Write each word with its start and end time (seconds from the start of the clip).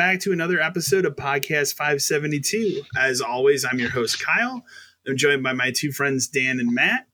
Back 0.00 0.18
to 0.18 0.32
another 0.32 0.58
episode 0.58 1.04
of 1.04 1.14
Podcast 1.14 1.74
572. 1.74 2.80
As 2.96 3.20
always, 3.20 3.66
I'm 3.66 3.78
your 3.78 3.90
host 3.90 4.24
Kyle. 4.24 4.64
I'm 5.06 5.14
joined 5.14 5.42
by 5.42 5.52
my 5.52 5.72
two 5.72 5.92
friends 5.92 6.26
Dan 6.26 6.58
and 6.58 6.74
Matt. 6.74 7.06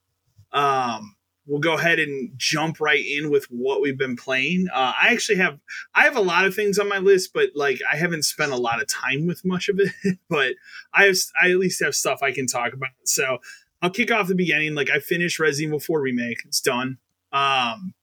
Um, 0.53 1.17
we'll 1.49 1.59
go 1.59 1.75
ahead 1.75 1.99
and 1.99 2.31
jump 2.37 2.79
right 2.79 3.05
in 3.05 3.29
with 3.29 3.47
what 3.51 3.81
we've 3.81 3.99
been 3.99 4.15
playing. 4.15 4.69
Uh, 4.73 4.93
I 5.03 5.09
actually 5.09 5.39
have 5.39 5.59
I 5.97 6.05
have 6.05 6.17
a 6.17 6.21
lot 6.21 6.45
of 6.45 6.55
things 6.55 6.79
on 6.79 6.89
my 6.89 6.99
list, 6.99 7.33
but 7.35 7.49
like 7.57 7.81
I 7.93 7.97
haven't 7.97 8.23
spent 8.23 8.53
a 8.53 8.57
lot 8.57 8.81
of 8.81 8.87
time 8.87 9.27
with 9.27 9.45
much 9.45 9.69
of 9.69 9.81
it. 9.81 10.19
but 10.31 10.55
I 10.95 11.07
have 11.07 11.17
I 11.43 11.51
at 11.51 11.57
least 11.57 11.83
have 11.83 11.97
stuff 11.97 12.23
I 12.23 12.31
can 12.31 12.47
talk 12.47 12.73
about. 12.73 12.91
So 13.03 13.39
I'll 13.83 13.91
kick 13.91 14.13
off 14.13 14.29
the 14.29 14.37
beginning. 14.37 14.77
Like 14.77 14.91
I 14.91 15.01
finished 15.01 15.41
Resident 15.41 15.71
Evil 15.71 15.81
4 15.81 16.01
remake. 16.01 16.39
It's 16.47 16.61
done. 16.61 16.99
Um, 17.33 17.95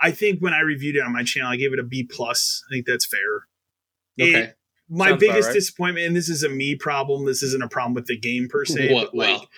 I 0.00 0.12
think 0.12 0.40
when 0.40 0.54
I 0.54 0.60
reviewed 0.60 0.96
it 0.96 1.02
on 1.02 1.12
my 1.12 1.24
channel, 1.24 1.50
I 1.50 1.56
gave 1.56 1.74
it 1.74 1.78
a 1.78 1.84
B 1.84 2.04
plus. 2.04 2.64
I 2.70 2.72
think 2.72 2.86
that's 2.86 3.04
fair. 3.04 3.48
Okay. 4.20 4.32
It- 4.44 4.54
my 4.90 5.10
Sounds 5.10 5.20
biggest 5.20 5.46
right. 5.48 5.52
disappointment, 5.54 6.06
and 6.06 6.16
this 6.16 6.30
is 6.30 6.42
a 6.42 6.48
me 6.48 6.74
problem. 6.74 7.26
This 7.26 7.42
isn't 7.42 7.62
a 7.62 7.68
problem 7.68 7.92
with 7.92 8.06
the 8.06 8.18
game 8.18 8.48
per 8.48 8.64
se. 8.64 8.90
What- 8.90 9.10
but 9.12 9.14
like, 9.14 9.28
well. 9.28 9.48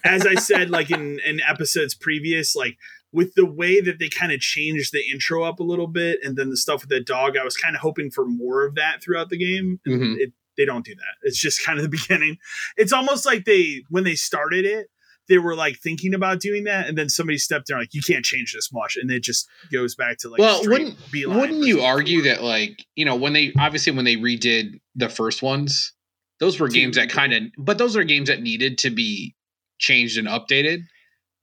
as 0.04 0.26
I 0.26 0.34
said, 0.34 0.68
like 0.68 0.90
in 0.90 1.18
in 1.24 1.40
episodes 1.40 1.94
previous, 1.94 2.54
like 2.54 2.76
with 3.10 3.32
the 3.34 3.46
way 3.46 3.80
that 3.80 3.98
they 3.98 4.10
kind 4.10 4.30
of 4.30 4.40
changed 4.40 4.92
the 4.92 5.00
intro 5.10 5.42
up 5.42 5.58
a 5.58 5.62
little 5.62 5.86
bit, 5.86 6.18
and 6.22 6.36
then 6.36 6.50
the 6.50 6.56
stuff 6.58 6.82
with 6.82 6.90
the 6.90 7.00
dog, 7.00 7.38
I 7.38 7.44
was 7.44 7.56
kind 7.56 7.74
of 7.74 7.80
hoping 7.80 8.10
for 8.10 8.26
more 8.26 8.66
of 8.66 8.74
that 8.74 9.02
throughout 9.02 9.30
the 9.30 9.38
game. 9.38 9.80
And 9.86 10.02
Mhm. 10.02 10.16
It, 10.18 10.32
they 10.58 10.66
don't 10.66 10.84
do 10.84 10.94
that. 10.94 11.14
It's 11.22 11.40
just 11.40 11.64
kind 11.64 11.78
of 11.78 11.82
the 11.82 11.88
beginning. 11.98 12.36
It's 12.76 12.92
almost 12.92 13.24
like 13.24 13.46
they 13.46 13.84
when 13.88 14.04
they 14.04 14.16
started 14.16 14.66
it, 14.66 14.88
they 15.28 15.38
were 15.38 15.54
like 15.56 15.78
thinking 15.78 16.14
about 16.14 16.40
doing 16.40 16.64
that, 16.64 16.86
and 16.88 16.96
then 16.98 17.08
somebody 17.08 17.38
stepped 17.38 17.70
in 17.70 17.78
like, 17.78 17.94
"You 17.94 18.02
can't 18.02 18.24
change 18.24 18.52
this 18.52 18.70
much," 18.72 18.96
and 18.96 19.10
it 19.10 19.22
just 19.22 19.48
goes 19.72 19.94
back 19.94 20.18
to 20.18 20.28
like. 20.28 20.38
Well, 20.40 20.62
wouldn't- 20.66 20.96
beeline 21.10 21.38
Wouldn't 21.40 21.64
you 21.64 21.80
argue 21.82 22.22
that, 22.22 22.42
like, 22.42 22.84
you 22.96 23.04
know, 23.04 23.16
when 23.16 23.32
they 23.32 23.52
obviously 23.58 23.92
when 23.92 24.04
they 24.04 24.16
redid 24.16 24.80
the 24.94 25.08
first 25.08 25.42
ones, 25.42 25.92
those 26.40 26.58
were 26.60 26.68
games 26.68 26.96
that 26.96 27.08
kind 27.10 27.32
of, 27.32 27.42
but 27.58 27.78
those 27.78 27.96
are 27.96 28.04
games 28.04 28.28
that 28.28 28.42
needed 28.42 28.78
to 28.78 28.90
be 28.90 29.34
changed 29.78 30.18
and 30.18 30.28
updated 30.28 30.82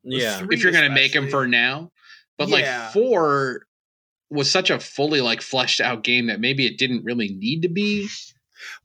Yeah. 0.04 0.46
If 0.50 0.64
you're 0.64 0.72
going 0.72 0.88
to 0.88 0.94
make 0.94 1.14
them 1.14 1.30
for 1.30 1.48
now. 1.48 1.92
But 2.38 2.50
Yeah. 2.50 2.56
like 2.86 2.94
four 2.94 3.68
was 4.30 4.50
such 4.50 4.70
a 4.70 4.80
fully 4.80 5.22
like 5.22 5.42
fleshed 5.42 5.80
out 5.82 6.04
game 6.04 6.28
that 6.28 6.40
maybe 6.40 6.66
it 6.66 6.78
didn't 6.78 7.04
really 7.04 7.30
need 7.30 7.62
to 7.64 7.70
be. 7.70 8.08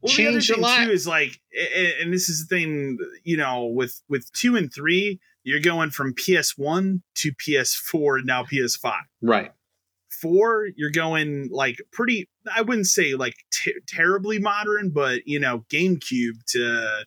Well, 0.00 0.14
the 0.16 0.26
other 0.28 0.40
thing 0.40 0.60
lot. 0.60 0.84
too 0.84 0.90
is 0.90 1.06
like, 1.06 1.40
and 2.00 2.12
this 2.12 2.28
is 2.28 2.46
the 2.46 2.54
thing, 2.56 2.98
you 3.24 3.36
know, 3.36 3.66
with 3.66 4.00
with 4.08 4.30
two 4.32 4.56
and 4.56 4.72
three, 4.72 5.20
you're 5.44 5.60
going 5.60 5.90
from 5.90 6.14
PS1 6.14 7.00
to 7.16 7.32
PS4 7.32 8.24
now 8.24 8.42
PS5. 8.44 8.94
Right. 9.22 9.52
Four, 10.20 10.68
you're 10.76 10.90
going 10.90 11.48
like 11.52 11.76
pretty. 11.92 12.28
I 12.54 12.62
wouldn't 12.62 12.86
say 12.86 13.14
like 13.14 13.34
t- 13.52 13.74
terribly 13.86 14.38
modern, 14.38 14.90
but 14.90 15.20
you 15.26 15.38
know, 15.38 15.64
GameCube 15.72 16.42
to 16.52 17.04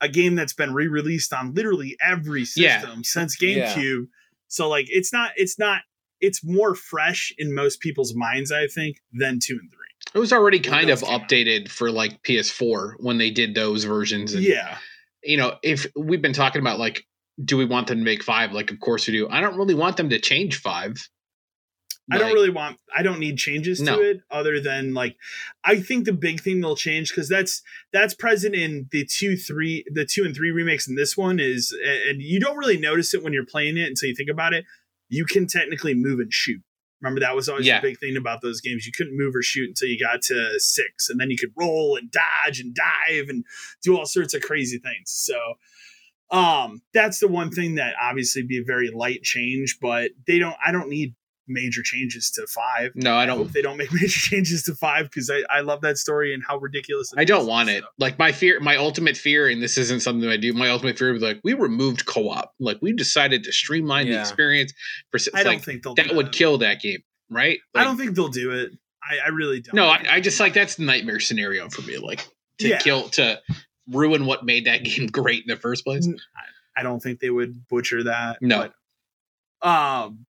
a 0.00 0.08
game 0.08 0.34
that's 0.34 0.54
been 0.54 0.72
re-released 0.72 1.32
on 1.34 1.52
literally 1.52 1.96
every 2.02 2.46
Yeah. 2.56 2.80
system 2.80 3.04
since 3.04 3.40
Yeah. 3.42 3.74
GameCube. 3.74 4.06
So 4.48 4.68
like, 4.68 4.86
it's 4.88 5.12
not. 5.12 5.32
It's 5.36 5.58
not. 5.58 5.82
It's 6.20 6.42
more 6.42 6.74
fresh 6.74 7.32
in 7.38 7.54
most 7.54 7.80
people's 7.80 8.14
minds, 8.14 8.50
I 8.50 8.66
think, 8.66 8.96
than 9.12 9.38
two 9.42 9.58
and 9.60 9.70
three. 9.70 9.78
It 10.14 10.18
was 10.18 10.32
already 10.32 10.60
kind 10.60 10.90
of 10.90 11.00
came 11.02 11.08
out. 11.10 11.28
updated 11.28 11.68
for 11.68 11.90
like 11.90 12.22
PS4 12.22 12.94
when 12.98 13.18
they 13.18 13.30
did 13.30 13.54
those 13.54 13.84
versions. 13.84 14.34
And, 14.34 14.42
Yeah. 14.44 14.78
you 15.22 15.36
know, 15.36 15.56
if 15.62 15.86
we've 15.96 16.22
been 16.22 16.32
talking 16.32 16.60
about 16.60 16.78
like, 16.78 17.04
do 17.42 17.56
we 17.56 17.64
want 17.64 17.86
them 17.86 17.98
to 17.98 18.04
make 18.04 18.22
five? 18.24 18.52
Like, 18.52 18.70
of 18.70 18.80
course 18.80 19.06
we 19.06 19.12
do. 19.12 19.28
I 19.28 19.40
don't 19.40 19.56
really 19.56 19.74
want 19.74 19.96
them 19.96 20.10
to 20.10 20.18
change 20.18 20.56
five. 20.60 21.08
I 22.12 22.18
don't 22.18 22.32
really 22.32 22.50
want. 22.50 22.76
I 22.92 23.04
don't 23.04 23.20
need 23.20 23.38
changes 23.38 23.80
No. 23.80 23.94
to 23.96 24.02
it 24.02 24.20
other 24.32 24.58
than 24.60 24.94
like. 24.94 25.16
I 25.62 25.78
think 25.80 26.06
the 26.06 26.12
big 26.12 26.40
thing 26.40 26.60
they'll 26.60 26.74
change 26.74 27.10
because 27.10 27.28
that's 27.28 27.62
that's 27.92 28.14
present 28.14 28.56
in 28.56 28.88
the 28.90 29.04
two, 29.04 29.36
three, 29.36 29.84
the 29.92 30.04
two 30.04 30.24
and 30.24 30.34
three 30.34 30.50
remakes, 30.50 30.88
and 30.88 30.98
this 30.98 31.16
one 31.16 31.38
is, 31.38 31.72
and 32.08 32.20
you 32.20 32.40
don't 32.40 32.56
really 32.56 32.78
notice 32.78 33.14
it 33.14 33.22
when 33.22 33.32
you're 33.32 33.46
playing 33.46 33.76
it 33.76 33.86
until 33.86 34.08
you 34.08 34.16
think 34.16 34.28
about 34.28 34.52
it. 34.52 34.64
You 35.08 35.24
can 35.24 35.46
technically 35.46 35.94
move 35.94 36.18
and 36.18 36.32
shoot. 36.32 36.60
Remember 37.00 37.20
that 37.20 37.34
was 37.34 37.48
always 37.48 37.66
Yeah. 37.66 37.80
the 37.80 37.88
big 37.88 37.98
thing 37.98 38.16
about 38.16 38.42
those 38.42 38.60
games. 38.60 38.86
You 38.86 38.92
couldn't 38.92 39.16
move 39.16 39.34
or 39.34 39.42
shoot 39.42 39.68
until 39.68 39.88
you 39.88 39.98
got 39.98 40.22
to 40.22 40.58
six, 40.58 41.08
and 41.08 41.18
then 41.20 41.30
you 41.30 41.36
could 41.38 41.52
roll 41.56 41.96
and 41.96 42.10
dodge 42.10 42.60
and 42.60 42.74
dive 42.74 43.28
and 43.28 43.44
do 43.82 43.96
all 43.96 44.06
sorts 44.06 44.34
of 44.34 44.42
crazy 44.42 44.78
things. 44.78 45.10
So, 45.10 45.38
um, 46.30 46.82
that's 46.94 47.18
the 47.18 47.28
one 47.28 47.50
thing 47.50 47.74
that 47.76 47.94
obviously 48.00 48.42
be 48.42 48.58
a 48.58 48.64
very 48.64 48.90
light 48.90 49.22
change, 49.22 49.78
but 49.80 50.10
they 50.26 50.38
don't. 50.38 50.56
I 50.64 50.70
don't 50.72 50.88
need 50.88 51.14
major 51.50 51.82
changes 51.82 52.30
to 52.30 52.46
five. 52.46 52.92
No, 52.94 53.14
I 53.14 53.24
I 53.24 53.26
hope 53.26 53.38
don't. 53.38 53.52
they 53.52 53.60
don't 53.62 53.76
make 53.76 53.92
major 53.92 54.08
changes 54.08 54.62
to 54.64 54.74
five 54.74 55.04
because 55.10 55.28
I, 55.28 55.42
I 55.50 55.60
love 55.60 55.80
that 55.82 55.98
story 55.98 56.32
and 56.32 56.42
how 56.42 56.56
ridiculous. 56.58 57.12
it 57.12 57.18
I 57.18 57.24
don't 57.24 57.42
is. 57.42 57.46
want 57.48 57.68
it. 57.68 57.82
So, 57.82 57.88
Like 57.98 58.18
my 58.18 58.32
fear, 58.32 58.60
my 58.60 58.76
ultimate 58.76 59.16
fear, 59.16 59.48
and 59.48 59.62
this 59.62 59.76
isn't 59.76 60.00
something 60.00 60.28
I 60.30 60.36
do. 60.36 60.52
My 60.52 60.70
ultimate 60.70 60.96
fear 60.98 61.12
was 61.12 61.22
like 61.22 61.40
we 61.44 61.52
removed 61.54 62.06
co-op. 62.06 62.54
Like 62.60 62.78
we 62.80 62.92
decided 62.92 63.44
to 63.44 63.52
streamline 63.52 64.06
the 64.08 64.18
experience. 64.20 64.72
For 65.10 65.18
s- 65.18 65.28
I 65.34 65.42
don't 65.42 65.54
like 65.56 65.64
think 65.64 65.82
they'll. 65.82 65.94
that 65.96 66.08
do 66.08 66.16
would 66.16 66.32
kill 66.32 66.58
that 66.58 66.80
game, 66.80 67.02
right? 67.28 67.58
I 67.74 67.84
don't 67.84 67.96
think 67.98 68.14
they'll 68.14 68.28
do 68.28 68.52
it. 68.52 68.72
I, 69.02 69.26
I 69.26 69.28
really 69.30 69.60
don't. 69.60 69.74
No, 69.74 69.86
I, 69.86 70.04
I 70.08 70.20
just 70.20 70.38
like 70.40 70.54
that's 70.54 70.76
the 70.76 70.84
nightmare 70.84 71.20
scenario 71.20 71.68
for 71.68 71.82
me. 71.82 71.96
Like 71.98 72.26
to 72.58 72.68
Yeah. 72.68 72.78
kill 72.78 73.08
to 73.10 73.40
ruin 73.90 74.26
what 74.26 74.44
made 74.44 74.66
that 74.66 74.84
game 74.84 75.06
great 75.08 75.42
in 75.44 75.48
the 75.52 75.56
first 75.60 75.84
place. 75.84 76.08
I 76.76 76.82
don't 76.84 77.00
think 77.00 77.18
they 77.18 77.30
would 77.30 77.66
butcher 77.68 78.04
that. 78.04 78.38
No. 78.40 78.70
but, 79.60 79.68
um, 79.68 80.26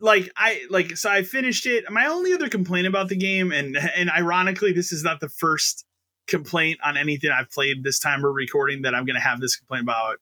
like 0.00 0.30
I 0.36 0.62
like 0.70 0.96
so 0.96 1.10
I 1.10 1.22
finished 1.22 1.66
it. 1.66 1.90
My 1.90 2.06
only 2.06 2.32
other 2.32 2.48
complaint 2.48 2.86
about 2.86 3.08
the 3.08 3.16
game, 3.16 3.52
and 3.52 3.76
and 3.76 4.10
ironically, 4.10 4.72
this 4.72 4.92
is 4.92 5.04
not 5.04 5.20
the 5.20 5.28
first 5.28 5.84
complaint 6.26 6.78
on 6.84 6.96
anything 6.96 7.30
I've 7.30 7.50
played 7.50 7.82
this 7.82 7.98
time 7.98 8.22
we're 8.22 8.32
recording 8.32 8.82
that 8.82 8.94
I'm 8.94 9.04
going 9.04 9.16
to 9.16 9.20
have 9.20 9.40
this 9.40 9.56
complaint 9.56 9.84
about 9.84 10.18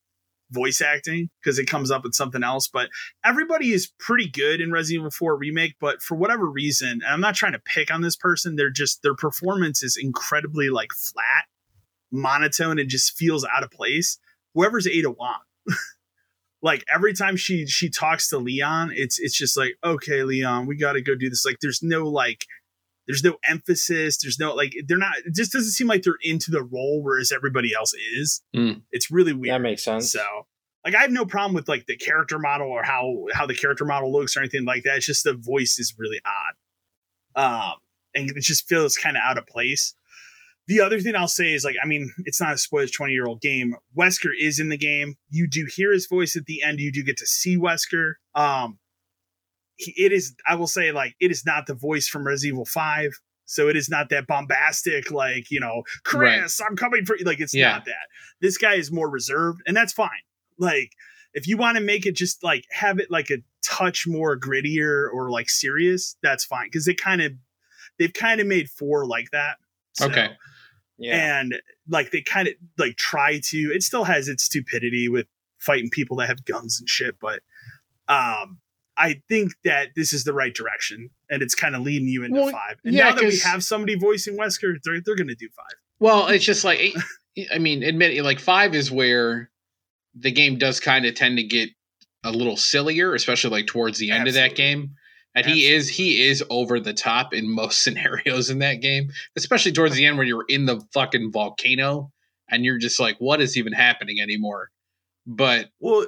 voice 0.50 0.80
acting 0.80 1.28
because 1.40 1.58
it 1.58 1.66
comes 1.66 1.90
up 1.90 2.04
with 2.04 2.14
something 2.14 2.42
else. 2.42 2.68
But 2.68 2.88
everybody 3.24 3.72
is 3.72 3.92
pretty 3.98 4.28
good 4.28 4.60
in 4.60 4.72
Resident 4.72 5.02
Evil 5.02 5.10
4 5.10 5.36
remake, 5.36 5.74
but 5.78 6.00
for 6.00 6.16
whatever 6.16 6.46
reason, 6.46 6.88
and 6.88 7.06
I'm 7.06 7.20
not 7.20 7.34
trying 7.34 7.52
to 7.52 7.58
pick 7.58 7.92
on 7.92 8.00
this 8.00 8.16
person, 8.16 8.56
they're 8.56 8.70
just 8.70 9.02
their 9.02 9.14
performance 9.14 9.82
is 9.82 9.98
incredibly 10.00 10.70
like 10.70 10.92
flat, 10.92 11.44
monotone, 12.10 12.78
and 12.78 12.88
just 12.88 13.16
feels 13.16 13.44
out 13.44 13.62
of 13.62 13.70
place. 13.70 14.18
Whoever's 14.54 14.86
Ada 14.86 15.10
Wong. 15.10 15.40
like 16.62 16.84
every 16.92 17.14
time 17.14 17.36
she 17.36 17.66
she 17.66 17.88
talks 17.88 18.28
to 18.30 18.38
Leon, 18.38 18.92
it's 18.94 19.19
it's 19.19 19.36
just 19.36 19.56
like, 19.56 19.76
okay, 19.84 20.22
Leon, 20.22 20.66
we 20.66 20.76
gotta 20.76 21.00
go 21.00 21.14
do 21.14 21.28
this. 21.28 21.44
Like 21.44 21.58
there's 21.62 21.82
no 21.82 22.08
like 22.08 22.44
there's 23.06 23.22
no 23.24 23.36
emphasis, 23.44 24.19
there's 24.19 24.38
no 24.38 24.54
like 24.54 24.74
they're 24.86 24.98
not 24.98 25.16
it 25.24 25.34
just 25.34 25.52
doesn't 25.52 25.72
seem 25.72 25.86
like 25.86 26.02
they're 26.02 26.19
into 26.22 26.50
the 26.50 26.62
role, 26.62 27.02
whereas 27.02 27.32
everybody 27.32 27.72
else 27.75 27.94
is. 27.94 28.43
Mm. 28.55 28.82
It's 28.90 29.10
really 29.10 29.32
weird. 29.32 29.55
That 29.55 29.62
makes 29.62 29.84
sense. 29.84 30.10
So 30.12 30.25
like 30.84 30.94
I 30.94 31.02
have 31.02 31.12
no 31.12 31.25
problem 31.25 31.55
with 31.55 31.69
like 31.69 31.87
the 31.87 31.96
character 31.96 32.38
model 32.38 32.69
or 32.69 32.82
how 32.82 33.26
how 33.32 33.46
the 33.46 33.55
character 33.55 33.84
model 33.84 34.12
looks 34.12 34.37
or 34.37 34.40
anything 34.40 34.64
like 34.64 34.82
that. 34.82 34.96
It's 34.96 35.06
just 35.06 35.25
the 35.25 35.34
voice 35.34 35.78
is 35.78 35.94
really 35.96 36.20
odd. 37.37 37.72
Um 37.72 37.75
and 38.14 38.31
it 38.31 38.40
just 38.40 38.69
feels 38.69 38.96
kind 38.96 39.16
of 39.16 39.22
out 39.25 39.38
of 39.38 39.46
place. 39.46 39.94
The 40.69 40.81
other 40.81 41.00
thing 41.00 41.17
I'll 41.17 41.26
say 41.29 41.53
is 41.55 41.65
like, 41.65 41.76
I 41.82 41.87
mean, 41.87 42.12
it's 42.26 42.41
not 42.41 42.53
a 42.55 42.59
spoiled 42.59 42.91
20 42.93 43.12
year 43.12 43.26
old 43.26 43.41
game. 43.41 43.75
Wesker 43.99 44.31
is 44.38 44.61
in 44.61 44.69
the 44.69 44.76
game. 44.79 45.17
You 45.31 45.49
do 45.49 45.67
hear 45.75 45.93
his 45.93 46.06
voice 46.06 46.37
at 46.37 46.44
the 46.47 46.62
end. 46.62 46.79
You 46.79 46.93
do 46.93 47.03
get 47.03 47.17
to 47.17 47.26
see 47.26 47.56
Wesker. 47.56 48.12
Um, 48.35 48.79
he, 49.76 49.93
it 49.97 50.12
is, 50.12 50.35
I 50.47 50.55
will 50.55 50.67
say, 50.67 50.93
like, 50.93 51.15
it 51.20 51.31
is 51.31 51.44
not 51.47 51.67
the 51.67 51.75
voice 51.75 52.06
from 52.06 52.26
Resident 52.26 52.55
Evil 52.55 52.65
5. 52.67 53.12
So 53.47 53.69
it 53.69 53.76
is 53.76 53.88
not 53.88 54.11
that 54.11 54.26
bombastic, 54.26 55.11
like, 55.11 55.50
you 55.50 55.59
know, 55.59 55.82
Chris, 56.05 56.61
I'm 56.61 56.76
coming 56.76 57.05
for 57.06 57.17
you. 57.17 57.25
Like, 57.25 57.41
it's 57.41 57.55
Yeah. 57.55 57.70
not 57.73 57.87
that. 57.87 58.09
This 58.43 58.59
guy 58.59 58.75
is 58.75 58.93
more 58.93 59.09
reserved, 59.09 59.62
and 59.67 59.75
that's 59.76 59.93
fine. 59.94 60.11
Like, 60.59 60.93
if 61.32 61.47
you 61.49 61.56
want 61.56 61.79
to 61.79 61.82
make 61.82 62.05
it 62.05 62.15
just 62.15 62.43
like 62.44 62.65
have 62.73 62.99
it 62.99 63.11
like 63.11 63.31
a 63.31 63.38
touch 63.65 64.06
more 64.06 64.38
grittier 64.38 65.09
or 65.12 65.31
like 65.31 65.49
serious, 65.49 66.17
that's 66.23 66.44
fine. 66.44 66.70
Cause 66.70 66.85
they 66.85 66.94
kind 66.94 67.23
of, 67.23 67.32
they've 67.99 68.12
kind 68.12 68.41
of 68.41 68.47
made 68.47 68.69
four 68.69 69.06
like 69.06 69.31
that. 69.32 69.56
So, 69.94 70.06
Okay. 70.11 70.29
Yeah. 70.98 71.40
and 71.40 71.60
like 71.88 72.10
they 72.10 72.22
kind 72.22 72.48
of 72.48 72.54
like 72.76 72.96
try 72.96 73.40
to 73.44 73.72
it 73.74 73.82
still 73.82 74.04
has 74.04 74.28
its 74.28 74.44
stupidity 74.44 75.08
with 75.08 75.26
fighting 75.58 75.90
people 75.90 76.16
that 76.18 76.28
have 76.28 76.44
guns 76.44 76.78
and 76.80 76.88
shit 76.88 77.16
but 77.20 77.40
um 78.08 78.58
i 78.96 79.22
think 79.28 79.52
that 79.64 79.90
this 79.94 80.12
is 80.12 80.24
the 80.24 80.32
right 80.32 80.54
direction 80.54 81.10
and 81.30 81.42
it's 81.42 81.54
kind 81.54 81.76
of 81.76 81.82
leading 81.82 82.08
you 82.08 82.24
into 82.24 82.40
Well, 82.40 82.50
five 82.50 82.78
and 82.84 82.94
yeah, 82.94 83.10
now 83.10 83.14
that 83.16 83.24
we 83.24 83.38
have 83.38 83.62
somebody 83.62 83.96
voicing 83.96 84.36
wesker 84.36 84.74
they're, 84.82 85.00
they're 85.04 85.16
gonna 85.16 85.34
do 85.34 85.48
five 85.56 85.76
Well, 86.00 86.26
it's 86.28 86.44
just 86.44 86.64
like 86.64 86.94
I 87.52 87.58
mean, 87.58 87.82
admit 87.84 88.12
it, 88.16 88.24
like 88.24 88.40
five 88.40 88.74
is 88.74 88.90
where 88.90 89.50
the 90.14 90.32
game 90.32 90.58
does 90.58 90.80
kind 90.80 91.06
of 91.06 91.14
tend 91.14 91.36
to 91.36 91.44
get 91.44 91.70
a 92.24 92.32
little 92.32 92.56
sillier, 92.56 93.14
especially 93.14 93.50
like 93.50 93.66
towards 93.68 93.98
the 93.98 94.10
end 94.10 94.26
of 94.26 94.34
that 94.34 94.56
game. 94.56 94.96
And 95.34 95.46
he 95.46 95.66
is 95.66 95.88
he 95.88 96.26
is 96.26 96.42
over 96.50 96.80
the 96.80 96.94
top 96.94 97.32
in 97.32 97.48
most 97.48 97.80
scenarios 97.84 98.50
in 98.50 98.58
that 98.58 98.80
game, 98.80 99.10
especially 99.36 99.72
towards 99.72 99.94
the 99.94 100.06
end 100.06 100.16
where 100.16 100.26
you're 100.26 100.46
in 100.48 100.66
the 100.66 100.80
fucking 100.92 101.32
volcano 101.32 102.10
and 102.50 102.64
you're 102.64 102.78
just 102.78 102.98
like, 102.98 103.16
what 103.19 103.40
is 103.40 103.56
even 103.56 103.72
happening 103.72 104.20
anymore? 104.20 104.70
But 105.26 105.70
well 105.80 106.06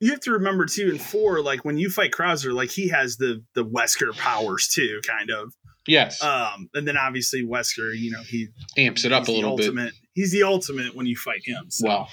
you 0.00 0.10
have 0.10 0.20
to 0.20 0.32
remember 0.32 0.66
too 0.66 0.90
in 0.90 0.98
four 0.98 1.40
like 1.40 1.64
when 1.64 1.78
you 1.78 1.88
fight 1.90 2.10
krauser 2.12 2.52
like 2.52 2.70
he 2.70 2.88
has 2.88 3.16
the 3.16 3.42
the 3.54 3.64
wesker 3.64 4.16
powers 4.16 4.68
too 4.68 5.00
kind 5.06 5.30
of 5.30 5.54
yes, 5.86 6.22
um 6.22 6.68
and 6.74 6.86
then 6.86 6.96
obviously 6.96 7.42
wesker 7.42 7.96
you 7.98 8.10
know 8.10 8.20
he 8.22 8.48
amps 8.76 9.04
it 9.04 9.12
up 9.12 9.28
a 9.28 9.32
little 9.32 9.56
bit. 9.56 9.92
he's 10.14 10.32
the 10.32 10.42
ultimate 10.42 10.94
when 10.94 11.06
you 11.06 11.16
fight 11.16 11.40
him 11.44 11.70
so. 11.70 11.86
Well, 11.86 12.08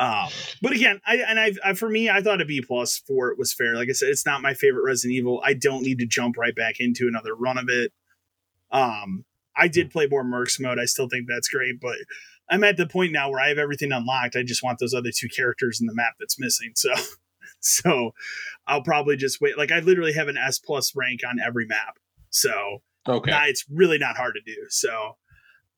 Um, 0.00 0.30
but 0.62 0.72
again, 0.72 0.98
I 1.06 1.16
and 1.16 1.38
I, 1.38 1.52
I 1.62 1.74
for 1.74 1.88
me, 1.88 2.08
I 2.08 2.22
thought 2.22 2.40
a 2.40 2.46
B 2.46 2.62
plus 2.66 2.98
for 3.06 3.28
it 3.28 3.38
was 3.38 3.52
fair. 3.52 3.74
Like 3.74 3.90
I 3.90 3.92
said, 3.92 4.08
it's 4.08 4.24
not 4.24 4.40
my 4.40 4.54
favorite 4.54 4.82
Resident 4.82 5.14
Evil. 5.14 5.42
I 5.44 5.52
don't 5.52 5.82
need 5.82 5.98
to 5.98 6.06
jump 6.06 6.38
right 6.38 6.56
back 6.56 6.76
into 6.80 7.06
another 7.06 7.34
run 7.34 7.58
of 7.58 7.68
it. 7.68 7.92
Um, 8.72 9.26
I 9.54 9.68
did 9.68 9.90
play 9.90 10.06
more 10.06 10.24
Mercs 10.24 10.58
mode. 10.58 10.78
I 10.78 10.86
still 10.86 11.06
think 11.06 11.26
that's 11.28 11.48
great, 11.50 11.78
but 11.82 11.96
I'm 12.48 12.64
at 12.64 12.78
the 12.78 12.86
point 12.86 13.12
now 13.12 13.28
where 13.30 13.40
I 13.40 13.48
have 13.48 13.58
everything 13.58 13.92
unlocked. 13.92 14.36
I 14.36 14.42
just 14.42 14.62
want 14.62 14.78
those 14.78 14.94
other 14.94 15.10
two 15.14 15.28
characters 15.28 15.82
in 15.82 15.86
the 15.86 15.94
map 15.94 16.14
that's 16.18 16.40
missing. 16.40 16.72
So, 16.76 16.92
so 17.60 18.14
I'll 18.66 18.82
probably 18.82 19.16
just 19.16 19.38
wait. 19.38 19.58
Like 19.58 19.70
I 19.70 19.80
literally 19.80 20.14
have 20.14 20.28
an 20.28 20.38
S 20.38 20.58
plus 20.58 20.96
rank 20.96 21.20
on 21.28 21.38
every 21.38 21.66
map. 21.66 21.98
So 22.30 22.78
okay. 23.06 23.30
nah, 23.30 23.44
it's 23.44 23.66
really 23.70 23.98
not 23.98 24.16
hard 24.16 24.34
to 24.34 24.40
do. 24.50 24.62
So 24.70 25.16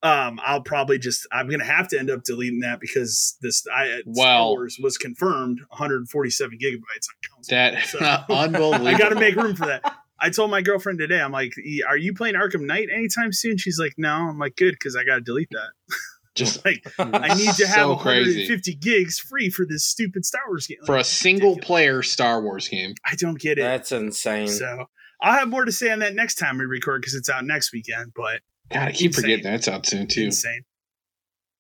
um, 0.02 0.40
I'll 0.44 0.62
probably 0.62 0.98
just 0.98 1.26
I'm 1.32 1.48
gonna 1.48 1.64
have 1.64 1.88
to 1.88 1.98
end 1.98 2.10
up 2.10 2.24
deleting 2.24 2.60
that 2.60 2.80
because 2.80 3.36
this 3.42 3.64
I 3.72 3.86
Star 3.86 4.02
Well- 4.06 4.50
Wars 4.50 4.78
was 4.82 4.98
confirmed 4.98 5.60
147 5.68 6.58
gigabytes 6.58 7.06
on 7.08 7.34
console. 7.34 7.50
That 7.56 7.84
So- 7.86 7.98
unbelievable. 8.34 8.88
I 8.88 8.98
got 8.98 9.10
to 9.10 9.14
make 9.16 9.36
room 9.36 9.54
for 9.56 9.66
that. 9.66 9.82
I 10.24 10.30
told 10.30 10.50
my 10.52 10.62
girlfriend 10.62 10.98
today, 11.00 11.20
I'm 11.20 11.32
like, 11.32 11.52
"E- 11.58 11.82
"Are 11.88 11.96
you 11.96 12.14
playing 12.14 12.36
Arkham 12.36 12.60
Knight 12.66 12.88
anytime 12.94 13.32
soon?" 13.32 13.58
She's 13.58 13.78
like, 13.78 13.94
"No." 13.98 14.12
I'm 14.12 14.38
like, 14.38 14.54
"Good," 14.56 14.72
because 14.72 14.94
I 14.94 15.02
got 15.04 15.16
to 15.16 15.20
delete 15.20 15.50
that. 15.50 15.70
just 16.36 16.64
Like, 16.64 16.84
I 16.98 17.34
need 17.34 17.52
to 17.56 17.66
have 17.66 17.74
So 17.74 17.96
crazy. 17.96 18.30
150 18.48 18.74
gigs 18.76 19.18
free 19.18 19.50
for 19.50 19.66
this 19.66 19.84
stupid 19.84 20.24
Star 20.24 20.42
Wars 20.48 20.66
game. 20.68 20.78
for 20.86 20.96
a 20.96 21.02
single 21.04 21.50
ridiculous. 21.50 21.66
player 21.66 22.02
Star 22.04 22.40
Wars 22.40 22.68
game. 22.68 22.94
I 23.04 23.16
don't 23.16 23.38
get 23.38 23.58
it. 23.58 23.62
That's 23.62 23.90
insane. 23.92 24.46
So 24.48 24.86
I'll 25.20 25.38
have 25.38 25.48
more 25.48 25.64
to 25.64 25.72
say 25.72 25.90
on 25.90 25.98
that 25.98 26.14
next 26.14 26.36
time 26.36 26.56
we 26.58 26.64
record 26.66 27.00
because 27.02 27.14
it's 27.14 27.28
out 27.28 27.44
next 27.44 27.72
weekend. 27.72 28.12
But 28.14 28.42
God, 28.70 28.88
I 28.88 28.92
keep 28.92 29.08
Insane. 29.10 29.22
forgetting 29.22 29.44
that's 29.44 29.68
out 29.68 29.86
soon 29.86 30.06
too. 30.06 30.24
insane. 30.24 30.62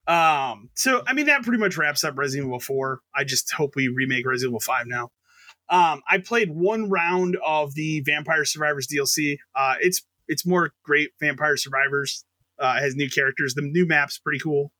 Um, 0.06 0.70
so 0.74 1.02
I 1.06 1.12
mean 1.12 1.26
that 1.26 1.42
pretty 1.42 1.58
much 1.58 1.76
wraps 1.76 2.04
up 2.04 2.16
Resident 2.18 2.48
Evil 2.48 2.60
4. 2.60 3.00
I 3.14 3.24
just 3.24 3.52
hope 3.52 3.76
we 3.76 3.88
remake 3.88 4.26
Resident 4.26 4.50
Evil 4.50 4.60
5 4.60 4.86
now. 4.86 5.10
Um, 5.68 6.02
I 6.08 6.18
played 6.18 6.50
one 6.50 6.90
round 6.90 7.36
of 7.44 7.74
the 7.74 8.00
Vampire 8.00 8.44
Survivors 8.44 8.86
DLC. 8.88 9.38
Uh, 9.54 9.74
it's 9.80 10.02
it's 10.28 10.44
more 10.46 10.72
great 10.84 11.10
Vampire 11.20 11.56
Survivors. 11.56 12.24
Uh, 12.58 12.74
has 12.78 12.94
new 12.94 13.08
characters. 13.08 13.54
The 13.54 13.62
new 13.62 13.86
map's 13.86 14.18
pretty 14.18 14.38
cool. 14.38 14.72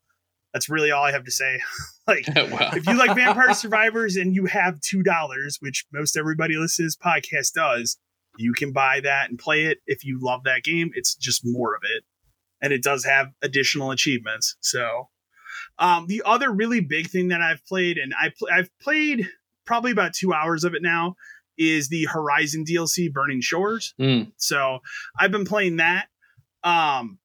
That's 0.53 0.69
really 0.69 0.91
all 0.91 1.03
I 1.03 1.11
have 1.11 1.25
to 1.25 1.31
say. 1.31 1.59
like 2.07 2.25
well, 2.35 2.69
if 2.75 2.85
you 2.85 2.97
like 2.97 3.15
Vampire 3.15 3.53
Survivors 3.53 4.15
and 4.15 4.35
you 4.35 4.45
have 4.45 4.79
two 4.81 5.03
dollars, 5.03 5.57
which 5.61 5.85
most 5.91 6.17
everybody 6.17 6.55
listening 6.55 6.89
to 6.89 6.95
this 6.95 6.97
podcast 6.97 7.53
does, 7.53 7.97
you 8.37 8.53
can 8.53 8.71
buy 8.71 8.99
that 9.01 9.29
and 9.29 9.39
play 9.39 9.65
it. 9.65 9.79
If 9.87 10.03
you 10.03 10.19
love 10.21 10.43
that 10.43 10.63
game, 10.63 10.91
it's 10.95 11.15
just 11.15 11.41
more 11.43 11.75
of 11.75 11.81
it, 11.95 12.03
and 12.63 12.73
it 12.73 12.81
does 12.81 13.05
have 13.05 13.27
additional 13.43 13.91
achievements. 13.91 14.55
So, 14.61 15.09
um, 15.77 16.07
the 16.07 16.23
other 16.25 16.51
really 16.51 16.79
big 16.79 17.09
thing 17.09 17.27
that 17.27 17.41
I've 17.41 17.63
played, 17.65 17.97
and 17.97 18.13
I 18.19 18.31
pl- 18.35 18.47
I've 18.51 18.69
played 18.79 19.27
probably 19.65 19.91
about 19.91 20.13
two 20.13 20.33
hours 20.33 20.63
of 20.63 20.73
it 20.73 20.81
now, 20.81 21.15
is 21.57 21.89
the 21.89 22.05
Horizon 22.05 22.65
DLC, 22.65 23.11
Burning 23.11 23.41
Shores. 23.41 23.93
Mm, 23.99 24.31
So 24.37 24.79
I've 25.19 25.31
been 25.31 25.45
playing 25.45 25.77
that. 25.77 26.07
Um, 26.63 27.19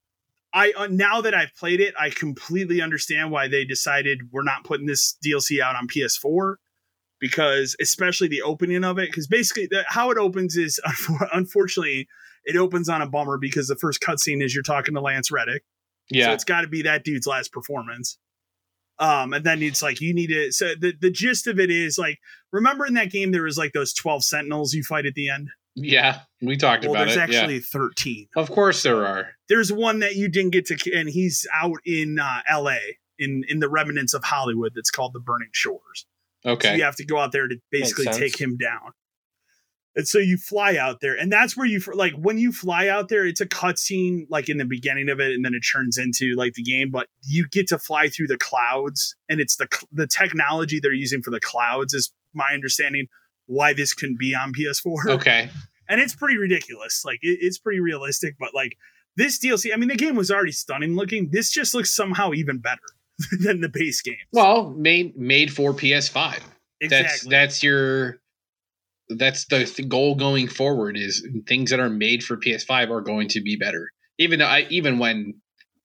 I 0.53 0.73
uh, 0.77 0.89
now 0.91 1.21
that 1.21 1.35
I've 1.35 1.55
played 1.55 1.81
it, 1.81 1.95
I 1.99 2.11
completely 2.11 2.81
understand 2.83 3.31
why 3.31 3.49
they 3.49 3.65
decided 3.65 4.33
we're 4.33 4.43
not 4.43 4.65
putting 4.65 4.87
this 4.87 5.17
DLC 5.25 5.61
out 5.61 5.77
on 5.77 5.87
PS4 5.89 6.57
because 7.21 7.77
especially 7.81 8.29
the 8.29 8.43
opening 8.43 8.85
of 8.85 8.99
it 8.99 9.11
because 9.11 9.27
basically 9.27 9.67
the, 9.67 9.85
how 9.89 10.11
it 10.11 10.19
opens 10.19 10.57
is 10.57 10.81
unfortunately 11.33 12.09
it 12.49 12.57
opens 12.57 12.89
on 12.89 13.03
a 13.03 13.09
bummer 13.09 13.39
because 13.39 13.69
the 13.69 13.77
first 13.77 14.01
cutscene 14.01 14.43
is 14.43 14.55
you're 14.55 14.63
talking 14.65 14.95
to 14.95 15.01
Lance 15.01 15.31
Reddick. 15.31 15.63
So 16.13 16.19
yeah, 16.19 16.33
it's 16.33 16.45
got 16.45 16.63
to 16.63 16.69
be 16.69 16.83
that 16.83 17.05
dude's 17.05 17.27
last 17.27 17.53
performance. 17.53 18.19
Um, 19.01 19.33
and 19.33 19.45
then 19.45 19.63
it's 19.63 19.83
like 19.83 20.01
you 20.01 20.13
need 20.13 20.29
to. 20.29 20.51
So 20.51 20.75
the 20.75 20.93
the 21.01 21.11
gist 21.11 21.47
of 21.47 21.61
it 21.61 21.71
is 21.71 21.99
like, 21.99 22.19
remember 22.53 22.85
in 22.87 22.95
that 22.95 23.11
game 23.13 23.31
there 23.31 23.45
was 23.45 23.57
like 23.59 23.73
those 23.73 23.93
twelve 23.95 24.25
sentinels 24.25 24.73
you 24.75 24.83
fight 24.83 25.07
at 25.07 25.15
the 25.15 25.29
end. 25.29 25.51
yeah. 25.77 26.21
We 26.43 26.57
talked 26.57 26.85
Well, 26.85 26.93
about 26.95 27.05
there's 27.07 27.17
it. 27.17 27.19
There's 27.21 27.37
actually 27.37 27.55
yeah, 27.57 27.61
thirteen. 27.73 28.27
of 28.37 28.51
course 28.51 28.83
there 28.83 29.07
are. 29.07 29.29
There's 29.49 29.73
one 29.73 30.01
that 30.01 30.17
you 30.17 30.29
didn't 30.29 30.51
get 30.51 30.67
to, 30.67 30.93
and 30.95 31.09
he's 31.09 31.47
out 31.55 31.79
in 31.85 32.19
uh, 32.19 32.41
L.A. 32.49 32.81
in 33.19 33.45
in 33.49 33.61
the 33.61 33.69
remnants 33.69 34.15
of 34.15 34.25
Hollywood. 34.25 34.73
That's 34.75 34.91
called 34.91 35.13
the 35.13 35.21
Burning 35.21 35.51
Shores. 35.53 36.07
So 36.45 36.51
Okay, 36.53 36.77
you 36.77 36.83
have 36.85 36.97
to 36.97 37.05
go 37.05 37.19
out 37.19 37.31
there 37.33 37.47
to 37.49 37.57
basically 37.71 38.07
take 38.07 38.41
him 38.41 38.57
down. 38.57 38.93
And 39.97 40.07
so 40.07 40.19
you 40.19 40.37
fly 40.37 40.77
out 40.77 41.01
there, 41.01 41.15
and 41.15 41.33
that's 41.33 41.57
where 41.57 41.67
you 41.67 41.81
like 41.93 42.13
when 42.13 42.39
you 42.39 42.53
fly 42.53 42.89
out 42.89 43.09
there. 43.09 43.27
It's 43.27 43.41
a 43.41 43.47
cutscene 43.47 44.27
like 44.29 44.49
in 44.49 44.59
the 44.59 44.65
beginning 44.65 45.09
of 45.09 45.19
it, 45.19 45.33
and 45.33 45.45
then 45.45 45.55
it 45.55 45.61
turns 45.61 45.99
into 45.99 46.35
like 46.37 46.55
the 46.55 46.63
game. 46.63 46.91
But 46.91 47.09
you 47.23 47.49
get 47.51 47.69
to 47.69 47.79
fly 47.79 48.09
through 48.09 48.29
the 48.29 48.39
clouds, 48.39 49.17
and 49.29 49.41
it's 49.41 49.57
the 49.57 49.67
the 49.91 50.07
technology 50.07 50.79
they're 50.81 50.93
using 50.93 51.23
for 51.23 51.31
the 51.31 51.41
clouds 51.41 51.95
is 51.95 52.13
my 52.35 52.53
understanding 52.53 53.09
why 53.47 53.73
this 53.73 53.95
can 53.95 54.15
be 54.19 54.35
on 54.35 54.53
PS4 54.53 55.09
okay. 55.09 55.49
and 55.89 56.01
it's 56.01 56.15
pretty 56.15 56.37
ridiculous. 56.37 57.05
Like 57.05 57.19
it, 57.23 57.39
it's 57.41 57.59
pretty 57.59 57.81
realistic, 57.81 58.37
but 58.39 58.55
like 58.55 58.77
this 59.17 59.39
DLC, 59.39 59.73
I 59.73 59.77
mean, 59.77 59.89
the 59.89 59.97
game 59.97 60.15
was 60.15 60.31
already 60.31 60.53
stunning 60.53 60.95
looking. 60.95 61.31
This 61.31 61.51
just 61.51 61.75
looks 61.75 61.91
somehow 61.91 62.33
even 62.33 62.59
better 62.59 62.81
than 63.41 63.61
the 63.61 63.69
base 63.69 64.01
game. 64.03 64.17
Well, 64.33 64.71
made 64.71 65.17
made 65.17 65.53
for 65.53 65.73
PS5. 65.73 66.41
That's 66.81 66.93
exactly. 66.93 67.31
that's 67.31 67.63
your 67.63 68.21
that's 69.11 69.47
the 69.47 69.65
th- 69.65 69.89
goal 69.89 70.15
going 70.15 70.49
forward 70.49 70.97
is 70.97 71.27
things 71.47 71.71
that 71.71 71.81
are 71.81 71.91
made 71.91 72.23
for 72.23 72.37
PS5 72.37 72.91
are 72.91 73.01
going 73.01 73.29
to 73.29 73.41
be 73.41 73.57
better. 73.57 73.91
Even 74.19 74.39
though 74.39 74.47
I 74.47 74.67
even 74.71 74.99
when 74.99 75.35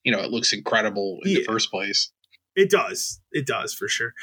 you 0.04 0.12
know 0.12 0.22
it 0.22 0.32
looks 0.32 0.54
incredible 0.54 1.20
in 1.24 1.36
the 1.36 1.44
first 1.44 1.72
place. 1.72 2.12
It 2.56 2.70
does. 2.70 3.20
It 3.32 3.48
does 3.48 3.74
for 3.74 3.88
sure. 3.88 4.14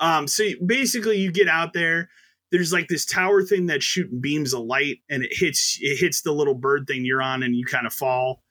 Um, 0.00 0.28
so 0.28 0.44
basically, 0.64 1.18
you 1.18 1.32
get 1.32 1.48
out 1.48 1.72
there. 1.72 2.08
There's 2.52 2.72
like 2.72 2.88
this 2.88 3.04
tower 3.04 3.42
thing 3.42 3.66
that's 3.66 3.84
shooting 3.84 4.20
beams 4.20 4.54
of 4.54 4.60
light, 4.60 4.98
and 5.10 5.22
it 5.22 5.30
hits 5.32 5.78
it 5.80 5.98
hits 5.98 6.22
the 6.22 6.32
little 6.32 6.54
bird 6.54 6.86
thing 6.86 7.04
you're 7.04 7.22
on, 7.22 7.42
and 7.42 7.54
you 7.54 7.64
kind 7.64 7.86
of 7.86 7.92
fall. 7.92 8.42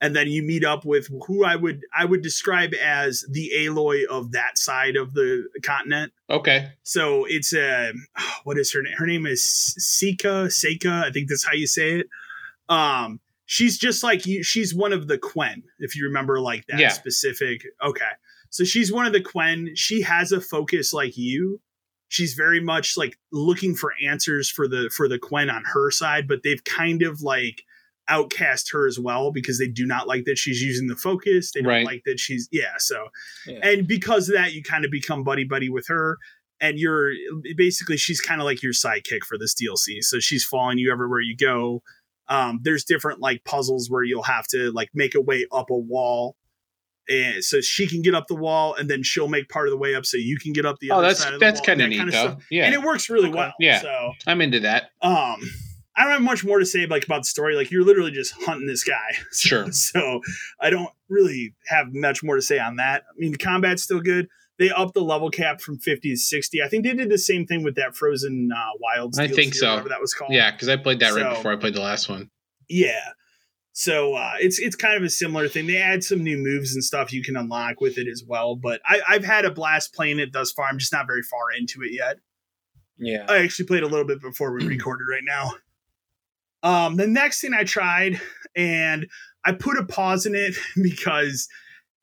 And 0.00 0.14
then 0.14 0.28
you 0.28 0.42
meet 0.42 0.64
up 0.64 0.84
with 0.84 1.08
who 1.26 1.44
I 1.44 1.56
would 1.56 1.80
I 1.96 2.04
would 2.04 2.20
describe 2.22 2.72
as 2.74 3.24
the 3.30 3.50
Aloy 3.56 4.04
of 4.04 4.32
that 4.32 4.58
side 4.58 4.96
of 4.96 5.14
the 5.14 5.48
continent. 5.62 6.12
Okay. 6.28 6.72
So 6.82 7.24
it's 7.28 7.54
a 7.54 7.92
what 8.42 8.58
is 8.58 8.72
her 8.74 8.82
name? 8.82 8.94
Her 8.98 9.06
name 9.06 9.24
is 9.24 9.42
Sika 9.78 10.48
Seyka. 10.48 11.04
I 11.04 11.10
think 11.10 11.28
that's 11.28 11.46
how 11.46 11.54
you 11.54 11.66
say 11.66 12.00
it. 12.00 12.06
Um, 12.68 13.20
she's 13.46 13.78
just 13.78 14.02
like 14.02 14.26
you. 14.26 14.42
She's 14.42 14.74
one 14.74 14.92
of 14.92 15.06
the 15.08 15.16
Quen, 15.18 15.62
if 15.78 15.96
you 15.96 16.04
remember, 16.04 16.40
like 16.40 16.66
that 16.66 16.78
Yeah. 16.80 16.88
specific. 16.88 17.62
Okay, 17.82 18.04
so 18.50 18.64
she's 18.64 18.92
one 18.92 19.06
of 19.06 19.12
the 19.12 19.20
Quen. 19.22 19.70
She 19.74 20.02
has 20.02 20.32
a 20.32 20.40
focus 20.40 20.92
like 20.92 21.16
you. 21.16 21.60
She's 22.08 22.34
very 22.34 22.60
much 22.60 22.96
like 22.96 23.18
looking 23.32 23.74
for 23.74 23.92
answers 24.06 24.50
for 24.50 24.68
the 24.68 24.90
for 24.94 25.08
the 25.08 25.18
Quen 25.18 25.50
on 25.50 25.64
her 25.72 25.90
side, 25.90 26.28
but 26.28 26.42
they've 26.42 26.62
kind 26.64 27.02
of 27.02 27.22
like 27.22 27.62
outcast 28.08 28.70
her 28.72 28.86
as 28.86 28.98
well 28.98 29.32
because 29.32 29.58
they 29.58 29.66
do 29.68 29.86
not 29.86 30.06
like 30.06 30.24
that 30.24 30.36
she's 30.38 30.60
using 30.60 30.88
the 30.88 30.96
focus. 30.96 31.52
They 31.52 31.60
don't 31.60 31.68
Right. 31.70 31.86
like 31.86 32.02
that 32.04 32.20
she's 32.20 32.48
yeah. 32.52 32.74
So 32.78 33.08
Yeah. 33.46 33.60
and 33.62 33.86
because 33.88 34.28
of 34.28 34.34
that 34.34 34.52
you 34.52 34.62
kind 34.62 34.84
of 34.84 34.90
become 34.90 35.24
buddy 35.24 35.44
buddy 35.44 35.68
with 35.70 35.86
her 35.88 36.18
and 36.60 36.78
you're 36.78 37.12
basically 37.56 37.96
she's 37.96 38.20
kind 38.20 38.40
of 38.40 38.44
like 38.44 38.62
your 38.62 38.72
sidekick 38.72 39.24
for 39.26 39.36
this 39.36 39.54
dlc 39.54 40.02
so 40.04 40.20
she's 40.20 40.44
following 40.44 40.78
you 40.78 40.92
everywhere 40.92 41.20
you 41.20 41.36
go 41.36 41.82
um, 42.28 42.60
there's 42.62 42.84
different 42.84 43.20
like 43.20 43.42
puzzles 43.44 43.90
where 43.90 44.02
you'll 44.04 44.22
have 44.22 44.46
to 44.48 44.70
like 44.72 44.88
make 44.94 45.14
a 45.14 45.20
way 45.20 45.46
up 45.52 45.68
a 45.70 45.76
wall 45.76 46.36
and 47.08 47.44
so 47.44 47.60
she 47.60 47.86
can 47.86 48.00
get 48.02 48.14
up 48.14 48.28
the 48.28 48.34
wall 48.34 48.74
and 48.74 48.88
then 48.88 49.02
she'll 49.02 49.28
make 49.28 49.48
part 49.50 49.66
of 49.66 49.72
the 49.72 49.76
way 49.76 49.94
up 49.94 50.06
so 50.06 50.16
you 50.16 50.38
can 50.38 50.52
get 50.54 50.64
up 50.64 50.78
the 50.80 50.90
Oh, 50.90 50.98
other 50.98 51.08
that's 51.08 51.20
side 51.22 51.34
of 51.34 51.40
the 51.40 51.44
that's 51.44 51.60
kind 51.60 51.82
of 51.82 51.90
neat 51.90 51.96
kinda 51.96 52.12
though. 52.12 52.18
stuff. 52.30 52.46
Yeah, 52.50 52.64
and 52.66 52.74
it 52.74 52.82
works 52.82 53.10
really 53.10 53.28
Okay. 53.28 53.36
well 53.38 53.52
Yeah. 53.58 53.80
so 53.82 54.12
I'm 54.26 54.40
into 54.40 54.60
that. 54.60 54.90
um 55.02 55.40
I 55.96 56.02
don't 56.02 56.12
have 56.12 56.22
much 56.22 56.44
more 56.44 56.58
to 56.58 56.66
say 56.66 56.86
like 56.86 57.04
about 57.04 57.22
the 57.22 57.28
story. 57.28 57.54
Like 57.54 57.70
you're 57.70 57.84
literally 57.84 58.10
just 58.10 58.34
hunting 58.44 58.66
this 58.66 58.84
guy. 58.84 58.94
So, 59.30 59.48
Sure. 59.48 59.72
So 59.72 60.20
I 60.60 60.70
don't 60.70 60.90
really 61.08 61.54
have 61.66 61.92
much 61.92 62.22
more 62.22 62.36
to 62.36 62.42
say 62.42 62.58
on 62.58 62.76
that. 62.76 63.04
I 63.08 63.18
mean, 63.18 63.32
the 63.32 63.38
combat's 63.38 63.82
still 63.82 64.00
good. 64.00 64.28
They 64.58 64.70
upped 64.70 64.94
the 64.94 65.02
level 65.02 65.30
cap 65.30 65.60
from 65.60 65.78
50 65.78 66.10
to 66.10 66.16
60. 66.16 66.62
I 66.62 66.68
think 66.68 66.84
they 66.84 66.94
did 66.94 67.10
the 67.10 67.18
same 67.18 67.46
thing 67.46 67.64
with 67.64 67.74
that 67.74 67.96
Frozen 67.96 68.50
uh, 68.56 68.60
Wilds. 68.80 69.18
I 69.18 69.26
DLC 69.26 69.34
think 69.34 69.54
so. 69.54 69.70
whatever 69.70 69.88
that 69.88 70.00
was 70.00 70.14
called. 70.14 70.32
Yeah, 70.32 70.52
because 70.52 70.68
I 70.68 70.76
played 70.76 71.00
that 71.00 71.12
right 71.12 71.34
before 71.34 71.52
I 71.52 71.56
played 71.56 71.74
the 71.74 71.80
last 71.80 72.08
one. 72.08 72.30
Yeah. 72.68 73.10
So 73.72 74.14
uh, 74.14 74.34
it's 74.38 74.60
it's 74.60 74.76
kind 74.76 74.96
of 74.96 75.02
a 75.02 75.10
similar 75.10 75.48
thing. 75.48 75.66
They 75.66 75.78
add 75.78 76.04
some 76.04 76.22
new 76.22 76.38
moves 76.38 76.74
and 76.74 76.84
stuff 76.84 77.12
you 77.12 77.24
can 77.24 77.36
unlock 77.36 77.80
with 77.80 77.98
it 77.98 78.06
as 78.06 78.22
well. 78.24 78.54
But 78.54 78.80
I, 78.86 79.00
I've 79.08 79.24
had 79.24 79.44
a 79.44 79.50
blast 79.50 79.92
playing 79.94 80.20
it 80.20 80.32
thus 80.32 80.52
far. 80.52 80.66
I'm 80.66 80.78
just 80.78 80.92
not 80.92 81.08
very 81.08 81.22
far 81.22 81.50
into 81.58 81.82
it 81.82 81.90
yet. 81.92 82.18
Yeah. 82.96 83.26
I 83.28 83.38
actually 83.38 83.66
played 83.66 83.82
a 83.82 83.88
little 83.88 84.06
bit 84.06 84.20
before 84.20 84.52
we 84.52 84.64
recorded 84.64 85.06
right 85.10 85.24
now. 85.24 85.54
Um, 86.64 86.96
the 86.96 87.06
next 87.06 87.40
thing 87.40 87.52
I 87.54 87.62
tried, 87.64 88.20
and 88.56 89.06
I 89.44 89.52
put 89.52 89.78
a 89.78 89.84
pause 89.84 90.26
in 90.26 90.34
it 90.34 90.56
because 90.82 91.48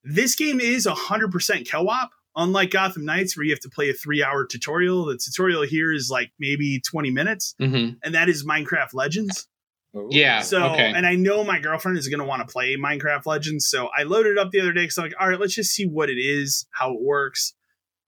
this 0.04 0.36
game 0.36 0.62
is 0.62 0.86
100% 0.86 1.70
co 1.70 1.88
op, 1.88 2.12
unlike 2.36 2.72
Gotham 2.72 3.04
Knights, 3.04 3.36
where 3.36 3.44
you 3.44 3.52
have 3.52 3.60
to 3.62 3.70
play 3.70 3.90
a 3.90 3.94
three 3.94 4.24
hour 4.24 4.46
tutorial. 4.46 5.06
The 5.06 5.18
tutorial 5.18 5.64
here 5.64 5.92
is 5.92 6.10
like 6.10 6.32
maybe 6.40 6.80
20 6.80 7.12
minutes, 7.12 7.56
hmm 7.60 7.90
and 8.04 8.16
that 8.16 8.30
is 8.30 8.46
Minecraft 8.46 8.94
Legends. 8.94 9.48
Ooh. 9.96 10.08
Yeah. 10.10 10.42
So, 10.42 10.70
okay. 10.70 10.94
and 10.96 11.06
I 11.06 11.16
know 11.16 11.44
my 11.44 11.60
girlfriend 11.60 11.98
is 11.98 12.08
going 12.08 12.20
to 12.20 12.26
want 12.26 12.48
to 12.48 12.52
play 12.52 12.78
Minecraft 12.78 13.26
Legends. 13.26 13.68
So 13.68 13.90
I 13.98 14.04
loaded 14.04 14.34
it 14.34 14.38
up 14.38 14.52
the 14.52 14.62
other 14.62 14.72
day 14.72 14.84
because 14.84 14.98
I'm 14.98 15.06
like, 15.06 15.14
all 15.20 15.28
right, 15.28 15.40
let's 15.40 15.54
just 15.54 15.72
see 15.74 15.86
what 15.86 16.10
it 16.10 16.18
is, 16.18 16.66
how 16.72 16.94
it 16.94 17.02
works. 17.02 17.54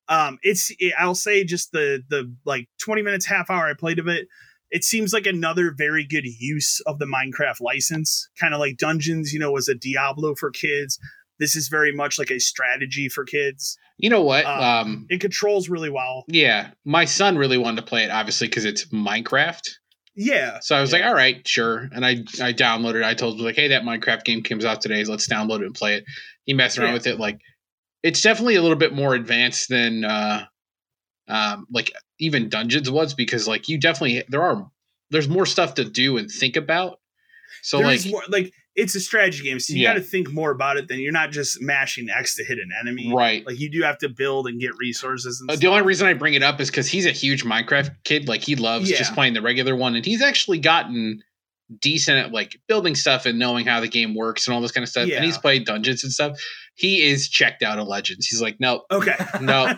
Um, 0.07 0.38
it's, 0.43 0.72
it, 0.79 0.93
I'll 0.98 1.15
say 1.15 1.43
just 1.43 1.74
the, 1.74 2.01
the 2.10 2.33
like 2.45 2.69
20 2.81 3.01
minutes, 3.01 3.25
half 3.25 3.50
hour 3.50 3.67
I 3.67 3.74
played 3.74 4.00
of 4.00 4.07
it. 4.07 4.27
It 4.74 4.84
seems 4.84 5.13
like 5.13 5.27
another 5.27 5.72
very 5.72 6.03
good 6.06 6.25
use 6.25 6.80
of 6.88 6.98
the 6.98 7.06
Minecraft 7.06 7.62
license, 7.62 8.27
kind 8.39 8.53
of 8.56 8.60
like 8.60 8.77
Dungeons, 8.77 9.32
you 9.32 9.39
know, 9.39 9.51
was 9.51 9.70
a 9.70 9.75
Diablo 9.75 10.34
for 10.36 10.50
kids. 10.50 10.98
This 11.39 11.56
is 11.56 11.68
very 11.68 11.92
much 11.94 12.18
like 12.18 12.32
a 12.32 12.39
strategy 12.39 13.08
for 13.08 13.24
kids. 13.24 13.77
You 13.98 14.10
know 14.10 14.24
what? 14.24 14.46
Um, 14.46 14.60
Um, 14.62 15.06
It 15.10 15.22
controls 15.22 15.70
really 15.70 15.89
well. 15.92 16.25
yeah, 16.27 16.72
my 16.86 17.06
son 17.06 17.38
really 17.38 17.58
wanted 17.58 17.82
to 17.82 17.88
play 17.88 18.03
it, 18.03 18.10
obviously, 18.10 18.48
because 18.48 18.65
it's 18.65 18.86
Minecraft. 18.88 19.62
Yeah. 20.15 20.60
So 20.62 20.75
I 20.75 20.82
was 20.82 20.92
Yeah. 20.92 21.00
like, 21.00 21.08
all 21.08 21.15
right, 21.15 21.48
sure. 21.48 21.89
And 21.94 22.03
I 22.06 22.12
I 22.42 22.51
downloaded 22.53 22.98
it. 23.01 23.03
I 23.03 23.13
told 23.13 23.39
him 23.39 23.46
like, 23.46 23.56
hey, 23.56 23.68
that 23.70 23.84
Minecraft 23.84 24.24
game 24.24 24.42
comes 24.44 24.65
out 24.65 24.82
today. 24.82 25.03
Let's 25.03 25.27
download 25.27 25.62
it 25.62 25.65
and 25.68 25.75
play 25.75 25.96
it. 25.96 26.06
He 26.46 26.53
messed 26.53 26.77
around 26.80 26.89
Yeah. 26.89 26.94
with 26.94 27.08
it. 27.08 27.20
Like, 27.20 27.39
it's 28.03 28.22
definitely 28.22 28.56
a 28.56 28.62
little 28.62 28.77
bit 28.77 28.94
more 28.94 29.13
advanced 29.15 29.70
than 29.70 30.03
uh, 30.06 30.46
um, 31.27 31.65
like 31.72 31.92
even 32.20 32.50
Dungeons 32.50 32.89
was 32.89 33.13
because 33.13 33.48
like 33.48 33.67
you 33.70 33.79
definitely 33.79 34.24
there 34.29 34.41
are 34.43 34.70
there's 35.10 35.27
more 35.27 35.46
stuff 35.46 35.75
to 35.75 35.84
do 35.84 36.17
and 36.17 36.29
think 36.29 36.55
about. 36.55 37.00
So 37.62 37.77
There's 37.79 38.05
like, 38.05 38.12
more, 38.12 38.24
like 38.29 38.53
it's 38.75 38.96
a 38.96 39.00
strategy 39.00 39.43
game, 39.43 39.60
so 39.60 39.74
you 39.74 39.82
Yeah. 39.84 39.89
got 39.93 40.00
to 40.00 40.01
think 40.01 40.32
more 40.32 40.51
about 40.51 40.77
it 40.77 40.88
than 40.88 41.00
you're 41.00 41.12
not 41.13 41.32
just 41.32 41.62
mashing 41.62 42.10
X 42.10 42.36
to 42.38 42.43
hit 42.43 42.58
an 42.58 42.72
enemy. 42.79 43.13
right. 43.13 43.46
Like 43.46 43.60
you 43.60 43.70
do 43.70 43.84
have 43.84 43.98
to 44.00 44.10
build 44.10 44.48
and 44.48 44.60
get 44.60 44.75
resources 44.77 45.39
and 45.39 45.50
Uh, 45.50 45.53
stuff. 45.53 45.62
the 45.62 45.67
only 45.67 45.84
reason 45.84 46.08
I 46.08 46.13
bring 46.13 46.34
it 46.34 46.41
up 46.43 46.60
is 46.60 46.70
because 46.70 46.88
he's 46.88 47.05
a 47.05 47.12
huge 47.12 47.43
Minecraft 47.43 47.91
kid. 48.03 48.27
Like 48.27 48.41
he 48.43 48.55
loves 48.55 48.89
Yeah. 48.89 48.98
just 48.98 49.13
playing 49.13 49.34
the 49.34 49.41
regular 49.41 49.75
one, 49.75 49.96
and 49.96 50.03
he's 50.05 50.22
actually 50.22 50.60
gotten 50.60 51.24
decent 51.80 52.18
at 52.18 52.32
like 52.32 52.60
building 52.68 52.96
stuff 52.96 53.25
and 53.25 53.38
knowing 53.39 53.65
how 53.65 53.80
the 53.80 53.88
game 53.88 54.15
works 54.15 54.48
and 54.48 54.56
all 54.56 54.62
this 54.62 54.72
kind 54.72 54.84
of 54.84 54.89
stuff. 54.89 55.08
Yeah. 55.08 55.18
And 55.18 55.25
he's 55.25 55.38
played 55.38 55.65
dungeons 55.65 56.03
and 56.03 56.12
stuff. 56.12 56.39
He 56.75 57.03
is 57.03 57.30
checked 57.30 57.62
out 57.62 57.77
of 57.77 57.88
Legends. 57.88 58.25
He's 58.25 58.42
like, 58.42 58.58
nope. 58.60 58.84
Okay. 58.92 59.15
No. 59.42 59.68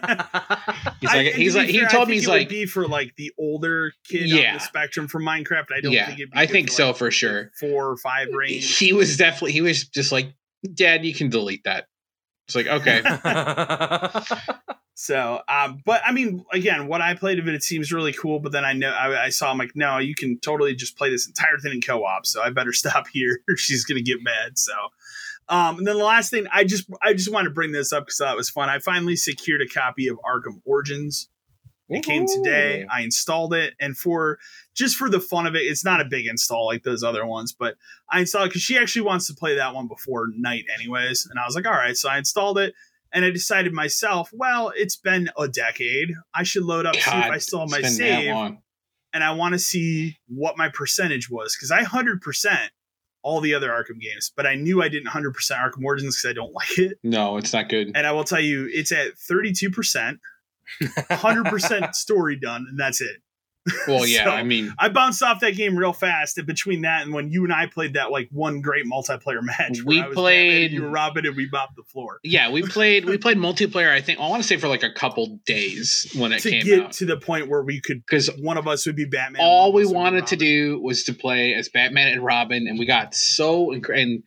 He's 1.01 1.13
like, 1.13 1.25
to 1.27 1.31
he's 1.33 1.55
like, 1.55 1.67
he 1.67 1.79
fair, 1.79 1.87
I 1.87 1.91
told 1.91 2.07
me 2.07 2.15
he's 2.15 2.23
it 2.23 2.29
would 2.29 2.37
like, 2.37 2.49
be 2.49 2.65
for 2.65 2.87
like 2.87 3.13
the 3.17 3.31
older 3.37 3.91
kid 4.07 4.31
on 4.31 4.37
Yeah. 4.37 4.53
the 4.53 4.59
spectrum 4.59 5.07
from 5.07 5.23
Minecraft. 5.23 5.65
I 5.75 5.81
don't 5.81 5.91
yeah, 5.91 6.05
think 6.07 6.19
it'd 6.19 6.31
be 6.31 6.37
I 6.37 6.47
think 6.47 6.69
for, 6.69 6.73
so 6.75 6.87
like, 6.87 6.95
for 6.95 7.11
sure. 7.11 7.51
Four 7.59 7.89
or 7.89 7.97
five 7.97 8.29
range. 8.33 8.77
He 8.77 8.93
was 8.93 9.17
definitely, 9.17 9.51
he 9.51 9.61
was 9.61 9.87
just 9.87 10.11
like, 10.11 10.33
Dad, 10.73 11.05
you 11.05 11.13
can 11.13 11.29
delete 11.29 11.65
that. 11.65 11.87
It's 12.47 12.55
like, 12.55 12.67
okay. 12.67 13.01
So, 14.95 15.41
um, 15.49 15.81
but 15.85 16.01
I 16.05 16.13
mean, 16.13 16.45
again, 16.53 16.87
what 16.87 17.01
I 17.01 17.13
played 17.15 17.37
of 17.37 17.47
it, 17.49 17.53
it 17.53 17.63
seems 17.63 17.91
really 17.91 18.13
cool. 18.13 18.39
But 18.39 18.53
then 18.53 18.63
I 18.63 18.71
know 18.71 18.89
I, 18.89 19.25
I 19.25 19.29
saw, 19.29 19.51
I'm 19.51 19.57
like, 19.57 19.75
no, 19.75 19.97
you 19.97 20.15
can 20.15 20.39
totally 20.39 20.73
just 20.73 20.97
play 20.97 21.09
this 21.09 21.27
entire 21.27 21.57
thing 21.57 21.73
in 21.73 21.81
co-op. 21.81 22.25
So 22.25 22.41
I 22.41 22.49
better 22.49 22.73
stop 22.73 23.07
here, 23.11 23.41
she's 23.57 23.83
gonna 23.83 24.01
get 24.01 24.23
mad. 24.23 24.57
So, 24.57 24.73
um, 25.49 25.77
and 25.77 25.85
then 25.85 25.97
the 25.97 26.03
last 26.03 26.31
thing, 26.31 26.47
I 26.51 26.63
just, 26.63 26.89
I 27.03 27.13
just 27.13 27.31
want 27.31 27.45
to 27.45 27.51
bring 27.51 27.71
this 27.71 27.91
up 27.93 28.05
because 28.05 28.17
that 28.19 28.35
was 28.35 28.49
fun. 28.49 28.69
I 28.69 28.79
finally 28.79 29.15
secured 29.15 29.61
a 29.61 29.67
copy 29.67 30.07
of 30.07 30.17
Arkham 30.25 30.61
Origins. 30.65 31.29
It 31.87 32.03
came 32.03 32.25
today. 32.25 32.85
I 32.91 33.01
installed 33.01 33.53
it, 33.53 33.75
and 33.79 33.95
for 33.95 34.39
just 34.73 34.95
for 34.95 35.09
the 35.09 35.19
fun 35.19 35.45
of 35.45 35.55
it, 35.55 35.59
it's 35.59 35.85
not 35.85 36.01
a 36.01 36.05
big 36.05 36.25
install 36.25 36.65
like 36.65 36.83
those 36.83 37.03
other 37.03 37.25
ones, 37.25 37.53
but 37.53 37.75
I 38.09 38.21
installed 38.21 38.47
it 38.47 38.49
because 38.49 38.63
she 38.63 38.77
actually 38.77 39.03
wants 39.03 39.27
to 39.27 39.35
play 39.35 39.55
that 39.55 39.75
one 39.75 39.87
before 39.87 40.27
Knight, 40.35 40.65
anyways. 40.73 41.27
And 41.29 41.39
I 41.39 41.45
was 41.45 41.55
like, 41.55 41.67
all 41.67 41.73
right, 41.73 41.95
so 41.95 42.09
I 42.09 42.17
installed 42.17 42.57
it, 42.57 42.73
and 43.13 43.23
I 43.23 43.29
decided 43.29 43.71
myself, 43.71 44.31
well, 44.33 44.71
it's 44.75 44.95
been 44.95 45.29
a 45.37 45.47
decade. 45.47 46.13
I 46.33 46.41
should 46.43 46.63
load 46.63 46.87
up 46.87 46.95
see 46.95 47.01
if 47.01 47.25
I 47.31 47.37
still 47.37 47.59
have 47.59 47.69
my 47.69 47.77
it's 47.77 47.97
been 47.97 48.09
that 48.09 48.21
save, 48.21 48.57
and 49.13 49.23
I 49.23 49.31
want 49.33 49.53
to 49.53 49.59
see 49.59 50.17
what 50.27 50.57
my 50.57 50.69
percentage 50.69 51.29
was 51.29 51.55
because 51.55 51.71
I 51.71 51.83
hundred 51.83 52.21
percent 52.21 52.71
all 53.21 53.41
the 53.41 53.55
other 53.55 53.69
Arkham 53.69 53.99
games, 53.99 54.31
but 54.35 54.45
I 54.45 54.53
knew 54.53 54.83
I 54.83 54.89
didn't 54.89 55.07
hundred 55.07 55.33
percent 55.33 55.59
Arkham 55.59 55.83
Origins 55.83 56.17
because 56.17 56.29
I 56.29 56.33
don't 56.33 56.53
like 56.55 56.77
it. 56.79 56.97
No, 57.03 57.37
it's 57.37 57.53
not 57.53 57.69
good. 57.69 57.91
And 57.95 58.05
I 58.07 58.11
will 58.11 58.23
tell 58.23 58.41
you, 58.41 58.69
it's 58.71 58.91
at 58.91 59.17
thirty 59.17 59.53
two 59.53 59.69
percent. 59.69 60.19
100% 60.81 61.95
story 61.95 62.35
done 62.37 62.65
and 62.69 62.79
that's 62.79 63.01
it. 63.01 63.17
Well, 63.87 64.05
yeah, 64.05 64.25
So, 64.25 64.29
I 64.29 64.43
mean, 64.43 64.71
i 64.77 64.89
bounced 64.89 65.23
off 65.23 65.39
that 65.39 65.55
game 65.55 65.75
real 65.75 65.91
fast 65.91 66.37
and 66.37 66.45
between 66.45 66.83
that 66.83 67.01
and 67.01 67.11
when 67.11 67.31
you 67.31 67.43
and 67.45 67.51
i 67.51 67.65
played 67.65 67.93
that 67.95 68.11
like 68.11 68.29
one 68.31 68.61
great 68.61 68.85
multiplayer 68.85 69.41
match 69.41 69.81
We 69.83 70.03
played- 70.03 70.71
you 70.71 70.83
were 70.83 70.89
robin 70.89 71.25
and 71.25 71.35
we 71.35 71.49
bopped 71.49 71.73
the 71.75 71.81
floor. 71.83 72.19
Yeah, 72.23 72.51
we 72.51 72.61
played, 72.67 73.05
we 73.05 73.17
played 73.17 73.37
multiplayer. 73.37 73.89
I 73.91 74.01
think 74.01 74.19
I 74.19 74.27
want 74.29 74.43
to 74.43 74.47
say 74.47 74.57
for 74.57 74.67
like 74.67 74.83
a 74.83 74.91
couple 74.93 75.39
days 75.47 76.13
when 76.15 76.31
it 76.31 76.41
to 76.43 76.51
came 76.51 76.63
get 76.63 76.79
out. 76.79 76.91
to 76.93 77.07
the 77.07 77.17
point 77.17 77.47
where 77.49 77.63
we 77.63 77.81
could 77.81 78.05
because 78.05 78.27
one 78.37 78.57
of 78.59 78.67
us 78.67 78.85
would 78.85 78.95
be 78.95 79.05
batman 79.05 79.41
all 79.43 79.73
we 79.73 79.81
of 79.81 79.87
us 79.87 79.89
would 79.89 79.93
be 79.93 79.97
wanted 79.99 80.27
to 80.27 80.35
do 80.35 80.79
was 80.81 81.03
to 81.05 81.13
play 81.15 81.55
as 81.55 81.67
Batman 81.67 82.09
and 82.09 82.23
Robin, 82.23 82.67
and 82.67 82.77
we 82.77 82.85
got 82.85 83.15
so 83.15 83.69
inc- 83.69 83.89
and 83.89 84.21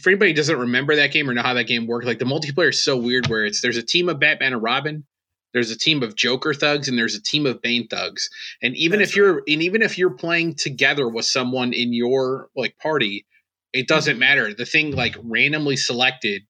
for 0.00 0.10
anybody 0.10 0.32
who 0.32 0.36
doesn't 0.36 0.58
remember 0.58 0.96
that 0.96 1.12
game 1.12 1.30
or 1.30 1.34
know 1.34 1.42
how 1.42 1.54
that 1.54 1.68
game 1.68 1.86
worked, 1.86 2.04
like 2.04 2.18
the 2.18 2.24
multiplayer 2.24 2.70
is 2.70 2.82
so 2.82 2.96
weird 2.96 3.28
where 3.28 3.44
it's 3.44 3.62
there's 3.62 3.76
a 3.76 3.82
team 3.82 4.08
of 4.08 4.18
Batman 4.18 4.52
and 4.54 4.62
Robin, 4.62 5.04
there's 5.56 5.70
a 5.70 5.78
team 5.78 6.02
of 6.02 6.14
Joker 6.16 6.52
thugs, 6.54 6.86
and 6.86 6.98
there's 6.98 7.14
a 7.14 7.22
team 7.22 7.46
of 7.46 7.62
Bane 7.62 7.88
thugs. 7.88 8.28
And 8.62 8.76
even 8.76 8.98
That's 8.98 9.10
if 9.12 9.16
you're 9.16 9.38
and 9.48 9.62
even 9.62 9.80
if 9.82 9.96
you're 9.96 10.10
playing 10.10 10.54
together 10.56 11.08
with 11.08 11.24
someone 11.24 11.72
in 11.72 11.94
your 11.94 12.50
like 12.54 12.76
party, 12.78 13.26
it 13.72 13.88
doesn't 13.88 14.12
Mm-hmm. 14.14 14.20
matter. 14.20 14.54
The 14.54 14.66
thing 14.66 14.92
like 14.92 15.16
randomly 15.22 15.76
selected 15.76 16.42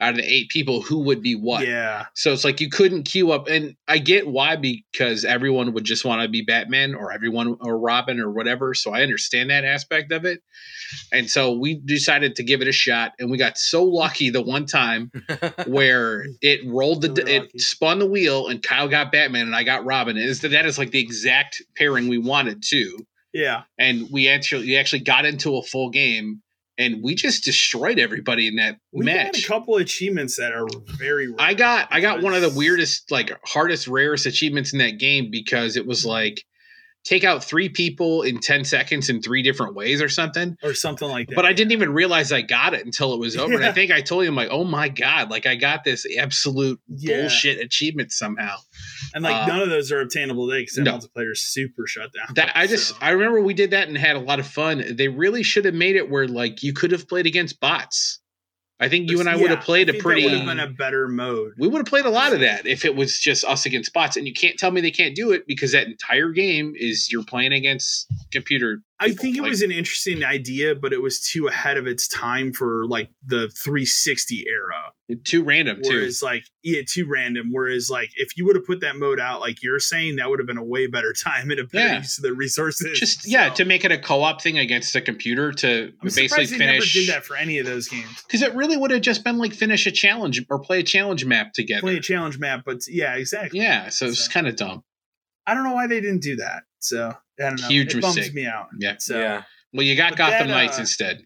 out 0.00 0.10
of 0.10 0.16
the 0.16 0.32
eight 0.32 0.48
people 0.48 0.80
who 0.80 1.00
would 1.00 1.20
be 1.20 1.34
what. 1.34 1.66
yeah 1.66 2.06
So 2.14 2.32
it's 2.32 2.44
like 2.44 2.60
you 2.60 2.70
couldn't 2.70 3.02
queue 3.02 3.32
up, 3.32 3.48
and 3.48 3.74
I 3.88 3.98
get 3.98 4.28
why 4.28 4.56
because 4.56 5.24
everyone 5.24 5.72
would 5.72 5.84
just 5.84 6.04
want 6.04 6.22
to 6.22 6.28
be 6.28 6.42
Batman 6.42 6.94
or 6.94 7.12
everyone 7.12 7.56
or 7.60 7.78
Robin 7.78 8.20
or 8.20 8.30
whatever. 8.30 8.74
So 8.74 8.92
I 8.92 9.02
understand 9.02 9.50
that 9.50 9.64
aspect 9.64 10.12
of 10.12 10.24
it, 10.24 10.40
and 11.12 11.28
so 11.28 11.52
we 11.52 11.74
decided 11.74 12.36
to 12.36 12.42
give 12.44 12.62
it 12.62 12.68
a 12.68 12.72
shot, 12.72 13.12
and 13.18 13.30
we 13.30 13.38
got 13.38 13.58
so 13.58 13.84
lucky 13.84 14.30
the 14.30 14.42
one 14.42 14.66
time 14.66 15.10
where 15.66 16.24
it 16.40 16.60
rolled 16.66 17.02
the 17.02 17.08
Really 17.08 17.38
lucky. 17.38 17.50
it 17.54 17.60
spun 17.60 17.98
the 17.98 18.06
wheel, 18.06 18.48
and 18.48 18.62
Kyle 18.62 18.88
got 18.88 19.10
Batman, 19.10 19.46
and 19.46 19.56
I 19.56 19.64
got 19.64 19.84
Robin. 19.84 20.16
And 20.16 20.28
is 20.28 20.40
that 20.42 20.48
that 20.50 20.66
is 20.66 20.78
like 20.78 20.90
the 20.90 21.00
exact 21.00 21.62
pairing 21.76 22.08
we 22.08 22.18
wanted 22.18 22.62
to, 22.68 23.06
yeah 23.32 23.62
and 23.78 24.08
we 24.10 24.28
actually 24.28 24.66
we 24.66 24.76
actually 24.76 25.00
got 25.00 25.24
into 25.24 25.56
a 25.56 25.62
full 25.62 25.90
game. 25.90 26.42
And 26.78 27.02
we 27.02 27.16
just 27.16 27.42
destroyed 27.44 27.98
everybody 27.98 28.46
in 28.46 28.56
that 28.56 28.78
we 28.92 29.04
match. 29.04 29.32
got 29.32 29.38
a 29.38 29.46
couple 29.46 29.76
achievements 29.76 30.36
that 30.36 30.52
are 30.52 30.66
very 30.96 31.26
rare. 31.26 31.36
I 31.40 31.54
got 31.54 31.88
I 31.90 32.00
got 32.00 32.22
one 32.22 32.34
of 32.34 32.40
the 32.42 32.50
weirdest, 32.50 33.10
like 33.10 33.32
hardest, 33.44 33.88
rarest 33.88 34.26
achievements 34.26 34.72
in 34.72 34.78
that 34.78 34.98
game 34.98 35.28
because 35.30 35.76
it 35.76 35.86
was 35.86 36.06
like 36.06 36.44
take 37.04 37.24
out 37.24 37.42
three 37.42 37.68
people 37.68 38.22
in 38.22 38.38
10 38.38 38.64
seconds 38.64 39.08
in 39.08 39.22
three 39.22 39.42
different 39.42 39.74
ways 39.74 40.02
or 40.02 40.08
something. 40.08 40.56
or 40.62 40.74
something 40.74 41.08
like 41.08 41.26
that 41.28 41.36
But 41.36 41.46
I 41.46 41.52
didn't 41.52 41.72
even 41.72 41.92
realize 41.92 42.32
I 42.32 42.42
got 42.42 42.74
it 42.74 42.84
until 42.84 43.14
it 43.14 43.18
was 43.20 43.36
over. 43.36 43.54
And 43.54 43.64
I 43.64 43.72
think 43.72 43.90
I 43.90 44.00
told 44.02 44.24
him 44.24 44.34
like, 44.34 44.48
oh 44.50 44.64
my 44.64 44.88
God, 44.88 45.30
like 45.30 45.46
I 45.46 45.54
got 45.56 45.84
this 45.84 46.04
absolute 46.18 46.78
Yeah. 46.88 47.20
bullshit 47.22 47.60
achievement 47.60 48.12
somehow. 48.12 48.56
And 49.14 49.24
like 49.24 49.34
uh, 49.34 49.46
none 49.46 49.60
of 49.60 49.68
those 49.68 49.90
are 49.92 50.00
obtainable 50.00 50.48
today 50.48 50.62
because 50.62 50.78
no. 50.78 50.98
multiplayer 50.98 51.32
is 51.32 51.40
super 51.40 51.86
shut 51.86 52.12
down 52.12 52.34
That 52.34 52.52
I 52.56 52.66
just 52.66 52.88
So- 52.90 52.96
I 53.00 53.10
remember 53.10 53.40
we 53.40 53.54
did 53.54 53.70
that 53.70 53.88
and 53.88 53.96
had 53.96 54.16
a 54.16 54.20
lot 54.20 54.40
of 54.40 54.46
fun. 54.46 54.84
They 54.96 55.08
really 55.08 55.42
should 55.42 55.64
have 55.64 55.74
made 55.74 55.96
it 55.96 56.10
where 56.10 56.28
like 56.28 56.62
you 56.62 56.72
could 56.72 56.92
have 56.92 57.08
played 57.08 57.26
against 57.26 57.60
bots. 57.60 58.20
I 58.80 58.88
think 58.88 59.10
you 59.10 59.18
and 59.18 59.28
I 59.28 59.34
would 59.34 59.50
have 59.50 59.58
Yeah, 59.58 59.64
played 59.64 59.90
I 59.90 59.94
a 59.96 60.00
pretty 60.00 60.22
would 60.22 60.32
have 60.34 60.46
been 60.46 60.60
a 60.60 60.68
better 60.68 61.08
mode 61.08 61.52
we 61.58 61.66
would 61.66 61.78
have 61.78 61.86
played 61.86 62.04
a 62.04 62.10
lot 62.10 62.32
of 62.32 62.40
that 62.40 62.64
if 62.64 62.84
it 62.84 62.94
was 62.94 63.18
just 63.18 63.44
us 63.44 63.66
against 63.66 63.92
bots. 63.92 64.16
And 64.16 64.26
you 64.26 64.32
can't 64.32 64.56
tell 64.56 64.70
me 64.70 64.80
they 64.80 64.92
can't 64.92 65.16
do 65.16 65.32
it 65.32 65.46
because 65.48 65.72
that 65.72 65.86
entire 65.88 66.30
game 66.30 66.74
is 66.76 67.10
you're 67.10 67.24
playing 67.24 67.52
against 67.52 68.06
computer 68.30 68.82
I 69.00 69.12
think 69.12 69.36
it 69.36 69.42
like- 69.42 69.50
was 69.50 69.62
an 69.62 69.70
interesting 69.70 70.24
idea, 70.24 70.74
but 70.74 70.92
it 70.92 71.00
was 71.00 71.20
too 71.20 71.46
ahead 71.46 71.76
of 71.76 71.86
its 71.86 72.08
time 72.08 72.52
for 72.52 72.84
like 72.86 73.10
the 73.24 73.48
360 73.50 74.44
era. 74.48 74.92
too 75.24 75.42
random 75.42 75.80
too. 75.82 75.90
Whereas 75.94 76.20
like 76.22 76.44
yeah, 76.62 76.82
too 76.86 77.06
random. 77.08 77.48
Whereas 77.50 77.88
like 77.88 78.10
if 78.16 78.36
you 78.36 78.44
would 78.44 78.56
have 78.56 78.66
put 78.66 78.80
that 78.80 78.96
mode 78.96 79.18
out 79.20 79.40
like 79.40 79.62
you're 79.62 79.78
saying, 79.78 80.16
that 80.16 80.28
would 80.28 80.38
have 80.38 80.46
been 80.46 80.58
a 80.58 80.64
way 80.64 80.86
better 80.86 81.12
time 81.14 81.50
and 81.50 81.58
a 81.60 81.64
better 81.64 81.86
Yeah. 81.86 81.98
use 81.98 82.18
of 82.18 82.24
the 82.24 82.34
resources. 82.34 82.98
Just 82.98 83.26
yeah, 83.26 83.48
So, 83.50 83.54
to 83.56 83.64
make 83.64 83.84
it 83.86 83.92
a 83.92 83.96
co-op 83.98 84.42
thing 84.42 84.58
against 84.58 84.92
the 84.92 85.00
computer 85.00 85.50
to 85.52 85.92
I'm 86.02 86.08
basically 86.08 86.44
finish. 86.46 86.58
never 86.60 86.84
did 87.06 87.08
that 87.08 87.24
for 87.24 87.36
any 87.36 87.58
of 87.58 87.64
those 87.66 87.88
games. 87.88 88.22
Because 88.26 88.42
it 88.42 88.54
really 88.54 88.76
would 88.76 88.90
have 88.90 89.00
just 89.00 89.24
been 89.24 89.38
like 89.38 89.54
finish 89.54 89.86
a 89.86 89.90
challenge 89.92 90.44
or 90.50 90.58
play 90.58 90.80
a 90.80 90.82
challenge 90.82 91.24
map 91.24 91.52
together. 91.54 91.80
Play 91.80 91.96
a 91.96 92.00
challenge 92.00 92.38
map, 92.38 92.62
but 92.66 92.80
yeah, 92.88 93.14
exactly. 93.14 93.60
yeah, 93.60 93.88
so 93.88 94.06
it's 94.08 94.26
So- 94.26 94.30
kind 94.32 94.46
of 94.48 94.56
dumb. 94.56 94.82
I 95.46 95.54
don't 95.54 95.64
know 95.64 95.72
why 95.72 95.86
they 95.86 96.00
didn't 96.02 96.20
do 96.22 96.36
that. 96.36 96.64
So 96.80 97.14
I 97.38 97.42
don't 97.44 97.60
know. 97.60 97.68
Huge 97.68 97.94
it 97.94 98.02
bums 98.02 98.16
mistake. 98.16 98.34
me 98.34 98.46
out. 98.46 98.68
Yeah. 98.78 98.96
So 98.98 99.18
yeah. 99.18 99.42
Well, 99.72 99.84
you 99.84 99.96
got 99.96 100.16
Gotham 100.16 100.48
that, 100.48 100.54
Knights 100.54 100.78
uh, 100.78 100.82
instead. 100.82 101.22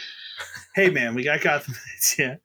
hey 0.74 0.90
man, 0.90 1.14
we 1.14 1.22
got 1.22 1.40
Gotham 1.40 1.74
Knights, 1.88 2.18
yeah. 2.18 2.36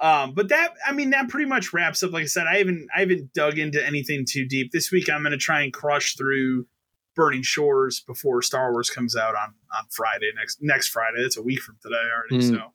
Um, 0.00 0.34
but 0.34 0.48
that 0.48 0.74
I 0.86 0.92
mean 0.92 1.10
that 1.10 1.28
pretty 1.28 1.48
much 1.48 1.72
wraps 1.72 2.02
up. 2.02 2.12
Like 2.12 2.22
I 2.22 2.26
said, 2.26 2.46
I 2.46 2.58
haven't 2.58 2.88
I 2.94 3.00
haven't 3.00 3.32
dug 3.32 3.58
into 3.58 3.84
anything 3.84 4.24
too 4.28 4.46
deep. 4.46 4.72
This 4.72 4.90
week 4.90 5.08
I'm 5.08 5.22
gonna 5.22 5.36
try 5.36 5.62
and 5.62 5.72
crush 5.72 6.16
through 6.16 6.66
Burning 7.14 7.42
Shores 7.42 8.00
before 8.06 8.42
Star 8.42 8.72
Wars 8.72 8.90
comes 8.90 9.16
out 9.16 9.34
on 9.34 9.54
on 9.78 9.84
Friday 9.90 10.30
next 10.36 10.58
next 10.60 10.88
Friday. 10.88 11.22
That's 11.22 11.36
a 11.36 11.42
week 11.42 11.60
from 11.60 11.76
today 11.82 11.96
already. 11.96 12.46
Mm. 12.46 12.56
So 12.56 12.72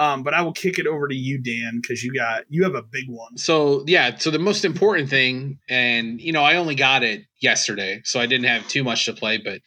um, 0.00 0.22
but 0.22 0.32
I 0.32 0.40
will 0.40 0.54
kick 0.54 0.78
it 0.78 0.86
over 0.86 1.06
to 1.08 1.14
you, 1.14 1.36
Dan, 1.36 1.78
because 1.80 2.02
you 2.02 2.14
got 2.14 2.44
you 2.48 2.64
have 2.64 2.74
a 2.74 2.82
big 2.82 3.04
one. 3.06 3.36
So 3.36 3.84
yeah, 3.86 4.16
so 4.16 4.30
the 4.30 4.38
most 4.38 4.64
important 4.64 5.10
thing, 5.10 5.58
and 5.68 6.18
you 6.18 6.32
know, 6.32 6.42
I 6.42 6.56
only 6.56 6.74
got 6.74 7.02
it 7.02 7.26
yesterday, 7.42 8.00
so 8.04 8.18
I 8.18 8.24
didn't 8.24 8.46
have 8.46 8.66
too 8.66 8.82
much 8.82 9.04
to 9.04 9.12
play, 9.12 9.36
but 9.36 9.60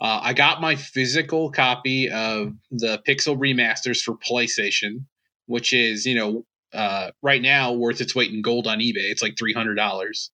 uh, 0.00 0.18
I 0.22 0.32
got 0.32 0.60
my 0.60 0.74
physical 0.74 1.52
copy 1.52 2.10
of 2.10 2.52
the 2.72 3.00
Pixel 3.06 3.38
remasters 3.38 4.02
for 4.02 4.16
PlayStation, 4.16 5.04
which 5.46 5.72
is 5.72 6.04
you 6.04 6.16
know 6.16 6.44
uh, 6.74 7.12
right 7.22 7.40
now 7.40 7.72
worth 7.72 8.00
its 8.00 8.12
weight 8.12 8.32
in 8.32 8.42
gold 8.42 8.66
on 8.66 8.80
eBay. 8.80 9.08
It's 9.12 9.22
like 9.22 9.38
three 9.38 9.54
hundred 9.54 9.76
dollars 9.76 10.32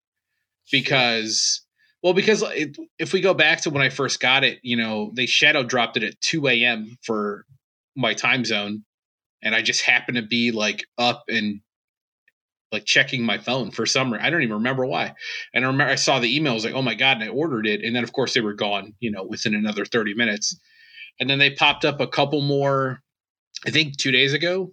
because. 0.72 1.60
Well, 2.02 2.14
because 2.14 2.42
it, 2.42 2.76
if 2.98 3.12
we 3.12 3.20
go 3.20 3.32
back 3.32 3.60
to 3.60 3.70
when 3.70 3.80
I 3.80 3.88
first 3.88 4.18
got 4.18 4.42
it, 4.42 4.58
you 4.62 4.76
know, 4.76 5.12
they 5.14 5.26
shadow 5.26 5.62
dropped 5.62 5.96
it 5.96 6.02
at 6.02 6.20
2 6.20 6.48
a.m. 6.48 6.98
for 7.04 7.46
my 7.94 8.12
time 8.12 8.44
zone. 8.44 8.82
And 9.42 9.54
I 9.54 9.62
just 9.62 9.82
happened 9.82 10.16
to 10.16 10.22
be 10.22 10.52
like 10.52 10.84
up 10.98 11.24
and 11.28 11.60
like 12.70 12.84
checking 12.86 13.22
my 13.22 13.38
phone 13.38 13.70
for 13.70 13.84
some 13.84 14.12
reason. 14.12 14.24
I 14.24 14.30
don't 14.30 14.42
even 14.42 14.56
remember 14.56 14.86
why. 14.86 15.14
And 15.52 15.64
I 15.64 15.68
remember 15.68 15.92
I 15.92 15.96
saw 15.96 16.18
the 16.18 16.34
email, 16.34 16.52
I 16.52 16.54
was 16.54 16.64
like, 16.64 16.74
oh 16.74 16.82
my 16.82 16.94
God, 16.94 17.18
and 17.20 17.24
I 17.24 17.28
ordered 17.28 17.66
it. 17.66 17.84
And 17.84 17.94
then 17.94 18.02
of 18.02 18.12
course 18.12 18.34
they 18.34 18.40
were 18.40 18.54
gone, 18.54 18.94
you 18.98 19.10
know, 19.10 19.24
within 19.24 19.54
another 19.54 19.84
30 19.84 20.14
minutes. 20.14 20.58
And 21.20 21.28
then 21.28 21.38
they 21.38 21.50
popped 21.50 21.84
up 21.84 22.00
a 22.00 22.06
couple 22.06 22.40
more, 22.40 23.02
I 23.66 23.70
think 23.70 23.98
two 23.98 24.10
days 24.10 24.32
ago 24.32 24.72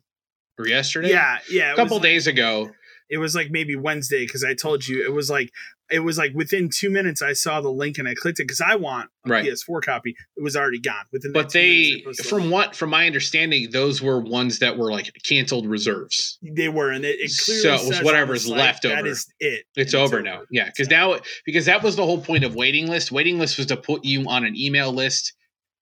or 0.58 0.68
yesterday. 0.68 1.10
Yeah, 1.10 1.40
yeah. 1.50 1.74
A 1.74 1.76
couple 1.76 1.98
was, 1.98 2.04
days 2.04 2.28
ago. 2.28 2.70
It 3.10 3.18
was 3.18 3.36
like 3.36 3.50
maybe 3.52 3.76
Wednesday 3.76 4.26
because 4.26 4.44
I 4.44 4.54
told 4.54 4.88
you 4.88 5.04
it 5.04 5.12
was 5.12 5.30
like 5.30 5.50
it 5.92 6.00
was 6.00 6.18
like 6.18 6.32
within 6.34 6.70
two 6.74 6.90
minutes 6.90 7.22
I 7.22 7.34
saw 7.34 7.62
the 7.62 7.70
link 7.70 7.98
and 7.98 8.08
I 8.08 8.14
clicked 8.16 8.40
it 8.40 8.44
because 8.44 8.62
I 8.62 8.76
want 8.76 9.10
a 9.26 9.30
Right. 9.30 9.46
PS4 9.46 9.82
copy. 9.84 10.16
It 10.38 10.44
was 10.44 10.56
already 10.56 10.80
gone 10.80 11.06
within. 11.12 11.34
But 11.34 11.52
that 11.52 11.54
they 11.54 12.04
from 12.26 12.50
what 12.50 12.76
from 12.76 12.90
my 12.92 13.06
understanding, 13.06 13.70
those 13.72 14.02
were 14.02 14.20
ones 14.20 14.60
that 14.60 14.78
were 14.78 14.92
like 14.92 15.12
canceled 15.26 15.66
reserves. 15.68 16.38
They 16.42 16.70
were, 16.70 16.92
and 16.92 17.04
it, 17.06 17.18
it 17.20 17.32
clearly 17.44 17.62
So 17.62 17.74
it 17.76 17.88
was 17.88 18.02
whatever's 18.04 18.46
site, 18.46 18.58
left 18.58 18.84
That 18.84 19.00
over. 19.00 19.08
is 19.08 19.28
it. 19.40 19.66
It's 19.76 19.94
over 19.94 20.22
now. 20.22 20.42
Yeah, 20.52 20.66
because 20.66 20.88
So- 20.88 20.96
now 20.96 21.20
because 21.46 21.66
that 21.66 21.84
was 21.84 21.96
the 21.96 22.06
whole 22.06 22.22
point 22.22 22.44
of 22.44 22.56
waiting 22.56 22.88
list. 22.88 23.12
Waiting 23.12 23.40
list 23.40 23.58
was 23.58 23.68
to 23.68 23.78
put 23.78 24.04
you 24.06 24.26
on 24.28 24.46
an 24.46 24.56
email 24.56 24.92
list 24.94 25.34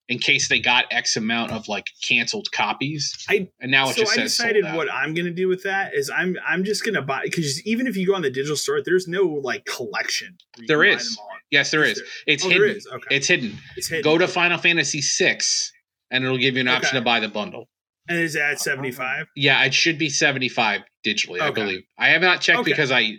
in 0.10 0.20
case 0.20 0.48
they 0.48 0.60
got 0.60 0.86
X 0.92 1.16
amount 1.18 1.52
of 1.52 1.68
like 1.68 1.88
canceled 2.02 2.52
copies. 2.52 3.14
I- 3.30 3.50
and 3.60 3.72
now 3.72 3.90
it 3.90 3.96
so 3.96 4.02
just 4.02 4.14
I 4.14 4.16
says 4.16 4.32
decided 4.32 4.66
what 4.74 4.92
I'm 4.92 5.14
gonna 5.14 5.32
do 5.32 5.48
with 5.48 5.64
that 5.64 5.94
is 5.94 6.10
I'm 6.10 6.38
I'm 6.48 6.64
just 6.64 6.86
gonna 6.86 7.02
buy 7.02 7.22
because 7.24 7.66
even 7.66 7.88
if 7.88 7.98
you 7.98 8.08
go 8.08 8.16
on 8.16 8.22
the 8.22 8.30
digital 8.30 8.56
store, 8.56 8.82
there's 8.84 9.08
no 9.08 9.24
like 9.24 9.66
collection. 9.66 10.38
There 10.68 10.84
is. 10.84 10.92
you 10.92 10.98
There 10.98 11.04
is. 11.04 11.20
Yes, 11.52 11.72
there 11.72 11.84
is. 11.84 12.02
It's 12.26 12.46
Oh, 12.46 12.50
hidden. 12.50 12.70
is. 12.72 12.88
Okay, 12.88 13.16
It's 13.16 13.28
hidden. 13.28 13.58
it's 13.76 13.88
hidden. 13.88 14.04
Go 14.04 14.18
to 14.18 14.28
Final 14.28 14.58
Fantasy 14.58 15.02
VI, 15.02 15.40
and 16.12 16.24
it'll 16.26 16.38
give 16.38 16.56
you 16.56 16.62
an 16.62 16.68
option 16.68 16.90
Okay. 16.90 17.00
to 17.00 17.06
buy 17.06 17.20
the 17.20 17.30
bundle. 17.30 17.70
and 18.10 18.20
is 18.20 18.34
that 18.34 18.58
75? 18.60 19.28
Yeah, 19.36 19.62
it 19.66 19.74
should 19.74 19.98
be 19.98 20.10
seventy 20.10 20.48
five 20.50 20.82
digitally. 21.06 21.42
I 21.42 21.52
believe. 21.52 21.84
I 21.98 22.10
have 22.10 22.22
not 22.22 22.40
checked 22.42 22.60
Okay. 22.60 22.72
because 22.72 22.90
I, 22.92 23.14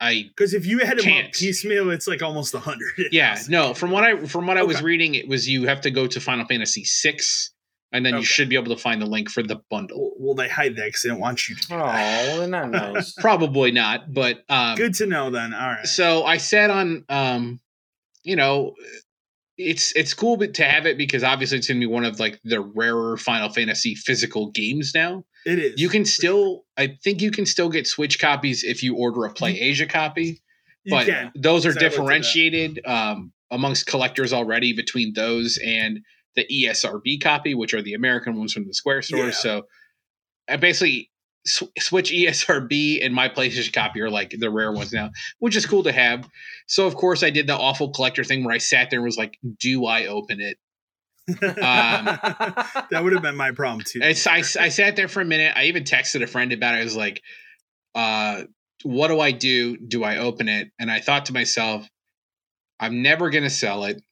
I 0.00 0.24
Because 0.28 0.54
if 0.54 0.64
you 0.66 0.78
had 0.78 0.98
them 0.98 1.04
Can't. 1.04 1.26
up 1.26 1.32
piecemeal, 1.32 1.90
it's 1.90 2.06
like 2.08 2.22
almost 2.22 2.54
a 2.54 2.58
100. 2.58 3.08
yeah 3.12 3.38
no 3.48 3.74
from 3.74 3.90
what 3.90 4.04
I 4.04 4.24
from 4.26 4.46
what 4.46 4.56
I 4.56 4.62
was 4.62 4.82
reading, 4.82 5.14
it 5.14 5.28
was 5.28 5.48
you 5.48 5.64
have 5.66 5.80
to 5.82 5.90
go 5.90 6.06
to 6.06 6.20
Final 6.20 6.46
Fantasy 6.46 6.84
VI, 7.02 7.18
and 7.92 8.06
then 8.06 8.16
you 8.16 8.24
should 8.24 8.48
be 8.48 8.54
able 8.56 8.74
to 8.74 8.80
find 8.80 9.02
the 9.02 9.06
link 9.06 9.28
for 9.30 9.42
the 9.42 9.60
bundle. 9.70 9.98
Well, 10.00 10.12
well, 10.18 10.34
they 10.34 10.48
hide 10.48 10.76
that 10.76 10.86
because 10.86 11.02
they 11.02 11.08
don't 11.10 11.20
want 11.20 11.48
you 11.48 11.54
to. 11.56 11.66
Do 11.68 11.74
Oh, 11.74 11.78
that. 11.78 12.26
well, 12.28 12.38
they're 12.38 12.48
not 12.48 12.70
nice. 12.70 13.12
Probably 13.14 13.72
not, 13.72 14.12
but 14.14 14.44
um, 14.48 14.76
Good 14.76 14.94
to 14.94 15.06
know 15.06 15.30
then. 15.30 15.52
All 15.52 15.68
right. 15.68 15.86
so 15.86 16.24
I 16.24 16.36
said 16.38 16.70
on 16.70 17.04
um, 17.08 17.60
you 18.22 18.36
know, 18.36 18.74
it's 19.58 19.92
it's 19.96 20.14
cool 20.14 20.36
but 20.38 20.54
to 20.54 20.64
have 20.64 20.86
it 20.86 20.96
because 20.96 21.22
obviously 21.22 21.58
it's 21.58 21.68
gonna 21.68 21.80
be 21.80 21.86
one 21.86 22.04
of 22.04 22.18
like 22.20 22.40
the 22.44 22.60
rarer 22.60 23.16
Final 23.18 23.50
Fantasy 23.50 23.94
physical 23.94 24.50
games 24.50 24.92
now. 24.94 25.24
It 25.46 25.58
is. 25.58 25.80
You 25.80 25.88
can 25.88 26.04
still, 26.04 26.64
I 26.76 26.98
think 27.02 27.22
you 27.22 27.30
can 27.30 27.46
still 27.46 27.68
get 27.68 27.86
Switch 27.86 28.18
copies 28.20 28.62
if 28.64 28.82
you 28.82 28.96
order 28.96 29.24
a 29.24 29.32
Play 29.32 29.58
Asia 29.58 29.86
copy, 29.86 30.42
but 30.88 31.06
those 31.34 31.66
are 31.66 31.70
I 31.70 31.72
looked 31.72 31.82
at 31.82 31.92
that. 31.92 31.96
differentiated 31.96 32.80
um, 32.86 33.32
amongst 33.50 33.86
collectors 33.86 34.32
already 34.32 34.72
between 34.72 35.12
those 35.14 35.58
and 35.64 36.00
the 36.36 36.46
ESRB 36.46 37.22
copy, 37.22 37.54
which 37.54 37.74
are 37.74 37.82
the 37.82 37.94
American 37.94 38.36
ones 38.36 38.52
from 38.52 38.66
the 38.66 38.74
Square 38.74 39.02
stores. 39.02 39.34
Yeah. 39.34 39.40
So 39.40 39.66
I 40.48 40.56
basically 40.56 41.10
sw- 41.46 41.72
Switch 41.78 42.12
ESRB 42.12 43.04
and 43.04 43.14
my 43.14 43.28
PlayStation 43.28 43.72
copy 43.72 44.00
are 44.00 44.10
like 44.10 44.34
the 44.38 44.50
rare 44.50 44.72
ones 44.72 44.92
now, 44.92 45.10
which 45.38 45.56
is 45.56 45.66
cool 45.66 45.82
to 45.84 45.92
have. 45.92 46.28
So 46.66 46.86
of 46.86 46.94
course 46.94 47.22
I 47.22 47.30
did 47.30 47.46
the 47.46 47.56
awful 47.56 47.90
collector 47.90 48.24
thing 48.24 48.44
where 48.44 48.54
I 48.54 48.58
sat 48.58 48.90
there 48.90 49.00
and 49.00 49.04
was 49.04 49.18
like, 49.18 49.38
"Do 49.58 49.86
I 49.86 50.06
open 50.06 50.40
it?" 50.40 50.58
that 51.40 53.00
would 53.02 53.12
have 53.12 53.22
been 53.22 53.36
my 53.36 53.50
problem 53.52 53.84
too. 53.84 54.00
I, 54.02 54.08
I 54.08 54.42
sat 54.42 54.96
there 54.96 55.08
for 55.08 55.20
a 55.20 55.24
minute. 55.24 55.52
I 55.56 55.64
even 55.64 55.84
texted 55.84 56.22
a 56.22 56.26
friend 56.26 56.52
about 56.52 56.74
it. 56.74 56.78
I 56.78 56.84
was 56.84 56.96
like, 56.96 57.22
uh, 57.94 58.44
what 58.82 59.08
do 59.08 59.20
I 59.20 59.32
do? 59.32 59.76
Do 59.76 60.04
I 60.04 60.18
open 60.18 60.48
it? 60.48 60.70
And 60.78 60.90
I 60.90 61.00
thought 61.00 61.26
to 61.26 61.32
myself, 61.32 61.86
I'm 62.78 63.02
never 63.02 63.30
going 63.30 63.44
to 63.44 63.50
sell 63.50 63.84
it. 63.84 64.02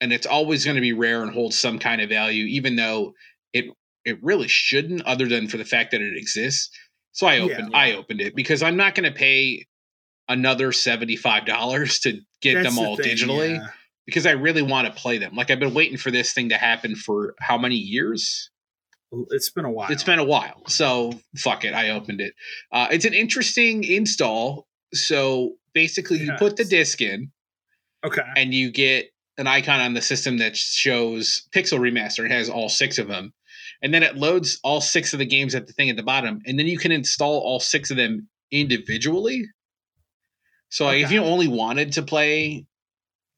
And 0.00 0.12
it's 0.12 0.26
always 0.26 0.64
going 0.64 0.76
to 0.76 0.80
be 0.80 0.92
rare 0.92 1.22
and 1.22 1.32
hold 1.32 1.54
some 1.54 1.78
kind 1.78 2.00
of 2.00 2.08
value, 2.08 2.44
even 2.44 2.76
though 2.76 3.14
it 3.52 3.66
it 4.04 4.22
really 4.22 4.48
shouldn't, 4.48 5.02
other 5.02 5.26
than 5.26 5.48
for 5.48 5.56
the 5.56 5.64
fact 5.64 5.90
that 5.90 6.00
it 6.00 6.16
exists. 6.16 6.70
So 7.12 7.26
I 7.26 7.36
Yeah. 7.36 7.44
opened 7.44 7.70
I 7.74 7.92
opened 7.94 8.20
it 8.20 8.36
because 8.36 8.62
I'm 8.62 8.76
not 8.76 8.94
going 8.94 9.10
to 9.10 9.16
pay 9.16 9.66
another 10.28 10.70
seventy 10.70 11.16
five 11.16 11.46
dollars 11.46 11.98
to 12.00 12.20
get 12.42 12.54
That's 12.54 12.76
them 12.76 12.82
the 12.84 12.88
all 12.88 12.96
thing, 12.96 13.16
digitally 13.16 13.54
yeah. 13.54 13.66
Because 14.08 14.24
I 14.24 14.30
really 14.30 14.62
want 14.62 14.86
to 14.86 14.92
play 14.94 15.18
them. 15.18 15.34
Like 15.34 15.50
I've 15.50 15.60
been 15.60 15.74
waiting 15.74 15.98
for 15.98 16.10
this 16.10 16.32
thing 16.32 16.48
to 16.48 16.56
happen 16.56 16.96
for 16.96 17.34
how 17.40 17.58
many 17.58 17.74
years? 17.74 18.48
It's 19.28 19.50
been 19.50 19.66
a 19.66 19.70
while. 19.70 19.92
It's 19.92 20.02
been 20.02 20.18
a 20.18 20.24
while. 20.24 20.62
So 20.66 21.12
fuck 21.36 21.66
it. 21.66 21.74
I 21.74 21.90
opened 21.90 22.22
it. 22.22 22.32
Uh, 22.72 22.86
it's 22.90 23.04
an 23.04 23.12
interesting 23.12 23.84
install. 23.84 24.66
So 24.94 25.56
basically, 25.74 26.20
you 26.20 26.32
put 26.38 26.56
the 26.56 26.64
disc 26.64 27.02
in 27.02 27.32
okay. 28.02 28.22
and 28.34 28.54
you 28.54 28.70
get 28.70 29.10
an 29.36 29.46
icon 29.46 29.78
on 29.78 29.92
the 29.92 30.00
system 30.00 30.38
that 30.38 30.56
shows 30.56 31.46
Pixel 31.54 31.78
Remaster. 31.78 32.24
It 32.24 32.30
has 32.30 32.48
all 32.48 32.70
six 32.70 32.96
of 32.96 33.08
them. 33.08 33.34
And 33.82 33.92
then 33.92 34.02
it 34.02 34.16
loads 34.16 34.58
all 34.64 34.80
six 34.80 35.12
of 35.12 35.18
the 35.18 35.26
games 35.26 35.54
at 35.54 35.66
the 35.66 35.74
thing 35.74 35.90
at 35.90 35.96
the 35.96 36.02
bottom. 36.02 36.40
And 36.46 36.58
then 36.58 36.66
you 36.66 36.78
can 36.78 36.92
install 36.92 37.40
all 37.40 37.60
six 37.60 37.90
of 37.90 37.98
them 37.98 38.26
individually. 38.50 39.44
So 40.70 40.86
like, 40.86 41.04
if 41.04 41.12
you 41.12 41.22
only 41.22 41.48
wanted 41.48 41.92
to 41.92 42.02
play, 42.02 42.64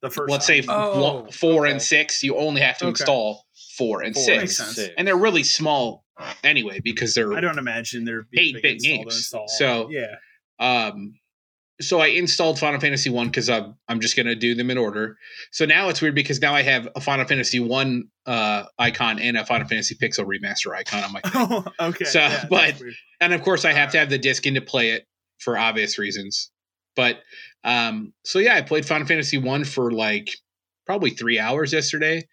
The 0.03 0.11
first. 0.11 0.31
let's 0.31 0.47
say 0.47 0.61
time. 0.63 0.75
Oh, 0.79 1.23
one- 1.23 1.31
four 1.33 1.65
okay. 1.67 1.73
and 1.73 1.83
six, 1.83 2.23
you 2.23 2.37
only 2.37 2.61
have 2.63 2.79
to 2.79 2.85
Okay. 2.87 2.91
install 2.91 3.45
four 3.77 4.03
and 4.03 4.15
Four 4.15 4.23
six. 4.25 4.59
Makes 4.61 4.75
six. 4.77 4.95
And 4.97 5.07
they're 5.07 5.17
really 5.17 5.45
small 5.45 6.05
anyway 6.45 6.81
because 6.83 7.15
they're 7.15 7.33
I 7.33 7.41
don't 7.41 7.59
imagine 7.59 8.05
there 8.05 8.23
be 8.31 8.39
a 8.39 8.43
Eight 8.43 8.55
big 8.55 8.63
bit 8.63 8.81
games. 8.81 9.33
So- 9.59 9.89
yeah. 9.91 10.15
Um, 10.59 11.15
so 11.81 11.99
I 11.99 12.09
installed 12.09 12.59
Final 12.59 12.79
Fantasy 12.79 13.09
One 13.09 13.29
because 13.29 13.49
I'm 13.49 13.75
I'm 13.89 14.01
just 14.01 14.15
gonna 14.15 14.35
do 14.35 14.55
them 14.55 14.71
in 14.71 14.77
order. 14.77 15.17
So 15.51 15.65
now 15.65 15.89
it's 15.89 16.03
weird 16.03 16.15
because 16.15 16.39
now 16.41 16.55
I 16.55 16.61
have 16.61 16.87
a 16.95 17.01
Final 17.01 17.25
Fantasy 17.25 17.59
One 17.59 18.05
uh, 18.27 18.65
icon 18.79 19.19
and 19.19 19.39
a 19.39 19.47
Final 19.47 19.67
Fantasy 19.67 19.95
Pixel 19.95 20.27
Remaster 20.27 20.75
icon 20.77 21.05
on 21.05 21.13
my, 21.13 21.21
Oh, 21.35 21.65
okay. 21.89 22.05
So, 22.05 22.19
yeah, 22.21 22.45
but- 22.51 22.75
and 23.21 23.33
of 23.33 23.43
course 23.43 23.65
I 23.65 23.73
have 23.73 23.93
to 23.93 23.99
have 23.99 24.11
the 24.11 24.19
disc 24.19 24.47
in 24.47 24.55
to 24.55 24.61
play 24.61 24.91
it 24.91 25.07
for 25.39 25.57
obvious 25.57 25.99
reasons. 25.99 26.51
But 27.01 27.23
um, 27.65 28.13
so 28.27 28.39
yeah, 28.41 28.57
I 28.57 28.61
played 28.61 28.85
Final 28.85 29.07
Fantasy 29.07 29.39
One 29.39 29.65
for 29.65 29.91
like 29.91 30.29
probably 30.85 31.09
three 31.09 31.39
hours 31.39 31.73
yesterday. 31.73 32.29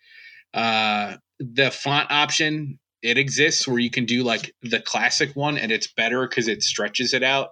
Uh, 0.54 1.16
the 1.40 1.72
font 1.72 2.12
option 2.12 2.78
it 3.02 3.18
exists 3.18 3.66
where 3.66 3.80
you 3.80 3.90
can 3.90 4.04
do 4.06 4.24
like 4.24 4.54
the 4.64 4.82
classic 4.82 5.34
one 5.36 5.58
and 5.58 5.72
it's 5.72 5.88
better 5.88 6.28
because 6.28 6.50
it 6.50 6.64
stretches 6.64 7.14
it 7.14 7.24
out 7.24 7.52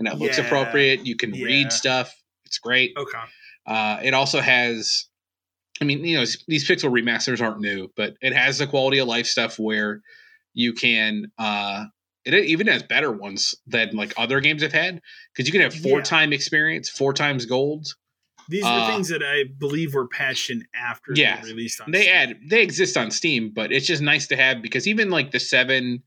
and 0.00 0.08
it 0.08 0.16
looks 0.18 0.38
Yeah. 0.38 0.44
appropriate. 0.46 1.06
You 1.06 1.14
can 1.14 1.34
Yeah. 1.34 1.44
read 1.44 1.72
stuff. 1.72 2.12
It's 2.46 2.58
great. 2.58 2.94
okay. 2.96 3.18
Uh, 3.64 4.00
it 4.02 4.12
also 4.12 4.40
has 4.40 5.06
I 5.80 5.84
mean, 5.84 6.04
you 6.04 6.16
know, 6.18 6.24
these 6.48 6.66
pixel 6.68 6.90
remasters 6.90 7.40
aren't 7.40 7.60
new, 7.60 7.92
but 7.96 8.14
it 8.22 8.32
has 8.32 8.58
the 8.58 8.66
quality 8.66 8.98
of 8.98 9.06
life 9.06 9.26
stuff 9.26 9.56
where 9.56 10.00
you 10.52 10.72
can 10.72 11.30
uh 11.38 11.84
it 12.34 12.44
even 12.46 12.66
has 12.66 12.82
better 12.82 13.12
ones 13.12 13.54
than 13.66 13.94
like 13.96 14.12
other 14.16 14.40
games 14.40 14.62
I've 14.62 14.72
had 14.72 15.00
because 15.32 15.46
you 15.46 15.52
can 15.52 15.60
have 15.62 15.74
four 15.74 15.98
Yeah. 15.98 16.04
time 16.04 16.32
experience, 16.32 16.88
four 16.90 17.12
times 17.12 17.46
gold. 17.46 17.86
These 18.48 18.64
are 18.64 18.80
Uh, 18.80 18.86
things 18.92 19.08
that 19.08 19.22
I 19.24 19.44
believe 19.58 19.94
were 19.94 20.06
patched 20.08 20.50
in 20.50 20.64
after 20.74 21.12
Yeah. 21.14 21.40
they 21.40 21.48
released 21.50 21.80
on 21.80 21.90
They 21.90 22.02
Steam. 22.02 22.14
add 22.14 22.36
they 22.48 22.62
exist 22.62 22.96
on 22.96 23.10
Steam, 23.10 23.50
but 23.50 23.72
it's 23.72 23.86
just 23.86 24.02
nice 24.02 24.26
to 24.28 24.36
have 24.36 24.62
because 24.62 24.86
even 24.86 25.10
like 25.10 25.30
the 25.32 25.40
seven, 25.40 26.02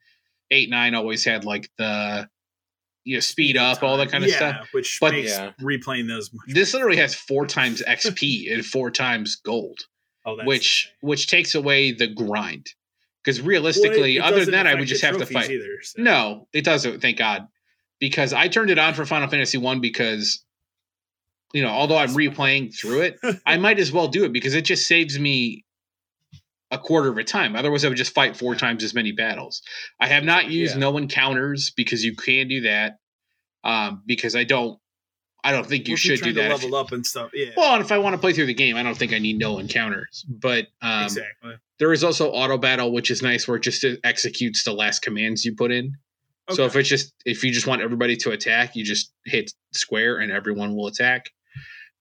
eight, 0.51 0.69
nine 0.69 0.95
always 0.95 1.23
had 1.25 1.43
like 1.45 1.69
the 1.77 2.29
you 3.05 3.15
know 3.15 3.19
speed 3.21 3.55
up, 3.58 3.82
all 3.82 3.97
that 3.97 4.12
kind 4.12 4.23
of 4.23 4.29
yeah, 4.29 4.36
stuff. 4.36 4.69
which 4.73 4.97
But- 5.01 5.13
makes 5.13 5.32
Yeah. 5.32 5.51
replaying 5.62 6.08
those 6.08 6.32
much 6.34 6.53
This 6.53 6.73
literally 6.73 6.97
has 6.97 7.15
four 7.15 7.47
times 7.47 7.82
XP 7.88 8.49
and 8.51 8.65
four 8.65 8.91
times 8.91 9.36
gold, 9.38 9.79
oh, 10.25 10.36
that's 10.36 10.45
which 10.47 10.89
which 11.01 11.27
takes 11.27 11.55
away 11.55 11.91
the 11.91 12.08
grind. 12.08 12.67
Because 13.23 13.39
Well, 13.41 13.47
it- 13.47 13.49
realistically, 13.49 14.17
it 14.17 14.21
other 14.21 14.45
than 14.45 14.51
that, 14.53 14.67
I 14.67 14.75
would 14.75 14.88
just 14.88 15.03
have 15.03 15.17
to 15.17 15.25
fight. 15.25 15.49
Either, 15.51 15.82
so. 15.84 16.01
No, 16.01 16.47
it 16.53 16.63
doesn't. 16.63 17.01
Thank 17.01 17.17
God, 17.17 17.47
because 17.99 18.34
I 18.34 18.47
turned 18.47 18.69
it 18.71 18.79
on 18.79 18.93
for 18.93 19.05
Final 19.05 19.27
Fantasy 19.27 19.58
One 19.58 19.82
because, 19.82 20.43
you 21.53 21.62
know, 21.62 21.69
although 21.69 21.97
I'm 21.97 22.10
replaying 22.10 22.73
through 22.77 23.01
it, 23.01 23.19
I 23.45 23.58
might 23.58 23.79
as 23.79 23.91
well 23.91 24.08
do 24.08 24.23
it 24.25 24.32
because 24.34 24.55
it 24.55 24.62
just 24.65 24.88
saves 24.88 25.19
me 25.19 25.65
a 26.71 26.77
quarter 26.77 27.10
of 27.10 27.17
a 27.17 27.23
time. 27.23 27.55
Otherwise, 27.55 27.84
I 27.84 27.88
would 27.89 27.97
just 27.97 28.13
fight 28.13 28.38
four 28.38 28.53
times 28.55 28.84
as 28.84 28.93
many 28.93 29.12
battles. 29.12 29.63
I 29.99 30.08
have 30.08 30.23
not 30.23 30.49
used 30.51 30.75
Yeah. 30.75 30.79
no 30.82 30.97
encounters 30.97 31.71
because 31.71 32.05
you 32.05 32.15
can 32.15 32.47
do 32.47 32.62
that. 32.62 32.99
Um, 33.63 34.03
because 34.05 34.36
I 34.36 34.43
don't, 34.45 34.79
I 35.43 35.52
don't 35.52 35.65
think 35.65 35.88
you 35.88 35.95
should 35.95 36.21
do 36.21 36.34
that. 36.34 36.49
level 36.52 36.75
up 36.75 36.91
and 36.91 37.06
stuff. 37.06 37.32
Yeah, 37.34 37.52
well, 37.56 37.73
and 37.73 37.84
if 37.84 37.91
I 37.91 37.97
want 37.97 38.13
to 38.13 38.17
play 38.19 38.34
through 38.34 38.47
the 38.47 38.54
game, 38.54 38.75
I 38.75 38.84
don't 38.84 38.97
think 38.97 39.13
I 39.13 39.19
need 39.19 39.38
no 39.39 39.58
encounters. 39.60 40.25
But 40.28 40.67
um, 40.82 41.04
exactly. 41.06 41.54
there 41.80 41.93
is 41.93 42.04
also 42.04 42.30
auto 42.32 42.58
battle, 42.58 42.91
which 42.91 43.10
is 43.10 43.21
nice, 43.21 43.47
where 43.47 43.56
it 43.58 43.63
just 43.63 43.86
executes 44.04 44.63
the 44.63 44.73
last 44.73 45.02
commands 45.02 45.45
you 45.45 45.56
put 45.56 45.71
in. 45.71 45.93
So 46.52 46.65
if 46.65 46.75
it's 46.75 46.89
just 46.89 47.13
if 47.25 47.43
you 47.43 47.52
just 47.52 47.67
want 47.67 47.82
everybody 47.84 48.17
to 48.17 48.32
attack, 48.32 48.75
you 48.75 48.84
just 48.84 49.13
hit 49.25 49.54
square 49.71 50.17
and 50.17 50.32
everyone 50.32 50.75
will 50.75 50.88
attack. 50.88 51.30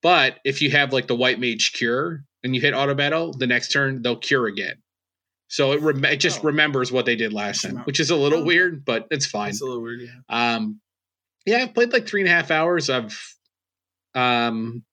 But 0.03 0.38
if 0.44 0.62
you 0.62 0.70
have 0.70 0.92
like 0.92 1.07
the 1.07 1.14
white 1.16 1.38
mage 1.38 1.72
cure 1.74 2.24
and 2.42 2.55
you 2.55 2.61
hit 2.61 2.72
auto 2.72 2.94
battle, 2.94 3.33
the 3.35 3.46
next 3.46 3.68
turn 3.72 4.01
they'll 4.01 4.16
cure 4.16 4.46
again. 4.46 4.77
So 5.48 5.72
it, 5.72 5.81
rem- 5.83 6.05
it 6.05 6.16
just 6.16 6.40
Oh. 6.40 6.44
remembers 6.44 6.90
what 6.92 7.05
they 7.05 7.16
did 7.16 7.33
last 7.33 7.62
time, 7.62 7.79
which 7.79 8.01
is 8.01 8.11
a 8.11 8.16
little 8.16 8.40
Oh. 8.40 8.44
weird, 8.44 8.85
but 8.85 9.07
it's 9.11 9.27
fine. 9.27 9.51
It's 9.51 9.61
a 9.61 9.64
little 9.66 9.83
weird. 9.83 10.01
Yeah. 10.03 10.55
Um, 10.57 10.81
yeah, 11.48 11.62
I've 11.62 11.74
played 11.74 11.92
like 11.92 12.06
three 12.06 12.20
and 12.20 12.28
a 12.28 12.32
half 12.32 12.50
hours. 12.50 12.90
I've 12.90 13.18
um, 14.14 14.84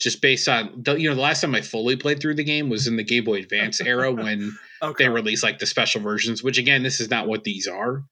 just 0.00 0.22
based 0.22 0.48
on 0.48 0.82
the, 0.82 0.94
you 0.94 1.08
know 1.08 1.14
the 1.14 1.20
last 1.20 1.42
time 1.42 1.54
I 1.54 1.60
fully 1.60 1.96
played 1.96 2.20
through 2.20 2.34
the 2.34 2.44
game 2.44 2.68
was 2.68 2.86
in 2.86 2.96
the 2.96 3.04
Game 3.04 3.24
Boy 3.24 3.38
Advance 3.40 3.80
era 3.80 4.10
when 4.12 4.56
Okay. 4.82 5.04
they 5.04 5.08
released 5.10 5.42
like 5.42 5.58
the 5.58 5.66
special 5.66 6.00
versions, 6.00 6.42
which 6.42 6.56
again, 6.56 6.82
this 6.82 7.00
is 7.00 7.10
not 7.10 7.28
what 7.28 7.44
these 7.44 7.68
are, 7.68 8.02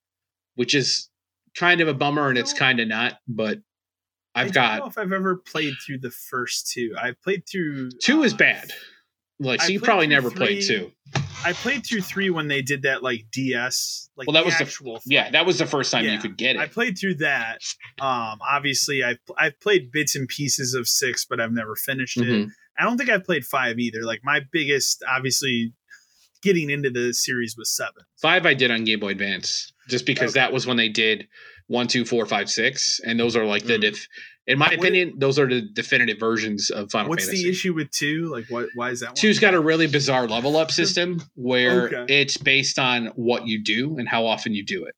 which 0.54 0.74
is 0.74 1.08
kind 1.56 1.80
of 1.80 1.88
a 1.88 1.94
bummer 1.94 2.28
and 2.28 2.36
it's 2.36 2.52
kind 2.52 2.78
of 2.78 2.88
not, 2.88 3.18
but 3.26 3.58
I 4.34 4.42
I've 4.42 4.52
don't 4.52 4.76
know 4.76 4.78
got 4.80 4.88
if 4.88 4.98
I've 4.98 5.12
ever 5.12 5.36
played 5.36 5.72
through 5.84 6.00
the 6.00 6.10
first 6.10 6.70
two. 6.70 6.94
I've 7.00 7.20
played 7.22 7.44
through 7.50 7.92
two 8.02 8.22
is 8.22 8.34
uh, 8.34 8.36
bad. 8.36 8.70
Like, 9.40 9.62
so 9.62 9.72
you 9.72 9.80
probably 9.80 10.08
never 10.08 10.30
played 10.30 10.62
two. 10.62 10.92
I 11.44 11.52
played 11.52 11.86
through 11.86 12.02
three 12.02 12.30
when 12.30 12.48
they 12.48 12.62
did 12.62 12.82
that 12.82 13.02
like 13.02 13.26
DS, 13.32 14.10
like 14.16 14.26
Well, 14.26 14.34
that 14.34 14.40
the 14.40 14.46
was 14.46 14.58
the- 14.58 14.64
actual. 14.64 15.00
Yeah, 15.06 15.30
that 15.30 15.46
was 15.46 15.58
the 15.58 15.66
first 15.66 15.90
time 15.92 16.04
you 16.04 16.18
could 16.18 16.36
get 16.36 16.56
it. 16.56 16.58
I 16.58 16.66
played 16.66 16.98
through 16.98 17.14
that. 17.16 17.60
Um, 18.00 18.38
obviously, 18.46 19.02
I've 19.04 19.18
I've 19.38 19.58
played 19.60 19.90
bits 19.92 20.14
and 20.16 20.28
pieces 20.28 20.74
of 20.74 20.88
six, 20.88 21.24
but 21.24 21.40
I've 21.40 21.52
never 21.52 21.76
finished 21.76 22.16
it. 22.18 22.24
Mhm. 22.24 22.50
I 22.78 22.84
don't 22.84 22.96
think 22.98 23.08
I've 23.10 23.24
played 23.24 23.44
five 23.44 23.78
either. 23.78 24.02
Like 24.04 24.20
my 24.24 24.40
biggest, 24.52 25.02
obviously, 25.08 25.72
getting 26.42 26.70
into 26.70 26.90
the 26.90 27.12
series 27.14 27.56
was 27.56 27.74
seven. 27.74 28.02
Five 28.20 28.44
I 28.46 28.54
did 28.54 28.70
on 28.70 28.84
Game 28.84 29.00
Boy 29.00 29.10
Advance 29.10 29.72
just 29.88 30.06
because 30.06 30.30
Okay. 30.32 30.40
that 30.40 30.52
was 30.52 30.66
when 30.66 30.76
they 30.76 30.88
did 30.88 31.26
one, 31.68 31.86
two, 31.88 32.04
four, 32.04 32.24
five, 32.26 32.48
six, 32.50 33.00
and 33.04 33.18
those 33.18 33.36
are 33.36 33.44
like 33.44 33.64
the 33.64 33.78
Mm. 33.78 33.80
def- 33.82 34.06
in 34.48 34.58
my 34.58 34.66
What- 34.70 34.78
opinion, 34.80 35.14
those 35.18 35.38
are 35.38 35.46
the 35.46 35.60
definitive 35.60 36.18
versions 36.18 36.70
of 36.70 36.90
Final 36.90 37.10
What's 37.10 37.26
Fantasy. 37.26 37.44
the 37.44 37.50
issue 37.50 37.74
with 37.74 37.90
two? 37.92 38.26
Like, 38.32 38.46
what? 38.48 38.68
Why 38.74 38.90
is 38.90 39.00
that? 39.00 39.10
One? 39.10 39.14
Two's 39.14 39.38
got 39.38 39.54
a 39.54 39.60
really 39.60 39.86
bizarre 39.86 40.26
level 40.26 40.56
up 40.56 40.70
system 40.72 41.22
where 41.36 41.86
Okay. 41.94 42.14
it's 42.22 42.36
based 42.36 42.78
on 42.78 43.06
what 43.14 43.46
you 43.46 43.62
do 43.62 43.96
and 43.98 44.08
how 44.08 44.26
often 44.26 44.54
you 44.54 44.64
do 44.64 44.84
it. 44.86 44.94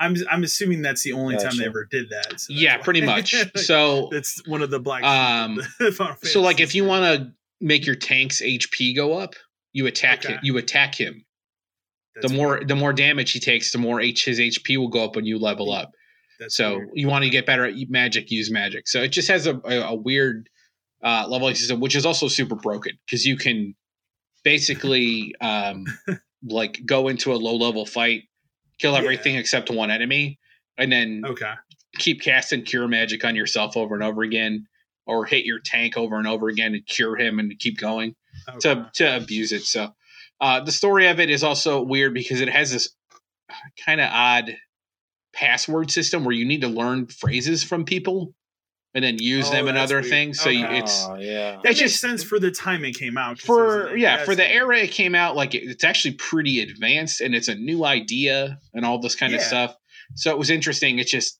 I'm 0.00 0.14
I'm 0.30 0.42
assuming 0.42 0.82
that's 0.82 1.02
the 1.02 1.12
only 1.12 1.36
time 1.36 1.56
they 1.56 1.66
ever 1.66 1.84
did 1.90 2.10
that. 2.10 2.40
so 2.40 2.52
Yeah, 2.52 2.78
pretty 2.78 3.00
much. 3.02 3.34
So 3.56 4.08
it's 4.12 4.40
one 4.46 4.62
of 4.62 4.70
the 4.70 4.80
black. 4.80 5.02
Um, 5.04 5.60
so 6.22 6.40
like 6.40 6.60
if 6.60 6.74
you 6.74 6.84
want 6.84 7.04
to 7.04 7.32
make 7.60 7.84
your 7.84 7.96
tank's 7.96 8.40
HP 8.40 8.94
go 8.94 9.18
up, 9.18 9.34
you 9.72 9.86
attack 9.86 10.24
Okay. 10.24 10.34
him. 10.34 10.40
You 10.44 10.56
attack 10.56 10.94
him. 10.94 11.24
The 12.22 12.28
more 12.30 12.62
the 12.64 12.74
more 12.76 12.92
damage 12.92 13.32
he 13.32 13.40
takes, 13.40 13.70
the 13.72 13.78
more 13.78 14.00
H 14.00 14.24
his 14.24 14.38
HP 14.40 14.76
will 14.76 14.88
go 14.88 15.04
up 15.04 15.14
when 15.16 15.24
you 15.26 15.38
level 15.38 15.72
up. 15.72 15.90
So 16.48 16.82
you 16.94 17.08
want 17.08 17.24
to 17.24 17.30
get 17.30 17.46
better 17.46 17.64
at 17.64 17.74
magic, 17.88 18.30
use 18.30 18.50
magic. 18.50 18.88
So 18.88 19.02
it 19.02 19.08
just 19.08 19.28
has 19.28 19.46
a, 19.46 19.60
a, 19.64 19.80
a 19.88 19.94
weird 19.94 20.48
uh, 21.02 21.26
leveling 21.28 21.54
system, 21.54 21.80
which 21.80 21.96
is 21.96 22.06
also 22.06 22.28
super 22.28 22.54
broken 22.54 22.92
because 23.06 23.24
you 23.26 23.36
can 23.36 23.74
basically 24.44 25.34
um, 25.40 25.84
like 26.48 26.80
go 26.86 27.08
into 27.08 27.32
a 27.32 27.36
low 27.36 27.56
level 27.56 27.86
fight, 27.86 28.24
kill 28.78 28.92
Yeah. 28.92 28.98
everything 28.98 29.36
except 29.36 29.70
one 29.70 29.90
enemy, 29.90 30.38
and 30.76 30.92
then 30.92 31.22
okay, 31.26 31.54
keep 31.98 32.22
casting 32.22 32.62
cure 32.62 32.88
magic 32.88 33.24
on 33.24 33.34
yourself 33.36 33.76
over 33.76 33.94
and 33.94 34.04
over 34.04 34.22
again, 34.22 34.66
or 35.06 35.24
hit 35.24 35.44
your 35.44 35.58
tank 35.58 35.96
over 35.96 36.16
and 36.16 36.26
over 36.26 36.48
again 36.48 36.74
and 36.74 36.86
cure 36.86 37.16
him 37.16 37.38
and 37.38 37.58
keep 37.58 37.78
going 37.78 38.14
okay. 38.48 38.58
to 38.60 38.90
to 38.94 39.16
abuse 39.16 39.52
it. 39.52 39.62
So 39.62 39.94
uh, 40.40 40.60
the 40.60 40.72
story 40.72 41.08
of 41.08 41.18
it 41.20 41.30
is 41.30 41.42
also 41.42 41.82
weird 41.82 42.14
because 42.14 42.40
it 42.40 42.48
has 42.48 42.72
this 42.72 42.94
kind 43.84 44.00
of 44.00 44.08
odd 44.12 44.56
password 45.38 45.90
system 45.90 46.24
where 46.24 46.34
you 46.34 46.44
need 46.44 46.60
to 46.62 46.68
learn 46.68 47.06
phrases 47.06 47.62
from 47.62 47.84
people 47.84 48.34
and 48.94 49.04
then 49.04 49.18
use 49.18 49.46
Oh, 49.48 49.52
them 49.52 49.68
in 49.68 49.76
other 49.76 49.96
weird. 49.96 50.06
things. 50.10 50.40
So 50.40 50.48
you, 50.50 50.66
it's 50.66 51.04
oh 51.06 51.16
yeah. 51.16 51.50
that 51.52 51.54
it's 51.56 51.64
makes 51.64 51.78
just- 51.80 52.00
sense 52.00 52.22
for 52.24 52.38
the 52.40 52.50
time 52.50 52.84
it 52.84 52.96
came 52.96 53.16
out. 53.18 53.38
for 53.40 53.90
like, 53.90 53.98
yeah 53.98 54.24
for 54.24 54.30
the 54.34 54.36
that's- 54.42 54.56
era 54.56 54.78
it 54.78 54.90
came 54.90 55.14
out 55.14 55.36
like 55.36 55.54
it- 55.54 55.64
it's 55.64 55.84
actually 55.84 56.14
pretty 56.14 56.60
advanced 56.60 57.20
and 57.20 57.34
it's 57.34 57.48
a 57.48 57.54
new 57.54 57.84
idea 57.84 58.58
and 58.74 58.84
all 58.84 58.98
this 59.00 59.14
kind 59.14 59.34
of 59.34 59.40
stuff. 59.42 59.76
So 60.16 60.30
it 60.30 60.38
was 60.38 60.48
interesting. 60.50 60.98
It's 60.98 61.10
just 61.10 61.38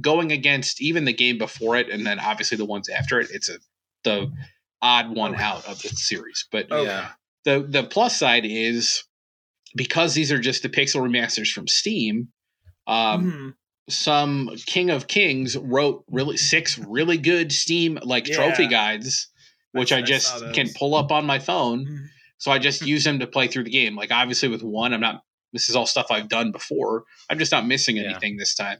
going 0.00 0.32
against 0.32 0.80
even 0.80 1.04
the 1.04 1.12
game 1.12 1.38
before 1.38 1.76
it 1.76 1.88
and 1.90 2.06
then 2.06 2.18
obviously 2.18 2.56
the 2.56 2.64
ones 2.64 2.88
after 2.88 3.20
it. 3.20 3.28
It's 3.32 3.48
a 3.48 3.58
the 4.04 4.32
odd 4.80 5.14
one 5.14 5.34
Okay. 5.34 5.42
out 5.42 5.66
of 5.66 5.80
the 5.82 5.88
series, 5.90 6.46
but 6.50 6.66
oh, 6.70 6.78
Okay. 6.78 6.86
Yeah. 6.90 7.10
the 7.44 7.60
the 7.68 7.82
plus 7.84 8.16
side 8.18 8.44
is 8.46 9.04
because 9.76 10.14
these 10.14 10.32
are 10.32 10.38
just 10.38 10.62
the 10.62 10.68
pixel 10.70 11.02
remasters 11.02 11.52
from 11.52 11.68
Steam. 11.68 12.28
Um, 12.88 13.30
Mhm. 13.30 13.54
Some 13.90 14.50
King 14.66 14.90
of 14.90 15.06
Kings 15.08 15.56
wrote 15.56 16.04
really 16.10 16.36
six 16.36 16.76
really 16.76 17.16
good 17.16 17.50
Steam 17.52 17.98
like 18.02 18.24
trophy 18.26 18.66
guides, 18.66 19.28
which 19.72 19.92
I, 19.92 19.96
I- 19.96 19.98
I 20.00 20.02
just 20.02 20.26
saw 20.38 20.52
can 20.52 20.68
pull 20.74 20.94
up 20.94 21.10
on 21.10 21.24
my 21.24 21.38
phone. 21.38 21.86
Mhm. 21.86 22.06
So 22.36 22.50
I 22.50 22.58
just 22.58 22.82
use 22.86 23.04
them 23.04 23.18
to 23.20 23.26
play 23.26 23.46
through 23.48 23.64
the 23.64 23.70
game. 23.70 23.96
Like 23.96 24.10
obviously 24.12 24.48
with 24.50 24.62
one, 24.62 24.92
I'm 24.92 25.00
not. 25.00 25.22
This 25.54 25.70
is 25.70 25.76
all 25.76 25.86
stuff 25.86 26.08
I've 26.10 26.28
done 26.28 26.52
before. 26.52 27.04
I'm 27.30 27.38
just 27.38 27.50
not 27.52 27.66
missing 27.66 27.96
Yeah. 27.96 28.10
anything 28.10 28.36
this 28.36 28.54
time. 28.54 28.78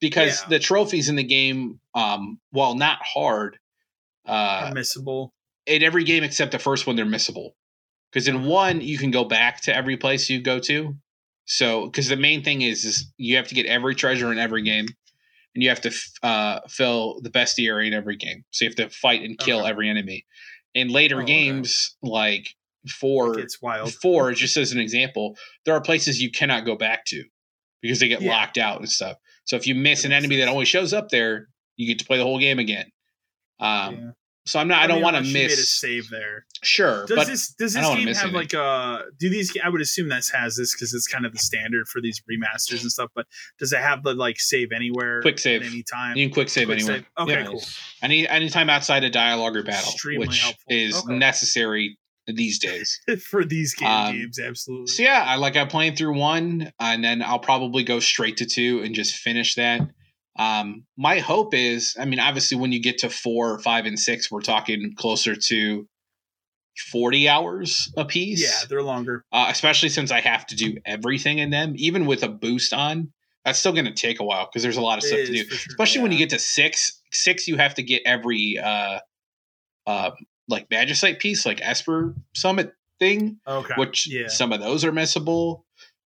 Because 0.00 0.42
Yeah. 0.42 0.48
the 0.50 0.58
trophies 0.58 1.08
in 1.08 1.16
the 1.16 1.24
game, 1.24 1.80
um, 1.94 2.38
while 2.50 2.74
not 2.74 2.98
hard, 3.02 3.58
uh, 4.26 4.70
Unmissable. 4.72 5.30
in 5.66 5.82
every 5.82 6.04
game 6.04 6.22
except 6.22 6.52
the 6.52 6.58
first 6.58 6.86
one 6.86 6.96
they're 6.96 7.06
missable 7.06 7.52
because 8.10 8.28
in 8.28 8.44
one 8.44 8.80
you 8.82 8.98
can 8.98 9.10
go 9.10 9.24
back 9.24 9.62
to 9.62 9.74
every 9.74 9.96
place 9.96 10.28
you 10.28 10.40
go 10.42 10.58
to 10.60 10.96
so 11.46 11.86
because 11.86 12.08
the 12.08 12.16
main 12.16 12.42
thing 12.42 12.62
is 12.62 12.84
is 12.84 13.12
you 13.18 13.36
have 13.36 13.48
to 13.48 13.54
get 13.54 13.66
every 13.66 13.94
treasure 13.94 14.32
in 14.32 14.38
every 14.38 14.62
game 14.62 14.86
and 15.54 15.62
you 15.62 15.68
have 15.68 15.80
to 15.82 15.88
f- 15.90 16.12
uh, 16.22 16.60
fill 16.68 17.20
the 17.20 17.30
bestiary 17.30 17.86
in 17.86 17.92
every 17.94 18.16
game 18.16 18.44
so 18.50 18.64
you 18.64 18.68
have 18.70 18.76
to 18.76 18.88
fight 18.88 19.22
and 19.22 19.38
kill 19.38 19.60
Okay. 19.60 19.70
every 19.70 19.88
enemy 19.90 20.24
in 20.74 20.88
later 20.88 21.18
Oh, 21.18 21.22
okay. 21.22 21.26
games 21.44 21.96
like 22.02 22.54
four 22.88 23.38
It's 23.38 23.60
wild. 23.62 23.92
four 23.94 24.32
just 24.32 24.56
as 24.56 24.72
an 24.72 24.78
example 24.80 25.36
there 25.64 25.74
are 25.74 25.80
places 25.80 26.20
you 26.20 26.30
cannot 26.30 26.64
go 26.66 26.74
back 26.76 27.04
to 27.06 27.24
because 27.82 28.00
they 28.00 28.08
get 28.08 28.20
Yeah. 28.22 28.30
locked 28.30 28.58
out 28.58 28.78
and 28.80 28.88
stuff 28.90 29.16
so 29.44 29.56
if 29.56 29.66
you 29.66 29.74
miss 29.74 30.04
an 30.04 30.12
enemy 30.12 30.36
that 30.36 30.48
only 30.48 30.64
shows 30.64 30.92
up 30.92 31.08
there 31.10 31.48
you 31.76 31.86
get 31.86 31.98
to 31.98 32.04
play 32.06 32.18
the 32.18 32.24
whole 32.24 32.38
game 32.40 32.58
again 32.58 32.90
um, 33.60 33.94
Yeah. 33.94 34.10
So 34.46 34.58
i'm 34.58 34.68
not 34.68 34.82
i, 34.82 34.86
don't 34.86 34.96
mean, 34.96 35.04
want 35.04 35.16
to 35.16 35.22
made 35.22 35.46
a 35.46 35.48
miss 35.48 35.70
save 35.70 36.08
there. 36.10 36.44
Sure, 36.62 37.04
Does 37.06 37.26
this 37.28 37.52
does 37.52 37.74
this 37.74 37.86
game 37.86 38.06
have 38.08 38.16
anything. 38.16 38.32
like 38.32 38.54
uh 38.54 39.02
do 39.18 39.28
these 39.28 39.54
I 39.62 39.68
would 39.68 39.82
assume 39.82 40.08
this 40.08 40.30
has 40.30 40.56
this 40.56 40.74
because 40.74 40.94
it's 40.94 41.06
kind 41.06 41.26
of 41.26 41.32
the 41.32 41.38
standard 41.38 41.86
for 41.88 42.00
these 42.00 42.22
remasters 42.30 42.80
and 42.80 42.90
stuff, 42.90 43.10
but 43.14 43.26
does 43.58 43.72
it 43.74 43.80
have 43.80 44.02
the 44.02 44.14
like 44.14 44.40
save 44.40 44.72
anywhere 44.72 45.20
Quick 45.20 45.38
save. 45.38 45.60
at 45.60 45.68
any 45.68 45.82
time? 45.82 46.16
you 46.16 46.26
can 46.26 46.32
quick 46.32 46.48
save 46.48 46.68
Quick 46.68 46.78
anywhere. 46.78 46.96
save. 46.98 47.06
Okay, 47.18 47.32
Yeah. 47.42 47.46
cool. 47.46 47.62
Any 48.02 48.26
anytime 48.26 48.70
outside 48.70 49.04
of 49.04 49.12
dialogue 49.12 49.56
or 49.56 49.62
battle, 49.62 49.92
Extremely 49.92 50.26
which 50.28 50.40
helpful. 50.40 50.64
is 50.68 50.96
Okay. 50.96 51.18
necessary 51.18 51.98
these 52.26 52.58
days. 52.58 52.98
for 53.30 53.44
these 53.44 53.74
game 53.74 53.88
Um, 53.88 54.14
games, 54.16 54.38
absolutely. 54.38 54.86
So 54.86 55.02
yeah, 55.02 55.22
I 55.26 55.36
like 55.36 55.56
I'm 55.56 55.68
playing 55.68 55.96
through 55.96 56.16
one, 56.18 56.72
and 56.80 57.04
then 57.04 57.20
I'll 57.22 57.38
probably 57.38 57.84
go 57.84 58.00
straight 58.00 58.38
to 58.38 58.46
two 58.46 58.80
and 58.82 58.94
just 58.94 59.16
finish 59.16 59.54
that. 59.56 59.82
Um, 60.36 60.84
my 60.96 61.20
hope 61.20 61.54
is, 61.54 61.96
I 61.98 62.04
mean, 62.06 62.18
obviously, 62.20 62.56
when 62.58 62.72
you 62.72 62.80
get 62.80 62.98
to 62.98 63.10
four, 63.10 63.58
five, 63.60 63.86
and 63.86 63.98
six, 63.98 64.30
we're 64.30 64.40
talking 64.40 64.94
closer 64.96 65.36
to 65.36 65.86
40 66.90 67.28
hours 67.28 67.92
a 67.96 68.04
piece. 68.04 68.42
Yeah, 68.42 68.66
they're 68.68 68.82
longer. 68.82 69.24
Uh, 69.32 69.46
especially 69.48 69.88
since 69.90 70.10
I 70.10 70.20
have 70.20 70.46
to 70.48 70.56
do 70.56 70.76
everything 70.84 71.38
in 71.38 71.50
them, 71.50 71.74
even 71.76 72.06
with 72.06 72.22
a 72.22 72.28
boost 72.28 72.72
on. 72.72 73.12
That's 73.44 73.58
still 73.58 73.72
going 73.72 73.84
to 73.84 73.92
take 73.92 74.20
a 74.20 74.24
while 74.24 74.46
because 74.46 74.62
there's 74.62 74.78
a 74.78 74.80
lot 74.80 74.96
of 74.98 75.04
It 75.04 75.08
stuff 75.08 75.20
to 75.20 75.26
do. 75.26 75.44
sure. 75.44 75.66
Especially 75.70 76.00
when 76.02 76.12
you 76.12 76.18
get 76.18 76.30
to 76.30 76.38
six. 76.38 77.00
Six, 77.12 77.46
you 77.46 77.56
have 77.56 77.74
to 77.74 77.82
get 77.82 78.02
every 78.06 78.58
uh, 78.58 79.00
uh, 79.86 80.10
like 80.48 80.68
Magicite 80.70 81.18
piece, 81.20 81.44
like 81.46 81.60
Esper 81.62 82.14
Summit 82.34 82.72
thing, 82.98 83.38
Okay. 83.46 83.74
which 83.76 84.08
yeah. 84.10 84.28
some 84.28 84.52
of 84.52 84.60
those 84.60 84.82
are 84.84 84.92
missable. 84.92 85.62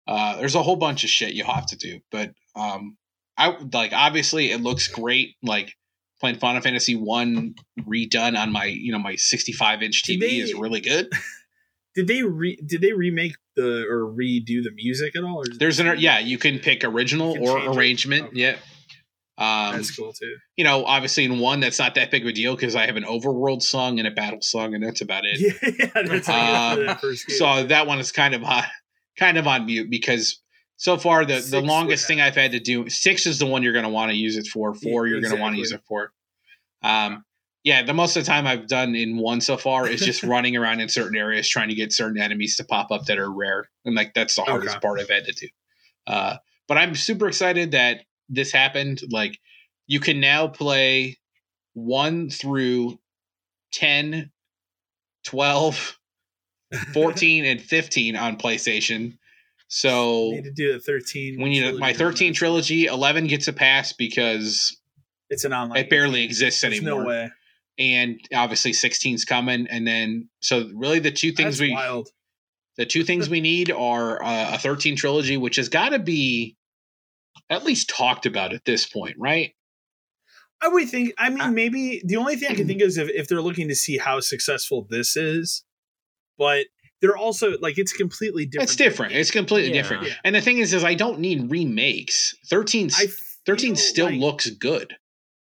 Uh, 0.09 0.37
there's 0.39 0.55
a 0.55 0.63
whole 0.63 0.77
bunch 0.77 1.05
of 1.05 1.11
shit 1.11 1.35
you 1.35 1.45
have 1.45 1.67
to 1.67 1.77
do, 1.77 2.01
but 2.11 2.33
um, 2.55 2.97
I 3.39 3.57
like 3.73 3.93
obviously 3.93 4.51
it 4.51 4.61
looks 4.61 4.89
great. 4.89 5.35
Like 5.43 5.75
playing 6.21 6.39
Final 6.39 6.63
Fantasy 6.63 6.95
One 6.97 7.55
redone 7.81 8.39
on 8.39 8.51
my 8.53 8.65
you 8.65 8.93
know 8.93 8.99
my 8.99 9.17
65 9.17 9.83
inch 9.83 10.03
TV 10.03 10.21
they- 10.21 10.27
is 10.37 10.55
really 10.55 10.81
good. 10.81 11.09
Did 11.95 12.09
they 12.09 12.23
re- 12.23 12.61
did 12.67 12.83
they 12.83 12.93
remake 12.93 13.37
the 13.57 13.87
or 13.89 14.03
redo 14.13 14.63
the 14.63 14.71
music 14.75 15.17
at 15.17 15.25
all? 15.25 15.39
Or 15.41 15.45
There's 15.51 15.81
an 15.81 15.99
yeah, 15.99 16.19
you 16.19 16.37
can 16.37 16.59
pick 16.59 16.85
original 16.85 17.33
can 17.33 17.43
or 17.49 17.71
arrangement. 17.75 18.27
Okay. 18.27 18.41
Yeah. 18.41 18.57
Um, 19.39 19.77
That's 19.77 19.97
cool 19.97 20.13
too. 20.13 20.37
you 20.57 20.65
know, 20.65 20.85
obviously 20.85 21.25
in 21.25 21.39
one 21.39 21.61
that's 21.61 21.79
not 21.79 21.95
that 21.95 22.11
big 22.11 22.23
of 22.23 22.29
a 22.29 22.33
deal 22.33 22.55
because 22.55 22.77
I 22.77 22.85
have 22.85 22.97
an 22.97 23.05
overworld 23.05 23.63
song 23.63 23.99
and 23.99 24.07
a 24.07 24.11
battle 24.11 24.43
song, 24.43 24.75
and 24.75 24.85
that's 24.85 25.01
about 25.01 25.25
it. 25.25 25.41
Yeah, 25.79 26.03
that's 26.03 26.29
Um, 26.29 26.97
game. 27.01 27.17
So 27.17 27.65
that 27.65 27.87
one 27.87 27.99
is 27.99 28.13
kind 28.13 28.35
of 28.35 28.43
on, 28.45 28.65
kind 29.19 29.39
of 29.39 29.47
on 29.47 29.65
mute 29.65 29.89
because 29.91 30.43
so 30.77 30.97
far 30.99 31.25
the, 31.25 31.37
Six 31.37 31.51
the 31.51 31.61
longest 31.61 32.07
thing 32.07 32.21
I've 32.21 32.35
had 32.35 32.53
to 32.53 32.61
do 32.61 32.89
six 32.89 33.27
is 33.27 33.39
the 33.39 33.47
one 33.47 33.63
you're 33.63 33.73
going 33.73 33.85
to 33.85 33.91
want 33.91 34.11
to 34.11 34.17
use 34.17 34.37
it 34.37 34.47
for. 34.47 34.75
Four 34.75 35.07
you're 35.07 35.21
going 35.21 35.35
to 35.35 35.41
want 35.41 35.55
to 35.55 35.59
use 35.59 35.73
it 35.73 35.83
for. 35.89 36.13
Um, 36.83 37.25
yeah, 37.65 37.83
the 37.83 37.95
most 37.95 38.17
of 38.17 38.25
the 38.25 38.29
time 38.31 38.47
I've 38.47 38.69
done 38.69 38.95
in 38.95 39.17
one 39.19 39.41
so 39.41 39.57
far 39.57 39.89
is 39.89 40.01
just 40.01 40.23
running 40.25 40.57
around 40.57 40.81
in 40.81 40.89
certain 40.89 41.17
areas 41.17 41.49
trying 41.49 41.69
to 41.69 41.75
get 41.75 41.93
certain 41.93 42.21
enemies 42.21 42.57
to 42.57 42.65
pop 42.65 42.93
up 42.93 43.07
that 43.07 43.19
are 43.19 43.33
rare, 43.33 43.69
and 43.85 43.95
like 43.95 44.15
that's 44.15 44.37
the 44.37 44.43
hardest 44.43 44.77
Okay. 44.77 44.81
part 44.87 45.01
I've 45.01 45.09
had 45.11 45.25
to 45.25 45.33
do. 45.33 45.49
Uh, 46.07 46.37
but 46.69 46.79
I'm 46.79 46.95
super 46.95 47.27
excited 47.27 47.73
that 47.73 48.05
this 48.29 48.53
happened. 48.53 49.01
Like 49.11 49.41
you 49.87 49.99
can 49.99 50.21
now 50.21 50.47
play 50.47 51.19
one 51.75 52.31
through 52.31 52.99
10, 53.73 54.31
12, 55.25 55.99
14, 56.93 57.45
and 57.45 57.61
15 57.61 58.17
on 58.17 58.37
PlayStation. 58.37 59.19
So 59.69 60.31
need 60.31 60.45
to 60.45 60.53
do 60.53 60.73
the 60.75 60.79
thirteen. 60.81 61.41
we 61.43 61.49
need 61.51 61.65
a, 61.65 61.73
my 61.79 61.93
13 61.93 62.33
trilogy. 62.35 62.87
11 62.87 63.27
gets 63.27 63.49
a 63.49 63.53
pass 63.53 63.93
because 63.93 64.77
It's 65.29 65.45
an 65.45 65.53
online. 65.53 65.79
it 65.79 65.91
barely 65.91 66.23
exists 66.23 66.61
There's 66.61 66.75
anymore. 66.79 67.03
no 67.03 67.09
way. 67.09 67.31
And 67.79 68.21
obviously 68.35 68.73
16's 68.73 69.25
coming. 69.25 69.67
And 69.69 69.87
then, 69.87 70.29
so 70.41 70.71
really 70.75 70.99
the 71.01 71.11
two 71.11 71.33
things 71.33 71.59
That's 71.59 71.69
we, 71.69 71.73
wild. 71.75 72.09
the 72.77 72.87
two 72.87 73.03
things 73.09 73.29
we 73.29 73.41
need 73.41 73.71
are 73.73 74.23
uh, 74.23 74.55
a 74.55 74.59
13 74.59 74.97
trilogy, 74.97 75.37
which 75.37 75.57
has 75.57 75.69
got 75.69 75.89
to 75.91 75.99
be 75.99 76.57
at 77.51 77.65
least 77.65 77.89
talked 77.91 78.25
about 78.25 78.55
at 78.55 78.65
this 78.65 78.87
point, 78.87 79.17
right? 79.19 79.53
I 80.63 80.69
would 80.69 80.89
think. 80.89 81.13
I 81.19 81.29
mean, 81.29 81.53
maybe 81.55 82.01
the 82.05 82.17
only 82.17 82.37
thing 82.37 82.51
I 82.51 82.55
can 82.55 82.67
think 82.69 82.81
of 82.81 82.89
is 82.89 82.97
if, 82.99 83.09
if 83.11 83.29
they're 83.29 83.43
looking 83.43 83.69
to 83.69 83.75
see 83.75 83.99
how 83.99 84.21
successful 84.21 84.87
this 84.89 85.17
is, 85.17 85.65
but 86.39 86.67
they're 87.01 87.17
also 87.17 87.59
like 87.61 87.79
it's 87.79 87.93
completely 87.93 88.47
different. 88.47 88.65
It's 88.71 88.77
different. 88.77 89.13
It's 89.15 89.31
completely 89.31 89.71
Yeah. 89.75 89.83
different. 89.83 90.07
Yeah. 90.07 90.15
And 90.25 90.35
the 90.35 90.41
thing 90.41 90.59
is, 90.59 90.73
is 90.73 90.85
I 90.85 90.95
don't 90.95 91.21
need 91.21 91.51
remakes. 91.51 92.35
13 92.49 92.91
13 93.47 93.77
still 93.77 94.07
like- 94.07 94.19
looks 94.21 94.51
good. 94.51 94.95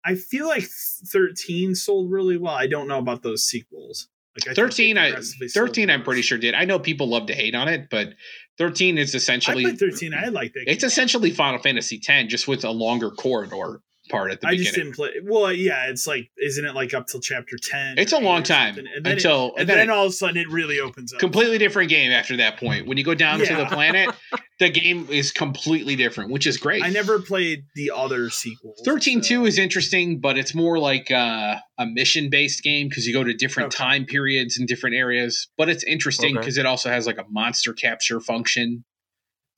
I 0.05 0.15
feel 0.15 0.47
like 0.47 0.65
thirteen 1.13 1.75
sold 1.75 2.11
really 2.11 2.39
well. 2.39 2.55
I 2.55 2.67
don't 2.67 2.89
know 2.89 2.99
about 2.99 3.23
those 3.23 3.45
sequels. 3.45 4.09
Like 4.35 4.53
I 4.53 4.55
13 4.55 4.97
I 4.97 5.13
thirteen, 5.53 5.91
I'm 5.91 6.03
pretty 6.03 6.23
sure 6.23 6.39
did. 6.39 6.55
I 6.55 6.65
know 6.65 6.79
people 6.79 7.09
love 7.09 7.27
to 7.27 7.35
hate 7.35 7.55
on 7.55 7.69
it, 7.69 7.89
but 7.91 8.15
13 8.59 8.97
is 8.97 9.15
essentially 9.15 9.63
played 9.65 9.79
thirteen. 9.79 10.15
I 10.15 10.29
liked 10.29 10.57
it. 10.57 10.65
it's 10.69 10.85
essentially 10.85 11.31
Final 11.31 11.61
Fantasy 11.61 11.99
10 11.99 12.29
just 12.31 12.49
with 12.49 12.65
a 12.65 12.71
longer 12.71 13.11
corridor 13.11 13.83
part 14.11 14.33
at 14.33 14.41
the 14.41 14.47
beginning, 14.49 14.67
I 14.67 14.71
beginning. 14.71 14.93
just 14.93 14.99
didn't 14.99 15.23
play. 15.25 15.33
Well, 15.33 15.53
yeah, 15.53 15.87
it's 15.89 16.07
like, 16.07 16.31
isn't 16.39 16.65
it 16.65 16.75
like 16.75 16.93
up 16.95 17.07
till 17.07 17.21
chapter 17.21 17.57
ten? 17.57 17.99
It's 17.99 18.13
a 18.13 18.19
long 18.19 18.43
time? 18.43 18.77
And 18.79 18.89
then 19.05 19.13
until 19.13 19.51
and 19.53 19.61
and 19.61 19.69
then, 19.69 19.77
then, 19.79 19.91
all 19.91 20.05
of 20.07 20.11
a 20.11 20.13
sudden 20.13 20.37
it 20.37 20.49
really 20.51 20.81
opens 20.81 21.13
up. 21.15 21.21
completely 21.21 21.59
different 21.59 21.89
game 21.91 22.11
after 22.13 22.37
that 22.39 22.59
point. 22.59 22.87
When 22.87 22.99
you 22.99 23.05
go 23.05 23.15
down 23.15 23.39
to 23.39 23.55
the 23.55 23.67
planet, 23.67 24.11
the 24.59 24.69
game 24.71 25.07
is 25.11 25.33
completely 25.33 25.97
different, 25.97 26.31
which 26.31 26.47
is 26.47 26.57
great. 26.59 26.83
I 26.83 26.89
never 26.91 27.21
played 27.21 27.65
the 27.75 27.91
other 27.95 28.29
sequel. 28.31 28.75
13 28.85 29.23
so- 29.23 29.29
2 29.43 29.47
is 29.47 29.59
interesting, 29.59 30.21
but 30.21 30.37
it's 30.37 30.55
more 30.55 30.79
like 30.79 31.11
uh, 31.11 31.57
a 31.79 31.87
mission 31.87 32.29
based 32.31 32.63
game 32.63 32.89
because 32.89 33.07
you 33.07 33.13
go 33.15 33.25
to 33.25 33.33
different 33.33 33.69
Okay. 33.75 33.83
time 33.85 34.05
periods 34.05 34.59
and 34.59 34.67
different 34.69 34.97
areas. 34.97 35.49
But 35.57 35.69
it's 35.69 35.85
interesting 35.85 36.37
Okay. 36.37 36.41
because 36.41 36.59
it 36.59 36.67
also 36.67 36.91
has 36.91 37.07
like 37.07 37.19
a 37.19 37.25
monster 37.31 37.73
capture 37.73 38.21
function. 38.21 38.85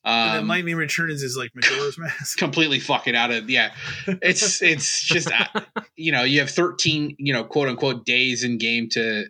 And 0.04 0.34
then 0.34 0.40
Um, 0.42 0.48
Lightning 0.48 0.76
Returns 0.76 1.22
is 1.22 1.36
like 1.36 1.50
Majora's 1.54 1.96
Mask. 1.98 2.36
completely 2.38 2.80
fucking 2.80 3.14
out 3.14 3.30
of 3.30 3.48
yeah. 3.48 3.72
It's 4.06 4.60
it's 4.62 5.04
just 5.04 5.30
uh, 5.30 5.60
you 5.96 6.12
know 6.12 6.22
you 6.24 6.40
have 6.40 6.50
13 6.50 7.16
you 7.18 7.32
know 7.32 7.44
quote 7.44 7.68
unquote 7.68 8.04
days 8.04 8.42
in 8.44 8.58
game 8.58 8.88
to 8.90 9.26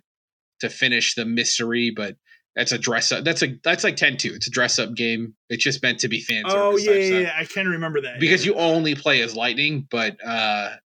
to 0.61 0.69
finish 0.71 1.15
the 1.15 1.25
mystery, 1.25 1.91
but 1.91 2.17
that's 2.55 2.71
a 2.73 2.79
dress 2.79 3.11
up. 3.13 3.25
That's 3.25 3.43
a 3.43 3.59
that's 3.65 3.83
like 3.85 3.97
10 3.97 4.17
2. 4.19 4.33
It's 4.35 4.47
a 4.47 4.51
dress 4.51 4.79
up 4.79 4.95
game. 4.95 5.35
It's 5.49 5.63
just 5.65 5.83
meant 5.83 5.99
to 6.01 6.09
be 6.09 6.21
fan 6.21 6.45
oh 6.47 6.77
yeah, 6.77 6.93
yeah, 6.93 7.19
yeah, 7.21 7.33
I 7.37 7.45
can 7.45 7.67
remember 7.69 8.01
that 8.03 8.21
because 8.21 8.47
yeah. 8.47 8.53
you 8.53 8.59
only 8.59 8.95
play 8.95 9.21
as 9.23 9.35
lightning 9.37 9.87
but 9.91 10.17
uh 10.25 10.77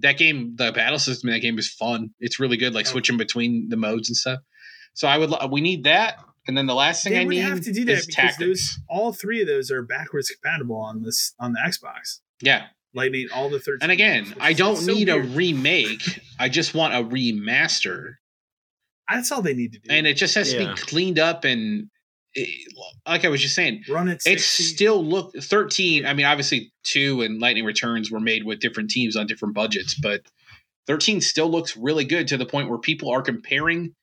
that 0.00 0.18
game 0.18 0.54
the 0.56 0.72
battle 0.72 0.98
system 0.98 1.28
in 1.30 1.34
that 1.34 1.40
game 1.40 1.58
is 1.58 1.68
fun 1.72 2.10
it's 2.20 2.38
really 2.38 2.56
good 2.58 2.74
like 2.74 2.84
Okay. 2.84 2.92
switching 2.92 3.16
between 3.16 3.68
the 3.70 3.76
modes 3.78 4.10
and 4.10 4.16
stuff 4.16 4.40
so 4.94 5.08
i 5.08 5.16
would 5.16 5.30
we 5.50 5.60
need 5.62 5.84
that 5.84 6.18
and 6.48 6.56
then 6.56 6.66
the 6.66 6.74
last 6.74 7.02
thing 7.04 7.12
they 7.12 7.20
i 7.20 7.24
would 7.24 7.30
need 7.30 7.38
have 7.40 7.60
to 7.60 7.72
do 7.72 7.84
that 7.84 7.92
is 7.92 8.06
because 8.06 8.14
tactics 8.14 8.38
those 8.38 8.78
all 8.88 9.12
three 9.12 9.40
of 9.40 9.46
those 9.46 9.70
are 9.70 9.82
backwards 9.82 10.30
compatible 10.30 10.76
on 10.76 11.02
this 11.02 11.34
on 11.38 11.52
the 11.52 11.60
Xbox. 11.64 12.20
yeah 12.40 12.66
Lightning, 12.94 13.28
all 13.34 13.50
the 13.50 13.60
13. 13.60 13.78
and 13.82 13.92
again 13.92 14.24
which 14.26 14.38
i 14.40 14.52
don't 14.52 14.76
so 14.76 14.92
need 14.92 15.08
a 15.08 15.20
remake 15.20 16.20
i 16.38 16.48
just 16.48 16.74
want 16.74 16.94
a 16.94 16.98
remaster 16.98 18.14
That's 19.10 19.30
all 19.32 19.42
they 19.42 19.54
need 19.54 19.72
to 19.74 19.78
do. 19.80 19.90
and 19.90 20.06
it 20.06 20.14
just 20.14 20.34
has 20.34 20.50
to 20.52 20.58
be 20.58 20.74
cleaned 20.80 21.18
up 21.18 21.44
and 21.44 21.88
it, 22.34 22.48
like 23.06 23.24
i 23.24 23.28
was 23.28 23.40
just 23.42 23.54
saying 23.54 23.82
run 23.88 24.08
it. 24.08 24.22
it's 24.24 24.44
still 24.44 25.04
look 25.04 25.34
13 25.36 26.06
i 26.06 26.14
mean 26.14 26.26
obviously 26.26 26.72
2 26.84 27.22
and 27.22 27.40
lightning 27.40 27.64
returns 27.64 28.10
were 28.10 28.20
made 28.20 28.44
with 28.44 28.60
different 28.60 28.90
teams 28.90 29.16
on 29.16 29.26
different 29.26 29.54
budgets 29.54 29.94
but 29.94 30.22
13 30.86 31.20
still 31.20 31.50
looks 31.50 31.76
really 31.76 32.04
good 32.04 32.28
to 32.28 32.36
the 32.36 32.46
point 32.46 32.68
where 32.70 32.78
people 32.78 33.10
are 33.10 33.20
comparing 33.20 33.94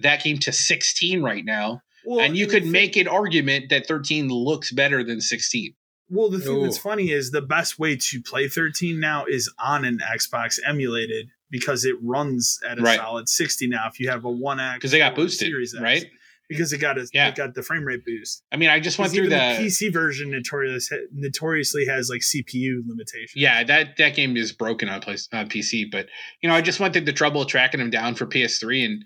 that 0.00 0.22
game 0.24 0.38
to 0.38 0.52
16 0.52 1.22
right 1.22 1.44
now 1.44 1.80
Well, 2.04 2.20
and 2.20 2.36
you 2.36 2.46
the 2.46 2.52
could 2.52 2.62
thing- 2.64 2.72
make 2.72 2.96
an 2.96 3.08
argument 3.08 3.70
that 3.70 3.86
13 3.86 4.28
looks 4.28 4.72
better 4.72 5.02
than 5.04 5.20
16 5.20 5.74
Well, 6.08 6.28
the 6.28 6.38
thing 6.40 6.62
that's 6.62 6.78
funny 6.78 7.10
is 7.10 7.30
the 7.30 7.40
best 7.42 7.78
way 7.78 7.96
to 7.96 8.20
play 8.22 8.48
13 8.48 9.00
now 9.00 9.24
is 9.26 9.50
on 9.58 9.84
an 9.84 9.98
Xbox 9.98 10.58
emulated 10.66 11.28
because 11.50 11.84
it 11.84 11.96
runs 12.02 12.58
at 12.68 12.78
a 12.78 12.82
Right. 12.82 12.98
solid 12.98 13.28
60 13.28 13.66
now. 13.66 13.86
If 13.90 14.00
you 14.00 14.08
have 14.08 14.24
a 14.24 14.30
one 14.30 14.58
X, 14.60 14.76
because 14.76 14.90
they 14.90 14.98
got 14.98 15.14
boosted, 15.14 15.48
Series 15.48 15.74
X, 15.74 15.82
right? 15.82 16.06
Because 16.48 16.72
it 16.72 16.78
got 16.78 16.98
a, 16.98 17.08
Yeah. 17.14 17.28
it 17.28 17.34
got 17.34 17.54
the 17.54 17.62
frame 17.62 17.84
rate 17.84 18.04
boost. 18.04 18.42
i 18.52 18.56
mean 18.56 18.68
i 18.68 18.78
just 18.78 18.98
went 18.98 19.10
through 19.12 19.24
even 19.26 19.38
the, 19.38 19.56
the 19.58 19.64
PC 19.68 19.90
version 19.92 20.30
notorious, 20.30 20.90
notoriously 21.12 21.86
has 21.86 22.10
like 22.10 22.20
CPU 22.20 22.82
limitations. 22.86 23.32
yeah 23.36 23.64
that 23.64 23.96
that 23.96 24.14
game 24.14 24.36
is 24.36 24.52
broken 24.52 24.88
on 24.88 25.00
place 25.00 25.28
on 25.32 25.48
pc 25.48 25.90
but 25.90 26.08
you 26.42 26.48
know 26.48 26.54
i 26.54 26.60
just 26.60 26.80
went 26.80 26.92
through 26.92 27.04
the 27.06 27.12
trouble 27.12 27.40
of 27.42 27.48
tracking 27.48 27.78
them 27.80 27.90
down 27.90 28.14
for 28.14 28.26
ps3 28.26 28.84
and 28.84 29.04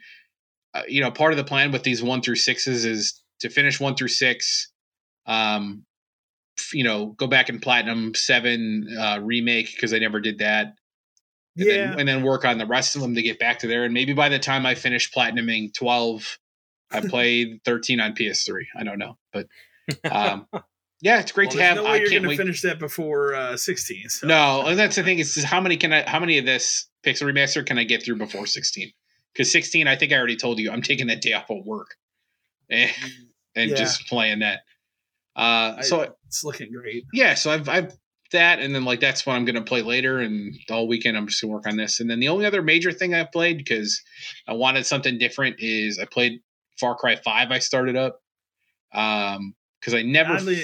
uh, 0.77 0.83
you 0.89 1.01
know 1.01 1.11
part 1.11 1.33
of 1.33 1.37
the 1.37 1.45
plan 1.45 1.73
with 1.73 1.83
these 1.83 2.03
one 2.03 2.21
through 2.21 2.37
sixes 2.37 2.85
is 2.85 3.23
to 3.41 3.49
finish 3.49 3.81
one 3.81 3.95
through 3.95 4.09
six 4.09 4.71
um 5.27 5.85
you 6.73 6.85
know 6.85 7.07
go 7.19 7.27
back 7.27 7.49
and 7.49 7.63
platinum 7.63 8.15
seven 8.15 8.87
uh 8.99 9.19
remake 9.23 9.75
because 9.75 9.93
i 9.93 9.99
never 9.99 10.21
did 10.21 10.39
that 10.39 10.75
and, 11.57 11.67
yeah. 11.67 11.73
then, 11.75 12.01
and 12.01 12.09
then 12.09 12.23
work 12.23 12.45
on 12.45 12.59
the 12.59 12.67
rest 12.67 12.97
of 12.97 13.03
them 13.03 13.15
to 13.15 13.23
get 13.23 13.39
back 13.39 13.61
to 13.61 13.67
there 13.67 13.85
and 13.85 13.95
maybe 13.95 14.13
by 14.13 14.29
the 14.29 14.39
time 14.39 14.67
i 14.67 14.75
finish 14.75 15.11
platinuming 15.11 15.73
12 15.75 16.39
i 16.93 17.01
played 17.09 17.61
13 17.65 18.01
on 18.01 18.13
ps3 18.15 18.63
i 18.77 18.85
don't 18.85 18.99
know 18.99 19.17
but 19.33 19.47
um 20.11 20.47
yeah 21.01 21.21
it's 21.21 21.33
great 21.33 21.49
Well, 21.49 21.59
to 21.59 21.63
have 21.63 21.77
No 21.77 21.87
i 21.87 21.97
you're 21.97 22.09
can't 22.09 22.23
gonna 22.23 22.29
wait 22.29 22.39
finish 22.39 22.63
that 22.63 22.79
before 22.79 23.35
uh, 23.35 23.57
16. 23.57 24.09
So. 24.09 24.27
no, 24.27 24.67
and 24.67 24.79
that's 24.79 24.97
the 24.97 25.03
thing. 25.05 25.19
Is 25.19 25.43
how 25.45 25.61
many 25.61 25.77
can 25.77 25.93
I? 25.93 26.09
How 26.09 26.19
many 26.19 26.39
of 26.39 26.47
this 26.47 26.89
Pixel 27.05 27.33
remaster 27.33 27.65
can 27.65 27.79
I 27.79 27.85
get 27.85 28.03
through 28.03 28.17
before 28.17 28.47
sixteen? 28.47 28.91
Because 29.37 29.53
sixteen, 29.53 29.87
I 29.87 29.97
think 29.97 30.13
I 30.13 30.17
already 30.17 30.37
told 30.37 30.59
you, 30.59 30.71
I'm 30.71 30.81
taking 30.83 31.09
that 31.09 31.21
day 31.21 31.35
off 31.35 31.51
of 31.51 31.65
work, 31.67 31.95
and, 32.71 32.91
and 33.55 33.71
Yeah. 33.71 33.77
just 33.77 34.07
playing 34.09 34.39
that. 34.39 34.61
Uh, 35.37 35.77
I- 35.79 35.83
so 35.83 36.15
it's 36.27 36.43
looking 36.45 36.73
great. 36.73 37.05
yeah, 37.13 37.35
so 37.35 37.51
I've 37.51 37.69
I've 37.69 37.93
that, 38.33 38.59
and 38.59 38.75
then 38.75 38.85
like 38.85 39.01
that's 39.01 39.25
what 39.27 39.35
I'm 39.37 39.45
gonna 39.45 39.63
play 39.63 39.83
later, 39.83 40.19
and 40.21 40.55
all 40.71 40.89
weekend 40.89 41.17
I'm 41.17 41.27
just 41.27 41.41
gonna 41.43 41.53
work 41.53 41.67
on 41.67 41.77
this. 41.77 42.01
And 42.01 42.09
then 42.11 42.19
the 42.21 42.29
only 42.29 42.47
other 42.47 42.63
major 42.63 42.91
thing 42.93 43.15
I've 43.15 43.31
played 43.31 43.59
because 43.59 44.03
I 44.49 44.55
wanted 44.55 44.87
something 44.87 45.19
different 45.19 45.57
is 45.59 45.99
I 45.99 46.07
played 46.07 46.41
Far 46.81 46.95
Cry 46.97 47.17
Five. 47.17 47.51
I 47.51 47.59
started 47.59 47.95
up, 47.97 48.21
um, 48.95 49.55
because 49.81 49.95
I 49.95 50.03
never. 50.03 50.33
Oddly, 50.35 50.63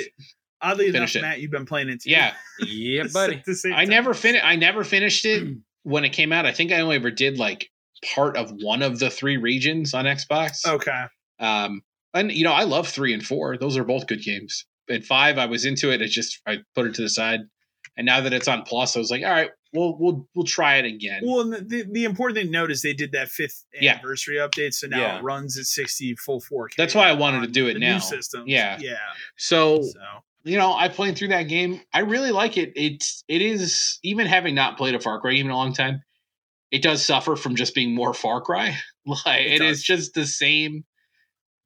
oddly 0.61 0.85
enough, 0.87 0.95
finished 0.95 1.17
it. 1.17 1.23
Matt, 1.23 1.41
you've 1.41 1.51
been 1.51 1.67
playing 1.67 1.89
it 1.91 2.03
too. 2.03 2.11
yeah, 2.11 2.35
yeah, 2.67 3.05
buddy. 3.13 3.37
At 3.37 3.45
the 3.45 3.55
same 3.55 3.75
I 3.75 3.85
never 3.85 4.15
finished. 4.15 4.45
I 4.45 4.57
never 4.57 4.83
finished 4.85 5.25
it 5.27 5.57
when 5.83 6.05
it 6.05 6.11
came 6.11 6.33
out. 6.33 6.47
I 6.47 6.53
think 6.53 6.73
I 6.73 6.81
only 6.81 6.97
ever 6.97 7.11
did 7.11 7.39
like 7.39 7.71
part 8.15 8.37
of 8.37 8.51
one 8.63 8.83
of 8.83 8.99
the 8.99 9.11
three 9.11 9.37
regions 9.37 9.95
on 9.95 10.05
Xbox. 10.05 10.67
Okay. 10.67 11.05
Um, 11.39 11.83
and 12.15 12.31
you 12.33 12.45
know, 12.45 12.53
I 12.53 12.65
love 12.65 12.89
three 12.89 13.13
and 13.15 13.25
four; 13.25 13.57
those 13.57 13.77
are 13.77 13.85
both 13.85 14.07
good 14.07 14.23
games. 14.23 14.67
And 14.89 15.05
five, 15.05 15.39
I 15.39 15.47
was 15.47 15.65
into 15.65 15.91
it. 15.93 16.03
It's 16.03 16.13
just 16.13 16.41
I 16.47 16.59
put 16.75 16.87
it 16.87 16.95
to 16.97 17.03
the 17.03 17.09
side, 17.09 17.41
and 17.97 18.05
now 18.05 18.21
that 18.21 18.33
it's 18.33 18.49
on 18.49 18.63
Plus, 18.63 18.97
I 18.97 18.99
was 18.99 19.11
like, 19.11 19.23
all 19.23 19.31
right, 19.31 19.51
we'll 19.73 19.97
we'll 19.99 20.29
we'll 20.35 20.45
try 20.45 20.77
it 20.77 20.85
again. 20.85 21.23
Well, 21.25 21.41
and 21.41 21.69
the, 21.69 21.87
the, 21.91 22.05
important 22.05 22.37
thing 22.39 22.47
to 22.47 22.53
note 22.53 22.71
is 22.71 22.83
they 22.83 22.93
did 22.93 23.13
that 23.13 23.29
fifth 23.29 23.65
Yeah. 23.81 23.95
anniversary 23.95 24.37
update, 24.37 24.75
so 24.75 24.87
now 24.89 24.99
Yeah. 25.01 25.19
it 25.19 25.23
runs 25.23 25.59
at 25.59 25.65
60 25.65 26.17
full 26.17 26.41
4K. 26.41 26.75
That's 26.77 26.95
why 26.95 27.09
I 27.09 27.13
wanted 27.13 27.43
to 27.43 27.47
do 27.49 27.69
it 27.69 27.79
now. 27.79 27.95
New 27.95 28.01
systems. 28.01 28.45
Yeah. 28.47 28.77
Yeah. 28.81 28.97
so 29.37 29.83
So 29.83 30.01
you 30.45 30.59
know, 30.59 30.75
I 30.75 30.89
played 30.89 31.17
through 31.17 31.29
that 31.29 31.45
game. 31.45 31.81
I 31.95 32.01
really 32.01 32.33
like 32.33 32.59
it. 32.59 32.73
It's 32.75 33.25
it 33.29 33.41
is 33.43 33.99
even 34.03 34.27
having 34.27 34.55
not 34.55 34.77
played 34.77 34.95
a 34.95 35.01
Far 35.01 35.21
Cry 35.21 35.35
game 35.35 35.47
in 35.47 35.53
a 35.53 35.57
long 35.57 35.73
time, 35.73 36.03
it 36.73 36.83
does 36.83 37.05
suffer 37.07 37.37
from 37.37 37.55
just 37.55 37.75
being 37.75 37.95
more 37.95 38.13
Far 38.13 38.41
Cry. 38.41 38.77
Like 39.05 39.47
It 39.47 39.61
it 39.61 39.63
is 39.63 39.83
just 39.83 40.15
the 40.15 40.25
same 40.27 40.85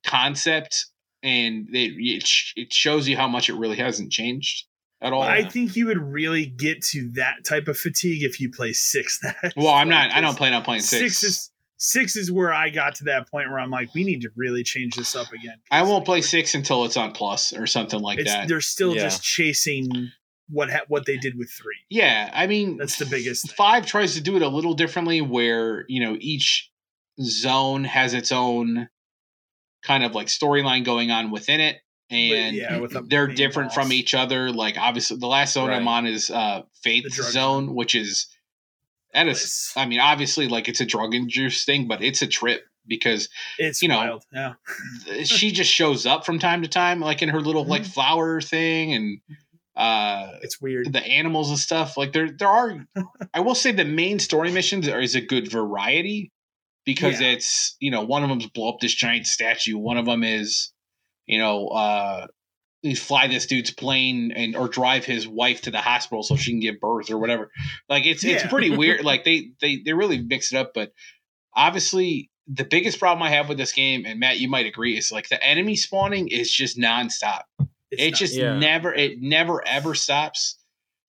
concept, 0.04 0.86
and 1.22 1.68
it 1.70 1.92
it, 1.98 2.28
it 2.56 2.72
shows 2.72 3.08
you 3.08 3.16
how 3.16 3.28
much 3.28 3.48
it 3.48 3.54
really 3.54 3.76
hasn't 3.76 4.10
changed 4.10 4.64
at 5.02 5.12
all. 5.12 5.22
I 5.22 5.44
think 5.44 5.76
you 5.76 5.86
would 5.86 5.98
really 5.98 6.46
get 6.46 6.82
to 6.92 7.10
that 7.16 7.44
type 7.44 7.68
of 7.68 7.76
fatigue 7.76 8.22
if 8.22 8.40
you 8.40 8.50
play 8.50 8.72
six. 8.72 9.20
That 9.42 9.52
well, 9.56 9.68
I'm 9.74 9.88
not. 9.88 10.12
I 10.12 10.20
don't 10.20 10.36
plan 10.36 10.54
on 10.54 10.62
playing 10.62 10.80
six. 10.82 11.18
Six 11.18 11.22
is 11.24 11.50
six 11.78 12.16
is 12.16 12.32
where 12.32 12.54
I 12.54 12.70
got 12.70 12.94
to 12.96 13.04
that 13.04 13.30
point 13.30 13.50
where 13.50 13.58
I'm 13.58 13.70
like, 13.70 13.92
we 13.94 14.02
need 14.04 14.22
to 14.22 14.30
really 14.34 14.62
change 14.62 14.96
this 14.96 15.14
up 15.14 15.30
again. 15.32 15.58
I 15.70 15.82
won't 15.82 16.04
play 16.06 16.22
six 16.22 16.54
until 16.54 16.84
it's 16.86 16.96
on 16.96 17.12
Plus 17.12 17.52
or 17.52 17.66
something 17.66 18.00
like 18.00 18.24
that. 18.24 18.48
they're 18.48 18.60
still 18.62 18.94
Yeah. 18.94 19.02
just 19.02 19.22
chasing 19.22 20.10
what 20.48 20.70
ha- 20.70 20.84
what 20.88 21.06
they 21.06 21.16
did 21.16 21.36
with 21.36 21.50
three. 21.50 21.78
Yeah, 21.90 22.30
I 22.32 22.46
mean 22.46 22.76
That's 22.76 22.98
the 22.98 23.06
biggest 23.06 23.46
thing. 23.48 23.54
Five 23.56 23.86
tries 23.86 24.14
to 24.14 24.20
do 24.20 24.36
it 24.36 24.42
a 24.42 24.48
little 24.48 24.74
differently, 24.74 25.20
where 25.20 25.84
you 25.88 26.00
know 26.04 26.16
each 26.20 26.70
zone 27.20 27.84
has 27.84 28.14
its 28.14 28.30
own 28.32 28.88
kind 29.82 30.04
of 30.04 30.14
like 30.14 30.26
storyline 30.28 30.84
going 30.84 31.10
on 31.10 31.30
within 31.30 31.60
it, 31.60 31.76
and 32.10 32.54
yeah, 32.56 32.84
they're 33.08 33.26
different 33.26 33.72
from 33.72 33.92
each 33.92 34.14
other. 34.14 34.50
Like 34.52 34.76
obviously, 34.78 35.16
the 35.18 35.26
last 35.26 35.54
zone 35.54 35.70
I'm 35.70 35.88
on 35.88 36.06
is 36.06 36.30
uh 36.30 36.62
Faith 36.82 37.12
Zone, 37.12 37.74
which 37.74 37.94
is 37.94 38.26
that 39.14 39.28
is. 39.28 39.72
I 39.76 39.86
mean, 39.86 40.00
obviously, 40.00 40.46
like 40.48 40.68
it's 40.68 40.80
a 40.80 40.86
drug 40.86 41.14
induced 41.14 41.64
thing, 41.66 41.88
but 41.88 42.02
it's 42.02 42.20
a 42.22 42.26
trip 42.26 42.62
because 42.86 43.28
it's 43.58 43.82
you 43.82 43.88
know, 43.88 43.96
wild. 43.96 44.24
Yeah. 44.32 44.54
she 45.24 45.50
just 45.50 45.72
shows 45.72 46.06
up 46.06 46.24
from 46.26 46.38
time 46.38 46.62
to 46.62 46.68
time, 46.68 47.00
like 47.00 47.22
in 47.22 47.30
her 47.30 47.40
little 47.40 47.64
like 47.64 47.82
Mm-hmm. 47.82 47.90
flower 47.92 48.40
thing, 48.40 48.92
and 48.92 49.18
uh 49.76 50.32
It's 50.42 50.60
weird. 50.60 50.92
the 50.92 51.04
animals 51.04 51.50
and 51.50 51.58
stuff. 51.58 51.96
Like 51.96 52.12
there, 52.12 52.30
there 52.30 52.48
are. 52.48 52.86
I 53.34 53.40
will 53.40 53.54
say 53.54 53.72
the 53.72 53.84
main 53.84 54.18
story 54.18 54.50
missions 54.50 54.88
are 54.88 55.00
is 55.00 55.14
a 55.14 55.20
good 55.20 55.50
variety 55.50 56.32
because 56.84 57.20
Yeah. 57.20 57.28
it's 57.32 57.76
you 57.80 57.90
know 57.90 58.02
one 58.02 58.22
of 58.22 58.28
them's 58.28 58.46
blow 58.46 58.70
up 58.70 58.80
this 58.80 58.94
giant 58.94 59.26
statue. 59.26 59.76
One 59.76 59.98
of 59.98 60.06
them 60.06 60.22
is 60.24 60.72
you 61.26 61.38
know 61.38 61.68
uh 61.68 62.26
fly 62.96 63.26
this 63.26 63.46
dude's 63.46 63.72
plane 63.72 64.30
and 64.30 64.54
or 64.54 64.68
drive 64.68 65.04
his 65.04 65.26
wife 65.26 65.62
to 65.62 65.72
the 65.72 65.80
hospital 65.80 66.22
so 66.22 66.36
she 66.36 66.52
can 66.52 66.60
give 66.60 66.78
birth 66.80 67.10
or 67.10 67.18
whatever. 67.18 67.50
Like 67.88 68.06
it's 68.06 68.24
it's 68.24 68.46
pretty 68.46 68.70
weird. 68.76 69.00
Like 69.04 69.24
they 69.24 69.50
they 69.60 69.82
they 69.84 69.92
really 69.92 70.22
mix 70.22 70.52
it 70.52 70.56
up, 70.58 70.72
but 70.74 70.92
obviously. 71.54 72.30
The 72.48 72.62
biggest 72.62 73.00
problem 73.00 73.24
I 73.24 73.30
have 73.30 73.48
with 73.48 73.58
this 73.58 73.72
game, 73.72 74.04
and 74.06 74.20
Matt, 74.20 74.38
you 74.38 74.48
might 74.48 74.66
agree, 74.66 74.96
is 74.96 75.10
like 75.10 75.28
the 75.28 75.42
enemy 75.42 75.74
spawning 75.74 76.28
is 76.28 76.48
just 76.48 76.78
nonstop 76.78 77.40
It's 77.98 78.02
it 78.02 78.10
not- 78.12 78.18
just 78.18 78.34
Yeah. 78.34 78.58
never 78.58 78.94
it 78.94 79.20
never 79.20 79.66
ever 79.66 79.94
stops 79.94 80.58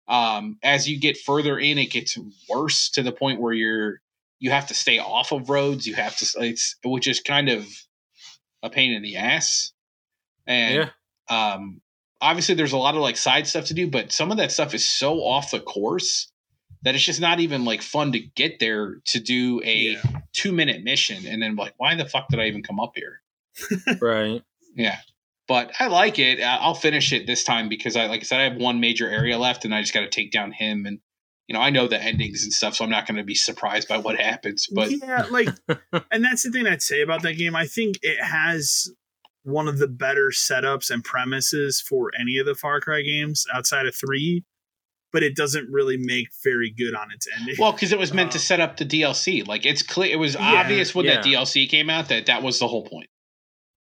um 0.07 0.57
as 0.63 0.87
you 0.87 0.99
get 0.99 1.17
further 1.17 1.59
in 1.59 1.77
it 1.77 1.91
gets 1.91 2.17
worse 2.49 2.89
to 2.91 3.03
the 3.03 3.11
point 3.11 3.41
where 3.41 3.53
you're 3.53 4.01
you 4.39 4.51
have 4.51 4.67
to 4.67 4.73
stay 4.73 4.99
off 4.99 5.31
of 5.31 5.49
roads 5.49 5.85
you 5.87 5.95
have 5.95 6.15
to 6.17 6.25
it's 6.45 6.75
which 6.85 7.07
is 7.07 7.19
kind 7.19 7.49
of 7.49 7.65
a 8.63 8.69
pain 8.69 8.93
in 8.93 9.01
the 9.01 9.17
ass 9.17 9.73
and 10.45 10.89
Yeah. 11.29 11.51
um 11.53 11.81
obviously 12.21 12.55
there's 12.55 12.71
a 12.73 12.77
lot 12.77 12.95
of 12.95 13.01
like 13.01 13.17
side 13.17 13.47
stuff 13.47 13.65
to 13.65 13.73
do 13.73 13.87
but 13.89 14.11
some 14.11 14.31
of 14.31 14.37
that 14.37 14.51
stuff 14.51 14.73
is 14.73 14.87
so 14.87 15.15
off 15.23 15.51
the 15.51 15.59
course 15.59 16.31
that 16.83 16.95
it's 16.95 17.03
just 17.03 17.19
not 17.19 17.39
even 17.39 17.65
like 17.65 17.81
fun 17.81 18.11
to 18.13 18.19
get 18.19 18.59
there 18.59 18.99
to 19.05 19.19
do 19.19 19.61
a 19.65 19.75
Yeah. 19.75 20.01
two 20.33 20.51
minute 20.53 20.83
mission 20.83 21.25
and 21.27 21.41
then 21.41 21.55
like 21.55 21.73
why 21.77 21.95
the 21.95 22.05
fuck 22.05 22.27
did 22.29 22.39
i 22.39 22.45
even 22.45 22.63
come 22.63 22.79
up 22.79 22.93
here 22.95 23.21
Right. 24.01 24.41
yeah. 24.75 24.99
But 25.47 25.71
I 25.79 25.87
like 25.87 26.19
it. 26.19 26.41
I'll 26.41 26.73
finish 26.75 27.13
it 27.13 27.25
this 27.25 27.43
time 27.43 27.69
because 27.69 27.95
I, 27.95 28.07
like 28.07 28.19
I 28.19 28.23
said, 28.23 28.39
I 28.41 28.43
have 28.43 28.57
one 28.57 28.79
major 28.81 29.09
area 29.09 29.37
left, 29.37 29.63
and 29.65 29.73
I 29.73 29.81
just 29.81 29.93
got 29.93 30.01
to 30.01 30.09
take 30.09 30.31
down 30.31 30.51
him. 30.51 30.85
And 30.85 30.99
you 31.47 31.53
know, 31.53 31.61
I 31.61 31.69
know 31.69 31.87
the 31.87 32.01
endings 32.01 32.43
and 32.43 32.51
stuff, 32.51 32.75
so 32.75 32.83
I'm 32.83 32.89
not 32.91 33.07
going 33.07 33.15
to 33.17 33.23
be 33.23 33.35
surprised 33.35 33.87
by 33.87 33.97
what 33.97 34.19
happens. 34.19 34.67
But 34.69 34.91
yeah, 34.91 35.25
like, 35.31 35.47
and 36.11 36.23
that's 36.23 36.43
the 36.43 36.51
thing 36.51 36.67
I'd 36.67 36.81
say 36.81 37.01
about 37.01 37.21
that 37.21 37.37
game. 37.37 37.55
I 37.55 37.65
think 37.65 37.95
it 38.01 38.21
has 38.21 38.89
one 39.43 39.69
of 39.69 39.77
the 39.77 39.87
better 39.87 40.31
setups 40.35 40.91
and 40.91 41.01
premises 41.05 41.79
for 41.79 42.11
any 42.19 42.37
of 42.37 42.45
the 42.45 42.53
Far 42.55 42.81
Cry 42.81 43.01
games 43.01 43.45
outside 43.53 43.85
of 43.85 43.95
three, 43.95 44.43
but 45.13 45.23
it 45.23 45.37
doesn't 45.37 45.69
really 45.71 45.95
make 45.95 46.27
very 46.43 46.69
good 46.69 46.93
on 46.93 47.07
its 47.13 47.25
ending. 47.39 47.55
well, 47.57 47.71
because 47.71 47.93
it 47.93 47.97
was 47.99 48.13
meant 48.13 48.31
to 48.33 48.37
Um, 48.37 48.41
set 48.41 48.59
up 48.59 48.75
the 48.75 48.83
DLC. 48.85 49.47
Like 49.47 49.65
it's 49.65 49.81
clear, 49.83 50.11
it 50.11 50.17
was 50.19 50.33
Yeah, 50.33 50.41
obvious 50.41 50.93
when 50.93 51.05
that. 51.05 51.23
DLC 51.23 51.69
came 51.69 51.89
out 51.89 52.09
that 52.09 52.25
that 52.25 52.43
was 52.43 52.59
the 52.59 52.67
whole 52.67 52.83
point. 52.83 53.07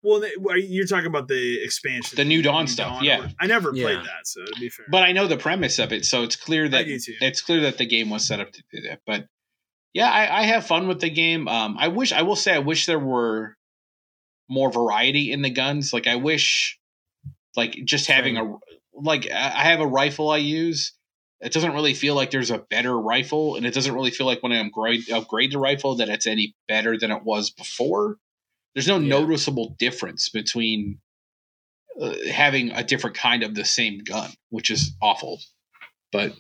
Well, 0.06 0.56
you're 0.58 0.86
talking 0.86 1.06
about 1.06 1.28
the 1.28 1.62
expansion, 1.62 2.16
The 2.16 2.24
New 2.24 2.40
Dawn 2.42 2.66
stuff, 2.66 3.02
yeah. 3.02 3.28
I 3.40 3.46
never 3.46 3.72
played 3.72 3.82
Yeah. 3.98 4.02
that, 4.02 4.26
so 4.26 4.44
to 4.44 4.60
be 4.60 4.68
fair, 4.68 4.86
But 4.90 5.02
I 5.02 5.12
know 5.12 5.26
the 5.26 5.36
premise 5.36 5.78
of 5.78 5.92
it, 5.92 6.04
so 6.04 6.22
it's 6.22 6.36
clear 6.36 6.68
that 6.68 6.86
it's 6.88 7.40
clear 7.40 7.60
that 7.62 7.78
the 7.78 7.86
game 7.86 8.10
was 8.10 8.26
set 8.26 8.40
up 8.40 8.52
to 8.52 8.62
do 8.72 8.82
that. 8.82 9.00
But 9.06 9.26
yeah, 9.92 10.10
I, 10.10 10.40
I 10.40 10.42
have 10.44 10.66
fun 10.66 10.88
with 10.88 11.00
the 11.00 11.10
game. 11.10 11.48
Um, 11.48 11.76
I 11.78 11.88
wish 11.88 12.12
I 12.12 12.22
will 12.22 12.36
say 12.36 12.54
I 12.54 12.58
wish 12.58 12.86
there 12.86 12.98
were 12.98 13.56
more 14.48 14.70
variety 14.70 15.32
in 15.32 15.42
the 15.42 15.50
guns. 15.50 15.92
Like 15.92 16.06
I 16.06 16.16
wish, 16.16 16.78
like 17.56 17.76
just 17.84 18.06
having 18.06 18.36
a 18.36 18.56
like 18.94 19.30
I 19.30 19.52
I 19.60 19.64
have 19.64 19.80
a 19.80 19.86
rifle 19.86 20.30
I 20.30 20.38
use. 20.38 20.92
It 21.40 21.52
doesn't 21.52 21.72
really 21.74 21.92
feel 21.94 22.14
like 22.14 22.30
there's 22.30 22.50
a 22.50 22.58
better 22.70 22.98
rifle, 22.98 23.56
and 23.56 23.66
it 23.66 23.74
doesn't 23.74 23.92
really 23.94 24.10
feel 24.10 24.26
like 24.26 24.42
when 24.42 24.52
I 24.52 24.58
upgrade 24.64 25.10
upgrade 25.10 25.52
the 25.52 25.58
rifle 25.58 25.96
that 25.96 26.08
it's 26.08 26.26
any 26.26 26.54
better 26.68 26.96
than 26.98 27.10
it 27.10 27.24
was 27.24 27.50
before. 27.50 28.16
There's 28.76 28.86
no 28.86 28.98
Yeah. 28.98 29.08
noticeable 29.08 29.74
difference 29.78 30.28
between 30.28 31.00
uh, 31.98 32.14
having 32.30 32.70
a 32.72 32.84
different 32.84 33.16
kind 33.16 33.42
of 33.42 33.54
the 33.54 33.64
same 33.64 34.00
gun, 34.04 34.30
which 34.50 34.68
is 34.68 34.94
awful. 35.00 35.40
But 36.12 36.34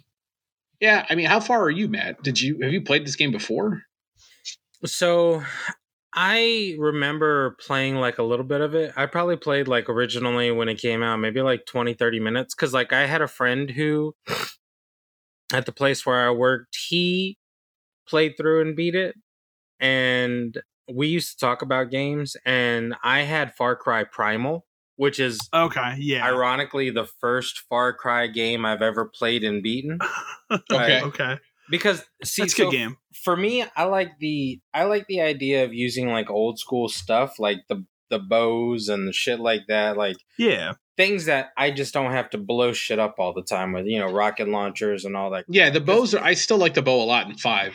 yeah, 0.78 1.06
I 1.08 1.14
mean, 1.14 1.24
how 1.26 1.40
far 1.40 1.62
are 1.62 1.70
you, 1.70 1.88
Matt? 1.88 2.22
Did 2.22 2.38
you 2.38 2.60
have 2.62 2.74
you 2.74 2.82
played 2.82 3.06
this 3.06 3.16
game 3.16 3.32
before? 3.32 3.84
So 4.84 5.42
I 6.12 6.76
remember 6.78 7.56
playing 7.58 7.96
like 7.96 8.18
a 8.18 8.22
little 8.22 8.44
bit 8.44 8.60
of 8.60 8.74
it. 8.74 8.92
I 8.96 9.06
probably 9.06 9.36
played 9.36 9.66
like 9.66 9.88
originally 9.88 10.50
when 10.50 10.68
it 10.68 10.76
came 10.78 11.02
out, 11.02 11.16
maybe 11.16 11.40
like 11.40 11.64
20, 11.64 11.94
30 11.94 12.20
minutes. 12.20 12.52
Cause 12.52 12.74
like 12.74 12.92
I 12.92 13.06
had 13.06 13.22
a 13.22 13.28
friend 13.28 13.70
who 13.70 14.14
at 15.54 15.64
the 15.64 15.72
place 15.72 16.04
where 16.04 16.28
I 16.28 16.30
worked, 16.32 16.76
he 16.90 17.38
played 18.06 18.36
through 18.36 18.60
and 18.60 18.76
beat 18.76 18.94
it. 18.94 19.14
And 19.80 20.60
we 20.92 21.08
used 21.08 21.38
to 21.38 21.44
talk 21.46 21.62
about 21.62 21.90
games 21.90 22.36
and 22.44 22.94
I 23.02 23.22
had 23.22 23.54
Far 23.56 23.76
Cry 23.76 24.04
Primal, 24.04 24.64
which 24.96 25.18
is 25.20 25.38
okay, 25.52 25.96
yeah, 25.98 26.24
ironically 26.24 26.90
the 26.90 27.06
first 27.20 27.60
Far 27.68 27.92
Cry 27.92 28.26
game 28.28 28.64
I've 28.64 28.82
ever 28.82 29.04
played 29.04 29.44
and 29.44 29.62
beaten. 29.62 29.98
Okay. 30.70 31.00
okay, 31.02 31.38
Because 31.68 32.04
see, 32.22 32.42
that's 32.42 32.54
a 32.54 32.62
good 32.64 32.70
game. 32.70 32.96
for 33.24 33.36
me 33.36 33.64
i 33.76 33.82
like 33.82 34.12
the 34.20 34.60
i 34.72 34.84
like 34.84 35.06
the 35.08 35.20
idea 35.20 35.64
of 35.64 35.74
using 35.74 36.06
like 36.08 36.30
old 36.30 36.58
school 36.60 36.88
stuff 36.88 37.40
like 37.40 37.58
the 37.68 37.84
the 38.10 38.20
bows 38.20 38.88
and 38.88 39.08
the 39.08 39.12
shit 39.12 39.40
like 39.40 39.62
that 39.66 39.96
like 39.96 40.16
Yeah, 40.38 40.74
things 40.96 41.24
that 41.24 41.50
i 41.56 41.72
just 41.72 41.92
don't 41.92 42.12
have 42.12 42.30
to 42.30 42.38
blow 42.38 42.72
shit 42.72 43.00
up 43.00 43.16
all 43.18 43.32
the 43.34 43.42
time 43.42 43.72
with 43.72 43.86
you 43.86 43.98
know 43.98 44.06
rocket 44.12 44.48
launchers 44.48 45.04
and 45.04 45.16
all 45.16 45.30
that 45.30 45.46
Yeah, 45.48 45.70
the 45.70 45.80
bows 45.80 46.14
are. 46.14 46.22
I 46.22 46.34
still 46.34 46.58
like 46.58 46.74
the 46.74 46.82
bow 46.82 47.02
a 47.02 47.04
lot 47.04 47.26
in 47.28 47.36
five. 47.36 47.74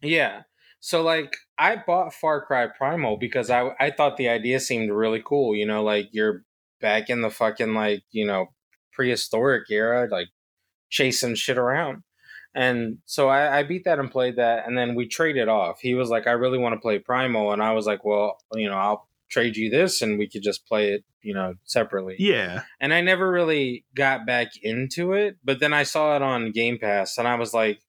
yeah 0.00 0.42
so 0.84 1.00
like 1.00 1.36
i 1.58 1.76
bought 1.86 2.12
far 2.12 2.44
cry 2.44 2.66
primal 2.66 3.16
because 3.16 3.48
i 3.48 3.70
i 3.80 3.90
thought 3.90 4.16
the 4.16 4.28
idea 4.28 4.58
seemed 4.58 4.90
really 4.90 5.22
cool 5.24 5.54
you 5.54 5.64
know 5.64 5.82
like 5.82 6.08
you're 6.10 6.42
back 6.82 7.08
in 7.08 7.22
the 7.22 7.30
fucking 7.30 7.72
like 7.72 8.02
you 8.10 8.26
know 8.26 8.48
prehistoric 8.92 9.70
era 9.70 10.06
like 10.10 10.28
chasing 10.90 11.34
shit 11.34 11.56
around. 11.56 12.02
And 12.54 12.98
so 13.06 13.30
I, 13.30 13.60
I 13.60 13.62
beat 13.62 13.84
that 13.86 13.98
and 13.98 14.10
played 14.10 14.36
that 14.36 14.66
and 14.66 14.76
then 14.76 14.94
we 14.94 15.08
traded 15.08 15.48
off. 15.48 15.78
He 15.80 15.94
was 15.94 16.10
like 16.10 16.26
i 16.26 16.32
really 16.32 16.58
want 16.58 16.74
to 16.74 16.80
play 16.80 16.98
primal 16.98 17.52
and 17.52 17.62
i 17.62 17.72
was 17.72 17.86
like 17.86 18.04
well 18.04 18.36
you 18.52 18.68
know 18.68 18.76
i'll 18.76 19.08
trade 19.30 19.56
you 19.56 19.70
this 19.70 20.02
and 20.02 20.18
we 20.18 20.28
could 20.28 20.42
just 20.42 20.66
play 20.66 20.92
it 20.92 21.04
you 21.22 21.32
know 21.32 21.54
separately. 21.64 22.16
Yeah, 22.18 22.62
and 22.80 22.92
I 22.92 23.00
never 23.00 23.30
really 23.30 23.84
got 23.94 24.26
back 24.26 24.48
into 24.62 25.14
it. 25.14 25.38
But 25.42 25.60
then 25.60 25.72
I 25.72 25.84
saw 25.84 26.16
it 26.16 26.22
on 26.22 26.50
Game 26.50 26.78
Pass, 26.78 27.16
and 27.16 27.26
I 27.26 27.36
was 27.36 27.54
like, 27.54 27.80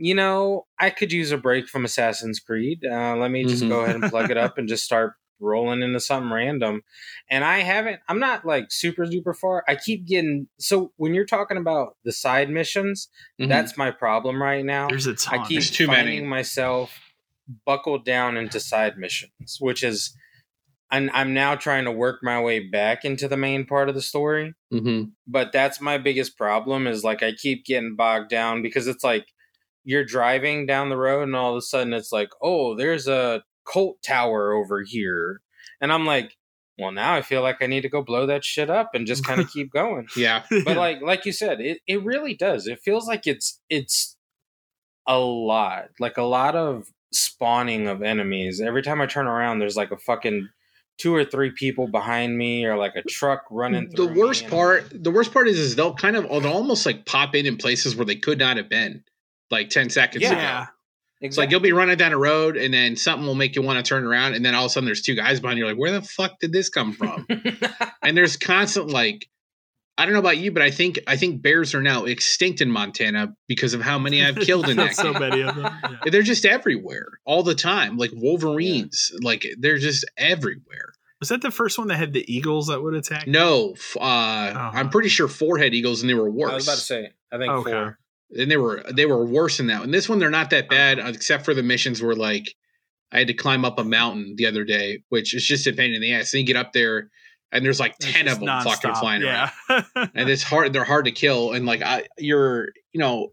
you 0.00 0.14
know, 0.14 0.66
I 0.78 0.90
could 0.90 1.12
use 1.12 1.30
a 1.30 1.36
break 1.38 1.68
from 1.68 1.84
Assassin's 1.84 2.40
Creed. 2.40 2.84
Uh, 2.84 3.16
let 3.16 3.30
me 3.30 3.44
just 3.44 3.62
Mhm. 3.64 3.68
go 3.68 3.80
ahead 3.80 3.96
and 3.96 4.04
plug 4.10 4.30
it 4.30 4.36
up 4.36 4.56
and 4.58 4.68
just 4.68 4.84
start, 4.84 5.12
rolling 5.42 5.80
into 5.82 5.98
something 6.00 6.30
random. 6.30 6.82
And 7.30 7.44
I 7.44 7.60
haven't, 7.60 8.00
I'm 8.08 8.18
not 8.18 8.44
like 8.44 8.66
super, 8.70 9.06
super 9.06 9.32
far. 9.32 9.64
I 9.68 9.74
keep 9.76 10.06
getting, 10.06 10.48
so 10.58 10.92
when 10.96 11.14
you're 11.14 11.24
talking 11.24 11.56
about 11.56 11.96
the 12.04 12.12
side 12.12 12.50
missions, 12.50 13.08
Mhm. 13.40 13.48
that's 13.48 13.76
my 13.78 13.90
problem 13.90 14.42
right 14.42 14.64
now. 14.64 14.88
There's 14.88 15.06
a 15.06 15.14
ton. 15.14 15.38
I 15.40 15.46
keep 15.46 15.56
There's 15.60 15.70
too 15.70 15.86
finding 15.86 16.16
many. 16.16 16.26
myself 16.26 16.98
buckled 17.64 18.04
down 18.04 18.36
into 18.36 18.60
side 18.60 18.98
missions, 18.98 19.56
which 19.60 19.82
is, 19.82 20.14
and 20.90 21.10
I'm 21.14 21.32
now 21.34 21.54
trying 21.54 21.84
to 21.84 21.92
work 21.92 22.18
my 22.22 22.40
way 22.40 22.60
back 22.60 23.04
into 23.04 23.26
the 23.26 23.36
main 23.38 23.64
part 23.64 23.88
of 23.88 23.94
the 23.94 24.02
story. 24.02 24.52
Mhm. 24.72 25.12
But 25.26 25.52
that's 25.52 25.80
my 25.80 25.96
biggest 25.98 26.36
problem 26.36 26.86
is 26.86 27.02
like 27.02 27.22
I 27.22 27.32
keep 27.32 27.64
getting 27.64 27.96
bogged 27.96 28.28
down 28.28 28.60
because 28.62 28.86
it's 28.86 29.02
like 29.04 29.26
you're 29.84 30.04
driving 30.04 30.66
down 30.66 30.88
the 30.88 30.96
road 30.96 31.22
and 31.22 31.36
all 31.36 31.52
of 31.52 31.56
a 31.56 31.62
sudden 31.62 31.92
it's 31.92 32.12
like, 32.12 32.30
oh, 32.42 32.76
there's 32.76 33.08
a 33.08 33.42
cult 33.70 34.02
tower 34.02 34.52
over 34.52 34.82
here. 34.82 35.40
And 35.80 35.92
I'm 35.92 36.04
like, 36.04 36.36
well, 36.78 36.92
now 36.92 37.14
I 37.14 37.22
feel 37.22 37.42
like 37.42 37.58
I 37.60 37.66
need 37.66 37.82
to 37.82 37.88
go 37.88 38.02
blow 38.02 38.26
that 38.26 38.44
shit 38.44 38.70
up 38.70 38.90
and 38.94 39.06
just 39.06 39.24
kind 39.24 39.40
of 39.40 39.50
keep 39.52 39.70
going 39.70 40.08
yeah. 40.16 40.44
but 40.64 40.76
like 40.78 41.02
like 41.02 41.26
you 41.26 41.32
said 41.32 41.60
it, 41.60 41.80
it 41.86 42.02
really 42.02 42.34
does 42.34 42.66
it 42.66 42.80
feels 42.80 43.06
like 43.06 43.26
it's 43.26 43.60
it's 43.68 44.16
a 45.06 45.18
lot 45.18 45.88
like 45.98 46.16
a 46.16 46.22
lot 46.22 46.56
of 46.56 46.86
spawning 47.12 47.86
of 47.86 48.02
enemies 48.02 48.62
every 48.62 48.82
time 48.82 49.00
i 49.00 49.06
turn 49.06 49.26
around 49.26 49.58
there's 49.58 49.76
like 49.76 49.90
a 49.90 49.98
fucking 49.98 50.48
two 51.00 51.14
or 51.14 51.24
three 51.24 51.50
people 51.50 51.88
behind 51.88 52.36
me 52.36 52.64
or 52.66 52.76
like 52.76 52.94
a 52.94 53.02
truck 53.02 53.44
running 53.50 53.88
The 53.94 54.06
worst 54.06 54.46
part, 54.48 54.84
the 54.92 55.10
worst 55.10 55.32
part 55.32 55.48
is, 55.48 55.58
is 55.58 55.74
they'll 55.74 55.94
kind 55.94 56.14
of, 56.14 56.28
they'll 56.28 56.52
almost 56.52 56.84
like 56.84 57.06
pop 57.06 57.34
in 57.34 57.46
in 57.46 57.56
places 57.56 57.96
where 57.96 58.04
they 58.04 58.16
could 58.16 58.38
not 58.38 58.58
have 58.58 58.68
been, 58.68 59.02
like 59.50 59.70
ten 59.70 59.90
seconds 59.90 60.22
Yeah. 60.22 60.30
ago. 60.32 60.40
yeah. 60.40 60.58
like, 60.60 60.68
It's 61.20 61.36
like 61.38 61.50
you'll 61.50 61.60
be 61.60 61.72
running 61.72 61.96
down 61.98 62.12
a 62.12 62.18
road, 62.18 62.56
and 62.56 62.72
then 62.72 62.96
something 62.96 63.26
will 63.26 63.34
make 63.34 63.54
you 63.56 63.62
want 63.62 63.84
to 63.84 63.88
turn 63.88 64.04
around, 64.04 64.34
and 64.34 64.44
then 64.44 64.54
all 64.54 64.64
of 64.64 64.70
a 64.70 64.72
sudden 64.72 64.86
there's 64.86 65.02
two 65.02 65.14
guys 65.14 65.40
behind 65.40 65.58
you. 65.58 65.64
You're 65.64 65.72
like, 65.74 65.80
where 65.80 65.92
the 65.92 66.02
fuck 66.02 66.38
did 66.40 66.52
this 66.52 66.68
come 66.68 66.92
from? 66.92 67.26
and 68.02 68.16
there's 68.16 68.36
constant 68.36 68.88
like, 68.88 69.26
I 69.98 70.04
don't 70.06 70.14
know 70.14 70.20
about 70.20 70.38
you, 70.38 70.50
but 70.50 70.62
I 70.62 70.70
think 70.70 70.98
I 71.06 71.16
think 71.18 71.42
bears 71.42 71.74
are 71.74 71.82
now 71.82 72.06
extinct 72.06 72.62
in 72.62 72.70
Montana 72.70 73.34
because 73.48 73.74
of 73.74 73.82
how 73.82 73.98
many 73.98 74.24
I've 74.24 74.36
killed 74.36 74.68
in 74.70 74.76
that. 74.78 74.94
So 74.96 75.12
game. 75.12 75.20
many 75.20 75.42
of 75.42 75.54
them. 75.56 75.64
Yeah. 75.82 76.10
They're 76.10 76.22
just 76.22 76.46
everywhere 76.46 77.06
all 77.26 77.42
the 77.42 77.54
time, 77.54 77.98
like 77.98 78.10
Wolverines. 78.14 79.12
Like 79.22 79.44
they're 79.58 79.76
just 79.78 80.06
everywhere. 80.16 80.94
Was 81.20 81.28
that 81.28 81.42
the 81.42 81.50
first 81.50 81.76
one 81.78 81.88
that 81.88 81.96
had 81.98 82.14
the 82.14 82.24
eagles 82.34 82.68
that 82.68 82.82
would 82.82 82.94
attack? 82.94 83.26
No, 83.26 83.72
f- 83.72 83.94
uh, 84.00 84.70
I'm 84.72 84.88
pretty 84.88 85.10
sure 85.10 85.28
forehead 85.28 85.74
eagles, 85.74 86.00
and 86.00 86.08
they 86.08 86.14
were 86.14 86.30
worse. 86.30 86.50
i 86.50 86.54
was 86.54 86.66
about 86.66 86.74
to 86.76 86.80
say 86.80 87.10
i 87.30 87.36
think 87.36 87.52
Okay. 87.52 87.70
four 87.72 87.98
and 88.38 88.50
they 88.50 88.56
were 88.56 88.84
they 88.92 89.06
were 89.06 89.24
worse 89.24 89.56
than 89.56 89.66
that. 89.68 89.82
And 89.82 89.92
this 89.92 90.08
one, 90.08 90.18
they're 90.18 90.30
not 90.30 90.50
that 90.50 90.68
bad, 90.68 90.98
uh, 91.00 91.08
except 91.08 91.44
for 91.44 91.54
the 91.54 91.62
missions 91.62 92.00
were 92.02 92.14
like 92.16 92.54
I 93.12 93.18
had 93.18 93.26
to 93.28 93.34
climb 93.34 93.64
up 93.64 93.78
a 93.78 93.84
mountain 93.84 94.34
the 94.36 94.46
other 94.46 94.64
day, 94.64 95.02
which 95.08 95.34
is 95.34 95.44
just 95.44 95.66
a 95.66 95.72
pain 95.72 95.92
in 95.94 96.00
the 96.00 96.12
ass. 96.14 96.32
You 96.32 96.44
get 96.44 96.56
up 96.56 96.72
there, 96.72 97.10
and 97.50 97.64
there's 97.64 97.80
like 97.80 97.96
It's 98.00 98.12
ten 98.12 98.28
of 98.28 98.38
them 98.40 98.48
fucking 98.64 98.90
nonstop. 98.90 99.00
flying 99.00 99.22
around, 99.24 99.50
and 100.14 100.30
it's 100.30 100.42
hard. 100.44 100.72
They're 100.72 100.84
hard 100.84 101.06
to 101.06 101.12
kill, 101.12 101.52
and 101.52 101.66
like 101.66 101.82
I, 101.82 102.06
you're, 102.18 102.68
you 102.92 103.00
know, 103.00 103.32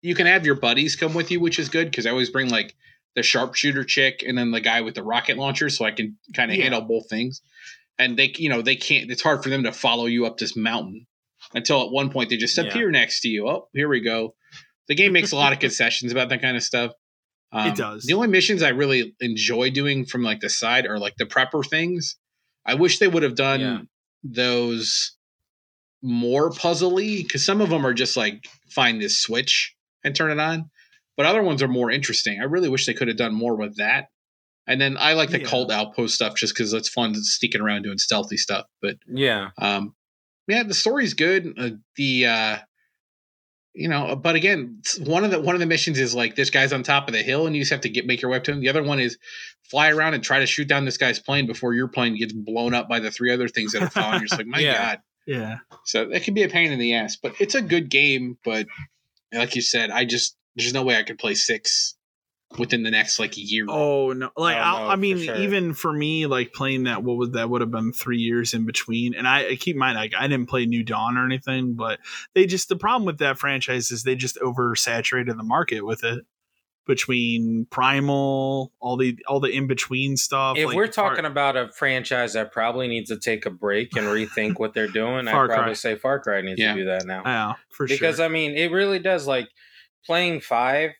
you 0.00 0.14
can 0.14 0.26
have 0.26 0.46
your 0.46 0.54
buddies 0.54 0.96
come 0.96 1.12
with 1.14 1.30
you, 1.30 1.40
which 1.40 1.58
is 1.58 1.68
good 1.68 1.90
because 1.90 2.06
I 2.06 2.10
always 2.10 2.30
bring 2.30 2.48
like 2.48 2.74
the 3.16 3.22
sharpshooter 3.22 3.84
chick 3.84 4.24
and 4.26 4.38
then 4.38 4.50
the 4.50 4.60
guy 4.60 4.80
with 4.80 4.94
the 4.94 5.02
rocket 5.02 5.36
launcher, 5.36 5.68
so 5.68 5.84
I 5.84 5.90
can 5.90 6.16
kind 6.34 6.50
of 6.50 6.56
Yeah. 6.56 6.64
handle 6.64 6.82
both 6.82 7.08
things. 7.10 7.42
And 7.98 8.16
they, 8.16 8.32
you 8.36 8.48
know, 8.48 8.62
they 8.62 8.76
can't. 8.76 9.10
It's 9.10 9.22
hard 9.22 9.42
for 9.42 9.48
them 9.50 9.64
to 9.64 9.72
follow 9.72 10.06
you 10.06 10.24
up 10.24 10.38
this 10.38 10.56
mountain 10.56 11.06
until 11.54 11.82
at 11.82 11.90
one 11.90 12.10
point 12.10 12.30
they 12.30 12.36
just 12.36 12.56
Yeah. 12.58 12.64
appear 12.64 12.90
next 12.90 13.20
to 13.22 13.28
you. 13.28 13.48
Oh, 13.48 13.68
here 13.74 13.88
we 13.88 14.00
go. 14.00 14.34
The 14.88 14.94
game 14.94 15.12
makes 15.12 15.32
a 15.32 15.36
lot 15.36 15.52
of 15.52 15.58
concessions 15.60 16.12
about 16.12 16.28
that 16.30 16.40
kind 16.42 16.56
of 16.56 16.62
stuff. 16.62 16.92
Um, 17.52 17.68
It 17.68 17.76
does. 17.76 18.04
The 18.04 18.14
only 18.14 18.28
missions 18.28 18.62
I 18.62 18.70
really 18.70 19.14
enjoy 19.20 19.70
doing 19.70 20.04
from 20.04 20.22
like 20.22 20.40
the 20.40 20.50
side 20.50 20.86
are 20.86 20.98
like 20.98 21.16
the 21.16 21.24
prepper 21.24 21.64
things. 21.66 22.16
I 22.66 22.74
wish 22.74 22.98
they 22.98 23.08
would 23.08 23.22
have 23.22 23.34
done 23.34 23.60
Yeah. 23.60 23.80
those 24.22 25.16
more 26.02 26.50
puzzly 26.50 27.22
because 27.22 27.44
some 27.44 27.60
of 27.60 27.70
them 27.70 27.84
are 27.84 27.94
just 27.94 28.16
like 28.16 28.44
find 28.70 29.00
this 29.00 29.18
switch 29.18 29.74
and 30.04 30.14
turn 30.14 30.30
it 30.30 30.38
on, 30.38 30.70
but 31.16 31.26
other 31.26 31.42
ones 31.42 31.62
are 31.62 31.68
more 31.68 31.90
interesting. 31.90 32.40
I 32.40 32.44
really 32.44 32.68
wish 32.68 32.86
they 32.86 32.94
could 32.94 33.08
have 33.08 33.16
done 33.16 33.34
more 33.34 33.56
with 33.56 33.76
that. 33.78 34.08
And 34.66 34.80
then 34.80 34.96
I 34.98 35.14
like 35.14 35.30
the 35.30 35.40
Yeah. 35.40 35.46
cult 35.46 35.72
outpost 35.72 36.14
stuff 36.14 36.36
just 36.36 36.54
because 36.54 36.72
it's 36.74 36.88
fun 36.88 37.14
sneaking 37.16 37.62
around 37.62 37.82
doing 37.82 37.98
stealthy 37.98 38.36
stuff. 38.36 38.66
But 38.82 38.98
yeah 39.12 39.50
um, 39.58 39.94
yeah, 40.48 40.62
the 40.64 40.74
story's 40.74 41.14
good. 41.14 41.54
Uh, 41.58 41.70
the 41.96 42.26
uh, 42.26 42.58
you 43.74 43.88
know, 43.88 44.16
but 44.16 44.34
again, 44.34 44.80
one 45.04 45.24
of 45.24 45.30
the 45.30 45.40
one 45.40 45.54
of 45.54 45.60
the 45.60 45.66
missions 45.66 45.98
is 45.98 46.14
like 46.14 46.34
this 46.34 46.50
guy's 46.50 46.72
on 46.72 46.82
top 46.82 47.06
of 47.06 47.14
the 47.14 47.22
hill, 47.22 47.46
and 47.46 47.54
you 47.54 47.62
just 47.62 47.70
have 47.70 47.82
to 47.82 47.88
get 47.88 48.06
make 48.06 48.20
your 48.22 48.30
way 48.30 48.38
up 48.38 48.44
to 48.44 48.52
him. 48.52 48.60
The 48.60 48.68
other 48.68 48.82
one 48.82 48.98
is 48.98 49.18
fly 49.70 49.90
around 49.90 50.14
and 50.14 50.24
try 50.24 50.40
to 50.40 50.46
shoot 50.46 50.66
down 50.66 50.84
this 50.84 50.96
guy's 50.96 51.20
plane 51.20 51.46
before 51.46 51.74
your 51.74 51.86
plane 51.88 52.16
gets 52.16 52.32
blown 52.32 52.74
up 52.74 52.88
by 52.88 52.98
the 52.98 53.10
three 53.10 53.32
other 53.32 53.46
things 53.48 53.72
that 53.72 53.82
are 53.82 53.90
following. 53.90 54.20
You're 54.20 54.26
just 54.28 54.38
like, 54.38 54.46
my 54.48 54.60
Yeah. 54.60 54.72
god. 54.78 54.98
yeah. 55.26 55.58
So 55.84 56.06
that 56.06 56.22
can 56.22 56.34
be 56.34 56.42
a 56.42 56.48
pain 56.48 56.72
in 56.72 56.78
the 56.78 56.94
ass, 56.94 57.16
but 57.16 57.34
it's 57.38 57.54
a 57.54 57.62
good 57.62 57.88
game. 57.90 58.38
But 58.44 58.66
like 59.32 59.54
you 59.54 59.62
said, 59.62 59.90
I 59.90 60.04
just 60.06 60.36
there's 60.56 60.72
no 60.72 60.82
way 60.82 60.96
I 60.96 61.02
could 61.02 61.18
play 61.18 61.34
six 61.34 61.94
within 62.56 62.82
the 62.82 62.90
next 62.90 63.18
like 63.18 63.36
a 63.36 63.40
year. 63.40 63.66
Oh 63.68 64.12
no! 64.12 64.30
Like 64.36 64.56
Oh, 64.56 64.60
I'll, 64.60 64.78
no, 64.84 64.88
I 64.88 64.92
for 64.94 64.96
mean, 64.98 65.18
sure. 65.18 65.36
even 65.36 65.74
for 65.74 65.92
me, 65.92 66.26
like 66.26 66.52
playing 66.52 66.84
that, 66.84 67.02
what 67.02 67.16
would 67.18 67.32
that 67.34 67.50
would 67.50 67.60
have 67.60 67.70
been 67.70 67.92
three 67.92 68.18
years 68.18 68.54
in 68.54 68.64
between? 68.64 69.14
And 69.14 69.28
I, 69.28 69.48
I 69.50 69.56
keep 69.56 69.74
in 69.74 69.80
mind, 69.80 69.96
like 69.96 70.14
I 70.18 70.26
didn't 70.28 70.48
play 70.48 70.64
New 70.66 70.82
Dawn 70.82 71.18
or 71.18 71.24
anything, 71.26 71.74
but 71.74 71.98
they 72.34 72.46
just 72.46 72.68
the 72.68 72.76
problem 72.76 73.04
with 73.04 73.18
that 73.18 73.38
franchise 73.38 73.90
is 73.90 74.02
they 74.02 74.14
just 74.14 74.36
oversaturated 74.38 75.36
the 75.36 75.42
market 75.42 75.82
with 75.84 76.04
it 76.04 76.24
between 76.86 77.66
Primal, 77.66 78.72
all 78.80 78.96
the 78.96 79.18
all 79.28 79.40
the 79.40 79.50
in 79.50 79.66
between 79.66 80.16
stuff. 80.16 80.56
if 80.56 80.66
like 80.66 80.74
we're 80.76 80.90
Far- 80.90 81.10
talking 81.10 81.26
about 81.26 81.54
a 81.56 81.68
franchise 81.72 82.32
that 82.32 82.50
probably 82.50 82.88
needs 82.88 83.10
to 83.10 83.18
take 83.18 83.44
a 83.44 83.50
break 83.50 83.94
and 83.94 84.06
rethink 84.06 84.58
what 84.58 84.72
they're 84.72 84.88
doing, 84.88 85.28
I'd 85.28 85.32
probably 85.32 85.54
Cry. 85.64 85.72
say 85.74 85.96
Far 85.96 86.18
Cry 86.20 86.40
needs 86.40 86.58
Yeah. 86.58 86.72
to 86.74 86.80
do 86.80 86.86
that 86.86 87.04
now. 87.04 87.22
yeah, 87.26 87.52
for 87.70 87.84
because 87.86 87.98
sure. 87.98 88.08
Because 88.08 88.20
I 88.20 88.28
mean, 88.28 88.56
it 88.56 88.72
really 88.72 88.98
does. 89.00 89.26
Like 89.26 89.48
playing 90.06 90.40
five 90.40 90.92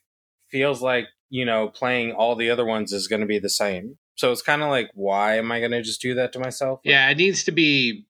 feels 0.51 0.79
like 0.81 1.07
you 1.29 1.45
know 1.45 1.69
playing 1.69 2.11
all 2.11 2.35
the 2.35 2.49
other 2.49 2.65
ones 2.65 2.91
is 2.93 3.07
going 3.07 3.21
to 3.21 3.25
be 3.27 3.39
the 3.39 3.49
same. 3.49 3.97
So 4.15 4.31
it's 4.31 4.41
kind 4.41 4.61
of 4.61 4.69
like, 4.69 4.89
why 4.95 5.37
am 5.37 5.49
I 5.49 5.59
going 5.59 5.71
to 5.71 5.81
just 5.81 6.01
do 6.01 6.13
that 6.15 6.33
to 6.33 6.39
myself? 6.39 6.81
Like, 6.83 6.91
Yeah, 6.91 7.09
it 7.09 7.15
needs 7.17 7.45
to 7.45 7.53
be 7.53 8.05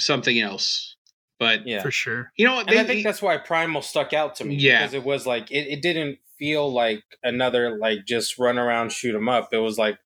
something 0.00 0.40
else. 0.40 0.96
But 1.38 1.66
yeah. 1.66 1.82
for 1.82 1.90
sure. 1.90 2.30
you 2.36 2.46
know 2.46 2.54
what? 2.54 2.70
And 2.70 2.78
I 2.78 2.84
think 2.84 3.04
that's 3.04 3.20
why 3.20 3.36
Primal 3.36 3.82
stuck 3.82 4.12
out 4.12 4.36
to 4.36 4.44
me. 4.44 4.54
Yeah. 4.54 4.80
because 4.80 4.94
it 4.94 5.04
was 5.04 5.26
like 5.26 5.50
it, 5.50 5.66
it 5.68 5.82
didn't 5.82 6.18
feel 6.38 6.72
like 6.72 7.02
another 7.22 7.76
like 7.78 8.06
just 8.06 8.38
run 8.38 8.58
around 8.58 8.92
shoot 8.92 9.14
'em 9.14 9.28
up. 9.28 9.48
It 9.52 9.58
was 9.58 9.76
like 9.76 9.98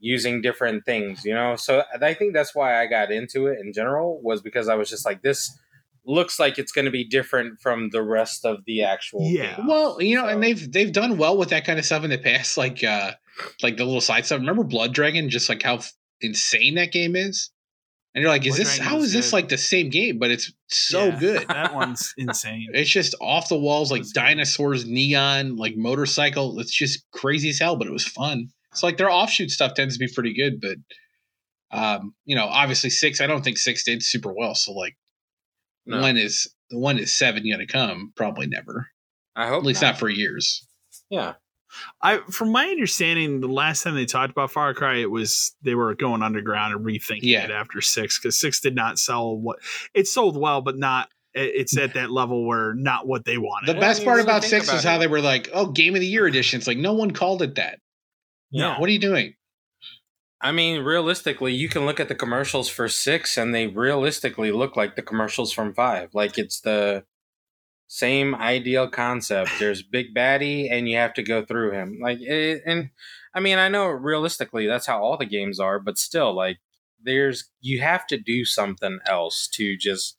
using 0.00 0.42
different 0.42 0.84
things, 0.84 1.24
you 1.24 1.34
know. 1.34 1.56
So 1.56 1.84
I 2.00 2.14
think 2.14 2.34
that's 2.34 2.54
why 2.54 2.80
I 2.80 2.86
got 2.86 3.12
into 3.12 3.46
it 3.46 3.58
in 3.60 3.72
general 3.72 4.20
was 4.22 4.42
because 4.42 4.68
I 4.68 4.74
was 4.74 4.90
just 4.90 5.04
like 5.04 5.22
this 5.22 5.56
looks 6.04 6.38
like 6.40 6.58
it's 6.58 6.72
going 6.72 6.84
to 6.86 6.90
be 6.90 7.04
different 7.08 7.60
from 7.60 7.90
the 7.90 8.02
rest 8.02 8.44
of 8.44 8.58
the 8.66 8.82
actual 8.82 9.20
Yeah. 9.30 9.56
game. 9.56 9.66
Well, 9.66 10.00
you 10.02 10.16
know, 10.16 10.26
and 10.26 10.42
they've 10.42 10.70
they've 10.72 10.92
done 10.92 11.16
well 11.16 11.36
with 11.36 11.50
that 11.50 11.64
kind 11.64 11.78
of 11.78 11.84
stuff 11.84 12.04
in 12.04 12.10
the 12.10 12.18
past, 12.18 12.56
like 12.56 12.82
uh 12.84 13.12
like 13.62 13.76
the 13.76 13.84
little 13.84 14.00
side 14.00 14.26
stuff. 14.26 14.40
Remember 14.40 14.64
Blood 14.64 14.92
Dragon? 14.94 15.30
Just 15.30 15.48
like 15.48 15.62
how 15.62 15.76
f- 15.76 15.92
insane 16.20 16.74
that 16.74 16.92
game 16.92 17.14
is, 17.16 17.50
and 18.14 18.22
you're 18.22 18.30
like, 18.30 18.44
is 18.46 18.56
Blood 18.56 18.60
this 18.60 18.76
Dragon 18.76 18.84
how 18.84 18.96
was 18.96 19.06
is 19.06 19.12
this 19.12 19.32
like 19.32 19.48
the 19.48 19.56
same 19.58 19.90
game? 19.90 20.18
But 20.18 20.30
it's 20.30 20.52
so 20.68 21.06
Yeah, 21.08 21.18
good. 21.18 21.48
that 21.48 21.72
one's 21.74 22.12
insane. 22.16 22.68
It's 22.74 22.90
just 22.90 23.14
off 23.20 23.48
the 23.48 23.58
walls, 23.58 23.90
like 23.92 24.02
dinosaurs, 24.12 24.84
neon, 24.86 25.56
like 25.56 25.76
motorcycle. 25.76 26.58
It's 26.60 26.74
just 26.76 27.04
crazy 27.12 27.50
as 27.50 27.58
hell, 27.60 27.76
but 27.76 27.86
it 27.86 27.92
was 27.92 28.04
fun. 28.06 28.48
So 28.74 28.86
like 28.86 28.96
their 28.96 29.10
offshoot 29.10 29.50
stuff 29.50 29.74
tends 29.74 29.96
to 29.96 30.04
be 30.04 30.12
pretty 30.12 30.34
good, 30.34 30.60
but 30.60 30.76
um, 31.70 32.14
you 32.24 32.36
know, 32.36 32.46
obviously 32.46 32.90
six. 32.90 33.20
I 33.20 33.26
don't 33.26 33.42
think 33.42 33.58
six 33.58 33.84
did 33.84 34.02
super 34.02 34.32
well. 34.32 34.54
So 34.54 34.72
like, 34.72 34.96
No. 35.86 36.00
when 36.00 36.16
is 36.16 36.52
when 36.70 36.98
is 36.98 37.14
seven 37.14 37.48
gonna 37.50 37.66
come? 37.66 38.12
Probably 38.16 38.46
never. 38.46 38.88
I 39.36 39.46
hope 39.48 39.58
At 39.58 39.66
least 39.66 39.82
not 39.82 39.98
for 39.98 40.08
years. 40.08 40.66
Yeah. 41.10 41.34
I, 42.02 42.18
from 42.30 42.52
my 42.52 42.66
understanding, 42.66 43.40
the 43.40 43.48
last 43.48 43.82
time 43.82 43.94
they 43.94 44.04
talked 44.04 44.30
about 44.30 44.50
Far 44.50 44.74
Cry, 44.74 44.96
it 44.98 45.10
was 45.10 45.56
they 45.62 45.74
were 45.74 45.94
going 45.94 46.22
underground 46.22 46.74
and 46.74 46.84
rethinking 46.84 47.20
Yeah. 47.22 47.44
it 47.44 47.50
after 47.50 47.80
six 47.80 48.18
because 48.18 48.36
six 48.38 48.60
did 48.60 48.74
not 48.74 48.98
sell 48.98 49.36
what 49.38 49.58
it 49.94 50.06
sold 50.06 50.36
well, 50.36 50.60
but 50.60 50.76
not. 50.78 51.08
it- 51.34 51.52
It's 51.54 51.76
at 51.78 51.94
that 51.94 52.10
level 52.10 52.46
where 52.46 52.74
not 52.74 53.06
what 53.06 53.24
they 53.24 53.38
wanted. 53.38 53.68
The 53.68 53.72
Well, 53.72 53.80
best 53.80 54.04
part 54.04 54.20
about 54.20 54.44
six 54.44 54.66
about 54.68 54.76
is 54.76 54.84
how 54.84 54.98
they 54.98 55.06
were 55.06 55.22
like, 55.22 55.48
"Oh, 55.54 55.66
Game 55.72 55.94
of 55.94 56.02
the 56.02 56.06
Year 56.06 56.26
edition." 56.26 56.58
It's 56.58 56.66
like 56.66 56.76
no 56.76 56.92
one 56.92 57.10
called 57.12 57.40
it 57.40 57.54
that. 57.54 57.78
Yeah. 58.50 58.78
What 58.78 58.86
are 58.90 58.92
you 58.92 58.98
doing? 58.98 59.34
I 60.42 60.50
mean, 60.50 60.82
realistically, 60.82 61.54
you 61.54 61.68
can 61.68 61.86
look 61.86 62.00
at 62.00 62.08
the 62.08 62.16
commercials 62.16 62.68
for 62.68 62.88
six, 62.88 63.36
and 63.36 63.54
they 63.54 63.68
realistically 63.68 64.50
look 64.50 64.76
like 64.76 64.96
the 64.96 65.02
commercials 65.02 65.52
from 65.52 65.72
five. 65.72 66.10
Like 66.14 66.36
it's 66.36 66.60
the 66.60 67.04
same 67.86 68.34
ideal 68.34 68.88
concept. 68.88 69.50
There's 69.58 69.82
big 69.98 70.14
baddie, 70.14 70.68
and 70.70 70.88
you 70.88 70.96
have 70.96 71.14
to 71.14 71.22
go 71.22 71.44
through 71.44 71.72
him. 71.72 71.98
Like, 72.02 72.18
it, 72.20 72.62
and 72.66 72.90
I 73.34 73.40
mean, 73.40 73.58
I 73.58 73.68
know 73.68 73.86
realistically 73.86 74.66
that's 74.66 74.86
how 74.86 75.00
all 75.02 75.16
the 75.16 75.26
games 75.26 75.60
are, 75.60 75.78
but 75.78 75.96
still, 75.96 76.34
like, 76.34 76.58
there's 77.04 77.50
you 77.60 77.80
have 77.80 78.06
to 78.08 78.18
do 78.18 78.44
something 78.44 78.98
else 79.06 79.48
to 79.54 79.76
just 79.76 80.18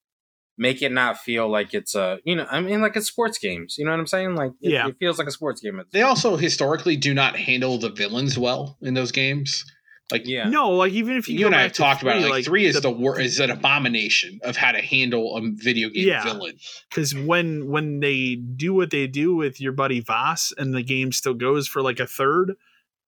make 0.57 0.82
it 0.82 0.91
not 0.91 1.17
feel 1.17 1.49
like 1.49 1.74
it's 1.74 1.95
a 1.95 2.19
you 2.26 2.36
know 2.36 2.45
I 2.51 2.59
mean 2.61 2.82
like 2.82 2.95
it's 2.95 3.07
sports 3.07 3.38
games. 3.39 3.76
You 3.78 3.86
know 3.86 3.91
what 3.91 3.99
I'm 3.99 4.07
saying? 4.07 4.36
Like, 4.36 4.51
it, 4.61 4.71
Yeah. 4.71 4.88
it 4.88 4.95
feels 4.99 5.17
like 5.17 5.28
a 5.28 5.32
sports 5.32 5.61
game. 5.61 5.82
They 5.91 6.01
also 6.01 6.38
historically 6.38 6.95
do 6.95 7.13
not 7.13 7.36
handle 7.38 7.78
the 7.78 7.89
villains 7.89 8.38
well 8.38 8.78
in 8.82 8.93
those 8.93 9.11
games. 9.11 9.65
Like 10.12 10.24
Yeah. 10.28 10.49
No, 10.49 10.72
like 10.72 10.91
even 10.93 11.16
if 11.18 11.28
you, 11.28 11.36
you, 11.36 11.39
go 11.41 11.45
and 11.47 11.56
I 11.56 11.62
have 11.64 11.72
to 11.74 11.78
talked 11.82 12.01
about 12.01 12.18
it. 12.18 12.22
three, 12.22 12.30
Like, 12.30 12.45
three 12.45 12.66
is 12.66 12.80
the, 12.82 12.91
wor 12.91 13.20
is 13.20 13.39
an 13.39 13.49
abomination 13.49 14.39
of 14.43 14.56
how 14.58 14.72
to 14.72 14.82
handle 14.82 15.36
a 15.38 15.41
video 15.56 15.89
game 15.89 16.08
Yeah. 16.08 16.24
villain. 16.24 16.58
because 16.89 17.16
when 17.16 17.68
when 17.70 17.99
they 17.99 18.36
do 18.36 18.74
what 18.74 18.91
they 18.91 19.08
do 19.08 19.34
with 19.36 19.62
your 19.62 19.72
buddy 19.72 20.01
Vaas 20.01 20.54
and 20.58 20.74
the 20.74 20.84
game 20.84 21.12
still 21.12 21.34
goes 21.34 21.68
for 21.68 21.82
like 21.82 21.99
a 21.99 22.06
third, 22.08 22.54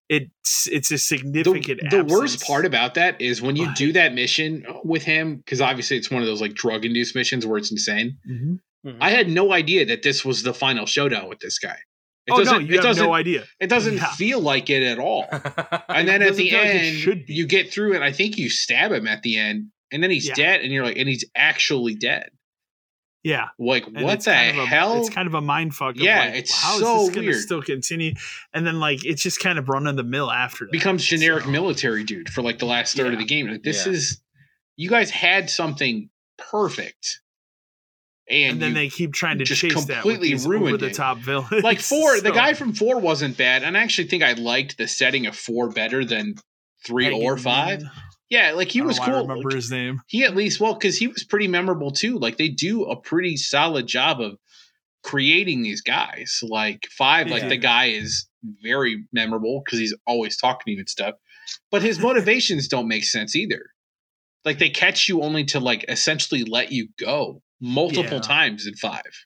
it's 0.07 0.67
it's 0.71 0.91
a 0.91 0.97
significant. 0.97 1.81
the 1.89 2.03
worst 2.05 2.45
part 2.45 2.65
about 2.65 2.93
that 2.93 3.19
is 3.21 3.41
when 3.41 3.55
you 3.55 3.65
But- 3.65 3.75
do 3.75 3.91
that 3.93 4.13
mission 4.13 4.65
with 4.83 5.03
him, 5.03 5.37
because 5.37 5.61
obviously 5.61 5.97
it's 5.97 6.09
one 6.11 6.21
of 6.21 6.27
those 6.27 6.41
like 6.41 6.53
drug 6.53 6.85
induced 6.85 7.15
missions 7.15 7.45
where 7.45 7.57
it's 7.57 7.71
insane. 7.71 8.17
Mhm. 8.29 8.59
I 9.01 9.09
had 9.09 9.27
no 9.29 9.51
idea 9.51 9.83
that 9.87 10.03
this 10.03 10.23
was 10.23 10.43
the 10.43 10.53
final 10.53 10.85
showdown 10.85 11.27
with 11.27 11.39
this 11.39 11.57
guy. 11.57 11.77
It 12.27 12.31
oh 12.31 12.37
no, 12.37 12.43
doesn't- 12.43 12.61
you 12.67 12.73
it 12.73 12.75
have 12.77 12.83
doesn't, 12.83 13.05
no 13.05 13.13
idea. 13.13 13.43
It 13.59 13.67
doesn't 13.67 13.97
Yeah. 13.97 14.11
feel 14.13 14.39
like 14.39 14.69
it 14.69 14.81
at 14.83 14.97
all. 14.99 15.27
And 15.89 16.07
then 16.07 16.21
at 16.21 16.35
the 16.35 16.49
feel 16.49 16.59
like 16.59 16.67
end, 16.69 17.25
be. 17.27 17.33
you 17.33 17.45
get 17.45 17.71
through 17.71 17.93
it. 17.95 18.01
I 18.01 18.11
think 18.11 18.37
you 18.37 18.49
stab 18.49 18.91
him 18.91 19.07
at 19.07 19.21
the 19.21 19.37
end, 19.37 19.67
and 19.91 20.01
then 20.03 20.09
he's 20.11 20.27
Yeah. 20.27 20.33
dead, 20.33 20.61
and 20.61 20.71
you're 20.73 20.83
like, 20.83 20.97
and 20.97 21.07
he's 21.07 21.23
actually 21.35 21.95
dead. 21.95 22.29
Yeah, 23.23 23.47
Like, 23.57 23.87
and 23.87 24.01
what 24.01 24.13
it's 24.15 24.25
the 24.25 24.31
kind 24.33 24.57
of 24.59 24.63
a- 24.65 24.67
hell? 24.67 24.99
it's 24.99 25.09
kind 25.09 25.27
of 25.27 25.33
a 25.33 25.41
mind 25.41 25.73
fuck. 25.73 25.95
Yeah, 25.97 26.25
like, 26.25 26.35
it's 26.35 26.51
how 26.61 26.77
so 26.79 26.99
is 27.01 27.07
this 27.07 27.15
gonna 27.15 27.27
weird. 27.27 27.41
still 27.41 27.61
continue? 27.63 28.13
And 28.53 28.67
then 28.67 28.79
like 28.79 29.03
it's 29.03 29.23
just 29.23 29.39
kind 29.39 29.57
of 29.57 29.67
run 29.67 29.87
of 29.87 29.95
the 29.95 30.03
mill 30.03 30.29
after 30.31 30.65
that. 30.65 30.71
becomes 30.71 31.03
generic 31.03 31.43
So- 31.45 31.49
military 31.49 32.03
dude 32.03 32.29
for 32.29 32.43
like 32.43 32.59
the 32.59 32.65
last 32.67 32.95
third 32.95 33.13
of 33.13 33.19
the 33.19 33.25
game. 33.25 33.47
Like, 33.47 33.63
this 33.63 33.85
Yeah. 33.87 33.93
is 33.93 34.21
you 34.77 34.89
guys 34.89 35.09
had 35.09 35.49
something 35.49 36.09
perfect, 36.37 37.21
and, 38.29 38.53
and 38.53 38.61
then 38.61 38.73
they 38.73 38.89
keep 38.89 39.13
trying 39.13 39.37
to 39.37 39.45
just 39.45 39.61
chase 39.61 39.85
that 39.85 40.01
completely 40.01 40.29
these 40.29 40.47
ruined 40.47 40.79
the 40.79 40.89
top 40.91 41.19
villain. 41.19 41.61
like 41.61 41.79
four. 41.79 42.19
the 42.21 42.31
guy 42.33 42.53
from 42.53 42.73
four 42.73 42.99
wasn't 42.99 43.37
bad, 43.37 43.63
and 43.63 43.77
I 43.77 43.81
actually 43.83 44.07
think 44.07 44.23
I 44.23 44.33
liked 44.33 44.77
the 44.77 44.87
setting 44.87 45.25
of 45.27 45.35
four 45.35 45.69
better 45.69 46.03
than 46.03 46.35
three 46.85 47.11
or 47.11 47.37
five. 47.37 47.83
Yeah, 48.29 48.53
like 48.53 48.69
he 48.69 48.81
was 48.81 48.99
why 48.99 49.05
I 49.05 49.09
cool. 49.11 49.21
remember 49.21 49.49
Like, 49.49 49.55
his 49.55 49.69
name. 49.71 50.01
he 50.07 50.23
at 50.23 50.35
least 50.35 50.59
well 50.59 50.73
because 50.73 50.97
he 50.97 51.07
was 51.07 51.23
pretty 51.23 51.47
memorable 51.47 51.91
too. 51.91 52.17
Like 52.17 52.37
they 52.37 52.49
do 52.49 52.85
a 52.85 52.95
pretty 52.99 53.37
solid 53.37 53.85
job 53.85 54.19
of 54.19 54.37
creating 55.03 55.61
these 55.61 55.81
guys. 55.81 56.39
Like 56.41 56.87
five, 56.97 57.27
like 57.29 57.47
the 57.47 57.57
guy 57.57 57.85
is 57.89 58.27
very 58.63 59.05
memorable 59.13 59.61
because 59.63 59.79
he's 59.79 59.95
always 60.07 60.37
talking 60.37 60.63
to 60.65 60.71
you 60.71 60.79
and 60.79 60.89
stuff. 60.89 61.15
But 61.69 61.83
his 61.83 61.99
motivations 61.99 62.67
don't 62.67 62.87
make 62.87 63.03
sense 63.05 63.35
either. 63.35 63.61
Like 64.43 64.57
they 64.57 64.69
catch 64.69 65.07
you 65.07 65.21
only 65.21 65.45
to 65.45 65.59
like 65.59 65.85
essentially 65.87 66.43
let 66.43 66.71
you 66.71 66.87
go 66.99 67.41
multiple 67.61 68.15
Yeah. 68.15 68.21
times 68.21 68.67
in 68.67 68.75
five. 68.75 69.25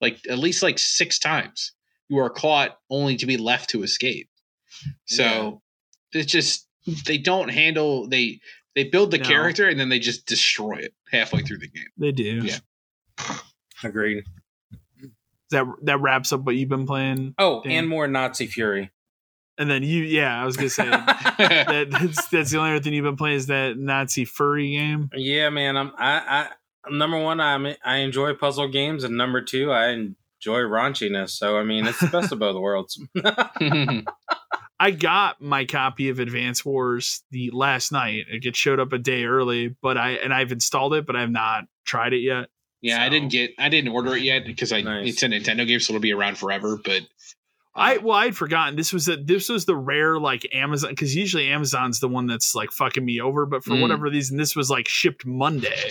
Like 0.00 0.18
at 0.30 0.38
least 0.38 0.62
like 0.62 0.78
six 0.78 1.18
times. 1.18 1.72
You 2.08 2.18
are 2.18 2.30
caught 2.30 2.78
only 2.90 3.16
to 3.16 3.26
be 3.26 3.36
left 3.36 3.70
to 3.70 3.82
escape. 3.82 4.28
So 5.06 5.60
it's 6.12 6.30
just 6.30 6.66
they 7.06 7.18
don't 7.18 7.48
handle 7.50 8.08
they 8.08 8.40
they 8.74 8.84
build 8.84 9.10
the 9.10 9.18
No. 9.18 9.24
character 9.28 9.68
and 9.68 9.78
then 9.78 9.88
they 9.88 9.98
just 9.98 10.24
destroy 10.26 10.76
it 10.76 10.94
halfway 11.10 11.42
through 11.42 11.58
the 11.58 11.68
game. 11.68 11.88
They 11.98 12.12
do. 12.12 12.42
Yeah. 12.44 12.58
Agreed. 13.84 14.24
That 15.50 15.64
that 15.82 16.00
wraps 16.00 16.32
up 16.32 16.42
what 16.42 16.56
you've 16.56 16.68
been 16.68 16.86
playing. 16.86 17.34
Oh, 17.38 17.62
Dan? 17.62 17.72
and 17.72 17.88
more 17.88 18.06
Nazi 18.06 18.46
Fury. 18.46 18.90
And 19.56 19.68
then 19.68 19.82
you, 19.82 20.04
yeah, 20.04 20.40
I 20.40 20.44
was 20.44 20.56
gonna 20.56 20.68
say 20.70 20.84
that, 20.88 21.88
that's 21.90 22.28
that's 22.28 22.50
the 22.50 22.58
only 22.58 22.70
other 22.72 22.80
thing 22.80 22.92
you've 22.92 23.04
been 23.04 23.16
playing 23.16 23.36
is 23.36 23.46
that 23.46 23.76
Nazi 23.76 24.24
furry 24.24 24.70
game. 24.72 25.10
yeah, 25.14 25.48
man. 25.50 25.76
I'm 25.76 25.92
I 25.98 26.12
I 26.18 26.48
number 26.90 27.18
one. 27.20 27.40
I'm 27.40 27.66
I 27.84 27.96
enjoy 27.98 28.34
puzzle 28.34 28.68
games, 28.68 29.04
and 29.04 29.16
number 29.16 29.40
two, 29.42 29.70
I 29.72 29.88
enjoy 29.90 30.60
raunchiness. 30.60 31.30
So 31.30 31.58
I 31.58 31.64
mean, 31.64 31.86
it's 31.86 32.00
the 32.00 32.06
best 32.08 32.32
of 32.32 32.38
both 32.38 32.56
worlds. 32.60 33.00
I 34.80 34.92
got 34.92 35.40
my 35.40 35.64
copy 35.64 36.08
of 36.08 36.20
Advance 36.20 36.64
Wars 36.64 37.22
the 37.32 37.50
last 37.52 37.90
night. 37.90 38.26
It 38.30 38.54
showed 38.54 38.78
up 38.78 38.92
a 38.92 38.98
day 38.98 39.24
early, 39.24 39.74
but 39.82 39.98
I 39.98 40.10
and 40.12 40.32
I've 40.32 40.52
installed 40.52 40.94
it, 40.94 41.04
but 41.06 41.16
I've 41.16 41.30
not 41.30 41.64
tried 41.84 42.12
it 42.12 42.20
yet. 42.20 42.46
yeah, 42.80 43.02
I 43.02 43.08
didn't 43.08 43.30
get 43.30 43.52
I 43.58 43.68
didn't 43.70 43.90
order 43.92 44.14
it 44.14 44.22
yet 44.22 44.46
because 44.46 44.72
I 44.72 44.82
Nice. 44.82 45.08
it's 45.08 45.22
a 45.24 45.26
Nintendo 45.26 45.66
game, 45.66 45.80
so 45.80 45.92
it'll 45.94 46.00
be 46.00 46.12
around 46.12 46.38
forever. 46.38 46.78
But 46.82 47.02
I 47.74 47.96
uh, 47.96 48.00
well, 48.02 48.16
I'd 48.18 48.36
forgotten 48.36 48.76
this 48.76 48.92
was 48.92 49.08
a, 49.08 49.16
this 49.16 49.48
was 49.48 49.64
the 49.64 49.74
rare 49.76 50.16
like 50.20 50.46
Amazon 50.54 50.90
because 50.90 51.14
usually 51.16 51.48
Amazon's 51.48 51.98
the 51.98 52.08
one 52.08 52.28
that's 52.28 52.54
like 52.54 52.70
fucking 52.70 53.04
me 53.04 53.20
over, 53.20 53.46
but 53.46 53.64
for 53.64 53.70
Mm. 53.72 53.80
whatever 53.82 54.04
reason, 54.04 54.36
this 54.36 54.54
was 54.54 54.70
like 54.70 54.86
shipped 54.86 55.26
Monday, 55.26 55.90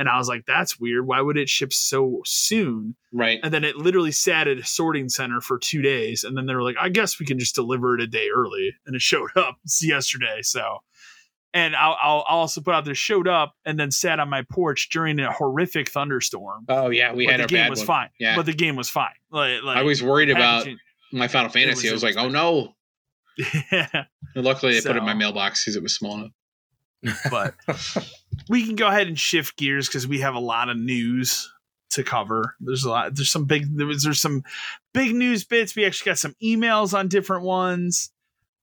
and 0.00 0.08
I 0.08 0.16
was 0.16 0.26
like, 0.28 0.46
that's 0.46 0.80
weird. 0.80 1.06
Why 1.06 1.20
would 1.20 1.36
it 1.36 1.48
ship 1.48 1.72
so 1.72 2.22
soon? 2.24 2.96
right. 3.12 3.38
And 3.42 3.52
then 3.54 3.62
it 3.64 3.76
literally 3.76 4.10
sat 4.12 4.48
at 4.48 4.58
a 4.58 4.64
sorting 4.64 5.08
center 5.10 5.40
for 5.40 5.58
two 5.58 5.82
days, 5.82 6.24
and 6.24 6.36
then 6.36 6.46
they 6.46 6.54
were 6.54 6.62
like, 6.62 6.76
I 6.80 6.88
guess 6.88 7.20
we 7.20 7.26
can 7.26 7.38
just 7.38 7.54
deliver 7.54 7.94
it 7.94 8.00
a 8.00 8.06
day 8.06 8.28
early, 8.34 8.74
and 8.86 8.96
it 8.96 9.02
showed 9.02 9.30
up 9.36 9.56
yesterday. 9.80 10.40
So. 10.42 10.78
And 11.52 11.74
I'll, 11.74 11.98
I'll 12.00 12.20
also 12.28 12.60
put 12.60 12.74
out 12.74 12.84
there 12.84 12.94
showed 12.94 13.26
up 13.26 13.54
and 13.64 13.76
then 13.76 13.90
sat 13.90 14.20
on 14.20 14.30
my 14.30 14.42
porch 14.52 14.88
during 14.92 15.18
a 15.18 15.32
horrific 15.32 15.90
thunderstorm. 15.90 16.64
Oh 16.68 16.90
yeah, 16.90 17.12
we 17.12 17.26
but 17.26 17.32
had 17.32 17.40
the 17.40 17.44
a 17.44 17.48
game 17.48 17.68
was 17.68 17.80
one. 17.80 17.86
fine. 17.86 18.08
Yeah. 18.20 18.36
But 18.36 18.46
the 18.46 18.52
game 18.52 18.76
was 18.76 18.88
fine. 18.88 19.10
Like, 19.32 19.60
like 19.64 19.76
I 19.76 19.82
was 19.82 20.00
worried 20.00 20.30
about 20.30 20.68
my 21.12 21.26
Final 21.26 21.50
Fantasy. 21.50 21.88
I 21.88 21.92
was 21.92 22.04
was- 22.04 22.14
like, 22.14 22.24
oh 22.24 22.28
no. 22.28 22.74
yeah. 23.72 24.04
And 24.36 24.44
luckily, 24.44 24.74
they 24.74 24.80
put 24.80 24.94
it 24.94 24.98
in 25.00 25.04
my 25.04 25.14
mailbox 25.14 25.64
because 25.64 25.74
it 25.74 25.82
was 25.82 25.92
small 25.94 26.18
enough. 26.18 26.30
But 27.30 27.54
we 28.48 28.66
can 28.66 28.76
go 28.76 28.88
ahead 28.88 29.06
and 29.06 29.18
shift 29.18 29.56
gears 29.56 29.88
because 29.88 30.06
we 30.06 30.20
have 30.20 30.34
a 30.34 30.40
lot 30.40 30.68
of 30.68 30.76
news 30.76 31.52
to 31.90 32.02
cover. 32.02 32.56
There's 32.60 32.84
a 32.84 32.90
lot. 32.90 33.14
There's 33.14 33.30
some 33.30 33.44
big. 33.44 33.76
There 33.76 33.86
was, 33.86 34.02
there's 34.02 34.20
some 34.20 34.42
big 34.94 35.14
news 35.14 35.44
bits. 35.44 35.74
We 35.74 35.84
actually 35.84 36.10
got 36.10 36.18
some 36.18 36.34
emails 36.42 36.96
on 36.96 37.08
different 37.08 37.44
ones. 37.44 38.10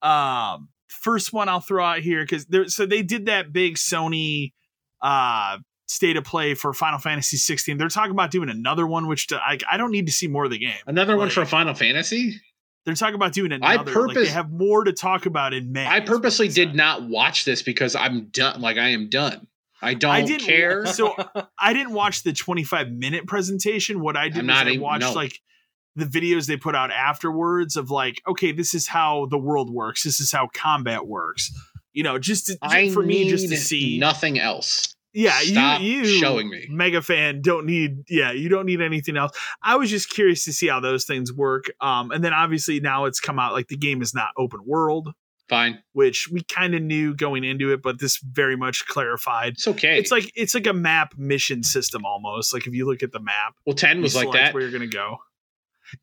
Um, 0.01 0.69
first 0.87 1.33
one 1.33 1.49
I'll 1.49 1.59
throw 1.59 1.83
out 1.83 1.99
here 1.99 2.23
because 2.23 2.45
there. 2.45 2.67
So 2.67 2.85
they 2.85 3.01
did 3.01 3.25
that 3.27 3.51
big 3.51 3.75
Sony 3.75 4.53
uh 5.01 5.57
state 5.87 6.17
of 6.17 6.23
play 6.23 6.53
for 6.53 6.73
Final 6.73 6.99
Fantasy 6.99 7.37
16. 7.37 7.77
They're 7.77 7.87
talking 7.87 8.11
about 8.11 8.29
doing 8.29 8.49
another 8.49 8.85
one, 8.85 9.07
which 9.07 9.27
to, 9.27 9.37
I 9.37 9.57
I 9.69 9.77
don't 9.77 9.91
need 9.91 10.05
to 10.07 10.11
see 10.11 10.27
more 10.27 10.45
of 10.45 10.51
the 10.51 10.59
game. 10.59 10.77
Another 10.85 11.17
one 11.17 11.29
for 11.29 11.45
Final 11.45 11.73
Fantasy. 11.73 12.39
They're 12.87 12.95
talking 12.95 13.15
about 13.15 13.33
doing 13.33 13.51
another. 13.51 13.91
I 13.91 14.01
like, 14.05 14.15
they 14.15 14.27
have 14.27 14.49
more 14.49 14.85
to 14.85 14.93
talk 14.93 15.25
about 15.25 15.53
in 15.53 15.73
May. 15.73 15.85
I 15.85 15.99
purposely 15.99 16.47
did 16.47 16.73
not 16.73 17.03
watch 17.03 17.43
this 17.43 17.61
because 17.61 17.97
I'm 17.97 18.27
done. 18.27 18.61
Like 18.61 18.77
I 18.77 18.91
am 18.91 19.09
done. 19.09 19.45
I 19.81 19.93
don't 19.93 20.09
I 20.09 20.21
didn't- 20.21 20.45
care. 20.47 20.85
So 20.85 21.13
I 21.59 21.73
didn't 21.73 21.91
watch 21.91 22.23
the 22.23 22.31
25 22.31 22.89
minute 22.89 23.27
presentation. 23.27 23.99
What 23.99 24.15
I 24.15 24.29
did 24.29 24.37
I'm 24.39 24.47
was 24.47 24.55
I 24.55 24.69
even- 24.69 24.79
watched 24.81 25.01
no. 25.01 25.11
like 25.11 25.37
the 25.97 26.05
videos 26.05 26.47
they 26.47 26.55
put 26.55 26.75
out 26.75 26.89
afterwards 26.91 27.75
of 27.75 27.91
like, 27.91 28.21
okay, 28.25 28.53
this 28.53 28.73
is 28.73 28.87
how 28.87 29.25
the 29.25 29.37
world 29.37 29.69
works. 29.69 30.03
This 30.03 30.21
is 30.21 30.31
how 30.31 30.47
combat 30.53 31.05
works. 31.05 31.51
You 31.91 32.03
know, 32.03 32.17
just, 32.17 32.45
to, 32.45 32.57
I 32.61 32.89
for 32.91 33.03
me, 33.03 33.27
just 33.29 33.49
to 33.49 33.57
see. 33.57 33.97
nothing 33.99 34.39
else. 34.39 34.95
Yeah, 35.17 35.39
Stop 35.39 35.81
you, 35.81 36.03
you 36.03 36.19
showing 36.19 36.47
me. 36.47 36.67
mega 36.69 37.01
fan 37.01 37.41
don't 37.41 37.65
need. 37.65 38.03
Yeah, 38.07 38.31
you 38.31 38.49
don't 38.49 38.67
need 38.67 38.81
anything 38.81 39.17
else. 39.17 39.31
I 39.63 39.75
was 39.75 39.89
just 39.89 40.11
curious 40.11 40.45
to 40.45 40.53
see 40.53 40.67
how 40.67 40.79
those 40.79 41.05
things 41.05 41.33
work. 41.33 41.65
Um, 41.81 42.11
and 42.11 42.23
then 42.23 42.33
obviously 42.33 42.79
now 42.79 43.05
it's 43.05 43.19
come 43.19 43.39
out 43.39 43.53
like 43.53 43.67
the 43.67 43.77
game 43.77 44.03
is 44.03 44.13
not 44.13 44.29
open 44.37 44.59
world, 44.63 45.09
Fine, 45.49 45.79
which 45.93 46.29
we 46.31 46.41
kind 46.43 46.75
of 46.75 46.83
knew 46.83 47.15
going 47.15 47.43
into 47.43 47.71
it, 47.73 47.81
but 47.81 47.99
this 47.99 48.17
very 48.17 48.55
much 48.55 48.85
clarified. 48.85 49.53
it's 49.53 49.67
okay. 49.67 49.97
It's 49.97 50.11
like 50.11 50.31
it's 50.35 50.53
like 50.53 50.67
a 50.67 50.73
map 50.73 51.13
mission 51.17 51.63
system 51.63 52.05
almost. 52.05 52.53
Like 52.53 52.67
if 52.67 52.73
you 52.75 52.85
look 52.85 53.01
at 53.01 53.11
the 53.11 53.19
map, 53.19 53.55
well, 53.65 53.75
ten 53.75 54.01
was 54.01 54.15
like 54.15 54.31
that. 54.33 54.53
Where 54.53 54.61
you're 54.61 54.71
gonna 54.71 54.85
go. 54.87 55.17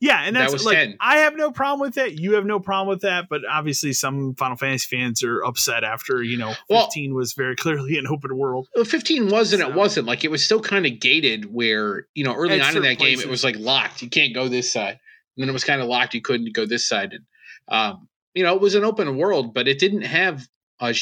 Yeah, 0.00 0.22
and 0.22 0.34
That 0.34 0.40
that's 0.40 0.52
was 0.52 0.64
like 0.64 0.76
10. 0.76 0.96
I 1.00 1.18
have 1.18 1.36
no 1.36 1.50
problem 1.50 1.80
with 1.80 1.94
that. 1.94 2.18
You 2.18 2.34
have 2.34 2.46
no 2.46 2.60
problem 2.60 2.88
with 2.88 3.02
that, 3.02 3.28
but 3.28 3.42
obviously 3.48 3.92
some 3.92 4.34
Final 4.34 4.56
Fantasy 4.56 4.96
fans 4.96 5.22
are 5.22 5.42
upset 5.44 5.84
after 5.84 6.22
you 6.22 6.36
know 6.36 6.54
Well- 6.68 6.86
15 6.86 7.14
was 7.14 7.32
very 7.34 7.56
clearly 7.64 7.98
an 7.98 8.06
open 8.06 8.36
world. 8.36 8.68
Well, 8.74 8.84
15 8.84 9.30
was 9.30 9.52
and 9.52 9.62
it 9.62 9.74
wasn't. 9.74 10.06
Like 10.06 10.24
it 10.24 10.30
was 10.30 10.44
still 10.44 10.60
kind 10.60 10.86
of 10.86 11.00
gated 11.00 11.52
where, 11.52 12.06
you 12.14 12.24
know, 12.24 12.34
early 12.34 12.60
At 12.60 12.68
on 12.68 12.76
in 12.76 12.82
that 12.82 12.98
game, 12.98 13.20
it 13.20 13.28
was 13.28 13.44
like 13.44 13.56
locked. 13.56 14.02
You 14.02 14.08
can't 14.08 14.34
go 14.34 14.48
this 14.48 14.72
side. 14.72 14.98
And 15.36 15.42
then 15.42 15.48
it 15.48 15.52
was 15.52 15.64
kind 15.64 15.80
of 15.80 15.88
locked. 15.88 16.14
You 16.14 16.22
couldn't 16.22 16.54
go 16.54 16.66
this 16.66 16.88
side. 16.88 17.12
And, 17.12 17.24
um, 17.68 18.08
you 18.34 18.42
know, 18.42 18.54
it 18.54 18.60
was 18.60 18.74
an 18.74 18.84
open 18.84 19.16
world, 19.16 19.54
but 19.54 19.68
it 19.68 19.78
didn't 19.78 20.02
have 20.02 20.46
a 20.80 20.94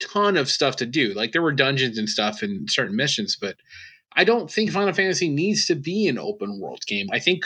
ton 0.00 0.36
of 0.36 0.48
stuff 0.48 0.76
to 0.76 0.86
do. 0.86 1.12
Like 1.14 1.32
there 1.32 1.42
were 1.42 1.52
dungeons 1.52 1.98
and 1.98 2.08
stuff 2.08 2.42
and 2.42 2.70
certain 2.70 2.96
missions, 2.96 3.36
but 3.40 3.56
I 4.14 4.24
don't 4.24 4.50
think 4.50 4.70
Final 4.70 4.92
Fantasy 4.92 5.28
needs 5.28 5.66
to 5.66 5.74
be 5.74 6.08
an 6.08 6.18
open 6.18 6.60
world 6.60 6.82
game. 6.86 7.06
I 7.12 7.18
think. 7.18 7.44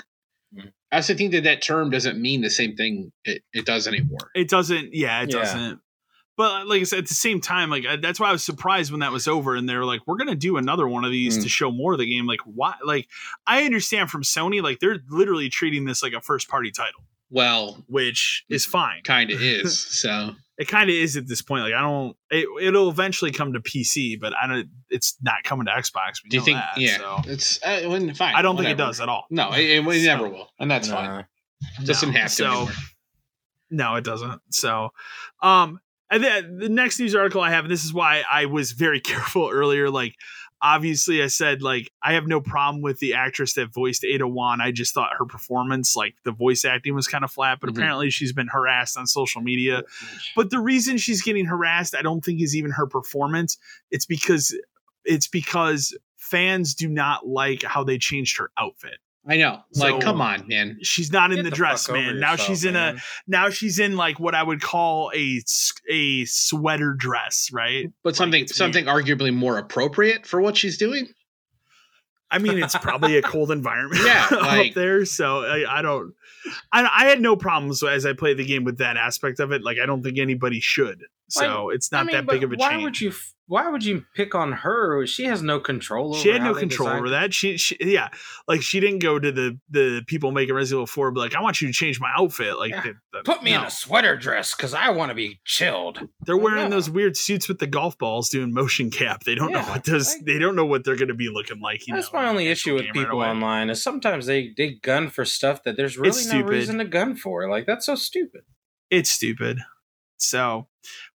I 0.93 0.97
also 0.97 1.15
think 1.15 1.33
that 1.33 1.45
that 1.45 1.63
term 1.63 1.91
doesn't 1.91 2.21
mean 2.21 2.43
the 2.43 2.51
same 2.51 2.77
thing 2.77 3.11
it, 3.25 3.43
it 3.53 3.65
does 3.65 3.89
anymore. 3.89 4.31
It 4.35 4.49
doesn't. 4.49 4.95
Yeah, 4.95 5.23
it 5.23 5.31
Yeah. 5.31 5.39
doesn't. 5.41 5.81
But 6.37 6.67
like 6.67 6.81
I 6.81 6.85
said, 6.85 7.01
at 7.01 7.09
the 7.09 7.15
same 7.15 7.41
time, 7.41 7.71
like 7.71 7.85
I- 7.87 7.97
that's 7.97 8.19
why 8.21 8.29
I 8.29 8.33
was 8.33 8.43
surprised 8.45 8.91
when 8.91 9.01
that 9.01 9.13
was 9.13 9.27
over, 9.29 9.55
and 9.55 9.69
they're 9.69 9.85
like, 9.85 10.01
"We're 10.07 10.17
gonna 10.17 10.35
do 10.35 10.57
another 10.57 10.87
one 10.89 11.05
of 11.05 11.11
these 11.11 11.39
Mm. 11.39 11.43
to 11.43 11.49
show 11.49 11.71
more 11.71 11.93
of 11.95 11.99
the 11.99 12.07
game." 12.07 12.27
Like, 12.27 12.41
why? 12.45 12.75
Like, 12.85 13.09
I 13.47 13.65
understand 13.65 14.11
from 14.11 14.23
Sony, 14.23 14.63
like 14.63 14.81
they're 14.81 15.01
literally 15.09 15.49
treating 15.49 15.85
this 15.85 16.03
like 16.03 16.13
a 16.15 16.21
first 16.21 16.49
party 16.49 16.71
title, 16.71 17.05
Well, 17.31 17.85
which 17.87 18.45
is 18.49 18.65
fine. 18.67 19.03
kind 19.03 19.31
of 19.31 19.43
is. 19.43 19.79
So 20.03 20.35
It 20.63 20.69
kind 20.69 20.89
of 20.89 20.95
is 20.95 21.17
at 21.17 21.27
this 21.27 21.43
point. 21.43 21.65
Like, 21.65 21.75
I 21.75 21.81
don't. 21.81 22.17
It, 22.31 22.47
it'll 22.63 22.89
eventually 22.89 23.33
come 23.33 23.53
to 23.55 23.61
PC, 23.61 24.19
but 24.21 24.33
I 24.41 24.47
don't. 24.47 24.69
It's 24.91 25.17
not 25.23 25.43
coming 25.45 25.67
to 25.67 25.73
Xbox. 25.73 26.23
We 26.25 26.31
do 26.31 26.37
you 26.37 26.41
know 26.41 26.45
think? 26.45 26.57
that, 26.59 26.81
yeah, 26.81 26.97
so. 26.99 27.21
it's 27.27 27.63
uh, 27.63 27.81
well, 27.89 28.15
fine. 28.15 28.35
I 28.35 28.43
don't 28.43 28.57
think 28.57 28.69
it 28.69 28.77
does 28.77 29.01
at 29.01 29.09
all. 29.09 29.25
No, 29.31 29.53
it, 29.53 29.61
it, 29.61 29.87
it 29.87 30.01
So- 30.01 30.07
never 30.07 30.29
will, 30.29 30.49
and 30.59 30.71
that's 30.71 30.89
fine. 30.89 31.05
Nah. 31.07 31.23
It 31.81 31.87
doesn't 31.87 32.13
No. 32.13 32.19
have 32.21 32.31
to. 32.31 32.35
So, 32.37 32.45
anymore. 32.47 32.73
no, 33.71 33.95
it 33.97 34.05
doesn't. 34.05 34.41
So, 34.51 34.91
um, 35.43 35.81
And 36.11 36.23
then 36.23 36.59
the 36.59 36.69
next 36.69 36.99
news 37.01 37.15
article 37.15 37.41
I 37.41 37.51
have, 37.51 37.65
and 37.65 37.73
this 37.73 37.85
is 37.85 37.93
why 37.95 38.23
I 38.31 38.47
was 38.47 38.73
very 38.73 39.01
careful 39.13 39.49
earlier. 39.51 39.89
Like, 39.91 40.15
obviously, 40.63 41.23
I 41.23 41.27
said 41.27 41.61
like 41.63 41.91
I 42.03 42.15
have 42.15 42.27
no 42.27 42.41
problem 42.41 42.81
with 42.83 42.99
the 43.01 43.15
actress 43.15 43.55
that 43.55 43.73
voiced 43.73 44.05
Ada 44.05 44.27
Wong. 44.29 44.61
I 44.61 44.71
just 44.71 44.95
thought 44.95 45.11
her 45.19 45.27
performance, 45.27 45.97
like 45.97 46.15
the 46.25 46.33
voice 46.33 46.65
acting, 46.65 46.95
was 46.95 47.09
kind 47.09 47.25
of 47.25 47.31
flat. 47.31 47.59
But 47.61 47.71
Mhm. 47.71 47.77
apparently, 47.79 48.11
she's 48.11 48.33
been 48.33 48.49
harassed 48.49 48.97
on 48.97 49.07
social 49.07 49.43
media. 49.43 49.83
But 50.37 50.51
the 50.51 50.61
reason 50.61 50.97
she's 50.99 51.23
getting 51.23 51.47
harassed, 51.47 51.95
I 51.95 52.03
don't 52.03 52.25
think 52.25 52.41
is 52.41 52.55
even 52.57 52.71
her 52.71 52.87
performance. 52.87 53.59
It's 53.91 54.07
because 54.07 54.57
it's 55.05 55.27
because 55.27 55.97
fans 56.17 56.75
do 56.75 56.89
not 56.89 57.27
like 57.27 57.63
how 57.65 57.83
they 57.83 57.99
changed 57.99 58.39
her 58.39 58.51
outfit. 58.57 58.99
I 59.27 59.37
know. 59.37 59.61
Like, 59.77 60.01
come 60.01 60.21
on, 60.21 60.49
man. 60.49 60.79
She's 60.83 61.13
not 61.13 61.31
in 61.31 61.39
the, 61.39 61.45
the 61.45 61.51
dress, 61.51 61.87
fuck 61.87 61.97
over 61.97 62.05
man. 62.05 62.21
Now 62.21 62.33
yourself, 62.33 62.49
she's 62.49 62.65
in 62.65 62.75
man. 62.75 62.97
a 62.97 63.01
now 63.29 63.51
she's 63.51 63.79
in 63.79 63.97
like 63.97 64.19
what 64.19 64.35
I 64.35 64.43
would 64.43 64.61
call 64.61 65.13
a 65.15 65.41
a 65.89 66.25
sweater 66.25 66.95
dress, 66.95 67.51
right? 67.53 67.93
But 68.03 68.17
something 68.17 68.43
it's 68.43 68.57
something 68.57 68.87
arguably 68.87 69.33
more 69.33 69.59
appropriate 69.59 70.27
for 70.27 70.41
what 70.41 70.57
she's 70.57 70.77
doing. 70.77 71.07
I 72.33 72.39
mean, 72.39 72.63
it's 72.63 72.77
probably 72.79 73.19
a 73.19 73.23
cold 73.23 73.51
environment 73.51 74.03
Yeah, 74.05 74.27
like- 74.33 74.71
up 74.71 74.75
there, 74.75 75.05
so 75.05 75.45
I, 75.45 75.79
I 75.79 75.83
don't. 75.83 76.15
I, 76.73 76.83
I 76.85 77.05
had 77.05 77.21
no 77.21 77.37
problems 77.37 77.83
as 77.85 78.05
I 78.07 78.15
played 78.15 78.39
the 78.39 78.45
game 78.45 78.65
with 78.65 78.79
that 78.79 78.97
aspect 78.97 79.39
of 79.39 79.53
it. 79.53 79.63
Like, 79.63 79.77
I 79.81 79.87
don't 79.87 80.03
think 80.03 80.19
anybody 80.19 80.59
should. 80.59 81.05
So 81.29 81.71
it's 81.71 81.93
not 81.93 82.03
I 82.03 82.05
mean, 82.05 82.17
that 82.17 82.27
big 82.27 82.43
of 82.43 82.53
a 82.53 82.57
why 82.57 82.73
change. 82.73 82.83
would 82.83 83.01
you? 83.01 83.13
Why 83.53 83.69
would 83.69 83.85
you 83.85 84.07
pick 84.17 84.35
on 84.35 84.51
her? 84.53 85.07
She 85.07 85.25
has 85.25 85.43
no 85.43 85.61
control. 85.61 86.15
she 86.15 86.31
had 86.31 86.41
no 86.43 86.55
control 86.55 86.89
design- 86.89 86.99
over 87.01 87.11
that. 87.11 87.35
She, 87.35 87.59
she, 87.59 87.77
yeah, 87.81 88.09
like 88.49 88.63
she 88.63 88.81
didn't 88.81 89.01
go 89.01 89.19
to 89.19 89.31
the 89.31 89.59
the 89.69 90.03
people 90.07 90.33
making 90.33 90.55
Resident 90.55 90.79
Evil 90.79 90.87
Four, 90.87 91.11
be 91.11 91.21
like, 91.21 91.35
I 91.35 91.43
want 91.43 91.61
you 91.61 91.67
to 91.69 91.73
change 91.75 92.01
my 92.01 92.11
outfit. 92.17 92.57
Like, 92.59 92.71
Yeah. 92.71 92.81
the, 92.83 92.95
the- 93.13 93.23
Put 93.25 93.43
me 93.43 93.53
in 93.53 93.61
a 93.61 93.69
sweater 93.69 94.17
dress 94.17 94.57
because 94.57 94.73
I 94.73 94.89
want 94.89 95.11
to 95.11 95.15
be 95.15 95.39
chilled. 95.45 96.01
They're 96.25 96.39
wearing 96.39 96.71
No. 96.71 96.77
those 96.77 96.89
weird 96.89 97.15
suits 97.15 97.47
with 97.47 97.59
the 97.59 97.67
golf 97.67 97.99
balls 97.99 98.31
doing 98.31 98.55
motion 98.55 98.91
cap. 98.91 99.25
They 99.25 99.35
don't 99.35 99.53
know 99.53 99.61
what 99.65 99.85
those. 99.85 100.09
like- 100.15 100.25
they 100.25 100.39
don't 100.39 100.57
know 100.57 100.65
what 100.65 100.85
they're 100.87 100.97
going 100.97 101.09
to 101.09 101.15
be 101.15 101.29
looking 101.29 101.61
like. 101.61 101.87
You 101.87 101.95
That's 101.95 102.11
know, 102.11 102.21
my 102.23 102.29
only 102.31 102.49
issue 102.49 102.73
with 102.73 102.85
game 102.85 102.93
right 102.95 103.05
people 103.05 103.21
online 103.21 103.69
is 103.69 103.83
sometimes 103.83 104.25
they 104.25 104.55
they 104.57 104.77
gun 104.83 105.11
for 105.11 105.27
stuff 105.27 105.63
that 105.65 105.77
there's 105.77 105.99
really 105.99 106.09
It's 106.09 106.33
no 106.33 106.41
reason 106.41 106.79
to 106.79 106.87
gun 106.87 107.17
for. 107.17 107.51
Like 107.51 107.67
that's 107.67 107.85
so 107.85 107.97
stupid. 107.97 108.45
It's 108.89 109.11
stupid. 109.11 109.59
So, 110.23 110.69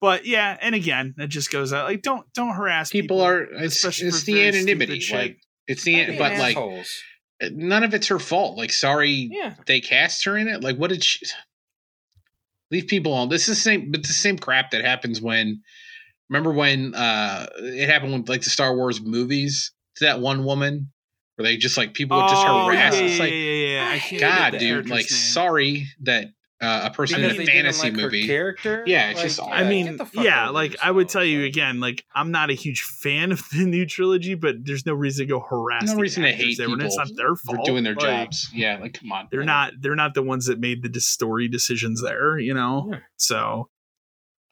but 0.01 0.25
yeah, 0.25 0.57
and 0.61 0.73
again, 0.75 1.15
it 1.17 1.27
just 1.27 1.51
goes 1.51 1.73
out 1.73 1.85
like 1.85 2.01
don't 2.01 2.25
don't 2.33 2.53
harass 2.55 2.89
People, 2.89 3.17
people. 3.17 3.21
are 3.21 3.41
it's, 3.43 3.75
especially 3.75 4.07
it's 4.07 4.19
for 4.21 4.25
the 4.25 4.47
anonymity. 4.47 5.03
Like 5.13 5.37
it's 5.67 5.83
the 5.83 5.99
Fucking 5.99 6.17
but 6.17 6.37
like 6.37 6.57
none 7.51 7.83
of 7.83 7.93
it's 7.93 8.07
her 8.07 8.19
fault. 8.19 8.57
Like 8.57 8.71
sorry 8.71 9.29
yeah, 9.31 9.55
they 9.65 9.81
cast 9.81 10.25
her 10.25 10.37
in 10.37 10.47
it. 10.47 10.63
Like 10.63 10.77
what 10.77 10.89
did 10.89 11.03
she 11.03 11.25
leave 12.71 12.87
people 12.87 13.13
on? 13.13 13.29
This 13.29 13.43
is 13.49 13.57
the 13.57 13.61
same 13.61 13.91
but 13.91 14.03
the 14.03 14.09
same 14.09 14.37
crap 14.37 14.71
that 14.71 14.83
happens 14.83 15.21
when 15.21 15.61
remember 16.29 16.51
when 16.51 16.95
uh 16.95 17.47
it 17.57 17.89
happened 17.89 18.13
with 18.13 18.29
like 18.29 18.41
the 18.41 18.49
Star 18.49 18.75
Wars 18.75 19.01
movies 19.01 19.71
to 19.97 20.05
that 20.05 20.19
one 20.19 20.43
woman 20.43 20.91
where 21.35 21.43
they 21.43 21.57
just 21.57 21.77
like 21.77 21.93
people 21.93 22.17
would 22.17 22.29
just 22.29 22.45
Oh, 22.47 22.65
harass. 22.65 22.95
Yeah, 22.95 23.01
It's 23.01 23.17
yeah, 23.17 23.23
like 23.23 23.33
yeah, 23.33 23.37
yeah, 23.37 23.99
yeah. 24.11 24.19
God, 24.51 24.59
dude, 24.59 24.89
like 24.89 24.99
name. 24.99 25.07
sorry 25.07 25.87
that 26.01 26.27
uh, 26.63 26.81
a 26.85 26.89
person 26.91 27.21
because 27.21 27.35
in 27.37 27.43
a 27.43 27.45
fantasy 27.45 27.83
like 27.89 27.93
movie. 27.93 28.25
character. 28.25 28.83
Yeah, 28.87 29.11
it's 29.11 29.21
just- 29.21 29.39
I 29.41 29.61
yeah, 29.61 29.69
mean, 29.69 29.85
get 29.85 29.97
the 29.97 30.05
fuck 30.05 30.23
yeah, 30.23 30.49
like 30.49 30.75
I 30.81 30.89
would 30.89 31.09
tell 31.09 31.23
you 31.23 31.41
Like, 31.41 31.49
again, 31.49 31.79
like 31.79 32.05
I'm 32.15 32.31
not 32.31 32.49
a 32.49 32.53
huge 32.53 32.81
fan 32.81 33.31
of 33.31 33.41
the 33.51 33.65
new 33.65 33.85
trilogy, 33.85 34.35
but 34.35 34.55
there's 34.65 34.85
no 34.85 34.93
reason 34.93 35.27
to 35.27 35.33
go 35.33 35.39
harass. 35.41 35.83
No 35.85 35.95
reason 35.95 36.23
to 36.23 36.31
hate 36.31 36.57
there 36.57 36.69
when 36.69 36.79
It's 36.81 36.95
not 36.97 37.09
their 37.15 37.35
fault. 37.35 37.57
They're 37.57 37.73
doing 37.73 37.83
their 37.83 37.95
Like, 37.95 38.29
jobs. 38.31 38.49
Yeah, 38.53 38.77
like 38.79 38.99
come 38.99 39.11
on. 39.11 39.27
They're 39.31 39.43
not. 39.43 39.73
They're 39.79 39.95
not 39.95 40.13
the 40.13 40.23
ones 40.23 40.45
that 40.45 40.59
made 40.59 40.81
the 40.91 41.01
story 41.01 41.47
decisions 41.47 42.01
there. 42.01 42.39
You 42.39 42.53
know. 42.53 42.89
Yeah. 42.91 42.99
So, 43.17 43.69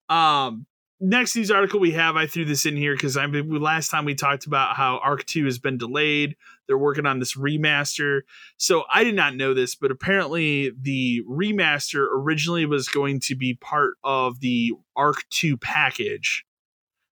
um, 0.09 0.66
next 0.99 1.36
news 1.36 1.49
article 1.51 1.80
we 1.80 1.91
have, 1.91 2.16
I 2.16 2.26
threw 2.28 2.45
this 2.45 2.66
in 2.66 2.76
here 2.76 2.93
because 2.95 3.18
I 3.18 3.26
mean, 3.28 3.47
we- 3.49 3.59
last 3.59 3.89
time 3.89 4.05
we 4.05 4.16
talked 4.16 4.45
about 4.45 4.76
how 4.76 4.97
ARK 5.03 5.26
Two 5.26 5.45
has 5.45 5.59
been 5.59 5.78
delayed. 5.78 6.36
They're 6.68 6.78
working 6.78 7.05
on 7.05 7.20
this 7.20 7.36
remaster. 7.38 8.22
So 8.57 8.84
I 8.93 9.03
did 9.03 9.16
not 9.16 9.36
know 9.36 9.53
this, 9.53 9.76
but 9.76 9.91
apparently 9.91 10.72
the 10.80 11.22
remaster 11.30 12.05
originally 12.12 12.66
was 12.66 12.88
going 12.88 13.20
to 13.22 13.36
be 13.36 13.55
part 13.55 13.95
of 14.03 14.39
the 14.39 14.74
ARK 14.95 15.26
Two 15.30 15.57
package 15.57 16.45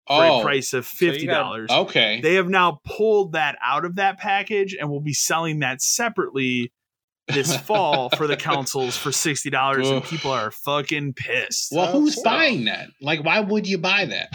for 0.08 0.24
oh, 0.26 0.40
a 0.40 0.44
price 0.44 0.74
of 0.74 0.86
So 0.86 1.06
you 1.06 1.12
fifty 1.12 1.28
got- 1.28 1.34
dollars. 1.42 1.70
okay. 1.70 2.22
They 2.22 2.36
have 2.36 2.48
now 2.50 2.80
pulled 2.86 3.34
that 3.34 3.58
out 3.64 3.86
of 3.86 3.96
that 3.96 4.18
package 4.18 4.76
and 4.80 4.90
will 4.90 5.02
be 5.02 5.14
selling 5.14 5.60
that 5.60 5.82
separately 5.82 6.72
this 7.28 7.56
fall 7.62 8.10
for 8.10 8.26
the 8.28 8.38
consoles 8.38 8.98
for 8.98 9.12
sixty 9.12 9.50
dollars, 9.50 9.88
and 9.90 10.04
people 10.04 10.32
are 10.32 10.52
fucking 10.52 11.14
pissed. 11.14 11.72
well, 11.74 11.86
Of 11.88 11.92
who's 11.94 12.16
course. 12.16 12.24
buying 12.24 12.66
that? 12.66 12.88
Like, 13.02 13.24
why 13.24 13.40
would 13.42 13.68
you 13.68 13.78
buy 13.78 14.06
that? 14.06 14.30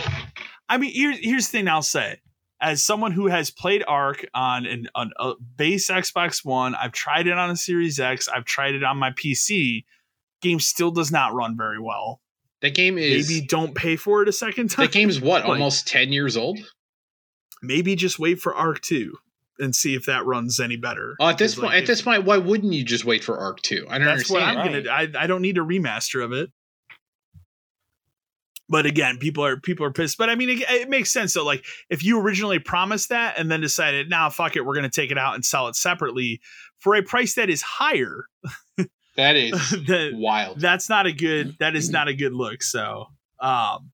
I 0.69 0.79
mean, 0.79 0.93
here's 0.95 1.19
here's 1.19 1.47
the 1.49 1.59
thing 1.59 1.69
I'll 1.69 1.83
say. 1.83 2.21
As 2.67 2.83
someone 2.83 3.13
who 3.13 3.27
has 3.27 3.51
played 3.51 3.85
ARK 3.87 4.25
on 4.33 4.65
an 4.65 4.89
on 4.95 5.13
a 5.21 5.35
base 5.57 5.91
Xbox 5.91 6.45
One, 6.47 6.75
I've 6.75 6.93
tried 6.93 7.27
it 7.27 7.35
on 7.37 7.51
a 7.51 7.57
Series 7.57 8.01
X, 8.01 8.27
I've 8.27 8.47
tried 8.47 8.75
it 8.75 8.83
on 8.83 8.97
my 8.97 9.11
PC. 9.11 9.85
Game 10.41 10.59
still 10.61 10.91
does 10.91 11.13
not 11.13 11.35
run 11.35 11.57
very 11.59 11.79
well. 11.79 12.23
That 12.63 12.75
game 12.75 12.97
is. 12.97 13.29
Maybe 13.29 13.47
don't 13.47 13.75
pay 13.75 13.97
for 13.97 14.23
it 14.23 14.29
a 14.29 14.33
second 14.33 14.71
time. 14.71 14.87
that 14.87 14.93
game's 14.93 15.21
what? 15.21 15.43
Like- 15.47 15.53
almost 15.61 15.87
ten 15.87 16.11
years 16.11 16.39
old. 16.39 16.59
Maybe 17.63 17.97
just 17.97 18.19
wait 18.19 18.41
for 18.41 18.55
ARK 18.55 18.81
Two 18.81 19.19
and 19.59 19.75
see 19.77 19.95
if 19.95 20.07
that 20.07 20.25
runs 20.25 20.59
any 20.59 20.77
better. 20.77 21.17
Oh, 21.21 21.29
at 21.29 21.37
this 21.39 21.53
'Cause, 21.55 21.61
point, 21.61 21.69
like, 21.73 21.77
at 21.77 21.83
if- 21.83 21.87
this 21.89 22.03
point, 22.03 22.25
why 22.25 22.39
wouldn't 22.39 22.73
you 22.73 22.83
just 22.83 23.05
wait 23.05 23.23
for 23.23 23.39
ARK 23.39 23.61
Two? 23.61 23.87
I 23.91 23.99
don't 23.99 24.07
That's 24.07 24.31
what 24.31 24.43
I'm 24.43 24.57
understand. 24.59 24.87
gonna. 24.87 25.19
I 25.21 25.25
I 25.25 25.27
don't 25.27 25.43
need 25.43 25.59
a 25.59 25.63
remaster 25.63 26.25
of 26.25 26.33
it. 26.33 26.51
But 28.69 28.87
again, 28.87 29.19
people 29.19 29.45
are 29.45 29.59
people 29.59 29.85
are 29.87 29.93
pissed. 29.93 30.17
But 30.17 30.31
I 30.31 30.35
mean, 30.37 30.49
it, 30.49 30.61
it 30.71 30.89
makes 30.89 31.13
sense 31.13 31.35
though. 31.35 31.45
Like 31.45 31.65
if 31.91 32.03
you 32.03 32.19
originally 32.21 32.59
promised 32.59 33.11
that 33.11 33.39
and 33.39 33.51
then 33.51 33.61
decided, 33.61 34.09
now 34.09 34.25
nah, 34.25 34.29
fuck 34.31 34.57
it, 34.57 34.65
we're 34.65 34.75
gonna 34.75 34.89
take 34.89 35.11
it 35.11 35.19
out 35.19 35.35
and 35.35 35.45
sell 35.45 35.69
it 35.69 35.77
separately 35.77 36.41
for 36.79 36.95
a 36.95 37.03
price 37.03 37.35
that 37.35 37.51
is 37.51 37.63
higher, 37.63 38.27
That 39.17 39.37
is 39.37 39.71
that 39.87 40.11
wild. 40.15 40.61
that's 40.61 40.89
not 40.89 41.07
a 41.07 41.13
good. 41.13 41.57
That 41.61 41.77
is 41.77 41.91
not 41.91 42.09
a 42.09 42.15
good 42.15 42.33
look. 42.33 42.63
So, 42.63 43.07
um, 43.41 43.93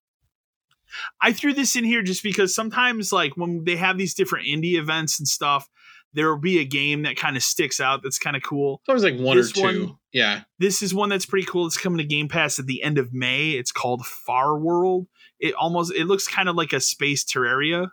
I 1.21 1.31
threw 1.31 1.53
this 1.53 1.75
in 1.75 1.83
here 1.83 2.01
just 2.01 2.23
because 2.23 2.55
sometimes, 2.55 3.11
like 3.13 3.37
when 3.37 3.63
they 3.63 3.75
have 3.75 3.97
these 3.97 4.13
different 4.13 4.47
indie 4.47 4.79
events 4.79 5.19
and 5.19 5.27
stuff, 5.27 5.69
there 6.13 6.29
will 6.29 6.41
be 6.41 6.59
a 6.59 6.65
game 6.65 7.03
that 7.03 7.15
kind 7.15 7.37
of 7.37 7.43
sticks 7.43 7.79
out 7.79 8.01
that's 8.03 8.19
kind 8.19 8.35
of 8.35 8.43
cool. 8.43 8.81
There 8.85 8.93
was 8.93 9.03
like 9.03 9.17
one 9.17 9.37
This 9.37 9.51
or 9.51 9.71
two. 9.71 9.85
one- 9.85 9.95
yeah. 10.11 10.41
This 10.59 10.81
is 10.81 10.93
one 10.93 11.07
that's 11.09 11.25
pretty 11.25 11.45
cool. 11.45 11.65
It's 11.67 11.77
coming 11.77 11.97
to 11.99 12.03
Game 12.03 12.27
Pass 12.27 12.59
at 12.59 12.65
the 12.65 12.83
end 12.83 12.97
of 12.97 13.13
May. 13.13 13.51
It's 13.51 13.71
called 13.71 14.01
Farworld. 14.03 15.05
It 15.39 15.53
almost 15.55 15.93
it 15.93 16.05
looks 16.05 16.27
kind 16.27 16.49
of 16.49 16.55
like 16.55 16.73
a 16.73 16.79
space 16.81 17.23
Terraria, 17.23 17.87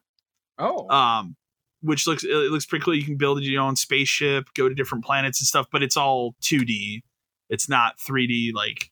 Oh, 0.59 0.89
um, 0.89 1.37
which 1.81 2.07
looks 2.09 2.25
it 2.25 2.51
looks 2.51 2.67
pretty 2.67 2.85
cool. 2.85 2.95
You 2.95 3.05
can 3.05 3.17
build 3.17 3.43
your 3.43 3.63
own 3.63 3.77
spaceship, 3.77 4.49
go 4.57 4.69
to 4.69 4.75
different 4.75 5.05
planets 5.05 5.41
and 5.41 5.47
stuff, 5.47 5.67
but 5.71 5.83
it's 5.83 5.97
all 5.97 6.35
2D. 6.43 7.03
It's 7.49 7.69
not 7.69 7.99
3D 7.99 8.53
like 8.53 8.91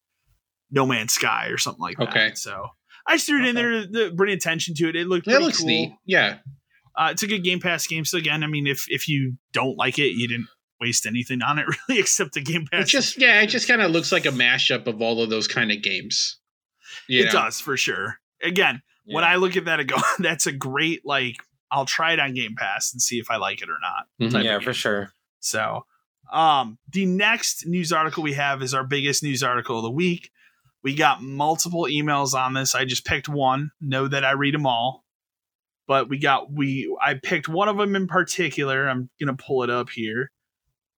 No 0.70 0.86
Man's 0.86 1.12
Sky 1.12 1.48
or 1.48 1.58
something 1.58 1.82
like 1.82 1.96
that. 1.98 2.08
Okay. 2.10 2.30
So 2.34 2.68
I 3.08 3.16
just 3.16 3.26
threw 3.26 3.42
it 3.42 3.48
in 3.48 3.54
there 3.56 3.86
to 3.88 4.12
bring 4.14 4.32
attention 4.32 4.74
to 4.76 4.88
it. 4.88 4.94
It 4.96 5.08
looked 5.08 5.26
That 5.26 5.32
pretty 5.32 5.44
looks 5.46 5.58
cool. 5.58 5.66
neat. 5.66 5.94
Yeah. 6.04 6.38
Uh, 6.96 7.08
it's 7.10 7.22
a 7.22 7.26
good 7.26 7.44
Game 7.44 7.60
Pass 7.60 7.86
game. 7.86 8.04
So 8.04 8.18
again, 8.18 8.42
I 8.42 8.46
mean, 8.46 8.66
if 8.66 8.86
if 8.88 9.08
you 9.08 9.34
don't 9.52 9.76
like 9.76 9.98
it, 9.98 10.12
you 10.12 10.26
didn't 10.28 10.48
waste 10.80 11.06
anything 11.06 11.42
on 11.42 11.58
it 11.58 11.66
really, 11.88 12.00
except 12.00 12.32
the 12.34 12.40
Game 12.40 12.66
Pass. 12.70 12.84
It 12.84 12.88
just 12.88 13.20
yeah, 13.20 13.40
it 13.42 13.48
just 13.48 13.68
kind 13.68 13.82
of 13.82 13.90
looks 13.90 14.12
like 14.12 14.26
a 14.26 14.30
mashup 14.30 14.86
of 14.86 15.02
all 15.02 15.22
of 15.22 15.30
those 15.30 15.48
kind 15.48 15.70
of 15.70 15.82
games. 15.82 16.38
You 17.08 17.22
it 17.22 17.26
know? 17.26 17.32
does 17.32 17.60
for 17.60 17.76
sure. 17.76 18.18
Again, 18.42 18.82
when. 19.04 19.24
I 19.24 19.36
look 19.36 19.56
at 19.56 19.66
that, 19.66 19.80
I 19.80 19.82
go, 19.82 19.96
"That's 20.18 20.46
a 20.46 20.52
great 20.52 21.04
like." 21.04 21.36
I'll 21.68 21.84
try 21.84 22.12
it 22.12 22.20
on 22.20 22.32
Game 22.32 22.54
Pass 22.56 22.92
and 22.92 23.02
see 23.02 23.18
if 23.18 23.28
I 23.28 23.38
like 23.38 23.60
it 23.60 23.68
or 23.68 23.78
not. 23.82 24.30
Mhm. 24.30 24.44
yeah, 24.44 24.60
for 24.60 24.72
sure. 24.72 25.12
So, 25.40 25.84
um, 26.32 26.78
the 26.92 27.06
next 27.06 27.66
news 27.66 27.92
article 27.92 28.22
we 28.22 28.34
have 28.34 28.62
is 28.62 28.72
our 28.72 28.84
biggest 28.84 29.24
news 29.24 29.42
article 29.42 29.78
of 29.78 29.82
the 29.82 29.90
week. 29.90 30.30
We 30.84 30.94
got 30.94 31.22
multiple 31.22 31.86
emails 31.90 32.34
on 32.34 32.54
this. 32.54 32.76
I 32.76 32.84
just 32.84 33.04
picked 33.04 33.28
one. 33.28 33.72
Know 33.80 34.06
that 34.06 34.24
I 34.24 34.30
read 34.30 34.54
them 34.54 34.64
all, 34.64 35.04
but 35.86 36.08
we 36.08 36.18
got 36.18 36.52
we. 36.52 36.94
I 37.00 37.14
picked 37.14 37.48
one 37.48 37.68
of 37.68 37.76
them 37.76 37.96
in 37.96 38.06
particular. 38.06 38.88
I'm 38.88 39.10
gonna 39.20 39.36
pull 39.36 39.62
it 39.62 39.70
up 39.70 39.90
here. 39.90 40.30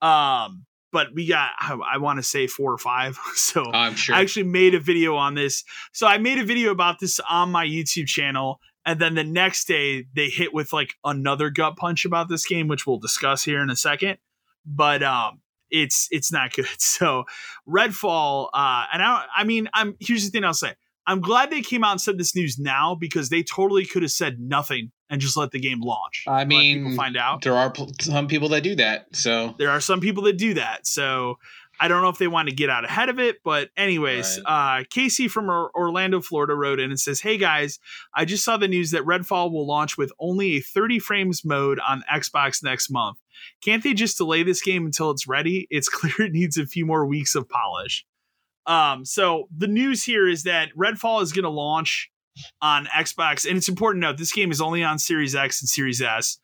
Um, 0.01 0.67
but 0.93 1.09
we 1.15 1.27
got 1.27 1.51
I, 1.59 1.79
I 1.95 1.99
want 1.99 2.19
to 2.19 2.23
say 2.23 2.47
four 2.47 2.73
or 2.73 2.79
five. 2.79 3.19
So 3.35 3.71
I'm 3.73 3.95
sure. 3.95 4.15
I 4.15 4.21
actually 4.21 4.45
made 4.45 4.75
a 4.75 4.81
video 4.81 5.17
on 5.17 5.35
this. 5.35 5.65
So 5.93 6.07
I 6.07 6.19
made 6.19 6.39
a 6.39 6.45
video 6.45 6.71
about 6.71 7.01
this 7.01 7.21
on 7.29 7.51
my 7.51 7.67
YouTube 7.67 8.07
channel. 8.07 8.61
And 8.85 9.01
then 9.01 9.15
the 9.15 9.25
next 9.25 9.67
day 9.67 10.07
they 10.15 10.29
hit 10.29 10.55
with 10.55 10.73
like 10.73 10.95
another 11.05 11.51
gut 11.51 11.77
punch 11.77 12.05
about 12.05 12.29
this 12.29 12.47
game, 12.47 12.69
which 12.69 12.87
we'll 12.87 12.99
discuss 12.99 13.45
here 13.45 13.63
in 13.63 13.71
a 13.71 13.77
second. 13.77 14.19
But 14.65 15.03
um 15.03 15.41
it's 15.71 16.09
it's 16.11 16.33
not 16.33 16.53
good. 16.53 16.67
So 16.79 17.25
Redfall, 17.69 18.49
uh, 18.53 18.87
and 18.93 19.03
I 19.03 19.25
I 19.37 19.45
mean, 19.45 19.69
I'm 19.73 19.97
here's 20.01 20.25
the 20.25 20.31
thing 20.31 20.45
I'll 20.45 20.55
say. 20.55 20.75
I'm 21.09 21.21
glad 21.21 21.51
they 21.51 21.63
came 21.63 21.83
out 21.83 21.93
and 21.93 22.01
said 22.01 22.19
this 22.19 22.37
news 22.37 22.59
now 22.59 22.95
because 22.95 23.31
they 23.31 23.43
totally 23.43 23.87
could 23.87 24.03
have 24.03 24.13
said 24.13 24.39
nothing 24.39 24.93
and 25.09 25.21
just 25.21 25.39
let 25.39 25.51
the 25.53 25.59
game 25.59 25.81
launch. 25.81 26.25
I 26.29 26.41
Let 26.41 26.49
people 26.51 26.89
mean, 26.91 26.97
find 26.97 27.17
out 27.17 27.41
there 27.43 27.57
are 27.57 27.71
pl- 27.71 27.93
some 28.01 28.29
people 28.29 28.51
that 28.51 28.63
do 28.63 28.75
that. 28.77 29.07
So 29.17 29.55
there 29.59 29.71
are 29.71 29.81
some 29.81 30.01
people 30.01 30.23
that 30.25 30.37
do 30.37 30.53
that. 30.55 30.87
So 30.87 31.39
I 31.81 31.89
don't 31.89 32.03
know 32.03 32.09
if 32.09 32.19
they 32.19 32.29
want 32.29 32.49
to 32.51 32.55
get 32.55 32.69
out 32.69 32.85
ahead 32.85 33.09
of 33.09 33.19
it, 33.19 33.37
but 33.43 33.71
anyways, 33.77 34.41
uh, 34.45 34.83
Casey 34.91 35.29
from 35.29 35.49
Or- 35.49 35.71
Orlando, 35.75 36.21
Florida 36.21 36.55
wrote 36.55 36.81
in 36.81 36.91
and 36.91 37.01
says, 37.01 37.21
"Hey 37.21 37.39
guys, 37.39 37.79
I 38.15 38.25
just 38.25 38.45
saw 38.45 38.57
the 38.57 38.69
news 38.69 38.91
that 38.91 39.05
Redfall 39.05 39.51
will 39.53 39.67
launch 39.67 39.97
with 39.97 40.13
only 40.19 40.57
a 40.57 40.61
30 40.61 40.99
frames 40.99 41.45
mode 41.45 41.79
on 41.81 42.05
Xbox 42.13 42.63
next 42.63 42.91
month. 42.91 43.19
Can't 43.65 43.83
they 43.83 43.95
just 43.95 44.19
delay 44.19 44.43
this 44.43 44.61
game 44.61 44.85
until 44.87 45.11
it's 45.11 45.27
ready? 45.29 45.67
It's 45.71 45.89
clear 45.89 46.27
it 46.27 46.33
needs 46.33 46.59
a 46.59 46.67
few 46.67 46.85
more 46.85 47.07
weeks 47.07 47.35
of 47.35 47.49
polish." 47.49 48.05
Um, 48.69 49.05
so 49.07 49.49
the 49.57 49.67
news 49.67 50.05
here 50.05 50.29
is 50.29 50.45
that 50.45 50.69
Redfall 50.77 51.23
is 51.23 51.33
going 51.33 51.45
to 51.45 51.51
launch 51.51 52.11
on 52.63 52.87
Xbox, 52.87 53.49
and 53.49 53.57
it's 53.57 53.69
important 53.69 54.03
to 54.03 54.09
note 54.09 54.19
this 54.19 54.33
game 54.33 54.53
is 54.53 54.61
only 54.61 54.85
on 54.85 54.99
Series 54.99 55.35
X 55.35 55.61
and 55.61 55.69
Series 55.69 56.01
S 56.01 56.39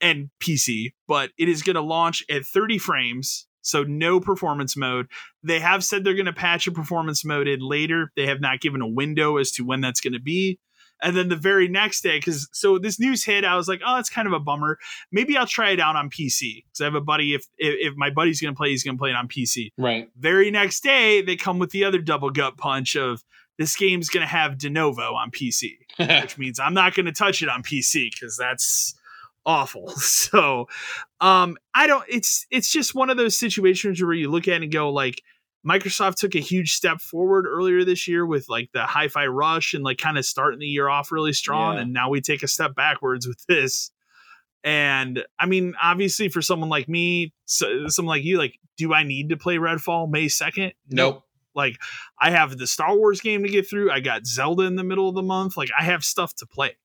and 0.00 0.28
PC, 0.40 0.92
but 1.06 1.30
it 1.38 1.48
is 1.48 1.62
going 1.62 1.76
to 1.76 1.80
launch 1.80 2.24
at 2.28 2.44
30 2.44 2.78
frames, 2.78 3.46
so 3.62 3.84
no 3.84 4.18
performance 4.18 4.76
mode. 4.76 5.06
They 5.44 5.60
have 5.60 5.84
said 5.84 6.02
they're 6.02 6.14
going 6.14 6.26
to 6.26 6.32
patch 6.32 6.66
a 6.66 6.72
performance 6.72 7.24
mode 7.24 7.46
in 7.46 7.60
later. 7.60 8.10
They 8.16 8.26
have 8.26 8.40
not 8.40 8.60
given 8.60 8.82
a 8.82 8.88
window 8.88 9.36
as 9.36 9.52
to 9.52 9.64
when 9.64 9.80
that's 9.80 10.00
going 10.00 10.14
to 10.14 10.20
be. 10.20 10.58
And 11.02 11.16
then 11.16 11.28
the 11.28 11.36
very 11.36 11.68
next 11.68 12.02
day, 12.02 12.18
because 12.18 12.48
so 12.52 12.78
this 12.78 13.00
news 13.00 13.24
hit, 13.24 13.44
I 13.44 13.56
was 13.56 13.68
like, 13.68 13.80
oh, 13.84 13.96
that's 13.96 14.08
kind 14.08 14.28
of 14.28 14.32
a 14.32 14.40
bummer. 14.40 14.78
Maybe 15.10 15.36
I'll 15.36 15.46
try 15.46 15.70
it 15.70 15.80
out 15.80 15.96
on 15.96 16.08
PC 16.10 16.64
because 16.64 16.80
I 16.80 16.84
have 16.84 16.94
a 16.94 17.00
buddy. 17.00 17.34
If, 17.34 17.46
if 17.58 17.92
if 17.92 17.96
my 17.96 18.10
buddy's 18.10 18.40
going 18.40 18.54
to 18.54 18.56
play, 18.56 18.70
he's 18.70 18.84
going 18.84 18.96
to 18.96 19.00
play 19.00 19.10
it 19.10 19.16
on 19.16 19.28
PC. 19.28 19.72
Right. 19.76 20.08
Very 20.16 20.50
next 20.50 20.82
day, 20.82 21.20
they 21.22 21.36
come 21.36 21.58
with 21.58 21.70
the 21.70 21.84
other 21.84 21.98
double 21.98 22.30
gut 22.30 22.56
punch 22.56 22.96
of 22.96 23.24
this 23.58 23.76
game's 23.76 24.08
going 24.08 24.22
to 24.22 24.32
have 24.32 24.52
Denuvo 24.52 25.12
on 25.12 25.30
PC, 25.30 25.78
which 26.22 26.38
means 26.38 26.58
I'm 26.58 26.74
not 26.74 26.94
going 26.94 27.06
to 27.06 27.12
touch 27.12 27.42
it 27.42 27.48
on 27.48 27.62
PC 27.62 28.10
because 28.12 28.36
that's 28.36 28.94
awful. 29.44 29.92
So, 29.96 30.68
um, 31.20 31.56
I 31.74 31.86
don't. 31.86 32.04
It's 32.08 32.46
it's 32.50 32.70
just 32.70 32.94
one 32.94 33.10
of 33.10 33.16
those 33.16 33.38
situations 33.38 34.02
where 34.02 34.12
you 34.12 34.30
look 34.30 34.48
at 34.48 34.54
it 34.54 34.62
and 34.62 34.72
go 34.72 34.90
like. 34.90 35.22
Microsoft 35.66 36.16
took 36.16 36.34
a 36.34 36.40
huge 36.40 36.72
step 36.72 37.00
forward 37.00 37.46
earlier 37.46 37.84
this 37.84 38.08
year 38.08 38.26
with 38.26 38.48
like 38.48 38.70
the 38.72 38.82
Hi-Fi 38.82 39.26
Rush 39.26 39.74
and 39.74 39.84
like 39.84 39.98
kind 39.98 40.18
of 40.18 40.24
starting 40.26 40.58
the 40.58 40.66
year 40.66 40.88
off 40.88 41.12
really 41.12 41.32
strong, 41.32 41.76
Yeah. 41.76 41.82
and 41.82 41.92
now 41.92 42.08
we 42.10 42.20
take 42.20 42.42
a 42.42 42.48
step 42.48 42.74
backwards 42.74 43.26
with 43.28 43.44
this. 43.46 43.90
And 44.64 45.24
I 45.38 45.46
mean, 45.46 45.74
obviously, 45.82 46.28
for 46.28 46.42
someone 46.42 46.68
like 46.68 46.88
me, 46.88 47.32
so, 47.44 47.88
someone 47.88 48.16
like 48.16 48.24
you, 48.24 48.38
like, 48.38 48.58
do 48.76 48.94
I 48.94 49.02
need 49.02 49.28
to 49.30 49.36
play 49.36 49.56
Redfall 49.56 50.08
May 50.10 50.28
second? 50.28 50.72
Nope. 50.88 51.24
Like, 51.54 51.76
I 52.18 52.30
have 52.30 52.56
the 52.56 52.66
Star 52.66 52.96
Wars 52.96 53.20
game 53.20 53.42
to 53.42 53.48
get 53.48 53.68
through. 53.68 53.90
I 53.90 54.00
got 54.00 54.24
Zelda 54.26 54.62
in 54.62 54.76
the 54.76 54.84
middle 54.84 55.08
of 55.08 55.14
the 55.14 55.22
month. 55.22 55.56
Like, 55.56 55.68
I 55.78 55.82
have 55.84 56.04
stuff 56.04 56.34
to 56.36 56.46
play. 56.46 56.76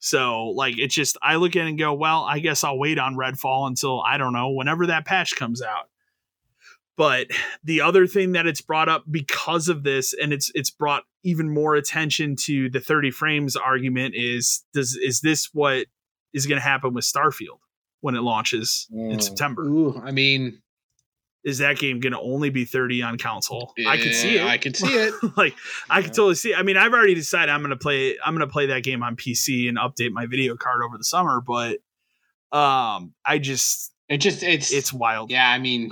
So, 0.00 0.48
like, 0.48 0.74
it's 0.78 0.94
just 0.94 1.16
I 1.22 1.36
look 1.36 1.54
at 1.54 1.64
it 1.64 1.68
and 1.70 1.78
go, 1.78 1.94
well, 1.94 2.24
I 2.24 2.40
guess 2.40 2.64
I'll 2.64 2.78
wait 2.78 2.98
on 2.98 3.14
Redfall 3.14 3.68
until 3.68 4.02
I 4.02 4.18
don't 4.18 4.32
know 4.32 4.50
whenever 4.50 4.88
that 4.88 5.04
patch 5.06 5.36
comes 5.36 5.62
out. 5.62 5.88
But 6.96 7.28
the 7.64 7.80
other 7.80 8.06
thing 8.06 8.32
that 8.32 8.46
it's 8.46 8.60
brought 8.60 8.88
up 8.88 9.04
because 9.10 9.68
of 9.68 9.82
this, 9.82 10.12
and 10.12 10.32
it's 10.32 10.50
it's 10.54 10.70
brought 10.70 11.04
even 11.24 11.48
more 11.52 11.74
attention 11.74 12.36
to 12.44 12.68
the 12.68 12.80
30 12.80 13.10
frames 13.10 13.56
argument 13.56 14.14
is 14.16 14.64
does 14.74 14.94
is 14.96 15.20
this 15.20 15.48
what 15.54 15.86
is 16.34 16.46
going 16.46 16.58
to 16.60 16.62
happen 16.66 16.92
with 16.94 17.04
Starfield 17.04 17.60
when 18.00 18.14
it 18.14 18.20
launches 18.22 18.88
in 18.90 19.18
Mm. 19.18 19.22
September? 19.22 19.62
Ooh, 19.64 20.00
I 20.04 20.10
mean, 20.10 20.60
Is 21.44 21.58
that 21.58 21.78
game 21.78 21.98
going 22.00 22.12
to 22.12 22.20
only 22.20 22.50
be 22.50 22.64
30 22.64 23.02
on 23.02 23.18
console? 23.18 23.72
I 23.86 23.96
could 23.96 24.14
see 24.14 24.36
it. 24.36 24.44
I 24.44 24.58
could 24.58 24.76
see 24.76 24.94
it. 24.94 25.14
like 25.36 25.54
I 25.90 25.98
Yeah. 25.98 26.02
can 26.04 26.10
totally 26.12 26.34
see. 26.36 26.52
It. 26.52 26.58
I 26.58 26.62
mean, 26.62 26.76
I've 26.76 26.92
already 26.92 27.14
decided 27.14 27.50
I'm 27.50 27.62
gonna 27.62 27.76
play. 27.76 28.16
I'm 28.24 28.34
gonna 28.34 28.46
play 28.46 28.66
that 28.66 28.82
game 28.84 29.02
on 29.02 29.16
PC 29.16 29.68
and 29.68 29.78
update 29.78 30.12
my 30.12 30.26
video 30.26 30.56
card 30.56 30.82
over 30.84 30.96
the 30.98 31.04
summer. 31.04 31.40
But 31.40 31.78
um, 32.56 33.14
I 33.24 33.38
just 33.38 33.92
It 34.08 34.18
just 34.18 34.42
it's 34.42 34.72
it's 34.72 34.92
wild 34.92 35.30
yeah. 35.30 35.48
I 35.48 35.58
mean, 35.58 35.90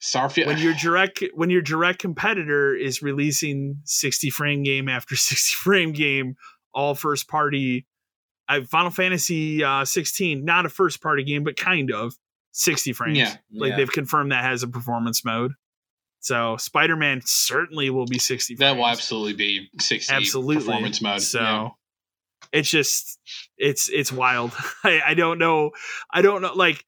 Starfield. 0.00 0.46
when 0.46 0.58
your 0.58 0.74
direct 0.74 1.22
when 1.34 1.50
your 1.50 1.62
direct 1.62 1.98
competitor 1.98 2.74
is 2.74 3.02
releasing 3.02 3.80
60 3.84 4.30
frame 4.30 4.62
game 4.62 4.88
after 4.88 5.16
60 5.16 5.54
frame 5.56 5.92
game, 5.92 6.36
all 6.74 6.94
first 6.94 7.28
party. 7.28 7.86
I 8.48 8.62
Final 8.62 8.90
Fantasy 8.90 9.62
uh, 9.62 9.84
16, 9.84 10.44
not 10.44 10.66
a 10.66 10.68
first 10.68 11.00
party 11.00 11.22
game, 11.22 11.44
but 11.44 11.56
kind 11.56 11.92
of 11.92 12.14
60 12.52 12.92
frames. 12.94 13.18
Yeah. 13.18 13.34
like 13.54 13.70
Yeah. 13.70 13.76
they've 13.76 13.92
confirmed 13.92 14.32
that 14.32 14.42
has 14.42 14.62
a 14.64 14.68
performance 14.68 15.24
mode. 15.24 15.52
So 16.20 16.56
Spider 16.56 16.96
Man 16.96 17.20
certainly 17.24 17.90
will 17.90 18.06
be 18.06 18.18
60 18.18 18.56
that 18.56 18.58
frames. 18.58 18.76
will 18.76 18.86
absolutely 18.86 19.32
be 19.34 19.70
sixty 19.80 20.12
absolutely 20.12 20.56
performance 20.56 21.00
mode. 21.00 21.22
So 21.22 21.40
yeah. 21.40 21.68
it's 22.52 22.68
just 22.70 23.18
it's 23.56 23.88
it's 23.88 24.12
wild. 24.12 24.52
I, 24.84 25.00
I 25.06 25.14
don't 25.14 25.38
know. 25.38 25.70
I 26.12 26.20
don't 26.20 26.42
know. 26.42 26.52
Like 26.54 26.84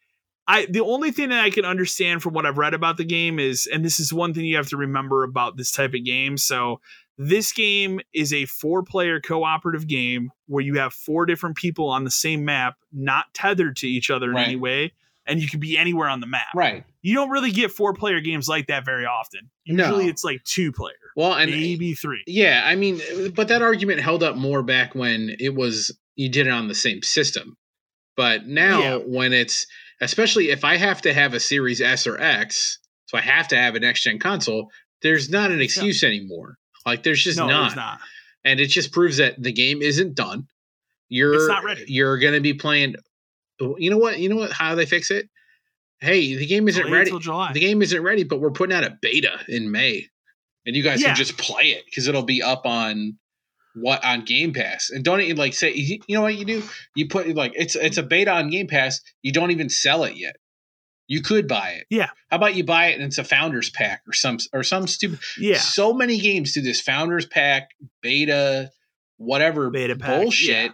I 0.49 0.67
the 0.67 0.81
only 0.81 1.11
thing 1.13 1.29
that 1.31 1.43
I 1.45 1.51
can 1.51 1.65
understand 1.65 2.23
from 2.23 2.35
what 2.35 2.47
I've 2.47 2.59
read 2.59 2.75
about 2.75 2.97
the 2.97 3.05
game 3.05 3.39
is, 3.39 3.67
and 3.73 3.85
this 3.85 4.01
is 4.01 4.13
one 4.13 4.35
thing 4.35 4.45
you 4.45 4.57
have 4.57 4.69
to 4.71 4.77
remember 4.77 5.23
about 5.25 5.57
this 5.57 5.71
type 5.73 5.95
of 5.95 6.05
game. 6.05 6.37
So 6.37 6.81
this 7.19 7.53
game 7.53 8.01
is 8.15 8.33
a 8.33 8.47
four 8.47 8.83
player 8.83 9.21
cooperative 9.21 9.87
game 9.87 10.31
where 10.47 10.63
you 10.65 10.79
have 10.79 10.93
four 10.93 11.27
different 11.27 11.57
people 11.57 11.89
on 11.89 12.05
the 12.05 12.11
same 12.11 12.45
map, 12.45 12.77
not 12.93 13.27
tethered 13.35 13.77
to 13.77 13.87
each 13.89 14.11
other 14.11 14.31
in 14.31 14.35
Right. 14.37 14.47
any 14.49 14.57
way, 14.57 14.93
and 15.27 15.41
you 15.41 15.49
can 15.49 15.61
be 15.61 15.79
anywhere 15.79 16.09
on 16.09 16.21
the 16.21 16.27
map. 16.27 16.49
right. 16.55 16.85
You 17.03 17.15
don't 17.15 17.31
really 17.31 17.51
get 17.51 17.71
four 17.73 17.95
player 17.95 18.21
games 18.21 18.49
like 18.49 18.69
that 18.69 18.85
very 18.85 19.05
often. 19.07 19.51
No. 19.67 19.85
Usually 19.87 20.07
it's 20.09 20.23
like 20.25 20.43
two 20.45 20.71
player, 20.73 20.95
Well, 21.17 21.35
and 21.35 21.51
maybe 21.51 21.95
three. 21.95 22.23
Yeah, 22.27 22.63
I 22.65 22.77
mean, 22.77 23.01
but 23.35 23.49
that 23.49 23.61
argument 23.63 24.01
held 24.01 24.23
up 24.23 24.37
more 24.37 24.63
back 24.63 24.95
when 24.95 25.35
it 25.39 25.55
was 25.55 25.97
you 26.17 26.29
did 26.29 26.47
it 26.47 26.51
on 26.51 26.69
the 26.69 26.75
same 26.75 27.03
system. 27.03 27.57
But 28.17 28.47
now 28.47 28.81
Yeah. 28.81 28.97
when 28.97 29.33
it's 29.33 29.67
especially 30.03 30.51
if 30.51 30.65
I 30.65 30.77
have 30.77 31.01
to 31.03 31.15
have 31.15 31.33
a 31.33 31.41
Series 31.41 31.81
S 31.81 32.07
or 32.07 32.21
X, 32.21 32.79
so 33.07 33.17
I 33.17 33.23
have 33.23 33.49
to 33.49 33.57
have 33.57 33.75
an 33.75 33.83
next 33.83 34.03
gen 34.03 34.19
console, 34.19 34.71
there's 35.03 35.31
not 35.31 35.51
an 35.51 35.61
excuse 35.61 36.05
anymore. 36.05 36.57
Like 36.85 37.03
there's 37.03 37.23
just 37.23 37.39
no, 37.39 37.47
not. 37.47 37.77
not. 37.77 38.01
And 38.45 38.61
it 38.61 38.67
just 38.67 38.93
proves 38.93 39.19
that 39.19 39.41
the 39.41 39.53
game 39.53 39.81
isn't 39.83 40.15
done. 40.15 40.49
You're 41.09 41.35
It's 41.35 41.49
not 41.49 41.65
ready. 41.65 41.85
You're 41.87 42.19
going 42.19 42.35
to 42.35 42.41
be 42.41 42.55
playing 42.55 42.97
You 43.61 43.91
know 43.91 43.99
what? 43.99 44.19
You 44.19 44.29
know 44.29 44.37
what 44.37 44.53
how 44.53 44.75
they 44.75 44.87
fix 44.87 45.11
it? 45.11 45.29
Hey, 46.01 46.35
the 46.35 46.47
game 46.47 46.67
isn't 46.67 46.91
ready. 46.91 47.11
The 47.13 47.61
game 47.61 47.81
isn't 47.81 48.03
ready, 48.03 48.25
but 48.25 48.41
we're 48.41 48.51
putting 48.51 48.75
out 48.75 48.83
a 48.83 48.99
beta 49.01 49.39
in 49.47 49.71
May, 49.71 50.09
and 50.67 50.75
you 50.75 50.83
guys 50.83 51.01
Yeah. 51.01 51.09
can 51.09 51.17
just 51.17 51.39
play 51.39 51.67
it 51.67 51.85
because 51.85 52.09
it'll 52.09 52.25
be 52.25 52.43
up 52.43 52.67
on 52.67 53.19
what 53.75 54.05
on 54.05 54.25
Game 54.25 54.53
Pass. 54.53 54.91
And 54.91 55.05
don't 55.05 55.21
even 55.21 55.37
like 55.37 55.55
say 55.55 55.73
you 55.73 56.01
know 56.09 56.23
what 56.23 56.37
you 56.37 56.45
do? 56.45 56.63
You 56.95 57.09
put 57.09 57.35
like 57.35 57.53
it's 57.55 57.77
it's 57.77 57.99
a 57.99 58.03
beta 58.03 58.33
on 58.33 58.51
Game 58.51 58.67
Pass. 58.67 59.01
You 59.23 59.33
don't 59.33 59.51
even 59.51 59.69
sell 59.69 60.05
it 60.05 60.17
yet. 60.17 60.37
You 61.09 61.21
could 61.21 61.49
buy 61.49 61.71
it. 61.71 61.87
Yeah. 61.91 62.09
How 62.31 62.37
about 62.37 62.55
you 62.55 62.65
buy 62.65 62.87
it 62.87 62.95
and 62.95 63.03
it's 63.03 63.19
a 63.19 63.25
founders 63.25 63.71
pack 63.71 64.03
or 64.07 64.13
some 64.13 64.39
or 64.53 64.63
some 64.63 64.87
stupid. 64.87 65.19
yeah. 65.39 65.59
So 65.59 65.93
many 65.93 66.19
games 66.19 66.53
do 66.53 66.63
this 66.63 66.81
founders 66.81 67.27
pack, 67.27 67.71
beta, 68.01 68.71
whatever 69.17 69.71
Beta 69.71 69.97
pack, 69.97 70.23
bullshit 70.23 70.49
yeah. 70.49 70.69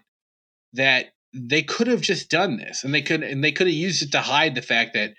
that 0.74 1.07
they 1.34 1.62
could 1.62 1.86
have 1.86 2.01
just 2.01 2.30
done 2.30 2.57
this 2.57 2.84
and 2.84 2.94
they 2.94 3.03
could 3.03 3.22
and 3.22 3.42
they 3.42 3.53
could 3.53 3.66
have 3.66 3.74
used 3.74 4.03
it 4.03 4.12
to 4.12 4.20
hide 4.20 4.55
the 4.55 4.62
fact 4.62 4.94
that 4.94 5.14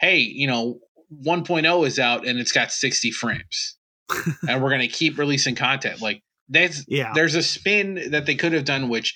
hey, 0.00 0.18
you 0.18 0.46
know, 0.46 0.78
1.0 1.24 1.86
is 1.86 1.98
out 1.98 2.26
and 2.26 2.38
it's 2.38 2.52
got 2.52 2.70
60 2.70 3.10
frames. 3.10 3.76
and 4.48 4.62
we're 4.62 4.70
going 4.70 4.80
to 4.80 4.88
keep 4.88 5.18
releasing 5.18 5.54
content. 5.54 6.00
Like 6.00 6.22
that's 6.48 6.84
Yeah. 6.88 7.12
there's 7.14 7.34
a 7.34 7.42
spin 7.42 8.10
that 8.12 8.26
they 8.26 8.34
could 8.34 8.52
have 8.52 8.64
done 8.64 8.88
which 8.88 9.14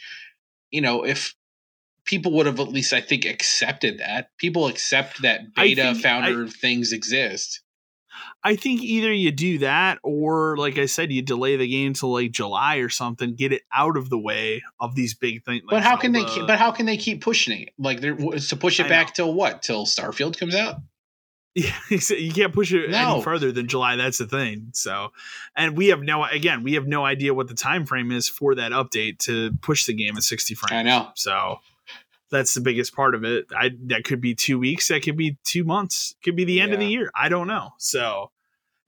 you 0.70 0.80
know, 0.80 1.05
if 1.05 1.35
people 2.05 2.33
would 2.33 2.47
have 2.47 2.59
at 2.59 2.68
least 2.68 2.93
I 2.93 3.01
think 3.01 3.24
accepted 3.24 3.99
that. 3.99 4.28
People 4.39 4.66
accept 4.66 5.22
that 5.22 5.55
beta 5.55 5.95
founder 5.95 6.49
things 6.49 6.93
exist. 6.93 7.61
I 8.45 8.57
think 8.57 8.83
either 8.83 9.12
you 9.12 9.30
do 9.30 9.59
that 9.59 9.99
or, 10.03 10.57
like 10.57 10.76
I 10.76 10.87
said, 10.87 11.12
you 11.12 11.22
delay 11.22 11.57
the 11.57 11.68
game 11.68 11.93
till 11.95 12.12
like 12.12 12.33
July 12.33 12.76
or 12.76 12.89
something, 12.89 13.35
get 13.35 13.53
it 13.53 13.62
out 13.72 13.97
of 13.97 14.11
the 14.11 14.18
way 14.18 14.62
of 14.80 14.95
these 14.95 15.14
big 15.14 15.45
things. 15.45 15.62
But 15.68 15.83
how 15.83 15.97
can 15.97 16.12
they 16.12 16.24
keep, 16.24 16.47
but 16.47 16.59
how 16.59 16.72
can 16.72 16.87
they 16.87 16.97
keep 16.97 17.22
pushing 17.22 17.62
it? 17.62 17.70
Like 17.78 18.01
they're 18.01 18.16
to 18.16 18.57
push 18.57 18.80
it 18.80 18.87
I 18.87 18.89
back 18.89 19.09
know. 19.09 19.12
till 19.14 19.35
what? 19.35 19.62
Till 19.62 19.87
Starfield 19.87 20.39
comes 20.39 20.55
out? 20.55 20.76
Yeah, 21.55 21.75
you 21.91 22.33
can't 22.33 22.53
push 22.55 22.73
it 22.73 22.89
No. 22.91 23.15
any 23.15 23.23
further 23.23 23.53
than 23.53 23.69
July. 23.69 23.97
That's 23.97 24.17
the 24.19 24.27
thing. 24.27 24.69
So, 24.73 25.13
and 25.55 25.77
we 25.77 25.89
have 25.89 26.01
no 26.03 26.25
again, 26.25 26.63
we 26.63 26.75
have 26.75 26.87
no 26.87 27.05
idea 27.05 27.35
what 27.35 27.49
the 27.49 27.55
time 27.55 27.85
frame 27.85 28.11
is 28.11 28.27
for 28.29 28.55
that 28.55 28.73
update 28.73 29.19
to 29.21 29.53
push 29.61 29.85
the 29.85 29.93
game 29.93 30.17
at 30.17 30.23
60 30.23 30.55
frames. 30.55 30.73
I 30.73 30.83
know. 30.83 31.11
So 31.15 31.59
that's 32.31 32.55
the 32.55 32.63
biggest 32.63 32.95
part 32.97 33.15
of 33.15 33.25
it. 33.25 33.47
I 33.55 33.73
that 33.89 34.05
could 34.05 34.21
be 34.23 34.35
two 34.35 34.59
weeks, 34.59 34.89
that 34.89 35.03
could 35.03 35.19
be 35.19 35.37
two 35.45 35.65
months, 35.65 36.15
could 36.25 36.37
be 36.37 36.45
the 36.45 36.61
end 36.61 36.73
of 36.73 36.79
the 36.81 36.87
year. 36.87 37.11
I 37.15 37.29
don't 37.29 37.47
know. 37.49 37.73
So 37.79 38.31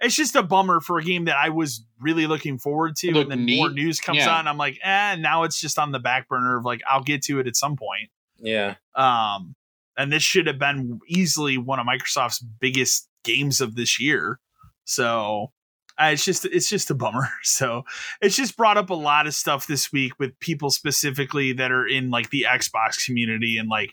it's 0.00 0.16
just 0.16 0.34
a 0.34 0.42
bummer 0.42 0.80
for 0.80 0.98
a 0.98 1.04
game 1.04 1.26
that 1.26 1.36
I 1.36 1.50
was 1.50 1.84
really 2.00 2.26
looking 2.26 2.56
forward 2.58 2.96
to, 2.96 3.12
Looked 3.12 3.30
and 3.30 3.46
then 3.46 3.56
more 3.58 3.68
news 3.70 4.00
comes 4.00 4.18
Yeah. 4.20 4.34
on. 4.36 4.48
I'm 4.48 4.56
like, 4.58 4.78
eh, 4.82 5.16
now 5.16 5.42
it's 5.42 5.60
just 5.60 5.78
on 5.78 5.92
the 5.92 5.98
back 6.00 6.28
burner 6.28 6.56
of 6.56 6.64
like 6.64 6.80
I'll 6.90 7.02
get 7.02 7.20
to 7.24 7.40
it 7.40 7.46
at 7.46 7.56
some 7.56 7.76
point. 7.76 8.08
Yeah. 8.38 8.76
Um, 8.94 9.54
and 9.96 10.12
this 10.12 10.22
should 10.22 10.46
have 10.46 10.58
been 10.58 10.98
easily 11.08 11.58
one 11.58 11.78
of 11.78 11.86
Microsoft's 11.86 12.40
biggest 12.40 13.08
games 13.24 13.60
of 13.60 13.74
this 13.76 14.00
year. 14.00 14.38
So 14.84 15.52
uh, 16.00 16.10
it's 16.12 16.24
just 16.24 16.44
it's 16.44 16.68
just 16.68 16.90
a 16.90 16.94
bummer. 16.94 17.28
So 17.42 17.84
it's 18.20 18.36
just 18.36 18.56
brought 18.56 18.76
up 18.76 18.90
a 18.90 18.94
lot 18.94 19.26
of 19.26 19.34
stuff 19.34 19.66
this 19.66 19.92
week 19.92 20.12
with 20.18 20.38
people 20.40 20.70
specifically 20.70 21.52
that 21.54 21.70
are 21.70 21.86
in 21.86 22.10
like 22.10 22.30
the 22.30 22.46
Xbox 22.48 23.04
community 23.04 23.56
and 23.58 23.68
like 23.68 23.92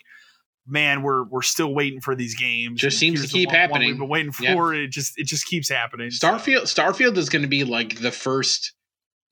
man, 0.66 1.02
we're 1.02 1.24
we're 1.24 1.42
still 1.42 1.74
waiting 1.74 2.00
for 2.00 2.14
these 2.14 2.34
games. 2.36 2.80
Just 2.80 2.98
seems 2.98 3.20
to 3.22 3.28
keep 3.28 3.48
one- 3.48 3.54
one 3.54 3.60
happening. 3.60 3.88
We've 3.90 3.98
been 3.98 4.08
waiting 4.08 4.32
Yeah. 4.40 4.54
for 4.54 4.74
it. 4.74 4.88
Just 4.90 5.18
it 5.18 5.26
just 5.26 5.46
keeps 5.46 5.68
happening. 5.68 6.10
Starfield 6.10 6.62
Starfield 6.62 7.16
is 7.16 7.28
going 7.28 7.42
to 7.42 7.48
be 7.48 7.64
like 7.64 8.00
the 8.00 8.12
first 8.12 8.72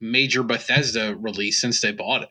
major 0.01 0.43
Bethesda 0.43 1.15
release 1.19 1.61
since 1.61 1.81
they 1.81 1.93
bought 1.93 2.23
it. 2.23 2.29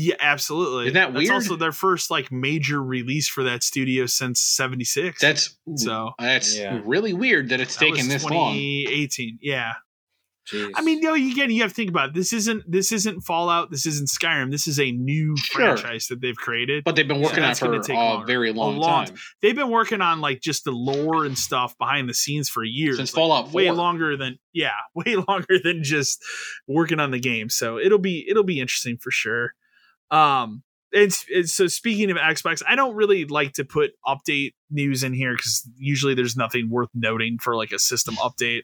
Yeah, 0.00 0.14
absolutely. 0.20 0.84
Isn't 0.84 0.94
that 0.94 1.12
weird? 1.12 1.30
That's 1.30 1.48
also 1.48 1.56
their 1.56 1.72
first 1.72 2.10
like 2.10 2.30
major 2.30 2.82
release 2.82 3.28
for 3.28 3.42
that 3.44 3.62
studio 3.62 4.06
since 4.06 4.42
'76. 4.42 5.20
That's 5.20 5.56
so 5.76 6.12
that's 6.18 6.56
Yeah. 6.56 6.80
really 6.84 7.12
weird 7.12 7.48
that 7.48 7.60
it's 7.60 7.76
that 7.76 7.90
was 7.90 7.98
taken 7.98 8.08
this 8.08 8.22
long. 8.24 8.54
2018. 8.54 9.38
Yeah. 9.42 9.72
Jeez. 10.50 10.70
I 10.74 10.80
mean, 10.80 11.02
you 11.02 11.04
know, 11.04 11.14
again, 11.14 11.50
you 11.50 11.60
have 11.60 11.72
to 11.72 11.74
think 11.74 11.90
about 11.90 12.08
it. 12.10 12.14
this. 12.14 12.32
Isn't 12.32 12.62
this 12.66 12.90
isn't 12.90 13.20
Fallout? 13.20 13.70
This 13.70 13.84
isn't 13.84 14.08
Skyrim. 14.08 14.50
This 14.50 14.66
is 14.66 14.80
a 14.80 14.90
new 14.92 15.36
Sure. 15.36 15.76
franchise 15.76 16.06
that 16.06 16.22
they've 16.22 16.34
created. 16.36 16.84
But 16.84 16.96
they've 16.96 17.06
been 17.06 17.20
working 17.20 17.40
Yeah, 17.40 17.46
on 17.46 17.50
it 17.52 17.58
for 17.58 17.78
take 17.80 17.90
a 17.94 17.98
longer. 17.98 18.26
very 18.26 18.52
long, 18.54 18.78
long 18.78 19.06
time. 19.08 19.14
they've 19.42 19.54
been 19.54 19.68
working 19.68 20.00
on 20.00 20.22
like 20.22 20.40
just 20.40 20.64
the 20.64 20.70
lore 20.72 21.26
and 21.26 21.36
stuff 21.36 21.76
behind 21.76 22.08
the 22.08 22.14
scenes 22.14 22.48
for 22.48 22.64
years. 22.64 22.96
Since 22.96 23.12
like, 23.12 23.20
Fallout 23.20 23.52
way 23.52 23.70
longer 23.70 24.16
than 24.16 24.38
yeah, 24.54 24.70
way 24.94 25.16
longer 25.16 25.58
than 25.62 25.84
just 25.84 26.24
working 26.66 26.98
on 26.98 27.10
the 27.10 27.20
game. 27.20 27.50
So 27.50 27.78
it'll 27.78 27.98
be 27.98 28.24
it'll 28.26 28.42
be 28.42 28.58
interesting 28.58 28.96
for 28.96 29.10
sure. 29.10 29.52
Um, 30.10 30.62
it's, 30.90 31.24
it's 31.28 31.52
so 31.52 31.66
speaking 31.66 32.10
of 32.10 32.16
Xbox, 32.16 32.62
I 32.66 32.74
don't 32.74 32.94
really 32.94 33.26
like 33.26 33.52
to 33.54 33.64
put 33.64 33.90
update 34.06 34.52
news 34.70 35.02
in 35.02 35.12
here 35.12 35.32
because 35.34 35.68
usually 35.76 36.14
there's 36.14 36.36
nothing 36.36 36.70
worth 36.70 36.88
noting 36.94 37.38
for 37.38 37.56
like 37.56 37.72
a 37.72 37.78
system 37.78 38.14
update. 38.16 38.62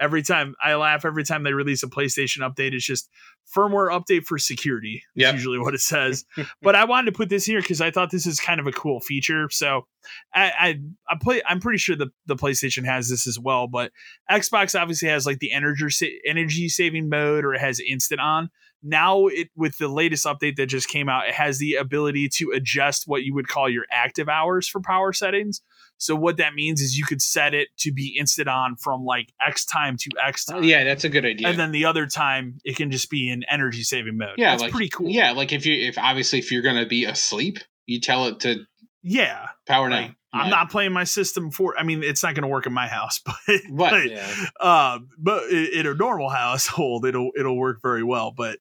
Every 0.00 0.22
time 0.22 0.54
I 0.62 0.76
laugh, 0.76 1.04
every 1.04 1.24
time 1.24 1.42
they 1.42 1.52
release 1.52 1.82
a 1.82 1.88
PlayStation 1.88 2.48
update, 2.48 2.72
it's 2.72 2.84
just 2.86 3.10
firmware 3.52 3.90
update 3.90 4.26
for 4.26 4.38
security. 4.38 5.02
Is 5.16 5.22
Yep. 5.22 5.34
usually 5.34 5.58
what 5.58 5.74
it 5.74 5.80
says. 5.80 6.24
but 6.62 6.76
I 6.76 6.84
wanted 6.84 7.10
to 7.10 7.16
put 7.16 7.28
this 7.28 7.44
here 7.44 7.60
because 7.60 7.80
I 7.80 7.90
thought 7.90 8.12
this 8.12 8.24
is 8.24 8.38
kind 8.38 8.60
of 8.60 8.68
a 8.68 8.72
cool 8.72 9.00
feature. 9.00 9.48
So 9.50 9.88
I 10.32 10.52
I, 10.56 10.80
I 11.08 11.16
play. 11.20 11.42
I'm 11.48 11.58
pretty 11.58 11.78
sure 11.78 11.96
the 11.96 12.10
the 12.26 12.36
PlayStation 12.36 12.84
has 12.84 13.08
this 13.08 13.26
as 13.26 13.40
well, 13.40 13.66
but 13.66 13.90
Xbox 14.30 14.80
obviously 14.80 15.08
has 15.08 15.26
like 15.26 15.40
the 15.40 15.50
energy 15.52 16.20
energy 16.24 16.68
saving 16.68 17.08
mode, 17.08 17.44
or 17.44 17.54
it 17.54 17.60
has 17.60 17.80
instant 17.80 18.20
on. 18.20 18.50
Now 18.82 19.26
it 19.26 19.48
with 19.56 19.78
the 19.78 19.88
latest 19.88 20.24
update 20.24 20.56
that 20.56 20.66
just 20.66 20.88
came 20.88 21.08
out, 21.08 21.28
it 21.28 21.34
has 21.34 21.58
the 21.58 21.74
ability 21.74 22.28
to 22.34 22.52
adjust 22.54 23.04
what 23.06 23.24
you 23.24 23.34
would 23.34 23.48
call 23.48 23.68
your 23.68 23.84
active 23.90 24.28
hours 24.28 24.68
for 24.68 24.80
power 24.80 25.12
settings. 25.12 25.62
So 25.96 26.14
what 26.14 26.36
that 26.36 26.54
means 26.54 26.80
is 26.80 26.96
you 26.96 27.04
could 27.04 27.20
set 27.20 27.54
it 27.54 27.68
to 27.78 27.92
be 27.92 28.16
instant 28.16 28.48
on 28.48 28.76
from 28.76 29.04
like 29.04 29.32
X 29.44 29.64
time 29.66 29.96
to 29.98 30.10
X 30.24 30.44
Oh, 30.48 30.52
time. 30.54 30.62
yeah, 30.62 30.84
that's 30.84 31.02
a 31.02 31.08
good 31.08 31.24
idea. 31.24 31.48
And 31.48 31.58
then 31.58 31.72
the 31.72 31.86
other 31.86 32.06
time 32.06 32.58
it 32.64 32.76
can 32.76 32.92
just 32.92 33.10
be 33.10 33.28
in 33.28 33.42
energy 33.50 33.82
saving 33.82 34.16
mode. 34.16 34.34
yeah, 34.38 34.50
That's 34.52 34.62
like, 34.62 34.70
pretty 34.72 34.90
cool. 34.90 35.08
Yeah, 35.10 35.32
like 35.32 35.52
if 35.52 35.66
you 35.66 35.74
if 35.74 35.98
obviously 35.98 36.38
if 36.38 36.52
you're 36.52 36.62
gonna 36.62 36.86
be 36.86 37.04
asleep, 37.04 37.58
you 37.86 38.00
tell 38.00 38.26
it 38.26 38.38
to 38.40 38.60
Yeah. 39.02 39.48
power 39.66 39.90
Like, 39.90 40.06
down. 40.06 40.14
I'm 40.30 40.44
Yeah. 40.46 40.50
not 40.50 40.70
playing 40.70 40.92
my 40.92 41.04
system 41.04 41.50
for. 41.50 41.74
I 41.78 41.82
mean, 41.84 42.02
it's 42.02 42.22
not 42.22 42.34
going 42.34 42.42
to 42.42 42.48
work 42.48 42.66
in 42.66 42.72
my 42.74 42.86
house, 42.86 43.18
but 43.24 43.34
But- 43.70 43.90
but, 43.90 44.10
yeah. 44.10 44.30
uh, 44.60 44.98
but 45.16 45.44
in 45.48 45.86
a 45.86 45.94
normal 45.94 46.28
household, 46.28 47.06
it'll 47.06 47.30
it'll 47.38 47.56
work 47.56 47.78
very 47.82 48.02
well. 48.04 48.30
But 48.36 48.58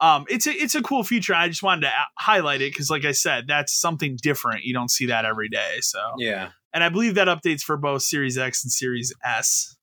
um, 0.00 0.24
it's 0.28 0.46
a 0.46 0.50
it's 0.52 0.74
a 0.74 0.82
cool 0.82 1.02
feature. 1.02 1.34
I 1.34 1.48
just 1.48 1.62
wanted 1.62 1.82
to 1.82 1.92
highlight 2.18 2.60
it 2.60 2.72
because, 2.72 2.90
like 2.90 3.04
I 3.04 3.12
said, 3.12 3.46
that's 3.48 3.72
something 3.72 4.18
different. 4.22 4.64
You 4.64 4.74
don't 4.74 4.90
see 4.90 5.06
that 5.06 5.24
every 5.24 5.48
day. 5.48 5.76
So, 5.80 5.98
Yeah. 6.18 6.50
and 6.74 6.84
I 6.84 6.88
believe 6.90 7.14
that 7.14 7.28
updates 7.28 7.62
for 7.62 7.76
both 7.76 8.02
Series 8.02 8.36
X 8.36 8.62
and 8.64 8.70
Series 8.72 9.14
S. 9.24 9.74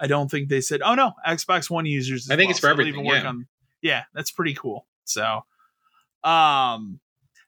I 0.00 0.06
don't 0.06 0.30
think 0.30 0.48
they 0.48 0.60
said. 0.60 0.80
Oh 0.82 0.94
no, 0.94 1.12
Xbox 1.26 1.68
One 1.70 1.86
users. 1.86 2.28
I 2.30 2.36
think 2.36 2.48
well, 2.48 2.50
it's 2.52 2.60
for 2.60 2.66
so 2.66 2.70
everything, 2.72 3.04
yeah. 3.04 3.26
on- 3.28 3.46
yeah, 3.82 4.04
that's 4.14 4.30
pretty 4.30 4.54
cool. 4.54 4.86
So, 5.04 5.42
um, 6.24 7.00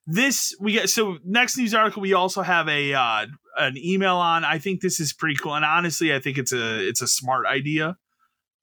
this 0.07 0.55
we 0.61 0.73
get. 0.73 0.89
So 0.91 1.19
next 1.25 1.57
news 1.59 1.75
article, 1.75 2.03
we 2.03 2.13
also 2.13 2.43
have 2.43 2.69
a 2.69 2.95
uh, 2.95 3.27
an 3.59 3.77
email 3.77 4.17
on. 4.17 4.45
I 4.45 4.59
think 4.59 4.81
this 4.81 5.01
is 5.01 5.13
pretty 5.13 5.35
cool, 5.37 5.55
and 5.55 5.65
honestly, 5.65 6.15
I 6.15 6.21
think 6.21 6.39
it's 6.39 6.53
a 6.53 6.87
it's 6.87 7.03
a 7.03 7.09
smart 7.09 7.47
idea. 7.47 7.97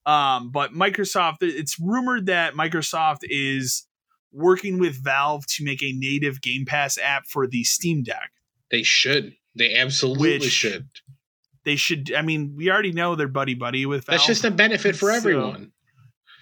Um, 0.06 0.52
but 0.52 0.72
Microsoft, 0.74 1.38
it's 1.42 1.80
rumored 1.80 2.26
that 2.26 2.54
Microsoft 2.56 3.20
is 3.24 3.88
working 4.32 4.80
with 4.80 5.02
Valve 5.04 5.46
to 5.48 5.64
make 5.64 5.82
a 5.84 5.94
native 5.94 6.42
Game 6.42 6.66
Pass 6.66 6.98
app 6.98 7.26
for 7.26 7.48
the 7.48 7.64
Steam 7.64 8.04
Deck. 8.04 8.32
They 8.72 8.84
should. 8.84 9.34
They 9.56 9.76
absolutely 9.76 10.40
Which- 10.40 10.50
should. 10.52 10.88
They 11.66 11.78
should. 11.78 12.12
I 12.14 12.22
mean, 12.24 12.56
we 12.58 12.70
already 12.70 12.92
know 12.92 13.16
they're 13.16 13.28
buddy 13.30 13.54
buddy 13.54 13.86
with 13.86 14.06
Valve. 14.06 14.18
That's 14.18 14.28
just 14.28 14.44
a 14.44 14.52
benefit 14.52 14.96
for 14.98 15.10
So- 15.12 15.16
everyone. 15.16 15.72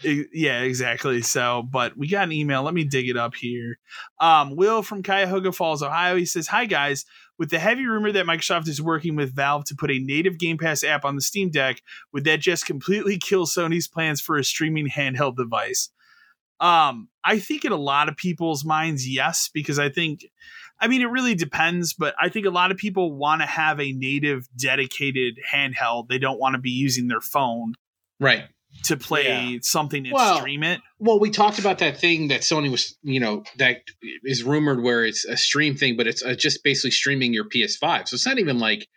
Yeah, 0.03 0.61
exactly. 0.61 1.21
So, 1.21 1.61
but 1.71 1.95
we 1.95 2.07
got 2.07 2.23
an 2.23 2.31
email. 2.31 2.63
Let 2.63 2.73
me 2.73 2.83
dig 2.85 3.07
it 3.07 3.17
up 3.17 3.35
here. 3.35 3.77
Um, 4.19 4.55
Will 4.55 4.81
from 4.81 5.03
Cuyahoga 5.03 5.51
Falls, 5.51 5.83
Ohio. 5.83 6.15
He 6.15 6.25
says, 6.25 6.47
"Hi 6.47 6.65
guys. 6.65 7.05
With 7.41 7.49
the 7.49 7.57
heavy 7.57 7.87
rumor 7.87 8.11
that 8.11 8.27
Microsoft 8.27 8.67
is 8.67 8.83
working 8.83 9.15
with 9.15 9.35
Valve 9.35 9.65
to 9.65 9.75
put 9.75 9.89
a 9.89 9.97
native 9.97 10.37
Game 10.37 10.59
Pass 10.59 10.83
app 10.83 11.03
on 11.03 11.15
the 11.15 11.23
Steam 11.23 11.49
Deck, 11.49 11.81
would 12.13 12.23
that 12.25 12.39
just 12.39 12.67
completely 12.67 13.17
kill 13.17 13.47
Sony's 13.47 13.87
plans 13.87 14.21
for 14.21 14.37
a 14.37 14.43
streaming 14.43 14.87
handheld 14.87 15.37
device?" 15.37 15.89
Um, 16.59 17.09
I 17.23 17.39
think 17.39 17.65
in 17.65 17.71
a 17.71 17.77
lot 17.77 18.09
of 18.09 18.15
people's 18.15 18.63
minds, 18.63 19.09
yes, 19.09 19.49
because 19.51 19.79
I 19.79 19.89
think, 19.89 20.23
I 20.79 20.87
mean, 20.87 21.01
it 21.01 21.09
really 21.09 21.33
depends, 21.33 21.95
but 21.95 22.13
I 22.21 22.29
think 22.29 22.45
a 22.45 22.51
lot 22.51 22.69
of 22.69 22.77
people 22.77 23.11
want 23.11 23.41
to 23.41 23.47
have 23.47 23.79
a 23.79 23.91
native, 23.91 24.47
dedicated 24.55 25.39
handheld. 25.51 26.09
They 26.09 26.19
don't 26.19 26.39
want 26.39 26.53
to 26.53 26.61
be 26.61 26.69
using 26.69 27.07
their 27.07 27.21
phone 27.21 27.73
Right. 28.21 28.43
To 28.83 28.97
play 28.97 29.27
Yeah. 29.27 29.57
something 29.61 30.05
and 30.05 30.13
Well, 30.13 30.39
stream 30.39 30.63
it. 30.63 30.81
Well, 30.99 31.19
we 31.19 31.29
talked 31.29 31.59
about 31.59 31.79
that 31.79 31.97
thing 31.99 32.29
that 32.29 32.41
Sony 32.41 32.71
was, 32.71 32.97
you 33.03 33.19
know, 33.19 33.43
that 33.57 33.81
is 34.23 34.43
rumored 34.43 34.81
where 34.81 35.05
it's 35.05 35.25
a 35.25 35.37
stream 35.37 35.75
thing, 35.75 35.97
but 35.97 36.07
it's 36.07 36.23
uh, 36.23 36.33
just 36.35 36.63
basically 36.63 36.91
streaming 36.91 37.33
your 37.33 37.45
PS5. 37.49 38.07
So 38.07 38.15
it's 38.15 38.25
not 38.25 38.39
even 38.39 38.59
like 38.59 38.87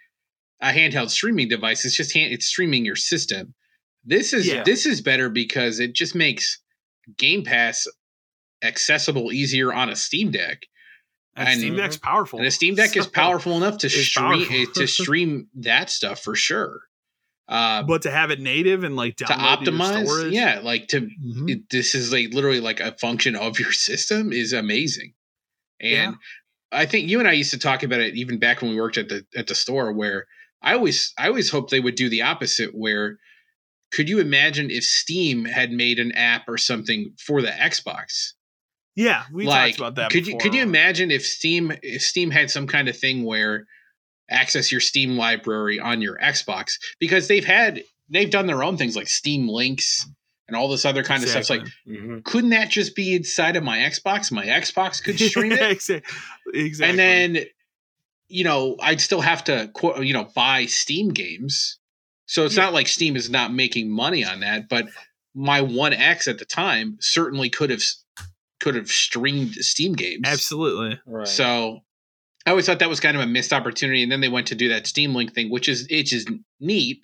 a 0.60 0.68
handheld 0.72 1.10
streaming 1.10 1.48
device. 1.48 1.84
It's 1.84 1.96
just 1.96 2.14
hand, 2.14 2.32
it's 2.32 2.46
streaming 2.46 2.84
your 2.84 2.96
system. 2.96 3.54
This 4.04 4.32
is 4.32 4.46
Yeah. 4.46 4.62
this 4.64 4.86
is 4.86 5.00
better 5.00 5.28
because 5.28 5.80
it 5.80 5.94
just 5.94 6.14
makes 6.14 6.60
Game 7.18 7.42
Pass 7.44 7.86
accessible 8.62 9.32
easier 9.32 9.72
on 9.72 9.88
a 9.90 9.96
Steam 9.96 10.30
Deck. 10.30 10.62
And, 11.36 11.48
And- 11.48 11.58
Steam 11.58 11.76
Deck's 11.76 11.96
powerful. 11.96 12.38
And 12.38 12.46
a 12.48 12.50
Steam 12.50 12.74
Deck 12.76 12.96
is 12.96 13.06
powerful 13.22 13.56
enough 13.56 13.78
to 13.78 13.86
It's 13.88 13.96
stream 13.96 14.46
powerful. 14.46 14.72
to 14.74 14.86
stream 14.86 15.48
that 15.56 15.90
stuff 15.90 16.22
for 16.22 16.34
sure. 16.34 16.80
Uh, 17.46 17.82
but 17.82 18.02
to 18.02 18.10
have 18.10 18.30
it 18.30 18.40
native 18.40 18.84
and 18.84 18.96
like 18.96 19.16
to 19.16 19.24
optimize, 19.24 20.06
storage, 20.06 20.32
yeah, 20.32 20.60
like 20.62 20.88
to 20.88 21.02
Mhm. 21.02 21.50
it, 21.50 21.70
this 21.70 21.94
is 21.94 22.10
like 22.12 22.32
literally 22.32 22.60
like 22.60 22.80
a 22.80 22.92
function 22.92 23.36
of 23.36 23.58
your 23.58 23.72
system 23.88 24.32
is 24.32 24.52
amazing. 24.52 25.14
And 25.80 26.16
i 26.72 26.86
think 26.86 27.08
you 27.08 27.20
and 27.20 27.28
i 27.28 27.32
used 27.32 27.52
to 27.52 27.58
talk 27.58 27.82
about 27.82 28.00
it 28.00 28.16
even 28.16 28.38
back 28.38 28.60
when 28.60 28.70
we 28.70 28.80
worked 28.80 28.98
at 28.98 29.08
the 29.08 29.24
at 29.36 29.46
the 29.46 29.54
store 29.54 29.92
where 29.92 30.26
i 30.60 30.74
always 30.74 31.12
i 31.18 31.28
always 31.28 31.48
hoped 31.50 31.70
they 31.70 31.80
would 31.80 31.94
do 31.94 32.08
the 32.08 32.22
opposite 32.22 32.74
where 32.74 33.18
could 33.92 34.08
you 34.08 34.18
imagine 34.18 34.70
if 34.70 34.82
steam 34.82 35.44
had 35.44 35.70
made 35.70 36.00
an 36.00 36.10
app 36.12 36.48
or 36.48 36.58
something 36.58 37.12
for 37.18 37.40
the 37.40 37.48
xbox? 37.48 38.32
Yeah, 38.96 39.22
we 39.32 39.46
like 39.46 39.76
talked 39.76 39.78
about 39.78 39.94
that. 39.96 40.10
could 40.10 40.26
you 40.26 40.36
could 40.38 40.54
you 40.54 40.62
imagine 40.62 41.10
if 41.10 41.24
steam 41.24 41.72
if 41.82 42.02
steam 42.02 42.30
had 42.30 42.50
some 42.50 42.66
kind 42.66 42.88
of 42.88 42.96
thing 42.98 43.24
where 43.24 43.66
access 44.30 44.72
your 44.72 44.80
steam 44.80 45.16
library 45.16 45.78
on 45.78 46.00
your 46.00 46.18
xbox 46.18 46.72
because 46.98 47.28
they've 47.28 47.44
had 47.44 47.82
they've 48.08 48.30
done 48.30 48.46
their 48.46 48.62
own 48.62 48.76
things 48.76 48.96
like 48.96 49.08
steam 49.08 49.48
links 49.48 50.06
and 50.48 50.56
all 50.56 50.68
this 50.68 50.84
other 50.84 51.02
kind 51.02 51.22
of 51.22 51.28
stuff 51.28 51.40
It's 51.40 51.50
like 51.50 51.60
Exactly. 51.62 51.96
hmm 51.98 52.18
couldn't 52.20 52.50
that 52.50 52.68
just 52.70 52.94
be 52.96 53.14
inside 53.14 53.56
of 53.56 53.64
my 53.64 53.78
Xbox? 53.78 54.30
My 54.32 54.44
Xbox 54.46 55.02
could 55.02 55.18
stream 55.30 55.52
it, 55.52 56.02
exactly. 56.54 56.88
and 56.90 56.98
then 56.98 57.44
you 58.28 58.44
know 58.44 58.76
I'd 58.80 59.00
still 59.00 59.20
have 59.22 59.44
to 59.44 59.70
you 60.02 60.12
know 60.12 60.24
buy 60.34 60.66
Steam 60.66 61.08
games. 61.10 61.78
So 62.26 62.44
it's 62.46 62.56
Yeah. 62.56 62.64
not 62.64 62.72
like 62.74 62.88
Steam 62.88 63.16
is 63.16 63.28
not 63.30 63.52
making 63.52 63.90
money 63.90 64.24
on 64.24 64.40
that, 64.40 64.68
but 64.68 64.86
my 65.34 65.60
One 65.62 65.92
X 65.94 66.28
at 66.28 66.38
the 66.38 66.44
time 66.46 66.96
certainly 67.00 67.48
could 67.50 67.70
have 67.70 67.82
could 68.60 68.74
have 68.74 68.88
streamed 68.88 69.54
Steam 69.56 69.94
games. 69.94 70.22
absolutely. 70.26 70.98
Right. 71.06 71.26
So 71.28 71.80
I 72.46 72.50
always 72.50 72.66
thought 72.66 72.78
that 72.80 72.88
was 72.90 73.00
kind 73.00 73.16
of 73.16 73.22
a 73.22 73.26
missed 73.26 73.52
opportunity, 73.52 74.02
and 74.02 74.12
then 74.12 74.20
they 74.20 74.28
went 74.28 74.46
to 74.48 74.54
do 74.54 74.68
that 74.68 74.86
Steam 74.86 75.14
Link 75.14 75.34
thing, 75.34 75.50
which 75.50 75.68
is 75.68 75.86
it's 75.90 76.10
just 76.10 76.28
neat. 76.60 76.98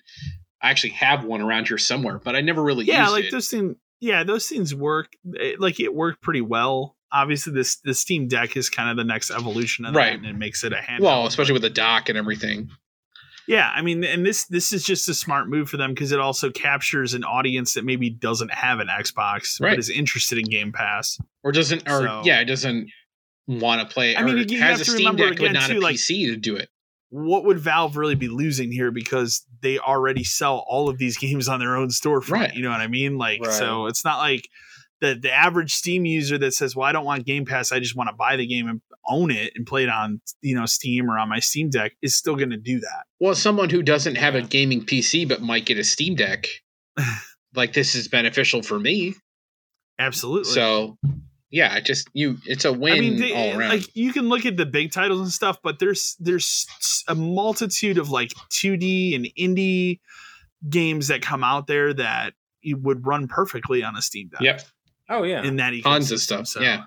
I 0.61 0.69
actually 0.69 0.91
have 0.91 1.23
one 1.25 1.41
around 1.41 1.67
here 1.67 1.79
somewhere, 1.79 2.19
but 2.19 2.35
I 2.35 2.41
never 2.41 2.61
really 2.63 2.85
Yeah, 2.85 3.01
used 3.03 3.11
like 3.13 3.23
it. 3.25 3.31
those 3.31 3.49
things. 3.49 3.75
Yeah, 3.99 4.23
those 4.23 4.47
things 4.47 4.73
work. 4.75 5.13
It, 5.33 5.59
like 5.59 5.79
it 5.79 5.93
worked 5.93 6.21
pretty 6.21 6.41
well. 6.41 6.95
Obviously, 7.11 7.53
this 7.53 7.77
the 7.77 7.93
Steam 7.95 8.27
Deck 8.27 8.55
is 8.55 8.69
kind 8.69 8.89
of 8.89 8.97
the 8.97 9.03
next 9.03 9.31
evolution 9.31 9.85
of 9.85 9.95
Right. 9.95 10.11
that, 10.11 10.17
and 10.19 10.25
it 10.27 10.37
makes 10.37 10.63
it 10.63 10.73
a 10.73 10.77
handheld. 10.77 11.01
well, 11.01 11.25
especially 11.27 11.53
with 11.53 11.61
the 11.63 11.69
dock 11.71 12.07
and 12.09 12.17
everything. 12.17 12.69
Yeah, 13.47 13.71
I 13.75 13.81
mean, 13.81 14.03
and 14.03 14.23
this 14.25 14.45
this 14.45 14.71
is 14.71 14.83
just 14.83 15.09
a 15.09 15.13
smart 15.15 15.49
move 15.49 15.69
for 15.69 15.77
them 15.77 15.93
because 15.93 16.11
it 16.11 16.19
also 16.19 16.51
captures 16.51 17.15
an 17.15 17.23
audience 17.23 17.73
that 17.73 17.83
maybe 17.83 18.09
doesn't 18.11 18.53
have 18.53 18.79
an 18.79 18.87
Xbox 18.87 19.59
Right. 19.59 19.71
but 19.71 19.79
is 19.79 19.89
interested 19.89 20.37
in 20.37 20.45
Game 20.45 20.71
Pass. 20.71 21.19
or 21.43 21.51
doesn't 21.51 21.81
or 21.89 22.01
So- 22.05 22.21
yeah 22.23 22.39
it 22.39 22.45
doesn't 22.45 22.87
want 23.59 23.87
to 23.87 23.93
play 23.93 24.15
I 24.15 24.23
mean, 24.23 24.47
you- 24.49 24.59
has 24.59 24.79
have 24.79 24.81
a 24.81 24.85
to 24.85 24.91
steam 24.91 25.15
deck 25.15 25.37
but 25.37 25.51
not 25.51 25.69
too, 25.69 25.77
a 25.77 25.79
like- 25.79 25.95
pc 25.97 26.27
to 26.27 26.35
do 26.37 26.55
it 26.55 26.69
What 27.09 27.43
would 27.45 27.59
Valve 27.59 27.97
really 27.97 28.15
be 28.15 28.27
losing 28.29 28.71
here 28.71 28.89
because 28.91 29.45
they 29.61 29.77
already 29.79 30.23
sell 30.23 30.63
all 30.67 30.87
of 30.89 30.97
these 30.97 31.17
games 31.25 31.47
on 31.49 31.59
their 31.59 31.75
own 31.75 31.89
storefront? 31.89 32.29
Right. 32.31 32.55
You 32.55 32.63
know 32.63 32.69
what 32.71 32.79
I 32.81 32.87
mean? 32.87 33.17
Like, 33.17 33.41
Right. 33.41 33.51
so 33.53 33.87
it's 33.87 34.05
not 34.05 34.17
like 34.19 34.47
the 35.01 35.15
the 35.21 35.31
average 35.31 35.73
Steam 35.73 36.05
user 36.05 36.37
that 36.37 36.53
says, 36.53 36.75
"Well, 36.75 36.87
I 36.87 36.91
don't 36.91 37.05
want 37.05 37.25
Game 37.25 37.43
Pass. 37.43 37.71
I 37.71 37.79
just 37.79 37.95
want 37.95 38.09
to 38.09 38.15
buy 38.15 38.35
the 38.37 38.45
game 38.45 38.69
and 38.69 38.81
own 39.09 39.31
it 39.31 39.51
and 39.55 39.65
play 39.65 39.81
it 39.83 39.89
on 39.89 40.21
you 40.41 40.55
know 40.55 40.67
Steam 40.67 41.09
or 41.09 41.17
on 41.17 41.27
my 41.27 41.39
Steam 41.39 41.69
Deck," 41.71 41.93
is 42.03 42.15
still 42.15 42.35
going 42.35 42.51
to 42.51 42.57
do 42.57 42.79
that. 42.79 43.03
Well, 43.19 43.33
someone 43.33 43.69
who 43.71 43.81
doesn't 43.81 44.15
have 44.15 44.35
a 44.35 44.43
gaming 44.43 44.85
PC 44.85 45.27
but 45.27 45.41
might 45.41 45.65
get 45.65 45.79
a 45.79 45.83
Steam 45.83 46.13
Deck, 46.15 46.45
like 47.55 47.73
this 47.73 47.95
is 47.95 48.07
beneficial 48.09 48.61
for 48.61 48.79
me. 48.79 49.15
Absolutely. 49.99 50.51
So, 50.53 50.97
yeah, 51.51 51.73
I 51.73 51.81
just 51.81 52.09
you, 52.13 52.37
it's 52.45 52.63
a 52.65 52.71
win 52.71 52.93
I 52.93 52.99
mean, 52.99 53.19
they, 53.19 53.33
all 53.33 53.59
around. 53.59 53.69
like 53.69 53.95
you 53.95 54.13
can 54.13 54.29
look 54.29 54.45
at 54.45 54.55
the 54.55 54.65
big 54.65 54.91
titles 54.91 55.19
and 55.19 55.31
stuff, 55.31 55.57
but 55.61 55.79
there's 55.79 56.15
there's 56.19 56.65
a 57.07 57.15
multitude 57.15 57.97
of 57.97 58.09
like 58.09 58.31
2D 58.49 59.15
and 59.15 59.27
indie 59.37 59.99
games 60.69 61.09
that 61.09 61.21
come 61.21 61.43
out 61.43 61.67
there 61.67 61.93
that 61.93 62.33
you 62.61 62.77
would 62.77 63.05
run 63.05 63.27
perfectly 63.27 63.83
on 63.83 63.97
a 63.97 64.01
Steam 64.01 64.29
Deck. 64.29 64.41
yep, 64.41 64.61
Oh 65.09 65.23
yeah. 65.23 65.43
in 65.43 65.57
that 65.57 65.73
tons 65.83 66.11
of 66.11 66.19
stuff. 66.21 66.47
So, 66.47 66.61
yeah, 66.61 66.85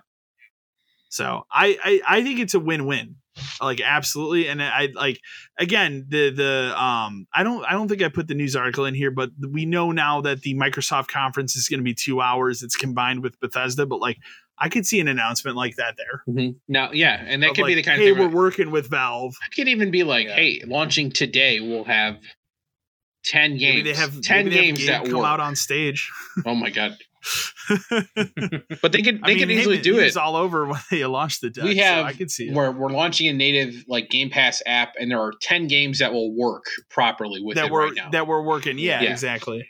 so 1.14 1.46
I, 1.52 1.78
I 1.84 2.18
I 2.18 2.22
think 2.24 2.40
it's 2.40 2.54
a 2.54 2.60
win 2.60 2.86
win, 2.86 3.16
like 3.60 3.80
absolutely. 3.80 4.48
And 4.48 4.62
I 4.62 4.88
like 4.94 5.20
again 5.58 6.06
the 6.08 6.30
the 6.30 6.82
um 6.82 7.28
I 7.32 7.42
don't 7.42 7.64
I 7.64 7.72
don't 7.72 7.86
think 7.86 8.02
I 8.02 8.08
put 8.08 8.26
the 8.28 8.34
news 8.34 8.56
article 8.56 8.84
in 8.84 8.94
here, 8.94 9.10
but 9.10 9.30
we 9.48 9.64
know 9.64 9.92
now 9.92 10.22
that 10.22 10.40
the 10.40 10.54
Microsoft 10.54 11.08
conference 11.08 11.54
is 11.54 11.68
going 11.68 11.78
to 11.78 11.84
be 11.84 11.94
two 11.94 12.20
hours. 12.20 12.64
It's 12.64 12.76
combined 12.76 13.22
with 13.22 13.38
Bethesda, 13.38 13.86
but 13.86 14.00
like 14.00 14.18
I 14.58 14.68
could 14.68 14.86
see 14.86 15.00
an 15.00 15.08
announcement 15.08 15.56
like 15.56 15.76
that 15.76 15.96
there. 15.96 16.22
Mm-hmm. 16.28 16.56
now, 16.68 16.92
yeah, 16.92 17.22
and 17.26 17.42
that 17.42 17.50
Of, 17.50 17.56
could 17.56 17.66
be 17.66 17.74
the 17.74 17.82
kind 17.82 18.00
hey, 18.00 18.10
of 18.10 18.16
thing. 18.16 18.24
we're 18.24 18.28
where- 18.34 18.44
working 18.46 18.70
with 18.70 18.88
Valve. 18.88 19.34
It 19.50 19.54
could 19.54 19.68
even 19.68 19.90
be 19.90 20.04
like, 20.04 20.26
Yeah. 20.28 20.34
hey, 20.36 20.62
launching 20.66 21.10
today, 21.10 21.60
we'll 21.60 21.84
have 21.84 22.18
ten 23.24 23.56
games. 23.56 23.76
Maybe 23.76 23.82
they 23.92 23.94
have 23.98 24.20
ten 24.20 24.44
they 24.48 24.52
have 24.52 24.60
games 24.64 24.86
that 24.86 25.04
come 25.04 25.14
work. 25.18 25.26
out 25.26 25.40
on 25.40 25.56
stage. 25.56 26.10
oh 26.46 26.54
my 26.54 26.70
god! 26.70 26.96
But 28.82 28.92
they 28.92 29.02
could 29.02 29.20
I 29.22 29.28
they 29.28 29.34
mean, 29.34 29.38
could 29.38 29.50
easily 29.50 29.80
do 29.80 29.98
it. 29.98 30.04
was 30.04 30.16
all 30.16 30.36
over 30.36 30.66
when 30.68 30.78
they 30.90 31.04
launch 31.06 31.40
the 31.40 31.50
deck. 31.50 31.64
we 31.64 31.76
so 31.78 31.82
have 31.84 32.06
I 32.06 32.12
could 32.12 32.30
see 32.30 32.48
it. 32.48 32.54
we're 32.54 32.70
we're 32.70 32.90
launching 32.90 33.28
a 33.28 33.32
native 33.32 33.84
like 33.88 34.10
Game 34.10 34.30
Pass 34.30 34.62
app, 34.66 34.92
and 35.00 35.10
there 35.10 35.20
are 35.20 35.32
ten 35.40 35.66
games 35.66 35.98
that 36.00 36.12
will 36.12 36.34
work 36.36 36.64
properly 36.90 37.42
with 37.42 37.56
that 37.56 37.66
it 37.66 37.72
we're 37.72 37.86
right 37.86 37.94
now. 37.96 38.10
that 38.10 38.26
we're 38.26 38.42
working. 38.42 38.78
Yeah, 38.78 39.02
Yeah. 39.02 39.10
exactly. 39.10 39.68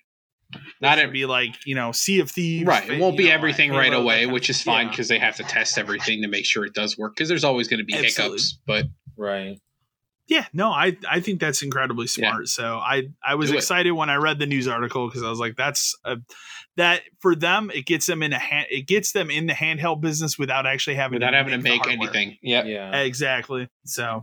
Not 0.80 0.98
It'd 0.98 1.12
be 1.12 1.26
like 1.26 1.54
you 1.66 1.74
know, 1.74 1.92
Sea 1.92 2.20
of 2.20 2.30
Thieves. 2.30 2.66
right. 2.66 2.88
It 2.88 3.00
won't 3.00 3.16
be 3.16 3.24
know, 3.28 3.32
everything 3.34 3.70
Halo, 3.70 3.80
right 3.80 3.90
that 3.92 3.98
away, 3.98 4.14
kind 4.20 4.26
of- 4.26 4.32
which 4.32 4.50
is 4.50 4.62
fine 4.62 4.86
yeah. 4.86 4.90
because 4.90 5.08
they 5.08 5.18
have 5.18 5.36
to 5.36 5.42
test 5.44 5.78
everything 5.78 6.22
to 6.22 6.28
make 6.28 6.46
sure 6.46 6.64
it 6.64 6.74
does 6.74 6.96
work. 6.98 7.14
Because 7.14 7.28
there's 7.28 7.44
always 7.44 7.68
going 7.68 7.78
to 7.78 7.84
be 7.84 7.94
Absolutely. 7.94 8.36
hiccups, 8.38 8.58
but 8.66 8.86
right. 9.16 9.58
Yeah, 10.26 10.46
no, 10.54 10.70
I 10.70 10.96
I 11.08 11.20
think 11.20 11.38
that's 11.38 11.62
incredibly 11.62 12.06
Yeah. 12.16 12.30
smart. 12.30 12.48
So 12.48 12.76
I 12.78 13.08
I 13.22 13.34
was 13.34 13.50
Do 13.50 13.56
it. 13.56 13.58
excited 13.58 13.92
when 13.92 14.08
I 14.08 14.14
read 14.16 14.38
the 14.38 14.46
news 14.46 14.66
article 14.66 15.06
because 15.06 15.22
I 15.22 15.28
was 15.28 15.38
like, 15.38 15.54
that's 15.54 15.94
a, 16.04 16.16
that 16.76 17.02
for 17.20 17.34
them 17.36 17.70
it 17.74 17.84
gets 17.84 18.06
them 18.06 18.22
in 18.22 18.32
a 18.32 18.38
hand 18.38 18.66
it 18.70 18.86
gets 18.86 19.12
them 19.12 19.30
in 19.30 19.44
the 19.46 19.52
handheld 19.52 20.00
business 20.00 20.38
without 20.38 20.66
actually 20.66 20.96
having 20.96 21.16
without 21.16 21.34
having 21.34 21.52
to 21.52 21.58
make 21.58 21.84
hardware. 21.84 22.08
anything. 22.08 22.38
Yeah. 22.42 22.64
Yeah. 22.64 23.00
Exactly. 23.02 23.68
So, 23.84 24.22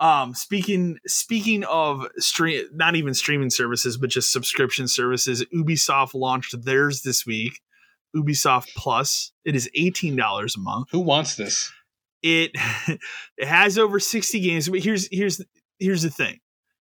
um, 0.00 0.34
speaking 0.34 0.98
speaking 1.06 1.64
of 1.64 2.06
stream, 2.18 2.64
not 2.72 2.96
even 2.96 3.14
streaming 3.14 3.50
services, 3.50 3.96
but 3.96 4.10
just 4.10 4.32
subscription 4.32 4.88
services, 4.88 5.44
Ubisoft 5.54 6.14
launched 6.14 6.64
theirs 6.64 7.02
this 7.02 7.26
week. 7.26 7.60
Ubisoft 8.14 8.68
Plus. 8.76 9.32
It 9.44 9.54
is 9.54 9.68
eighteen 9.74 10.16
dollars 10.16 10.56
a 10.56 10.60
month. 10.60 10.88
Who 10.92 11.00
wants 11.00 11.36
this? 11.36 11.72
It 12.22 12.52
it 13.36 13.48
has 13.48 13.78
over 13.78 13.98
sixty 13.98 14.40
games. 14.40 14.68
But 14.68 14.80
here's 14.80 15.08
here's 15.10 15.42
here's 15.78 16.02
the 16.02 16.10
thing. 16.10 16.40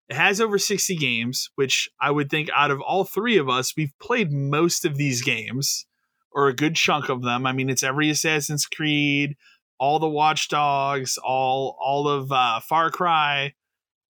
It 0.10 0.18
has 0.18 0.42
over 0.42 0.60
60 0.60 0.98
games, 0.98 1.50
which 1.56 1.90
I 2.00 2.12
would 2.12 2.30
think 2.30 2.50
out 2.56 2.72
of 2.72 2.82
all 2.82 3.06
three 3.06 3.38
of 3.38 3.50
us, 3.50 3.74
we've 3.76 3.98
played 4.02 4.32
most 4.34 4.84
of 4.84 4.98
these 4.98 5.22
games 5.22 5.86
or 6.32 6.48
a 6.48 6.56
good 6.56 6.76
chunk 6.76 7.10
of 7.10 7.24
them. 7.24 7.46
I 7.46 7.54
mean, 7.54 7.70
it's 7.70 7.84
every 7.84 8.10
Assassin's 8.10 8.66
Creed, 8.66 9.38
all 9.80 10.00
the 10.00 10.10
Watch 10.10 10.50
Dogs, 10.50 11.18
all 11.18 11.78
all 11.80 12.08
of 12.08 12.32
uh, 12.32 12.60
Far 12.62 12.90
Cry, 12.92 13.54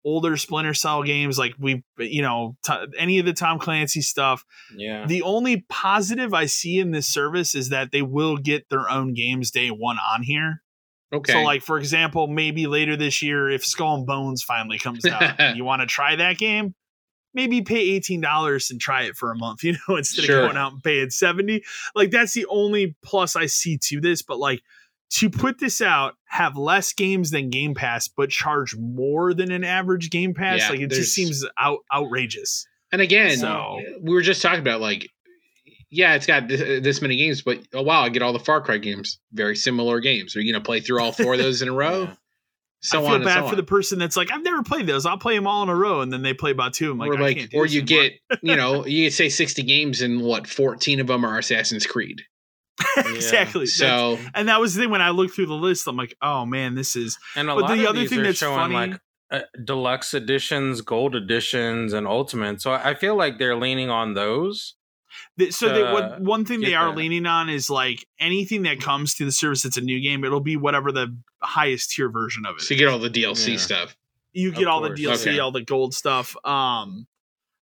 older 0.06 0.38
Splinter 0.38 0.74
Cell 0.74 1.04
games 1.04 1.38
like 1.38 1.54
we 1.60 1.84
you 1.98 2.22
know 2.22 2.56
t- 2.66 2.74
any 2.98 3.20
of 3.20 3.26
the 3.26 3.34
Tom 3.34 3.60
Clancy 3.60 4.02
stuff. 4.02 4.46
Yeah. 4.76 5.06
The 5.06 5.22
only 5.22 5.66
positive 5.70 6.34
I 6.34 6.46
see 6.46 6.80
in 6.80 6.92
this 6.92 7.08
service 7.08 7.54
is 7.56 7.70
that 7.70 7.92
they 7.92 8.02
will 8.02 8.38
get 8.38 8.70
their 8.70 8.90
own 8.90 9.14
games 9.14 9.52
day 9.52 9.70
one 9.70 9.98
on 10.00 10.24
here. 10.24 10.62
Okay. 11.12 11.34
So, 11.34 11.42
like 11.42 11.64
for 11.64 11.78
example, 11.78 12.28
maybe 12.28 12.68
later 12.68 12.96
this 12.96 13.22
year, 13.22 13.50
if 13.50 13.66
Skull 13.66 13.96
and 13.96 14.06
Bones 14.08 14.44
finally 14.44 14.78
comes 14.78 15.06
out, 15.06 15.40
and 15.40 15.58
you 15.58 15.64
want 15.66 15.82
to 15.82 15.88
try 15.88 16.16
that 16.16 16.38
game. 16.38 16.76
Maybe 17.32 17.62
pay 17.62 17.78
eighteen 17.82 18.22
dollars 18.22 18.72
and 18.72 18.82
try 18.82 19.04
it 19.04 19.16
for 19.16 19.32
a 19.32 19.36
month, 19.38 19.64
you 19.64 19.76
know, 19.88 19.98
instead 19.98 20.26
Sure. 20.26 20.40
of 20.42 20.46
going 20.48 20.58
out 20.58 20.74
and 20.74 20.84
paying 20.84 21.12
seventy. 21.12 21.64
Like 21.94 22.10
that's 22.10 22.34
the 22.34 22.48
only 22.48 22.96
plus 23.04 23.36
I 23.36 23.46
see 23.46 23.78
to 23.84 24.02
this. 24.02 24.24
But 24.24 24.40
like 24.40 24.64
to 25.12 25.30
put 25.30 25.60
this 25.60 25.82
out, 25.82 26.16
have 26.26 26.56
less 26.58 26.94
games 26.94 27.32
than 27.32 27.50
Game 27.50 27.74
Pass, 27.74 28.08
but 28.08 28.30
charge 28.30 28.76
more 28.78 29.34
than 29.34 29.52
an 29.52 29.64
average 29.64 30.10
Game 30.12 30.34
Pass. 30.34 30.60
Yeah, 30.60 30.70
like 30.70 30.80
it 30.82 30.92
just 30.92 31.14
seems 31.14 31.46
out 31.60 31.80
outrageous. 31.94 32.66
and 32.92 33.02
again, 33.02 33.38
So- 33.38 33.80
we 34.02 34.14
were 34.14 34.22
just 34.22 34.42
talking 34.42 34.60
about 34.60 34.82
like, 34.82 35.08
yeah, 35.92 36.14
it's 36.14 36.28
got 36.28 36.48
this, 36.48 36.84
this 36.84 37.02
many 37.02 37.16
games, 37.16 37.42
but 37.42 37.60
oh 37.74 37.82
wow, 37.82 38.02
I 38.04 38.10
get 38.10 38.22
all 38.22 38.34
the 38.34 38.40
Far 38.40 38.62
Cry 38.62 38.78
games. 38.78 39.20
Very 39.34 39.56
similar 39.56 40.00
games. 40.00 40.36
Are 40.36 40.42
you 40.42 40.52
going 40.54 40.62
to 40.62 40.66
play 40.66 40.80
through 40.82 41.02
all 41.02 41.12
four 41.12 41.34
of 41.34 41.40
those 41.40 41.62
in 41.64 41.68
a 41.70 41.74
row? 41.74 42.04
Yeah. 42.04 42.14
So 42.82 43.00
I 43.00 43.02
feel 43.02 43.16
on 43.16 43.24
bad 43.26 43.34
so 43.34 43.42
for 43.42 43.50
on. 43.50 43.56
the 43.58 43.64
person 43.64 44.00
that's 44.00 44.16
like, 44.16 44.32
I've 44.32 44.44
never 44.44 44.64
played 44.64 44.88
those. 44.88 45.06
I'll 45.06 45.18
play 45.18 45.36
them 45.36 45.48
all 45.48 45.64
in 45.64 45.70
a 45.70 45.76
row, 45.76 46.00
and 46.02 46.14
then 46.14 46.22
they 46.22 46.34
play 46.34 46.52
about 46.52 46.74
two. 46.74 46.92
I'm 46.92 46.98
like, 47.00 47.10
or 47.10 47.18
I 47.18 47.22
like, 47.22 47.38
can't 47.38 47.52
do 47.52 47.58
or 47.58 47.66
you 47.66 47.82
anymore. 47.82 48.10
get, 48.30 48.40
you 48.44 48.56
know, 48.56 48.86
you 48.86 49.10
say 49.10 49.28
sixty 49.30 49.64
games 49.64 50.02
and 50.02 50.22
what 50.22 50.48
fourteen 50.48 51.00
of 51.02 51.08
them 51.08 51.26
are 51.26 51.40
Assassin's 51.40 51.86
Creed. 51.88 52.22
exactly. 52.98 53.62
That's- 53.66 53.74
So 53.76 54.18
and 54.34 54.48
that 54.50 54.60
was 54.60 54.74
the 54.76 54.82
thing 54.84 54.90
when 54.92 55.02
I 55.02 55.10
looked 55.10 55.34
through 55.36 55.48
the 55.48 55.54
list, 55.54 55.88
I'm 55.88 55.98
like, 55.98 56.16
oh 56.22 56.46
man, 56.46 56.76
this 56.76 56.96
is 56.96 57.18
And 57.36 57.50
a 57.50 57.56
But 57.56 57.62
lot 57.64 57.76
the 57.76 57.84
of 57.84 57.90
other 57.90 58.00
these 58.02 58.10
thing 58.10 58.20
are 58.20 58.24
that's 58.24 58.38
showing 58.38 58.58
funny- 58.72 58.92
like 58.92 59.02
uh, 59.32 59.42
deluxe 59.64 60.14
editions, 60.16 60.82
gold 60.82 61.16
editions, 61.16 61.94
and 61.94 62.08
ultimate. 62.08 62.62
So 62.62 62.72
I 62.72 62.96
feel 62.96 63.16
like 63.16 63.38
they're 63.38 63.56
leaning 63.56 63.90
on 63.92 64.16
those. 64.16 64.74
th- 65.38 65.54
so. 65.54 65.72
They, 65.72 65.84
what 65.84 66.20
one 66.20 66.46
thing 66.46 66.62
they 66.62 66.74
are 66.74 66.90
that. 66.90 66.98
leaning 66.98 67.28
on 67.28 67.48
is 67.48 67.70
like 67.70 68.08
anything 68.20 68.64
that 68.64 68.80
comes 68.82 69.14
to 69.16 69.26
the 69.26 69.32
service 69.32 69.62
that's 69.64 69.78
a 69.78 69.82
new 69.82 70.02
game, 70.02 70.24
it'll 70.24 70.40
be 70.40 70.58
whatever 70.58 70.92
the 70.92 71.16
highest 71.44 71.92
tier 71.92 72.10
version 72.10 72.44
of 72.48 72.56
it. 72.58 72.62
so 72.62 72.74
you 72.74 72.80
get 72.80 72.88
all 72.90 72.98
the 73.00 73.10
DLC 73.10 73.52
Yeah. 73.52 73.58
stuff. 73.58 73.96
you 74.34 74.50
Of 74.50 74.56
get 74.56 74.68
all 74.68 74.82
the. 74.82 74.90
DLC, 74.90 75.28
Okay. 75.28 75.40
all 75.40 75.52
the 75.52 75.64
gold 75.64 75.94
stuff. 75.94 76.36
Um, 76.46 77.06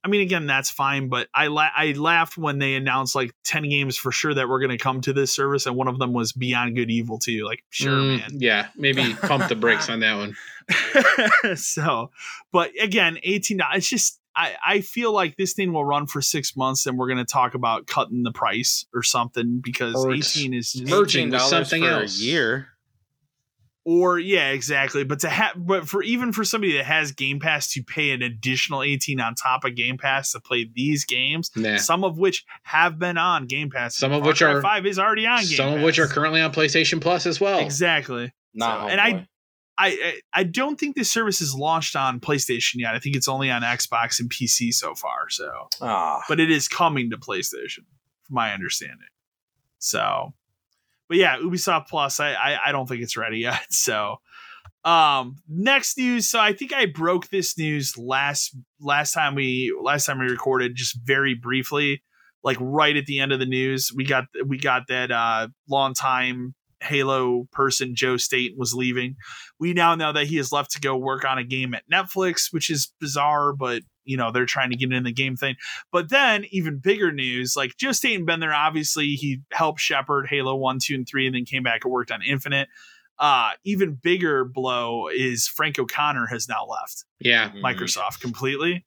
I 0.03 0.07
mean, 0.07 0.21
again, 0.21 0.47
that's 0.47 0.71
fine, 0.71 1.09
but 1.09 1.27
I 1.33 1.47
la- 1.47 1.69
I 1.75 1.91
laughed 1.91 2.35
when 2.37 2.57
they 2.57 2.73
announced 2.73 3.13
like 3.13 3.35
ten 3.43 3.69
games 3.69 3.95
for 3.97 4.11
sure 4.11 4.33
that 4.33 4.47
were 4.49 4.59
going 4.59 4.71
to 4.71 4.77
come 4.77 5.01
to 5.01 5.13
this 5.13 5.31
service, 5.33 5.67
and 5.67 5.75
one 5.75 5.87
of 5.87 5.99
them 5.99 6.11
was 6.11 6.31
Beyond 6.33 6.75
Good 6.75 6.89
Evil 6.89 7.19
too. 7.19 7.45
Like, 7.45 7.63
sure, 7.69 7.91
Mm, 7.91 8.17
man. 8.19 8.29
Yeah, 8.39 8.67
maybe 8.75 9.13
pump 9.21 9.47
the 9.47 9.55
brakes 9.55 9.89
on 9.89 9.99
that 9.99 10.15
one. 10.17 10.35
so, 11.55 12.11
but 12.51 12.71
again, 12.81 13.17
eighteen 13.23 13.57
dollars. 13.57 13.77
It's 13.77 13.89
just 13.89 14.19
I 14.35 14.55
I 14.65 14.81
feel 14.81 15.11
like 15.13 15.37
this 15.37 15.53
thing 15.53 15.73
will 15.73 15.85
run 15.85 16.07
for 16.07 16.21
six 16.21 16.55
months, 16.55 16.85
and 16.85 16.97
we're 16.97 17.07
going 17.07 17.17
to 17.17 17.25
talk 17.25 17.53
about 17.53 17.87
cutting 17.87 18.23
the 18.23 18.31
price 18.31 18.85
or 18.93 19.03
something 19.03 19.59
because 19.63 19.95
Or 19.95 20.13
eighteen 20.13 20.53
is 20.53 20.73
just, 20.73 20.89
merging 20.91 21.29
with 21.29 21.41
$18 21.41 21.49
something 21.49 21.83
for 21.83 21.89
else. 21.89 22.19
a 22.19 22.23
year. 22.23 22.67
Or 23.85 24.19
yeah, 24.19 24.49
exactly. 24.49 25.03
But 25.03 25.19
to 25.21 25.29
have 25.29 25.53
but 25.57 25.87
for 25.89 26.03
even 26.03 26.33
for 26.33 26.43
somebody 26.43 26.73
that 26.77 26.85
has 26.85 27.11
Game 27.11 27.39
Pass 27.39 27.71
to 27.73 27.83
pay 27.83 28.11
an 28.11 28.21
additional 28.21 28.83
eighteen 28.83 29.19
on 29.19 29.35
top 29.35 29.63
of 29.65 29.75
Game 29.75 29.97
Pass 29.97 30.31
to 30.33 30.39
play 30.39 30.69
these 30.73 31.05
games, 31.05 31.49
Nah. 31.55 31.77
some 31.77 32.03
of 32.03 32.17
which 32.17 32.45
have 32.63 32.99
been 32.99 33.17
on 33.17 33.47
Game 33.47 33.69
Pass, 33.69 33.95
Some 33.97 34.11
of 34.11 34.21
Far 34.21 34.27
which 34.29 34.39
Cry 34.39 34.51
are- 34.53 34.61
five 34.61 34.85
is 34.85 34.99
already 34.99 35.25
on 35.25 35.39
Game 35.39 35.57
Some 35.57 35.73
of 35.73 35.81
which 35.81 35.97
are 35.99 36.07
currently 36.07 36.41
on 36.41 36.51
PlayStation 36.53 37.01
Plus 37.01 37.25
as 37.25 37.39
well. 37.41 37.59
exactly. 37.59 38.31
Not 38.53 38.81
So- 38.81 38.87
and 38.89 39.01
I- 39.01 39.27
I, 39.77 39.87
I 39.87 40.19
I 40.33 40.43
don't 40.43 40.79
think 40.79 40.95
this 40.95 41.09
service 41.11 41.41
is 41.41 41.55
launched 41.55 41.95
on 41.95 42.19
PlayStation 42.19 42.75
yet. 42.75 42.93
I 42.93 42.99
think 42.99 43.15
it's 43.15 43.27
only 43.27 43.49
on 43.49 43.63
Xbox 43.63 44.19
and 44.19 44.29
PC 44.29 44.71
so 44.73 44.93
far. 44.93 45.29
So, 45.29 45.49
Ah, 45.81 46.21
but 46.29 46.39
it 46.39 46.51
is 46.51 46.67
coming 46.67 47.09
to 47.09 47.17
PlayStation, 47.17 47.85
from 48.25 48.35
my 48.35 48.53
understanding. 48.53 49.07
So, 49.79 50.33
but 51.11 51.17
yeah, 51.17 51.35
Ubisoft 51.39 51.89
Plus. 51.89 52.21
I 52.21 52.31
I, 52.31 52.57
I 52.67 52.71
don't 52.71 52.87
think 52.87 53.01
it's 53.01 53.17
ready 53.17 53.39
yet. 53.39 53.59
So, 53.71 54.15
um, 54.85 55.35
next 55.49 55.97
news. 55.97 56.29
So 56.29 56.39
I 56.39 56.53
think 56.53 56.71
I 56.71 56.85
broke 56.85 57.27
this 57.27 57.57
news 57.57 57.97
last 57.97 58.55
last 58.79 59.11
time 59.11 59.35
we 59.35 59.77
last 59.83 60.05
time 60.05 60.19
we 60.19 60.27
recorded, 60.27 60.73
just 60.75 60.97
very 61.03 61.33
briefly, 61.33 62.01
like 62.45 62.55
right 62.61 62.95
at 62.95 63.07
the 63.07 63.19
end 63.19 63.33
of 63.33 63.39
the 63.39 63.45
news. 63.45 63.91
We 63.93 64.05
got 64.05 64.23
we 64.45 64.57
got 64.57 64.83
that 64.87 65.11
uh 65.11 65.49
long 65.67 65.93
time 65.93 66.55
Halo 66.81 67.45
person 67.51 67.93
Joe 67.93 68.15
Staten 68.15 68.57
was 68.57 68.73
leaving. 68.73 69.17
We 69.59 69.73
now 69.73 69.95
know 69.95 70.13
that 70.13 70.27
he 70.27 70.37
has 70.37 70.53
left 70.53 70.71
to 70.71 70.79
go 70.79 70.95
work 70.95 71.25
on 71.25 71.37
a 71.37 71.43
game 71.43 71.73
at 71.73 71.83
Netflix, 71.91 72.53
which 72.53 72.69
is 72.69 72.93
bizarre, 73.01 73.51
but 73.51 73.81
you 74.05 74.17
know, 74.17 74.31
they're 74.31 74.45
trying 74.45 74.69
to 74.71 74.75
get 74.75 74.91
in 74.91 75.03
the 75.03 75.11
game 75.11 75.35
thing. 75.35 75.55
But 75.91 76.09
then 76.09 76.45
even 76.51 76.77
bigger 76.79 77.11
news, 77.11 77.55
like 77.55 77.77
Joe 77.77 77.91
Staten 77.91 78.25
been 78.25 78.39
there, 78.39 78.53
obviously 78.53 79.15
he 79.15 79.41
helped 79.51 79.79
shepherd 79.79 80.27
Halo 80.29 80.55
1, 80.55 80.79
2, 80.83 80.95
and 80.95 81.07
3, 81.07 81.27
and 81.27 81.35
then 81.35 81.45
came 81.45 81.63
back 81.63 81.83
and 81.83 81.91
worked 81.91 82.11
on 82.11 82.21
Infinite. 82.21 82.67
Uh, 83.19 83.51
even 83.63 83.93
bigger 83.93 84.43
blow 84.43 85.07
is 85.07 85.47
Frank 85.47 85.77
O'Connor 85.77 86.25
has 86.27 86.49
now 86.49 86.65
left 86.65 87.05
Yeah. 87.19 87.49
mhm. 87.49 87.61
Microsoft 87.61 88.19
completely. 88.21 88.85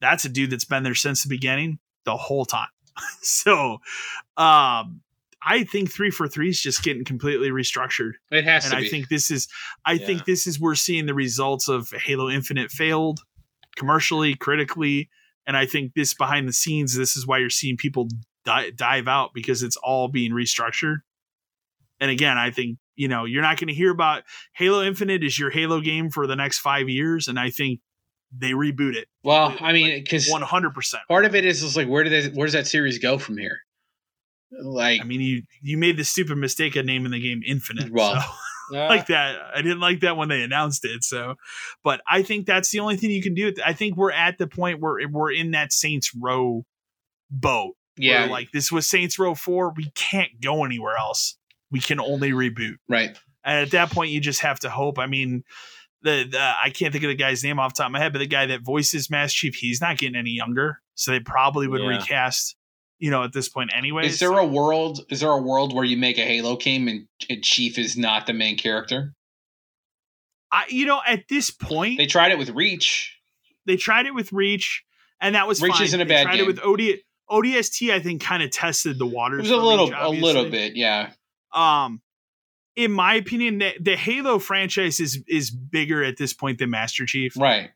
That's 0.00 0.24
a 0.24 0.28
dude 0.28 0.50
that's 0.50 0.64
been 0.66 0.82
there 0.82 0.94
since 0.94 1.22
the 1.22 1.28
beginning, 1.30 1.78
the 2.04 2.16
whole 2.16 2.44
time. 2.44 2.68
so 3.22 3.78
um 4.36 5.00
I 5.42 5.64
think 5.64 5.90
343 5.90 6.50
is 6.50 6.60
just 6.60 6.82
getting 6.82 7.02
completely 7.04 7.48
restructured. 7.48 8.12
It 8.30 8.44
has 8.44 8.64
and 8.64 8.72
to 8.72 8.76
I 8.78 8.80
be. 8.82 8.88
think 8.90 9.08
this 9.08 9.30
is 9.30 9.48
I 9.86 9.92
Yeah. 9.92 10.04
think 10.06 10.24
this 10.26 10.46
is 10.46 10.60
we're 10.60 10.74
seeing 10.74 11.06
the 11.06 11.14
results 11.14 11.66
of 11.68 11.90
Halo 11.92 12.28
Infinite 12.28 12.70
failed 12.70 13.20
commercially, 13.80 14.34
critically, 14.34 15.08
and 15.46 15.56
I 15.56 15.66
think 15.66 15.94
this 15.94 16.14
behind 16.14 16.46
the 16.46 16.52
scenes 16.52 16.96
this 16.96 17.16
is 17.16 17.26
why 17.26 17.38
you're 17.38 17.50
seeing 17.50 17.76
people 17.76 18.08
di- 18.44 18.70
dive 18.70 19.08
out 19.08 19.30
because 19.34 19.62
it's 19.62 19.76
all 19.76 20.08
being 20.08 20.32
restructured. 20.32 20.98
And 21.98 22.10
again, 22.10 22.38
I 22.38 22.50
think 22.50 22.78
you 22.94 23.08
know 23.08 23.24
you're 23.24 23.42
not 23.42 23.58
going 23.58 23.68
to 23.68 23.74
hear 23.74 23.90
about 23.90 24.22
Halo 24.54 24.82
Infinite 24.82 25.24
is 25.24 25.38
your 25.38 25.50
Halo 25.50 25.80
game 25.80 26.10
for 26.10 26.26
the 26.26 26.36
next 26.36 26.58
five 26.58 26.88
years, 26.88 27.26
and 27.26 27.40
I 27.40 27.50
think 27.50 27.80
they 28.32 28.52
reboot 28.52 28.94
it 28.94 29.08
well, 29.24 29.56
I 29.60 29.72
mean, 29.72 29.98
because 29.98 30.28
one 30.28 30.42
hundred 30.42 30.74
percent. 30.74 31.02
part 31.08 31.24
of 31.24 31.34
it 31.34 31.44
is, 31.44 31.62
is 31.62 31.76
like 31.76 31.88
where 31.88 32.04
did 32.04 32.32
that, 32.32 32.36
where 32.36 32.46
does 32.46 32.54
that 32.54 32.66
series 32.66 32.98
go 32.98 33.18
from 33.18 33.38
here? 33.38 33.58
Like, 34.62 35.00
I 35.00 35.04
mean, 35.04 35.20
you 35.20 35.42
you 35.62 35.78
made 35.78 35.96
the 35.96 36.04
stupid 36.04 36.36
mistake 36.36 36.76
of 36.76 36.84
naming 36.84 37.12
the 37.12 37.20
game 37.20 37.42
Infinite. 37.46 37.90
Well, 37.92 38.20
so. 38.20 38.28
Uh, 38.72 38.86
like 38.86 39.06
that. 39.06 39.36
I 39.54 39.62
didn't 39.62 39.80
like 39.80 40.00
that 40.00 40.16
when 40.16 40.28
they 40.28 40.42
announced 40.42 40.84
it. 40.84 41.02
So, 41.04 41.34
but 41.82 42.00
I 42.08 42.22
think 42.22 42.46
that's 42.46 42.70
the 42.70 42.80
only 42.80 42.96
thing 42.96 43.10
you 43.10 43.22
can 43.22 43.34
do. 43.34 43.52
I 43.64 43.72
think 43.72 43.96
we're 43.96 44.12
at 44.12 44.38
the 44.38 44.46
point 44.46 44.80
where 44.80 44.96
we're 45.10 45.32
in 45.32 45.50
that 45.52 45.72
Saints 45.72 46.12
Row 46.14 46.64
boat. 47.30 47.74
yeah, 47.96 48.24
like 48.26 48.50
this 48.52 48.70
was 48.72 48.86
Saints 48.86 49.18
Row 49.18 49.34
four. 49.34 49.72
We 49.76 49.90
can't 49.94 50.40
go 50.40 50.64
anywhere 50.64 50.96
else. 50.96 51.36
We 51.70 51.80
can 51.80 52.00
only 52.00 52.32
reboot. 52.32 52.76
right. 52.88 53.16
And 53.42 53.60
at 53.64 53.70
that 53.70 53.90
point, 53.90 54.10
you 54.10 54.20
just 54.20 54.42
have 54.42 54.60
to 54.60 54.70
hope. 54.70 54.98
I 54.98 55.06
mean, 55.06 55.44
the, 56.02 56.26
the 56.30 56.38
I 56.38 56.68
can't 56.70 56.92
think 56.92 57.04
of 57.04 57.08
the 57.08 57.14
guy's 57.14 57.42
name 57.42 57.58
off 57.58 57.72
the 57.74 57.78
top 57.82 57.86
of 57.88 57.92
my 57.92 57.98
head, 57.98 58.12
but 58.12 58.18
the 58.18 58.26
guy 58.26 58.44
that 58.46 58.60
voices 58.62 59.08
Master 59.08 59.34
Chief, 59.36 59.54
he's 59.54 59.80
not 59.80 59.96
getting 59.96 60.14
any 60.16 60.30
younger. 60.32 60.80
So 60.94 61.10
they 61.10 61.20
probably 61.20 61.66
would 61.66 61.80
Yeah. 61.80 61.88
recast. 61.88 62.56
You 63.00 63.10
know, 63.10 63.24
at 63.24 63.32
this 63.32 63.48
point, 63.48 63.70
anyway. 63.74 64.06
Is 64.06 64.18
there 64.20 64.36
a 64.38 64.46
world? 64.46 65.00
Is 65.08 65.20
there 65.20 65.30
a 65.30 65.40
world 65.40 65.74
where 65.74 65.84
you 65.84 65.96
make 65.96 66.18
a 66.18 66.22
Halo 66.22 66.56
game 66.56 66.86
and, 66.86 67.06
and 67.28 67.42
Chief 67.42 67.78
is 67.78 67.96
not 67.96 68.26
the 68.26 68.32
main 68.34 68.56
character? 68.58 69.14
I, 70.52 70.64
you 70.68 70.84
know, 70.86 71.00
at 71.06 71.26
this 71.28 71.50
point, 71.50 71.96
They 71.98 72.06
tried 72.06 72.30
it 72.32 72.38
with 72.38 72.50
Reach. 72.50 73.16
they 73.66 73.76
tried 73.76 74.06
it 74.06 74.14
with 74.14 74.32
Reach, 74.32 74.84
and 75.20 75.34
that 75.34 75.46
was 75.48 75.62
Reach 75.62 75.74
fine. 75.74 75.82
isn't 75.84 76.00
a 76.00 76.04
They 76.04 76.08
bad 76.14 76.22
tried 76.24 76.36
game. 76.36 76.44
it 76.44 76.46
with 76.46 76.60
OD, 76.60 76.98
ODST. 77.30 77.90
I 77.92 78.00
think 78.00 78.20
kind 78.20 78.42
of 78.42 78.50
tested 78.50 78.98
the 78.98 79.06
It 79.06 79.12
waters. 79.14 79.42
was 79.42 79.50
a 79.50 79.56
little, 79.56 79.86
Reach, 79.86 79.94
a 79.98 80.08
little 80.10 80.50
bit, 80.50 80.76
yeah. 80.76 81.10
Um, 81.54 82.02
in 82.76 82.92
my 82.92 83.14
opinion, 83.14 83.58
the, 83.58 83.72
the 83.80 83.96
Halo 83.96 84.38
franchise 84.38 85.00
is 85.00 85.22
is 85.28 85.50
bigger 85.50 86.02
at 86.04 86.16
this 86.16 86.32
point 86.34 86.58
than 86.58 86.70
Master 86.70 87.06
Chief. 87.06 87.36
Right. 87.36 87.70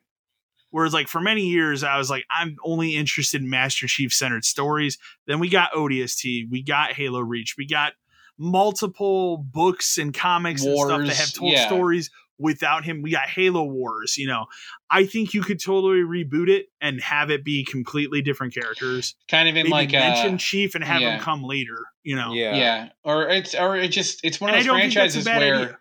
Whereas, 0.74 0.92
like 0.92 1.06
for 1.06 1.20
many 1.20 1.42
years, 1.42 1.84
I 1.84 1.98
was 1.98 2.10
like, 2.10 2.24
I'm 2.36 2.56
only 2.64 2.96
interested 2.96 3.40
in 3.40 3.48
Master 3.48 3.86
Chief 3.86 4.12
centered 4.12 4.44
stories. 4.44 4.98
Then 5.24 5.38
we 5.38 5.48
got 5.48 5.70
ODST, 5.70 6.50
we 6.50 6.64
got 6.64 6.94
Halo 6.94 7.20
Reach, 7.20 7.54
we 7.56 7.64
got 7.64 7.92
multiple 8.36 9.36
books 9.36 9.98
and 9.98 10.12
comics 10.12 10.64
and 10.64 10.76
stuff 10.76 11.06
that 11.06 11.14
have 11.14 11.32
told 11.32 11.52
yeah. 11.52 11.68
stories 11.68 12.10
without 12.40 12.84
him. 12.84 13.02
We 13.02 13.12
got 13.12 13.28
Halo 13.28 13.62
Wars. 13.62 14.18
You 14.18 14.26
know, 14.26 14.46
I 14.90 15.06
think 15.06 15.32
you 15.32 15.42
could 15.42 15.62
totally 15.62 16.00
reboot 16.00 16.48
it 16.48 16.66
and 16.80 17.00
have 17.02 17.30
it 17.30 17.44
be 17.44 17.64
completely 17.64 18.20
different 18.20 18.52
characters. 18.52 19.14
Kind 19.28 19.48
of 19.48 19.54
in 19.54 19.70
Maybe 19.70 19.70
like 19.70 19.92
mention 19.92 20.34
uh, 20.34 20.38
Chief 20.38 20.74
and 20.74 20.82
have 20.82 21.02
yeah. 21.02 21.14
him 21.14 21.20
come 21.20 21.44
later. 21.44 21.78
You 22.02 22.16
know, 22.16 22.32
yeah. 22.32 22.56
yeah. 22.56 22.88
or 23.04 23.28
it's 23.28 23.54
or 23.54 23.76
it 23.76 23.92
just 23.92 24.24
it's 24.24 24.40
one 24.40 24.50
And 24.50 24.58
of 24.58 24.64
those 24.64 24.72
don't 24.72 24.80
think 24.80 24.94
that's 24.94 25.14
a 25.14 25.22
franchises 25.22 25.24
bad 25.24 25.38
where 25.38 25.54
idea. 25.54 25.78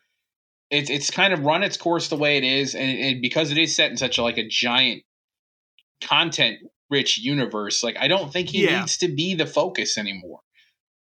It's 0.74 0.89
it's 0.89 1.11
kind 1.11 1.34
of 1.34 1.41
run 1.45 1.63
its 1.63 1.78
course 1.78 2.07
the 2.09 2.17
way 2.17 2.38
it 2.38 2.43
is, 2.43 2.76
and, 2.76 2.99
and 2.99 3.21
because 3.21 3.51
it 3.51 3.57
is 3.57 3.76
set 3.76 3.91
in 3.91 3.97
such 3.97 4.17
a, 4.17 4.24
like 4.24 4.38
a 4.38 4.47
giant 4.47 5.03
content 6.03 6.59
rich 6.89 7.17
universe, 7.17 7.84
like 7.84 7.97
I 7.99 8.07
don't 8.07 8.32
think 8.32 8.49
he 8.49 8.65
Yeah. 8.65 8.80
needs 8.80 8.97
to 8.97 9.07
be 9.07 9.36
the 9.36 9.45
focus 9.45 9.97
anymore. 9.97 10.39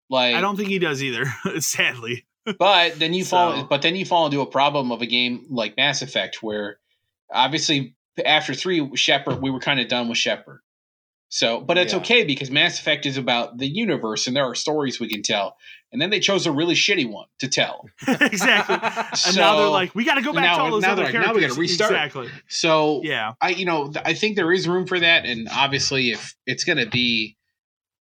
Like 0.10 0.36
I 0.36 0.42
don't 0.42 0.56
think 0.58 0.70
he 0.70 0.80
does 0.80 1.02
either. 1.04 1.26
sadly, 1.60 2.26
but 2.58 3.00
then 3.00 3.14
you 3.14 3.24
fall 3.24 3.56
So- 3.56 3.64
but 3.64 3.82
then 3.82 3.96
you 3.96 4.06
fall 4.06 4.26
into 4.26 4.42
a 4.42 4.46
problem 4.46 4.92
of 4.92 5.02
a 5.02 5.06
game 5.06 5.46
like 5.50 5.78
Mass 5.78 6.02
Effect 6.02 6.42
where 6.44 6.80
obviously 7.32 7.96
after 8.26 8.54
three 8.54 8.90
Shepard 8.96 9.42
we 9.42 9.52
were 9.52 9.60
kind 9.60 9.80
of 9.80 9.88
done 9.88 10.10
with 10.10 10.18
Shepard. 10.18 10.60
So 11.30 11.62
but 11.62 11.78
it's 11.78 11.94
Yeah. 11.94 12.00
okay 12.00 12.24
because 12.24 12.50
Mass 12.52 12.80
Effect 12.80 13.06
is 13.06 13.18
about 13.18 13.58
the 13.58 13.68
universe 13.68 14.26
and 14.28 14.36
there 14.36 14.46
are 14.46 14.56
stories 14.56 15.00
we 15.00 15.08
can 15.10 15.22
tell. 15.22 15.56
And 15.92 16.00
then 16.00 16.12
they 16.12 16.20
chose 16.20 16.46
a 16.46 16.52
really 16.52 16.76
shitty 16.76 17.10
one 17.10 17.26
to 17.40 17.48
tell. 17.48 17.90
exactly. 18.08 18.76
And 18.76 19.36
now 19.36 19.58
they're 19.58 19.68
like, 19.70 19.96
we 19.96 20.06
got 20.06 20.16
to 20.16 20.22
go 20.22 20.34
back 20.34 20.44
now- 20.44 20.56
to 20.58 20.62
all 20.62 20.72
those 20.72 20.84
now 20.84 20.92
other 20.92 21.04
they're 21.04 21.14
like, 21.14 21.28
now 21.28 21.34
we 21.34 21.42
gotta 21.42 21.60
restart. 21.60 21.92
Exactly. 21.92 22.30
So 22.48 23.02
Yeah. 23.04 23.34
I 23.42 23.50
you 23.50 23.66
know 23.66 23.92
th- 23.92 24.06
I 24.06 24.14
think 24.14 24.36
there 24.36 24.52
is 24.52 24.68
room 24.68 24.86
for 24.86 25.00
that 25.00 25.26
and 25.26 25.48
obviously 25.52 26.12
if 26.12 26.36
it's 26.46 26.64
going 26.64 26.78
to 26.78 26.86
be 26.88 27.38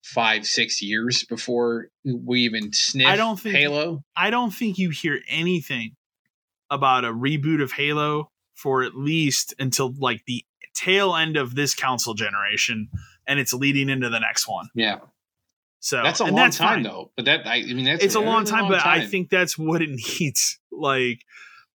5 0.04 0.46
6 0.46 0.82
years 0.82 1.24
before 1.24 1.88
we 2.04 2.40
even 2.40 2.72
sniff 2.72 3.06
I 3.06 3.16
don't 3.16 3.38
think- 3.40 3.56
Halo. 3.56 4.02
I 4.16 4.30
don't 4.30 4.50
think 4.52 4.76
you 4.78 4.90
hear 4.90 5.20
anything 5.28 5.96
about 6.70 7.04
a 7.04 7.12
reboot 7.12 7.62
of 7.62 7.72
Halo 7.72 8.30
for 8.54 8.82
at 8.82 8.94
least 8.94 9.54
until 9.58 9.94
like 9.98 10.22
the 10.26 10.44
tail 10.74 11.16
end 11.16 11.36
of 11.36 11.54
this 11.54 11.74
console 11.74 12.14
generation, 12.14 12.88
and 13.26 13.38
it's 13.40 13.52
leading 13.52 13.88
into 13.88 14.08
the 14.08 14.18
next 14.20 14.46
one. 14.48 14.68
Yeah. 14.74 14.98
So 15.82 16.02
That's 16.02 16.20
a 16.20 16.24
long 16.24 16.34
that's 16.36 16.58
time 16.58 16.68
fine. 16.76 16.82
though. 16.82 17.10
But 17.16 17.24
that 17.24 17.46
I, 17.46 17.56
I 17.56 17.62
mean 17.72 17.84
that's 17.84 18.04
It's 18.04 18.14
a 18.14 18.18
really 18.20 18.30
long 18.30 18.44
time, 18.44 18.68
but 18.68 18.84
I 18.84 19.06
think 19.06 19.30
that's 19.30 19.56
what 19.58 19.80
it 19.82 19.88
needs. 20.20 20.58
Like, 20.70 21.22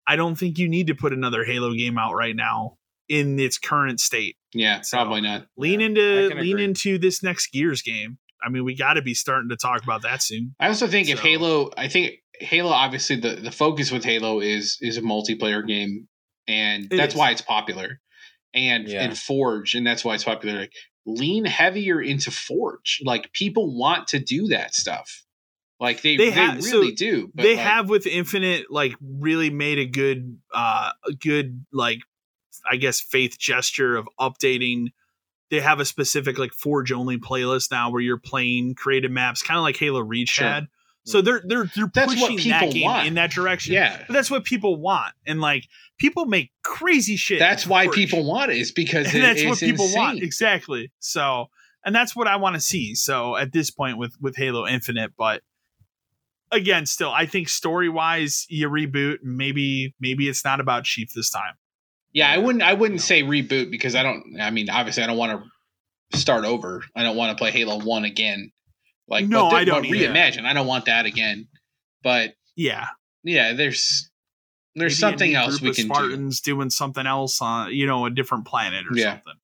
I 0.06 0.16
don't 0.16 0.34
think 0.36 0.58
you 0.58 0.68
need 0.68 0.88
to 0.88 0.94
put 0.94 1.12
another 1.12 1.44
Halo 1.44 1.72
game 1.72 1.96
out 1.98 2.14
right 2.14 2.34
now 2.34 2.78
in 3.08 3.38
its 3.38 3.58
current 3.58 4.00
state. 4.00 4.36
yeah, 4.52 4.80
so- 4.80 4.96
probably 4.98 5.20
not. 5.20 5.46
Lean 5.56 5.80
Yeah, 5.80 5.86
into 5.86 6.02
lean 6.34 6.52
agree. 6.52 6.64
into 6.64 6.98
this 6.98 7.22
next 7.22 7.52
Gears 7.52 7.82
game. 7.82 8.18
I 8.44 8.48
mean, 8.48 8.64
we 8.64 8.74
got 8.74 8.94
to 8.94 9.02
be 9.02 9.14
starting 9.14 9.50
to 9.50 9.56
talk 9.56 9.84
about 9.84 10.02
that 10.02 10.20
soon. 10.20 10.56
I 10.58 10.66
also 10.66 10.88
think 10.88 11.08
if 11.08 11.20
Halo, 11.20 11.70
I 11.76 11.86
think 11.86 12.14
Halo 12.40 12.70
obviously 12.70 13.16
the 13.16 13.36
the 13.36 13.52
focus 13.52 13.92
with 13.92 14.04
Halo 14.04 14.40
is 14.40 14.78
is 14.80 14.96
a 14.96 15.00
multiplayer 15.02 15.64
game 15.64 16.08
and 16.48 16.86
It 16.92 16.96
that's 16.96 17.14
is. 17.14 17.18
why 17.18 17.30
it's 17.30 17.42
popular. 17.42 18.00
And 18.52 18.88
Yeah. 18.88 19.04
and 19.04 19.16
Forge 19.16 19.74
and 19.74 19.86
that's 19.86 20.04
why 20.04 20.14
it's 20.16 20.24
popular 20.24 20.58
like 20.58 20.72
lean 21.06 21.44
heavier 21.44 22.00
into 22.00 22.30
Forge. 22.30 23.02
Like 23.04 23.32
people 23.32 23.76
want 23.76 24.08
to 24.08 24.18
do 24.18 24.48
that 24.48 24.74
stuff. 24.74 25.24
Like 25.80 26.02
they 26.02 26.16
They 26.16 26.26
they, 26.26 26.30
have- 26.30 26.62
so 26.62 26.78
really 26.80 26.92
do. 26.92 27.30
But 27.34 27.42
they 27.42 27.56
like, 27.56 27.64
have 27.66 27.88
with 27.88 28.06
Infinite 28.06 28.70
like 28.70 28.94
really 29.00 29.50
made 29.50 29.78
a 29.78 29.86
good 29.86 30.38
uh 30.54 30.90
a 31.06 31.12
good 31.12 31.64
like 31.72 32.00
I 32.70 32.76
guess 32.76 33.00
faith 33.00 33.38
gesture 33.38 33.96
of 33.96 34.08
updating. 34.20 34.92
They 35.50 35.60
have 35.60 35.80
a 35.80 35.84
specific 35.84 36.38
like 36.38 36.52
Forge 36.52 36.92
only 36.92 37.18
playlist 37.18 37.70
now 37.70 37.90
where 37.90 38.00
you're 38.00 38.16
playing 38.18 38.74
creative 38.74 39.10
maps, 39.10 39.42
kind 39.42 39.58
of 39.58 39.62
like 39.64 39.76
Halo 39.76 40.00
Reach 40.00 40.30
Sure. 40.30 40.46
had. 40.46 40.68
So 41.04 41.20
they're 41.20 41.42
they're 41.44 41.64
they're 41.74 41.90
That's 41.92 42.14
pushing 42.14 42.48
that 42.50 42.70
game 42.72 42.84
want. 42.84 43.06
in 43.08 43.14
that 43.14 43.30
direction. 43.32 43.74
Yeah. 43.74 44.04
But 44.06 44.12
that's 44.12 44.30
what 44.30 44.44
people 44.44 44.76
want, 44.76 45.12
and 45.26 45.40
like 45.40 45.64
people 45.98 46.26
make 46.26 46.50
crazy 46.62 47.16
shit. 47.16 47.38
That's 47.40 47.66
why 47.66 47.88
people 47.88 48.24
want 48.24 48.50
it 48.52 48.58
is 48.58 48.70
because 48.72 49.06
and 49.06 49.16
it- 49.18 49.20
that's 49.22 49.44
what 49.44 49.58
people 49.58 49.88
want 49.92 50.22
exactly 50.22 50.90
so 51.00 51.46
and 51.84 51.92
that's 51.94 52.14
what 52.14 52.28
i 52.28 52.36
want 52.36 52.54
to 52.54 52.60
see 52.60 52.94
so 52.94 53.36
at 53.36 53.52
this 53.52 53.70
point 53.72 53.98
with 53.98 54.14
with 54.20 54.36
halo 54.36 54.66
infinite 54.68 55.12
but 55.18 55.42
again 56.50 56.86
still 56.86 57.10
i 57.10 57.26
think 57.26 57.48
story 57.48 57.88
wise 57.88 58.46
you 58.48 58.68
reboot 58.68 59.16
maybe 59.22 59.94
maybe 60.00 60.28
it's 60.28 60.44
not 60.44 60.60
about 60.60 60.84
chief 60.84 61.12
this 61.14 61.30
time 61.30 61.54
Yeah, 62.12 62.30
I 62.30 62.38
wouldn't. 62.38 62.62
I 62.62 62.74
wouldn't 62.74 63.00
No. 63.00 63.04
say 63.04 63.22
reboot 63.22 63.70
because 63.70 63.94
I 63.94 64.02
don't. 64.02 64.38
I 64.40 64.50
mean, 64.50 64.68
obviously, 64.68 65.02
I 65.02 65.06
don't 65.06 65.16
want 65.16 65.42
to 66.12 66.18
start 66.18 66.44
over. 66.44 66.84
I 66.94 67.02
don't 67.04 67.16
want 67.16 67.36
to 67.36 67.40
play 67.40 67.50
Halo 67.50 67.78
One 67.82 68.04
again. 68.04 68.52
Like, 69.12 69.26
No, 69.28 69.48
but 69.50 69.56
I 69.56 69.64
don't 69.64 69.82
But 69.88 69.96
either. 69.96 70.12
reimagine. 70.12 70.44
I 70.44 70.52
don't 70.52 70.66
want 70.66 70.86
that 70.86 71.06
again. 71.06 71.46
But 72.02 72.34
yeah 72.56 72.88
yeah, 73.24 73.52
there's 73.52 74.10
there's 74.74 74.92
Maybe 74.92 75.12
something 75.12 75.34
else 75.36 75.60
we 75.60 75.68
of 75.70 75.76
can 75.76 75.86
do. 75.88 75.94
spartans 75.94 76.40
doing 76.40 76.70
something 76.70 77.06
else 77.06 77.40
on 77.40 77.72
you 77.72 77.86
know 77.86 78.06
a 78.06 78.10
different 78.10 78.46
planet 78.46 78.84
or 78.90 78.96
Yeah. 78.96 79.12
something 79.12 79.34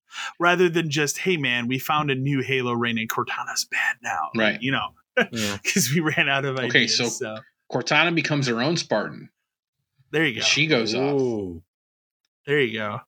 rather 0.41 0.69
than 0.69 0.91
just 0.91 1.19
hey 1.19 1.37
man 1.37 1.69
we 1.69 1.79
found 1.79 2.11
a 2.11 2.15
new 2.17 2.41
halo 2.41 2.73
reigning 2.73 3.07
cortana's 3.09 3.65
bad 3.71 3.97
now 4.03 4.31
Right. 4.35 4.61
you 4.61 4.73
know 4.73 4.89
Yeah. 5.31 5.59
because 5.63 5.91
we 5.95 6.01
ran 6.01 6.29
out 6.29 6.45
of 6.45 6.57
Okay, 6.57 6.67
ideas 6.67 6.97
so- 6.97 7.09
so, 7.09 7.37
Cortana 7.71 8.15
becomes 8.15 8.47
her 8.49 8.61
own 8.63 8.77
Spartan. 8.79 9.29
there 10.11 10.25
you 10.27 10.37
go 10.37 10.41
She 10.41 10.67
goes 10.67 10.95
off. 10.95 11.63
There 12.47 12.61
you 12.61 12.79
go. 12.79 13.01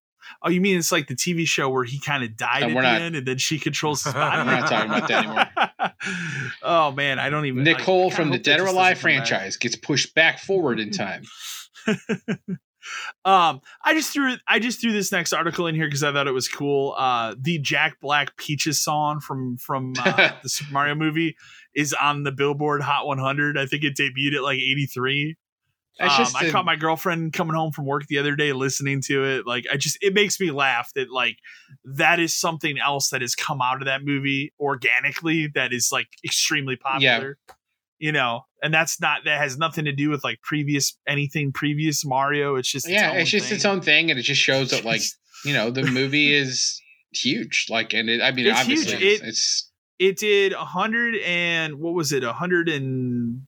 Oh, 0.43 0.51
you 0.51 0.61
mean 0.61 0.77
it's 0.79 0.93
like 0.93 1.07
the 1.09 1.15
TV 1.17 1.47
show 1.47 1.71
where 1.71 1.85
he 1.85 1.99
kind 1.99 2.23
of 2.23 2.37
died 2.37 2.63
Uh, 2.63 2.67
at 2.67 2.75
the 2.75 2.81
not- 2.83 3.01
end 3.01 3.17
and 3.17 3.27
then 3.27 3.39
she 3.39 3.59
controls 3.59 4.05
his 4.05 4.13
body? 4.15 4.37
We're 4.47 4.61
not 4.61 4.69
talking 4.69 4.91
about 4.91 5.09
that 5.09 5.25
anymore. 5.25 5.47
oh 6.63 6.93
man, 6.93 7.19
I 7.19 7.31
don't 7.31 7.47
even. 7.47 7.63
Nicole 7.63 8.11
from 8.11 8.31
the 8.31 8.39
Dead 8.39 8.61
or 8.61 8.67
Alive 8.67 8.99
franchise 8.99 9.57
gets 9.57 9.77
pushed 9.77 10.15
back 10.15 10.39
forward 10.39 10.81
in 10.81 10.91
time. 10.91 11.25
um, 13.25 13.61
I 13.85 13.95
just 13.95 14.13
threw 14.13 14.35
I 14.47 14.59
just 14.59 14.81
threw 14.81 14.93
this 14.93 15.13
next 15.13 15.33
article 15.33 15.67
in 15.67 15.75
here 15.75 15.87
because 15.87 16.03
I 16.03 16.13
thought 16.13 16.27
it 16.27 16.33
was 16.33 16.49
cool. 16.49 16.95
Uh, 16.97 17.35
the 17.39 17.59
Jack 17.59 18.01
Black 18.01 18.37
Peaches 18.37 18.81
song 18.83 19.21
from 19.21 19.57
from 19.59 19.95
uh, 19.99 20.31
the 20.43 20.49
Super 20.49 20.73
Mario 20.73 20.95
movie 20.95 21.37
is 21.75 21.95
on 21.95 22.25
the 22.25 22.33
Billboard 22.33 22.83
Hot 22.83 23.07
100. 23.07 23.59
I 23.59 23.67
think 23.67 23.85
it 23.85 23.97
debuted 23.97 24.37
at 24.37 24.43
like 24.43 24.59
83. 24.59 25.37
Um, 26.09 26.17
just 26.17 26.37
I 26.37 26.51
caught 26.51 26.65
my 26.65 26.77
girlfriend 26.77 27.33
coming 27.33 27.55
home 27.55 27.73
from 27.73 27.85
work 27.87 28.07
the 28.07 28.19
other 28.19 28.35
day 28.37 28.53
listening 28.53 29.01
to 29.07 29.25
it. 29.25 29.47
Like, 29.47 29.67
I 29.73 29.77
just, 29.77 29.99
it 30.01 30.15
makes 30.15 30.41
me 30.41 30.51
laugh 30.51 30.91
that, 30.95 31.11
like, 31.11 31.37
that 31.85 32.19
is 32.21 32.35
something 32.35 32.79
else 32.79 33.11
that 33.11 33.21
has 33.21 33.35
come 33.35 33.61
out 33.61 33.83
of 33.83 33.87
that 33.87 34.05
movie 34.05 34.53
organically 34.59 35.49
that 35.55 35.73
is, 35.73 35.91
like, 35.93 36.09
extremely 36.25 36.77
popular. 36.77 37.37
you 37.99 38.13
know, 38.13 38.47
and 38.63 38.73
that's 38.73 38.99
not 39.01 39.25
that 39.27 39.39
has 39.39 39.59
nothing 39.59 39.85
to 39.85 39.93
do 39.93 40.09
with 40.09 40.25
like 40.25 40.41
previous 40.43 40.97
anything 41.07 41.53
previous 41.53 42.03
Mario. 42.05 42.55
It's 42.57 42.71
just 42.71 42.89
yeah, 42.89 43.11
its 43.13 43.23
it's 43.23 43.31
just 43.31 43.47
thing. 43.49 43.57
its 43.57 43.65
own 43.67 43.81
thing, 43.83 44.11
and 44.11 44.19
it 44.19 44.23
just 44.23 44.41
shows 44.41 44.71
that 44.71 44.85
like 44.87 45.03
you 45.45 45.53
know 45.53 45.71
the 45.71 45.83
movie 45.83 46.33
is 46.43 46.81
huge. 47.13 47.67
Like, 47.69 47.93
and 47.93 48.09
it, 48.09 48.23
I 48.23 48.31
mean, 48.33 48.47
It's 48.47 48.59
obviously, 48.61 48.95
It- 48.95 49.23
it's 49.23 49.71
it 49.99 50.17
did 50.17 50.55
a 50.55 50.65
hundred 50.65 51.17
and 51.17 51.75
what 51.79 51.93
was 51.93 52.11
it? 52.13 52.25
A 52.25 52.33
hundred 52.33 52.71
and 52.71 53.43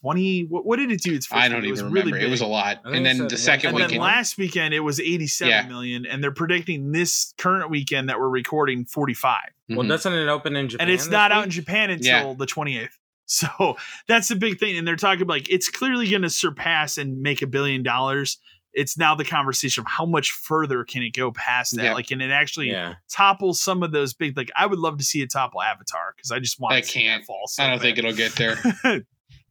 twenty. 0.00 0.44
What, 0.44 0.64
what 0.66 0.76
did 0.78 0.90
it 0.90 1.02
do? 1.02 1.14
Its 1.14 1.26
first 1.26 1.40
I 1.40 1.48
don't 1.48 1.62
week? 1.62 1.68
even 1.68 1.68
it 1.68 1.72
was 1.72 1.82
remember. 1.82 2.14
Really 2.16 2.26
it 2.26 2.30
was 2.30 2.40
a 2.40 2.46
lot, 2.46 2.78
and 2.84 3.04
then 3.06 3.16
said 3.16 3.28
the 3.30 3.34
one- 3.34 3.38
second 3.38 3.66
and 3.68 3.76
weekend. 3.76 3.92
then 3.92 4.00
last 4.00 4.38
weekend 4.38 4.74
it 4.74 4.80
was 4.80 5.00
eighty-seven 5.00 5.68
million, 5.68 6.04
Yeah. 6.04 6.12
and 6.14 6.22
they're 6.22 6.32
predicting 6.32 6.92
this 6.92 7.34
current 7.38 7.70
weekend 7.70 8.08
that 8.08 8.18
we're 8.18 8.28
recording 8.28 8.84
45 8.84 9.36
Well, 9.70 9.78
Mhm. 9.80 9.88
doesn't 9.88 10.12
it 10.12 10.28
open 10.28 10.56
in 10.56 10.68
Japan? 10.68 10.86
and 10.88 10.94
it's 10.94 11.04
this 11.04 11.12
not 11.12 11.32
out 11.32 11.44
in 11.44 11.50
japan 11.50 11.90
until 11.90 12.28
Yeah. 12.28 12.34
the 12.36 12.46
28th 12.46 12.98
so 13.26 13.76
that's 14.06 14.28
the 14.28 14.36
big 14.36 14.58
thing 14.58 14.78
and 14.78 14.86
they're 14.88 14.96
talking 14.96 15.26
like 15.26 15.50
it's 15.50 15.68
clearly 15.68 16.08
going 16.08 16.22
to 16.22 16.30
surpass 16.30 16.96
and 16.98 17.20
make 17.20 17.42
a 17.42 17.46
billion 17.46 17.82
dollars 17.82 18.38
it's 18.74 18.96
now 18.96 19.14
the 19.14 19.24
conversation 19.24 19.80
of 19.82 19.86
how 19.86 20.06
much 20.06 20.30
further 20.30 20.84
can 20.84 21.02
it 21.02 21.10
go 21.10 21.32
past 21.32 21.74
that 21.76 21.84
Yeah. 21.84 21.94
like 21.94 22.06
can 22.06 22.20
it 22.20 22.30
actually 22.30 22.70
Yeah. 22.70 22.94
topple 23.10 23.52
some 23.54 23.82
of 23.82 23.92
those 23.92 24.14
big 24.14 24.36
like 24.36 24.50
i 24.56 24.64
would 24.64 24.78
love 24.78 24.96
to 24.98 25.04
see 25.04 25.20
it 25.20 25.30
topple 25.30 25.60
avatar 25.62 26.14
because 26.16 26.30
i 26.30 26.38
just 26.38 26.58
want 26.60 26.74
I 26.74 26.80
to 26.80 26.86
see 26.86 27.00
that 27.00 27.04
can't. 27.16 27.24
fall 27.26 27.46
so 27.48 27.64
I 27.64 27.68
don't 27.70 27.80
think 27.80 27.98
it'll 27.98 28.12
get 28.14 28.32
there. 28.36 28.56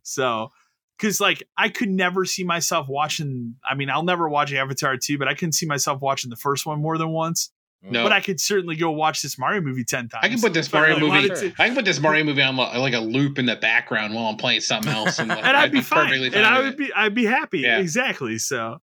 so 0.08 0.50
because 0.98 1.20
like 1.20 1.44
i 1.58 1.70
could 1.70 1.90
never 1.90 2.26
see 2.26 2.44
myself 2.44 2.88
watching 2.90 3.56
i 3.70 3.76
mean 3.76 3.90
i'll 3.90 4.04
never 4.04 4.28
watch 4.30 4.54
avatar 4.54 4.98
2 4.98 5.18
but 5.18 5.28
i 5.28 5.34
couldn't 5.34 5.54
see 5.54 5.66
myself 5.66 6.02
watching 6.02 6.30
the 6.30 6.36
first 6.36 6.66
one 6.66 6.82
more 6.82 6.98
than 6.98 7.10
once 7.10 7.52
No. 7.84 8.04
but 8.04 8.12
i 8.12 8.22
could 8.22 8.40
certainly 8.40 8.76
go 8.76 8.90
watch 8.92 9.22
this 9.22 9.38
mario 9.38 9.62
movie 9.62 9.84
10 9.84 10.10
times 10.10 10.22
I 10.24 10.30
can 10.30 10.40
put 10.40 10.54
this 10.54 10.72
Mario 10.72 10.98
really 10.98 11.30
movie. 11.30 11.54
I 11.60 11.68
can 11.68 11.76
put 11.76 11.86
this 11.86 12.00
Mario 12.00 12.24
movie 12.24 12.42
on 12.42 12.56
like 12.56 12.94
a 12.94 13.00
loop 13.00 13.38
in 13.38 13.46
the 13.46 13.56
background 13.56 14.14
while 14.16 14.26
I'm 14.26 14.38
playing 14.38 14.62
something 14.62 14.92
else, 14.92 15.20
and, 15.20 15.30
like, 15.30 15.38
and 15.44 15.56
I'd, 15.56 15.72
be, 15.72 15.82
fine. 15.82 16.06
perfectly 16.08 16.28
and 16.28 16.46
I 16.46 16.60
would 16.60 16.74
it. 16.74 16.78
be 16.78 16.92
I'd 16.94 17.14
be 17.14 17.26
happy. 17.26 17.60
Yeah. 17.60 17.80
Exactly. 17.80 18.38
So 18.40 18.78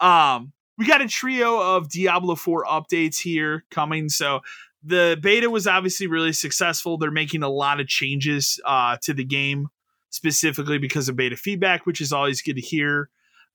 um 0.00 0.52
we 0.78 0.86
got 0.86 1.00
a 1.00 1.08
trio 1.08 1.58
of 1.76 1.88
Diablo 1.90 2.36
4 2.36 2.64
updates 2.66 3.18
here 3.18 3.64
coming. 3.70 4.08
So 4.08 4.40
the 4.84 5.18
beta 5.20 5.50
was 5.50 5.66
obviously 5.66 6.06
really 6.06 6.32
successful. 6.32 6.96
They're 6.98 7.10
making 7.10 7.42
a 7.42 7.48
lot 7.48 7.80
of 7.80 7.88
changes 7.88 8.60
uh 8.64 8.96
to 9.02 9.12
the 9.14 9.24
game 9.24 9.68
specifically 10.10 10.78
because 10.78 11.08
of 11.08 11.16
beta 11.16 11.36
feedback, 11.36 11.86
which 11.86 12.00
is 12.00 12.12
always 12.12 12.42
good 12.42 12.54
to 12.56 12.62
hear. 12.62 13.10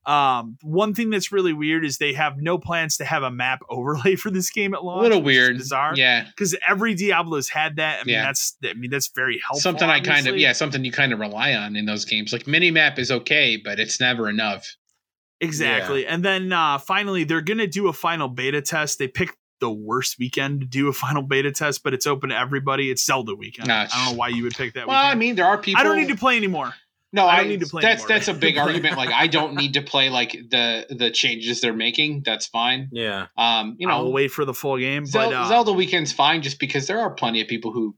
Um, 0.06 0.58
one 0.62 0.94
thing 0.94 1.12
that's 1.12 1.32
really 1.32 1.54
weird 1.54 1.86
is 1.86 1.98
they 1.98 2.12
have 2.12 2.36
no 2.38 2.58
plans 2.58 2.98
to 2.98 3.06
have 3.06 3.24
a 3.24 3.32
map 3.32 3.62
overlay 3.70 4.16
for 4.18 4.30
this 4.30 4.50
game 4.50 4.74
at 4.74 4.84
launch. 4.84 5.00
a 5.00 5.04
little 5.04 5.22
weird. 5.22 5.58
bizarre. 5.58 5.94
Yeah, 5.96 6.26
because 6.26 6.58
every 6.68 6.94
Diablo's 6.94 7.48
had 7.48 7.78
that. 7.78 8.02
I 8.02 8.04
mean, 8.04 8.16
Yeah. 8.16 8.26
that's 8.26 8.58
I 8.66 8.74
mean 8.74 8.92
that's 8.92 9.10
very 9.16 9.40
helpful. 9.40 9.62
something 9.62 9.90
I 9.90 10.02
kind 10.02 10.28
of 10.28 10.38
yeah, 10.38 10.52
something 10.52 10.84
you 10.84 10.92
kind 10.92 11.14
of 11.14 11.20
rely 11.20 11.54
on 11.54 11.78
in 11.78 11.86
those 11.86 12.04
games. 12.04 12.34
Like 12.34 12.48
mini 12.48 12.70
map 12.70 13.00
is 13.00 13.12
okay, 13.12 13.56
but 13.56 13.80
it's 13.80 14.00
never 14.02 14.28
enough. 14.30 14.76
Exactly. 15.40 16.06
And 16.08 16.24
then 16.24 16.52
uh, 16.54 16.78
finally, 16.78 17.24
they're 17.24 17.42
going 17.42 17.58
to 17.58 17.68
do 17.68 17.88
a 17.88 17.94
final 17.94 18.28
beta 18.30 18.62
test. 18.62 19.00
They 19.00 19.08
picked 19.08 19.36
the 19.64 19.72
worst 19.72 20.20
weekend 20.20 20.60
to 20.60 20.66
do 20.68 20.90
a 20.90 20.94
final 20.94 21.22
beta 21.22 21.50
test, 21.50 21.86
but 21.86 21.94
it's 21.94 22.06
open 22.06 22.32
to 22.32 22.38
everybody. 22.38 22.92
It's 22.92 23.06
Zelda 23.06 23.34
weekend. 23.34 23.70
Nah, 23.70 23.88
I 23.90 24.06
don't 24.06 24.14
know 24.14 24.20
why 24.20 24.28
you 24.28 24.44
would 24.44 24.54
pick 24.54 24.74
that 24.74 24.88
Well, 24.88 24.98
I 24.98 25.16
mean, 25.16 25.36
there 25.36 25.46
are 25.46 25.58
people. 25.58 25.80
I 25.80 25.86
don't 25.86 25.98
need 25.98 26.10
to 26.10 26.18
play 26.18 26.36
anymore. 26.36 26.74
No, 27.14 27.26
I 27.26 27.36
I 27.36 27.38
don't 27.38 27.48
need 27.48 27.60
to 27.62 27.68
play 27.68 27.82
That's 27.82 28.02
anymore. 28.04 28.18
that's 28.18 28.28
a 28.28 28.34
big 28.34 28.58
argument. 28.66 28.98
Like, 28.98 29.12
I 29.12 29.28
don't 29.28 29.56
need 29.56 29.76
to 29.76 29.82
play 29.82 30.10
like 30.10 30.32
the 30.34 30.86
the 30.90 31.12
changes 31.12 31.62
they're 31.62 31.72
making. 31.72 32.24
That's 32.26 32.46
fine. 32.46 32.90
Yeah. 32.92 33.28
Um, 33.38 33.78
you 33.80 33.90
I'll 33.90 34.04
know, 34.04 34.10
wait 34.10 34.32
for 34.32 34.44
the 34.44 34.54
full 34.54 34.78
game. 34.78 35.06
Zel- 35.06 35.30
but 35.30 35.34
uh, 35.34 35.48
Zelda 35.48 35.72
weekend's 35.72 36.12
fine, 36.12 36.42
just 36.42 36.60
because 36.60 36.88
there 36.88 37.00
are 37.00 37.12
plenty 37.12 37.40
of 37.40 37.48
people 37.48 37.72
who 37.72 37.96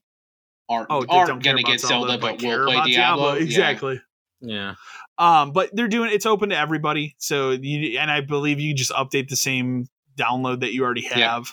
aren't 0.70 0.88
oh, 0.92 1.04
aren't 1.10 1.42
going 1.42 1.58
to 1.58 1.64
get 1.64 1.80
Zelda, 1.80 2.20
but 2.20 2.38
care 2.38 2.60
will 2.60 2.66
play 2.68 2.76
about 2.76 2.88
Diablo. 2.88 3.34
Yeah. 3.34 3.44
Exactly. 3.44 4.02
Yeah. 4.42 4.76
Um, 5.18 5.52
but 5.52 5.72
they're 5.74 5.88
doing 5.88 6.12
it's 6.12 6.28
open 6.28 6.50
to 6.50 6.58
everybody. 6.58 7.16
So 7.18 7.52
you 7.52 7.98
and 7.98 8.12
I 8.12 8.22
believe 8.22 8.60
you 8.60 8.76
just 8.76 8.92
update 8.92 9.30
the 9.30 9.36
same 9.36 9.88
download 10.18 10.62
that 10.62 10.74
you 10.74 10.84
already 10.84 11.06
have. 11.06 11.18
Yeah. 11.18 11.44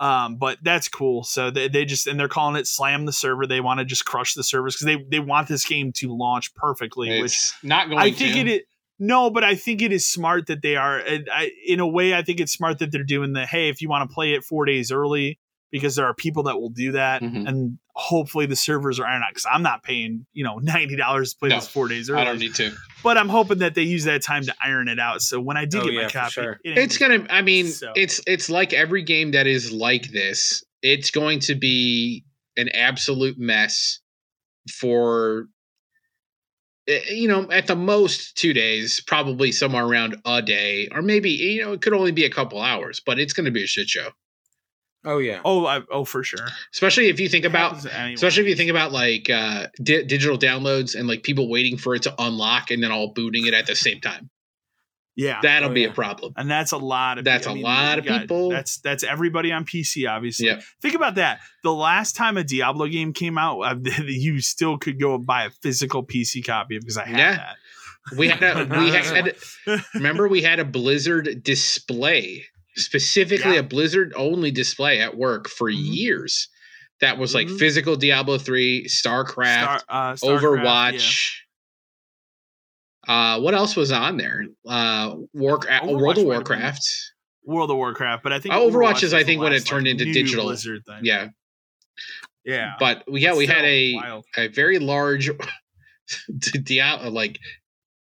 Um, 0.00 0.36
but 0.36 0.58
that's 0.62 0.88
cool. 0.88 1.24
So 1.24 1.50
they, 1.50 1.68
they 1.68 1.84
just 1.84 2.06
and 2.06 2.18
they're 2.18 2.28
calling 2.28 2.56
it 2.56 2.66
slam 2.66 3.04
the 3.04 3.12
server. 3.12 3.46
They 3.46 3.60
want 3.60 3.80
to 3.80 3.84
just 3.84 4.06
crush 4.06 4.32
the 4.34 4.42
servers 4.42 4.74
because 4.74 4.86
they 4.86 5.04
they 5.10 5.20
want 5.20 5.48
this 5.48 5.64
game 5.64 5.92
to 5.96 6.16
launch 6.16 6.54
perfectly. 6.54 7.20
which 7.20 7.32
It's 7.32 7.54
not 7.62 7.88
going. 7.88 8.00
I 8.00 8.10
think 8.10 8.46
to. 8.46 8.52
it 8.52 8.64
no, 9.02 9.30
but 9.30 9.42
I 9.42 9.54
think 9.54 9.80
it 9.80 9.92
is 9.92 10.06
smart 10.06 10.46
that 10.46 10.60
they 10.60 10.76
are. 10.76 10.98
and 10.98 11.28
I, 11.32 11.50
in 11.66 11.80
a 11.80 11.88
way, 11.88 12.14
I 12.14 12.22
think 12.22 12.38
it's 12.38 12.52
smart 12.52 12.78
that 12.78 12.92
they're 12.92 13.02
doing 13.02 13.32
the 13.32 13.46
hey, 13.46 13.70
if 13.70 13.80
you 13.80 13.88
want 13.88 14.08
to 14.08 14.14
play 14.14 14.34
it 14.34 14.44
four 14.44 14.66
days 14.66 14.92
early, 14.92 15.39
because 15.70 15.94
there 15.96 16.06
are 16.06 16.14
people 16.14 16.42
that 16.44 16.60
will 16.60 16.68
do 16.70 16.92
that, 16.92 17.22
Mhm. 17.22 17.46
and 17.48 17.78
hopefully 17.94 18.46
the 18.46 18.56
servers 18.56 18.98
are 18.98 19.06
iron 19.06 19.22
out. 19.22 19.30
Because 19.30 19.46
I'm 19.50 19.62
not 19.62 19.82
paying 19.82 20.26
you 20.32 20.44
know 20.44 20.58
ninety 20.58 20.96
dollars 20.96 21.32
to 21.32 21.38
play 21.38 21.48
No, 21.50 21.56
this 21.56 21.68
four 21.68 21.88
days 21.88 22.08
early. 22.10 22.22
I 22.22 22.24
don't 22.24 22.38
need 22.38 22.54
to. 22.56 22.72
but 23.02 23.16
I'm 23.18 23.28
hoping 23.28 23.58
that 23.58 23.74
they 23.74 23.82
use 23.82 24.04
that 24.04 24.22
time 24.22 24.44
to 24.44 24.54
iron 24.62 24.88
it 24.88 24.98
out. 24.98 25.22
So 25.22 25.40
when 25.40 25.56
I 25.56 25.64
do 25.64 25.80
Oh, 25.80 25.84
get 25.84 25.92
yeah, 25.94 26.02
my 26.04 26.08
copy, 26.10 26.30
sure. 26.32 26.60
it 26.64 26.78
It's 26.78 26.98
gonna. 26.98 27.26
I 27.30 27.42
mean, 27.42 27.68
So- 27.68 27.92
it's 27.94 28.20
it's 28.26 28.48
like 28.50 28.72
every 28.72 29.02
game 29.02 29.30
that 29.32 29.46
is 29.46 29.70
like 29.72 30.10
this. 30.12 30.62
It's 30.82 31.10
going 31.10 31.40
to 31.40 31.54
be 31.54 32.24
an 32.56 32.68
absolute 32.70 33.38
mess 33.38 34.00
for 34.72 35.46
eh, 36.88 37.00
you 37.12 37.28
know 37.28 37.50
at 37.50 37.66
the 37.66 37.76
most 37.76 38.36
two 38.36 38.52
days, 38.52 39.00
probably 39.06 39.52
somewhere 39.52 39.84
around 39.84 40.16
a 40.24 40.42
day, 40.42 40.88
or 40.92 41.02
maybe 41.02 41.30
you 41.30 41.62
know 41.62 41.72
it 41.72 41.82
could 41.82 41.92
only 41.92 42.12
be 42.12 42.24
a 42.24 42.30
couple 42.30 42.60
hours, 42.60 43.00
but 43.04 43.18
it's 43.18 43.32
going 43.32 43.44
to 43.44 43.50
be 43.50 43.62
a 43.64 43.66
shit 43.66 43.88
show. 43.88 44.08
Oh 45.04 45.18
yeah. 45.18 45.40
Oh, 45.44 45.64
I, 45.66 45.80
oh, 45.90 46.04
for 46.04 46.22
sure. 46.22 46.46
Especially 46.74 47.08
if 47.08 47.18
you 47.18 47.28
think 47.28 47.44
about 47.46 47.82
Happens. 47.84 48.14
Especially 48.14 48.42
if 48.42 48.48
you 48.50 48.56
think 48.56 48.70
about 48.70 48.92
like 48.92 49.30
uh, 49.30 49.68
di- 49.82 50.04
digital 50.04 50.36
downloads 50.36 50.94
and 50.94 51.08
like 51.08 51.22
people 51.22 51.48
waiting 51.48 51.78
for 51.78 51.94
it 51.94 52.02
to 52.02 52.14
unlock 52.18 52.70
and 52.70 52.82
then 52.82 52.92
all 52.92 53.12
booting 53.14 53.46
it 53.46 53.54
at 53.54 53.66
the 53.66 53.74
same 53.74 54.00
time. 54.00 54.28
yeah, 55.16 55.40
That'll 55.42 55.70
Oh, 55.70 55.72
be 55.74 55.82
yeah. 55.82 55.88
a 55.88 55.92
problem. 55.92 56.34
and 56.36 56.50
that's 56.50 56.72
a 56.72 56.76
lot 56.76 57.16
of. 57.18 57.24
That's 57.24 57.46
I 57.46 57.52
a 57.52 57.54
mean, 57.54 57.62
lot 57.64 57.98
of 57.98 58.04
got- 58.04 58.20
people. 58.22 58.50
That's 58.50 58.76
that's 58.78 59.02
everybody 59.02 59.52
on 59.52 59.64
PC, 59.64 60.06
obviously. 60.08 60.46
Yep. 60.48 60.62
Think 60.82 60.94
about 60.94 61.14
that. 61.14 61.40
The 61.62 61.72
last 61.72 62.14
time 62.14 62.36
a 62.36 62.44
Diablo 62.44 62.86
game 62.86 63.12
came 63.14 63.38
out, 63.38 63.60
uh, 63.60 63.76
you 64.06 64.40
still 64.40 64.76
could 64.76 65.00
go 65.00 65.14
and 65.14 65.24
buy 65.24 65.44
a 65.44 65.50
physical 65.62 66.04
PC 66.04 66.44
copy 66.46 66.78
because 66.78 66.98
I 66.98 67.06
had 67.06 67.18
Yeah. 67.18 67.36
that. 67.36 67.56
We 68.18 68.28
had 68.28 68.42
a, 68.42 68.78
we 68.78 68.90
had 68.92 69.34
remember 69.94 70.28
we 70.28 70.42
had 70.42 70.58
a 70.58 70.64
Blizzard 70.64 71.42
display, 71.42 72.44
specifically 72.80 73.54
Yeah. 73.54 73.60
a 73.60 73.62
Blizzard 73.62 74.12
only 74.16 74.50
display 74.50 75.00
at 75.00 75.16
work 75.16 75.48
for 75.48 75.70
Mhm. 75.70 75.94
years. 75.94 76.48
That 77.00 77.16
was 77.18 77.34
like 77.34 77.48
Mhm. 77.48 77.58
physical 77.58 77.96
Diablo 77.96 78.36
3, 78.38 78.84
StarCraft, 78.86 79.80
Star, 79.80 79.82
uh, 79.88 80.12
StarCraft, 80.14 80.40
Overwatch. 80.40 81.30
Uh, 83.08 83.40
what 83.40 83.54
else 83.54 83.76
was 83.76 83.90
on 83.90 84.16
there? 84.18 84.44
Uh, 84.66 85.16
War, 85.32 85.56
uh, 85.68 85.80
Overwatch 85.80 85.86
World 85.86 85.98
of 85.98 86.02
might 86.02 86.08
have 86.08 86.14
been- 86.16 86.26
Warcraft. 86.26 86.88
World 87.44 87.70
of 87.70 87.76
Warcraft, 87.78 88.22
but 88.22 88.32
I 88.32 88.38
think 88.40 88.54
Uh, 88.54 88.58
Overwatch 88.58 89.02
is, 89.02 89.14
I 89.14 89.24
think, 89.24 89.40
when 89.40 89.52
it 89.52 89.64
turned 89.64 89.86
like, 89.86 89.92
into 89.98 90.12
digital. 90.12 90.44
Blizzard 90.44 90.84
thing. 90.86 91.00
Yeah, 91.02 91.28
yeah. 92.44 92.74
but 92.78 93.02
yeah, 93.08 93.34
we 93.34 93.46
had 93.46 93.64
a 93.64 93.94
wild. 93.94 94.26
a 94.36 94.48
very 94.48 94.78
large 94.78 95.30
Diablo 96.64 97.10
like 97.10 97.38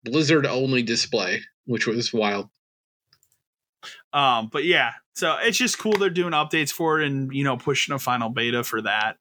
Blizzard 0.03 0.45
only 0.45 0.83
display, 0.83 1.41
which 1.65 1.87
was 1.87 2.11
wild. 2.11 2.49
Um, 4.13 4.49
but 4.51 4.63
yeah, 4.63 4.91
so 5.13 5.37
it's 5.41 5.57
just 5.57 5.77
cool 5.77 5.93
they're 5.93 6.09
doing 6.09 6.33
updates 6.33 6.71
for 6.71 7.01
it 7.01 7.07
and 7.07 7.31
you 7.33 7.43
know 7.43 7.57
pushing 7.57 7.93
a 7.93 7.99
final 7.99 8.29
beta 8.29 8.63
for 8.63 8.81
that. 8.81 9.17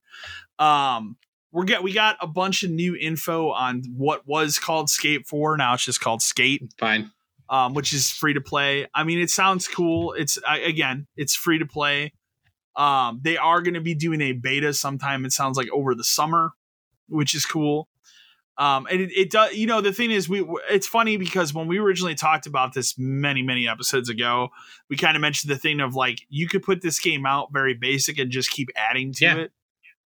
Um, 0.59 1.17
we're 1.53 1.65
get 1.65 1.83
we 1.83 1.93
got 1.93 2.17
a 2.21 2.27
bunch 2.27 2.63
of 2.63 2.71
new 2.71 2.97
info 2.97 3.51
on 3.51 3.83
what 3.95 4.27
was 4.27 4.59
called 4.59 4.91
Skate 4.91 5.27
Four. 5.27 5.57
Now 5.57 5.75
it's 5.75 5.85
just 5.85 6.01
called 6.01 6.23
Skate, 6.23 6.63
Fine. 6.79 7.11
um, 7.49 7.75
which 7.75 7.93
is 7.93 8.11
free 8.11 8.35
to 8.35 8.41
play. 8.41 8.87
I 8.95 9.05
mean, 9.05 9.19
it 9.19 9.31
sounds 9.31 9.69
cool. 9.69 10.13
It's 10.13 10.39
I, 10.47 10.59
again, 10.59 11.07
it's 11.17 11.35
free 11.35 11.59
to 11.59 11.67
play. 11.67 12.13
Um, 12.77 13.21
they 13.23 13.37
are 13.37 13.61
going 13.61 13.75
to 13.75 13.81
be 13.81 13.95
doing 13.95 14.21
a 14.21 14.33
beta 14.33 14.73
sometime. 14.73 15.25
It 15.25 15.33
sounds 15.33 15.57
like 15.57 15.69
over 15.73 15.95
the 15.95 16.05
summer, 16.05 16.53
which 17.09 17.35
is 17.35 17.45
cool. 17.45 17.89
Um, 18.59 18.89
and 18.91 19.01
it, 19.01 19.13
it 19.17 19.31
does, 19.31 19.55
you 19.55 19.69
know, 19.69 19.81
the 19.81 19.93
thing 19.93 20.11
is, 20.11 20.29
we, 20.29 20.45
it's 20.69 20.87
funny 20.87 21.17
because 21.17 21.55
when 21.55 21.69
we 21.69 21.79
originally 21.79 22.17
talked 22.17 22.47
about 22.47 22.75
this 22.75 22.99
many, 22.99 23.41
many 23.41 23.69
episodes 23.69 24.09
ago, 24.09 24.49
we 24.91 24.97
kind 24.97 25.17
of 25.17 25.21
mentioned 25.21 25.51
the 25.51 25.57
thing 25.57 25.79
of 25.79 25.95
like, 25.95 26.23
you 26.29 26.49
could 26.49 26.65
put 26.65 26.83
this 26.83 26.99
game 26.99 27.25
out 27.25 27.53
very 27.53 27.75
basic 27.75 28.19
and 28.19 28.33
just 28.33 28.51
keep 28.51 28.69
adding 28.77 29.13
to 29.13 29.25
Yeah. 29.25 29.37
it. 29.37 29.53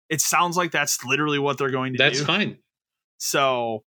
It 0.09 0.21
sounds 0.21 0.57
like 0.57 0.73
that's 0.73 1.05
literally 1.05 1.39
what 1.39 1.59
they're 1.59 1.71
going 1.71 1.93
to 1.93 1.99
That's 1.99 2.19
do. 2.19 2.25
That's 2.25 2.37
fine. 2.39 2.59
So, 3.19 3.85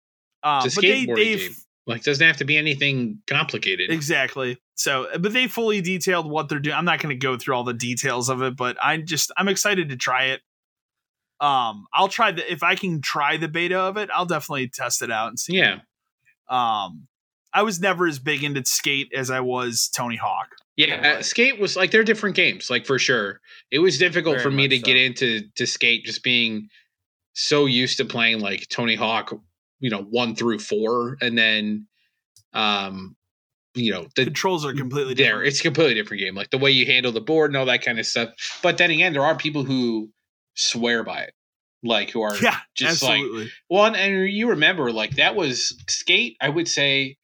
um, 0.43 0.65
but 0.65 0.83
they, 0.83 1.07
game. 1.07 1.55
Like, 1.87 2.03
doesn't 2.03 2.27
have 2.27 2.39
to 2.39 2.45
be 2.45 2.57
anything 2.59 3.23
complicated. 3.29 3.91
Exactly. 3.91 4.59
So, 4.75 5.07
but 5.21 5.33
they 5.33 5.47
fully 5.47 5.81
detailed 5.81 6.29
what 6.29 6.49
they're 6.49 6.59
doing. 6.59 6.77
I'm 6.77 6.85
not 6.85 6.99
going 7.01 7.19
to 7.19 7.27
go 7.27 7.39
through 7.39 7.55
all 7.55 7.65
the 7.65 7.73
details 7.73 8.29
of 8.29 8.43
it, 8.43 8.57
but 8.57 8.77
I 8.83 8.99
just 8.99 9.33
I'm 9.37 9.49
excited 9.49 9.89
to 9.89 9.97
try 9.97 10.25
it. 10.27 10.41
Um, 11.41 11.87
I'll 11.95 12.09
try 12.09 12.33
the 12.33 12.51
if 12.51 12.63
I 12.63 12.75
can 12.75 13.01
try 13.01 13.37
the 13.37 13.49
beta 13.49 13.79
of 13.79 13.97
it, 13.97 14.11
I'll 14.15 14.27
definitely 14.27 14.69
test 14.69 15.03
it 15.03 15.11
out 15.11 15.29
and 15.29 15.39
see. 15.39 15.57
Yeah. 15.57 15.81
Um, 16.49 17.07
I 17.53 17.63
was 17.63 17.81
never 17.81 18.07
as 18.07 18.19
big 18.19 18.45
into 18.45 18.65
skate 18.65 19.13
as 19.15 19.31
I 19.31 19.41
was 19.41 19.89
Tony 19.89 20.17
Hawk. 20.17 20.49
Yeah, 20.77 21.17
uh, 21.19 21.23
skate 21.23 21.59
was 21.59 21.77
like 21.77 21.91
they're 21.91 22.05
different 22.05 22.37
games, 22.37 22.71
like 22.71 22.87
for 22.87 22.99
sure. 22.99 23.41
It 23.71 23.81
was 23.81 23.99
difficult 23.99 24.37
Very 24.37 24.45
for 24.45 24.51
me 24.51 24.69
to 24.69 24.79
get 24.79 24.97
into 24.97 25.43
to 25.57 25.67
skate, 25.67 26.05
just 26.05 26.23
being 26.23 26.69
so 27.33 27.67
used 27.67 27.97
to 27.99 28.05
playing 28.05 28.41
like 28.41 28.69
Tony 28.69 28.95
Hawk 28.95 29.33
you 29.81 29.91
know 29.91 30.03
one 30.03 30.35
through 30.35 30.59
four, 30.59 31.17
and 31.21 31.37
then 31.37 31.87
um, 32.53 33.17
you 33.75 33.93
know 33.93 34.07
the 34.17 34.25
Controls 34.25 34.65
are 34.65 34.75
completely 34.75 35.15
there 35.15 35.27
different. 35.27 35.49
it's 35.49 35.61
a 35.61 35.63
completely 35.63 35.95
different 35.95 36.23
game, 36.23 36.35
like 36.35 36.51
the 36.51 36.59
way 36.59 36.71
you 36.71 36.87
handle 36.87 37.13
the 37.13 37.21
board 37.21 37.51
and 37.51 37.57
all 37.57 37.67
that 37.67 37.85
kind 37.85 37.99
of 37.99 38.07
stuff. 38.07 38.31
But 38.63 38.79
then 38.79 38.91
again, 38.91 39.13
there 39.13 39.25
are 39.25 39.37
people 39.37 39.65
who 39.65 40.11
swear 40.59 41.03
by 41.05 41.23
it, 41.23 41.33
like 41.83 42.11
who 42.11 42.21
are 42.23 42.37
yeah, 42.37 42.57
just 42.75 43.03
like 43.03 43.21
absolutely. 43.21 43.51
one. 43.69 43.95
And 43.95 44.29
you 44.29 44.51
remember, 44.51 44.93
like 44.93 45.13
that 45.17 45.35
was 45.37 45.77
Skate. 45.89 46.37
I 46.41 46.49
would 46.49 46.69
say 46.69 47.17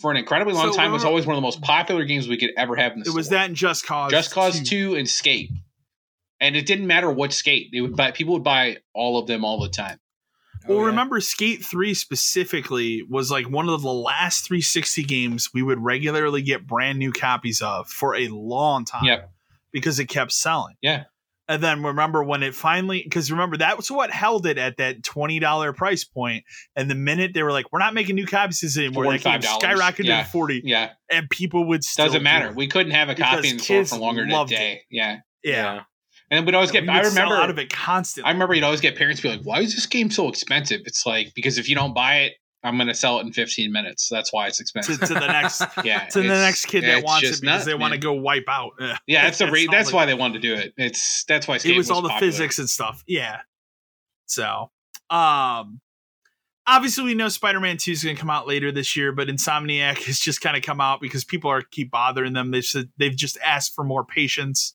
for 0.00 0.10
an 0.10 0.16
incredibly 0.16 0.54
long 0.54 0.72
So 0.72 0.76
time 0.78 0.92
was 0.92 1.04
always 1.04 1.26
one 1.26 1.34
of 1.34 1.38
the 1.38 1.46
most 1.46 1.60
popular 1.62 2.04
games 2.04 2.28
we 2.28 2.36
could 2.36 2.52
ever 2.56 2.76
have 2.76 2.92
in 2.92 3.00
the 3.00 3.10
it 3.10 3.14
was 3.14 3.30
that 3.30 3.46
and 3.48 3.56
Just 3.56 3.84
Cause. 3.86 4.10
Just 4.10 4.32
Cause 4.32 4.60
2. 4.60 4.64
Two 4.64 4.94
and 4.94 5.08
Skate, 5.08 5.50
and 6.40 6.56
it 6.56 6.66
didn't 6.66 6.86
matter 6.86 7.10
what 7.10 7.32
Skate. 7.32 7.70
They 7.72 7.80
would 7.80 7.96
buy. 7.96 8.12
People 8.12 8.34
would 8.34 8.44
buy 8.44 8.78
all 8.94 9.18
of 9.18 9.26
them 9.26 9.44
all 9.44 9.60
the 9.60 9.68
time. 9.68 9.98
Well, 10.68 10.78
Oh, 10.78 10.80
yeah. 10.80 10.86
remember 10.88 11.20
Skate 11.20 11.64
3 11.64 11.94
specifically 11.94 13.02
was 13.08 13.30
like 13.30 13.48
one 13.48 13.68
of 13.68 13.82
the 13.82 13.92
last 13.92 14.46
360 14.46 15.04
games 15.04 15.50
we 15.54 15.62
would 15.62 15.78
regularly 15.78 16.42
get 16.42 16.66
brand 16.66 16.98
new 16.98 17.12
copies 17.12 17.62
of 17.62 17.88
for 17.88 18.16
a 18.16 18.26
long 18.28 18.84
time. 18.84 19.04
Yep. 19.04 19.30
Because 19.72 19.98
it 20.00 20.06
kept 20.06 20.32
selling. 20.32 20.74
Yeah. 20.82 21.04
And 21.48 21.62
then 21.62 21.82
remember 21.84 22.24
when 22.24 22.42
it 22.42 22.54
finally, 22.56 23.02
because 23.04 23.30
remember 23.30 23.56
that 23.58 23.76
was 23.76 23.88
what 23.90 24.10
held 24.10 24.46
it 24.46 24.58
at 24.58 24.78
that 24.78 25.02
$20 25.02 25.76
price 25.76 26.02
point. 26.04 26.44
And 26.74 26.90
the 26.90 26.94
minute 26.96 27.32
they 27.34 27.42
were 27.44 27.52
like, 27.52 27.66
we're 27.72 27.78
not 27.78 27.94
making 27.94 28.16
new 28.16 28.26
copies 28.26 28.76
anymore, 28.76 29.04
that 29.12 29.22
game 29.22 29.40
skyrocketed 29.40 30.04
yeah. 30.06 30.24
to 30.24 30.28
40 30.28 30.62
Yeah, 30.64 30.90
and 31.10 31.30
people 31.30 31.64
would 31.68 31.84
still. 31.84 32.06
doesn't 32.06 32.22
matter. 32.24 32.48
it. 32.48 32.56
We 32.56 32.66
couldn't 32.66 32.92
have 32.92 33.08
a 33.10 33.14
Because 33.14 33.36
copy 33.36 33.48
in 33.50 33.56
the 33.58 33.62
store 33.62 33.84
for 33.84 33.96
longer 33.98 34.22
than 34.22 34.30
a 34.30 34.34
loved 34.34 34.50
day. 34.50 34.82
Yeah, 34.90 35.18
Yeah. 35.44 35.82
and 36.32 36.44
we'd 36.46 36.54
always 36.56 36.72
We 36.72 36.80
get. 36.80 36.88
I 36.88 37.02
would 37.02 37.12
sell 37.12 37.24
remember 37.24 37.40
out 37.42 37.50
of 37.50 37.58
it 37.60 37.70
constantly. 37.72 38.28
I 38.28 38.32
remember 38.32 38.54
you'd 38.54 38.64
always 38.64 38.80
get 38.80 38.96
parents 38.96 39.20
be 39.20 39.28
like, 39.28 39.42
"Why 39.44 39.60
is 39.60 39.72
this 39.74 39.86
game 39.86 40.10
so 40.10 40.28
expensive?" 40.28 40.80
It's 40.84 41.06
like 41.06 41.32
because 41.36 41.58
if 41.58 41.68
you 41.68 41.76
don't 41.76 41.94
buy 41.94 42.22
it, 42.22 42.32
I'm 42.62 42.76
going 42.76 42.88
to 42.88 42.94
sell 42.94 43.18
it 43.18 43.26
in 43.26 43.32
15 43.32 43.70
minutes. 43.70 44.08
That's 44.10 44.32
why 44.32 44.48
it's 44.48 44.60
expensive. 44.60 44.98
to 45.00 45.14
the 45.14 45.26
next 45.26 45.62
yeah, 45.84 46.06
to 46.06 46.20
the 46.20 46.28
next 46.28 46.64
kid 46.66 46.84
that 46.84 47.04
wants 47.04 47.24
it 47.24 47.26
because 47.28 47.42
nuts, 47.42 47.64
they 47.64 47.74
want 47.74 47.92
to 47.92 47.98
go 47.98 48.12
wipe 48.14 48.48
out. 48.48 48.72
Yeah, 49.06 49.24
that's 49.24 49.38
the 49.38 49.50
re- 49.50 49.68
that's 49.70 49.88
like- 49.88 49.94
why 49.94 50.06
they 50.06 50.14
wanted 50.14 50.34
to 50.34 50.40
do 50.40 50.54
it. 50.54 50.72
It's 50.76 51.24
that's 51.24 51.46
why 51.46 51.58
it 51.64 51.76
was 51.76 51.90
all 51.90 52.02
the 52.02 52.08
popular. 52.08 52.32
physics 52.32 52.58
and 52.58 52.68
stuff. 52.68 53.04
Yeah. 53.06 53.40
So, 54.26 54.70
um, 55.10 55.80
obviously 56.66 57.04
we 57.04 57.14
know 57.14 57.28
Spider-Man 57.28 57.76
Two 57.76 57.92
is 57.92 58.02
going 58.02 58.16
to 58.16 58.20
come 58.20 58.30
out 58.30 58.46
later 58.48 58.72
this 58.72 58.96
year, 58.96 59.12
but 59.12 59.28
Insomniac 59.28 59.98
has 60.04 60.18
just 60.18 60.40
kind 60.40 60.56
of 60.56 60.62
come 60.62 60.80
out 60.80 61.00
because 61.00 61.24
people 61.24 61.50
are 61.50 61.62
keep 61.62 61.90
bothering 61.90 62.32
them. 62.32 62.50
They've 62.50 62.64
said 62.64 62.88
they've 62.96 63.16
just 63.16 63.38
asked 63.44 63.74
for 63.74 63.84
more 63.84 64.04
patience. 64.04 64.74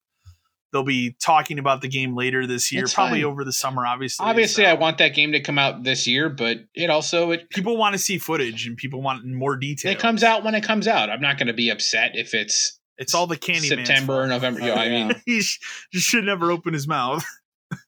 They'll 0.71 0.83
be 0.83 1.15
talking 1.21 1.59
about 1.59 1.81
the 1.81 1.89
game 1.89 2.15
later 2.15 2.47
this 2.47 2.71
year, 2.71 2.83
It's 2.85 2.93
probably 2.93 3.23
fine. 3.23 3.31
over 3.31 3.43
the 3.43 3.51
summer. 3.51 3.85
Obviously, 3.85 4.25
Obviously, 4.25 4.63
So, 4.63 4.69
I 4.69 4.73
want 4.73 4.99
that 4.99 5.13
game 5.13 5.33
to 5.33 5.41
come 5.41 5.59
out 5.59 5.83
this 5.83 6.07
year, 6.07 6.29
but 6.29 6.59
it 6.73 6.89
also 6.89 7.31
it 7.31 7.49
people 7.49 7.75
want 7.75 7.93
to 7.93 7.99
see 7.99 8.17
footage 8.17 8.65
and 8.67 8.77
people 8.77 9.01
want 9.01 9.25
more 9.25 9.57
detail. 9.57 9.91
it 9.91 9.99
comes 9.99 10.23
out 10.23 10.43
when 10.45 10.55
it 10.55 10.63
comes 10.63 10.87
out. 10.87 11.09
I'm 11.09 11.19
not 11.21 11.37
going 11.37 11.47
to 11.47 11.53
be 11.53 11.69
upset 11.69 12.11
if 12.15 12.33
it's 12.33 12.79
It's 12.97 13.13
all 13.13 13.27
the 13.27 13.35
candy. 13.37 13.67
September 13.67 14.21
or 14.21 14.27
November. 14.27 14.61
Oh, 14.63 14.73
I 14.73 14.87
mean, 14.89 15.11
he 15.25 15.41
sh- 15.41 15.59
just 15.91 16.07
should 16.07 16.23
never 16.23 16.51
open 16.51 16.73
his 16.73 16.87
mouth. 16.87 17.25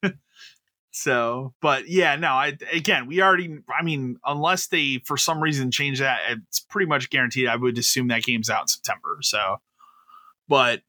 so, 0.91 1.53
but 1.61 1.87
yeah, 1.87 2.15
no, 2.17 2.27
I 2.29 2.57
again, 2.71 3.07
we 3.07 3.21
already, 3.21 3.59
I 3.73 3.83
mean, 3.83 4.17
unless 4.25 4.67
they 4.67 5.01
for 5.05 5.17
some 5.17 5.41
reason 5.41 5.71
change 5.71 5.99
that, 5.99 6.19
it's 6.29 6.59
pretty 6.59 6.87
much 6.87 7.09
guaranteed. 7.09 7.47
I 7.47 7.55
would 7.55 7.77
assume 7.77 8.09
that 8.09 8.23
game's 8.23 8.49
out 8.49 8.63
in 8.63 8.67
September. 8.67 9.17
So, 9.21 9.57
but 10.47 10.81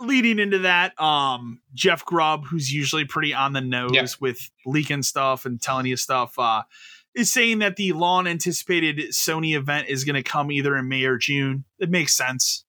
leading 0.00 0.38
into 0.38 0.58
that, 0.60 0.98
um, 1.00 1.60
Jeff 1.74 2.04
Grubb, 2.04 2.44
who's 2.46 2.72
usually 2.72 3.04
pretty 3.04 3.32
on 3.32 3.52
the 3.52 3.60
nose 3.60 3.92
Yep. 3.94 4.08
with 4.20 4.50
leaking 4.66 5.02
stuff 5.02 5.46
and 5.46 5.60
telling 5.60 5.86
you 5.86 5.96
stuff, 5.96 6.38
uh, 6.38 6.62
is 7.14 7.32
saying 7.32 7.60
that 7.60 7.76
the 7.76 7.92
long 7.92 8.26
anticipated 8.26 8.98
Sony 9.10 9.56
event 9.56 9.88
is 9.88 10.04
going 10.04 10.16
to 10.16 10.22
come 10.22 10.50
either 10.52 10.76
in 10.76 10.88
May 10.88 11.04
or 11.04 11.16
June. 11.16 11.64
It 11.78 11.88
makes 11.90 12.14
sense. 12.14 12.64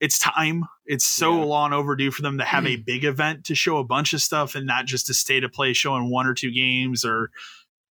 It's 0.00 0.18
time. 0.18 0.64
It's 0.86 1.04
so 1.04 1.36
Yeah. 1.40 1.44
long 1.44 1.72
overdue 1.74 2.10
for 2.10 2.22
them 2.22 2.38
to 2.38 2.44
have 2.44 2.66
a 2.66 2.76
big 2.86 3.04
event 3.04 3.44
to 3.46 3.54
show 3.54 3.76
a 3.76 3.84
bunch 3.84 4.14
of 4.14 4.22
stuff 4.22 4.54
and 4.54 4.66
not 4.66 4.86
just 4.86 5.10
a 5.10 5.14
state 5.14 5.44
of 5.44 5.52
play 5.52 5.74
showing 5.74 6.08
one 6.10 6.26
or 6.26 6.32
two 6.32 6.50
games 6.50 7.04
or, 7.04 7.30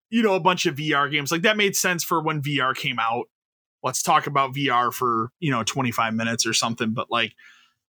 you 0.08 0.22
know, 0.22 0.34
a 0.34 0.40
bunch 0.40 0.64
of 0.64 0.76
VR 0.76 1.10
games. 1.10 1.30
Like 1.30 1.42
that 1.42 1.58
made 1.58 1.76
sense 1.76 2.02
for 2.02 2.22
when 2.22 2.40
VR 2.40 2.74
came 2.74 2.98
out. 2.98 3.26
Let's 3.82 4.02
talk 4.02 4.26
about 4.26 4.54
VR 4.54 4.90
for, 4.92 5.30
you 5.38 5.50
know, 5.50 5.62
25 5.62 6.14
minutes 6.14 6.46
or 6.46 6.54
something. 6.54 6.94
But 6.94 7.10
like, 7.10 7.34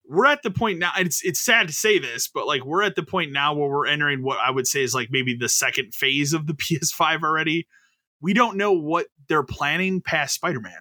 we're 0.09 0.27
at 0.27 0.43
the 0.43 0.51
point 0.51 0.79
now 0.79 0.93
it's 0.97 1.25
it's 1.25 1.41
sad 1.41 1.67
to 1.67 1.73
say 1.73 1.99
this 1.99 2.29
but 2.29 2.47
like 2.47 2.65
we're 2.65 2.83
at 2.83 2.95
the 2.95 3.03
point 3.03 3.33
now 3.33 3.55
where 3.55 3.69
we're 3.69 3.87
entering 3.87 4.23
what 4.23 4.39
i 4.39 4.51
would 4.51 4.67
say 4.67 4.83
is 4.83 4.95
like 4.95 5.09
maybe 5.11 5.37
the 5.37 5.49
second 5.49 5.95
phase 5.95 6.33
of 6.33 6.47
the 6.47 6.55
ps5 6.55 7.23
already. 7.23 7.67
We 8.21 8.33
don't 8.33 8.57
know 8.57 8.73
what 8.73 9.07
they're 9.29 9.43
planning 9.43 10.01
past 10.01 10.35
spider-man. 10.35 10.79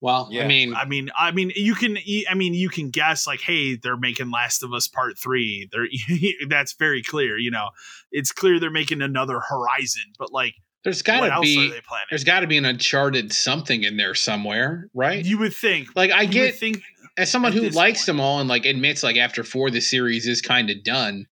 Well, 0.00 0.28
I 0.32 0.46
mean, 0.46 0.74
i 0.74 0.84
mean 0.84 1.10
i 1.18 1.32
mean 1.32 1.50
you 1.56 1.74
can 1.74 1.98
i 2.30 2.34
mean 2.34 2.54
you 2.54 2.68
can 2.68 2.90
guess 2.90 3.26
like 3.26 3.40
hey 3.40 3.74
they're 3.74 3.96
making 3.96 4.30
last 4.30 4.62
of 4.62 4.72
us 4.72 4.86
part 4.86 5.18
three. 5.18 5.68
They're 5.72 5.88
that's 6.48 6.74
very 6.74 7.02
clear 7.02 7.36
you 7.38 7.50
know. 7.50 7.70
It's 8.12 8.30
clear 8.30 8.60
they're 8.60 8.70
making 8.70 9.02
another 9.02 9.40
horizon 9.40 10.04
but 10.18 10.32
like 10.32 10.54
there's 10.84 11.02
what 11.02 11.28
got 11.28 11.34
to 11.34 11.40
be 11.40 11.72
there's 12.08 12.24
got 12.24 12.40
to 12.40 12.46
be 12.46 12.56
an 12.56 12.64
Uncharted 12.64 13.32
something 13.32 13.82
in 13.82 13.96
there 13.96 14.14
somewhere, 14.14 14.88
right? 14.94 15.24
you 15.24 15.36
would 15.38 15.52
think. 15.52 15.88
Like 15.96 16.12
I 16.12 16.22
you 16.22 16.28
would 16.28 16.32
get 16.32 16.54
think 16.54 16.82
as 17.18 17.30
someone 17.30 17.52
who 17.52 17.68
likes 17.70 18.00
point. 18.00 18.06
them 18.06 18.20
all 18.20 18.40
and 18.40 18.48
like 18.48 18.64
admits 18.64 19.02
like 19.02 19.16
after 19.16 19.44
four 19.44 19.70
the 19.70 19.80
series 19.80 20.26
is 20.26 20.40
kind 20.40 20.70
of 20.70 20.82
done, 20.84 21.26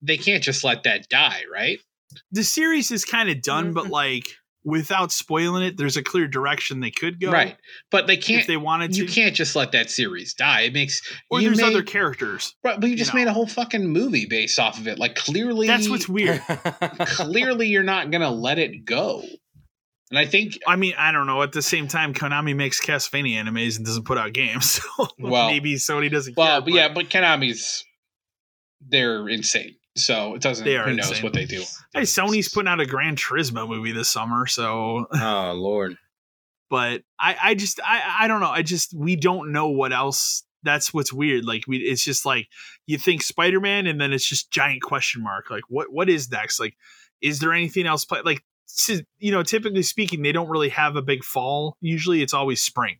they 0.00 0.16
can't 0.16 0.42
just 0.42 0.64
let 0.64 0.82
that 0.84 1.08
die, 1.08 1.42
right? 1.52 1.78
the 2.30 2.44
series 2.44 2.90
is 2.90 3.06
kind 3.06 3.30
of 3.30 3.40
done 3.40 3.72
but 3.72 3.86
Mhm. 3.86 3.90
like 3.90 4.24
without 4.64 5.10
spoiling 5.10 5.62
it 5.62 5.78
there's 5.78 5.96
a 5.96 6.02
clear 6.02 6.28
direction 6.28 6.78
they 6.80 6.90
could 6.90 7.18
go 7.18 7.30
Right, 7.32 7.56
but 7.90 8.06
they 8.06 8.18
can't. 8.18 8.46
they 8.46 8.58
wanted 8.58 8.92
to 8.92 8.98
You 8.98 9.06
can't 9.08 9.34
just 9.34 9.56
let 9.56 9.72
that 9.72 9.90
series 9.90 10.34
die. 10.34 10.60
It 10.62 10.74
makes 10.74 11.00
or 11.30 11.40
you 11.40 11.48
there's 11.48 11.56
made- 11.58 11.66
other 11.68 11.82
characters 11.82 12.54
Right, 12.62 12.78
but 12.78 12.86
you 12.88 12.92
you 12.92 12.96
just 12.98 13.14
know. 13.14 13.20
made 13.20 13.28
a 13.28 13.32
whole 13.32 13.46
fucking 13.46 13.86
movie 13.88 14.26
based 14.26 14.58
off 14.58 14.78
of 14.78 14.86
it. 14.88 14.98
Like 14.98 15.14
clearly, 15.16 15.66
that's 15.66 15.88
what's 15.88 16.06
weird 16.08 16.40
clearly 17.06 17.68
you're 17.68 17.82
not 17.82 18.10
gonna 18.10 18.30
let 18.30 18.58
it 18.58 18.84
go. 18.84 19.24
And 20.12 20.18
I 20.18 20.26
think 20.26 20.58
i 20.66 20.76
mean 20.76 20.92
i 20.98 21.10
don't 21.10 21.26
know 21.26 21.40
at 21.42 21.52
the 21.52 21.62
same 21.62 21.88
time 21.88 22.12
konami 22.12 22.54
makes 22.54 22.78
castlevania 22.84 23.42
animes 23.42 23.78
and 23.78 23.86
doesn't 23.86 24.04
put 24.04 24.18
out 24.18 24.34
games 24.34 24.72
so 24.98 25.08
Well- 25.18 25.48
maybe 25.48 25.76
sony 25.76 26.10
doesn't 26.10 26.36
well, 26.36 26.46
care 26.46 26.60
but 26.60 26.72
yeah, 26.74 26.88
but 26.92 27.08
Konami's 27.08 27.82
they're 28.86 29.26
insane. 29.28 29.76
So 29.96 30.34
it 30.34 30.42
doesn't. 30.42 30.64
They 30.64 30.76
are 30.76 30.88
who 30.88 30.94
knows 30.96 31.08
insane. 31.10 31.22
what 31.22 31.32
they 31.32 31.44
do? 31.46 31.62
hey 31.94 32.02
sony's 32.02 32.48
putting 32.50 32.68
out 32.68 32.80
a 32.80 32.86
gran 32.86 33.16
turismo 33.16 33.66
movie 33.66 33.92
this 33.92 34.10
summer 34.10 34.46
so 34.46 35.06
oh 35.14 35.52
lord. 35.56 35.96
but 36.68 37.02
i 37.18 37.36
i 37.42 37.54
just 37.54 37.80
i 37.82 38.02
i 38.20 38.28
don't 38.28 38.40
know 38.40 38.50
i 38.50 38.60
just 38.62 38.92
we 38.94 39.16
don't 39.16 39.50
know 39.50 39.68
what 39.68 39.92
else 39.94 40.44
that's 40.62 40.92
what's 40.94 41.12
weird 41.12 41.44
like 41.44 41.64
we 41.66 41.78
it's 41.78 42.04
just 42.04 42.24
like 42.26 42.48
you 42.86 42.96
think 42.98 43.22
spider-man 43.22 43.86
and 43.86 44.00
then 44.00 44.12
it's 44.12 44.26
just 44.28 44.50
giant 44.50 44.82
question 44.82 45.22
mark 45.22 45.50
like 45.50 45.64
what 45.68 45.90
what 45.92 46.08
is 46.10 46.30
next 46.30 46.60
like 46.60 46.76
is 47.22 47.38
there 47.40 47.52
anything 47.52 47.86
else 47.86 48.04
play 48.04 48.20
like 48.24 48.44
you 49.18 49.30
know 49.32 49.42
typically 49.42 49.82
speaking 49.82 50.22
they 50.22 50.32
don't 50.32 50.48
really 50.48 50.68
have 50.70 50.96
a 50.96 51.02
big 51.02 51.22
fall 51.24 51.76
usually 51.80 52.22
it's 52.22 52.32
always 52.34 52.62
spring 52.62 52.96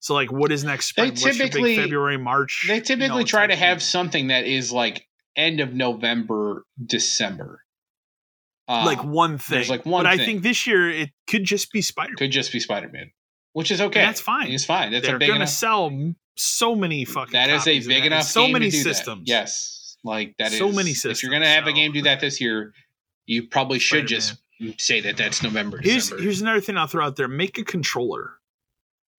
so 0.00 0.12
like 0.14 0.30
what 0.32 0.50
is 0.52 0.64
next 0.64 0.94
They 0.96 1.06
spring 1.14 1.16
your 1.16 1.32
typically- 1.32 1.76
february 1.76 2.18
march 2.18 2.64
They 2.68 2.76
you 2.76 2.80
typically 2.80 3.20
know, 3.20 3.26
try 3.26 3.46
to 3.46 3.56
have 3.56 3.78
thing? 3.78 3.84
something 3.84 4.26
that 4.28 4.44
is 4.46 4.72
like 4.72 5.06
end 5.36 5.58
of 5.60 5.74
November, 5.74 6.64
December. 6.84 7.60
Uh, 8.68 8.84
like 8.86 9.02
one 9.04 9.36
thing 9.36 9.56
there's, 9.56 9.68
like, 9.68 9.84
one 9.84 10.04
but 10.04 10.10
i 10.12 10.16
think 10.16 10.42
this 10.42 10.66
year 10.66 10.88
it 10.88 11.10
could 11.26 11.44
just 11.44 11.70
be 11.72 11.82
spider-man 11.82 12.16
could 12.16 12.30
just 12.30 12.50
be 12.52 12.58
Spider 12.60 12.88
Man, 12.92 13.10
which 13.52 13.70
is 13.70 13.80
okay. 13.80 14.00
that's 14.00 14.20
fine. 14.22 14.50
It's 14.50 14.64
fine. 14.64 14.90
That's 14.90 15.04
they're 15.06 15.16
a 15.16 15.18
big 15.18 15.28
gonna 15.28 15.40
enough. 15.40 15.48
sell 15.50 15.90
so 16.36 16.74
many 16.74 17.04
fucking 17.04 17.32
That 17.34 17.50
is 17.50 17.66
a 17.68 17.80
big 17.86 18.06
enough. 18.06 18.24
so 18.24 18.44
game 18.44 18.52
many 18.54 18.70
to 18.70 18.76
do 18.76 18.82
that. 18.84 18.94
systems 18.96 19.22
Yes, 19.26 19.96
like 20.02 20.34
that 20.38 20.50
is 20.52 20.58
So 20.58 20.72
many 20.72 20.94
systems. 20.94 21.18
If 21.18 21.22
you're 21.24 21.32
gonna 21.32 21.46
have 21.46 21.66
a 21.66 21.72
game 21.72 21.92
do 21.92 22.02
that 22.02 22.20
this 22.20 22.40
year, 22.40 22.72
you 23.26 23.48
probably 23.48 23.78
should 23.78 24.08
Spider-Man. 24.08 24.08
just 24.08 24.36
say 24.78 25.00
that 25.02 25.16
that's 25.16 25.42
November. 25.42 25.78
Here's 25.82 26.04
December. 26.04 26.22
here's 26.22 26.40
another 26.40 26.60
thing 26.60 26.76
I'll 26.78 26.86
throw 26.86 27.04
out 27.04 27.16
there. 27.16 27.28
Make 27.28 27.58
a 27.58 27.64
controller. 27.64 28.32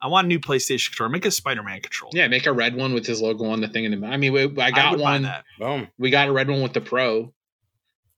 I 0.01 0.07
want 0.07 0.25
a 0.25 0.27
new 0.27 0.39
PlayStation 0.39 0.87
controller. 0.89 1.09
Make 1.09 1.25
a 1.25 1.31
Spider-Man 1.31 1.81
controller. 1.81 2.11
yeah, 2.15 2.27
make 2.27 2.45
a 2.45 2.51
red 2.53 2.75
one 2.75 2.93
with 2.93 3.05
his 3.05 3.21
logo 3.21 3.45
on 3.45 3.61
the 3.61 3.67
thing. 3.67 3.85
In 3.85 3.99
the, 4.01 4.07
I 4.07 4.17
mean, 4.17 4.33
we, 4.33 4.43
I 4.61 4.71
got 4.71 4.91
would 4.91 4.97
buy 4.97 5.11
one. 5.13 5.21
that. 5.23 5.45
Boom. 5.59 5.87
We 5.97 6.09
got 6.09 6.27
a 6.27 6.31
red 6.31 6.49
one 6.49 6.61
with 6.61 6.73
the 6.73 6.81
Pro, 6.81 7.33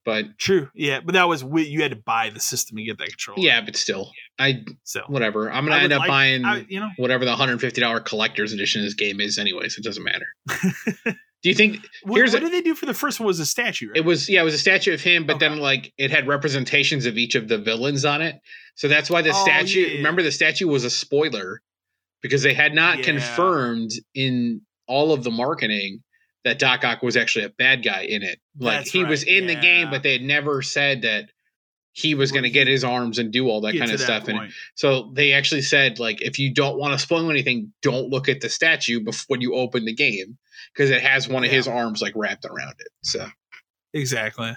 but 0.04 0.26
True. 0.38 0.70
Yeah, 0.74 0.99
but 1.02 1.14
that 1.14 1.28
was 1.30 1.44
you 1.44 1.82
had 1.84 1.91
to 1.91 1.98
buy 1.98 2.30
the 2.30 2.40
system 2.40 2.78
to 2.78 2.84
get 2.84 2.98
that 2.98 3.08
controller. 3.10 3.40
yeah, 3.41 3.62
but 3.62 3.76
still, 3.76 4.12
I 4.40 4.66
So 4.84 5.04
whatever. 5.08 5.49
I'm 5.52 5.66
gonna 5.66 5.78
I 5.78 5.84
end 5.84 5.94
up 5.94 5.99
like- 5.99 6.08
buying 6.10 6.45
I, 6.45 6.66
you 6.68 6.80
know, 6.80 6.90
whatever 6.98 7.24
the 7.26 7.32
150 7.32 7.80
dollar 7.80 7.99
collector's 7.99 8.54
edition 8.54 8.82
of 8.82 8.88
this 8.88 8.94
game 8.95 9.22
is, 9.22 9.38
anyways. 9.38 9.78
It 9.78 9.84
doesn't 9.84 10.04
matter. 10.04 10.28
Do 11.43 11.49
you 11.49 11.55
think 11.55 11.85
what, 12.03 12.18
Here's 12.18 12.34
what 12.34 12.41
a- 12.41 12.45
did 12.45 12.53
they 12.53 12.61
do 12.61 12.73
for 12.76 12.85
the 12.88 12.93
first 12.93 13.19
one? 13.19 13.27
Was 13.27 13.39
a 13.39 13.45
statue, 13.45 13.89
right? 13.89 13.97
It 13.97 14.05
was 14.05 14.27
yeah, 14.27 14.41
it 14.41 14.43
was 14.45 14.53
a 14.55 14.59
statue 14.59 14.93
of 14.93 15.01
him, 15.01 15.26
but 15.26 15.35
Okay. 15.38 15.47
then 15.49 15.59
like 15.59 15.93
it 15.97 16.09
had 16.11 16.27
representations 16.27 17.05
of 17.05 17.18
each 17.18 17.35
of 17.35 17.47
the 17.47 17.57
villains 17.57 18.05
on 18.05 18.22
it. 18.22 18.39
So 18.76 18.88
that's 18.88 19.09
why 19.09 19.22
the 19.22 19.30
Oh, 19.34 19.43
statue. 19.43 19.81
yeah, 19.81 19.88
yeah. 19.88 19.97
Remember, 19.97 20.23
the 20.23 20.31
statue 20.31 20.68
was 20.68 20.84
a 20.84 20.89
spoiler 20.89 21.61
because 22.22 22.41
they 22.43 22.53
had 22.53 22.73
not 22.73 22.97
Yeah. 22.99 23.03
confirmed 23.05 23.91
in 24.15 24.61
all 24.88 25.14
of 25.14 25.23
the 25.23 25.31
marketing 25.31 26.01
that 26.43 26.59
Doc 26.59 26.84
Ock 26.84 27.03
was 27.03 27.15
actually 27.18 27.45
a 27.45 27.49
bad 27.49 27.84
guy 27.84 28.03
in 28.03 28.23
it. 28.23 28.39
Like 28.57 28.80
That's 28.80 28.91
he 28.91 29.03
was 29.03 29.23
right, 29.23 29.34
in 29.38 29.47
the 29.47 29.55
game, 29.55 29.89
but 29.89 30.01
they 30.03 30.14
had 30.14 30.22
never 30.22 30.61
said 30.61 31.01
that 31.03 31.30
he 31.93 32.14
was 32.15 32.31
going 32.31 32.43
to 32.43 32.49
get 32.49 32.68
his 32.68 32.84
arms 32.84 33.18
and 33.19 33.31
do 33.31 33.49
all 33.49 33.59
that 33.61 33.77
kind 33.77 33.91
of 33.91 33.97
that 33.99 34.03
stuff. 34.03 34.27
And 34.27 34.53
so 34.76 35.11
they 35.15 35.34
actually 35.34 35.64
said, 35.64 35.99
like, 35.99 36.22
if 36.22 36.38
you 36.39 36.53
don't 36.53 36.77
want 36.77 36.93
to 36.93 36.99
spoil 36.99 37.30
anything, 37.31 37.73
don't 37.81 38.09
look 38.09 38.30
at 38.30 38.39
the 38.39 38.49
statue 38.49 38.99
before 38.99 39.38
you 39.39 39.55
open 39.55 39.84
the 39.85 39.93
game 39.95 40.38
because 40.73 40.89
it 40.89 41.01
has 41.01 41.27
one 41.27 41.43
of 41.43 41.51
his 41.51 41.67
arms 41.67 42.01
like 42.01 42.13
wrapped 42.15 42.45
around 42.45 42.75
it. 42.79 42.89
So 43.03 43.27
Exactly. 43.93 44.55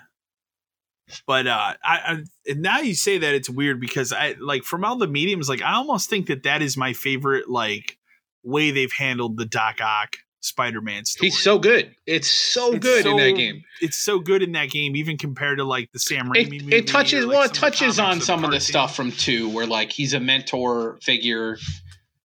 But 1.26 1.46
uh, 1.46 1.74
I, 1.82 1.98
I 1.98 2.24
and 2.48 2.62
now 2.62 2.78
you 2.80 2.94
say 2.94 3.18
that 3.18 3.34
it's 3.34 3.50
weird 3.50 3.80
because 3.80 4.12
I 4.12 4.36
like 4.40 4.62
from 4.62 4.84
all 4.84 4.96
the 4.96 5.08
mediums, 5.08 5.48
like 5.48 5.62
I 5.62 5.74
almost 5.74 6.08
think 6.08 6.26
that 6.26 6.44
that 6.44 6.62
is 6.62 6.76
my 6.76 6.92
favorite 6.92 7.48
like 7.48 7.98
way 8.44 8.70
they've 8.70 8.92
handled 8.92 9.36
the 9.36 9.44
Doc 9.44 9.80
Ock 9.80 10.16
Spider-Man 10.40 11.04
story. 11.04 11.28
he's 11.28 11.38
so 11.38 11.58
good. 11.58 11.94
It's 12.06 12.30
so 12.30 12.72
It's 12.72 12.84
good 12.84 13.06
in 13.06 13.16
that 13.16 13.32
game. 13.32 13.62
It's 13.80 13.96
so 13.96 14.18
good 14.20 14.42
in 14.42 14.52
that 14.52 14.70
game, 14.70 14.96
even 14.96 15.18
compared 15.18 15.58
to 15.58 15.64
like 15.64 15.90
the 15.92 15.98
Sam 15.98 16.30
It, 16.34 16.48
Raimi 16.48 16.62
movie. 16.62 16.76
it 16.76 16.86
touches 16.86 17.24
or, 17.24 17.26
like, 17.26 17.34
well, 17.36 17.42
it 17.42 17.54
some 17.56 17.64
of 17.66 17.72
the 17.72 17.78
touches 17.78 17.98
on 17.98 18.20
some 18.20 18.44
of 18.44 18.50
the 18.50 18.60
stuff 18.60 18.94
from 18.94 19.12
two, 19.12 19.48
where 19.50 19.66
like 19.66 19.92
he's 19.92 20.14
a 20.14 20.20
mentor 20.20 20.98
figure, 21.02 21.58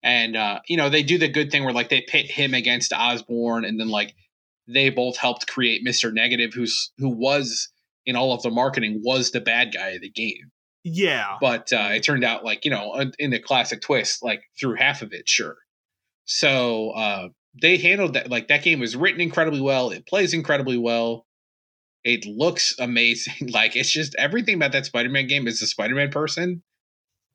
and 0.02 0.36
uh, 0.36 0.60
you 0.66 0.76
know 0.76 0.88
they 0.88 1.02
do 1.02 1.18
the 1.18 1.28
good 1.28 1.50
thing 1.50 1.64
where 1.64 1.74
like 1.74 1.88
they 1.88 2.00
pit 2.02 2.30
him 2.30 2.54
against 2.54 2.92
Osborn 2.92 3.64
and 3.64 3.78
then 3.78 3.88
like 3.88 4.14
they 4.66 4.90
both 4.90 5.16
helped 5.16 5.46
create 5.46 5.82
Mister 5.82 6.12
Negative, 6.12 6.52
who's 6.54 6.92
who 6.98 7.08
was 7.10 7.68
in 8.06 8.16
all 8.16 8.32
of 8.32 8.42
the 8.42 8.50
marketing 8.50 9.00
was 9.04 9.30
the 9.30 9.40
bad 9.40 9.72
guy 9.74 9.90
of 9.90 10.00
the 10.00 10.10
game, 10.10 10.50
Yeah, 10.84 11.36
but 11.40 11.72
uh, 11.72 11.90
it 11.92 12.02
turned 12.02 12.24
out 12.24 12.44
like 12.44 12.64
you 12.64 12.70
know 12.70 13.10
in 13.18 13.30
the 13.30 13.38
classic 13.38 13.80
twist, 13.82 14.22
like 14.22 14.42
through 14.58 14.76
half 14.76 15.02
of 15.02 15.12
it, 15.12 15.28
sure. 15.28 15.56
So 16.24 16.90
uh, 16.90 17.28
they 17.60 17.76
handled 17.76 18.14
that 18.14 18.30
like 18.30 18.48
that 18.48 18.62
game 18.62 18.80
was 18.80 18.96
written 18.96 19.20
incredibly 19.20 19.60
well. 19.60 19.90
It 19.90 20.06
plays 20.06 20.32
incredibly 20.32 20.78
well. 20.78 21.26
It 22.04 22.24
looks 22.24 22.74
amazing. 22.78 23.34
Like 23.52 23.76
it's 23.76 23.90
just 23.92 24.14
everything 24.16 24.54
about 24.54 24.72
that 24.72 24.86
Spider-Man 24.86 25.26
game 25.26 25.46
is 25.46 25.60
a 25.60 25.66
Spider-Man 25.66 26.10
person 26.10 26.62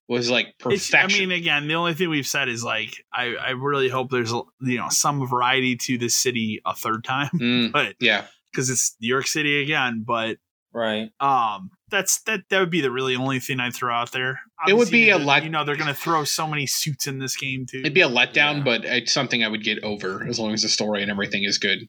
was 0.08 0.30
like 0.30 0.48
It's, 0.68 0.90
perfection. 0.90 1.24
I 1.24 1.26
mean, 1.28 1.32
again, 1.32 1.68
the 1.68 1.76
only 1.76 1.94
thing 1.94 2.10
we've 2.10 2.28
said 2.28 2.48
is 2.50 2.64
like 2.64 3.04
I, 3.14 3.36
I 3.36 3.50
really 3.52 3.90
hope 3.90 4.12
there's 4.12 4.32
you 4.32 4.78
know 4.78 4.90
some 4.90 5.28
variety 5.28 5.76
to 5.78 5.98
this 5.98 6.16
city 6.16 6.62
a 6.66 6.76
third 6.76 7.04
time, 7.04 7.30
Mm, 7.36 7.72
but 7.72 7.96
yeah, 8.00 8.26
because 8.52 8.70
it's 8.70 8.96
New 9.02 9.08
York 9.08 9.28
City 9.28 9.62
again, 9.62 10.04
but 10.06 10.38
Right. 10.74 11.10
um 11.22 11.70
that's 11.90 12.22
that 12.24 12.42
that 12.50 12.60
would 12.60 12.70
be 12.70 12.82
the 12.82 12.92
really 12.92 13.16
only 13.16 13.40
thing 13.40 13.60
I'd 13.62 13.74
throw 13.74 13.94
out 13.94 14.12
there. 14.12 14.42
It 14.68 14.74
would 14.76 14.90
be 14.92 15.10
a 15.12 15.18
let- 15.18 15.44
You 15.44 15.50
know 15.50 15.64
they're 15.64 15.76
gonna 15.78 15.94
throw 15.94 16.24
so 16.26 16.48
many 16.48 16.66
suits 16.68 17.08
in 17.08 17.20
this 17.20 17.38
game 17.38 17.66
too. 17.66 17.80
it'd 17.80 17.94
be 17.94 18.02
a 18.02 18.10
letdown, 18.10 18.58
Yeah. 18.58 18.64
but 18.64 18.86
it's 18.86 19.14
something 19.14 19.44
I 19.44 19.48
would 19.48 19.64
get 19.64 19.84
over 19.84 20.26
as 20.28 20.38
long 20.40 20.52
as 20.54 20.64
the 20.64 20.70
story 20.70 21.02
and 21.02 21.10
everything 21.12 21.44
is 21.46 21.58
good. 21.60 21.88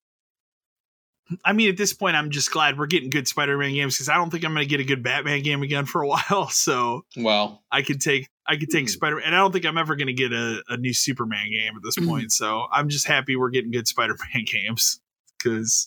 I 1.44 1.53
mean, 1.53 1.69
at 1.69 1.77
this 1.77 1.93
point, 1.93 2.15
I'm 2.15 2.31
just 2.31 2.53
glad 2.53 2.78
we're 2.78 2.86
getting 2.86 3.11
good 3.11 3.27
Spider-Man 3.27 3.74
games 3.74 3.97
because 3.97 4.09
I 4.09 4.15
don't 4.15 4.31
think 4.31 4.44
I'm 4.44 4.53
gonna 4.53 4.65
get 4.65 4.81
a 4.81 4.85
good 4.85 5.03
Batman 5.03 5.43
game 5.43 5.62
again 5.62 5.85
for 5.85 6.03
a 6.03 6.09
while. 6.09 6.48
So 6.48 7.05
Well, 7.16 7.62
I 7.70 7.82
could 7.82 8.01
take 8.01 8.28
I 8.47 8.57
could 8.57 8.70
take 8.70 8.85
Hmm. 8.85 8.93
Spider, 8.93 9.19
and 9.19 9.35
I 9.35 9.39
don't 9.39 9.53
think 9.53 9.66
I'm 9.66 9.78
ever 9.78 9.97
gonna 9.97 10.12
get 10.12 10.32
a, 10.32 10.62
a 10.69 10.77
new 10.77 10.94
Superman 10.94 11.51
game 11.51 11.77
at 11.77 11.82
this 11.82 11.97
point. 11.97 12.31
So 12.32 12.66
I'm 12.73 12.89
just 12.89 13.07
happy 13.07 13.36
we're 13.36 13.51
getting 13.51 13.70
good 13.73 13.89
Spider-Man 13.89 14.44
games 14.47 15.01
because 15.39 15.86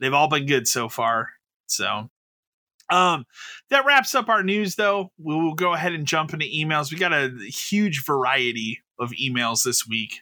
they've 0.00 0.14
all 0.14 0.28
been 0.28 0.46
good 0.46 0.66
so 0.66 0.88
far. 0.88 1.30
So. 1.66 2.10
Um, 2.90 3.24
that 3.70 3.86
wraps 3.86 4.14
up 4.14 4.28
our 4.28 4.42
news. 4.42 4.74
Though 4.74 5.12
we 5.16 5.34
will 5.34 5.54
go 5.54 5.72
ahead 5.72 5.94
and 5.94 6.06
jump 6.06 6.34
into 6.34 6.44
emails. 6.44 6.92
We 6.92 6.98
got 6.98 7.14
a 7.14 7.32
huge 7.46 8.04
variety 8.04 8.80
of 8.98 9.12
emails 9.12 9.64
this 9.64 9.86
week. 9.86 10.20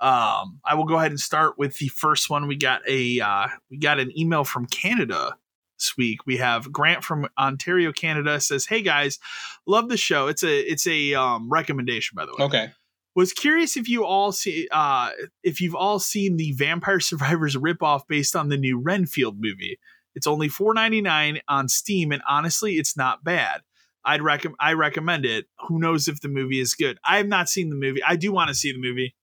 Um, 0.00 0.60
I 0.64 0.74
will 0.74 0.84
go 0.84 0.96
ahead 0.96 1.10
and 1.10 1.18
start 1.18 1.58
with 1.58 1.78
the 1.78 1.88
first 1.88 2.30
one. 2.30 2.46
We 2.46 2.56
got 2.56 2.82
a 2.88 3.20
uh, 3.20 3.48
we 3.70 3.78
got 3.78 3.98
an 3.98 4.16
email 4.16 4.44
from 4.44 4.66
Canada 4.66 5.36
this 5.78 5.96
week. 5.96 6.24
We 6.26 6.36
have 6.36 6.70
Grant 6.72 7.02
from 7.02 7.26
Ontario, 7.38 7.92
Canada 7.92 8.40
says, 8.40 8.66
"Hey 8.66 8.82
guys, 8.82 9.18
love 9.66 9.88
the 9.88 9.96
show. 9.96 10.28
It's 10.28 10.44
a 10.44 10.60
it's 10.60 10.86
a 10.86 11.14
um, 11.14 11.50
recommendation 11.50 12.14
by 12.14 12.26
the 12.26 12.32
way. 12.38 12.44
okay. 12.44 12.70
Was 13.16 13.32
curious 13.32 13.76
if 13.76 13.88
you 13.88 14.04
all 14.04 14.30
see 14.30 14.68
uh, 14.70 15.10
if 15.42 15.60
you've 15.60 15.74
all 15.74 15.98
seen 15.98 16.36
the 16.36 16.52
Vampire 16.52 17.00
Survivors 17.00 17.56
ripoff 17.56 18.02
based 18.08 18.36
on 18.36 18.48
the 18.48 18.56
new 18.56 18.80
Renfield 18.80 19.36
movie. 19.40 19.78
It's 20.14 20.28
only 20.28 20.48
four 20.48 20.74
ninety 20.74 21.00
nine 21.00 21.40
on 21.48 21.68
Steam, 21.68 22.12
and 22.12 22.22
honestly, 22.28 22.74
it's 22.74 22.96
not 22.96 23.24
bad." 23.24 23.62
I'd 24.04 24.22
recommend 24.22 24.56
I 24.60 24.72
recommend 24.72 25.26
it. 25.26 25.46
Who 25.66 25.78
knows 25.78 26.08
if 26.08 26.20
the 26.20 26.28
movie 26.28 26.60
is 26.60 26.74
good? 26.74 26.98
I 27.04 27.18
have 27.18 27.26
not 27.26 27.48
seen 27.48 27.68
the 27.68 27.76
movie. 27.76 28.02
I 28.02 28.16
do 28.16 28.32
want 28.32 28.48
to 28.48 28.54
see 28.54 28.72
the 28.72 28.78
movie 28.78 29.14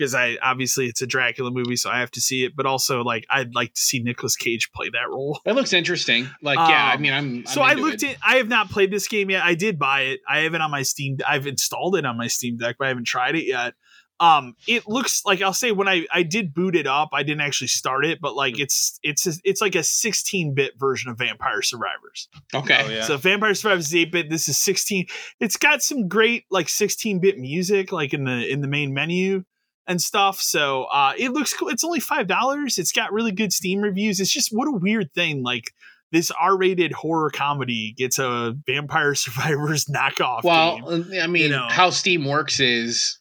because 0.00 0.14
I 0.14 0.38
obviously 0.42 0.86
it's 0.86 1.02
a 1.02 1.06
Dracula 1.06 1.50
movie, 1.50 1.76
so 1.76 1.90
I 1.90 2.00
have 2.00 2.10
to 2.12 2.20
see 2.22 2.44
it. 2.44 2.56
But 2.56 2.64
also, 2.64 3.02
like, 3.04 3.26
I'd 3.28 3.54
like 3.54 3.74
to 3.74 3.80
see 3.80 4.00
Nicolas 4.02 4.34
Cage 4.34 4.72
play 4.72 4.88
that 4.88 5.10
role. 5.10 5.38
That 5.44 5.54
looks 5.54 5.74
interesting. 5.74 6.28
Like, 6.42 6.56
yeah, 6.58 6.90
I 6.92 6.94
Um, 6.94 7.02
mean, 7.02 7.12
I'm. 7.12 7.46
so 7.46 7.60
I'm 7.62 7.76
I 7.78 7.80
looked 7.80 8.02
it. 8.02 8.12
at. 8.12 8.16
I 8.26 8.36
have 8.36 8.48
not 8.48 8.70
played 8.70 8.90
this 8.90 9.06
game 9.08 9.28
yet. 9.28 9.44
I 9.44 9.54
did 9.54 9.78
buy 9.78 10.00
it. 10.02 10.20
I 10.26 10.40
have 10.40 10.54
it 10.54 10.60
on 10.62 10.70
my 10.70 10.82
Steam. 10.82 11.18
I've 11.28 11.46
installed 11.46 11.96
it 11.96 12.06
on 12.06 12.16
my 12.16 12.28
Steam 12.28 12.56
Deck, 12.56 12.76
but 12.78 12.86
I 12.86 12.88
haven't 12.88 13.04
tried 13.06 13.36
it 13.36 13.44
yet. 13.44 13.74
Um, 14.18 14.54
it 14.68 14.86
looks 14.86 15.24
like 15.24 15.40
I'll 15.40 15.54
say 15.54 15.72
when 15.72 15.88
I 15.88 16.06
I 16.12 16.24
did 16.24 16.52
boot 16.52 16.76
it 16.76 16.86
up, 16.86 17.08
I 17.14 17.22
didn't 17.22 17.40
actually 17.40 17.68
start 17.68 18.04
it, 18.04 18.20
but 18.20 18.34
like 18.34 18.58
it's 18.60 19.00
it's 19.02 19.26
it's 19.44 19.62
like 19.62 19.74
a 19.74 19.82
16 19.82 20.52
bit 20.54 20.74
version 20.78 21.10
of 21.10 21.16
Vampire 21.16 21.62
Survivors. 21.62 22.28
Okay. 22.54 22.82
Oh, 22.84 22.90
yeah. 22.90 23.02
So 23.04 23.16
Vampire 23.16 23.54
Survivors 23.54 23.86
is 23.86 23.94
8 23.94 24.12
bit. 24.12 24.28
This 24.28 24.46
is 24.46 24.58
16. 24.58 25.06
It's 25.40 25.56
got 25.56 25.82
some 25.82 26.06
great 26.06 26.44
like 26.50 26.68
16 26.68 27.18
bit 27.20 27.38
music, 27.38 27.92
like 27.92 28.12
in 28.12 28.24
the 28.24 28.46
in 28.46 28.60
the 28.60 28.68
main 28.68 28.92
menu 28.92 29.44
and 29.90 30.00
stuff. 30.00 30.40
So 30.40 30.84
uh 30.84 31.12
it 31.18 31.32
looks 31.32 31.52
cool. 31.52 31.68
It's 31.68 31.84
only 31.84 32.00
five 32.00 32.26
dollars. 32.26 32.78
It's 32.78 32.92
got 32.92 33.12
really 33.12 33.32
good 33.32 33.52
Steam 33.52 33.80
reviews. 33.80 34.20
It's 34.20 34.32
just 34.32 34.50
what 34.50 34.68
a 34.68 34.72
weird 34.72 35.12
thing. 35.12 35.42
Like 35.42 35.72
this 36.12 36.30
R-rated 36.40 36.92
horror 36.92 37.30
comedy 37.30 37.92
gets 37.98 38.18
a 38.18 38.56
Vampire 38.66 39.14
Survivors 39.24 39.84
knockoff. 39.86 40.42
Well, 40.44 40.78
game. 40.80 41.06
uh, 41.18 41.22
I 41.22 41.26
mean, 41.26 41.50
know. 41.50 41.66
how 41.68 41.90
Steam 41.90 42.24
works 42.24 42.58
is, 42.60 43.18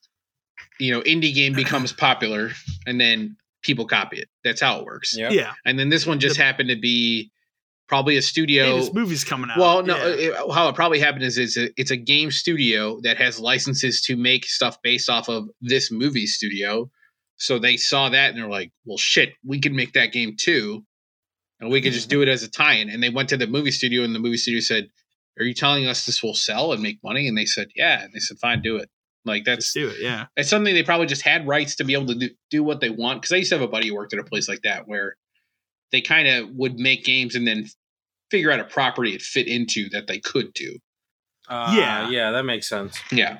you 0.80 0.92
know, 0.94 1.02
indie 1.02 1.34
game 1.34 1.54
becomes 1.64 1.92
popular 1.92 2.52
and 2.88 3.00
then 3.02 3.36
people 3.62 3.86
copy 3.86 4.18
it. 4.20 4.28
That's 4.44 4.62
how 4.62 4.80
it 4.80 4.86
works. 4.86 5.16
Yep. 5.18 5.34
yeah. 5.34 5.54
And 5.66 5.78
then 5.78 5.90
this 5.90 6.08
one 6.08 6.20
just 6.20 6.38
The- 6.38 6.44
happened 6.44 6.70
to 6.70 6.78
be 6.80 7.32
probably 7.90 8.14
a 8.14 8.18
Hey, 8.18 8.22
studio. 8.22 8.78
this 8.78 8.94
movie's 8.94 9.24
coming 9.26 9.50
out. 9.50 9.58
well, 9.58 9.84
no, 9.84 9.98
Yeah. 9.98 10.30
it- 10.30 10.54
how 10.54 10.70
it 10.70 10.76
probably 10.76 11.00
happened 11.00 11.24
is 11.24 11.38
it's 11.38 11.58
a, 11.58 11.70
it's 11.76 11.92
a 11.92 11.98
game 11.98 12.32
studio 12.32 13.02
that 13.02 13.18
has 13.18 13.40
licenses 13.40 14.02
to 14.04 14.16
make 14.16 14.46
stuff 14.46 14.82
based 14.82 15.10
off 15.10 15.28
of 15.28 15.50
this 15.60 15.92
movie 15.92 16.28
studio. 16.28 16.90
So 17.38 17.58
they 17.58 17.78
saw 17.78 18.10
that 18.10 18.30
and 18.30 18.38
they're 18.38 18.50
like, 18.50 18.72
well, 18.86 18.98
shit, 18.98 19.34
we 19.46 19.60
can 19.60 19.76
make 19.76 19.94
that 19.94 20.12
game 20.14 20.36
too. 20.38 20.86
And 21.60 21.70
we 21.70 21.82
could 21.82 21.94
just 21.94 22.10
do 22.10 22.18
mm-hmm. 22.22 22.30
it 22.30 22.32
as 22.32 22.44
a 22.44 22.50
tie 22.50 22.76
in. 22.76 22.90
And 22.90 23.04
they 23.04 23.10
went 23.10 23.30
to 23.30 23.38
the 23.38 23.48
movie 23.48 23.72
studio 23.72 24.04
and 24.04 24.16
the 24.16 24.20
movie 24.20 24.38
studio 24.38 24.62
said, 24.62 24.90
Are 25.40 25.44
you 25.44 25.54
telling 25.54 25.88
us 25.88 26.06
this 26.06 26.24
will 26.24 26.34
sell 26.34 26.72
and 26.72 26.82
make 26.82 27.00
money? 27.04 27.28
And 27.28 27.38
they 27.38 27.46
said, 27.46 27.68
Yeah. 27.76 28.02
And 28.04 28.14
they 28.14 28.20
said, 28.20 28.38
Fine, 28.40 28.62
do 28.62 28.78
it. 28.78 28.90
Like 29.26 29.44
that's 29.44 29.74
do 29.74 29.90
it. 29.90 29.98
Yeah. 30.00 30.28
it's 30.38 30.50
something 30.50 30.74
they 30.74 30.84
probably 30.84 31.08
just 31.08 31.22
had 31.22 31.48
rights 31.48 31.76
to 31.78 31.84
be 31.84 31.94
able 31.94 32.08
to 32.08 32.16
do, 32.16 32.30
do 32.50 32.64
what 32.64 32.80
they 32.80 32.90
want. 32.90 33.22
Because 33.22 33.34
I 33.34 33.38
used 33.38 33.50
to 33.50 33.58
have 33.58 33.68
a 33.68 33.72
buddy 33.72 33.90
who 33.90 33.96
worked 33.96 34.14
at 34.14 34.20
a 34.20 34.24
place 34.24 34.48
like 34.48 34.62
that 34.62 34.88
where 34.88 35.16
they 35.92 36.02
kind 36.02 36.28
of 36.28 36.50
would 36.52 36.80
make 36.80 37.04
games 37.04 37.36
and 37.36 37.48
then 37.48 37.66
figure 38.32 38.52
out 38.52 38.60
a 38.60 38.64
property 38.64 39.16
it 39.16 39.22
fit 39.22 39.48
into 39.48 39.90
that 39.90 40.08
they 40.08 40.20
could 40.20 40.54
do. 40.54 40.78
Uh, 41.48 41.74
Yeah. 41.76 42.10
Yeah, 42.10 42.32
that 42.32 42.44
makes 42.44 42.70
sense. 42.70 43.00
Yeah. 43.12 43.40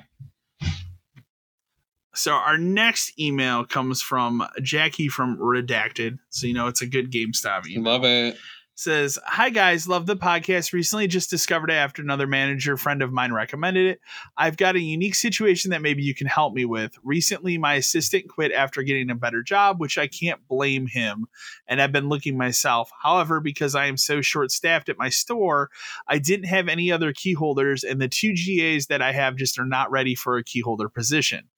So 2.14 2.32
our 2.32 2.58
next 2.58 3.18
email 3.20 3.64
comes 3.64 4.02
from 4.02 4.44
Jackie 4.62 5.08
from 5.08 5.38
Redacted. 5.38 6.18
So 6.30 6.46
you 6.46 6.54
know 6.54 6.66
it's 6.66 6.82
a 6.82 6.86
good 6.86 7.10
GameStop 7.12 7.66
email. 7.68 7.92
Love 7.92 8.04
it. 8.04 8.36
Says, 8.80 9.18
Hi 9.26 9.50
guys, 9.50 9.86
love 9.86 10.06
the 10.06 10.16
podcast. 10.16 10.72
Recently 10.72 11.06
just 11.06 11.28
discovered 11.28 11.70
it 11.70 11.74
after 11.74 12.00
another 12.00 12.26
manager 12.26 12.76
friend 12.76 13.02
of 13.02 13.12
mine 13.12 13.32
recommended 13.32 13.86
it. 13.86 14.00
I've 14.38 14.56
got 14.56 14.74
a 14.74 14.80
unique 14.80 15.14
situation 15.14 15.70
that 15.70 15.82
maybe 15.82 16.02
you 16.02 16.14
can 16.14 16.26
help 16.26 16.54
me 16.54 16.64
with. 16.64 16.92
Recently, 17.02 17.58
my 17.58 17.74
assistant 17.74 18.28
quit 18.28 18.52
after 18.52 18.82
getting 18.82 19.10
a 19.10 19.14
better 19.14 19.42
job, 19.42 19.80
which 19.80 19.98
I 19.98 20.06
can't 20.06 20.46
blame 20.48 20.86
him, 20.86 21.26
and 21.68 21.80
I've 21.80 21.92
been 21.92 22.08
looking 22.08 22.38
myself. 22.38 22.90
However, 23.02 23.40
because 23.40 23.74
I 23.74 23.86
am 23.86 23.98
so 23.98 24.22
short 24.22 24.50
staffed 24.50 24.88
at 24.88 24.98
my 24.98 25.10
store, 25.10 25.70
I 26.08 26.18
didn't 26.18 26.46
have 26.46 26.68
any 26.68 26.90
other 26.90 27.12
key 27.12 27.34
holders, 27.34 27.84
and 27.84 28.00
the 28.00 28.08
two 28.08 28.34
GAs 28.34 28.86
that 28.86 29.02
I 29.02 29.12
have 29.12 29.36
just 29.36 29.58
are 29.58 29.66
not 29.66 29.90
ready 29.90 30.14
for 30.14 30.38
a 30.38 30.44
key 30.44 30.60
holder 30.60 30.88
position. 30.88 31.48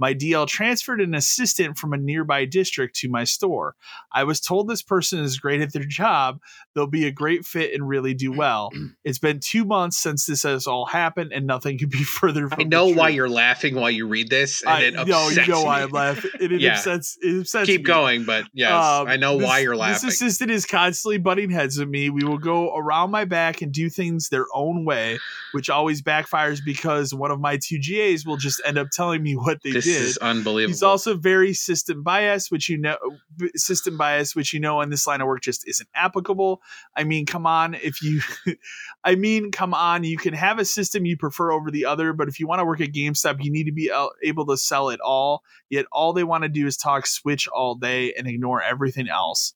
My 0.00 0.14
DL 0.14 0.48
transferred 0.48 1.00
an 1.00 1.14
assistant 1.14 1.78
from 1.78 1.92
a 1.92 1.96
nearby 1.98 2.46
district 2.46 2.96
to 2.96 3.08
my 3.08 3.24
store. 3.24 3.76
I 4.12 4.24
was 4.24 4.40
told 4.40 4.66
this 4.66 4.82
person 4.82 5.20
is 5.20 5.38
great 5.38 5.60
at 5.60 5.72
their 5.72 5.84
job, 5.84 6.40
they'll 6.74 6.86
be 6.88 7.06
a 7.06 7.12
great 7.12 7.44
fit 7.44 7.74
and 7.74 7.86
really 7.88 8.14
do 8.14 8.32
well. 8.32 8.72
It's 9.04 9.18
been 9.18 9.40
two 9.40 9.64
months 9.64 9.98
since 9.98 10.26
this 10.26 10.42
has 10.44 10.66
all 10.66 10.84
happened, 10.86 11.32
and 11.32 11.46
nothing 11.46 11.78
could 11.78 11.90
be 11.90 12.02
further 12.04 12.48
from 12.48 12.60
I 12.60 12.64
know 12.64 12.86
why 12.86 13.08
you're 13.10 13.28
laughing 13.28 13.74
while 13.74 13.90
you 13.90 14.06
read 14.06 14.30
this, 14.30 14.62
and 14.62 14.70
I 14.70 14.80
it 14.82 14.94
upsets 14.96 15.46
you 15.46 15.52
know 15.52 15.64
why. 15.64 15.82
I'm 15.82 15.90
laughing. 15.90 16.30
It, 16.40 16.52
it 16.52 16.60
Yeah. 16.62 16.72
upsets. 16.74 17.18
It 17.22 17.40
upsets 17.40 17.66
Keep 17.66 17.80
me. 17.80 17.84
going, 17.84 18.24
but 18.24 18.44
yes, 18.54 18.72
Um, 18.72 19.08
I 19.08 19.16
know 19.16 19.36
this- 19.38 19.46
why 19.46 19.58
you're 19.60 19.76
laughing. 19.76 20.06
This 20.08 20.14
assistant 20.14 20.50
is 20.50 20.64
constantly 20.66 21.18
butting 21.18 21.50
heads 21.50 21.78
with 21.78 21.88
me. 21.88 22.08
We 22.10 22.24
will 22.24 22.38
go 22.38 22.74
around 22.76 23.10
my 23.10 23.24
back 23.26 23.60
and 23.62 23.70
do 23.72 23.90
things 23.90 24.28
their 24.30 24.46
own 24.54 24.84
way, 24.84 25.18
which 25.52 25.68
always 25.68 26.00
backfires 26.02 26.60
because 26.64 27.12
one 27.14 27.30
of 27.30 27.40
my 27.40 27.58
two 27.62 27.78
GAs 27.78 28.24
will 28.24 28.36
just 28.38 28.60
end 28.64 28.78
up 28.78 28.88
telling 28.92 29.22
me 29.22 29.34
what 29.36 29.62
they 29.62 29.72
this 29.72 29.86
did. 29.92 30.02
is 30.02 30.16
unbelievable. 30.18 30.72
He's 30.72 30.82
also 30.82 31.16
very 31.16 31.52
system 31.52 32.02
biased, 32.02 32.50
which 32.50 32.68
you 32.68 32.78
know, 32.78 32.96
system 33.54 33.96
bias, 33.96 34.34
which 34.34 34.52
you 34.52 34.60
know, 34.60 34.80
in 34.80 34.90
this 34.90 35.06
line 35.06 35.20
of 35.20 35.26
work 35.26 35.42
just 35.42 35.66
isn't 35.68 35.88
applicable. 35.94 36.62
I 36.96 37.04
mean, 37.04 37.26
come 37.26 37.46
on, 37.46 37.74
if 37.74 38.02
you, 38.02 38.20
I 39.04 39.14
mean, 39.14 39.50
come 39.50 39.74
on, 39.74 40.04
you 40.04 40.16
can 40.16 40.34
have 40.34 40.58
a 40.58 40.64
system 40.64 41.04
you 41.04 41.16
prefer 41.16 41.52
over 41.52 41.70
the 41.70 41.86
other, 41.86 42.12
but 42.12 42.28
if 42.28 42.40
you 42.40 42.46
want 42.46 42.60
to 42.60 42.64
work 42.64 42.80
at 42.80 42.92
GameStop, 42.92 43.42
you 43.42 43.50
need 43.50 43.64
to 43.64 43.72
be 43.72 43.90
uh, 43.90 44.08
able 44.22 44.46
to 44.46 44.56
sell 44.56 44.90
it 44.90 45.00
all. 45.00 45.42
Yet 45.68 45.86
all 45.92 46.12
they 46.12 46.24
want 46.24 46.42
to 46.42 46.48
do 46.48 46.66
is 46.66 46.76
talk 46.76 47.06
Switch 47.06 47.48
all 47.48 47.74
day 47.74 48.12
and 48.14 48.26
ignore 48.26 48.62
everything 48.62 49.08
else. 49.08 49.54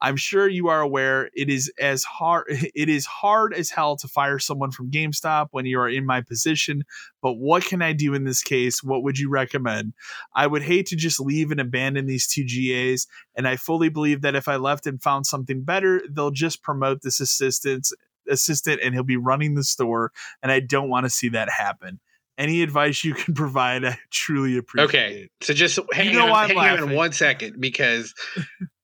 I'm 0.00 0.16
sure 0.16 0.48
you 0.48 0.68
are 0.68 0.80
aware 0.80 1.30
it 1.34 1.48
is 1.48 1.72
as 1.80 2.04
hard 2.04 2.46
it 2.74 2.88
is 2.88 3.06
hard 3.06 3.54
as 3.54 3.70
hell 3.70 3.96
to 3.96 4.08
fire 4.08 4.38
someone 4.38 4.70
from 4.70 4.90
GameStop 4.90 5.48
when 5.52 5.66
you 5.66 5.78
are 5.80 5.88
in 5.88 6.06
my 6.06 6.20
position, 6.20 6.84
but 7.22 7.34
what 7.34 7.64
can 7.64 7.82
I 7.82 7.92
do 7.92 8.14
in 8.14 8.24
this 8.24 8.42
case? 8.42 8.82
What 8.82 9.02
would 9.02 9.18
you 9.18 9.30
recommend? 9.30 9.94
I 10.34 10.46
would 10.46 10.62
hate 10.62 10.86
to 10.86 10.96
just 10.96 11.20
leave 11.20 11.50
and 11.50 11.60
abandon 11.60 12.06
these 12.06 12.26
two 12.26 12.44
GAs, 12.44 13.06
and 13.34 13.48
I 13.48 13.56
fully 13.56 13.88
believe 13.88 14.22
that 14.22 14.36
if 14.36 14.48
I 14.48 14.56
left 14.56 14.86
and 14.86 15.02
found 15.02 15.26
something 15.26 15.62
better, 15.62 16.02
they'll 16.10 16.30
just 16.30 16.62
promote 16.62 17.02
this 17.02 17.20
assistant 17.20 17.88
assistant 18.28 18.80
and 18.82 18.92
he'll 18.92 19.04
be 19.04 19.16
running 19.16 19.54
the 19.54 19.64
store, 19.64 20.12
and 20.42 20.52
I 20.52 20.60
don't 20.60 20.88
want 20.88 21.04
to 21.04 21.10
see 21.10 21.28
that 21.30 21.48
happen 21.50 22.00
any 22.38 22.62
advice 22.62 23.04
you 23.04 23.14
can 23.14 23.34
provide, 23.34 23.84
I 23.84 23.98
truly 24.10 24.58
appreciate. 24.58 24.88
Okay, 24.88 25.28
so 25.40 25.54
just 25.54 25.78
hang 25.92 26.06
You 26.06 26.18
know 26.18 26.32
on, 26.32 26.50
hang 26.50 26.58
on 26.58 26.94
one 26.94 27.12
second 27.12 27.60
because 27.60 28.14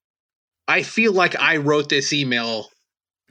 I 0.68 0.82
feel 0.82 1.12
like 1.12 1.36
I 1.38 1.56
wrote 1.58 1.88
this 1.88 2.12
email 2.12 2.68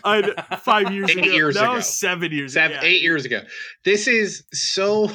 I, 0.04 0.22
five 0.64 0.92
years 0.92 1.12
Eight 1.12 1.20
ago. 1.20 1.32
years 1.32 1.56
no, 1.56 1.74
ago. 1.74 1.80
seven 1.82 2.32
years 2.32 2.54
seven, 2.54 2.78
ago. 2.78 2.86
eight 2.86 3.02
years 3.02 3.26
ago. 3.26 3.42
This 3.86 4.08
is 4.08 4.44
so 4.52 5.12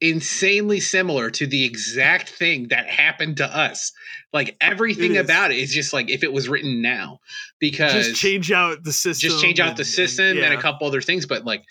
insanely 0.00 0.80
similar 0.80 1.30
to 1.30 1.46
the 1.46 1.64
exact 1.64 2.28
thing 2.28 2.68
that 2.68 2.88
happened 2.88 3.38
to 3.38 3.46
us. 3.46 3.92
Like 4.32 4.56
everything 4.60 5.14
It 5.14 5.24
about 5.24 5.50
it 5.52 5.58
is 5.58 5.72
just 5.72 5.92
like 5.92 6.10
if 6.10 6.22
it 6.22 6.32
was 6.32 6.48
written 6.48 6.82
now, 6.82 7.20
because 7.60 8.08
Just 8.08 8.20
change 8.20 8.50
out 8.52 8.82
the 8.82 8.92
system. 8.92 9.30
just 9.30 9.42
change 9.42 9.60
out 9.60 9.68
and- 9.70 9.76
the 9.78 9.84
system 9.84 10.26
and, 10.26 10.38
yeah. 10.38 10.52
a 10.52 10.60
couple 10.60 10.86
other 10.86 11.00
things. 11.00 11.26
But 11.26 11.44
like, 11.44 11.62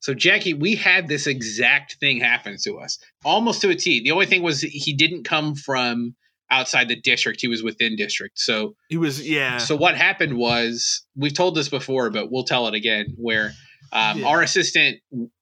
so 0.00 0.14
Jackie, 0.14 0.54
we 0.54 0.74
had 0.74 1.08
this 1.08 1.26
exact 1.26 1.96
thing 2.00 2.18
happen 2.20 2.56
to 2.64 2.78
us 2.78 2.98
almost 3.24 3.60
to 3.62 3.70
a 3.70 3.74
T. 3.74 4.02
The 4.02 4.10
only 4.10 4.26
thing 4.26 4.42
was 4.42 4.60
he 4.60 4.92
didn't 4.94 5.24
come 5.24 5.54
from 5.54 6.14
outside 6.52 6.88
the 6.88 7.00
district; 7.00 7.40
he 7.40 7.48
was 7.48 7.62
within 7.62 7.96
district. 7.96 8.38
So, 8.38 8.76
He 8.88 8.96
was, 8.96 9.28
yeah. 9.28 9.58
so 9.58 9.74
what 9.74 9.96
happened 9.96 10.36
was 10.36 11.04
we've 11.16 11.34
told 11.34 11.56
this 11.56 11.68
before, 11.68 12.10
but 12.10 12.30
we'll 12.30 12.44
tell 12.44 12.68
it 12.68 12.74
again. 12.74 13.06
Where 13.16 13.52
um, 13.92 14.20
Yeah. 14.20 14.26
our 14.28 14.42
assistant, 14.42 14.98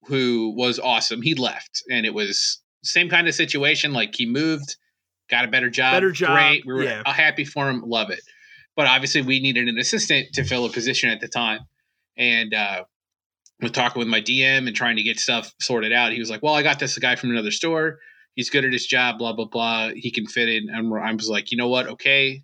who 0.07 0.55
was 0.57 0.79
awesome, 0.79 1.21
he 1.23 1.35
left, 1.35 1.83
and 1.91 2.07
it 2.07 2.15
was 2.15 2.63
same 2.83 3.11
kind 3.11 3.29
of 3.29 3.35
situation. 3.35 3.93
Like 3.93 4.15
he 4.15 4.25
moved, 4.25 4.77
got 5.29 5.45
a 5.45 5.49
better 5.49 5.69
job, 5.69 5.95
Better 5.95 6.13
job, 6.13 6.31
great. 6.31 6.63
We 6.67 6.73
were 6.73 6.85
yeah. 6.85 7.03
happy 7.13 7.45
for 7.45 7.69
him, 7.69 7.83
love 7.85 8.11
it. 8.11 8.21
But 8.77 8.87
obviously, 8.87 9.21
we 9.23 9.41
needed 9.41 9.69
an 9.69 9.79
assistant 9.79 10.29
to 10.35 10.45
fill 10.45 10.65
a 10.65 10.71
position 10.71 11.11
at 11.11 11.21
the 11.21 11.29
time, 11.29 11.61
and 12.17 12.55
uh, 12.55 12.85
with 13.61 13.73
talking 13.73 13.99
with 13.99 14.09
my 14.09 14.21
DM 14.23 14.67
and 14.67 14.75
trying 14.75 14.97
to 14.97 15.03
get 15.03 15.19
stuff 15.21 15.53
sorted 15.61 15.93
out, 15.93 16.13
he 16.13 16.19
was 16.19 16.31
like, 16.31 16.43
"Well, 16.43 16.55
I 16.55 16.63
got 16.63 16.79
this 16.79 16.97
guy 16.99 17.17
from 17.17 17.31
another 17.31 17.51
store. 17.51 17.99
He's 18.41 18.51
good 18.51 18.65
at 18.65 18.73
his 18.73 18.87
job. 18.87 19.19
Blah 19.19 19.35
blah 19.35 19.45
blah. 19.45 19.91
He 19.95 20.11
can 20.11 20.27
fit 20.27 20.49
in." 20.49 20.71
And 20.71 20.93
I 20.95 21.13
was 21.13 21.29
like, 21.29 21.51
"You 21.51 21.59
know 21.59 21.69
what? 21.69 21.87
Okay, 21.87 22.43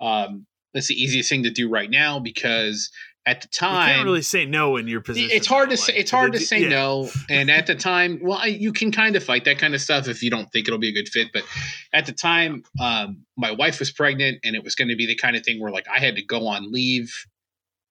um, 0.00 0.46
that's 0.74 0.88
the 0.88 1.00
easiest 1.00 1.28
thing 1.28 1.44
to 1.44 1.50
do 1.50 1.68
right 1.68 1.88
now 1.88 2.18
because 2.18 2.90
at 3.26 3.42
the 3.42 3.48
you 3.52 3.58
time, 3.58 3.94
can't 3.94 4.04
really 4.04 4.22
say 4.22 4.46
no 4.46 4.76
in 4.76 4.88
your 4.88 5.02
position. 5.02 5.30
it's 5.32 5.46
hard 5.46 5.70
to 5.70 5.76
say. 5.76 5.94
It's 5.94 6.10
hard 6.10 6.32
to 6.32 6.40
say 6.40 6.62
yeah. 6.62 6.68
no. 6.70 7.10
And 7.30 7.50
at 7.50 7.66
the 7.66 7.74
time, 7.74 8.18
well, 8.22 8.38
I, 8.38 8.46
you 8.46 8.72
can 8.72 8.90
kind 8.90 9.14
of 9.14 9.22
fight 9.22 9.44
that 9.44 9.58
kind 9.58 9.74
of 9.74 9.80
stuff 9.80 10.08
if 10.08 10.22
you 10.22 10.30
don't 10.30 10.50
think 10.50 10.66
it'll 10.66 10.80
be 10.80 10.88
a 10.88 10.92
good 10.92 11.08
fit. 11.08 11.28
But 11.32 11.44
at 11.92 12.06
the 12.06 12.12
time, 12.12 12.64
um, 12.80 13.24
my 13.36 13.52
wife 13.52 13.78
was 13.78 13.90
pregnant, 13.92 14.38
and 14.42 14.56
it 14.56 14.64
was 14.64 14.74
going 14.74 14.88
to 14.88 14.96
be 14.96 15.06
the 15.06 15.16
kind 15.16 15.36
of 15.36 15.44
thing 15.44 15.60
where 15.60 15.70
like 15.70 15.86
I 15.88 16.00
had 16.00 16.16
to 16.16 16.24
go 16.24 16.46
on 16.48 16.72
leave 16.72 17.12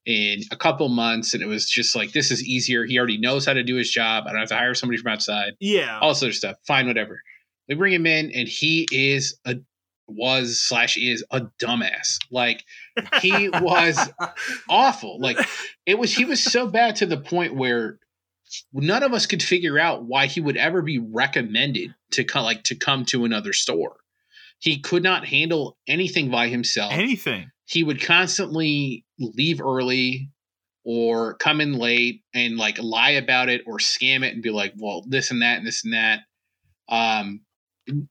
in 0.06 0.40
a 0.52 0.56
couple 0.56 0.88
months, 0.90 1.34
and 1.34 1.44
it 1.44 1.48
was 1.48 1.70
just 1.70 1.96
like 1.96 2.12
this 2.12 2.32
is 2.32 2.44
easier. 2.44 2.86
He 2.86 2.98
already 2.98 3.18
knows 3.18 3.46
how 3.46 3.54
to 3.54 3.64
do 3.64 3.76
his 3.76 3.90
job. 3.92 4.26
I 4.28 4.32
don't 4.32 4.40
have 4.40 4.50
to 4.50 4.56
hire 4.56 4.74
somebody 4.74 4.98
from 5.02 5.12
outside. 5.12 5.54
Yeah. 5.60 6.00
All 6.02 6.10
this 6.10 6.24
of 6.24 6.36
stuff. 6.36 6.56
Fine, 6.66 6.88
whatever. 6.88 7.22
they 7.68 7.76
bring 7.76 7.94
him 7.94 8.06
in, 8.06 8.32
and 8.32 8.48
he 8.48 8.88
is 8.92 9.38
a 9.46 9.56
was 10.08 10.60
slash 10.60 10.98
is 10.98 11.24
a 11.30 11.42
dumbass. 11.62 12.18
Like 12.32 12.64
he 13.22 13.50
was 13.50 14.00
awful. 14.70 15.20
Like 15.20 15.38
it 15.86 16.00
was 16.00 16.12
he 16.14 16.26
was 16.26 16.44
so 16.44 16.68
bad 16.68 16.96
to 16.98 17.06
the 17.06 17.18
point 17.18 17.56
where 17.56 18.00
none 18.74 19.04
of 19.04 19.14
us 19.14 19.28
could 19.28 19.44
figure 19.44 19.78
out 19.78 20.04
why 20.06 20.26
he 20.26 20.42
would 20.42 20.58
ever 20.58 20.82
be 20.82 20.98
recommended 20.98 21.94
to 22.12 22.24
come 22.24 22.44
like 22.44 22.64
to 22.64 22.76
come 22.76 23.06
to 23.06 23.24
another 23.26 23.54
store. 23.54 23.98
He 24.58 24.80
could 24.80 25.04
not 25.04 25.28
handle 25.28 25.78
anything 25.88 26.32
by 26.32 26.48
himself. 26.48 26.92
Anything. 26.92 27.52
he 27.66 27.84
would 27.84 28.02
constantly 28.02 29.06
leave 29.20 29.62
early 29.62 30.30
or 30.86 31.36
come 31.36 31.62
in 31.62 31.74
late 31.74 32.24
and 32.34 32.58
like 32.58 32.80
lie 32.82 33.12
about 33.12 33.50
it 33.50 33.62
or 33.68 33.78
scam 33.78 34.24
it 34.24 34.34
and 34.34 34.42
be 34.42 34.50
like, 34.50 34.74
well, 34.78 35.04
this 35.08 35.30
and 35.32 35.42
that 35.42 35.58
and 35.58 35.68
this 35.68 35.84
and 35.84 35.94
that. 35.94 36.22
Um, 36.88 37.42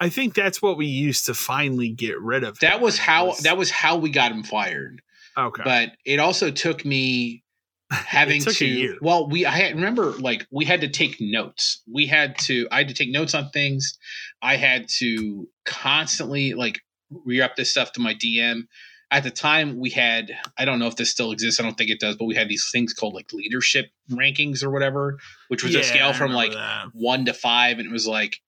I 0.01 0.09
think 0.09 0.35
that's 0.35 0.61
what 0.61 0.77
we 0.77 0.87
used 0.87 1.27
to 1.27 1.35
finally 1.35 1.89
get 1.91 2.21
rid 2.21 2.45
of. 2.45 2.59
that 2.61 2.81
was 2.81 2.99
how 2.99 3.27
Was- 3.29 3.39
that 3.41 3.57
was 3.57 3.71
how 3.71 3.97
we 3.97 4.11
got 4.11 4.33
him 4.33 4.43
fired. 4.43 5.01
okay. 5.37 5.63
But 5.65 5.93
it 6.05 6.19
also 6.21 6.51
took 6.51 6.85
me 6.85 7.43
having 7.91 8.43
took 8.43 8.55
to 8.57 8.99
well 9.01 9.27
we 9.31 9.47
i 9.47 9.51
had 9.51 9.75
remember 9.75 10.11
like 10.19 10.47
we 10.51 10.67
had 10.67 10.83
to 10.83 10.89
take 10.89 11.17
notes 11.23 11.81
we 11.91 12.05
had 12.07 12.37
to 12.37 12.69
i 12.71 12.77
had 12.77 12.89
to 12.89 12.93
take 12.93 13.09
notes 13.11 13.35
on 13.35 13.49
things 13.49 13.97
i 14.43 14.57
had 14.57 14.87
to 14.91 15.49
constantly 15.65 16.53
like 16.53 16.81
re-up 17.25 17.57
this 17.57 17.71
stuff 17.71 17.91
to 17.93 18.01
my 18.01 18.13
dm 18.13 18.65
at 19.11 19.23
the 19.23 19.31
time 19.31 19.79
we 19.79 19.91
had 19.91 20.31
i 20.59 20.65
don't 20.65 20.79
know 20.79 20.87
if 20.87 20.97
this 20.97 21.11
still 21.11 21.33
exists 21.33 21.59
i 21.59 21.63
don't 21.63 21.77
think 21.79 21.91
it 21.91 22.01
does 22.01 22.17
but 22.17 22.27
we 22.27 22.35
had 22.35 22.49
these 22.49 22.69
things 22.71 22.93
called 22.93 23.15
like 23.15 23.33
leadership 23.33 23.87
rankings 24.11 24.63
or 24.63 24.71
whatever 24.71 25.19
which 25.49 25.63
was 25.65 25.73
Yeah, 25.75 25.81
a 25.81 25.85
scale 25.85 26.13
from 26.13 26.33
like 26.33 26.53
that. 26.53 26.87
one 26.93 27.25
to 27.25 27.33
five 27.35 27.79
and 27.79 27.87
it 27.89 27.93
was 27.93 28.07
like 28.07 28.41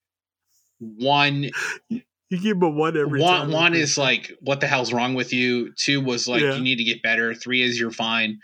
one 0.79 1.51
you 1.89 2.41
give 2.41 2.63
a 2.63 2.69
one 2.69 2.97
every 2.97 3.21
one 3.21 3.41
time. 3.43 3.51
one 3.53 3.75
is 3.75 3.99
like 3.99 4.33
what 4.41 4.61
the 4.61 4.67
hell's 4.67 4.93
wrong 4.93 5.15
with 5.15 5.33
you 5.33 5.73
two 5.75 6.01
was 6.01 6.29
like 6.29 6.43
Yeah. 6.43 6.55
you 6.55 6.63
need 6.63 6.77
to 6.77 6.85
get 6.85 7.03
better 7.03 7.35
three 7.35 7.63
is 7.63 7.79
you're 7.79 7.91
fine 7.91 8.39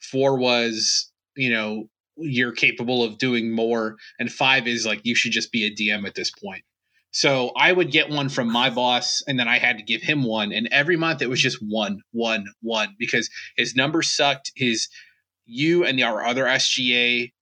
four 0.00 0.38
was 0.38 1.10
you 1.36 1.50
know 1.50 1.88
you're 2.16 2.52
capable 2.52 3.02
of 3.02 3.16
doing 3.18 3.50
more 3.50 3.96
and 4.18 4.30
five 4.30 4.66
is 4.66 4.84
like 4.84 5.00
you 5.04 5.14
should 5.14 5.32
just 5.32 5.50
be 5.52 5.64
a 5.64 5.70
dm 5.74 6.06
at 6.06 6.14
this 6.14 6.30
point 6.30 6.62
so 7.12 7.50
i 7.56 7.72
would 7.72 7.90
get 7.90 8.08
one 8.08 8.28
from 8.28 8.50
my 8.50 8.70
boss 8.70 9.22
and 9.26 9.38
then 9.38 9.48
i 9.48 9.58
had 9.58 9.76
to 9.78 9.82
give 9.82 10.00
him 10.02 10.22
one 10.22 10.52
and 10.52 10.68
every 10.70 10.96
month 10.96 11.20
it 11.22 11.28
was 11.28 11.40
just 11.40 11.58
one 11.60 12.00
one 12.12 12.44
one 12.62 12.94
because 12.98 13.28
his 13.56 13.74
numbers 13.74 14.10
sucked 14.14 14.52
his 14.54 14.88
you 15.46 15.84
and 15.84 16.00
our 16.00 16.24
other 16.24 16.44
sga 16.44 17.32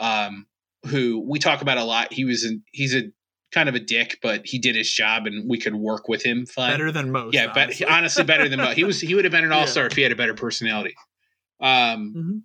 um 0.00 0.46
who 0.86 1.24
we 1.28 1.38
talk 1.38 1.62
about 1.62 1.78
a 1.78 1.84
lot 1.84 2.12
he 2.12 2.24
was 2.24 2.44
in 2.44 2.62
he's 2.72 2.94
a 2.94 3.04
kind 3.50 3.68
of 3.68 3.74
a 3.74 3.80
dick 3.80 4.18
but 4.22 4.42
he 4.44 4.58
did 4.58 4.76
his 4.76 4.90
job 4.92 5.26
and 5.26 5.48
we 5.48 5.58
could 5.58 5.74
work 5.74 6.06
with 6.06 6.22
him 6.22 6.44
fine 6.44 6.70
better 6.70 6.92
than 6.92 7.10
most. 7.10 7.34
yeah, 7.34 7.46
but 7.46 7.64
honestly. 7.64 7.86
honestly, 7.86 8.24
better 8.24 8.48
than 8.48 8.58
most. 8.60 8.74
He 8.76 8.84
was. 8.84 9.00
He 9.00 9.14
would 9.14 9.24
have 9.24 9.32
been 9.32 9.44
an 9.44 9.52
all 9.58 9.66
star 9.66 9.86
if 9.86 9.94
he 9.94 10.02
had 10.02 10.12
a 10.12 10.16
better 10.16 10.34
personality. 10.34 10.94
Um, 11.60 12.14
Mhm. 12.14 12.42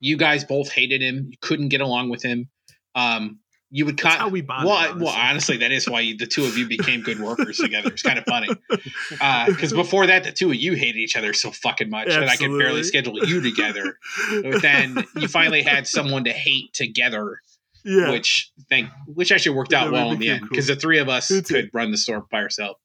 you 0.00 0.16
guys 0.16 0.44
both 0.44 0.70
hated 0.70 1.02
him. 1.02 1.26
You 1.30 1.36
couldn't 1.40 1.68
get 1.70 1.80
along 1.80 2.10
with 2.10 2.22
him. 2.22 2.48
Um, 2.94 3.40
you 3.76 3.84
would 3.84 3.98
kind 3.98 4.12
con- 4.12 4.20
how 4.20 4.28
we 4.28 4.40
bonded. 4.40 4.68
well, 4.68 4.76
honestly. 4.76 5.02
well, 5.04 5.14
honestly, 5.14 5.56
that 5.56 5.72
is 5.72 5.88
why 5.90 5.98
you, 5.98 6.16
the 6.16 6.28
two 6.28 6.44
of 6.44 6.56
you 6.56 6.68
became 6.68 7.02
good 7.02 7.18
workers 7.18 7.56
together. 7.58 7.88
It's 7.88 8.02
kind 8.02 8.20
of 8.20 8.24
funny 8.24 8.48
because 9.48 9.72
before 9.72 10.06
that, 10.06 10.22
the 10.22 10.30
two 10.30 10.50
of 10.50 10.54
you 10.54 10.74
hated 10.74 10.96
each 10.96 11.16
other 11.16 11.32
so 11.32 11.50
fucking 11.50 11.90
much 11.90 12.06
that 12.06 12.28
I 12.28 12.36
could 12.36 12.56
barely 12.56 12.84
schedule 12.84 13.18
you 13.26 13.40
together. 13.40 13.98
But 14.44 14.62
then 14.62 15.04
you 15.16 15.26
finally 15.26 15.62
had 15.62 15.88
someone 15.88 16.22
to 16.22 16.32
hate 16.32 16.72
together, 16.72 17.40
yeah. 17.84 18.12
which 18.12 18.52
thank, 18.70 18.90
which 19.08 19.32
actually 19.32 19.56
worked 19.56 19.72
out 19.72 19.88
we 19.88 19.94
well 19.94 20.12
in 20.12 20.20
the 20.20 20.28
end 20.30 20.42
cool. 20.42 20.50
because 20.50 20.68
the 20.68 20.76
three 20.76 20.98
of 21.00 21.08
us 21.08 21.32
It's- 21.32 21.48
could 21.50 21.70
run 21.74 21.90
the 21.90 21.98
store 21.98 22.24
by 22.30 22.38
ourselves. 22.42 22.78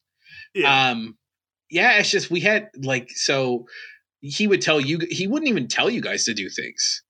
yeah. 0.56 0.90
Um, 0.90 1.18
yeah, 1.70 2.00
it's 2.00 2.10
just 2.10 2.32
we 2.32 2.40
had 2.40 2.70
like 2.82 3.12
so 3.12 3.68
he 4.22 4.48
would 4.48 4.64
tell 4.64 4.82
you 4.82 4.98
he 5.12 5.28
wouldn't 5.28 5.50
even 5.50 5.68
tell 5.68 5.88
you 5.88 6.02
guys 6.02 6.26
to 6.26 6.34
do 6.34 6.50
things. 6.50 7.04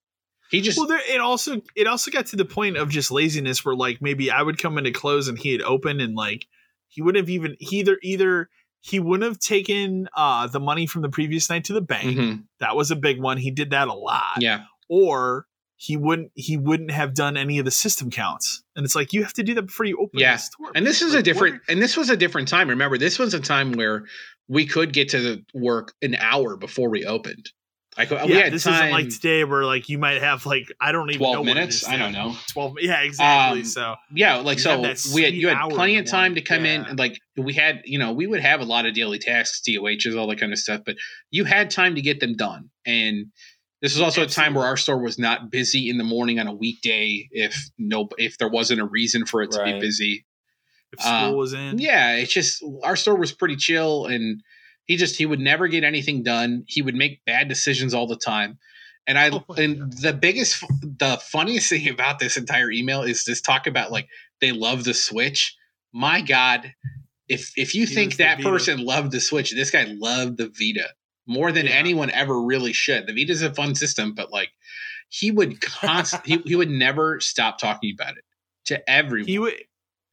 He 0.50 0.62
just 0.62 0.78
well, 0.78 0.88
there, 0.88 1.02
it 1.08 1.22
also 1.22 1.62
it 1.76 1.88
also 1.88 2.10
got 2.12 2.26
to 2.28 2.36
the 2.36 2.46
point 2.46 2.78
of 2.78 2.90
just 2.90 3.12
laziness 3.12 3.64
where 3.64 3.76
like 3.76 4.02
maybe 4.02 4.32
I 4.32 4.42
would 4.42 4.58
come 4.58 4.78
into 4.78 4.92
close 4.92 5.28
and 5.28 5.38
he 5.38 5.52
had 5.52 5.62
open 5.62 6.00
and 6.00 6.16
like 6.16 6.46
he 6.88 7.02
wouldn't 7.02 7.22
have 7.24 7.30
even 7.30 7.56
he 7.60 7.80
either 7.80 7.98
either 8.02 8.50
he 8.82 9.00
wouldn't 9.00 9.30
have 9.30 9.40
taken 9.40 10.08
uh 10.16 10.48
the 10.48 10.60
money 10.60 10.88
from 10.88 11.02
the 11.04 11.10
previous 11.10 11.50
night 11.50 11.66
to 11.66 11.74
the 11.74 11.82
bank. 11.82 12.18
Mhm. 12.18 12.44
That 12.60 12.76
was 12.76 12.90
a 12.92 12.96
big 12.96 13.22
one. 13.22 13.38
He 13.38 13.52
did 13.52 13.70
that 13.72 13.88
a 13.90 13.94
lot. 13.94 14.40
yeah. 14.42 14.64
Or 14.88 15.46
he 15.76 15.96
wouldn't 15.96 16.32
he 16.36 16.58
wouldn't 16.58 16.92
have 16.92 17.14
done 17.14 17.38
any 17.38 17.60
of 17.60 17.66
the 17.66 17.72
system 17.72 18.10
counts. 18.10 18.64
And 18.76 18.84
it's 18.86 18.96
like 18.96 19.14
you 19.14 19.24
have 19.24 19.34
to 19.34 19.44
do 19.44 19.54
that 19.54 19.64
before 19.64 19.86
you 19.86 19.98
open 20.02 20.20
Yeah. 20.20 20.34
the 20.36 20.42
store. 20.42 20.72
And 20.76 20.86
this 20.86 21.02
is 21.02 21.14
a 21.14 21.22
different 21.22 21.56
what- 21.56 21.62
and 21.74 21.82
this 21.82 21.96
was 21.96 22.10
a 22.10 22.18
different 22.18 22.48
time. 22.48 22.70
Remember, 22.70 22.98
this 22.98 23.20
was 23.20 23.34
a 23.34 23.40
time 23.40 23.74
where 23.74 24.06
we 24.48 24.66
could 24.66 24.94
get 24.94 25.10
to 25.10 25.20
the 25.22 25.46
work 25.54 25.94
an 26.02 26.16
hour 26.16 26.58
before 26.58 26.90
we 26.90 27.06
opened. 27.06 27.52
Like 27.98 28.12
uh, 28.12 28.26
yeah, 28.28 28.50
this 28.50 28.64
time. 28.64 28.76
isn't 28.76 28.92
like 28.92 29.10
today 29.10 29.44
where 29.44 29.66
like 29.66 29.90
you 29.90 29.98
might 29.98 30.22
have 30.22 30.46
like 30.46 30.72
I 30.80 30.92
don't 30.92 31.10
even 31.10 31.22
know 31.22 31.34
12 31.34 31.40
what 31.40 31.52
it 31.52 31.54
minutes. 31.56 31.88
I 31.88 31.98
don't 31.98 32.14
know. 32.14 32.36
Twelve. 32.48 32.76
Yeah, 32.80 33.02
exactly. 33.02 33.60
Um, 33.60 33.66
so 33.66 33.96
Yeah, 34.14 34.38
like 34.38 34.60
so 34.60 34.80
we 35.14 35.24
had 35.24 35.34
you 35.34 35.50
had 35.50 35.70
plenty 35.70 35.98
of 35.98 36.06
time 36.06 36.32
morning. 36.32 36.36
to 36.36 36.42
come 36.42 36.66
in 36.66 36.86
and 36.86 37.00
like 37.00 37.20
we 37.36 37.54
had, 37.54 37.82
you 37.86 38.00
know, 38.00 38.14
we 38.14 38.28
would 38.28 38.42
have 38.42 38.62
a 38.62 38.66
lot 38.66 38.86
of 38.86 38.94
daily 38.94 39.20
tasks, 39.20 39.62
DOHs, 39.62 40.16
all 40.16 40.28
that 40.28 40.40
kind 40.40 40.54
of 40.54 40.60
stuff, 40.60 40.82
but 40.86 40.96
you 41.32 41.46
had 41.46 41.72
time 41.72 41.96
to 41.96 42.02
get 42.02 42.20
them 42.20 42.36
done. 42.36 42.70
And 42.86 43.28
this 43.82 43.96
was 43.96 44.02
also 44.02 44.24
a 44.24 44.28
time 44.28 44.54
where 44.54 44.66
our 44.66 44.78
store 44.78 45.02
was 45.02 45.18
not 45.18 45.50
busy 45.50 45.90
in 45.90 45.98
the 45.98 46.04
morning 46.04 46.40
on 46.40 46.48
a 46.48 46.54
weekday 46.54 47.28
if 47.32 47.70
no 47.78 48.08
if 48.18 48.38
there 48.38 48.50
wasn't 48.50 48.82
a 48.82 48.86
reason 48.86 49.26
for 49.26 49.42
it 49.42 49.52
to 49.52 49.64
be 49.64 49.80
busy. 49.80 50.26
if 50.94 51.02
school 51.02 51.12
um, 51.12 51.36
was 51.36 51.54
in, 51.54 51.80
Yeah, 51.80 52.16
it's 52.16 52.32
just 52.32 52.64
our 52.84 52.96
store 52.96 53.16
was 53.16 53.32
pretty 53.32 53.56
chill 53.56 54.06
and 54.06 54.42
he 54.90 54.98
just 54.98 55.16
he 55.18 55.26
would 55.28 55.40
never 55.40 55.68
get 55.68 55.84
anything 55.84 56.24
done. 56.24 56.64
He 56.68 56.82
would 56.82 56.96
make 56.96 57.24
bad 57.24 57.48
decisions 57.48 57.94
all 57.94 58.08
the 58.08 58.18
time. 58.18 58.58
And 59.06 59.20
I 59.20 59.30
Oh 59.50 59.54
and 59.56 59.94
the 59.94 60.14
biggest 60.14 60.62
the 60.82 61.20
funniest 61.22 61.70
thing 61.70 61.88
about 61.90 62.18
this 62.18 62.38
entire 62.38 62.72
email 62.72 63.04
is 63.04 63.24
this 63.24 63.40
talk 63.40 63.68
about 63.68 63.92
like 63.92 64.08
they 64.42 64.52
love 64.52 64.84
the 64.86 64.96
Switch. 64.96 65.56
My 65.94 66.22
God, 66.22 66.74
if 67.28 67.54
if 67.56 67.76
you 67.76 67.86
He 67.86 67.94
think 67.94 68.16
that 68.16 68.42
person 68.42 68.84
loved 68.84 69.12
the 69.12 69.22
Switch, 69.22 69.52
this 69.54 69.70
guy 69.70 69.86
loved 69.88 70.38
the 70.38 70.48
Vita 70.48 70.90
more 71.28 71.52
than 71.52 71.68
Yeah. 71.68 71.74
anyone 71.74 72.10
ever 72.10 72.42
really 72.42 72.74
should. 72.74 73.06
The 73.06 73.14
Vita's 73.14 73.44
a 73.44 73.54
fun 73.54 73.76
system, 73.76 74.16
but 74.16 74.32
like 74.32 74.50
he 75.10 75.30
would 75.30 75.62
const 75.62 76.16
he, 76.26 76.38
he 76.46 76.56
would 76.56 76.72
never 76.72 77.20
stop 77.20 77.60
talking 77.60 77.94
about 77.94 78.18
it 78.18 78.24
to 78.66 78.90
everyone. 79.00 79.28
he 79.28 79.38
would. 79.38 79.54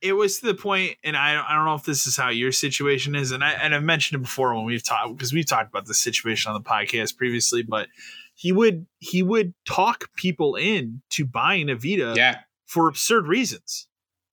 It 0.03 0.13
was 0.13 0.41
to 0.41 0.47
the 0.47 0.55
point, 0.55 0.97
and 1.03 1.17
I 1.17 1.43
I 1.43 1.55
don't 1.55 1.65
know 1.65 1.75
if 1.75 1.85
this 1.85 2.07
is 2.07 2.17
how 2.17 2.29
your 2.29 2.53
situation 2.53 3.15
is, 3.15 3.33
and 3.33 3.43
I 3.43 3.53
and 3.53 3.75
I've 3.75 3.83
mentioned 3.83 4.21
it 4.21 4.25
before 4.25 4.55
when 4.55 4.65
we've 4.65 4.83
talked 4.83 5.17
because 5.17 5.33
we've 5.33 5.47
talked 5.47 5.71
about 5.71 5.87
this 5.87 5.99
situation 5.99 6.53
on 6.53 6.63
the 6.63 6.69
podcast 6.69 7.17
previously, 7.17 7.63
but 7.63 7.89
he 8.35 8.53
would 8.53 8.87
he 8.99 9.23
would 9.23 9.55
talk 9.67 10.15
people 10.15 10.55
in 10.55 11.03
to 11.11 11.25
buying 11.25 11.71
a 11.71 11.75
Vita 11.75 12.15
yeah. 12.17 12.41
for 12.67 12.89
absurd 12.89 13.27
reasons. 13.27 13.89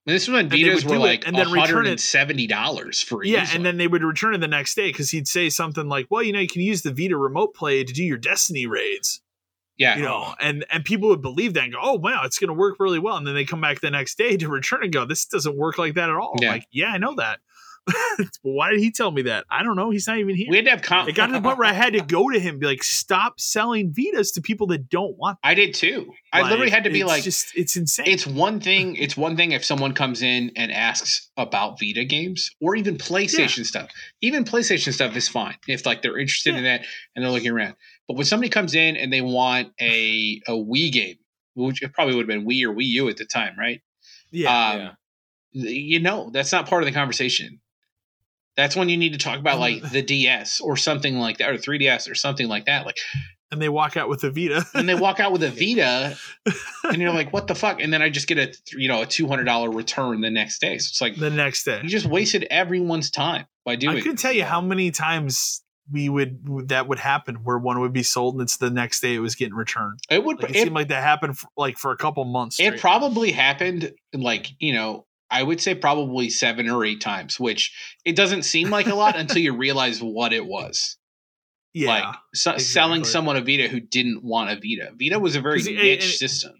And 0.05 0.13
this 0.13 0.27
was 0.27 0.33
when 0.33 0.49
Vitas 0.49 0.83
were 0.83 0.89
do 0.89 0.95
it 0.95 0.99
like 0.99 1.27
and 1.27 1.35
then 1.35 1.49
return 1.49 1.87
it. 1.87 2.01
seventy 2.01 2.45
dollars 2.45 3.01
for 3.01 3.23
Yeah, 3.23 3.47
and 3.53 3.65
then 3.65 3.77
they 3.77 3.87
would 3.87 4.03
return 4.03 4.35
it 4.35 4.39
the 4.39 4.49
next 4.49 4.75
day 4.75 4.89
because 4.89 5.09
he'd 5.11 5.29
say 5.29 5.49
something 5.49 5.87
like, 5.87 6.07
"Well, 6.09 6.21
you 6.21 6.33
know, 6.33 6.41
you 6.41 6.49
can 6.49 6.61
use 6.61 6.81
the 6.81 6.93
Vita 6.93 7.15
remote 7.15 7.55
play 7.55 7.85
to 7.85 7.93
do 7.93 8.03
your 8.03 8.17
Destiny 8.17 8.67
raids." 8.67 9.21
Yeah. 9.77 9.97
you 9.97 10.03
know, 10.03 10.33
and 10.39 10.65
and 10.71 10.85
people 10.85 11.09
would 11.09 11.21
believe 11.21 11.53
that 11.55 11.63
and 11.63 11.73
go, 11.73 11.79
"Oh 11.81 11.93
wow, 11.93 12.21
it's 12.23 12.37
going 12.37 12.49
to 12.49 12.53
work 12.53 12.75
really 12.79 12.99
well," 12.99 13.17
and 13.17 13.25
then 13.25 13.33
they 13.33 13.45
come 13.45 13.61
back 13.61 13.81
the 13.81 13.91
next 13.91 14.17
day 14.17 14.37
to 14.37 14.47
return 14.47 14.83
and 14.83 14.93
go, 14.93 15.05
"This 15.05 15.25
doesn't 15.25 15.55
work 15.55 15.77
like 15.77 15.95
that 15.95 16.09
at 16.09 16.15
all." 16.15 16.35
Yeah. 16.39 16.51
Like, 16.51 16.67
yeah, 16.71 16.91
I 16.91 16.97
know 16.97 17.15
that. 17.15 17.39
Well, 17.85 18.27
Why 18.43 18.71
did 18.71 18.79
he 18.79 18.91
tell 18.91 19.11
me 19.11 19.23
that? 19.23 19.45
I 19.49 19.63
don't 19.63 19.75
know. 19.75 19.89
He's 19.89 20.07
not 20.07 20.17
even 20.17 20.35
here. 20.35 20.47
we 20.49 20.55
had 20.57 20.65
to 20.65 20.71
have 20.71 20.81
com- 20.81 21.09
it 21.09 21.15
got 21.15 21.27
to 21.27 21.33
the 21.33 21.41
point 21.41 21.57
where 21.57 21.67
I 21.67 21.73
had 21.73 21.93
to 21.93 22.01
go 22.01 22.29
to 22.29 22.39
him, 22.39 22.51
and 22.51 22.59
be 22.59 22.67
like, 22.67 22.83
"Stop 22.83 23.39
selling 23.39 23.91
Vitas 23.93 24.33
to 24.35 24.41
people 24.41 24.67
that 24.67 24.89
don't 24.89 25.17
want." 25.17 25.37
I 25.43 25.53
did 25.53 25.73
too. 25.73 26.13
I 26.31 26.43
literally 26.43 26.69
had 26.69 26.83
to 26.85 26.89
be 26.89 27.01
it's 27.01 27.07
like, 27.07 27.23
just 27.23 27.51
it's 27.55 27.75
insane. 27.75 28.05
it's 28.07 28.25
one 28.25 28.59
thing. 28.59 28.95
It's 28.95 29.17
one 29.17 29.35
thing 29.35 29.51
if 29.51 29.65
someone 29.65 29.93
comes 29.93 30.21
in 30.21 30.51
and 30.55 30.71
asks 30.71 31.29
about 31.37 31.79
Vita 31.79 32.05
games 32.05 32.51
or 32.61 32.75
even 32.75 32.97
PlayStation 32.97 33.65
stuff. 33.65 33.89
Even 34.21 34.43
PlayStation 34.45 34.93
stuff 34.93 35.15
is 35.17 35.27
fine 35.27 35.55
if 35.67 35.85
like 35.85 36.01
they're 36.01 36.17
interested 36.17 36.55
in 36.55 36.63
that 36.63 36.85
and 37.15 37.23
they're 37.25 37.31
looking 37.31 37.51
around. 37.51 37.75
But 38.07 38.15
when 38.17 38.25
somebody 38.25 38.49
comes 38.49 38.75
in 38.75 38.95
and 38.95 39.11
they 39.11 39.21
want 39.21 39.69
a 39.81 40.41
a 40.47 40.51
Wii 40.51 40.91
game, 40.91 41.15
which 41.55 41.81
it 41.81 41.93
probably 41.93 42.15
would 42.15 42.29
have 42.29 42.39
been 42.39 42.47
Wii 42.47 42.63
or 42.63 42.73
Wii 42.73 42.85
U 42.85 43.09
at 43.09 43.17
the 43.17 43.25
time, 43.25 43.55
right? 43.57 43.81
yeah, 44.31 44.69
Um, 44.71 44.79
yeah. 44.79 44.91
you 45.51 45.99
know 45.99 46.29
that's 46.33 46.51
not 46.51 46.67
part 46.67 46.81
of 46.83 46.87
the 46.87 46.93
conversation 46.93 47.59
that's 48.55 48.75
when 48.75 48.89
you 48.89 48.97
need 48.97 49.13
to 49.13 49.19
talk 49.19 49.39
about 49.39 49.59
like 49.59 49.81
the 49.91 50.01
ds 50.01 50.59
or 50.59 50.75
something 50.75 51.17
like 51.17 51.37
that 51.37 51.49
or 51.49 51.55
3ds 51.55 52.09
or 52.09 52.15
something 52.15 52.47
like 52.47 52.65
that 52.65 52.85
like 52.85 52.97
and 53.51 53.61
they 53.61 53.69
walk 53.69 53.95
out 53.95 54.09
with 54.09 54.23
a 54.23 54.31
Vita. 54.31 54.65
and 54.73 54.89
they 54.89 54.95
walk 54.95 55.19
out 55.19 55.31
with 55.31 55.43
a 55.43 55.49
vita 55.49 56.17
and 56.85 56.97
you're 56.97 57.13
like 57.13 57.31
what 57.31 57.47
the 57.47 57.55
fuck 57.55 57.81
and 57.81 57.93
then 57.93 58.01
i 58.01 58.09
just 58.09 58.27
get 58.27 58.37
a 58.37 58.53
you 58.77 58.87
know 58.87 59.01
a 59.01 59.05
$200 59.05 59.75
return 59.75 60.21
the 60.21 60.31
next 60.31 60.59
day 60.59 60.77
so 60.77 60.89
it's 60.89 61.01
like 61.01 61.15
the 61.15 61.29
next 61.29 61.63
day. 61.63 61.79
you 61.83 61.89
just 61.89 62.05
wasted 62.05 62.45
everyone's 62.49 63.09
time 63.11 63.45
by 63.65 63.75
doing 63.75 63.97
I 63.97 64.01
could 64.01 64.17
tell 64.17 64.33
you 64.33 64.43
how 64.43 64.61
many 64.61 64.91
times 64.91 65.63
we 65.91 66.09
would 66.09 66.69
that 66.69 66.87
would 66.87 66.99
happen 66.99 67.43
where 67.43 67.57
one 67.57 67.79
would 67.81 67.93
be 67.93 68.03
sold 68.03 68.35
and 68.35 68.41
it's 68.41 68.57
the 68.57 68.69
next 68.69 69.01
day 69.01 69.15
it 69.15 69.19
was 69.19 69.35
getting 69.35 69.53
returned. 69.53 69.99
it 70.09 70.23
would 70.23 70.41
Like 70.41 70.51
it, 70.51 70.55
it, 70.55 70.63
seemed 70.63 70.75
like 70.75 70.87
that 70.87 71.03
happened 71.03 71.37
for, 71.37 71.47
like 71.57 71.77
for 71.77 71.91
a 71.91 71.97
couple 71.97 72.23
months. 72.25 72.59
it 72.59 72.79
probably 72.79 73.31
happened 73.31 73.93
like 74.13 74.51
you 74.59 74.73
know 74.73 75.05
i 75.33 75.43
would 75.43 75.59
say 75.59 75.75
probably 75.75 76.29
seven 76.29 76.69
or 76.69 76.85
eight 76.85 77.01
times 77.01 77.39
which 77.39 77.73
it 78.05 78.15
doesn't 78.15 78.43
seem 78.43 78.69
like 78.69 78.87
a 78.87 78.95
lot 78.95 79.15
until 79.17 79.39
you 79.39 79.55
realize 79.57 79.99
what 80.01 80.31
it 80.33 80.45
was 80.45 80.97
yeah. 81.73 81.89
like 81.89 82.15
so, 82.35 82.57
selling 82.57 83.03
someone 83.03 83.35
a 83.35 83.41
Vita 83.41 83.67
who 83.67 83.79
didn't 83.79 84.23
want 84.23 84.51
a 84.51 84.55
Vita. 84.55 84.91
Vita 84.97 85.19
was 85.19 85.35
a 85.35 85.41
very 85.41 85.57
'Cause 85.57 85.67
it- 85.67 85.75
niche 85.75 86.05
it- 86.05 86.17
system. 86.17 86.53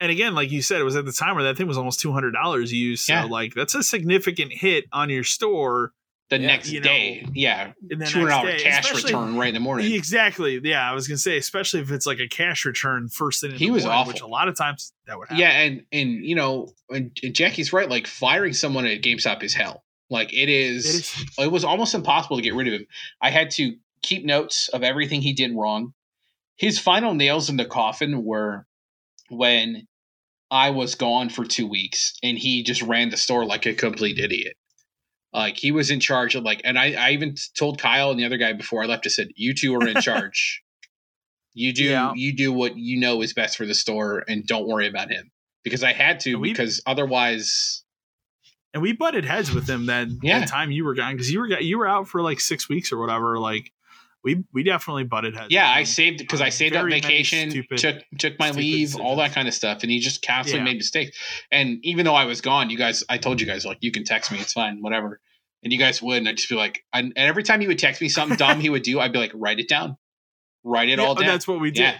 and 0.00 0.10
again, 0.12 0.34
like 0.34 0.50
you 0.50 0.60
said, 0.60 0.80
it 0.80 0.84
was 0.84 0.96
at 0.96 1.06
the 1.06 1.12
time 1.12 1.34
where 1.34 1.44
that 1.44 1.56
thing 1.56 1.66
was 1.66 1.78
almost 1.78 2.00
two 2.00 2.12
hundred 2.12 2.32
dollars 2.32 2.70
used. 2.72 3.04
So 3.06 3.14
Yeah. 3.14 3.24
like 3.24 3.54
that's 3.54 3.74
a 3.74 3.82
significant 3.82 4.52
hit 4.52 4.84
on 4.92 5.08
your 5.08 5.24
store. 5.24 5.92
The 6.30 6.38
Yeah, 6.38 6.46
next 6.46 6.70
you 6.70 6.78
know, 6.80 6.84
day, 6.84 7.26
yeah, 7.34 7.72
two 7.90 7.98
hundred 7.98 8.28
dollar 8.28 8.56
cash 8.58 8.94
return 8.94 9.36
right 9.36 9.48
in 9.48 9.54
the 9.54 9.60
morning. 9.60 9.92
Exactly. 9.92 10.60
Yeah, 10.62 10.88
I 10.88 10.94
was 10.94 11.08
gonna 11.08 11.18
say, 11.18 11.36
especially 11.36 11.80
if 11.80 11.90
it's 11.90 12.06
like 12.06 12.20
a 12.20 12.28
cash 12.28 12.64
return 12.64 13.08
first 13.08 13.40
thing. 13.40 13.50
In 13.50 13.56
He 13.56 13.66
the 13.66 13.72
was 13.72 13.82
morning, 13.84 13.98
awful. 14.00 14.12
Which 14.12 14.22
a 14.22 14.26
lot 14.28 14.46
of 14.46 14.56
times 14.56 14.92
that 15.06 15.18
would 15.18 15.26
happen. 15.28 15.40
yeah, 15.40 15.50
and 15.50 15.82
and 15.90 16.24
you 16.24 16.36
know, 16.36 16.72
and, 16.88 17.10
and 17.24 17.34
Jackie's 17.34 17.72
right. 17.72 17.88
Like 17.90 18.06
firing 18.06 18.52
someone 18.52 18.86
at 18.86 19.02
GameStop 19.02 19.42
is 19.42 19.54
hell. 19.54 19.82
Like 20.08 20.32
it 20.32 20.48
is, 20.48 20.86
It 20.86 20.94
is. 20.94 21.30
It 21.38 21.50
was 21.52 21.64
almost 21.64 21.94
impossible 21.94 22.36
to 22.36 22.42
get 22.42 22.54
rid 22.54 22.68
of 22.68 22.74
him. 22.74 22.86
I 23.20 23.30
had 23.30 23.50
to 23.52 23.74
keep 24.02 24.24
notes 24.24 24.68
of 24.68 24.82
everything 24.84 25.22
he 25.22 25.32
did 25.32 25.52
wrong. 25.54 25.94
His 26.56 26.78
final 26.78 27.14
nails 27.14 27.50
in 27.50 27.56
the 27.56 27.64
coffin 27.64 28.22
were 28.24 28.66
when 29.30 29.88
I 30.50 30.70
was 30.70 30.94
gone 30.94 31.28
for 31.28 31.44
two 31.44 31.66
weeks 31.66 32.14
and 32.22 32.38
he 32.38 32.62
just 32.62 32.82
ran 32.82 33.10
the 33.10 33.16
store 33.16 33.44
like 33.44 33.66
a 33.66 33.74
complete 33.74 34.18
idiot. 34.18 34.56
Like 35.32 35.56
he 35.56 35.70
was 35.72 35.90
in 35.90 36.00
charge 36.00 36.34
of 36.34 36.42
like, 36.42 36.60
and 36.64 36.78
I, 36.78 36.92
I 36.92 37.10
even 37.10 37.34
told 37.56 37.78
Kyle 37.80 38.10
and 38.10 38.18
the 38.18 38.24
other 38.24 38.36
guy 38.36 38.52
before 38.52 38.82
I 38.82 38.86
left, 38.86 39.06
I 39.06 39.10
said, 39.10 39.28
"You 39.36 39.54
two 39.54 39.74
are 39.76 39.86
in 39.86 40.00
charge. 40.00 40.62
you 41.54 41.72
do 41.72 41.84
Yeah. 41.84 42.12
you 42.14 42.34
do 42.36 42.52
what 42.52 42.76
you 42.76 42.98
know 42.98 43.22
is 43.22 43.32
best 43.32 43.56
for 43.56 43.66
the 43.66 43.74
store, 43.74 44.24
and 44.28 44.46
don't 44.46 44.66
worry 44.66 44.88
about 44.88 45.10
him." 45.10 45.30
Because 45.62 45.84
I 45.84 45.92
had 45.92 46.20
to, 46.20 46.36
we- 46.36 46.50
because 46.52 46.80
otherwise, 46.86 47.84
And 48.72 48.82
we 48.82 48.92
butted 48.92 49.24
heads 49.24 49.52
with 49.52 49.68
him 49.68 49.86
that, 49.86 50.08
Yeah. 50.22 50.40
that 50.40 50.48
time 50.48 50.70
you 50.70 50.84
were 50.84 50.94
gone 50.94 51.14
because 51.14 51.30
you 51.30 51.40
were 51.40 51.60
you 51.60 51.78
were 51.78 51.88
out 51.88 52.08
for 52.08 52.22
like 52.22 52.40
six 52.40 52.68
weeks 52.68 52.92
or 52.92 52.98
whatever. 52.98 53.38
Like 53.38 53.70
we 54.22 54.44
we 54.52 54.62
definitely 54.62 55.04
butted 55.04 55.34
heads. 55.34 55.48
yeah, 55.50 55.68
I 55.70 55.84
saved 55.84 56.18
because 56.18 56.40
I 56.40 56.48
uh, 56.48 56.50
saved 56.50 56.76
up 56.76 56.88
vacation, 56.88 57.50
stupid- 57.50 57.78
took 57.78 57.96
took 58.18 58.38
my 58.38 58.50
leave, 58.50 58.96
all 58.96 59.16
that 59.16 59.32
kind 59.32 59.48
of 59.48 59.54
stuff, 59.54 59.82
and 59.82 59.90
he 59.90 59.98
just 59.98 60.24
constantly 60.24 60.60
Yeah. 60.60 60.72
made 60.72 60.76
mistakes. 60.76 61.16
And 61.50 61.78
even 61.82 62.04
though 62.04 62.14
I 62.14 62.24
was 62.26 62.40
gone, 62.40 62.70
you 62.70 62.76
guys, 62.76 63.02
I 63.08 63.18
told 63.18 63.40
you 63.40 63.46
guys 63.46 63.64
like 63.64 63.78
you 63.80 63.90
can 63.90 64.04
text 64.04 64.30
me, 64.30 64.38
it's 64.38 64.52
fine, 64.52 64.82
whatever. 64.82 65.20
And 65.62 65.72
you 65.72 65.78
guys 65.78 66.00
would, 66.00 66.16
and 66.18 66.28
I'd 66.28 66.36
just 66.36 66.48
be 66.48 66.54
like, 66.54 66.82
and 66.92 67.12
and 67.16 67.28
every 67.28 67.42
time 67.42 67.60
he 67.60 67.66
would 67.66 67.78
text 67.78 68.00
me 68.00 68.08
something 68.08 68.36
dumb 68.36 68.60
he 68.60 68.70
would 68.70 68.82
do, 68.82 69.00
I'd 69.00 69.12
be 69.12 69.18
like, 69.18 69.32
write 69.34 69.58
it 69.60 69.68
down, 69.68 69.96
write 70.64 70.88
it 70.88 70.98
Yeah, 70.98 71.04
all 71.04 71.12
oh, 71.12 71.14
down. 71.14 71.26
That's 71.26 71.48
what 71.48 71.60
we 71.60 71.70
did. 71.70 71.82
Yeah. 71.82 71.98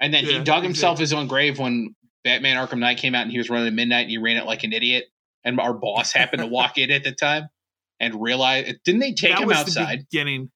And 0.00 0.14
then 0.14 0.24
he 0.24 0.38
dug 0.38 0.62
himself 0.62 0.98
his 0.98 1.12
own 1.12 1.26
grave 1.26 1.58
when 1.58 1.94
Batman 2.24 2.56
Arkham 2.56 2.78
Knight 2.78 2.98
came 2.98 3.14
out 3.14 3.22
and 3.22 3.32
he 3.32 3.38
was 3.38 3.50
running 3.50 3.66
at 3.66 3.72
midnight 3.72 4.02
and 4.02 4.10
he 4.10 4.18
ran 4.18 4.36
it 4.36 4.46
like 4.46 4.62
an 4.64 4.72
idiot. 4.72 5.06
And 5.44 5.58
our 5.60 5.72
boss 5.74 6.12
happened 6.12 6.40
to 6.42 6.46
walk 6.46 6.78
in 6.78 6.90
at 6.90 7.04
the 7.04 7.12
time 7.12 7.48
and 8.00 8.20
realize 8.22 8.72
didn't 8.84 9.00
they 9.00 9.12
take 9.12 9.32
that 9.32 9.40
him 9.40 9.48
was 9.48 9.56
outside? 9.56 10.00
The 10.00 10.04
beginning. 10.10 10.50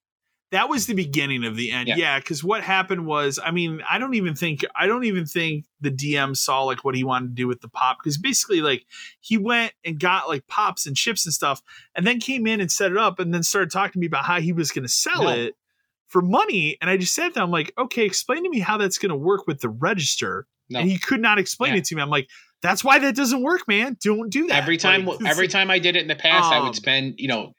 That 0.52 0.68
was 0.68 0.86
the 0.86 0.94
beginning 0.94 1.44
of 1.44 1.56
the 1.56 1.72
end. 1.72 1.88
Yeah. 1.88 1.96
Yeah, 1.96 2.18
because 2.18 2.44
what 2.44 2.62
happened 2.62 3.06
was, 3.06 3.38
I 3.42 3.50
mean, 3.50 3.82
I 3.88 3.98
don't 3.98 4.14
even 4.14 4.34
think 4.34 4.64
I 4.76 4.86
don't 4.86 5.04
even 5.04 5.26
think 5.26 5.64
the 5.80 5.90
DM 5.90 6.36
saw 6.36 6.62
like 6.62 6.84
what 6.84 6.94
he 6.94 7.02
wanted 7.04 7.28
to 7.28 7.34
do 7.34 7.48
with 7.48 7.60
the 7.62 7.68
pop 7.68 7.96
because 7.98 8.18
basically, 8.18 8.60
like, 8.60 8.84
he 9.20 9.36
went 9.38 9.72
and 9.84 9.98
got 9.98 10.28
like 10.28 10.46
pops 10.46 10.86
and 10.86 10.96
chips 10.96 11.26
and 11.26 11.32
stuff, 11.34 11.60
and 11.96 12.06
then 12.06 12.20
came 12.20 12.46
in 12.46 12.60
and 12.60 12.70
set 12.70 12.92
it 12.92 12.98
up, 12.98 13.18
and 13.18 13.34
then 13.34 13.42
started 13.42 13.70
talking 13.72 13.92
to 13.94 13.98
me 13.98 14.06
about 14.06 14.24
how 14.26 14.40
he 14.40 14.52
was 14.52 14.70
going 14.70 14.84
to 14.84 14.88
sell 14.88 15.24
No. 15.24 15.30
it 15.30 15.54
for 16.08 16.22
money. 16.22 16.76
And 16.80 16.88
I 16.90 16.98
just 16.98 17.14
sat 17.14 17.32
there, 17.34 17.42
I'm 17.42 17.50
like, 17.50 17.72
okay, 17.78 18.04
explain 18.04 18.44
to 18.44 18.50
me 18.50 18.60
how 18.60 18.76
that's 18.76 18.98
going 18.98 19.08
to 19.10 19.16
work 19.16 19.46
with 19.46 19.60
the 19.62 19.70
register. 19.70 20.46
No. 20.68 20.80
And 20.80 20.90
he 20.90 20.98
could 20.98 21.20
not 21.20 21.38
explain 21.38 21.72
Yeah. 21.72 21.78
it 21.78 21.84
to 21.86 21.96
me. 21.96 22.02
I'm 22.02 22.10
like, 22.10 22.28
that's 22.60 22.84
why 22.84 22.98
that 22.98 23.16
doesn't 23.16 23.42
work, 23.42 23.66
man. 23.66 23.96
Don't 24.04 24.28
do 24.30 24.46
that. 24.48 24.62
Every 24.62 24.76
time 24.76 25.06
Like, 25.06 25.24
every 25.26 25.48
time 25.48 25.70
I 25.70 25.78
did 25.78 25.96
it 25.96 26.02
in 26.02 26.08
the 26.08 26.14
past, 26.14 26.52
I 26.52 26.58
Um, 26.58 26.64
would 26.66 26.74
spend, 26.76 27.14
you 27.16 27.28
know, 27.28 27.54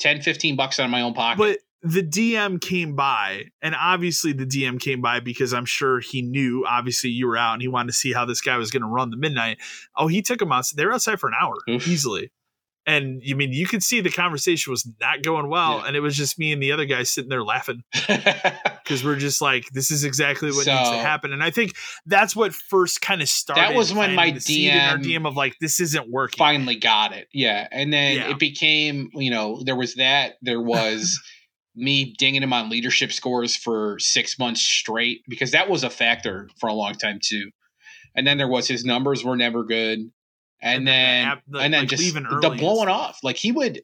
10, 0.00 0.22
15 0.22 0.56
bucks 0.56 0.80
out 0.80 0.84
of 0.86 0.90
my 0.90 1.02
own 1.02 1.12
pocket. 1.12 1.38
but 1.38 1.58
the 1.82 2.02
DM 2.02 2.60
came 2.60 2.96
by, 2.96 3.44
and 3.62 3.74
obviously 3.74 4.32
the 4.32 4.44
DM 4.46 4.80
came 4.80 5.00
by 5.00 5.20
because 5.20 5.52
I'm 5.54 5.64
sure 5.64 6.00
he 6.00 6.22
knew. 6.22 6.64
Obviously, 6.66 7.10
you 7.10 7.26
were 7.26 7.36
out, 7.36 7.52
and 7.54 7.62
he 7.62 7.68
wanted 7.68 7.88
to 7.88 7.92
see 7.92 8.12
how 8.12 8.24
this 8.24 8.40
guy 8.40 8.56
was 8.56 8.70
going 8.70 8.82
to 8.82 8.88
run 8.88 9.10
the 9.10 9.16
midnight. 9.16 9.58
Oh, 9.96 10.08
he 10.08 10.20
took 10.22 10.42
him 10.42 10.50
out. 10.52 10.66
They 10.74 10.84
were 10.84 10.92
outside 10.92 11.20
for 11.20 11.28
an 11.28 11.34
hour 11.40 11.54
Oof. 11.70 11.86
easily, 11.86 12.32
and 12.86 13.20
you 13.22 13.36
mean 13.36 13.52
you 13.52 13.66
could 13.66 13.82
see 13.82 14.00
the 14.00 14.10
conversation 14.10 14.70
was 14.72 14.88
not 15.00 15.22
going 15.22 15.48
well, 15.48 15.78
Yeah. 15.78 15.86
and 15.86 15.96
it 15.96 16.00
was 16.00 16.16
just 16.16 16.38
me 16.38 16.52
and 16.52 16.60
the 16.62 16.72
other 16.72 16.84
guy 16.84 17.04
sitting 17.04 17.28
there 17.28 17.44
laughing 17.44 17.82
because 17.92 19.04
we're 19.04 19.16
just 19.16 19.40
like, 19.40 19.64
this 19.72 19.90
is 19.90 20.04
exactly 20.04 20.48
what 20.50 20.66
needs 20.66 20.90
to 20.90 20.96
happen. 20.98 21.32
And 21.32 21.42
I 21.44 21.50
think 21.50 21.72
that's 22.06 22.34
what 22.34 22.54
first 22.54 23.00
kind 23.02 23.20
of 23.22 23.28
started. 23.28 23.62
That 23.62 23.74
was 23.76 23.92
when 23.92 24.14
my 24.14 24.26
in 24.26 24.34
our 24.34 24.38
DM 24.40 25.04
DM 25.04 25.28
of 25.28 25.36
like, 25.36 25.56
this 25.60 25.78
isn't 25.80 26.10
working. 26.10 26.38
finally 26.38 26.76
got 26.76 27.12
it. 27.12 27.28
Yeah. 27.32 27.68
And 27.70 27.92
then 27.92 28.16
Yeah. 28.16 28.30
it 28.30 28.38
became, 28.38 29.10
you 29.14 29.30
know, 29.30 29.62
there 29.64 29.76
was 29.76 29.94
that, 29.96 30.34
there 30.42 30.60
was 30.74 31.20
me 31.78 32.14
dinging 32.18 32.42
him 32.42 32.52
on 32.52 32.68
leadership 32.70 33.12
scores 33.12 33.56
for 33.56 33.98
six 33.98 34.38
months 34.38 34.60
straight 34.62 35.22
because 35.28 35.52
that 35.52 35.68
was 35.70 35.84
a 35.84 35.90
factor 35.90 36.48
for 36.60 36.68
a 36.68 36.74
long 36.74 36.94
time 36.94 37.20
too. 37.22 37.50
And 38.14 38.26
then 38.26 38.36
there 38.38 38.48
was 38.48 38.66
his 38.68 38.84
numbers 38.84 39.24
were 39.24 39.36
never 39.36 39.64
good, 39.64 39.98
and, 40.00 40.12
And 40.62 40.88
then 40.88 41.24
the 41.24 41.30
app- 41.32 41.42
the- 41.48 41.58
and 41.60 41.74
then 41.74 41.80
like, 41.82 41.88
just 41.90 42.02
leaving 42.02 42.24
the 42.40 42.50
blowing 42.50 42.88
off. 42.88 43.18
Like 43.22 43.36
he 43.36 43.52
would. 43.52 43.82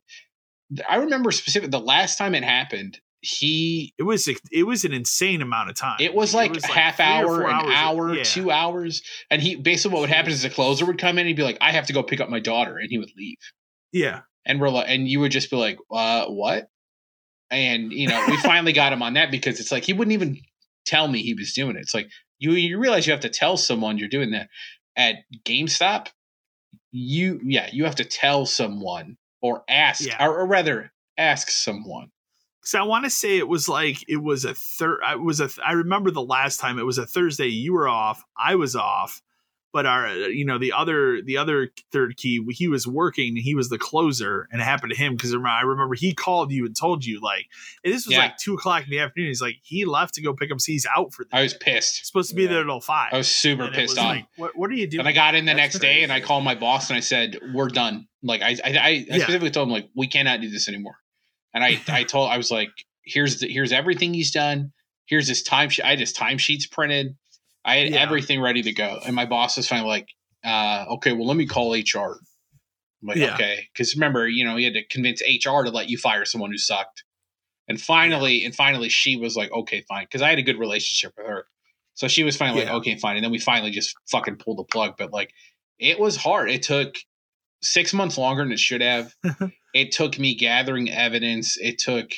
I 0.88 0.96
remember 0.96 1.30
specific 1.30 1.70
the 1.70 1.78
last 1.78 2.16
time 2.18 2.34
it 2.34 2.42
happened. 2.42 2.98
He 3.20 3.94
It 3.96 4.02
was 4.02 4.28
it 4.50 4.64
was 4.64 4.84
an 4.84 4.92
insane 4.92 5.40
amount 5.40 5.70
of 5.70 5.76
time. 5.76 5.96
it 6.00 6.14
was 6.14 6.34
like 6.34 6.60
half 6.62 6.96
three 6.96 7.04
or 7.06 7.08
hour, 7.08 7.42
an 7.48 7.54
hours. 7.54 7.74
hour, 7.74 8.14
Yeah. 8.16 8.22
two 8.24 8.50
hours, 8.50 9.02
and 9.30 9.40
he 9.40 9.54
basically 9.56 9.94
what 9.94 10.00
would 10.00 10.10
happen 10.10 10.30
is 10.32 10.42
the 10.42 10.50
closer 10.50 10.84
would 10.84 10.98
come 10.98 11.18
in. 11.18 11.26
He'd 11.26 11.36
be 11.36 11.42
like, 11.42 11.56
"I 11.60 11.70
have 11.72 11.86
to 11.86 11.92
go 11.94 12.02
pick 12.02 12.20
up 12.20 12.28
my 12.28 12.40
daughter," 12.40 12.76
and 12.76 12.90
he 12.90 12.98
would 12.98 13.12
leave. 13.16 13.38
Yeah, 13.92 14.22
and 14.44 14.60
we're 14.60 14.68
like, 14.68 14.86
and 14.88 15.08
you 15.08 15.20
would 15.20 15.32
just 15.32 15.48
be 15.50 15.56
like, 15.56 15.78
uh, 15.90 16.26
what? 16.26 16.68
And 17.54 17.92
you 17.92 18.08
know, 18.08 18.24
we 18.28 18.36
finally 18.38 18.72
got 18.72 18.92
him 18.92 19.02
on 19.02 19.14
that 19.14 19.30
because 19.30 19.60
it's 19.60 19.72
like 19.72 19.84
he 19.84 19.92
wouldn't 19.92 20.12
even 20.12 20.38
tell 20.84 21.08
me 21.08 21.22
he 21.22 21.34
was 21.34 21.52
doing 21.52 21.76
it. 21.76 21.80
It's 21.80 21.94
like 21.94 22.10
you 22.38 22.52
you 22.52 22.78
realize 22.78 23.06
you 23.06 23.12
have 23.12 23.20
to 23.22 23.28
tell 23.30 23.56
someone 23.56 23.98
you're 23.98 24.08
doing 24.08 24.32
that 24.32 24.48
at 24.96 25.16
GameStop. 25.44 26.08
You 26.92 27.40
yeah, 27.44 27.68
you 27.72 27.84
have 27.84 27.96
to 27.96 28.04
tell 28.04 28.46
someone 28.46 29.16
or 29.42 29.64
ask, 29.68 30.06
Yeah. 30.06 30.24
or, 30.24 30.40
or 30.40 30.46
rather, 30.46 30.92
ask 31.18 31.50
someone. 31.50 32.10
So 32.62 32.78
I 32.78 32.82
want 32.84 33.04
to 33.04 33.10
say 33.10 33.36
it 33.36 33.48
was 33.48 33.68
like 33.68 33.98
it 34.08 34.22
was 34.22 34.44
a 34.44 34.54
third. 34.54 35.00
I 35.04 35.16
was 35.16 35.40
a. 35.40 35.50
I 35.64 35.72
remember 35.72 36.10
the 36.10 36.22
last 36.22 36.58
time 36.60 36.78
it 36.78 36.84
was 36.86 36.98
a 36.98 37.06
Thursday. 37.06 37.48
You 37.48 37.74
were 37.74 37.88
off. 37.88 38.22
I 38.38 38.54
was 38.54 38.74
off. 38.74 39.20
But 39.74 39.86
our, 39.86 40.06
uh, 40.06 40.14
you 40.28 40.44
know, 40.44 40.56
the 40.56 40.72
other, 40.72 41.20
the 41.20 41.36
other 41.36 41.68
third 41.90 42.16
key, 42.16 42.40
he 42.50 42.68
was 42.68 42.86
working. 42.86 43.34
He 43.34 43.56
was 43.56 43.68
the 43.70 43.76
closer, 43.76 44.48
and 44.52 44.60
it 44.62 44.64
happened 44.64 44.92
to 44.92 44.96
him 44.96 45.16
because 45.16 45.34
I 45.34 45.62
remember 45.62 45.96
he 45.96 46.14
called 46.14 46.52
you 46.52 46.64
and 46.64 46.76
told 46.76 47.04
you 47.04 47.20
like, 47.20 47.46
and 47.82 47.92
this 47.92 48.06
was 48.06 48.12
Yeah. 48.12 48.20
like 48.20 48.36
two 48.38 48.54
o'clock 48.54 48.84
in 48.84 48.90
the 48.90 49.00
afternoon. 49.00 49.26
He's 49.30 49.42
like, 49.42 49.56
he 49.62 49.84
left 49.84 50.14
to 50.14 50.22
go 50.22 50.32
pick 50.32 50.52
up. 50.52 50.58
He's 50.64 50.86
out 50.96 51.12
for 51.12 51.24
the 51.24 51.36
I 51.36 51.42
was 51.42 51.54
day. 51.54 51.58
pissed. 51.60 51.98
He's 51.98 52.06
supposed 52.06 52.30
to 52.30 52.36
be 52.36 52.44
Yeah. 52.44 52.50
there 52.50 52.64
till 52.64 52.80
five. 52.80 53.12
I 53.12 53.16
was 53.18 53.28
super 53.28 53.64
And 53.64 53.74
pissed 53.74 53.94
was 53.96 53.98
off. 53.98 54.06
like, 54.06 54.26
what, 54.36 54.56
what 54.56 54.70
are 54.70 54.74
you 54.74 54.86
doing? 54.86 55.00
And 55.00 55.08
I 55.08 55.12
got 55.12 55.34
in 55.34 55.44
the 55.44 55.50
That's 55.54 55.74
next 55.74 55.78
day 55.80 56.04
and 56.04 56.12
I 56.12 56.20
called 56.20 56.44
my 56.44 56.54
boss 56.54 56.88
and 56.88 56.96
I 56.96 57.00
said, 57.00 57.40
"We're 57.52 57.68
done." 57.68 58.06
Like 58.22 58.42
I, 58.42 58.50
I, 58.50 58.56
I, 58.64 58.78
I 58.86 58.90
Yeah. 59.08 59.14
specifically 59.24 59.50
told 59.50 59.66
him 59.66 59.72
like 59.72 59.88
we 59.96 60.06
cannot 60.06 60.40
do 60.40 60.48
this 60.50 60.68
anymore. 60.68 60.98
And 61.52 61.64
I, 61.64 61.80
I 61.88 62.04
told 62.04 62.30
I 62.30 62.36
was 62.36 62.52
like, 62.52 62.70
"Here's 63.02 63.40
the, 63.40 63.48
here's 63.52 63.72
everything 63.72 64.14
he's 64.14 64.30
done. 64.30 64.70
Here's 65.06 65.26
his 65.26 65.42
time 65.42 65.68
sheet. 65.68 65.84
I 65.84 65.90
had 65.90 65.98
his 66.00 66.12
timesheets 66.14 66.70
printed. 66.70 67.16
I 67.64 67.76
had 67.76 67.90
Yeah. 67.92 68.00
everything 68.00 68.40
ready 68.40 68.62
to 68.62 68.72
go." 68.72 69.00
And 69.04 69.14
my 69.14 69.26
boss 69.26 69.56
was 69.56 69.68
finally 69.68 69.88
like, 69.88 70.08
uh, 70.44 70.84
"Okay, 70.94 71.12
well, 71.12 71.26
let 71.26 71.36
me 71.36 71.46
call 71.46 71.74
HR." 71.74 72.20
I'm 73.02 73.08
like, 73.08 73.16
Yeah. 73.16 73.34
"Okay," 73.34 73.68
because 73.72 73.94
remember, 73.94 74.28
you 74.28 74.44
know, 74.44 74.56
he 74.56 74.64
had 74.64 74.74
to 74.74 74.84
convince 74.86 75.22
HR 75.22 75.62
to 75.64 75.70
let 75.70 75.88
you 75.88 75.98
fire 75.98 76.24
someone 76.24 76.50
who 76.50 76.58
sucked. 76.58 77.04
And 77.68 77.80
finally, 77.80 78.44
and 78.44 78.54
finally, 78.54 78.88
she 78.90 79.16
was 79.16 79.36
like, 79.36 79.50
"Okay, 79.52 79.82
fine," 79.88 80.04
because 80.04 80.22
I 80.22 80.30
had 80.30 80.38
a 80.38 80.42
good 80.42 80.58
relationship 80.58 81.12
with 81.16 81.26
her. 81.26 81.46
So 81.94 82.08
she 82.08 82.24
was 82.24 82.36
finally 82.36 82.60
Yeah. 82.62 82.72
like, 82.72 82.80
"Okay, 82.82 82.96
fine," 82.96 83.16
and 83.16 83.24
then 83.24 83.32
we 83.32 83.38
finally 83.38 83.70
just 83.70 83.94
fucking 84.10 84.36
pulled 84.36 84.58
the 84.58 84.64
plug. 84.64 84.96
But 84.98 85.12
like, 85.12 85.32
it 85.78 85.98
was 85.98 86.16
hard. 86.16 86.50
It 86.50 86.62
took 86.62 86.96
six 87.62 87.94
months 87.94 88.18
longer 88.18 88.42
than 88.42 88.52
it 88.52 88.58
should 88.60 88.82
have. 88.82 89.14
it 89.74 89.92
took 89.92 90.18
me 90.18 90.34
gathering 90.34 90.90
evidence. 90.90 91.56
It 91.56 91.78
took 91.78 92.10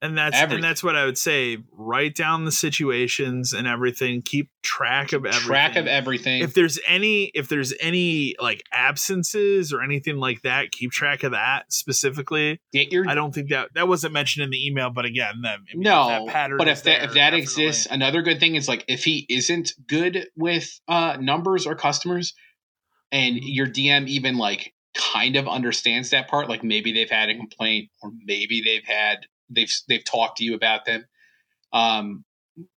and 0.00 0.16
that's 0.16 0.36
everything. 0.36 0.56
and 0.56 0.64
that's 0.64 0.82
what 0.84 0.94
I 0.96 1.04
would 1.04 1.18
say. 1.18 1.58
Write 1.72 2.14
down 2.14 2.44
the 2.44 2.52
situations 2.52 3.52
and 3.52 3.66
everything. 3.66 4.22
Keep 4.22 4.50
track 4.62 5.12
of 5.12 5.24
everything. 5.26 5.46
track 5.46 5.76
of 5.76 5.86
everything. 5.86 6.42
if 6.42 6.54
there's 6.54 6.78
any 6.86 7.30
if 7.34 7.48
there's 7.48 7.72
any 7.80 8.34
like 8.40 8.62
absences 8.72 9.72
or 9.72 9.82
anything 9.82 10.16
like 10.16 10.42
that 10.42 10.70
keep 10.72 10.90
track 10.92 11.22
of 11.22 11.32
that 11.32 11.72
specifically 11.72 12.60
Get 12.72 12.92
your 12.92 13.08
i 13.08 13.14
don't 13.14 13.34
think 13.34 13.48
that 13.50 13.70
that 13.74 13.88
wasn't 13.88 14.12
mentioned 14.12 14.44
in 14.44 14.50
the 14.50 14.66
email 14.66 14.90
but 14.90 15.04
again 15.04 15.40
that, 15.42 15.58
I 15.72 15.74
mean, 15.76 15.82
no, 15.84 16.08
that 16.26 16.32
pattern 16.32 16.58
but 16.58 16.68
if 16.68 16.82
that 16.82 16.84
there, 16.84 16.96
if 17.04 17.08
that 17.14 17.30
definitely. 17.30 17.40
exists, 17.42 17.86
another 17.90 18.22
good 18.22 18.40
thing 18.40 18.54
is 18.56 18.68
like 18.68 18.84
if 18.88 19.04
he 19.04 19.24
isn't 19.28 19.72
good 19.86 20.28
with 20.36 20.78
uh 20.88 21.16
numbers 21.20 21.66
or 21.66 21.74
customers, 21.74 22.34
and 23.10 23.36
Mm-hmm. 23.36 23.46
your 23.46 23.66
DM 23.66 24.06
even 24.08 24.36
like 24.36 24.74
kind 24.94 25.36
of 25.36 25.48
understands 25.48 26.10
that 26.10 26.28
part, 26.28 26.48
like 26.48 26.62
maybe 26.62 26.92
they've 26.92 27.08
had 27.10 27.30
a 27.30 27.34
complaint 27.36 27.90
or 28.02 28.10
maybe 28.24 28.60
they've 28.64 28.84
had 28.84 29.18
they've 29.50 29.72
they've 29.88 30.04
talked 30.04 30.38
to 30.38 30.44
you 30.44 30.54
about 30.54 30.84
them. 30.84 31.04
Um, 31.72 32.24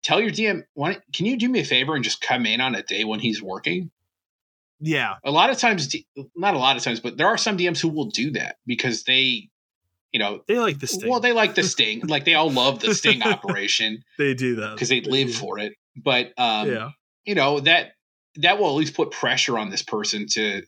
tell 0.03 0.21
your 0.21 0.31
DM, 0.31 0.65
why, 0.75 0.99
can 1.15 1.27
you 1.27 1.39
do 1.39 1.49
me 1.49 1.61
a 1.61 1.65
favor 1.65 1.95
and 1.95 2.05
just 2.05 2.21
come 2.21 2.45
in 2.47 2.61
on 2.61 2.75
a 2.75 2.83
day 2.83 3.05
when 3.05 3.21
he's 3.21 3.43
working? 3.43 3.91
yeah 4.81 5.17
a 5.25 5.31
lot 5.31 5.51
of 5.51 5.59
times 5.59 5.95
not 6.35 6.55
a 6.55 6.59
lot 6.59 6.77
of 6.77 6.83
times 6.83 7.01
but 7.01 7.17
there 7.17 7.27
are 7.27 7.37
some 7.37 7.57
dms 7.57 7.81
who 7.81 7.89
will 7.89 8.07
do 8.07 8.31
that 8.31 8.57
because 8.67 9.05
they 9.05 9.49
you 10.13 10.19
know 10.19 10.43
they 10.49 10.59
like 10.59 10.79
the 10.81 10.87
sting. 10.87 11.09
well 11.09 11.21
they 11.21 11.33
like 11.33 11.55
the 11.55 11.63
sting 11.75 12.01
like 12.07 12.25
they 12.25 12.35
all 12.35 12.51
love 12.51 12.81
the 12.81 12.95
sting 12.95 13.23
operation 13.23 14.03
they 14.19 14.35
do 14.35 14.57
that 14.57 14.75
because 14.75 14.89
they 14.89 15.03
live 15.03 15.29
do. 15.29 15.35
for 15.35 15.59
it 15.59 15.75
but 15.97 16.33
um 16.39 16.69
yeah 16.69 16.91
you 17.25 17.35
know 17.35 17.61
that 17.61 17.93
that 18.37 18.59
will 18.59 18.69
at 18.69 18.75
least 18.75 18.95
put 18.95 19.11
pressure 19.11 19.59
on 19.59 19.71
this 19.71 19.83
person 19.83 20.27
to 20.27 20.63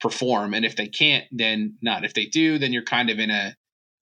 perform 0.00 0.54
and 0.54 0.64
if 0.64 0.76
they 0.76 0.88
can't 0.88 1.24
then 1.32 1.74
not 1.82 2.04
if 2.04 2.14
they 2.14 2.26
do 2.26 2.58
then 2.58 2.72
you're 2.72 2.84
kind 2.84 3.10
of 3.10 3.18
in 3.18 3.30
a 3.30 3.54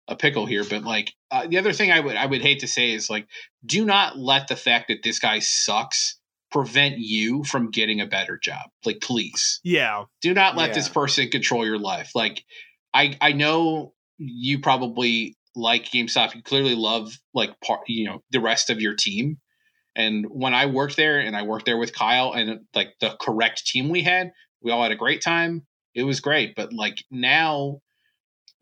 a 0.07 0.15
pickle 0.15 0.45
here 0.45 0.63
but 0.63 0.83
like 0.83 1.13
uh, 1.31 1.47
the 1.47 1.57
other 1.57 1.71
thing 1.73 1.91
i 1.91 1.99
would 1.99 2.15
i 2.15 2.25
would 2.25 2.41
hate 2.41 2.59
to 2.59 2.67
say 2.67 2.91
is 2.91 3.09
like 3.09 3.27
do 3.65 3.85
not 3.85 4.17
let 4.17 4.47
the 4.47 4.55
fact 4.55 4.89
that 4.89 5.01
this 5.03 5.19
guy 5.19 5.39
sucks 5.39 6.17
prevent 6.53 6.99
you 6.99 7.43
from 7.43 7.71
getting 7.71 7.99
a 7.99 8.05
better 8.05 8.37
job. 8.37 8.69
Like 8.85 9.01
please. 9.01 9.59
Yeah. 9.63 10.03
Do 10.21 10.35
not 10.35 10.55
let 10.55 10.75
this 10.75 10.87
person 10.87 11.29
control 11.29 11.65
your 11.65 11.79
life. 11.79 12.11
Like 12.15 12.45
i 12.93 13.17
i 13.19 13.33
know 13.33 13.93
you 14.19 14.59
probably 14.59 15.35
like 15.55 15.85
gamestop. 15.85 16.35
You 16.35 16.43
clearly 16.43 16.75
love 16.75 17.17
like 17.33 17.59
part 17.59 17.81
you 17.87 18.05
know 18.05 18.21
the 18.31 18.39
rest 18.39 18.69
of 18.69 18.79
your 18.79 18.93
team. 18.93 19.39
And 19.95 20.27
when 20.29 20.53
i 20.53 20.67
worked 20.67 20.95
there 20.95 21.19
and 21.19 21.35
i 21.35 21.41
worked 21.41 21.65
there 21.65 21.77
with 21.77 21.95
kyle 21.95 22.33
and 22.33 22.61
like 22.75 22.93
the 23.01 23.17
correct 23.19 23.65
team 23.65 23.89
we 23.89 24.03
had 24.03 24.31
we 24.61 24.71
all 24.71 24.83
had 24.83 24.91
a 24.91 24.95
great 24.95 25.21
time. 25.21 25.65
It 25.95 26.03
was 26.03 26.19
great. 26.19 26.55
But 26.55 26.71
like 26.71 27.03
now 27.09 27.79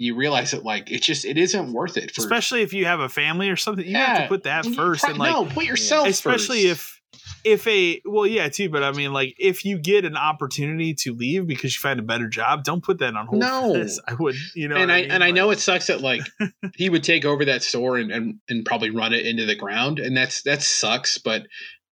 you 0.02 0.16
realize 0.16 0.52
that 0.52 0.64
like 0.64 0.92
it 0.92 1.02
just 1.02 1.26
it 1.26 1.38
isn't 1.38 1.72
worth 1.74 1.98
it 1.98 2.12
for 2.14 2.22
especially 2.22 2.62
if 2.62 2.74
you 2.74 2.86
have 2.86 3.00
a 3.00 3.10
family 3.10 3.50
or 3.50 3.56
something 3.56 3.86
you 3.86 3.96
have 3.96 4.24
to 4.24 4.28
put 4.28 4.44
that 4.44 4.66
first 4.66 5.04
pri- 5.04 5.12
and 5.12 5.20
like 5.20 5.32
no 5.32 5.46
put 5.46 5.66
yourself 5.66 6.08
especially 6.08 6.68
first. 6.68 6.82
if 6.82 7.02
if 7.44 7.68
a 7.68 8.02
well 8.06 8.26
yeah 8.26 8.48
too 8.50 8.70
but 8.70 8.84
i 8.84 8.92
mean 8.92 9.12
like 9.14 9.36
if 9.38 9.66
you 9.66 9.78
get 9.78 10.06
an 10.06 10.16
opportunity 10.16 10.94
to 10.94 11.14
leave 11.14 11.46
because 11.48 11.76
you 11.76 11.80
find 11.80 12.00
a 12.00 12.04
better 12.04 12.28
job 12.28 12.64
don't 12.64 12.84
put 12.84 13.00
that 13.00 13.16
on 13.16 13.26
hold 13.28 13.42
No. 13.42 13.74
this. 13.74 14.00
i 14.08 14.14
would 14.14 14.36
you 14.56 14.68
know 14.68 14.76
and 14.76 14.90
what 14.90 14.96
I, 14.96 15.02
mean? 15.02 15.12
and 15.12 15.24
I 15.24 15.32
know 15.32 15.52
it 15.52 15.60
sucks 15.60 15.88
that 15.88 16.02
like 16.02 16.22
he 16.76 16.90
would 16.90 17.04
take 17.04 17.26
over 17.26 17.46
that 17.46 17.62
store 17.64 17.98
and, 17.98 18.12
and 18.12 18.36
and 18.50 18.66
probably 18.66 18.90
run 18.90 19.14
it 19.14 19.26
into 19.26 19.46
the 19.46 19.56
ground, 19.56 20.00
and 20.00 20.16
that's 20.16 20.42
that 20.44 20.62
sucks. 20.62 21.18
But 21.18 21.48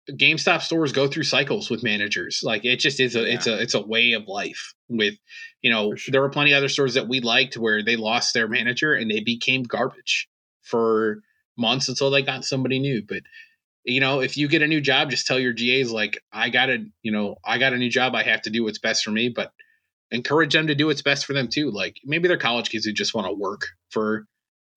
GameStop 0.09 0.61
stores 0.61 0.91
go 0.93 1.07
through 1.07 1.23
cycles 1.23 1.69
with 1.69 1.83
managers. 1.83 2.41
Like 2.43 2.63
it 2.63 2.77
just 2.79 2.99
is 2.99 3.15
a 3.15 3.23
it's 3.33 3.47
a 3.47 3.61
it's 3.61 3.73
a 3.73 3.81
way 3.81 4.13
of 4.13 4.27
life. 4.27 4.73
With 4.89 5.15
you 5.61 5.69
know, 5.69 5.95
sure. 5.95 6.11
there 6.11 6.21
were 6.21 6.29
plenty 6.29 6.53
of 6.53 6.57
other 6.57 6.69
stores 6.69 6.93
that 6.93 7.07
we 7.07 7.19
liked 7.19 7.57
where 7.57 7.83
they 7.83 7.95
lost 7.95 8.33
their 8.33 8.47
manager 8.47 8.93
and 8.93 9.11
they 9.11 9.19
became 9.19 9.63
garbage 9.63 10.29
for 10.61 11.21
months 11.57 11.89
until 11.89 12.09
they 12.09 12.21
got 12.21 12.45
somebody 12.45 12.79
new. 12.79 13.03
But 13.07 13.23
you 13.83 13.99
know, 13.99 14.21
if 14.21 14.37
you 14.37 14.47
get 14.47 14.61
a 14.61 14.67
new 14.67 14.81
job, 14.81 15.09
just 15.09 15.27
tell 15.27 15.39
your 15.39 15.53
GAs 15.53 15.91
like 15.91 16.21
I 16.31 16.49
got 16.49 16.69
a 16.69 16.85
you 17.01 17.11
know 17.11 17.35
I 17.43 17.57
got 17.57 17.73
a 17.73 17.77
new 17.77 17.89
job. 17.89 18.15
I 18.15 18.23
have 18.23 18.41
to 18.43 18.49
do 18.49 18.63
what's 18.63 18.79
best 18.79 19.03
for 19.03 19.11
me, 19.11 19.29
but 19.29 19.51
encourage 20.11 20.53
them 20.53 20.67
to 20.67 20.75
do 20.75 20.87
what's 20.87 21.01
best 21.01 21.25
for 21.25 21.33
them 21.33 21.47
too. 21.47 21.71
Like 21.71 21.97
maybe 22.05 22.27
they're 22.27 22.37
college 22.37 22.69
kids 22.69 22.85
who 22.85 22.93
just 22.93 23.13
want 23.13 23.27
to 23.27 23.33
work 23.33 23.67
for 23.89 24.25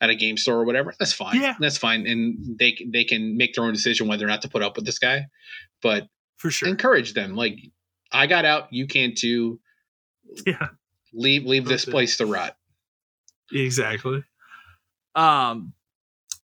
at 0.01 0.11
a 0.11 0.15
game 0.15 0.37
store 0.37 0.61
or 0.61 0.65
whatever. 0.65 0.95
That's 0.99 1.13
fine. 1.13 1.41
Yeah. 1.41 1.55
that's 1.61 1.79
fine, 1.79 2.07
and 2.07 2.59
they 2.59 2.79
they 2.87 3.05
can 3.05 3.37
make 3.37 3.55
their 3.55 3.65
own 3.65 3.73
decision 3.73 4.09
whether 4.09 4.25
or 4.25 4.29
not 4.29 4.43
to 4.43 4.49
put 4.49 4.63
up 4.63 4.77
with 4.77 4.87
this 4.87 4.99
guy. 4.99 5.27
But 5.83 6.09
for 6.39 6.51
sure 6.51 6.69
encourage 6.69 7.15
them. 7.15 7.35
Like 7.35 7.59
I 8.13 8.27
got 8.27 8.45
out, 8.45 8.73
you 8.73 8.87
can 8.87 9.15
too. 9.17 9.61
yeah 10.47 10.69
Leave 11.13 11.45
leave 11.45 11.65
this 11.65 11.85
place 11.85 12.17
to 12.19 12.27
rot. 12.27 12.57
Exactly. 13.53 14.23
Um, 15.15 15.73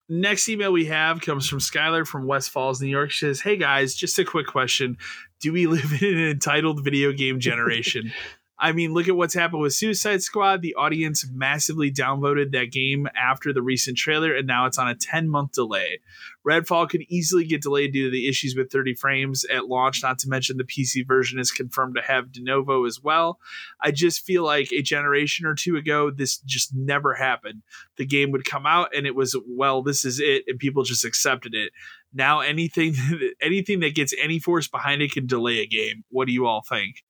next 0.09 0.49
email 0.49 0.73
we 0.73 0.87
have 0.87 1.21
comes 1.21 1.47
from 1.47 1.59
Skylar 1.59 2.07
from 2.07 2.27
West 2.27 2.51
Falls, 2.51 2.81
New 2.81 2.89
York. 2.89 3.11
She 3.11 3.27
says, 3.27 3.41
"Hey 3.41 3.57
guys, 3.57 3.95
just 3.95 4.19
a 4.19 4.25
quick 4.25 4.47
question: 4.47 4.97
Do 5.41 5.53
we 5.53 5.67
live 5.67 6.03
in 6.03 6.15
an 6.15 6.29
entitled 6.29 6.83
video 6.83 7.13
game 7.13 7.41
generation?" 7.41 8.13
I 8.59 8.71
mean, 8.71 8.95
look 8.95 9.09
at 9.09 9.17
what's 9.17 9.35
happened 9.35 9.63
with 9.63 9.75
Suicide 9.75 10.23
Squad. 10.23 10.63
The 10.63 10.77
audience 10.77 11.27
massively 11.33 11.91
downvoted 11.91 12.53
that 12.53 12.71
game 12.71 13.09
after 13.17 13.53
the 13.53 13.63
recent 13.63 13.99
trailer, 13.99 14.35
and 14.35 14.47
now 14.47 14.67
it's 14.67 14.79
on 14.79 14.89
a 14.89 14.95
10 14.95 15.29
month 15.29 15.53
delay. 15.53 16.01
Redfall 16.47 16.89
could 16.89 17.03
easily 17.09 17.45
get 17.45 17.63
delayed 17.63 17.93
due 17.93 18.05
to 18.05 18.11
the 18.11 18.29
issues 18.29 18.55
with 18.55 18.71
30 18.71 18.95
frames 18.95 19.45
at 19.47 19.67
launch, 19.67 20.03
not 20.03 20.21
to 20.21 20.29
mention 20.29 20.57
the 20.57 20.65
PC 20.65 21.07
version 21.07 21.41
is 21.41 21.51
confirmed 21.51 21.97
to 21.97 22.03
have 22.03 22.27
Denuvo 22.27 22.87
as 22.87 23.01
well. 23.03 23.41
I 23.81 23.91
just 23.91 24.25
feel 24.25 24.45
like 24.45 24.71
a 24.73 24.83
generation 24.83 25.47
or 25.47 25.55
two 25.55 25.77
ago, 25.77 26.11
this 26.11 26.39
just 26.39 26.75
never 26.75 27.15
happened. 27.15 27.63
The 27.97 28.07
game 28.07 28.31
would 28.31 28.45
come 28.45 28.67
out 28.67 28.95
and 28.95 29.05
it 29.05 29.17
was, 29.17 29.37
well, 29.49 29.83
this 29.83 30.05
is 30.05 30.21
it, 30.21 30.45
and 30.47 30.61
people 30.61 30.85
just 30.85 31.05
accepted 31.05 31.55
it. 31.55 31.73
Now 32.13 32.41
anything 32.41 32.95
anything 33.43 33.81
that 33.81 33.97
gets 33.97 34.15
any 34.23 34.39
force 34.39 34.69
behind 34.69 35.03
it 35.03 35.13
can 35.13 35.27
delay 35.27 35.59
a 35.59 35.67
game. 35.67 36.05
What 36.11 36.27
do 36.27 36.33
you 36.33 36.47
all 36.47 36.63
think? 36.63 37.03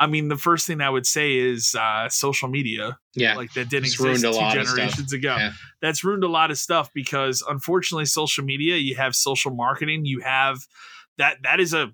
I 0.00 0.06
mean, 0.06 0.28
the 0.28 0.36
first 0.38 0.66
thing 0.66 0.80
I 0.80 0.88
would 0.88 1.06
say 1.06 1.36
is 1.36 1.74
uh, 1.78 2.08
social 2.08 2.48
media. 2.48 2.98
Yeah, 3.14 3.36
like 3.36 3.52
that 3.52 3.68
didn't 3.68 3.84
It's 3.84 4.00
exist 4.00 4.24
a 4.24 4.32
two 4.32 4.64
generations 4.64 5.12
ago. 5.12 5.36
Yeah. 5.36 5.52
That's 5.82 6.02
ruined 6.02 6.24
a 6.24 6.28
lot 6.28 6.50
of 6.50 6.58
stuff 6.58 6.90
because 6.94 7.44
unfortunately, 7.46 8.06
social 8.06 8.42
media. 8.44 8.76
You 8.76 8.96
have 8.96 9.14
social 9.14 9.52
marketing. 9.54 10.06
You 10.06 10.20
have 10.20 10.56
that. 11.18 11.36
That 11.42 11.60
is 11.60 11.74
a 11.74 11.92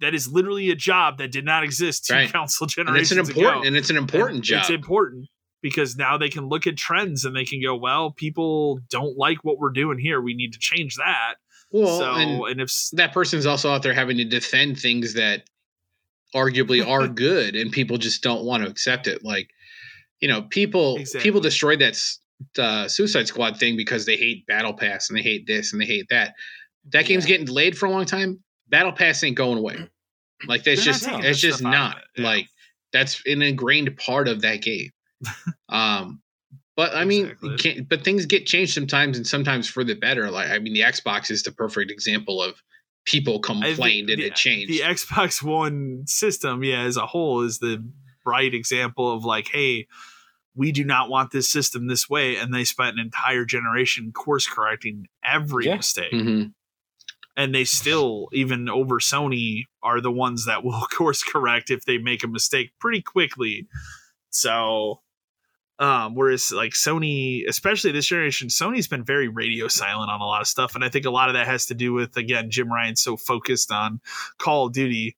that 0.00 0.14
is 0.14 0.28
literally 0.28 0.70
a 0.70 0.74
job 0.76 1.18
that 1.18 1.30
did 1.32 1.44
not 1.44 1.64
exist 1.64 2.06
two 2.06 2.14
Right. 2.14 2.32
council 2.32 2.64
and 2.64 2.70
generations 2.70 3.10
it's 3.10 3.12
an 3.12 3.18
important 3.18 3.56
ago. 3.58 3.66
and 3.66 3.76
it's 3.76 3.90
an 3.90 3.96
important 3.96 4.36
And 4.36 4.44
job. 4.44 4.60
It's 4.60 4.70
important 4.70 5.28
because 5.62 5.96
now 5.96 6.16
they 6.16 6.28
can 6.30 6.48
look 6.48 6.66
at 6.66 6.76
trends 6.76 7.24
and 7.24 7.36
they 7.36 7.44
can 7.44 7.60
go, 7.62 7.76
well, 7.76 8.12
people 8.12 8.78
don't 8.88 9.18
like 9.18 9.38
what 9.42 9.58
we're 9.58 9.72
doing 9.72 9.98
here. 9.98 10.20
We 10.20 10.32
need 10.34 10.52
to 10.54 10.58
change 10.58 10.94
that. 10.96 11.34
well, 11.70 11.98
so, 11.98 12.12
and 12.14 12.42
and, 12.46 12.60
if 12.62 12.72
that 12.92 13.12
person's 13.12 13.44
also 13.46 13.70
out 13.70 13.82
there 13.82 13.92
having 13.92 14.16
to 14.16 14.24
defend 14.24 14.78
things 14.78 15.14
that 15.14 15.42
arguably 16.34 16.86
are 16.94 17.08
good 17.08 17.56
and 17.56 17.72
people 17.72 17.98
just 17.98 18.22
don't 18.22 18.44
want 18.44 18.62
to 18.64 18.70
accept 18.70 19.06
it 19.06 19.24
like 19.24 19.50
you 20.20 20.28
know 20.28 20.42
people 20.42 20.96
Exactly. 20.96 21.22
people 21.22 21.40
destroyed 21.40 21.80
that 21.80 21.98
uh, 22.58 22.88
suicide 22.88 23.26
squad 23.28 23.58
thing 23.58 23.76
because 23.76 24.06
they 24.06 24.16
hate 24.16 24.46
battle 24.46 24.72
pass 24.72 25.10
and 25.10 25.18
they 25.18 25.22
hate 25.22 25.46
this 25.46 25.72
and 25.72 25.80
they 25.82 25.86
hate 25.86 26.06
that 26.10 26.34
that 26.92 27.04
game's 27.04 27.24
Yeah. 27.24 27.28
getting 27.28 27.46
delayed 27.46 27.76
for 27.76 27.86
a 27.86 27.90
long 27.90 28.06
time 28.06 28.40
battle 28.68 28.92
pass 28.92 29.22
ain't 29.24 29.36
going 29.36 29.58
away 29.58 29.88
like 30.46 30.64
that's 30.64 30.84
They're 30.84 30.94
not 31.12 31.22
just 31.22 31.24
it's 31.26 31.40
just 31.40 31.62
out 31.62 31.66
of 31.66 31.72
not 31.72 31.96
yeah. 32.16 32.24
like 32.24 32.46
that's 32.92 33.22
an 33.26 33.42
ingrained 33.42 33.94
part 33.98 34.26
of 34.28 34.40
that 34.42 34.62
game 34.62 34.90
um 35.68 36.20
but 36.76 36.94
i 36.94 37.04
mean 37.04 37.26
Exactly. 37.26 37.56
can't, 37.58 37.88
but 37.88 38.02
things 38.04 38.24
get 38.26 38.46
changed 38.46 38.72
sometimes 38.72 39.16
and 39.18 39.26
sometimes 39.26 39.68
for 39.68 39.84
the 39.84 39.94
better 39.94 40.30
like 40.30 40.48
i 40.50 40.58
mean 40.58 40.72
the 40.72 40.80
xbox 40.80 41.30
is 41.30 41.42
the 41.42 41.52
perfect 41.52 41.90
example 41.90 42.42
of 42.42 42.54
people 43.04 43.34
I 43.34 43.36
think 43.36 43.44
complained 43.44 44.10
and 44.10 44.20
the, 44.22 44.26
it 44.26 44.34
changed 44.36 44.70
The 44.70 44.80
Xbox 44.80 45.42
One 45.42 46.04
system, 46.06 46.62
yeah, 46.64 46.82
as 46.82 46.96
a 46.96 47.06
whole, 47.06 47.42
is 47.42 47.58
the 47.58 47.84
bright 48.24 48.54
example 48.54 49.12
of 49.12 49.24
like, 49.24 49.48
hey, 49.48 49.86
we 50.54 50.72
do 50.72 50.84
not 50.84 51.08
want 51.08 51.30
this 51.30 51.48
system 51.48 51.86
this 51.86 52.10
way, 52.10 52.36
and 52.36 52.52
they 52.52 52.64
spent 52.64 52.98
an 52.98 53.04
entire 53.04 53.44
generation 53.44 54.12
course 54.12 54.46
correcting 54.46 55.06
every 55.24 55.66
Yeah. 55.66 55.76
mistake, 55.76 56.12
Mhm. 56.12 56.52
and 57.36 57.54
they 57.54 57.64
still, 57.64 58.28
even 58.32 58.68
over 58.68 58.98
Sony, 59.00 59.64
are 59.82 60.00
the 60.00 60.10
ones 60.12 60.44
that 60.46 60.62
will 60.64 60.80
course 60.92 61.22
correct 61.22 61.70
if 61.70 61.84
they 61.84 61.98
make 61.98 62.22
a 62.24 62.28
mistake 62.28 62.72
pretty 62.78 63.00
quickly. 63.02 63.66
So. 64.30 65.00
Um, 65.80 66.14
whereas 66.14 66.52
like 66.52 66.72
Sony, 66.72 67.48
especially 67.48 67.90
this 67.92 68.06
generation, 68.06 68.48
Sony's 68.48 68.86
been 68.86 69.02
very 69.02 69.28
radio 69.28 69.66
silent 69.66 70.10
on 70.10 70.20
a 70.20 70.26
lot 70.26 70.42
of 70.42 70.46
stuff, 70.46 70.74
and 70.74 70.84
I 70.84 70.90
think 70.90 71.06
a 71.06 71.10
lot 71.10 71.28
of 71.30 71.34
that 71.34 71.46
has 71.46 71.66
to 71.66 71.74
do 71.74 71.92
with 71.94 72.16
again 72.18 72.50
Jim 72.50 72.70
Ryan's 72.70 73.00
so 73.00 73.16
focused 73.16 73.72
on 73.72 74.00
Call 74.38 74.66
of 74.66 74.74
Duty. 74.74 75.16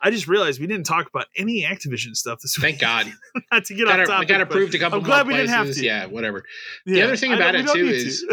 I 0.00 0.10
just 0.10 0.28
realized 0.28 0.60
we 0.60 0.66
didn't 0.68 0.86
talk 0.86 1.08
about 1.08 1.26
any 1.36 1.62
Activision 1.62 2.14
stuff 2.14 2.40
this 2.40 2.56
week. 2.58 2.78
than't 2.78 2.80
god 2.80 3.12
Not 3.52 3.64
to 3.64 3.74
get 3.74 3.86
got, 3.86 4.08
off 4.08 4.20
we 4.20 4.26
got 4.26 4.42
approved 4.42 4.74
a 4.74 4.78
couple 4.78 4.98
I'm 4.98 5.04
glad 5.04 5.26
we 5.26 5.34
didn't 5.34 5.48
have 5.48 5.72
to. 5.72 5.82
yeah 5.82 6.06
whatever 6.06 6.44
yeah, 6.84 7.04
other 7.04 7.16
thing 7.16 7.32
about 7.32 7.54
it, 7.56 7.66
too, 7.66 7.86
is- 7.88 8.24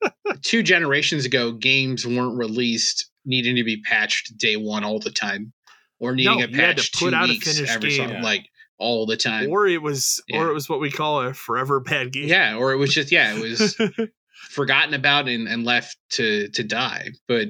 to. 0.00 0.38
two 0.42 0.62
generations 0.62 1.24
ago 1.24 1.52
games 1.52 2.06
weren't 2.06 2.38
released 2.38 3.10
needing 3.26 3.56
to 3.56 3.64
be 3.64 3.82
patched 3.82 4.38
day 4.38 4.56
one 4.56 4.84
all 4.84 5.00
the 5.00 5.10
time 5.10 5.52
or 5.98 6.14
needing 6.14 6.38
No, 6.38 6.44
a 6.44 6.48
you 6.48 6.56
had 6.56 6.76
to 6.76 6.82
patch 6.84 6.92
put 6.92 7.10
two 7.10 7.14
out 7.16 7.24
a 7.24 7.28
weeks 7.28 7.52
finished 7.56 7.74
every 7.74 7.96
game. 7.96 8.08
so- 8.10 8.16
like 8.22 8.48
all 8.78 9.06
the 9.06 9.16
time 9.16 9.50
or 9.50 9.66
it 9.66 9.82
was, 9.82 10.22
or 10.32 10.48
it 10.48 10.54
was 10.54 10.68
what 10.68 10.80
we 10.80 10.90
call 10.90 11.20
a 11.22 11.34
forever 11.34 11.80
bad 11.80 12.12
game. 12.12 12.28
yeah 12.28 12.56
or 12.56 12.72
it 12.72 12.76
was 12.76 12.92
just 12.94 13.10
yeah 13.10 13.34
it 13.36 13.40
was 13.42 13.76
forgotten 14.50 14.94
about 14.94 15.28
and, 15.28 15.48
and 15.48 15.64
left 15.64 15.96
to 16.10 16.48
to 16.50 16.62
die. 16.64 17.10
But 17.26 17.48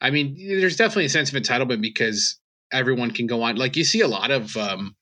I 0.00 0.10
mean, 0.10 0.36
there's 0.38 0.76
definitely 0.76 1.04
a 1.06 1.08
sense 1.10 1.32
of 1.32 1.40
entitlement 1.42 1.80
because 1.82 2.38
everyone 2.72 3.10
can 3.10 3.26
go 3.26 3.42
on. 3.42 3.56
Like 3.56 3.76
you 3.76 3.84
see 3.84 4.00
a 4.00 4.08
lot 4.08 4.30
of 4.30 4.56
um 4.56 4.94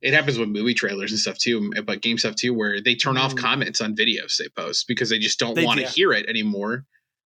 it 0.00 0.14
happens 0.14 0.38
with 0.38 0.48
movie 0.48 0.74
trailers 0.74 1.10
and 1.10 1.18
stuff 1.18 1.38
too, 1.38 1.72
but 1.84 2.00
game 2.00 2.18
stuff 2.18 2.36
too, 2.36 2.54
where 2.54 2.80
they 2.80 2.94
turn 2.94 3.16
off 3.16 3.34
Mm. 3.34 3.38
comments 3.38 3.80
on 3.80 3.96
videos 3.96 4.36
they 4.38 4.48
post 4.56 4.86
because 4.86 5.10
they 5.10 5.18
just 5.18 5.38
don't 5.40 5.60
want 5.64 5.80
to 5.80 5.86
do. 5.86 5.92
hear 5.92 6.12
it 6.12 6.26
anymore 6.28 6.84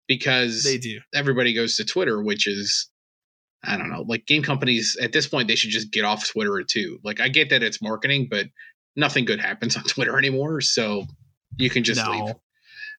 because 0.09 0.63
they 0.63 0.77
do. 0.79 1.01
everybody 1.15 1.55
goes 1.55 1.77
to 1.77 1.85
Twitter, 1.85 2.23
which 2.23 2.47
is 2.47 2.90
I 3.63 3.77
don't 3.77 3.91
know, 3.91 4.03
like 4.03 4.27
game 4.27 4.43
companies 4.43 4.97
at 5.01 5.13
this 5.13 5.27
point 5.27 5.49
they 5.49 5.57
should 5.57 5.71
just 5.71 5.91
get 5.91 6.05
off 6.05 6.27
Twitter 6.29 6.63
too. 6.63 6.99
Like 7.05 7.21
I 7.21 7.29
get 7.29 7.51
that 7.51 7.63
it's 7.63 7.83
marketing, 7.83 8.29
but 8.31 8.47
nothing 8.97 9.25
good 9.25 9.41
happens 9.41 9.77
on 9.77 9.85
Twitter 9.89 10.19
anymore, 10.19 10.61
so 10.61 11.07
you 11.57 11.71
can 11.71 11.85
just 11.85 12.05
no. 12.05 12.11
leave. 12.11 12.35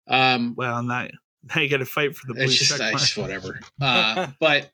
Um 0.07 0.55
Well, 0.57 0.83
now, 0.83 1.07
now 1.43 1.61
you 1.61 1.69
got 1.69 1.77
to 1.77 1.85
fight 1.85 2.15
for 2.15 2.27
the 2.27 2.33
blue 2.35 2.43
it's 2.43 2.55
just, 2.55 2.71
check 2.71 2.79
mark. 2.79 2.99
just 2.99 3.17
whatever. 3.17 3.59
Uh, 3.81 4.27
but 4.39 4.69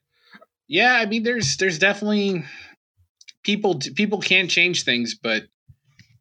yeah, 0.68 0.96
I 0.96 1.06
mean, 1.06 1.24
there's 1.24 1.58
there's 1.58 1.80
definitely 1.80 2.44
people 3.44 3.80
people 3.96 4.20
can 4.20 4.50
change 4.50 4.84
things, 4.84 5.16
but 5.16 5.44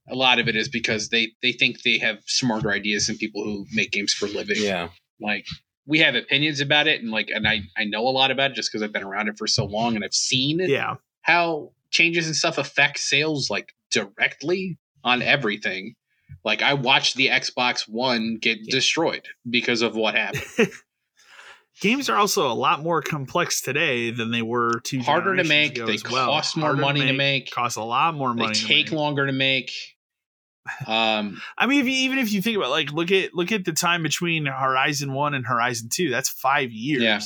a 0.09 0.15
lot 0.15 0.39
of 0.39 0.49
it 0.49 0.55
is 0.55 0.69
because 0.69 1.09
they 1.09 1.33
they 1.43 1.53
think 1.53 1.83
they 1.83 1.99
have 1.99 2.19
smarter 2.27 2.71
ideas 2.71 3.09
than 3.09 3.17
people 3.17 3.43
who 3.43 3.67
make 3.73 3.91
games 3.91 4.13
for 4.13 4.27
a 4.27 4.29
living. 4.29 4.57
yeah. 4.59 4.89
like 5.21 5.47
we 5.87 6.01
have 6.01 6.15
opinions 6.15 6.61
about 6.61 6.87
it, 6.89 7.01
and 7.01 7.11
like, 7.11 7.29
and 7.33 7.47
I 7.47 7.63
I 7.77 7.85
know 7.85 8.07
a 8.09 8.11
lot 8.11 8.31
about 8.31 8.51
it 8.51 8.55
just 8.55 8.71
because 8.71 8.83
I've 8.83 8.93
been 8.93 9.05
around 9.05 9.29
it 9.29 9.39
for 9.39 9.47
so 9.47 9.65
long, 9.65 9.95
and 9.95 10.05
I've 10.05 10.15
seen 10.15 10.61
Yeah, 10.61 10.97
how 11.23 11.73
changes 11.91 12.27
and 12.27 12.35
stuff 12.37 12.59
affect 12.59 12.99
sales 12.99 13.49
like 13.51 13.73
directly 13.91 14.79
on 15.05 15.23
everything. 15.23 15.95
Like 16.45 16.63
I 16.63 16.75
watched 16.75 17.17
the 17.17 17.29
Xbox 17.29 17.89
One 17.89 18.39
get 18.41 18.59
Yeah. 18.63 18.71
destroyed 18.71 19.27
because 19.49 19.83
of 19.83 19.95
what 19.97 20.15
happened. 20.15 20.45
games 21.81 22.09
are 22.09 22.17
also 22.17 22.51
a 22.51 22.55
lot 22.55 22.83
more 22.83 23.03
complex 23.03 23.61
today 23.61 24.11
than 24.11 24.31
they 24.31 24.43
were 24.43 24.81
two 24.85 25.01
harder 25.01 25.37
to 25.37 25.45
make. 25.45 25.73
ago 25.77 25.87
They 25.87 25.95
as 25.95 26.05
well. 26.05 26.27
cost 26.27 26.57
more 26.57 26.69
Harder 26.69 26.81
money 26.81 27.07
to 27.07 27.13
make. 27.13 27.51
Cost 27.51 27.77
a 27.77 27.83
lot 27.85 28.15
more 28.15 28.35
They 28.35 28.43
money. 28.43 28.55
to 28.55 28.67
take 28.67 28.87
make. 28.87 28.93
longer 28.93 29.27
to 29.27 29.33
make. 29.33 29.73
Um, 30.87 31.41
I 31.59 31.67
mean, 31.67 31.81
if 31.81 31.87
you, 31.87 31.93
even 31.93 32.19
if 32.19 32.33
you 32.33 32.43
think 32.43 32.57
about 32.57 32.71
like 32.71 32.93
look 32.93 33.11
at 33.13 33.35
look 33.35 33.53
at 33.53 33.65
the 33.65 33.73
time 33.73 34.03
between 34.03 34.47
Horizon 34.47 35.13
One 35.13 35.35
and 35.35 35.47
Horizon 35.47 35.89
Two, 35.93 36.11
that's 36.11 36.29
five 36.29 36.71
years. 36.73 37.03
Yeah. 37.03 37.21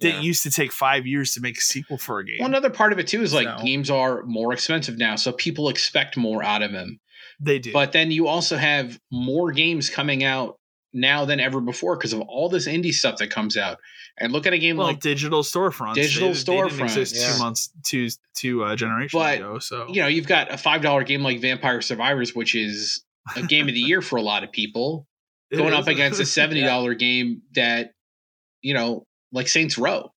It 0.00 0.14
Yeah. 0.16 0.20
used 0.20 0.42
to 0.42 0.50
take 0.50 0.72
five 0.72 1.06
years 1.06 1.32
to 1.34 1.40
make 1.40 1.56
a 1.56 1.60
sequel 1.62 1.96
for 1.96 2.18
a 2.18 2.24
game. 2.26 2.36
one 2.40 2.54
other 2.54 2.68
part 2.70 2.92
of 2.92 2.98
it 2.98 3.06
too 3.06 3.22
is 3.22 3.32
like 3.32 3.48
So- 3.48 3.64
games 3.64 3.88
are 3.90 4.22
more 4.24 4.52
expensive 4.52 4.98
now, 4.98 5.16
so 5.16 5.32
people 5.32 5.68
expect 5.70 6.16
more 6.16 6.42
out 6.44 6.62
of 6.62 6.72
them. 6.72 7.00
they 7.40 7.58
do, 7.58 7.70
But 7.72 7.92
then 7.92 8.10
you 8.10 8.28
also 8.28 8.56
have 8.56 8.98
more 9.10 9.52
games 9.52 9.90
coming 9.90 10.24
out 10.24 10.58
now 10.96 11.24
than 11.24 11.38
ever 11.38 11.60
before 11.60 11.96
because 11.96 12.12
of 12.12 12.20
all 12.22 12.48
this 12.48 12.66
indie 12.66 12.92
stuff 12.92 13.18
that 13.18 13.30
comes 13.30 13.56
out. 13.56 13.78
And 14.18 14.32
look 14.32 14.46
at 14.46 14.52
a 14.54 14.58
game 14.58 14.78
well, 14.78 14.86
like 14.86 15.00
digital 15.00 15.42
storefronts, 15.42 15.94
Digital 15.94 16.28
they, 16.32 16.34
they 16.34 16.68
didn't 16.68 16.80
exist 16.82 17.14
storefronts, 17.14 17.20
yeah. 17.20 17.32
two 17.34 17.38
months, 17.38 17.70
two 17.84 18.08
two 18.34 18.64
uh, 18.64 18.74
generations 18.74 19.12
But, 19.12 19.38
ago. 19.38 19.58
So 19.58 19.86
you 19.88 20.00
know, 20.00 20.08
you've 20.08 20.26
got 20.26 20.52
a 20.52 20.56
five 20.56 20.80
dollar 20.82 21.04
game 21.04 21.22
like 21.22 21.40
Vampire 21.40 21.82
Survivors, 21.82 22.34
which 22.34 22.54
is 22.54 23.04
a 23.36 23.42
game 23.42 23.68
of 23.68 23.74
the 23.74 23.80
year 23.80 24.00
for 24.00 24.16
a 24.16 24.22
lot 24.22 24.42
of 24.42 24.50
people, 24.52 25.06
It 25.50 25.58
going 25.58 25.74
is. 25.74 25.78
up 25.78 25.86
against 25.88 26.18
a 26.18 26.24
seventy 26.40 26.62
dollar 26.62 26.94
game 26.94 27.42
that, 27.54 27.90
you 28.62 28.72
know, 28.74 29.04
like 29.32 29.48
Saints 29.48 29.76
Row. 29.78 30.12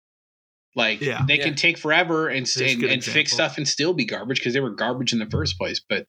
Like 0.75 1.01
Yeah. 1.01 1.23
they 1.27 1.37
Yeah. 1.39 1.45
can 1.45 1.55
take 1.55 1.79
forever 1.79 2.27
and 2.27 2.45
There's 2.45 2.73
and, 2.75 2.83
and 2.83 3.03
fix 3.03 3.31
stuff 3.33 3.57
and 3.57 3.67
still 3.67 3.93
be 3.95 4.05
garbage 4.05 4.37
because 4.37 4.53
they 4.53 4.59
were 4.59 4.69
garbage 4.75 5.11
in 5.11 5.17
the 5.17 5.25
first 5.25 5.57
place. 5.57 5.81
But 5.89 6.05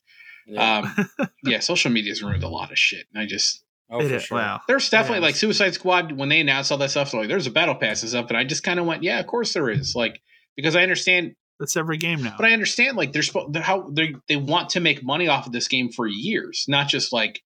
Yeah. 0.47 0.83
um, 1.19 1.29
yeah, 1.43 1.61
social 1.61 1.91
media's 1.91 2.23
ruined 2.23 2.43
a 2.45 2.49
lot 2.49 2.71
of 2.71 2.79
shit. 2.79 3.07
And 3.15 3.23
I 3.23 3.25
just 3.27 3.65
oh, 3.91 4.01
It 4.01 4.09
for 4.09 4.15
is- 4.17 4.23
sure. 4.25 4.39
wow. 4.39 4.61
there's 4.69 4.89
definitely 4.91 5.19
Yeah. 5.19 5.27
like 5.27 5.37
Suicide 5.37 5.75
Squad 5.75 6.13
when 6.13 6.29
they 6.29 6.41
announced 6.41 6.71
all 6.73 6.79
that 6.79 6.91
stuff. 6.91 7.13
Like 7.15 7.29
there's 7.29 7.47
a 7.47 7.51
battle 7.51 7.75
pass 7.75 8.03
and 8.03 8.11
stuff, 8.11 8.29
and 8.29 8.37
I 8.37 8.45
just 8.45 8.63
kind 8.63 8.79
of 8.81 8.87
went, 8.87 9.03
yeah, 9.03 9.19
of 9.21 9.27
course 9.27 9.53
there 9.53 9.71
is. 9.71 9.95
Like 9.95 10.21
because 10.57 10.75
I 10.77 10.83
understand, 10.83 11.35
That's 11.61 11.77
every 11.77 11.97
game 11.99 12.23
now. 12.23 12.35
but 12.37 12.47
I 12.47 12.53
understand 12.53 12.97
like 12.97 13.13
they're 13.13 13.23
supposed 13.23 13.57
how 13.57 13.89
they 13.91 14.15
they 14.29 14.37
want 14.37 14.71
to 14.71 14.81
make 14.81 15.03
money 15.03 15.29
off 15.29 15.47
of 15.47 15.53
this 15.53 15.69
game 15.69 15.91
for 15.91 16.07
years, 16.07 16.65
not 16.69 16.89
just 16.89 17.13
like 17.13 17.43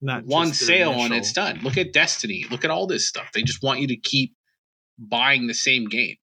Not 0.00 0.24
one 0.24 0.48
just 0.48 0.60
their 0.66 0.78
sale 0.78 0.92
and 0.92 1.14
it's 1.14 1.32
done. 1.32 1.60
Look 1.62 1.76
at 1.78 1.92
Destiny. 1.92 2.44
Look 2.50 2.64
at 2.64 2.70
all 2.70 2.86
this 2.86 3.08
stuff. 3.08 3.30
They 3.32 3.42
just 3.42 3.62
want 3.62 3.80
you 3.80 3.86
to 3.88 3.96
keep 3.96 4.34
buying 4.98 5.46
the 5.46 5.54
same 5.54 5.86
game. 5.88 6.16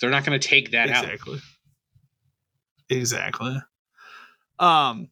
They're 0.00 0.10
not 0.10 0.24
going 0.24 0.38
to 0.38 0.46
take 0.48 0.70
that 0.70 0.88
out. 0.90 1.04
exactly. 1.04 1.38
Exactly. 2.90 3.56
Um 4.58 5.08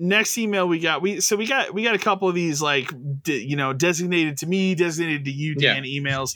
next 0.00 0.36
email 0.38 0.66
we 0.66 0.78
got 0.80 1.02
we 1.02 1.20
so 1.20 1.36
we 1.36 1.46
got 1.46 1.72
we 1.74 1.84
got 1.84 1.94
a 1.94 1.98
couple 1.98 2.26
of 2.28 2.34
these 2.34 2.60
like 2.62 2.90
de, 3.22 3.34
you 3.44 3.54
know 3.54 3.72
designated 3.74 4.38
to 4.38 4.46
me 4.46 4.74
designated 4.74 5.26
to 5.26 5.30
you 5.30 5.54
Yeah. 5.58 5.74
Dan 5.74 5.84
emails 5.84 6.34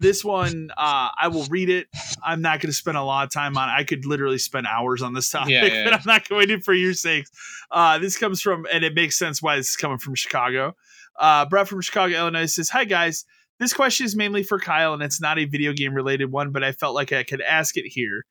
this 0.00 0.22
one 0.22 0.68
uh 0.76 1.08
i 1.18 1.28
will 1.28 1.46
read 1.46 1.70
it 1.70 1.86
i'm 2.22 2.42
not 2.42 2.60
going 2.60 2.68
to 2.68 2.76
spend 2.76 2.98
a 2.98 3.02
lot 3.02 3.24
of 3.24 3.32
time 3.32 3.56
on 3.56 3.70
it. 3.70 3.72
i 3.72 3.82
could 3.84 4.04
literally 4.04 4.36
spend 4.36 4.66
hours 4.66 5.00
on 5.00 5.14
this 5.14 5.30
topic 5.30 5.52
Yeah, 5.52 5.64
yeah, 5.64 5.84
but 5.84 5.90
yeah. 5.92 5.96
i'm 5.96 6.02
not 6.04 6.28
going 6.28 6.48
to 6.48 6.60
for 6.60 6.74
your 6.74 6.92
sakes 6.92 7.30
uh 7.70 7.98
this 7.98 8.18
comes 8.18 8.42
from 8.42 8.66
and 8.70 8.84
it 8.84 8.94
makes 8.94 9.18
sense 9.18 9.40
why 9.42 9.56
this 9.56 9.70
is 9.70 9.76
coming 9.76 9.96
from 9.96 10.14
chicago 10.14 10.76
uh 11.18 11.46
brett 11.46 11.66
from 11.68 11.80
chicago 11.80 12.14
illinois 12.14 12.44
says 12.44 12.68
hi 12.68 12.84
guys 12.84 13.24
this 13.58 13.72
question 13.72 14.04
is 14.04 14.14
mainly 14.14 14.42
for 14.42 14.58
kyle 14.60 14.92
and 14.92 15.02
it's 15.02 15.18
not 15.22 15.38
a 15.38 15.46
video 15.46 15.72
game 15.72 15.94
related 15.94 16.30
one 16.30 16.52
but 16.52 16.62
i 16.62 16.72
felt 16.72 16.94
like 16.94 17.10
i 17.14 17.22
could 17.22 17.40
ask 17.40 17.78
it 17.78 17.86
here 17.86 18.26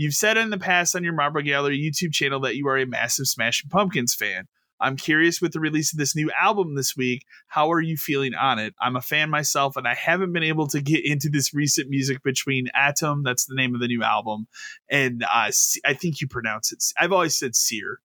You've 0.00 0.14
said 0.14 0.38
in 0.38 0.48
the 0.48 0.56
past 0.56 0.96
on 0.96 1.04
your 1.04 1.12
Marble 1.12 1.42
Gallery 1.42 1.78
YouTube 1.78 2.14
channel 2.14 2.40
that 2.40 2.56
you 2.56 2.66
are 2.68 2.78
a 2.78 2.86
massive 2.86 3.26
Smashing 3.26 3.68
Pumpkins 3.68 4.14
fan. 4.14 4.48
I'm 4.80 4.96
curious 4.96 5.42
with 5.42 5.52
the 5.52 5.60
release 5.60 5.92
of 5.92 5.98
this 5.98 6.16
new 6.16 6.30
album 6.40 6.74
this 6.74 6.96
week. 6.96 7.26
How 7.48 7.70
are 7.70 7.82
you 7.82 7.98
feeling 7.98 8.32
on 8.32 8.58
it? 8.58 8.74
I'm 8.80 8.96
a 8.96 9.02
fan 9.02 9.28
myself, 9.28 9.76
and 9.76 9.86
I 9.86 9.92
haven't 9.92 10.32
been 10.32 10.42
able 10.42 10.66
to 10.68 10.80
get 10.80 11.04
into 11.04 11.28
this 11.28 11.52
recent 11.52 11.90
music 11.90 12.22
between 12.22 12.68
Atom, 12.74 13.24
that's 13.24 13.44
the 13.44 13.54
name 13.54 13.74
of 13.74 13.82
the 13.82 13.88
new 13.88 14.02
album, 14.02 14.46
and 14.88 15.22
uh, 15.22 15.50
I 15.84 15.92
think 15.92 16.22
you 16.22 16.28
pronounce 16.28 16.72
it. 16.72 16.82
I've 16.98 17.12
always 17.12 17.36
said 17.36 17.54
Sear, 17.54 18.00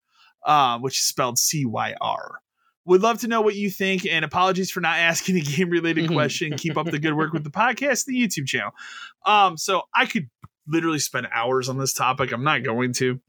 uh, 0.47 0.79
which 0.79 0.97
is 0.97 1.05
spelled 1.05 1.39
C 1.39 1.67
Y 1.67 1.95
R. 2.01 2.41
Would 2.87 3.03
love 3.03 3.21
to 3.21 3.29
know 3.29 3.43
what 3.43 3.55
you 3.55 3.69
think, 3.69 4.07
and 4.07 4.25
apologies 4.25 4.71
for 4.71 4.81
not 4.81 4.99
asking 4.99 5.37
a 5.37 5.41
game 5.41 5.69
related 5.69 6.11
question. 6.11 6.57
Keep 6.57 6.79
up 6.79 6.87
the 6.87 6.99
good 6.99 7.19
work 7.19 7.35
with 7.35 7.45
the 7.45 7.51
podcast, 7.51 8.07
the 8.07 8.15
YouTube 8.15 8.47
channel. 8.47 8.71
Um, 9.27 9.59
so 9.59 9.83
I 9.95 10.07
could 10.07 10.31
literally 10.67 10.99
spend 10.99 11.29
hours 11.33 11.69
on 11.69 11.79
this 11.79 11.93
topic. 11.93 12.33
I'm 12.33 12.45
not 12.45 12.65
going 12.65 12.93
to. 12.95 13.21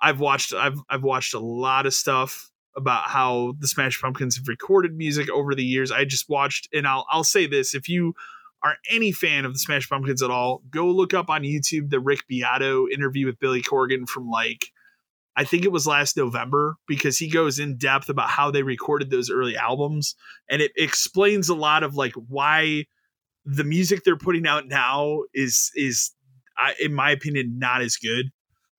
I've 0.00 0.20
watched 0.20 0.52
I've 0.52 0.78
I've 0.88 1.02
watched 1.02 1.34
a 1.34 1.40
lot 1.40 1.86
of 1.86 1.94
stuff 1.94 2.50
about 2.76 3.04
how 3.04 3.54
the 3.58 3.68
Smash 3.68 4.00
Pumpkins 4.00 4.36
have 4.36 4.48
recorded 4.48 4.94
music 4.94 5.30
over 5.30 5.54
the 5.54 5.64
years. 5.64 5.90
I 5.90 6.04
just 6.04 6.28
watched, 6.28 6.68
and 6.72 6.86
I'll 6.86 7.06
I'll 7.10 7.24
say 7.24 7.46
this: 7.46 7.74
if 7.74 7.88
you 7.88 8.14
are 8.62 8.76
any 8.90 9.12
fan 9.12 9.44
of 9.44 9.52
the 9.52 9.58
Smash 9.58 9.88
Pumpkins 9.88 10.22
at 10.22 10.30
all, 10.30 10.62
go 10.70 10.86
look 10.86 11.14
up 11.14 11.30
on 11.30 11.42
YouTube 11.42 11.90
the 11.90 12.00
Rick 12.00 12.26
Beato 12.28 12.86
interview 12.88 13.26
with 13.26 13.38
Billy 13.38 13.62
Corgan 13.62 14.08
from 14.08 14.28
like 14.28 14.66
I 15.36 15.44
think 15.44 15.64
it 15.64 15.72
was 15.72 15.86
last 15.86 16.16
November 16.16 16.76
because 16.88 17.18
he 17.18 17.28
goes 17.28 17.58
in 17.58 17.76
depth 17.76 18.08
about 18.08 18.30
how 18.30 18.50
they 18.50 18.62
recorded 18.62 19.10
those 19.10 19.30
early 19.30 19.56
albums 19.56 20.14
and 20.48 20.62
it 20.62 20.72
explains 20.76 21.48
a 21.48 21.54
lot 21.54 21.82
of 21.82 21.94
like 21.94 22.14
why 22.14 22.86
the 23.44 23.64
music 23.64 24.02
they're 24.02 24.16
putting 24.16 24.46
out 24.46 24.66
now 24.66 25.20
is 25.34 25.70
is 25.76 26.10
in 26.80 26.94
my 26.94 27.10
opinion 27.10 27.58
not 27.58 27.82
as 27.82 27.96
good 27.96 28.26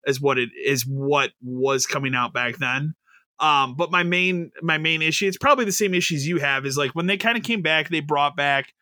as 0.05 0.21
what 0.21 0.37
it 0.37 0.49
is 0.65 0.83
what 0.83 1.31
was 1.41 1.85
coming 1.85 2.15
out 2.15 2.33
back 2.33 2.57
then. 2.57 2.95
Um, 3.39 3.75
but 3.75 3.91
my 3.91 4.03
main 4.03 4.51
my 4.61 4.77
main 4.77 5.01
issue, 5.01 5.27
it's 5.27 5.37
probably 5.37 5.65
the 5.65 5.71
same 5.71 5.93
issues 5.93 6.27
you 6.27 6.37
have, 6.39 6.65
is 6.65 6.77
like 6.77 6.91
when 6.91 7.07
they 7.07 7.17
kind 7.17 7.37
of 7.37 7.43
came 7.43 7.61
back, 7.61 7.89
they 7.89 7.99
brought 7.99 8.35
back 8.35 8.73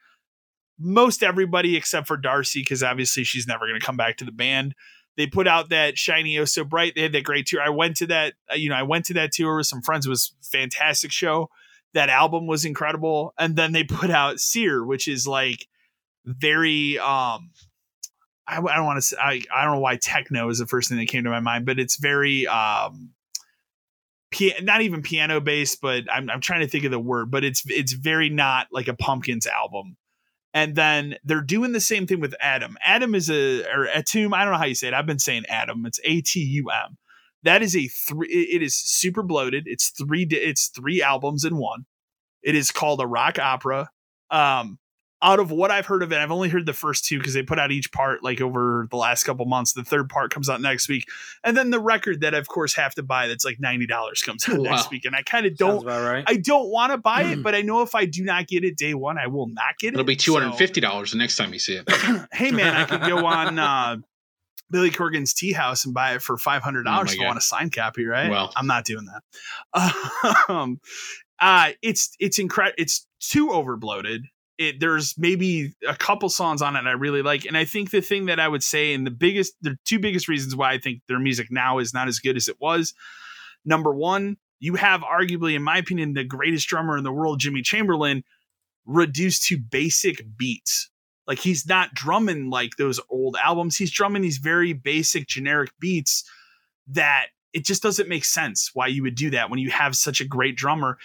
most 0.80 1.24
everybody 1.24 1.76
except 1.76 2.08
for 2.08 2.18
Darcy, 2.18 2.62
because 2.62 2.84
obviously 2.84 3.24
she's 3.24 3.48
never 3.48 3.68
going 3.68 3.80
to 3.80 3.86
come 3.86 3.98
back 3.98 4.18
to 4.18 4.26
the 4.26 4.32
band. 4.32 4.76
They 5.18 5.28
put 5.28 5.48
out 5.48 5.70
that 5.70 5.98
shiny 5.98 6.38
oh 6.38 6.46
so 6.46 6.64
bright. 6.64 6.94
They 6.96 7.04
had 7.04 7.14
that 7.14 7.24
great 7.24 7.48
tour. 7.48 7.62
I 7.62 7.70
went 7.70 7.98
to 7.98 8.08
that, 8.08 8.34
uh, 8.52 8.56
you 8.56 8.70
know, 8.70 8.76
I 8.76 8.84
went 8.84 9.06
to 9.06 9.14
that 9.16 9.32
tour 9.32 9.58
with 9.58 9.68
some 9.68 9.82
friends. 9.82 10.06
It 10.06 10.10
was 10.10 10.34
fantastic 10.42 11.12
show. 11.12 11.50
That 11.94 12.10
album 12.10 12.48
was 12.48 12.66
incredible. 12.66 13.34
And 13.38 13.56
then 13.56 13.72
they 13.72 13.86
put 13.86 14.10
out 14.10 14.40
Sear, 14.40 14.86
which 14.86 15.08
is 15.08 15.26
like 15.26 15.68
very 16.26 17.00
um 17.00 17.52
I, 18.48 18.58
I 18.58 18.76
don't 18.76 18.86
want 18.86 18.98
to 18.98 19.02
say 19.02 19.18
I, 19.20 19.42
I 19.54 19.64
don't 19.64 19.76
know 19.76 19.80
why 19.80 19.98
techno 19.98 20.50
is 20.50 20.60
the 20.60 20.68
first 20.68 20.90
thing 20.90 20.98
that 20.98 21.08
came 21.08 21.24
to 21.24 21.30
my 21.30 21.40
mind, 21.40 21.66
but 21.66 21.80
it's 21.80 21.98
very 21.98 22.48
um 22.48 23.12
not 24.62 24.82
even 24.82 25.02
piano 25.02 25.40
based, 25.40 25.82
but 25.82 26.04
I'm 26.12 26.30
I'm 26.30 26.42
trying 26.42 26.62
to 26.62 26.68
think 26.68 26.84
of 26.84 26.92
the 26.92 27.00
word, 27.00 27.32
but 27.32 27.44
it's 27.44 27.64
it's 27.68 27.94
very 27.94 28.30
not 28.30 28.68
like 28.72 28.88
a 28.88 28.96
Pumpkins 28.96 29.48
album. 29.48 29.98
And 30.54 30.76
then 30.76 31.18
they're 31.26 31.42
doing 31.42 31.74
the 31.74 31.82
same 31.82 32.08
thing 32.08 32.22
with 32.22 32.34
Adam. 32.40 32.78
Adam 32.84 33.14
is 33.14 33.30
a 33.30 33.64
or 33.64 33.88
Atum. 33.88 34.34
I 34.34 34.44
don't 34.44 34.54
know 34.54 34.58
how 34.60 34.66
you 34.66 34.76
say 34.76 34.88
it. 34.88 34.94
I've 34.94 35.06
been 35.06 35.20
saying 35.20 35.46
Adam. 35.50 35.86
It's 35.86 36.00
A 36.04 36.22
T 36.22 36.40
U 36.40 36.70
M. 36.70 36.98
That 37.44 37.62
is 37.62 37.76
a 37.76 37.88
three. 37.88 38.28
It 38.30 38.62
is 38.64 38.74
super 38.74 39.22
bloated. 39.22 39.66
It's 39.68 39.90
three. 39.90 40.26
It's 40.30 40.68
three 40.68 41.02
albums 41.02 41.44
in 41.44 41.58
one. 41.58 41.86
It 42.42 42.56
is 42.56 42.72
called 42.72 43.02
a 43.02 43.08
rock 43.08 43.38
opera. 43.38 43.90
Um, 44.32 44.80
out 45.22 45.40
of 45.40 45.50
what 45.50 45.72
I've 45.72 45.86
heard 45.86 46.04
of 46.04 46.12
it, 46.12 46.20
I've 46.20 46.32
only 46.32 46.50
heard 46.50 46.66
the 46.66 46.74
first 46.74 47.06
two 47.06 47.18
because 47.18 47.34
they 47.34 47.42
put 47.42 47.58
out 47.58 47.72
each 47.72 47.92
part 47.92 48.24
like 48.24 48.42
over 48.42 48.88
the 48.92 48.98
last 48.98 49.24
couple 49.24 49.46
months. 49.46 49.74
The 49.74 49.84
third 49.84 50.10
part 50.10 50.32
comes 50.32 50.50
out 50.50 50.62
next 50.62 50.90
week, 50.90 51.06
and 51.44 51.56
then 51.56 51.70
the 51.72 51.80
record 51.80 52.22
that 52.22 52.36
I, 52.36 52.38
of 52.38 52.48
course 52.48 52.76
have 52.76 52.96
to 52.96 53.04
buy 53.04 53.28
that's 53.28 53.46
like 53.46 53.60
ninety 53.60 53.88
dollars 53.88 54.22
comes 54.22 54.48
out 54.48 54.58
wow. 54.58 54.72
next 54.72 54.92
week. 54.92 55.06
And 55.06 55.16
I 55.16 55.22
kind 55.22 55.46
of 55.46 55.56
don't, 55.56 55.86
right. 55.86 56.24
I 56.28 56.36
don't 56.36 56.70
want 56.70 56.92
to 56.92 56.98
buy 56.98 57.24
it, 57.24 57.42
but 57.42 57.56
I 57.56 57.62
know 57.62 57.82
if 57.82 57.96
I 57.96 58.06
do 58.06 58.24
not 58.24 58.48
get 58.48 58.64
it 58.64 58.78
day 58.78 58.94
one, 58.94 59.18
I 59.18 59.28
will 59.28 59.48
not 59.48 59.78
get 59.80 59.90
it. 59.90 59.94
It'll 59.94 60.04
be 60.04 60.16
two 60.16 60.34
hundred 60.34 60.48
and 60.48 60.58
fifty 60.58 60.82
dollars 60.82 61.12
so. 61.12 61.18
the 61.18 61.24
next 61.24 61.38
time 61.38 61.54
you 61.54 61.60
see 61.60 61.76
it. 61.76 61.90
hey 62.34 62.52
man, 62.52 62.76
I 62.76 62.84
could 62.84 63.02
go 63.02 63.26
on 63.26 63.58
uh, 63.58 63.98
Billy 64.70 64.92
Corgan's 64.92 65.34
Tea 65.34 65.54
House 65.54 65.86
and 65.86 65.94
buy 65.94 66.16
it 66.16 66.22
for 66.22 66.38
five 66.38 66.62
hundred 66.62 66.84
dollars 66.84 67.16
oh 67.18 67.24
I 67.24 67.26
want 67.26 67.38
a 67.38 67.42
sign 67.42 67.70
copy, 67.70 68.06
right? 68.06 68.30
Well, 68.30 68.52
I'm 68.56 68.68
not 68.68 68.86
doing 68.86 69.06
that. 69.06 70.46
um, 70.50 70.80
uh, 71.40 71.72
it's 71.82 72.16
it's 72.20 72.38
incredible. 72.38 72.76
It's 72.78 73.08
too 73.20 73.48
overbloated 73.48 74.24
it, 74.58 74.80
there's 74.80 75.16
maybe 75.18 75.74
a 75.88 75.96
couple 75.96 76.30
songs 76.30 76.62
on 76.62 76.76
it 76.76 76.86
I 76.86 76.92
really 76.92 77.22
like. 77.22 77.46
And 77.46 77.58
I 77.58 77.66
think 77.66 77.92
the 77.92 78.02
thing 78.02 78.26
that 78.26 78.40
I 78.40 78.48
would 78.48 78.64
say, 78.64 78.94
and 78.94 79.06
the 79.06 79.12
biggest, 79.12 79.54
the 79.62 79.78
two 79.86 80.00
biggest 80.00 80.28
reasons 80.28 80.56
why 80.56 80.72
I 80.72 80.78
think 80.78 81.02
their 81.08 81.20
music 81.20 81.48
now 81.52 81.80
is 81.80 81.94
not 81.94 82.08
as 82.08 82.20
good 82.20 82.38
as 82.38 82.48
it 82.48 82.58
was. 82.60 82.94
Number 83.66 83.94
one, 83.94 84.38
you 84.60 84.76
have 84.76 85.02
arguably, 85.02 85.56
in 85.56 85.64
my 85.64 85.78
opinion, 85.78 86.14
the 86.14 86.24
greatest 86.24 86.68
drummer 86.68 86.98
in 86.98 87.04
the 87.04 87.12
world, 87.12 87.40
Jimmy 87.40 87.62
Chamberlin, 87.62 88.24
reduced 88.86 89.46
to 89.48 89.58
basic 89.58 90.24
beats. 90.38 90.90
Like 91.28 91.40
he's 91.40 91.68
not 91.68 91.94
drumming 91.94 92.50
like 92.50 92.78
those 92.78 93.00
old 93.10 93.36
albums. 93.44 93.78
He's 93.78 93.92
drumming 93.92 94.22
these 94.22 94.38
very 94.38 94.74
basic, 94.74 95.28
generic 95.28 95.72
beats 95.80 96.24
that 96.88 97.28
it 97.52 97.66
just 97.66 97.82
doesn't 97.82 98.10
make 98.10 98.26
sense 98.26 98.72
why 98.74 98.88
you 98.88 99.02
would 99.04 99.16
do 99.16 99.32
that 99.32 99.50
when 99.50 99.60
you 99.60 99.72
have 99.72 99.96
such 99.96 100.22
a 100.22 100.28
great 100.28 100.56
drummer. 100.56 100.98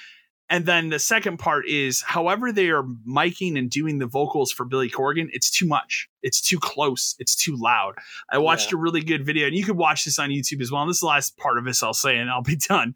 And 0.51 0.67
then 0.67 0.89
the 0.89 0.99
second 0.99 1.39
part 1.39 1.69
is, 1.69 2.03
however, 2.03 2.51
they 2.51 2.71
are 2.71 2.83
miking 3.09 3.57
and 3.57 3.71
doing 3.71 3.99
the 3.99 4.07
vocals 4.07 4.51
for 4.51 4.67
Billy 4.67 4.91
Corgan, 4.91 5.29
it's 5.31 5.49
too 5.49 5.65
much. 5.65 6.09
It's 6.23 6.41
too 6.41 6.59
close. 6.59 7.15
It's 7.21 7.37
too 7.37 7.57
loud. 7.57 7.95
I 8.29 8.39
watched 8.39 8.73
yeah. 8.73 8.79
a 8.79 8.81
really 8.81 9.01
good 9.01 9.25
video, 9.25 9.47
and 9.47 9.55
you 9.55 9.65
can 9.65 9.77
watch 9.77 10.05
this 10.05 10.19
on 10.19 10.31
YouTube 10.31 10.61
as 10.61 10.73
well. 10.73 10.83
And 10.83 10.91
this 10.91 10.97
is 10.97 11.01
the 11.01 11.07
last 11.07 11.37
part 11.37 11.57
of 11.57 11.65
this 11.65 11.85
I'll 11.85 11.95
say, 11.95 12.19
and 12.19 12.29
I'll 12.29 12.43
be 12.43 12.57
done. 12.69 12.95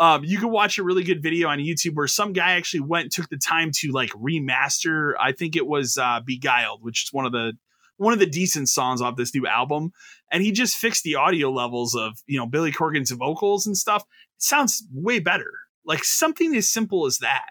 Um, 0.00 0.24
you 0.24 0.38
can 0.38 0.50
watch 0.50 0.78
a 0.78 0.82
really 0.82 1.04
good 1.04 1.22
video 1.22 1.48
on 1.48 1.58
YouTube 1.58 1.94
where 1.94 2.08
some 2.08 2.32
guy 2.32 2.52
actually 2.52 2.80
went 2.80 3.12
took 3.12 3.28
the 3.28 3.36
time 3.36 3.70
to 3.74 3.92
like 3.92 4.10
remaster. 4.10 5.12
I 5.20 5.32
think 5.32 5.56
it 5.56 5.66
was 5.66 5.98
uh, 5.98 6.20
"Beguiled," 6.24 6.82
which 6.82 7.04
is 7.04 7.12
one 7.12 7.26
of 7.26 7.32
the 7.32 7.52
one 7.98 8.14
of 8.14 8.18
the 8.18 8.26
decent 8.26 8.70
songs 8.70 9.02
off 9.02 9.16
this 9.16 9.34
new 9.34 9.46
album, 9.46 9.92
and 10.32 10.42
he 10.42 10.52
just 10.52 10.78
fixed 10.78 11.04
the 11.04 11.16
audio 11.16 11.50
levels 11.50 11.94
of 11.94 12.14
you 12.26 12.38
know 12.38 12.46
Billy 12.46 12.72
Corgan's 12.72 13.10
vocals 13.10 13.66
and 13.66 13.76
stuff. 13.76 14.02
It 14.36 14.42
sounds 14.42 14.82
way 14.90 15.18
better 15.18 15.50
like 15.84 16.04
something 16.04 16.54
as 16.56 16.68
simple 16.68 17.06
as 17.06 17.18
that. 17.18 17.50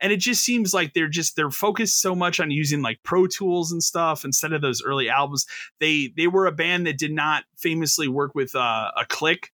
And 0.00 0.12
it 0.12 0.16
just 0.16 0.44
seems 0.44 0.74
like 0.74 0.92
they're 0.92 1.08
just 1.08 1.36
they're 1.36 1.50
focused 1.50 2.00
so 2.00 2.14
much 2.14 2.40
on 2.40 2.50
using 2.50 2.82
like 2.82 2.98
Pro 3.04 3.26
Tools 3.26 3.70
and 3.72 3.82
stuff 3.82 4.24
instead 4.24 4.52
of 4.52 4.60
those 4.60 4.82
early 4.82 5.08
albums. 5.08 5.46
They 5.80 6.12
they 6.16 6.26
were 6.26 6.46
a 6.46 6.52
band 6.52 6.86
that 6.86 6.98
did 6.98 7.12
not 7.12 7.44
famously 7.56 8.08
work 8.08 8.34
with 8.34 8.54
uh, 8.54 8.90
a 8.96 9.06
click, 9.06 9.52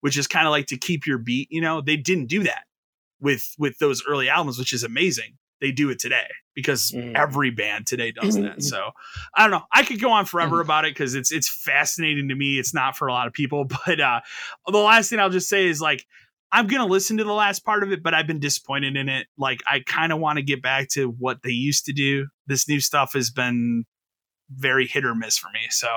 which 0.00 0.16
is 0.16 0.26
kind 0.26 0.46
of 0.46 0.52
like 0.52 0.66
to 0.68 0.78
keep 0.78 1.06
your 1.06 1.18
beat. 1.18 1.48
You 1.50 1.60
know, 1.60 1.80
they 1.80 1.96
didn't 1.96 2.26
do 2.26 2.44
that 2.44 2.64
with 3.20 3.54
with 3.58 3.78
those 3.78 4.02
early 4.08 4.28
albums, 4.28 4.58
which 4.58 4.72
is 4.72 4.84
amazing. 4.84 5.36
They 5.60 5.70
do 5.70 5.90
it 5.90 5.98
today 5.98 6.26
because 6.54 6.90
mm. 6.90 7.14
every 7.16 7.50
band 7.50 7.86
today 7.86 8.12
does 8.12 8.36
that. 8.36 8.56
So 8.62 8.90
I 9.34 9.42
don't 9.42 9.50
know. 9.50 9.64
I 9.72 9.82
could 9.82 10.00
go 10.00 10.10
on 10.10 10.26
forever 10.26 10.58
mm. 10.58 10.62
about 10.62 10.84
it 10.84 10.94
because 10.94 11.14
it's 11.14 11.32
it's 11.32 11.48
fascinating 11.48 12.28
to 12.28 12.34
me. 12.34 12.58
It's 12.58 12.74
not 12.74 12.96
for 12.96 13.08
a 13.08 13.12
lot 13.12 13.26
of 13.26 13.32
people, 13.32 13.64
but 13.86 14.00
uh, 14.00 14.20
the 14.66 14.78
last 14.78 15.10
thing 15.10 15.20
I'll 15.20 15.30
just 15.30 15.48
say 15.48 15.66
is 15.66 15.80
like 15.80 16.06
I'm 16.54 16.68
gonna 16.68 16.86
listen 16.86 17.16
to 17.16 17.24
the 17.24 17.32
last 17.32 17.64
part 17.64 17.82
of 17.82 17.90
it, 17.90 18.00
but 18.00 18.14
I've 18.14 18.28
been 18.28 18.38
disappointed 18.38 18.96
in 18.96 19.08
it. 19.08 19.26
Like 19.36 19.60
I 19.66 19.80
kind 19.80 20.12
of 20.12 20.20
want 20.20 20.36
to 20.36 20.42
get 20.42 20.62
back 20.62 20.88
to 20.90 21.08
what 21.08 21.42
they 21.42 21.50
used 21.50 21.84
to 21.86 21.92
do. 21.92 22.28
This 22.46 22.68
new 22.68 22.78
stuff 22.78 23.14
has 23.14 23.30
been 23.30 23.84
very 24.50 24.86
hit 24.86 25.04
or 25.04 25.16
miss 25.16 25.36
for 25.36 25.48
me. 25.48 25.66
So 25.70 25.88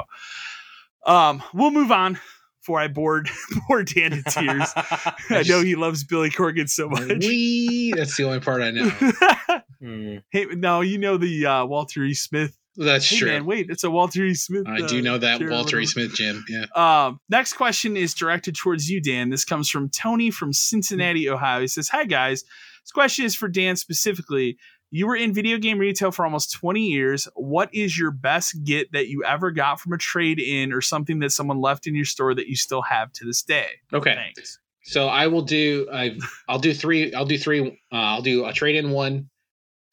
um 1.06 1.44
we'll 1.54 1.70
move 1.70 1.92
on 1.92 2.20
before 2.60 2.80
I 2.80 2.88
bored 2.88 3.30
bored 3.68 3.88
Dan 3.94 4.12
to 4.12 4.24
tears. 4.24 4.74
I 5.30 5.44
know 5.48 5.62
he 5.62 5.76
loves 5.76 6.04
Billy 6.04 6.32
Corgan 6.32 6.68
so 6.68 6.90
much. 6.90 7.20
Wee, 7.20 7.94
that's 7.96 8.18
the 8.18 8.24
only 8.24 8.40
part 8.40 8.64
I 8.64 8.72
know. 8.72 8.90
hmm. 9.80 10.18
Hey, 10.32 10.46
no, 10.46 10.82
you 10.82 10.98
know 10.98 11.18
the 11.18 11.46
uh, 11.46 11.66
Walter 11.66 12.04
E. 12.04 12.16
Smith 12.16 12.58
that's 12.78 13.10
hey, 13.10 13.18
true. 13.18 13.28
Man, 13.30 13.46
wait, 13.46 13.68
it's 13.70 13.84
a 13.84 13.92
Walter 13.92 14.24
E. 14.24 14.34
Smith. 14.34 14.68
I 14.68 14.82
uh, 14.82 14.88
do 14.88 15.02
know 15.02 15.18
that 15.18 15.42
Walter 15.42 15.80
E. 15.80 15.86
Smith, 15.86 16.14
Jim. 16.14 16.46
Yeah. 16.48 16.66
Um, 16.76 17.20
next 17.30 17.54
question 17.54 17.98
is 17.98 18.14
directed 18.14 18.56
towards 18.56 18.90
you, 18.90 19.02
Dan. 19.02 19.30
This 19.30 19.46
comes 19.46 19.70
from 19.70 19.90
Tony 19.90 20.32
from 20.32 20.54
Cincinnati, 20.54 21.30
Ohio. 21.30 21.62
He 21.62 21.68
says, 21.68 21.90
"Hi 21.90 22.06
guys. 22.06 22.44
This 22.44 22.92
question 22.94 23.26
is 23.26 23.36
for 23.36 23.48
Dan 23.50 23.76
specifically. 23.76 24.58
You 24.90 25.08
were 25.08 25.18
in 25.18 25.34
video 25.34 25.58
game 25.58 25.80
retail 25.80 26.12
for 26.12 26.24
almost 26.24 26.54
20 26.54 26.80
years. 26.80 27.28
What 27.36 27.70
is 27.74 28.00
your 28.00 28.12
best 28.12 28.64
get 28.64 28.94
that 28.94 29.10
you 29.10 29.24
ever 29.26 29.52
got 29.52 29.82
from 29.82 29.92
a 29.92 29.98
trade 29.98 30.40
in 30.40 30.72
or 30.72 30.80
something 30.80 31.20
that 31.20 31.32
someone 31.32 31.60
left 31.60 31.88
in 31.88 31.96
your 31.96 32.06
store 32.06 32.34
that 32.34 32.48
you 32.48 32.56
still 32.56 32.82
have 32.84 33.12
to 33.14 33.26
this 33.26 33.44
day? 33.44 33.68
Okay. 33.94 34.16
Thanks. 34.16 34.60
So 34.84 35.10
I 35.10 35.28
will 35.28 35.42
do. 35.42 35.88
I 35.92 36.18
I'll 36.48 36.60
do 36.60 36.74
three. 36.74 37.14
I'll 37.14 37.26
do 37.26 37.38
three. 37.38 37.78
Uh, 37.92 37.96
I'll 37.96 38.22
do 38.22 38.46
a 38.46 38.54
trade 38.54 38.78
in 38.78 38.92
one, 38.92 39.30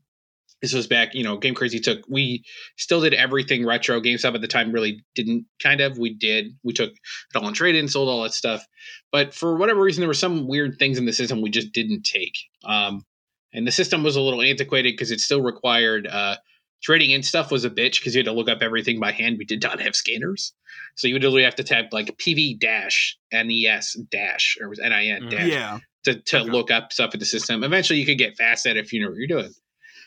this 0.64 0.72
was 0.72 0.86
back, 0.86 1.14
you 1.14 1.22
know, 1.22 1.36
Game 1.36 1.54
Crazy 1.54 1.78
took 1.78 2.08
we 2.08 2.42
still 2.78 3.02
did 3.02 3.12
everything 3.12 3.66
retro. 3.66 4.00
GameStop 4.00 4.34
at 4.34 4.40
the 4.40 4.48
time 4.48 4.72
really 4.72 5.04
didn't 5.14 5.44
kind 5.62 5.82
of. 5.82 5.98
We 5.98 6.14
did. 6.14 6.56
We 6.62 6.72
took 6.72 6.90
it 6.90 7.36
all 7.36 7.44
on 7.44 7.52
trade 7.52 7.74
in, 7.74 7.86
sold 7.86 8.08
all 8.08 8.22
that 8.22 8.32
stuff. 8.32 8.64
But 9.12 9.34
for 9.34 9.56
whatever 9.56 9.82
reason, 9.82 10.00
there 10.00 10.08
were 10.08 10.14
some 10.14 10.48
weird 10.48 10.78
things 10.78 10.96
in 10.96 11.04
the 11.04 11.12
system 11.12 11.42
we 11.42 11.50
just 11.50 11.72
didn't 11.72 12.04
take. 12.04 12.38
Um, 12.64 13.04
and 13.54 13.66
the 13.66 13.72
system 13.72 14.02
was 14.02 14.16
a 14.16 14.20
little 14.20 14.42
antiquated 14.42 14.92
because 14.92 15.10
it 15.10 15.20
still 15.20 15.40
required 15.40 16.06
uh, 16.06 16.36
trading 16.82 17.10
in 17.12 17.22
stuff 17.22 17.50
was 17.50 17.64
a 17.64 17.70
bitch 17.70 17.98
because 18.00 18.14
you 18.14 18.18
had 18.18 18.26
to 18.26 18.32
look 18.32 18.50
up 18.50 18.60
everything 18.60 19.00
by 19.00 19.12
hand. 19.12 19.38
We 19.38 19.46
did 19.46 19.62
not 19.62 19.80
have 19.80 19.96
scanners. 19.96 20.52
So 20.96 21.08
you 21.08 21.14
would 21.14 21.22
literally 21.22 21.44
have 21.44 21.54
to 21.56 21.64
type 21.64 21.86
like 21.92 22.16
PV 22.18 22.58
dash 22.60 23.16
NES 23.32 23.94
dash 24.10 24.58
or 24.60 24.68
was 24.68 24.78
NIN 24.78 25.28
dash 25.30 25.48
Yeah. 25.48 25.78
to, 26.04 26.20
to 26.20 26.40
Okay. 26.40 26.50
look 26.50 26.70
up 26.70 26.92
stuff 26.92 27.14
in 27.14 27.20
the 27.20 27.26
system. 27.26 27.64
Eventually, 27.64 27.98
you 27.98 28.04
could 28.06 28.18
get 28.18 28.36
fast 28.36 28.66
at 28.66 28.76
it 28.76 28.84
if 28.84 28.92
you 28.92 29.00
know 29.00 29.08
what 29.08 29.16
you're 29.16 29.26
doing. 29.26 29.52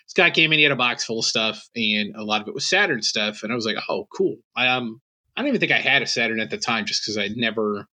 Scott 0.07 0.33
came 0.33 0.53
in, 0.53 0.59
he 0.59 0.63
had 0.63 0.71
a 0.71 0.75
box 0.75 1.03
full 1.03 1.19
of 1.19 1.25
stuff, 1.25 1.67
and 1.75 2.15
a 2.15 2.23
lot 2.23 2.41
of 2.41 2.47
it 2.47 2.53
was 2.53 2.69
Saturn 2.69 3.01
stuff. 3.01 3.43
And 3.43 3.51
I 3.51 3.55
was 3.55 3.65
like, 3.65 3.75
oh, 3.89 4.07
cool. 4.15 4.37
I 4.55 4.67
um, 4.67 5.01
I 5.35 5.41
don't 5.41 5.49
even 5.49 5.59
think 5.59 5.71
I 5.71 5.79
had 5.79 6.01
a 6.01 6.07
Saturn 6.07 6.39
at 6.39 6.49
the 6.49 6.57
time, 6.57 6.85
just 6.85 7.03
because 7.03 7.17
I 7.17 7.27
never, 7.35 7.87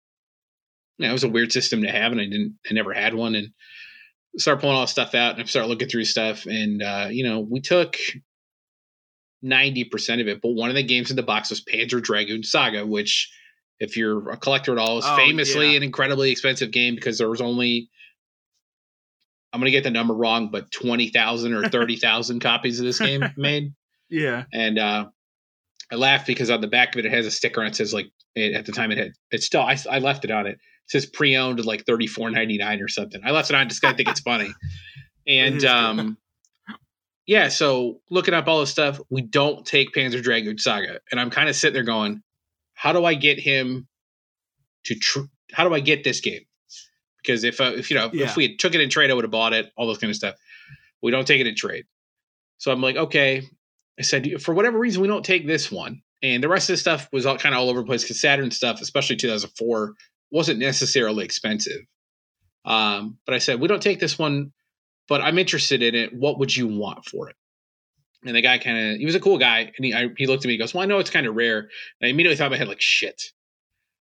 you 0.98 1.06
know, 1.06 1.10
it 1.10 1.14
was 1.14 1.24
a 1.24 1.30
weird 1.30 1.52
system 1.52 1.82
to 1.84 1.90
have, 1.92 2.12
and 2.12 2.20
I 2.20 2.26
didn't, 2.26 2.58
I 2.70 2.74
never 2.74 2.94
had 2.94 3.14
one, 3.14 3.36
and 3.36 3.50
started 4.38 4.62
pulling 4.62 4.78
all 4.78 4.88
stuff 4.88 5.14
out, 5.16 5.34
and 5.34 5.42
I 5.42 5.46
started 5.46 5.68
looking 5.68 5.88
through 5.90 6.06
stuff, 6.06 6.46
and 6.46 6.82
uh, 6.82 7.08
you 7.12 7.24
know, 7.24 7.40
we 7.40 7.62
took. 7.62 7.98
90% 9.44 10.22
of 10.22 10.28
it, 10.28 10.40
but 10.40 10.50
one 10.50 10.70
of 10.70 10.76
the 10.76 10.84
games 10.84 11.10
in 11.10 11.16
the 11.16 11.24
box 11.24 11.50
was 11.50 11.64
Panzer 11.64 12.00
Dragoon 12.00 12.44
Saga, 12.44 12.86
which, 12.86 13.28
if 13.80 13.98
you're 13.98 14.30
a 14.30 14.38
collector 14.38 14.72
at 14.72 14.78
all, 14.78 15.00
is 15.00 15.06
Oh, 15.08 15.16
famously 15.16 15.72
yeah. 15.72 15.78
an 15.78 15.82
incredibly 15.84 16.30
expensive 16.30 16.70
game 16.70 16.94
because 16.94 17.18
there 17.18 17.28
was 17.28 17.42
only 17.42 17.90
I'm 19.52 19.60
gonna 19.60 19.72
get 19.72 19.84
the 19.84 19.90
number 19.90 20.14
wrong, 20.14 20.50
but 20.52 20.70
twenty 20.72 21.10
thousand 21.10 21.54
or 21.54 21.68
thirty 21.70 21.96
thousand 21.98 22.40
copies 22.42 22.80
of 22.80 22.86
this 22.86 23.00
game 23.00 23.24
made. 23.36 23.74
Yeah. 24.10 24.44
And 24.54 24.78
uh, 24.78 25.08
I 25.92 25.96
laugh 25.96 26.26
because 26.28 26.52
on 26.52 26.62
the 26.62 26.68
back 26.68 26.94
of 26.94 27.00
it, 27.00 27.06
it 27.08 27.12
has 27.12 27.26
a 27.26 27.32
sticker 27.32 27.62
and 27.62 27.70
it 27.70 27.76
says 27.76 27.96
like 27.96 28.12
it, 28.36 28.54
at 28.54 28.68
the 28.68 28.72
time 28.72 28.92
it 28.92 29.00
had 29.00 29.14
it's 29.32 29.48
still 29.48 29.62
I, 29.62 29.76
I 29.90 29.98
left 29.98 30.24
it 30.24 30.30
on 30.30 30.46
it. 30.46 30.60
Says 30.88 31.06
pre-owned 31.06 31.64
like 31.66 31.86
thirty 31.86 32.08
four 32.08 32.30
ninety 32.30 32.58
nine 32.58 32.82
or 32.82 32.88
something. 32.88 33.22
I 33.24 33.32
left 33.32 33.50
it 33.50 33.56
on 33.56 33.70
just 33.70 33.84
I 33.86 33.94
think 33.94 34.10
it's 34.10 34.20
funny. 34.20 34.54
And 35.28 35.64
um, 35.64 36.18
yeah, 37.28 37.48
so 37.48 38.02
looking 38.10 38.34
up 38.34 38.48
all 38.48 38.60
this 38.60 38.72
stuff, 38.72 39.00
we 39.10 39.22
don't 39.22 39.66
take 39.66 39.94
Panzer 39.94 40.22
Dragoon 40.22 40.58
Saga, 40.58 41.00
and 41.12 41.20
I'm 41.20 41.30
kind 41.30 41.48
of 41.48 41.56
sitting 41.56 41.74
there 41.76 41.84
going, 41.84 42.22
how 42.74 42.92
do 42.92 43.06
I 43.06 43.14
get 43.14 43.40
him 43.40 43.88
to 44.86 44.96
tr- 44.96 45.20
how 45.54 45.68
do 45.68 45.74
I 45.74 45.80
get 45.80 46.04
this 46.04 46.20
game? 46.20 46.42
Because 47.22 47.44
if 47.44 47.62
uh, 47.62 47.72
if 47.76 47.90
you 47.92 47.98
know 47.98 48.10
Yeah. 48.12 48.26
if 48.26 48.36
we 48.36 48.48
had 48.48 48.60
took 48.60 48.74
it 48.76 48.82
in 48.82 48.90
trade, 48.90 49.12
I 49.12 49.14
would 49.14 49.24
have 49.24 49.32
bought 49.32 49.54
it. 49.54 49.72
All 49.78 49.88
those 49.88 50.00
kind 50.00 50.10
of 50.10 50.16
stuff. 50.18 50.36
We 51.02 51.12
don't 51.12 51.26
take 51.28 51.40
it 51.40 51.48
in 51.48 51.56
trade, 51.56 51.86
so 52.58 52.72
I'm 52.72 52.82
like, 52.82 52.96
okay. 52.96 53.44
I 54.00 54.04
said 54.04 54.42
for 54.42 54.54
whatever 54.56 54.80
reason 54.80 55.02
we 55.02 55.08
don't 55.08 55.24
take 55.26 55.46
this 55.46 55.72
one, 55.72 56.02
and 56.24 56.44
the 56.44 56.50
rest 56.50 56.70
of 56.70 56.74
the 56.74 56.78
stuff 56.78 57.08
was 57.14 57.26
all 57.26 57.38
kind 57.38 57.54
of 57.54 57.62
all 57.62 57.70
over 57.70 57.82
the 57.82 57.86
place 57.86 58.04
because 58.04 58.20
Saturn 58.20 58.50
stuff, 58.50 58.82
especially 58.82 59.16
2004, 59.16 59.94
wasn't 60.32 60.60
necessarily 60.60 61.26
expensive. 61.26 61.82
Um, 62.66 63.18
but 63.26 63.36
I 63.36 63.40
said 63.40 63.60
we 63.60 63.68
don't 63.68 63.82
take 63.82 64.00
this 64.00 64.18
one, 64.18 64.52
but 65.08 65.22
I'm 65.22 65.38
interested 65.38 65.82
in 65.82 65.96
it. 65.96 66.14
What 66.14 66.40
would 66.40 66.56
you 66.56 66.68
want 66.68 67.06
for 67.06 67.30
it? 67.30 67.36
And 68.24 68.36
the 68.36 68.42
guy 68.42 68.60
kind 68.60 68.94
of 68.94 68.98
he 68.98 69.06
was 69.06 69.16
a 69.16 69.20
cool 69.20 69.38
guy, 69.38 69.72
and 69.76 69.86
he 69.86 69.94
I, 69.94 70.10
he 70.18 70.28
looked 70.28 70.46
at 70.46 70.48
me. 70.48 70.54
He 70.54 70.60
goes, 70.60 70.74
"Well, 70.74 70.84
I 70.84 70.86
know 70.86 71.00
it's 71.00 71.10
kind 71.10 71.26
of 71.26 71.36
rare." 71.36 71.60
And 71.60 72.08
I 72.08 72.08
immediately 72.08 72.36
thought 72.36 72.46
in 72.46 72.52
my 72.52 72.58
head 72.58 72.68
like 72.68 72.82
shit. 72.82 73.22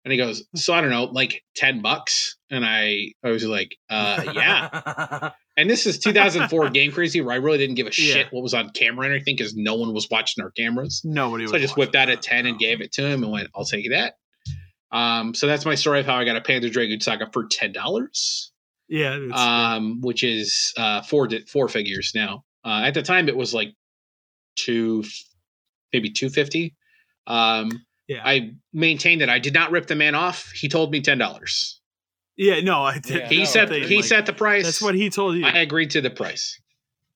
And 0.04 0.12
he 0.12 0.18
goes, 0.18 0.44
"So 0.54 0.74
I 0.74 0.80
don't 0.80 0.90
know, 0.90 1.04
like 1.04 1.44
ten 1.54 1.80
bucks." 1.80 2.36
And 2.50 2.64
I 2.64 3.14
I 3.24 3.30
was 3.30 3.44
like, 3.44 3.76
"Uh, 3.88 4.32
yeah." 4.34 5.30
And 5.56 5.68
this 5.68 5.86
is 5.86 5.98
2004 5.98 6.70
Game 6.70 6.92
Crazy, 6.92 7.20
where 7.20 7.34
I 7.34 7.36
really 7.36 7.58
didn't 7.58 7.74
give 7.74 7.86
a 7.86 7.90
shit 7.92 8.32
what 8.32 8.42
was 8.42 8.54
on 8.54 8.70
camera 8.70 9.04
and 9.04 9.14
everything 9.14 9.36
because 9.36 9.54
no 9.54 9.74
one 9.74 9.92
was 9.92 10.08
watching 10.10 10.42
our 10.42 10.50
cameras. 10.50 11.02
Nobody. 11.04 11.44
Was. 11.44 11.50
So 11.50 11.56
I 11.58 11.60
just 11.60 11.76
whipped 11.76 11.94
out 11.94 12.08
a 12.08 12.16
10 12.16 12.46
and 12.46 12.58
gave 12.58 12.80
it 12.80 12.92
to 12.92 13.06
him 13.06 13.22
and 13.22 13.30
went, 13.30 13.48
I'll 13.54 13.66
take 13.66 13.90
that. 13.90 14.14
Um, 14.92 15.34
so 15.34 15.46
that's 15.46 15.64
my 15.64 15.74
story 15.74 16.00
of 16.00 16.06
how 16.06 16.16
I 16.16 16.24
got 16.24 16.36
a 16.36 16.40
Panzer 16.40 16.70
Dragoon 16.70 17.00
Saga 17.00 17.28
for 17.32 17.44
ten 17.46 17.72
dollars, 17.72 18.52
Yeah. 18.88 19.16
It's, 19.20 19.38
um, 19.38 20.00
which 20.02 20.22
is 20.22 20.72
uh, 20.76 21.00
four 21.02 21.26
di- 21.28 21.44
four 21.46 21.68
figures 21.68 22.12
now. 22.14 22.44
Uh, 22.64 22.82
at 22.84 22.94
the 22.94 23.02
time, 23.02 23.28
it 23.28 23.36
was 23.36 23.54
like 23.54 23.74
two, 24.56 25.04
maybe 25.92 26.10
two 26.10 26.28
fifty. 26.28 26.74
Um, 27.26 27.70
yeah. 28.08 28.20
I 28.24 28.52
maintained 28.72 29.20
that 29.22 29.30
I 29.30 29.38
did 29.38 29.54
not 29.54 29.70
rip 29.70 29.86
the 29.86 29.94
man 29.96 30.14
off. 30.14 30.50
He 30.54 30.68
told 30.68 30.90
me 30.92 31.00
ten 31.00 31.18
dollars. 31.18 31.80
yeah. 32.36 32.60
No, 32.60 32.82
I 32.82 32.98
did. 32.98 33.16
Yeah, 33.16 33.28
He 33.28 33.38
no, 33.38 33.44
set 33.44 33.72
I 33.72 33.78
he 33.78 33.96
like, 33.96 34.04
set 34.04 34.26
the 34.26 34.32
price. 34.32 34.64
That's 34.64 34.82
what 34.82 34.94
he 34.94 35.08
told 35.10 35.36
you. 35.36 35.46
I 35.46 35.60
agreed 35.60 35.90
to 35.92 36.00
the 36.02 36.10
price. 36.10 36.60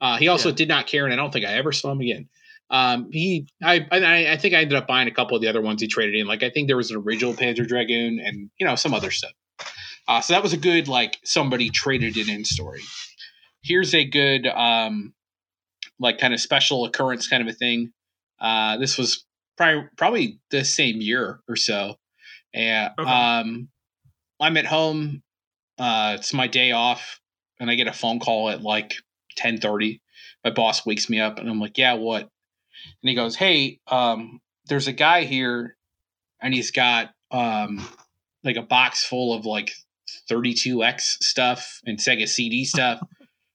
Uh, 0.01 0.17
he 0.17 0.29
also 0.29 0.49
Yeah. 0.51 0.55
did 0.57 0.69
not 0.69 0.87
care, 0.87 1.05
and 1.05 1.13
I 1.13 1.17
don't 1.17 1.33
think 1.33 1.45
I 1.45 1.55
ever 1.55 1.73
saw 1.73 1.91
him 1.93 2.01
again. 2.01 2.29
Um, 2.69 3.09
he, 3.13 3.47
I, 3.63 3.87
I, 3.93 4.33
I 4.33 4.37
think 4.37 4.55
I 4.55 4.59
ended 4.59 4.77
up 4.77 4.87
buying 4.89 5.07
a 5.09 5.13
couple 5.13 5.37
of 5.37 5.43
the 5.43 5.49
other 5.49 5.63
ones 5.63 5.81
he 5.81 5.87
traded 5.89 6.17
in. 6.17 6.27
Like 6.27 6.43
I 6.43 6.51
think 6.51 6.67
there 6.67 6.77
was 6.77 6.91
an 6.91 6.97
original 6.97 7.33
Panzer 7.35 7.67
Dragoon, 7.67 8.19
and 8.19 8.51
you 8.59 8.67
know 8.67 8.75
some 8.75 8.93
other 8.95 9.11
stuff. 9.11 9.33
Uh, 10.09 10.21
so 10.21 10.33
that 10.33 10.43
was 10.43 10.53
a 10.53 10.57
good 10.57 10.89
like 10.89 11.19
somebody 11.25 11.71
traded 11.71 12.17
it 12.17 12.29
in 12.29 12.45
story. 12.45 12.83
Here's 13.63 13.95
a 13.95 14.05
good 14.05 14.47
um, 14.47 15.15
like 15.99 16.19
kind 16.19 16.35
of 16.35 16.41
special 16.41 16.85
occurrence 16.85 17.29
kind 17.29 17.43
of 17.43 17.49
a 17.49 17.57
thing. 17.57 17.93
Uh, 18.41 18.77
this 18.77 18.99
was 18.99 19.25
probably 19.57 19.89
probably 19.97 20.39
the 20.51 20.65
same 20.65 21.01
year 21.01 21.41
or 21.49 21.57
so. 21.57 21.97
And 22.55 22.91
Okay. 22.99 23.11
um, 23.11 23.69
I'm 24.41 24.57
at 24.57 24.67
home. 24.67 25.23
Uh, 25.79 26.17
it's 26.19 26.33
my 26.33 26.47
day 26.47 26.73
off, 26.73 27.21
and 27.61 27.71
I 27.71 27.75
get 27.75 27.87
a 27.87 27.93
phone 27.93 28.19
call 28.19 28.49
at 28.49 28.63
like 28.63 28.95
10:30. 29.39 30.01
My 30.45 30.51
boss 30.51 30.87
wakes 30.87 31.11
me 31.11 31.21
up, 31.21 31.39
and 31.39 31.49
I'm 31.49 31.61
like, 31.61 31.77
"Yeah, 31.79 31.95
what?" 31.95 32.31
And 33.03 33.09
he 33.09 33.15
goes, 33.15 33.37
"Hey, 33.37 33.81
um, 33.87 34.41
there's 34.67 34.89
a 34.89 34.93
guy 34.93 35.25
here, 35.25 35.77
and 36.41 36.53
he's 36.55 36.71
got 36.71 37.11
um, 37.31 37.87
like 38.45 38.57
a 38.57 38.63
box 38.63 39.05
full 39.05 39.33
of 39.35 39.47
like 39.47 39.73
32x 40.31 41.23
stuff 41.23 41.81
and 41.87 41.99
Sega 41.99 42.29
CD 42.29 42.65
stuff." 42.75 43.01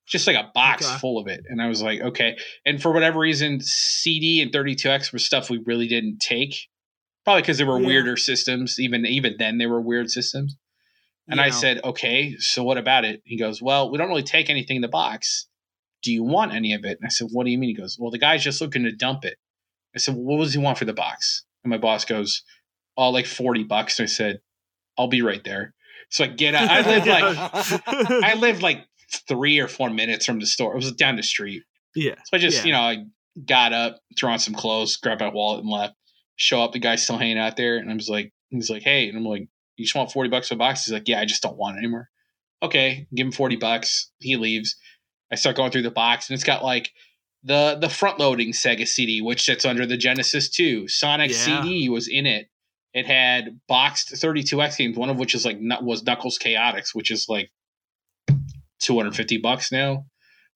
Just 0.08 0.28
like 0.28 0.36
a 0.36 0.52
box 0.53 0.86
Okay. 0.86 0.98
full 0.98 1.20
of 1.20 1.28
it. 1.28 1.45
And 1.48 1.62
I 1.62 1.68
was 1.68 1.82
like, 1.82 2.02
okay. 2.02 2.36
And 2.66 2.82
for 2.82 2.91
whatever 2.91 3.18
reason, 3.20 3.62
CD 3.62 4.41
and 4.41 4.52
32X 4.52 5.14
were 5.14 5.20
stuff 5.20 5.49
we 5.49 5.60
really 5.66 5.88
didn't 5.88 6.18
take. 6.20 6.68
Probably 7.24 7.44
because 7.44 7.58
they 7.60 7.64
were 7.64 7.80
Yeah. 7.80 7.88
weirder 7.88 8.18
systems. 8.18 8.78
Even 8.78 9.06
even 9.06 9.36
then 9.38 9.58
they 9.58 9.68
were 9.68 9.80
weird 9.80 10.12
systems. 10.12 10.58
And 11.30 11.40
I 11.40 11.49
said, 11.52 11.80
okay, 11.86 12.36
so 12.40 12.62
what 12.62 12.78
about 12.78 13.06
it? 13.06 13.22
He 13.24 13.38
goes, 13.38 13.62
well, 13.62 13.90
we 13.90 13.98
don't 13.98 14.10
really 14.10 14.22
take 14.24 14.49
anything 14.49 14.76
in 14.78 14.82
the 14.82 14.90
box. 14.90 15.48
Do 16.02 16.11
you 16.11 16.23
want 16.23 16.53
any 16.53 16.73
of 16.73 16.84
it? 16.84 16.98
And 16.99 17.06
I 17.06 17.10
said, 17.10 17.28
what 17.32 17.45
do 17.45 17.52
you 17.52 17.57
mean? 17.57 17.69
He 17.69 17.76
goes, 17.76 17.98
well, 17.99 18.11
the 18.11 18.18
guy's 18.18 18.44
just 18.44 18.61
looking 18.61 18.84
to 18.84 18.91
dump 18.91 19.23
it. 19.26 19.38
I 19.95 19.99
said, 19.99 20.15
well, 20.15 20.38
what 20.38 20.44
does 20.45 20.53
he 20.53 20.60
want 20.60 20.78
for 20.78 20.86
the 20.86 20.94
box? 20.94 21.45
And 21.64 21.69
my 21.72 21.78
boss 21.78 22.06
goes, 22.06 22.44
oh, 22.98 23.10
like 23.10 23.26
40 23.26 23.64
bucks. 23.65 23.99
And 23.99 24.06
I 24.06 24.07
said, 24.07 24.40
I'll 24.98 25.07
be 25.07 25.22
right 25.22 25.44
there. 25.44 25.73
So 26.10 26.23
I 26.23 26.28
get 26.28 26.56
out. 26.56 26.69
I 26.69 26.82
lived 26.90 27.07
like, 27.07 27.82
I 27.88 28.34
lived 28.36 28.61
like 28.61 28.86
three 29.28 29.60
or 29.60 29.68
four 29.68 29.90
minutes 29.90 30.26
from 30.26 30.40
the 30.40 30.45
store. 30.45 30.73
It 30.73 30.78
was 30.78 30.91
down 30.94 31.15
the 31.18 31.23
street. 31.23 31.64
yeah. 31.95 32.15
So 32.26 32.38
I 32.38 32.38
just, 32.38 32.60
Yeah. 32.60 32.65
you 32.65 32.72
know, 32.73 32.80
I 32.82 33.06
got 33.45 33.73
up, 33.73 33.99
threw 34.18 34.30
on 34.30 34.40
some 34.40 34.53
clothes, 34.56 34.98
grabbed 34.98 35.22
my 35.22 35.30
wallet 35.30 35.61
and 35.61 35.69
left. 35.69 35.94
Show 36.36 36.61
up, 36.64 36.72
the 36.73 36.80
guy's 36.80 37.03
still 37.03 37.18
hanging 37.18 37.38
out 37.38 37.56
there. 37.57 37.78
And 37.78 37.91
I 37.91 37.94
was 37.94 38.10
like, 38.10 38.34
he's 38.49 38.69
like, 38.69 38.82
hey. 38.82 39.07
And 39.07 39.18
I'm 39.18 39.23
like, 39.26 39.48
you 39.78 39.86
just 39.86 39.95
want 39.95 40.11
40 40.11 40.30
bucks 40.30 40.48
for 40.49 40.56
a 40.56 40.57
box? 40.57 40.86
He's 40.86 40.94
like, 40.94 41.07
yeah, 41.07 41.19
I 41.19 41.26
just 41.26 41.41
don't 41.44 41.57
want 41.57 41.76
it 41.78 41.80
anymore. 41.80 42.10
Okay, 42.64 43.07
give 43.15 43.26
him 43.26 43.32
40 43.32 43.56
bucks. 43.56 44.11
He 44.19 44.36
leaves. 44.36 44.76
I 45.32 45.36
start 45.36 45.56
going 45.56 45.72
through 45.72 45.84
the 45.84 45.91
box 45.91 46.30
and 46.30 46.36
it's 46.36 46.44
got 46.44 46.64
like 46.64 46.91
the 47.44 47.78
the 47.80 47.90
front 47.90 48.20
loading 48.20 48.52
Sega 48.52 48.88
CD, 48.88 49.22
which 49.22 49.41
sits 49.44 49.66
under 49.66 49.86
the 49.86 49.98
Genesis 49.98 50.49
2. 50.49 50.88
Sonic 50.88 51.32
Yeah. 51.32 51.38
CD 51.38 51.90
was 51.90 52.08
in 52.08 52.26
it. 52.26 52.49
It 52.94 53.06
had 53.06 53.60
boxed 53.68 54.12
32X 54.12 54.78
games, 54.78 54.98
one 54.98 55.10
of 55.10 55.18
which 55.18 55.34
is 55.34 55.45
like 55.45 55.58
was 55.82 56.03
Knuckles 56.03 56.38
Chaotix, 56.38 56.94
which 56.94 57.10
is 57.10 57.28
like 57.30 57.49
250 58.82 59.38
bucks 59.38 59.72
now. 59.72 60.06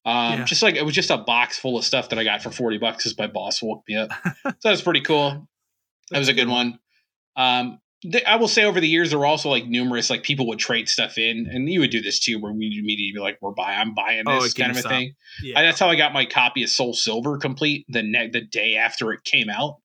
Um, 0.06 0.40
Yeah. 0.40 0.44
just 0.46 0.62
like 0.62 0.76
it 0.76 0.86
was 0.86 0.94
just 0.94 1.10
a 1.10 1.18
box 1.18 1.58
full 1.58 1.78
of 1.78 1.86
stuff 1.86 2.10
that 2.10 2.20
I 2.20 2.24
got 2.24 2.44
for 2.44 2.52
40 2.52 2.78
bucks 2.78 2.98
because 2.98 3.18
my 3.18 3.28
boss 3.28 3.62
woke 3.62 3.84
me 3.88 3.96
up. 3.96 4.10
so 4.44 4.52
that 4.64 4.72
was 4.72 4.82
pretty 4.82 5.02
cool. 5.02 5.48
That 6.12 6.20
was 6.20 6.28
a 6.28 6.34
good 6.34 6.48
one. 6.50 6.80
Um, 7.36 7.80
I 8.28 8.36
will 8.36 8.48
say 8.48 8.66
over 8.66 8.80
the 8.80 8.88
years 8.88 9.10
there 9.10 9.20
were 9.20 9.26
also 9.26 9.50
like 9.50 9.66
numerous 9.68 10.10
like 10.10 10.24
people 10.24 10.48
would 10.48 10.60
trade 10.60 10.90
stuff 10.90 11.18
in, 11.18 11.48
and 11.52 11.70
you 11.70 11.80
would 11.80 11.92
do 11.92 12.02
this 12.02 12.20
too, 12.20 12.40
where 12.40 12.52
we 12.52 12.68
would 12.70 12.78
immediately 12.78 13.12
be 13.14 13.20
like, 13.20 13.38
"We're 13.42 13.52
buying, 13.52 13.80
I'm 13.80 13.94
buying 13.94 14.24
Oh, 14.28 14.42
this" 14.42 14.54
at 14.54 14.58
kind 14.64 14.78
of 14.78 14.86
a 14.86 14.90
thing. 14.90 15.14
Yeah. 15.42 15.60
I, 15.60 15.64
that's 15.64 15.80
how 15.80 15.90
I 15.90 15.96
got 15.96 16.14
my 16.14 16.26
copy 16.26 16.64
of 16.64 16.70
Soul 16.70 16.94
Silver 16.94 17.38
complete 17.38 17.86
the 17.90 18.04
ne- 18.04 18.30
the 18.30 18.42
day 18.42 18.76
after 18.76 19.12
it 19.14 19.24
came 19.24 19.50
out 19.50 19.78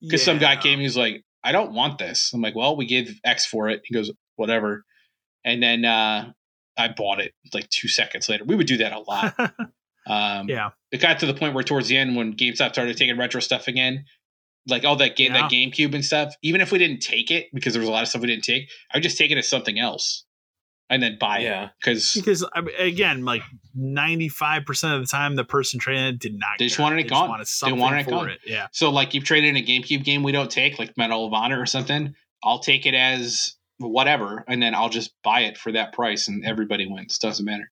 because 0.00 0.22
some 0.22 0.38
guy 0.38 0.52
Yeah. 0.54 0.60
came, 0.60 0.80
he's 0.80 0.96
like, 0.96 1.24
"I 1.44 1.52
don't 1.52 1.72
want 1.72 1.98
this." 1.98 2.32
I'm 2.32 2.40
like, 2.40 2.54
"Well, 2.54 2.76
we 2.76 2.86
gave 2.86 3.18
X 3.24 3.46
for 3.46 3.68
it." 3.68 3.82
He 3.84 3.94
goes, 3.94 4.10
"Whatever," 4.36 4.84
and 5.44 5.62
then 5.62 5.84
uh, 5.84 6.32
I 6.78 6.88
bought 6.88 7.20
it 7.20 7.32
like 7.52 7.68
two 7.70 7.88
seconds 7.88 8.28
later. 8.28 8.44
We 8.44 8.56
would 8.56 8.66
do 8.66 8.78
that 8.78 8.92
a 8.92 9.00
lot. 9.00 9.34
Um, 10.06 10.48
yeah. 10.48 10.70
it 10.90 11.00
got 11.00 11.18
to 11.20 11.26
the 11.26 11.34
point 11.34 11.54
where 11.54 11.62
towards 11.62 11.86
the 11.88 11.96
end 11.96 12.16
when 12.16 12.32
GameStop 12.34 12.72
started 12.72 12.96
taking 12.96 13.16
retro 13.18 13.38
stuff 13.40 13.68
again, 13.68 14.06
like 14.68 14.84
all 14.84 14.96
that 14.96 15.16
game 15.16 15.32
Yeah. 15.32 15.42
that 15.42 15.50
GameCube 15.50 15.94
and 15.94 16.04
stuff, 16.04 16.34
even 16.42 16.60
if 16.60 16.70
we 16.72 16.78
didn't 16.78 17.00
take 17.00 17.30
it 17.30 17.46
because 17.54 17.72
there 17.72 17.80
was 17.80 17.88
a 17.88 17.92
lot 17.92 18.02
of 18.02 18.08
stuff 18.08 18.20
we 18.22 18.28
didn't 18.28 18.44
take, 18.44 18.68
I 18.92 18.96
would 18.96 19.02
just 19.02 19.16
take 19.18 19.30
it 19.30 19.38
as 19.38 19.48
something 19.48 19.78
else. 19.78 20.24
and 20.92 21.00
then 21.00 21.16
buy 21.20 21.38
Yeah. 21.38 21.66
it 21.66 21.70
because 21.80 22.14
because 22.14 22.44
I 22.52 22.62
mean, 22.62 22.74
again, 22.76 23.24
like 23.24 23.42
ninety 23.76 24.28
five 24.28 24.64
percent 24.66 24.94
of 24.94 25.00
the 25.00 25.06
time, 25.06 25.36
the 25.36 25.44
person 25.44 25.78
trading 25.78 26.02
it 26.02 26.18
did 26.18 26.34
not. 26.34 26.58
They 26.58 26.64
just 26.66 26.78
care. 26.78 26.84
wanted 26.84 26.98
it 26.98 27.02
just 27.04 27.10
gone. 27.12 27.28
Wanted 27.28 27.46
They 27.64 27.72
wanted 27.72 28.00
it 28.00 28.04
for 28.06 28.10
gone. 28.10 28.28
it. 28.30 28.40
Yeah. 28.44 28.66
so 28.72 28.90
like 28.90 29.14
you've 29.14 29.22
traded 29.22 29.50
in 29.50 29.56
a 29.56 29.64
GameCube 29.64 30.02
game 30.02 30.24
we 30.24 30.32
don't 30.32 30.50
take 30.50 30.80
like 30.80 30.96
Medal 30.98 31.24
of 31.26 31.32
Honor 31.32 31.60
or 31.60 31.66
something. 31.66 32.14
I'll 32.42 32.58
take 32.58 32.86
it 32.86 32.94
as 32.94 33.54
whatever, 33.78 34.44
and 34.48 34.60
then 34.62 34.74
I'll 34.74 34.88
just 34.88 35.12
buy 35.22 35.42
it 35.42 35.56
for 35.56 35.70
that 35.72 35.92
price, 35.92 36.26
and 36.28 36.44
everybody 36.44 36.86
wins. 36.86 37.18
Doesn't 37.18 37.44
matter. 37.44 37.70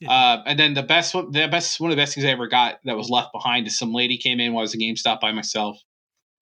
Yeah. 0.00 0.10
Uh, 0.12 0.42
and 0.46 0.56
then 0.58 0.74
the 0.74 0.82
best 0.84 1.12
one, 1.14 1.32
the 1.32 1.48
best 1.48 1.80
one 1.80 1.90
of 1.90 1.96
the 1.96 2.00
best 2.00 2.14
things 2.14 2.24
I 2.24 2.30
ever 2.30 2.46
got 2.46 2.78
that 2.84 2.96
was 2.96 3.10
left 3.10 3.32
behind 3.32 3.66
is 3.66 3.76
some 3.78 3.92
lady 3.92 4.16
came 4.16 4.38
in 4.40 4.52
while 4.52 4.60
I 4.60 4.62
was 4.62 4.74
at 4.74 4.80
GameStop 4.80 5.20
by 5.20 5.32
myself. 5.32 5.78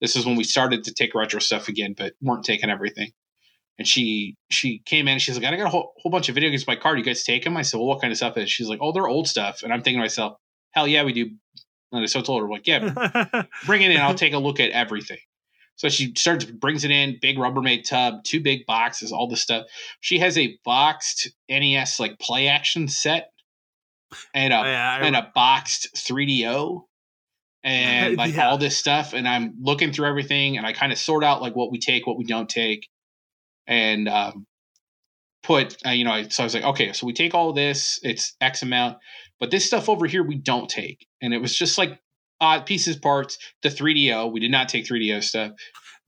This 0.02 0.16
is 0.16 0.26
when 0.26 0.36
we 0.36 0.44
started 0.44 0.84
to 0.84 0.92
take 0.92 1.14
retro 1.14 1.40
stuff 1.40 1.68
again, 1.68 1.94
but 1.96 2.12
weren't 2.20 2.44
taking 2.44 2.68
everything. 2.68 3.12
And 3.78 3.88
she 3.88 4.36
she 4.50 4.80
came 4.84 5.08
in. 5.08 5.18
She's 5.18 5.38
like, 5.38 5.46
I 5.46 5.56
got 5.56 5.66
a 5.66 5.70
whole, 5.70 5.94
whole 5.96 6.10
bunch 6.12 6.28
of 6.28 6.34
video 6.34 6.50
games 6.50 6.62
in 6.62 6.66
my 6.68 6.76
car. 6.76 6.92
Do 6.94 6.98
you 6.98 7.04
guys 7.04 7.24
take 7.24 7.44
them? 7.44 7.56
I 7.56 7.62
said, 7.62 7.78
Well, 7.78 7.86
what 7.86 8.02
kind 8.02 8.10
of 8.10 8.18
stuff 8.18 8.36
is? 8.36 8.50
She's 8.50 8.68
like, 8.68 8.80
Oh, 8.82 8.92
they're 8.92 9.08
old 9.08 9.26
stuff. 9.28 9.62
And 9.62 9.72
I'm 9.72 9.80
thinking 9.80 9.98
to 10.00 10.02
myself, 10.04 10.36
Hell 10.72 10.86
yeah, 10.86 11.04
we 11.04 11.14
do. 11.14 11.30
And 11.92 12.08
so 12.10 12.20
I 12.20 12.22
told 12.22 12.42
her, 12.42 12.48
like, 12.48 12.66
yeah, 12.66 13.44
bring 13.66 13.82
it 13.82 13.90
in. 13.90 13.98
I'll 13.98 14.14
take 14.14 14.32
a 14.32 14.38
look 14.38 14.60
at 14.60 14.70
everything. 14.70 15.18
So 15.76 15.88
she 15.88 16.12
starts 16.16 16.44
brings 16.44 16.84
it 16.84 16.90
in, 16.90 17.18
big 17.20 17.36
Rubbermaid 17.36 17.84
tub, 17.84 18.24
two 18.24 18.40
big 18.40 18.66
boxes, 18.66 19.12
all 19.12 19.28
this 19.28 19.42
stuff. 19.42 19.66
She 20.00 20.18
has 20.18 20.36
a 20.38 20.58
boxed 20.64 21.30
NES 21.48 22.00
like 22.00 22.18
play 22.18 22.48
action 22.48 22.88
set 22.88 23.30
and 24.34 24.52
a 24.52 24.58
oh, 24.58 24.64
yeah, 24.64 24.98
I- 25.00 25.06
and 25.06 25.16
a 25.16 25.30
boxed 25.34 25.88
3DO 25.96 26.82
and 27.64 28.16
like 28.18 28.34
Yeah. 28.34 28.50
all 28.50 28.58
this 28.58 28.76
stuff. 28.76 29.12
And 29.12 29.28
I'm 29.28 29.54
looking 29.60 29.92
through 29.92 30.08
everything 30.08 30.56
and 30.56 30.66
I 30.66 30.72
kind 30.72 30.92
of 30.92 30.98
sort 30.98 31.24
out 31.24 31.42
like 31.42 31.54
what 31.56 31.70
we 31.70 31.78
take, 31.78 32.06
what 32.06 32.18
we 32.18 32.24
don't 32.24 32.48
take, 32.48 32.88
and 33.66 34.08
um, 34.08 34.46
put 35.42 35.76
uh, 35.86 35.90
you 35.90 36.04
know. 36.04 36.28
So 36.28 36.42
I 36.42 36.46
was 36.46 36.54
like, 36.54 36.64
okay, 36.64 36.92
so 36.92 37.06
we 37.06 37.12
take 37.12 37.34
all 37.34 37.52
this, 37.52 37.98
it's 38.02 38.34
X 38.40 38.62
amount, 38.62 38.98
but 39.40 39.50
this 39.50 39.66
stuff 39.66 39.88
over 39.88 40.06
here 40.06 40.22
we 40.22 40.36
don't 40.36 40.68
take. 40.68 41.06
And 41.20 41.32
it 41.34 41.38
was 41.38 41.56
just 41.56 41.78
like 41.78 41.98
odd 42.40 42.66
pieces, 42.66 42.96
parts. 42.96 43.38
The 43.62 43.68
3DO, 43.68 44.32
we 44.32 44.40
did 44.40 44.50
not 44.50 44.68
take 44.68 44.86
3DO 44.86 45.22
stuff. 45.22 45.52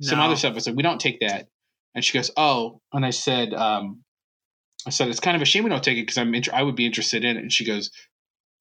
Some 0.01 0.19
other 0.21 0.37
stuff. 0.37 0.53
I 0.53 0.55
was 0.57 0.67
like, 0.67 0.77
we 0.77 0.83
don't 0.83 1.01
take 1.01 1.21
that. 1.21 1.47
And 1.95 2.05
she 2.05 2.19
goes, 2.19 2.31
oh. 2.37 2.81
And 2.93 3.07
I 3.07 3.11
said, 3.11 3.55
um, 3.55 4.03
I 4.87 4.91
said 4.91 5.09
it's 5.09 5.21
kind 5.21 5.37
of 5.37 5.43
a 5.43 5.45
shame 5.45 5.63
we 5.63 5.71
don't 5.71 5.83
take 5.85 5.97
it 5.97 6.03
because 6.03 6.19
I'm 6.19 6.35
inter- 6.35 6.53
I 6.53 6.63
would 6.63 6.75
be 6.75 6.85
interested 6.85 7.25
in 7.25 7.37
it. 7.37 7.41
And 7.41 7.53
she 7.53 7.65
goes, 7.65 7.91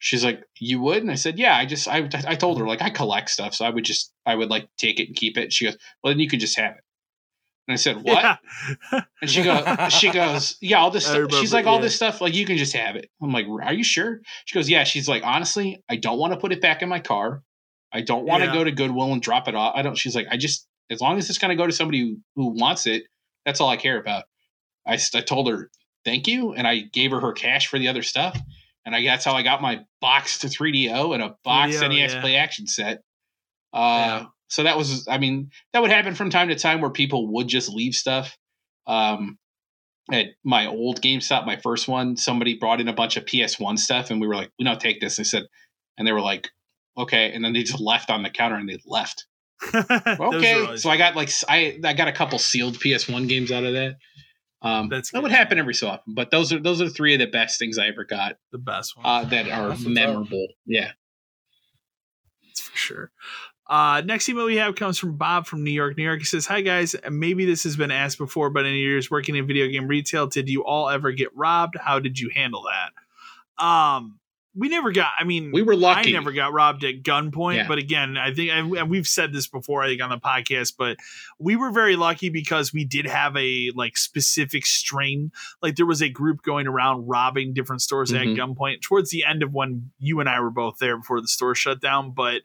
she's 0.03 0.25
like, 0.25 0.43
you 0.59 0.81
would? 0.81 1.01
And 1.01 1.09
I 1.09 1.15
said, 1.15 1.39
yeah. 1.39 1.55
I 1.55 1.65
just 1.65 1.87
I 1.87 2.09
I 2.27 2.35
told 2.35 2.59
her 2.59 2.67
like 2.67 2.81
I 2.81 2.89
collect 2.89 3.29
stuff, 3.29 3.53
so 3.53 3.63
I 3.63 3.69
would 3.69 3.85
just 3.85 4.11
I 4.25 4.35
would 4.35 4.49
like 4.49 4.67
take 4.77 4.99
it 4.99 5.07
and 5.07 5.15
keep 5.15 5.37
it. 5.37 5.53
She 5.53 5.63
goes, 5.63 5.77
well 6.03 6.11
then 6.11 6.19
you 6.19 6.27
can 6.27 6.39
just 6.39 6.57
have 6.59 6.73
it. 6.73 6.83
And 7.67 7.73
I 7.73 7.77
said, 7.77 7.95
what? 8.03 8.21
Yeah. 8.21 9.01
And 9.21 9.29
she 9.31 9.41
goes, 9.41 9.93
she 9.93 10.11
goes, 10.11 10.57
yeah, 10.61 10.79
all 10.79 10.91
this 10.91 11.05
stuff. 11.05 11.31
She's 11.31 11.53
like, 11.53 11.65
all 11.65 11.75
yeah. 11.77 11.83
this 11.83 11.95
stuff, 11.95 12.19
like 12.19 12.33
you 12.33 12.45
can 12.45 12.57
just 12.57 12.73
have 12.73 12.97
it. 12.97 13.09
I'm 13.21 13.31
like, 13.31 13.45
are 13.47 13.71
you 13.73 13.85
sure? 13.85 14.19
She 14.43 14.55
goes, 14.55 14.69
yeah. 14.69 14.83
She's 14.83 15.07
like, 15.07 15.23
honestly, 15.23 15.81
I 15.87 15.95
don't 15.95 16.19
want 16.19 16.33
to 16.33 16.39
put 16.39 16.51
it 16.51 16.59
back 16.59 16.81
in 16.81 16.89
my 16.89 16.99
car. 16.99 17.41
I 17.93 18.01
don't 18.01 18.25
want 18.25 18.41
to 18.43 18.47
Yeah. 18.47 18.53
go 18.53 18.63
to 18.65 18.71
Goodwill 18.71 19.13
and 19.13 19.21
drop 19.21 19.47
it 19.47 19.55
off. 19.55 19.73
I 19.77 19.81
don't. 19.81 19.97
She's 19.97 20.15
like, 20.15 20.27
I 20.29 20.35
just 20.35 20.67
as 20.89 20.99
long 20.99 21.17
as 21.17 21.29
it's 21.29 21.39
going 21.39 21.49
to 21.49 21.55
go 21.55 21.65
to 21.65 21.71
somebody 21.71 22.01
who, 22.01 22.17
who 22.35 22.59
wants 22.59 22.85
it, 22.85 23.03
that's 23.45 23.61
all 23.61 23.69
I 23.69 23.77
care 23.77 23.97
about. 23.97 24.25
I 24.85 24.99
I 25.15 25.21
told 25.21 25.47
her 25.47 25.69
thank 26.03 26.27
you, 26.27 26.51
and 26.53 26.67
I 26.67 26.79
gave 26.79 27.11
her 27.11 27.21
her 27.21 27.31
cash 27.31 27.67
for 27.67 27.79
the 27.79 27.87
other 27.87 28.03
stuff, 28.03 28.37
and 28.85 28.95
I 28.95 29.03
that's 29.03 29.25
how 29.25 29.33
I 29.33 29.43
got 29.43 29.61
my 29.61 29.81
box 30.01 30.39
to 30.39 30.47
3DO 30.47 31.13
and 31.13 31.23
a 31.23 31.35
box 31.43 31.75
3DO, 31.77 31.89
NES 31.89 32.13
yeah. 32.13 32.21
Play 32.21 32.35
Action 32.35 32.67
set. 32.67 32.99
Uh, 33.73 33.77
Yeah. 34.21 34.25
so 34.47 34.63
that 34.63 34.77
was, 34.77 35.07
I 35.07 35.17
mean, 35.17 35.49
that 35.73 35.81
would 35.81 35.91
happen 35.91 36.15
from 36.15 36.29
time 36.29 36.49
to 36.49 36.55
time 36.55 36.81
where 36.81 36.91
people 36.91 37.33
would 37.33 37.47
just 37.47 37.69
leave 37.69 37.93
stuff. 37.93 38.37
Um, 38.85 39.37
at 40.11 40.27
my 40.43 40.67
old 40.67 41.01
GameStop, 41.01 41.45
my 41.45 41.55
first 41.55 41.87
one, 41.87 42.17
somebody 42.17 42.57
brought 42.57 42.81
in 42.81 42.89
a 42.89 42.93
bunch 42.93 43.15
of 43.15 43.25
PS1 43.25 43.79
stuff, 43.79 44.11
and 44.11 44.19
we 44.19 44.27
were 44.27 44.35
like, 44.35 44.51
"We 44.59 44.65
don't 44.65 44.79
take 44.79 44.99
this." 44.99 45.17
I 45.19 45.23
said, 45.23 45.43
and 45.97 46.05
they 46.05 46.11
were 46.11 46.21
like, 46.21 46.49
"Okay," 46.97 47.31
and 47.31 47.43
then 47.43 47.53
they 47.53 47.63
just 47.63 47.79
left 47.79 48.09
on 48.09 48.21
the 48.21 48.29
counter 48.29 48.57
and 48.57 48.67
they 48.67 48.79
left. 48.85 49.25
Okay, 49.73 50.61
always 50.61 50.83
so 50.83 50.89
I 50.89 50.97
got 50.97 51.15
like 51.15 51.29
I 51.47 51.79
I 51.85 51.93
got 51.93 52.09
a 52.09 52.11
couple 52.11 52.37
sealed 52.37 52.75
PS1 52.75 53.29
games 53.29 53.49
out 53.49 53.63
of 53.63 53.73
that. 53.73 53.95
Um, 54.63 54.87
That's 54.87 55.11
that 55.11 55.21
would 55.21 55.31
happen 55.31 55.59
every 55.59 55.73
so 55.73 55.89
often, 55.89 56.13
but 56.13 56.31
those 56.31 56.53
are 56.53 56.59
those 56.59 56.81
are 56.81 56.87
three 56.87 57.13
of 57.13 57.19
the 57.19 57.27
best 57.27 57.59
things 57.59 57.77
I 57.77 57.87
ever 57.87 58.05
got 58.05 58.37
the 58.53 58.57
best 58.57 58.95
one. 58.95 59.05
uh, 59.05 59.25
that 59.25 59.49
are 59.49 59.69
That's 59.69 59.85
up. 59.85 59.91
memorable. 59.91 60.47
Yeah, 60.65 60.91
That's 62.47 62.61
for 62.61 62.77
sure. 62.77 63.11
Uh, 63.67 64.01
next 64.05 64.27
email 64.29 64.45
we 64.45 64.57
have 64.57 64.75
comes 64.75 64.97
from 64.99 65.15
Bob 65.17 65.47
from 65.47 65.63
New 65.63 65.71
York, 65.71 65.97
New 65.97 66.03
York. 66.03 66.19
He 66.19 66.25
says, 66.25 66.45
"Hi 66.45 66.61
guys, 66.61 66.95
maybe 67.09 67.45
this 67.45 67.63
has 67.63 67.75
been 67.75 67.91
asked 67.91 68.17
before, 68.17 68.49
but 68.49 68.65
in 68.65 68.71
your 68.73 68.89
years 68.91 69.11
working 69.11 69.35
in 69.35 69.47
video 69.47 69.67
game 69.67 69.87
retail, 69.87 70.27
did 70.27 70.49
you 70.49 70.63
all 70.63 70.89
ever 70.89 71.11
get 71.11 71.29
robbed? 71.35 71.75
How 71.77 71.99
did 71.99 72.19
you 72.19 72.29
handle 72.33 72.63
that?" 72.63 73.63
Um, 73.65 74.19
we 74.55 74.69
never 74.69 74.91
got. 74.91 75.11
I 75.19 75.23
mean, 75.23 75.51
we 75.51 75.61
were 75.63 75.75
lucky. 75.75 76.09
I 76.09 76.13
never 76.19 76.31
got 76.31 76.53
robbed 76.53 76.83
at 76.83 77.01
gunpoint, 77.03 77.55
Yeah. 77.55 77.67
but 77.67 77.79
again, 77.79 78.17
I 78.17 78.33
think 78.33 78.51
and 78.51 78.89
we've 78.89 79.07
said 79.07 79.33
this 79.33 79.47
before, 79.47 79.81
I 79.83 79.87
think 79.87 80.01
on 80.01 80.09
the 80.11 80.17
podcast, 80.19 80.73
but 80.77 80.97
we 81.39 81.55
were 81.55 81.71
very 81.71 81.95
lucky 81.95 82.29
because 82.29 82.71
we 82.71 82.85
did 82.85 83.05
have 83.07 83.35
a 83.35 83.71
like 83.75 83.97
specific 83.97 84.65
string. 84.65 85.31
Like 85.61 85.75
there 85.75 85.85
was 85.87 86.01
a 86.01 86.09
group 86.09 86.43
going 86.43 86.67
around 86.67 87.07
robbing 87.07 87.53
different 87.53 87.81
stores 87.81 88.11
Mhm. 88.11 88.19
at 88.33 88.37
gunpoint 88.37 88.81
towards 88.81 89.09
the 89.09 89.23
end 89.25 89.41
of 89.43 89.53
when 89.53 89.91
you 89.99 90.19
and 90.19 90.29
I 90.29 90.39
were 90.39 90.51
both 90.51 90.77
there 90.79 90.97
before 90.97 91.19
the 91.21 91.27
store 91.27 91.55
shut 91.55 91.81
down. 91.81 92.11
But 92.11 92.41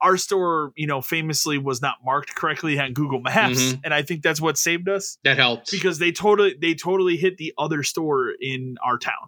our 0.00 0.16
store, 0.16 0.72
you 0.76 0.86
know, 0.86 1.00
famously 1.00 1.58
was 1.58 1.82
not 1.82 1.96
marked 2.04 2.36
correctly 2.36 2.78
on 2.78 2.92
Google 2.92 3.18
Maps, 3.20 3.58
Mhm. 3.72 3.80
and 3.82 3.92
I 3.92 4.02
think 4.02 4.22
that's 4.22 4.40
what 4.40 4.56
saved 4.56 4.88
us 4.88 5.18
that 5.24 5.36
helps. 5.38 5.72
because 5.72 5.98
they 5.98 6.12
totally 6.12 6.54
they 6.60 6.74
totally 6.74 7.16
hit 7.16 7.36
the 7.36 7.52
other 7.58 7.82
store 7.82 8.30
in 8.40 8.76
our 8.84 8.96
town. 8.96 9.26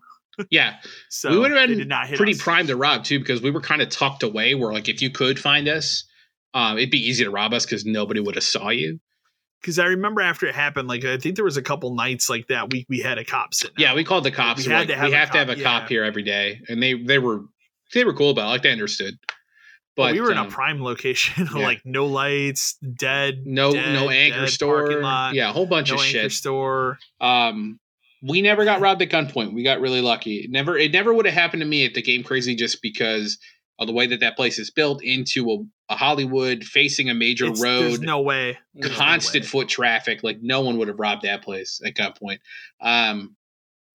Yeah, 0.50 0.76
So 1.08 1.30
we 1.30 1.38
would 1.38 1.50
have 1.50 1.68
been 1.68 1.78
did 1.78 1.88
not 1.88 2.06
hit 2.08 2.16
pretty 2.16 2.32
us. 2.32 2.42
primed 2.42 2.68
to 2.68 2.76
rob 2.76 3.04
too 3.04 3.18
because 3.18 3.42
we 3.42 3.50
were 3.50 3.60
kind 3.60 3.82
of 3.82 3.88
tucked 3.88 4.22
away. 4.22 4.54
Where 4.54 4.72
like 4.72 4.88
if 4.88 5.02
you 5.02 5.10
could 5.10 5.38
find 5.38 5.68
us, 5.68 6.04
um, 6.54 6.78
it'd 6.78 6.90
be 6.90 6.98
easy 7.08 7.24
to 7.24 7.30
rob 7.30 7.52
us 7.54 7.64
because 7.64 7.84
nobody 7.84 8.20
would 8.20 8.34
have 8.34 8.44
saw 8.44 8.70
you. 8.70 8.98
because 9.60 9.78
I 9.78 9.84
remember 9.86 10.20
after 10.22 10.46
it 10.46 10.54
happened, 10.54 10.88
like 10.88 11.04
I 11.04 11.18
think 11.18 11.36
there 11.36 11.44
was 11.44 11.56
a 11.56 11.62
couple 11.62 11.94
nights 11.94 12.30
like 12.30 12.46
that 12.48 12.70
week 12.72 12.86
we 12.88 13.00
had 13.00 13.18
a 13.18 13.24
cop 13.24 13.54
sitting. 13.54 13.74
Yeah, 13.78 13.90
out. 13.90 13.96
we 13.96 14.04
called 14.04 14.24
the 14.24 14.30
cops. 14.30 14.66
We 14.66 14.72
had 14.72 14.78
like, 14.80 14.88
to 14.88 14.96
have 14.96 15.08
we 15.08 15.14
a 15.14 15.18
have 15.18 15.30
to 15.32 15.38
have 15.38 15.48
cop, 15.48 15.58
a 15.58 15.62
cop 15.62 15.88
here 15.88 16.02
every 16.04 16.22
day, 16.22 16.60
and 16.68 16.82
they 16.82 16.94
they 16.94 17.18
were 17.18 17.42
they 17.94 18.04
were 18.04 18.14
cool 18.14 18.30
about 18.30 18.46
it. 18.46 18.50
Like 18.50 18.62
they 18.62 18.72
understood. 18.72 19.14
But 19.96 20.04
But 20.06 20.12
we 20.14 20.20
were 20.20 20.30
in 20.30 20.38
a 20.38 20.42
um, 20.42 20.48
prime 20.48 20.82
location, 20.82 21.48
yeah. 21.54 21.62
like 21.62 21.82
no 21.84 22.06
lights, 22.06 22.74
dead, 22.76 23.44
no 23.44 23.72
dead, 23.72 23.92
no 23.92 24.08
anchor 24.08 24.46
store. 24.46 25.02
lot, 25.02 25.34
yeah, 25.34 25.50
a 25.50 25.52
whole 25.52 25.66
bunch 25.66 25.90
no 25.90 25.96
of 25.96 26.00
anchor 26.00 26.10
shit. 26.10 26.32
store. 26.32 26.98
Um, 27.20 27.78
we 28.22 28.42
never 28.42 28.64
got 28.64 28.80
robbed 28.80 29.02
at 29.02 29.08
gunpoint. 29.08 29.52
We 29.54 29.62
got 29.62 29.80
really 29.80 30.00
lucky. 30.00 30.36
It 30.38 30.50
never 30.50 30.76
it 30.76 30.92
never 30.92 31.12
would 31.12 31.24
have 31.26 31.34
happened 31.34 31.60
to 31.62 31.66
me 31.66 31.84
at 31.86 31.94
the 31.94 32.02
Game 32.02 32.22
Crazy 32.22 32.54
just 32.54 32.82
because 32.82 33.38
of 33.78 33.86
the 33.86 33.92
way 33.94 34.06
that 34.06 34.20
that 34.20 34.36
place 34.36 34.58
is 34.58 34.70
built 34.70 35.02
into 35.02 35.50
a, 35.50 35.92
a 35.94 35.96
Hollywood 35.96 36.64
facing 36.64 37.08
a 37.08 37.14
major 37.14 37.46
It's- 37.46 37.60
There's 37.62 37.98
road. 37.98 38.00
no 38.02 38.20
way. 38.20 38.58
There's 38.74 38.92
no 38.92 38.98
constant 38.98 39.44
way. 39.44 39.48
foot 39.48 39.68
traffic. 39.68 40.22
Like 40.22 40.38
no 40.42 40.60
one 40.60 40.76
would 40.78 40.88
have 40.88 40.98
robbed 40.98 41.22
that 41.22 41.42
place 41.42 41.80
at 41.84 41.94
gunpoint. 41.94 42.40
Um, 42.82 43.36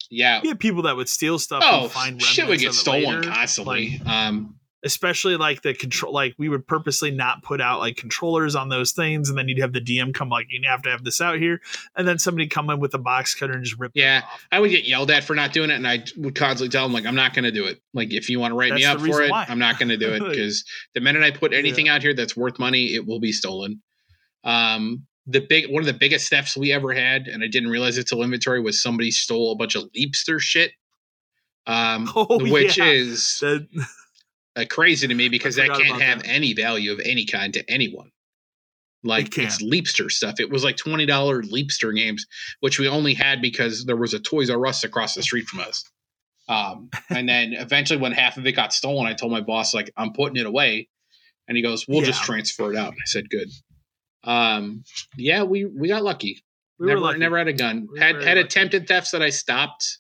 yeah. 0.10 0.40
We 0.42 0.48
had 0.50 0.60
people 0.60 0.84
that 0.84 0.96
would 0.96 1.10
steal 1.10 1.38
stuff. 1.40 1.64
Oh, 1.66 1.88
shit 2.20 2.48
would 2.48 2.60
get 2.60 2.74
stolen 2.74 3.22
later. 3.22 3.30
constantly. 3.30 4.00
Like, 4.04 4.08
um, 4.08 4.56
especially 4.86 5.36
like 5.36 5.62
the 5.64 5.74
control. 5.74 6.14
Like 6.14 6.36
we 6.38 6.48
would 6.48 6.66
purposely 6.66 7.12
not 7.12 7.44
put 7.44 7.60
out 7.60 7.80
like 7.80 7.98
controllers 7.98 8.56
on 8.56 8.70
those 8.70 8.94
things, 8.94 9.28
and 9.28 9.38
then 9.38 9.49
you'd 9.49 9.60
have 9.60 9.74
the 9.74 9.82
DM 9.82 10.14
come 10.14 10.30
like, 10.30 10.48
"You 10.49 10.62
have 10.70 10.84
to 10.84 10.90
have 10.91 11.03
this 11.03 11.20
out 11.20 11.38
here," 11.40 11.60
and 11.98 12.07
then 12.07 12.18
somebody 12.20 12.48
come 12.48 12.70
in 12.70 12.80
with 12.80 12.94
a 12.94 12.98
box 12.99 13.36
cutter 13.36 13.53
and 13.53 13.64
just 13.66 13.78
rip. 13.80 13.91
it 13.95 13.99
Yeah. 13.99 14.22
I 14.52 14.60
would 14.62 14.70
get 14.72 14.86
yelled 14.86 15.12
at 15.12 15.24
for 15.26 15.36
not 15.36 15.52
doing 15.52 15.70
it, 15.72 15.74
and 15.76 15.88
I 15.88 16.03
would 16.18 16.36
constantly 16.36 16.70
tell 16.70 16.84
them 16.86 16.94
like, 16.94 17.06
"I'm 17.06 17.16
not 17.16 17.34
going 17.34 17.44
to 17.45 17.52
do 17.52 17.66
it. 17.66 17.82
Like, 17.94 18.14
if 18.14 18.30
you 18.30 18.40
want 18.40 18.52
to 18.52 18.56
write 18.56 18.74
me 18.74 18.86
up 18.86 18.99
for 19.02 19.22
it, 19.24 19.32
why. 19.32 19.45
I'm 19.49 19.60
not 19.60 19.78
going 19.80 19.90
to 19.90 19.98
do 19.98 20.14
it 20.14 20.20
because 20.30 20.64
the 20.94 21.02
minute 21.02 21.24
I 21.24 21.32
put 21.32 21.52
Yeah. 21.52 21.57
anything 21.57 21.90
out 21.90 22.02
here 22.02 22.14
that's 22.14 22.38
worth 22.38 22.60
money, 22.60 22.94
it 22.94 23.06
will 23.06 23.20
be 23.20 23.32
stolen." 23.32 23.82
Um, 24.44 25.07
the 25.28 25.41
big 25.41 25.72
one 25.72 25.82
of 25.82 25.88
the 25.88 25.94
biggest 25.94 26.30
thefts 26.30 26.56
we 26.56 26.72
ever 26.72 26.94
had, 26.94 27.28
and 27.28 27.44
I 27.44 27.48
didn't 27.48 27.70
realize 27.70 27.98
it 27.98 28.07
till 28.07 28.22
inventory 28.22 28.62
was 28.62 28.80
somebody 28.80 29.10
stole 29.10 29.52
a 29.52 29.56
bunch 29.56 29.74
of 29.76 29.86
Leapster 29.98 30.40
shit. 30.40 30.72
Um, 31.66 32.07
Oh, 32.16 32.38
which 32.52 32.78
yeah. 32.78 32.86
is 32.86 33.40
That- 33.41 33.68
uh, 34.56 34.65
crazy 34.69 35.07
to 35.07 35.14
me 35.14 35.30
because 35.30 35.56
that 35.56 35.69
can't 35.69 36.02
have 36.02 36.23
that. 36.23 36.30
any 36.30 36.53
value 36.53 36.91
of 36.91 36.99
any 36.99 37.26
kind 37.26 37.53
to 37.53 37.69
anyone. 37.69 38.11
Like 39.03 39.32
can't. 39.32 39.48
it's 39.48 39.64
Leapster 39.64 40.11
stuff. 40.11 40.40
It 40.40 40.49
was 40.49 40.64
like 40.64 40.77
twenty 40.77 41.06
dollar 41.06 41.44
Leapster 41.44 41.95
games, 41.95 42.26
which 42.60 42.80
we 42.80 42.88
only 42.88 43.14
had 43.14 43.41
because 43.41 43.86
there 43.86 43.95
was 43.95 44.14
a 44.14 44.19
Toys 44.19 44.49
R 44.49 44.65
Us 44.65 44.84
across 44.84 45.14
the 45.14 45.22
street 45.22 45.45
from 45.48 45.60
us. 45.60 45.84
Um, 46.48 46.90
and 47.10 47.30
then 47.30 47.53
eventually, 47.57 47.99
when 47.99 48.14
half 48.14 48.38
of 48.38 48.45
it 48.48 48.53
got 48.53 48.73
stolen, 48.73 49.06
I 49.06 49.14
told 49.14 49.32
my 49.32 49.41
boss 49.41 49.73
like 49.73 49.91
I'm 49.95 50.14
putting 50.14 50.38
it 50.38 50.45
away, 50.45 50.90
and 51.48 51.56
he 51.56 51.61
goes, 51.61 51.88
"We'll 51.88 52.02
just 52.02 52.23
transfer 52.23 52.73
it 52.73 52.77
out." 52.77 52.94
I 52.94 53.06
said, 53.06 53.30
"Good." 53.30 53.49
Um, 54.23 54.84
yeah, 55.18 55.44
we 55.44 55.65
we 55.65 55.88
got 55.88 56.03
lucky. 56.03 56.44
we 56.80 56.88
never 56.88 57.18
never 57.18 57.38
had 57.38 57.48
a 57.48 57.53
gun. 57.53 57.88
We 57.91 57.99
had 57.99 58.15
had 58.15 58.38
lucky. 58.38 58.40
attempted 58.40 58.88
thefts 58.88 59.11
that 59.11 59.22
I 59.22 59.30
stopped. 59.30 59.99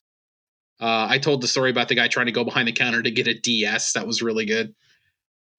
Uh, 0.79 1.07
I 1.09 1.19
told 1.19 1.41
the 1.41 1.47
story 1.47 1.69
about 1.71 1.87
the 1.87 1.95
guy 1.95 2.07
trying 2.07 2.25
to 2.25 2.31
go 2.31 2.43
behind 2.43 2.67
the 2.67 2.73
counter 2.73 3.01
to 3.01 3.11
get 3.11 3.27
a 3.27 3.33
DS. 3.33 3.93
That 3.93 4.05
was 4.05 4.21
really 4.21 4.45
good. 4.45 4.75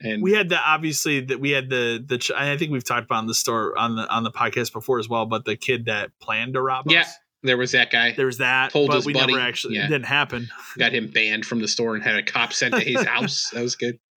And 0.01 0.23
we 0.23 0.33
had 0.33 0.51
the 0.51 0.59
obviously 0.59 1.21
that 1.21 1.41
we 1.41 1.51
had 1.53 1.71
the 1.71 2.05
the 2.07 2.35
I 2.37 2.57
think 2.59 2.71
we've 2.71 2.85
talked 2.85 3.05
about 3.07 3.17
on 3.19 3.27
the 3.27 3.35
store 3.35 3.79
on 3.79 3.97
the 3.97 4.07
on 4.15 4.25
the 4.25 4.31
podcast 4.31 4.73
before 4.73 4.99
as 4.99 5.09
well, 5.09 5.25
but 5.25 5.47
the 5.47 5.57
kid 5.57 5.87
that 5.87 6.11
planned 6.21 6.53
to 6.55 6.61
rob 6.63 6.91
Yeah. 6.91 7.01
us. 7.01 7.15
There 7.43 7.57
was 7.57 7.73
that 7.73 7.91
guy. 7.91 8.13
There 8.13 8.27
was 8.27 8.39
that, 8.39 8.73
Told 8.73 8.89
but 8.89 8.97
his 8.97 9.07
we 9.07 9.13
buddy, 9.15 9.33
never 9.35 9.43
actually. 9.47 9.77
yeah. 9.77 9.85
It 9.87 9.89
didn't 9.89 10.07
happen. 10.07 10.49
Got 10.79 10.93
him 10.93 11.09
banned 11.09 11.47
from 11.47 11.61
the 11.61 11.69
store 11.69 11.95
and 11.95 12.03
had 12.05 12.17
a 12.17 12.23
cop 12.23 12.53
sent 12.53 12.75
to 12.75 12.81
his 12.81 13.03
house. 13.05 13.51
That 13.53 13.63
was 13.63 13.77
good. 13.77 13.99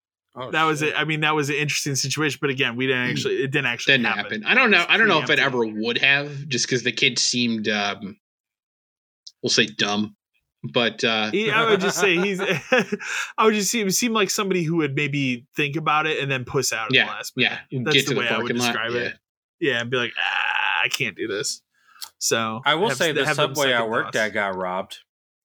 Oh, 0.41 0.53
that 0.53 0.65
was 0.65 0.83
it. 0.83 0.95
I 0.97 1.03
mean, 1.05 1.21
that 1.21 1.35
was 1.35 1.49
an 1.51 1.57
interesting 1.57 1.97
situation. 1.97 2.39
But 2.41 2.51
again, 2.51 2.77
we 2.77 2.87
didn't 2.87 3.11
actually. 3.11 3.43
It 3.43 3.51
didn't 3.51 3.67
actually 3.67 3.95
Didn't 3.97 4.07
happen. 4.15 4.45
I 4.45 4.55
don't 4.55 4.71
know. 4.71 4.85
I 4.89 4.97
don't 4.97 5.09
know 5.09 5.21
if 5.21 5.31
it 5.31 5.41
ever 5.41 5.67
would 5.67 5.99
have, 5.99 6.47
just 6.47 6.67
because 6.67 6.85
the 6.85 6.93
kid 6.93 7.19
seemed, 7.19 7.67
um, 7.67 8.17
we'll 9.43 9.51
say, 9.51 9.67
dumb. 9.67 10.15
But 10.65 11.05
uh, 11.05 11.31
He, 11.31 11.51
I 11.51 11.71
would 11.71 11.81
just 11.81 11.99
say 11.99 12.17
he's. 12.17 12.41
I 13.39 13.45
would 13.45 13.55
just 13.55 13.71
see 13.71 13.81
him 13.81 13.91
seem 13.91 14.13
like 14.13 14.29
somebody 14.31 14.63
who 14.65 14.77
would 14.77 14.95
maybe 14.97 15.47
think 15.57 15.77
about 15.77 16.07
it 16.07 16.21
and 16.21 16.31
then 16.31 16.45
puss 16.45 16.73
out 16.73 16.87
at 16.87 16.95
Yeah, 16.95 17.05
the 17.05 17.11
last 17.13 17.37
minute. 17.37 17.59
yeah, 17.71 17.81
That's 17.85 17.97
get 17.97 18.07
the 18.07 18.09
to 18.11 18.15
the 18.15 18.21
way 18.21 18.29
I 18.29 18.39
would 18.39 18.41
parking 18.41 18.57
lot. 18.59 18.67
describe 18.73 18.93
Yeah. 18.93 19.01
it. 19.01 19.15
Yeah, 19.61 19.81
and 19.81 19.91
be 19.91 19.97
like, 19.97 20.13
ah, 20.19 20.81
I 20.85 20.89
can't 20.89 21.17
do 21.17 21.29
this. 21.29 21.63
So 22.19 22.61
I 22.65 22.75
will 22.75 22.89
have- 22.89 22.99
say 22.99 23.13
the 23.13 23.25
have 23.25 23.37
subway 23.37 23.69
I 23.73 23.79
second 23.79 23.91
worked 23.91 24.17
at 24.17 24.33
got 24.33 24.57
robbed. 24.57 24.99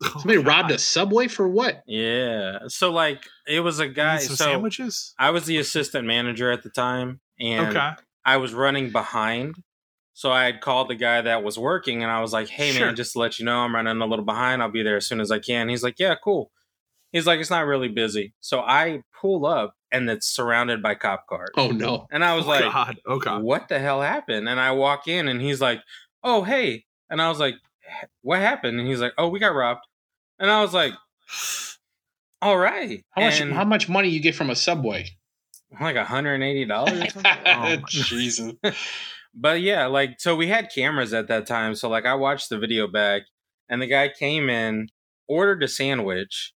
Oh, 0.03 0.09
Somebody 0.19 0.37
robbed 0.39 0.71
a 0.71 0.77
subway 0.79 1.27
for 1.27 1.47
what? 1.47 1.83
Yeah. 1.87 2.59
So 2.67 2.91
like 2.91 3.25
it 3.47 3.59
was 3.61 3.79
a 3.79 3.87
guy. 3.87 4.17
some 4.17 4.35
So 4.35 4.45
sandwiches. 4.45 5.13
I 5.19 5.29
was 5.29 5.45
the 5.45 5.57
assistant 5.59 6.05
manager 6.07 6.51
at 6.51 6.63
the 6.63 6.69
time, 6.69 7.21
and 7.39 7.67
Okay. 7.75 7.89
I 8.25 8.37
was 8.37 8.53
running 8.53 8.89
behind. 8.91 9.55
So 10.13 10.31
I 10.31 10.45
had 10.45 10.61
called 10.61 10.89
the 10.89 10.95
guy 10.95 11.21
that 11.21 11.43
was 11.43 11.57
working, 11.57 12.03
and 12.03 12.11
I 12.11 12.21
was 12.21 12.33
like, 12.33 12.47
"Hey 12.47 12.71
Sure. 12.71 12.87
man, 12.87 12.95
just 12.95 13.13
to 13.13 13.19
let 13.19 13.39
you 13.39 13.45
know, 13.45 13.59
I'm 13.59 13.75
running 13.75 14.01
a 14.01 14.05
little 14.05 14.25
behind. 14.25 14.61
I'll 14.61 14.71
be 14.71 14.83
there 14.83 14.97
as 14.97 15.07
soon 15.07 15.19
as 15.19 15.31
I 15.31 15.39
can." 15.39 15.69
He's 15.69 15.83
like, 15.83 15.99
"Yeah, 15.99 16.15
cool." 16.23 16.51
He's 17.11 17.27
like, 17.27 17.39
"It's 17.39 17.49
not 17.49 17.65
really 17.65 17.89
busy." 17.89 18.33
So 18.39 18.61
I 18.61 19.01
pull 19.19 19.45
up, 19.45 19.75
and 19.91 20.09
it's 20.09 20.27
surrounded 20.27 20.83
by 20.83 20.95
cop 20.95 21.27
cars. 21.27 21.49
Oh 21.57 21.69
no! 21.69 22.07
And 22.11 22.23
I 22.23 22.35
was 22.35 22.45
oh, 22.45 22.49
like, 22.49 22.61
God. 22.61 22.97
Oh 23.05 23.19
God. 23.19 23.43
what 23.43 23.69
the 23.69 23.79
hell 23.79 24.01
happened? 24.01 24.47
And 24.47 24.59
I 24.59 24.71
walk 24.71 25.07
in 25.07 25.27
and 25.27 25.41
he's 25.41 25.61
like, 25.61 25.81
oh, 26.23 26.43
hey. 26.43 26.85
And 27.09 27.21
I 27.21 27.29
was 27.29 27.39
like, 27.39 27.55
what 28.21 28.39
happened? 28.39 28.79
And 28.79 28.87
he's 28.87 29.01
like, 29.01 29.13
oh, 29.17 29.27
we 29.27 29.39
got 29.39 29.53
robbed. 29.53 29.81
And 30.39 30.49
I 30.49 30.61
was 30.61 30.73
like, 30.73 30.93
all 32.41 32.57
right. 32.57 33.03
How 33.11 33.21
much? 33.21 33.39
And 33.39 33.53
How 33.53 33.65
much 33.65 33.89
money 33.89 34.09
you 34.09 34.19
get 34.19 34.35
from 34.35 34.49
a 34.49 34.55
subway? 34.55 35.09
like 35.81 35.95
$180 35.95 36.69
or 36.69 37.09
something. 37.09 37.23
Oh, 37.45 37.77
Jesus! 37.87 38.53
but 39.33 39.61
yeah, 39.61 39.85
like, 39.87 40.19
so 40.19 40.35
we 40.35 40.47
had 40.47 40.69
cameras 40.73 41.13
at 41.13 41.27
that 41.27 41.45
time. 41.47 41.75
So, 41.75 41.89
like, 41.89 42.05
I 42.05 42.13
watched 42.15 42.49
the 42.49 42.57
video 42.59 42.87
back 42.87 43.23
and 43.69 43.81
the 43.81 43.87
guy 43.87 44.09
came 44.09 44.49
in, 44.49 44.89
ordered 45.27 45.63
a 45.63 45.67
sandwich, 45.67 46.53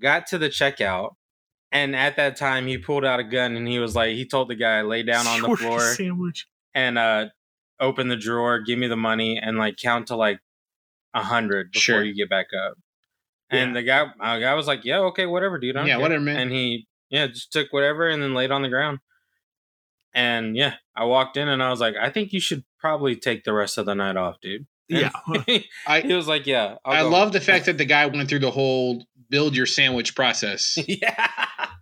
got 0.00 0.26
to 0.28 0.38
the 0.38 0.48
checkout. 0.48 1.14
And 1.72 1.94
at 1.94 2.16
that 2.16 2.36
time, 2.36 2.66
he 2.66 2.78
pulled 2.78 3.04
out 3.04 3.20
a 3.20 3.24
gun 3.24 3.56
and 3.56 3.68
he 3.68 3.78
was 3.78 3.94
like, 3.94 4.14
he 4.14 4.26
told 4.26 4.48
the 4.48 4.56
guy, 4.56 4.82
lay 4.82 5.02
down 5.04 5.26
on 5.26 5.40
the 5.42 5.56
floor. 5.56 5.80
Sandwich. 5.80 6.46
and 6.74 6.98
uh 6.98 7.26
open 7.78 8.08
the 8.08 8.16
drawer, 8.16 8.58
give 8.60 8.78
me 8.78 8.86
the 8.88 8.96
money, 8.96 9.38
and 9.38 9.56
like 9.56 9.76
count 9.76 10.08
to 10.08 10.16
like 10.16 10.38
a 11.14 11.22
hundred 11.22 11.72
before 11.72 11.80
Sure. 11.80 12.02
you 12.04 12.14
get 12.14 12.28
back 12.28 12.46
up. 12.52 12.74
And 13.52 13.74
the 13.74 13.82
guy, 13.82 14.02
uh, 14.20 14.38
guy 14.38 14.54
was 14.54 14.66
like, 14.68 14.84
"Yeah, 14.84 14.98
okay, 14.98 15.26
whatever, 15.26 15.58
dude. 15.58 15.76
I 15.76 15.80
don't 15.80 15.88
Yeah, 15.88 15.94
care." 15.94 16.02
whatever, 16.02 16.20
man. 16.22 16.36
And 16.36 16.52
he, 16.52 16.86
yeah, 17.08 17.26
just 17.28 17.50
took 17.52 17.72
whatever 17.72 18.08
and 18.08 18.22
then 18.22 18.32
laid 18.34 18.50
on 18.52 18.62
the 18.62 18.68
ground. 18.68 18.98
And 20.12 20.56
yeah, 20.56 20.74
I 20.96 21.04
walked 21.04 21.36
in 21.36 21.48
and 21.48 21.62
I 21.62 21.70
was 21.70 21.80
like, 21.80 21.94
"I 22.00 22.10
think 22.10 22.32
you 22.32 22.40
should 22.40 22.64
probably 22.78 23.16
take 23.16 23.44
the 23.44 23.52
rest 23.52 23.78
of 23.78 23.86
the 23.86 23.94
night 23.94 24.16
off, 24.16 24.40
dude." 24.40 24.66
Yeah. 24.88 25.10
I 25.86 26.00
he 26.00 26.12
was 26.14 26.26
like, 26.26 26.46
"Yeah." 26.46 26.76
I'll 26.84 27.06
I 27.06 27.08
love 27.08 27.32
the 27.32 27.40
fact 27.50 27.66
that 27.66 27.78
the 27.78 27.84
guy 27.84 28.06
went 28.06 28.28
through 28.28 28.40
the 28.40 28.50
whole 28.50 29.04
build 29.28 29.54
your 29.54 29.66
sandwich 29.66 30.16
process. 30.16 30.76
yeah. 30.88 31.28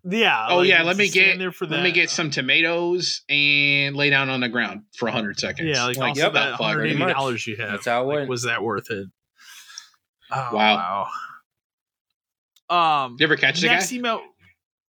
yeah. 0.04 0.46
Oh 0.50 0.58
like, 0.58 0.68
yeah, 0.68 0.82
let 0.82 0.98
me 0.98 1.08
get 1.08 1.38
there 1.38 1.50
for 1.52 1.66
let 1.66 1.82
me 1.82 1.90
get 1.90 2.10
some 2.10 2.30
tomatoes 2.30 3.22
and 3.30 3.96
lay 3.96 4.10
down 4.10 4.28
on 4.28 4.40
the 4.40 4.48
ground 4.50 4.82
for 4.94 5.08
hundred 5.08 5.40
seconds. 5.40 5.70
Yeah, 5.70 5.84
like, 5.86 5.96
Like, 5.96 6.08
also 6.10 6.20
yep, 6.24 6.32
that 6.34 6.50
fuck, 6.58 6.60
hundred 6.60 6.98
much. 6.98 7.14
dollars 7.14 7.46
you 7.46 7.56
have. 7.56 7.70
That's 7.70 7.86
how 7.86 8.02
it 8.02 8.06
like, 8.06 8.16
went. 8.16 8.28
Was 8.28 8.42
that 8.44 8.62
worth 8.62 8.90
it? 8.90 9.08
Oh, 10.30 10.50
Wow. 10.52 11.06
wow. 12.68 13.04
Um. 13.06 13.16
You 13.18 13.24
ever 13.24 13.36
catch 13.36 13.60
the 13.60 13.68
guy? 13.68 13.82
email. 13.92 14.20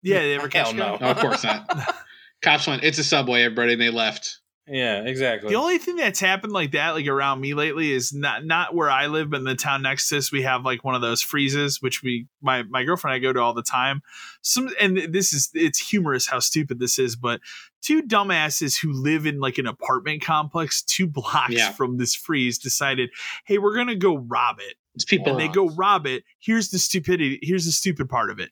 Yeah, 0.02 0.18
they 0.20 0.34
ever 0.34 0.48
catch 0.48 0.72
Hell 0.72 0.74
the 0.74 0.78
guy? 0.78 0.90
no. 0.90 0.96
No, 1.06 1.10
of 1.12 1.18
course 1.18 1.44
not. 1.44 1.94
Cops 2.42 2.66
went. 2.66 2.84
It's 2.84 2.98
a 2.98 3.04
subway, 3.04 3.42
everybody, 3.42 3.72
and 3.72 3.82
they 3.82 3.90
left. 3.90 4.40
Yeah, 4.70 5.02
exactly. 5.04 5.48
The 5.48 5.56
only 5.56 5.78
thing 5.78 5.96
that's 5.96 6.20
happened 6.20 6.52
like 6.52 6.72
that, 6.72 6.90
like 6.90 7.06
around 7.06 7.40
me 7.40 7.54
lately, 7.54 7.90
is 7.90 8.12
not 8.12 8.44
not 8.44 8.74
where 8.74 8.90
I 8.90 9.06
live, 9.06 9.30
but 9.30 9.38
in 9.38 9.44
the 9.44 9.54
town 9.54 9.80
next 9.80 10.10
to 10.10 10.18
us, 10.18 10.30
we 10.30 10.42
have 10.42 10.62
like 10.62 10.84
one 10.84 10.94
of 10.94 11.00
those 11.00 11.22
freezes, 11.22 11.80
which 11.80 12.02
we 12.02 12.26
my 12.42 12.64
my 12.64 12.84
girlfriend 12.84 13.14
and 13.16 13.20
I 13.24 13.26
go 13.26 13.32
to 13.32 13.40
all 13.40 13.54
the 13.54 13.62
time. 13.62 14.02
Some 14.42 14.68
and 14.78 14.98
this 15.10 15.32
is 15.32 15.48
it's 15.54 15.78
humorous 15.78 16.28
how 16.28 16.38
stupid 16.40 16.78
this 16.80 16.98
is, 16.98 17.16
but 17.16 17.40
two 17.80 18.02
dumbasses 18.02 18.78
who 18.78 18.92
live 18.92 19.24
in 19.24 19.40
like 19.40 19.56
an 19.56 19.66
apartment 19.66 20.20
complex 20.22 20.82
two 20.82 21.06
blocks 21.06 21.54
Yeah. 21.54 21.72
from 21.72 21.96
this 21.96 22.14
freeze 22.14 22.58
decided, 22.58 23.08
hey, 23.46 23.56
we're 23.56 23.74
gonna 23.74 23.96
go 23.96 24.18
rob 24.18 24.58
it. 24.60 24.74
It's 24.94 25.04
people. 25.06 25.30
and 25.32 25.40
they 25.40 25.48
go 25.48 25.70
rob 25.70 26.06
it. 26.06 26.24
Here's 26.40 26.68
the 26.68 26.78
stupidity. 26.78 27.38
Here's 27.40 27.64
the 27.64 27.72
stupid 27.72 28.10
part 28.10 28.30
of 28.30 28.38
it. 28.38 28.50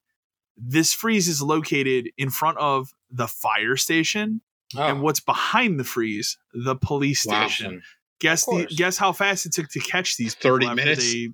This 0.56 0.92
freeze 0.92 1.28
is 1.28 1.42
located 1.42 2.10
in 2.16 2.30
front 2.30 2.58
of 2.58 2.88
the 3.10 3.26
fire 3.28 3.76
station, 3.76 4.40
Oh, 4.76 4.82
and 4.82 5.00
what's 5.02 5.20
behind 5.20 5.78
the 5.78 5.84
freeze? 5.84 6.38
The 6.52 6.74
police 6.76 7.24
Wow. 7.26 7.46
station. 7.48 7.82
Guess 8.20 8.46
the 8.46 8.66
guess 8.74 8.96
how 8.96 9.12
fast 9.12 9.46
it 9.46 9.52
took 9.52 9.68
to 9.70 9.80
catch 9.80 10.16
these 10.16 10.34
people 10.34 10.52
30 10.58 10.74
minutes? 10.74 11.12
they- 11.12 11.28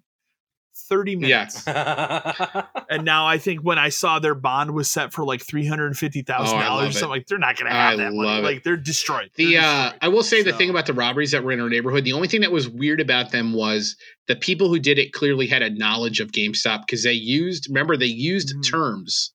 Thirty 0.74 1.12
Yeah. 1.12 1.48
minutes. 1.48 1.64
And 2.92 3.06
now 3.06 3.26
I 3.26 3.38
think 3.38 3.60
when 3.60 3.78
I 3.78 3.88
saw 3.88 4.18
their 4.18 4.34
bond 4.34 4.72
was 4.72 4.90
set 4.90 5.14
for 5.14 5.24
like 5.24 5.40
three 5.40 5.66
hundred 5.66 5.86
and 5.86 5.96
fifty 5.96 6.20
thousand 6.22 6.58
Oh, 6.58 6.60
I 6.60 6.68
love 6.68 6.78
dollars, 6.80 6.96
it. 6.96 6.98
something 6.98 7.10
like 7.10 7.26
they're 7.26 7.38
not 7.38 7.56
going 7.56 7.70
to 7.70 7.76
I 7.76 7.90
have 7.90 7.98
that 7.98 8.12
money. 8.12 8.38
it. 8.40 8.42
Like 8.42 8.62
they're 8.64 8.76
destroyed. 8.76 9.30
The 9.36 9.52
They're 9.52 9.62
uh. 9.62 9.92
I 10.02 10.08
will 10.08 10.22
say 10.22 10.42
the 10.42 10.52
thing 10.52 10.68
about 10.68 10.84
the 10.86 10.92
robberies 10.92 11.30
that 11.30 11.42
were 11.42 11.52
in 11.52 11.60
our 11.60 11.70
neighborhood. 11.70 12.04
The 12.04 12.12
only 12.12 12.28
thing 12.28 12.42
that 12.42 12.52
was 12.52 12.68
weird 12.68 13.00
about 13.00 13.30
them 13.30 13.54
was 13.54 13.96
the 14.28 14.36
people 14.36 14.68
who 14.68 14.78
did 14.78 14.98
it 14.98 15.12
clearly 15.14 15.46
had 15.46 15.62
a 15.62 15.70
knowledge 15.70 16.20
of 16.20 16.32
GameStop 16.32 16.80
because 16.86 17.02
they 17.04 17.12
used. 17.14 17.68
Remember, 17.70 17.96
they 17.96 18.04
used 18.06 18.54
Mhm. 18.54 18.70
terms 18.70 19.32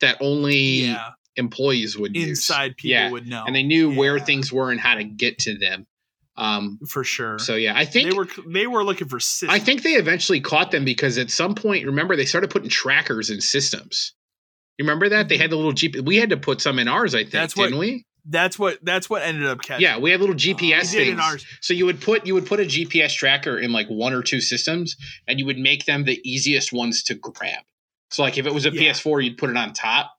that 0.00 0.16
only 0.20 0.56
yeah, 0.86 1.10
employees 1.36 1.98
would 1.98 2.16
use. 2.16 2.28
inside 2.28 2.76
people 2.78 2.92
Yeah, 2.92 3.10
would 3.10 3.26
know, 3.26 3.44
and 3.46 3.54
they 3.54 3.62
knew 3.62 3.94
where 3.94 4.18
things 4.18 4.50
were 4.52 4.70
and 4.70 4.80
how 4.80 4.94
to 4.94 5.04
get 5.04 5.38
to 5.40 5.58
them. 5.58 5.86
Um, 6.36 6.80
for 6.88 7.04
sure. 7.04 7.38
so 7.38 7.54
yeah, 7.54 7.74
I 7.76 7.84
think 7.84 8.10
they 8.10 8.16
were 8.16 8.26
they 8.48 8.66
were 8.66 8.82
looking 8.84 9.08
for. 9.08 9.20
Systems. 9.20 9.52
I 9.52 9.58
think 9.60 9.82
they 9.82 9.92
eventually 9.92 10.40
caught 10.40 10.70
them 10.72 10.84
because 10.84 11.16
at 11.18 11.30
some 11.30 11.54
point, 11.54 11.86
remember, 11.86 12.16
they 12.16 12.24
started 12.24 12.50
putting 12.50 12.68
trackers 12.68 13.30
in 13.30 13.40
systems. 13.40 14.12
You 14.78 14.84
remember 14.84 15.08
that 15.10 15.28
they 15.28 15.36
had 15.36 15.50
the 15.50 15.56
little 15.56 15.72
Jeep. 15.72 15.94
We 16.00 16.16
had 16.16 16.30
to 16.30 16.36
put 16.36 16.60
some 16.60 16.80
in 16.80 16.88
ours. 16.88 17.14
I 17.14 17.18
think, 17.18 17.28
Mm-hmm. 17.28 17.36
That's 17.38 17.56
what- 17.56 17.64
didn't 17.66 17.78
we? 17.78 18.04
that's 18.26 18.58
what 18.58 18.78
that's 18.82 19.10
what 19.10 19.20
ended 19.22 19.44
up 19.46 19.60
catching. 19.60 19.82
Yeah, 19.82 19.98
we 19.98 20.10
had 20.10 20.18
little 20.18 20.34
GPS 20.34 20.92
did 20.92 21.08
in 21.08 21.16
things. 21.16 21.20
ours. 21.20 21.46
So 21.60 21.74
you 21.74 21.84
would 21.84 22.00
put 22.00 22.26
you 22.26 22.32
would 22.34 22.46
put 22.46 22.58
a 22.58 22.62
GPS 22.64 23.14
tracker 23.14 23.58
in 23.58 23.70
like 23.70 23.86
one 23.88 24.14
or 24.14 24.22
two 24.22 24.40
systems, 24.40 24.96
and 25.28 25.38
you 25.38 25.44
would 25.46 25.58
make 25.58 25.84
them 25.84 26.04
the 26.04 26.18
easiest 26.28 26.72
ones 26.72 27.02
to 27.04 27.14
grab. 27.14 27.62
So 28.10 28.22
like 28.22 28.38
if 28.38 28.46
it 28.46 28.54
was 28.54 28.64
a 28.64 28.70
Yeah. 28.72 28.92
PS4, 28.92 29.22
you'd 29.22 29.36
put 29.36 29.50
it 29.50 29.56
on 29.58 29.72
top. 29.74 30.10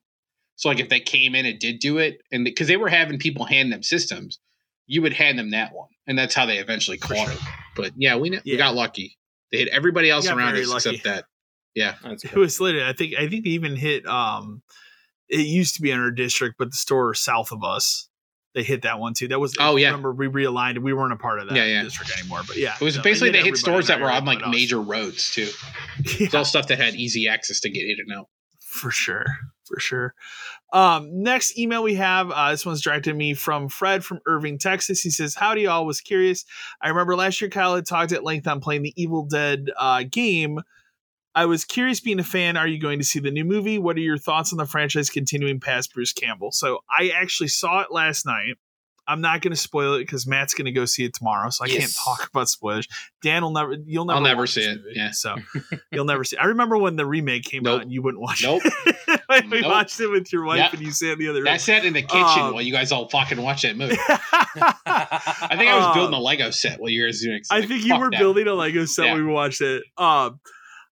So 0.56 0.70
like 0.70 0.80
if 0.80 0.88
they 0.90 1.00
came 1.00 1.34
in 1.36 1.46
and 1.48 1.58
did 1.60 1.80
do 1.80 1.98
it, 1.98 2.22
and 2.32 2.46
because 2.46 2.68
they 2.68 2.78
were 2.78 2.90
having 2.90 3.18
people 3.18 3.44
hand 3.46 3.74
them 3.74 3.82
systems, 3.84 4.40
you 4.88 5.02
would 5.02 5.14
hand 5.14 5.38
them 5.40 5.52
that 5.52 5.74
one, 5.74 5.90
and 6.08 6.18
that's 6.18 6.36
how 6.36 6.46
they 6.46 6.58
eventually 6.58 6.98
caught 6.98 7.18
sure. 7.18 7.32
it. 7.32 7.40
But 7.76 7.92
yeah, 7.98 8.16
we, 8.18 8.40
we 8.46 8.58
got 8.58 8.76
lucky. 8.76 9.18
They 9.52 9.60
hit 9.60 9.68
everybody 9.70 10.10
else 10.10 10.28
around 10.28 10.56
us 10.56 10.68
lucky. 10.68 10.96
except 10.96 11.04
that. 11.04 11.26
Yeah, 11.74 11.96
That's 12.04 12.24
It 12.24 12.36
was 12.36 12.60
literally. 12.62 12.88
I 12.88 12.94
think. 12.94 13.16
I 13.16 13.28
think 13.28 13.44
they 13.44 13.52
even 13.52 13.76
hit. 13.76 14.06
Um, 14.06 14.62
it 15.28 15.46
used 15.46 15.76
to 15.76 15.82
be 15.82 15.92
in 15.92 16.00
our 16.00 16.12
district, 16.12 16.56
but 16.58 16.72
the 16.72 16.78
store 16.78 17.14
south 17.14 17.52
of 17.52 17.64
us, 17.64 18.08
they 18.54 18.64
hit 18.64 18.84
that 18.84 19.00
one 19.00 19.14
too. 19.14 19.28
That 19.28 19.40
was. 19.40 19.56
Oh, 19.60 19.76
yeah. 19.76 19.88
Remember, 19.88 20.14
we 20.14 20.28
realigned. 20.28 20.78
It. 20.78 20.84
We 20.84 20.94
weren't 20.94 21.12
a 21.12 21.18
part 21.18 21.40
of 21.40 21.50
that 21.50 21.56
Yeah, 21.56 21.66
yeah. 21.66 21.84
district 21.84 22.18
anymore. 22.18 22.42
But 22.48 22.56
yeah, 22.56 22.76
it 22.80 22.84
was 22.84 22.96
no, 22.96 23.04
basically 23.04 23.32
they 23.32 23.40
hit 23.40 23.48
everybody 23.48 23.60
stores 23.60 23.88
that 23.88 24.00
were 24.00 24.10
on 24.10 24.24
like 24.24 24.38
area 24.38 24.46
but 24.46 24.50
us. 24.50 24.56
major 24.56 24.82
roads 24.82 25.32
too. 25.32 25.50
Yeah. 26.06 26.26
It's 26.26 26.36
all 26.36 26.46
stuff 26.46 26.68
that 26.68 26.80
had 26.80 26.96
easy 26.96 27.28
access 27.28 27.62
to 27.62 27.70
get 27.70 27.84
in 27.84 27.98
and 28.06 28.20
out. 28.20 28.28
For 28.76 28.92
sure. 28.92 29.26
For 29.64 29.80
sure. 29.80 30.14
Um 30.74 31.24
next 31.24 31.58
email 31.58 31.82
we 31.82 31.96
have 31.96 32.30
uh 32.32 32.52
this 32.52 32.66
one's 32.66 32.82
directed 32.82 33.12
to 33.12 33.16
me 33.16 33.34
from 33.34 33.68
fred 33.70 34.06
from 34.06 34.20
irving 34.28 34.58
texas. 34.60 35.02
He 35.02 35.10
says 35.10 35.34
howdy 35.36 35.62
y'all. 35.62 35.86
Was 35.86 36.02
curious. 36.02 36.46
I 36.82 36.90
remember 36.90 37.16
last 37.16 37.42
year 37.42 37.50
kyle 37.50 37.76
had 37.76 37.86
talked 37.86 38.12
at 38.12 38.24
length 38.24 38.48
on 38.48 38.60
playing 38.60 38.84
the 38.84 38.94
evil 38.96 39.26
dead 39.26 39.72
uh 39.80 40.04
game. 40.04 40.60
I 41.34 41.48
was 41.48 41.66
curious 41.66 42.00
being 42.00 42.20
a 42.20 42.24
fan. 42.24 42.56
Are 42.56 42.68
you 42.68 42.80
going 42.80 43.00
to 43.00 43.06
see 43.06 43.20
the 43.20 43.32
new 43.32 43.44
movie? 43.44 43.78
What 43.78 43.98
are 43.98 44.02
your 44.02 44.18
thoughts 44.18 44.54
on 44.54 44.58
the 44.58 44.66
franchise 44.66 45.10
continuing 45.10 45.60
past 45.60 45.94
bruce 45.94 46.14
campbell? 46.14 46.52
So 46.52 46.80
i 46.90 47.10
actually 47.10 47.50
saw 47.50 47.82
it 47.82 47.92
last 47.92 48.26
night 48.26 48.56
I'm 49.08 49.22
not 49.22 49.42
going 49.42 49.52
to 49.52 49.58
spoil 49.58 49.94
it 49.96 50.00
because 50.00 50.26
Matt's 50.26 50.54
going 50.54 50.66
to 50.66 50.72
go 50.72 50.86
see 50.86 51.06
it 51.06 51.14
tomorrow, 51.14 51.50
so 51.52 51.64
I 51.64 51.68
can't 51.70 51.94
talk 51.96 52.28
about 52.34 52.50
spoilers. 52.50 52.88
Dan 53.22 53.44
will 53.44 53.52
never, 53.52 53.76
you'll 53.86 54.06
never, 54.06 54.18
I'll 54.18 54.24
never 54.24 54.48
see 54.48 54.62
it, 54.64 54.78
movie, 54.78 54.94
yeah. 54.96 55.12
so 55.12 55.36
you'll 55.92 56.06
never 56.06 56.24
see. 56.24 56.38
I 56.38 56.46
remember 56.46 56.78
when 56.78 56.96
the 56.96 57.06
remake 57.06 57.44
came 57.44 57.64
Nope. 57.64 57.76
out 57.76 57.82
and 57.84 57.92
you 57.92 58.02
wouldn't 58.02 58.22
watch 58.22 58.42
Nope. 58.44 58.62
it. 58.66 58.74
Nope. 59.30 59.46
we 59.52 59.62
watched 59.64 60.00
it 60.00 60.08
with 60.08 60.32
your 60.32 60.44
wife 60.46 60.58
Yep. 60.58 60.74
and 60.74 60.82
you 60.82 60.92
sat 60.92 61.14
in 61.14 61.20
the 61.20 61.28
other 61.28 61.40
room. 61.40 61.46
That 61.46 61.62
sat 61.62 61.84
in 61.86 61.94
the 61.94 62.02
kitchen 62.02 62.20
Um, 62.42 62.54
while 62.54 62.62
you 62.62 62.72
guys 62.72 62.92
all 62.92 63.08
fucking 63.10 63.42
watch 63.42 63.62
that 63.64 63.76
movie. 63.78 63.98
I 64.86 65.56
think 65.58 65.70
I 65.70 65.78
was 65.78 65.96
building 65.96 66.14
a 66.14 66.18
Um, 66.18 66.24
Lego 66.24 66.50
set 66.52 66.80
while 66.80 66.90
you 66.90 67.06
guys 67.06 67.22
were 67.22 67.30
doing. 67.32 67.42
I 67.52 67.60
Like, 67.60 67.68
think 67.68 67.86
you 67.86 67.98
were 68.00 68.10
building 68.10 68.48
a 68.48 68.54
Lego 68.54 68.86
set 68.86 69.06
Yeah. 69.06 69.14
when 69.14 69.26
we 69.28 69.32
watched 69.34 69.62
it. 69.62 69.84
Um, 69.98 70.40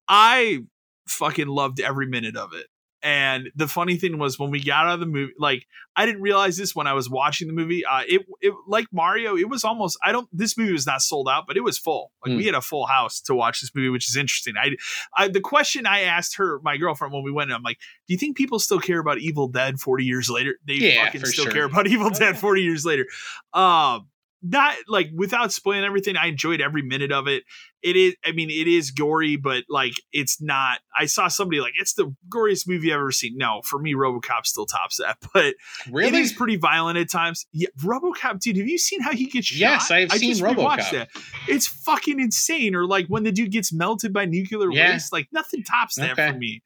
I 0.08 0.60
fucking 1.08 1.48
loved 1.48 1.80
every 1.80 2.08
minute 2.08 2.36
of 2.38 2.54
it. 2.54 2.68
And 3.08 3.52
the 3.56 3.70
funny 3.70 3.96
thing 3.96 4.18
was 4.18 4.38
when 4.38 4.52
we 4.52 4.62
got 4.62 4.86
out 4.86 4.96
of 4.96 5.00
the 5.00 5.06
movie, 5.06 5.32
like 5.40 5.66
I 5.96 6.06
didn't 6.06 6.22
realize 6.22 6.58
this 6.58 6.76
when 6.76 6.88
I 6.88 6.94
was 6.94 7.10
watching 7.10 7.48
the 7.48 7.54
movie. 7.54 7.86
Uh, 7.86 8.02
it 8.06 8.26
it 8.42 8.54
like 8.68 8.88
Mario, 8.92 9.38
it 9.38 9.48
was 9.48 9.64
almost 9.64 9.98
I 10.04 10.12
don't. 10.12 10.28
This 10.34 10.58
movie 10.58 10.74
was 10.74 10.86
not 10.86 11.02
sold 11.02 11.30
out, 11.30 11.46
but 11.48 11.56
it 11.56 11.62
was 11.64 11.78
full. 11.78 12.12
Like 12.26 12.34
Mm. 12.34 12.38
we 12.38 12.46
had 12.48 12.56
a 12.56 12.62
full 12.62 12.86
house 12.86 13.22
to 13.22 13.34
watch 13.34 13.62
this 13.62 13.72
movie, 13.74 13.88
which 13.88 14.10
is 14.10 14.18
interesting. 14.18 14.56
I, 14.62 14.76
I 15.16 15.30
the 15.30 15.40
question 15.40 15.86
I 15.86 16.02
asked 16.02 16.36
her, 16.36 16.60
my 16.64 16.76
girlfriend, 16.76 17.14
when 17.14 17.24
we 17.24 17.32
went, 17.32 17.50
I'm 17.54 17.64
like, 17.64 17.78
do 18.08 18.14
you 18.14 18.18
think 18.18 18.36
people 18.36 18.60
still 18.60 18.80
care 18.82 19.00
about 19.00 19.20
Evil 19.20 19.48
Dead 19.48 19.80
40 19.80 20.04
years 20.04 20.30
later? 20.30 20.56
They 20.68 20.74
Yeah, 20.74 21.06
fucking 21.06 21.24
still 21.26 21.46
sure. 21.46 21.54
care 21.54 21.64
about 21.64 21.88
Evil 21.94 22.08
Oh, 22.08 22.20
Dead 22.20 22.36
yeah. 22.36 22.42
40 22.42 22.62
years 22.62 22.86
later. 22.86 23.06
Um, 23.54 24.10
not 24.44 24.76
like 24.88 25.10
without 25.16 25.52
spoiling 25.52 25.84
everything, 25.84 26.16
I 26.16 26.28
enjoyed 26.28 26.62
every 26.62 26.82
minute 26.84 27.12
of 27.12 27.28
it. 27.28 27.44
It 27.84 27.96
is, 27.96 28.16
I 28.26 28.32
mean, 28.32 28.50
it 28.50 28.68
is 28.68 28.92
gory, 28.92 29.36
but 29.36 29.64
like 29.70 29.94
it's 30.12 30.42
not. 30.42 30.80
I 30.98 31.06
saw 31.06 31.28
somebody 31.28 31.60
like 31.62 31.74
it's 31.80 31.94
the 31.94 32.14
goriest 32.30 32.68
movie 32.68 32.92
I've 32.94 33.00
ever 33.00 33.12
seen. 33.12 33.36
No, 33.38 33.62
for 33.64 33.80
me, 33.80 33.94
RoboCop 33.94 34.46
still 34.46 34.66
tops 34.66 34.98
that, 34.98 35.18
but 35.34 35.56
Really? 35.92 36.08
it 36.10 36.14
is 36.16 36.34
pretty 36.34 36.56
violent 36.58 36.98
at 36.98 37.10
times. 37.10 37.46
Yeah, 37.52 37.70
RoboCop, 37.82 38.40
dude, 38.40 38.58
have 38.58 38.68
you 38.68 38.78
seen 38.78 39.02
how 39.02 39.12
he 39.12 39.26
gets 39.26 39.48
shot? 39.48 39.60
Yes, 39.60 39.92
I've 39.92 40.12
I 40.12 40.18
seen 40.18 40.30
just 40.32 40.42
RoboCop. 40.44 40.92
That. 40.92 41.10
It's 41.48 41.68
fucking 41.68 42.20
insane. 42.20 42.76
Or 42.76 42.86
like 42.86 43.08
when 43.08 43.24
the 43.24 43.32
dude 43.32 43.52
gets 43.52 43.74
melted 43.74 44.14
by 44.14 44.26
nuclear 44.26 44.72
Yeah. 44.72 44.94
waste, 44.94 45.12
like 45.14 45.28
nothing 45.32 45.64
tops 45.64 45.96
that 45.96 46.12
Okay. 46.12 46.32
for 46.32 46.38
me. 46.38 46.62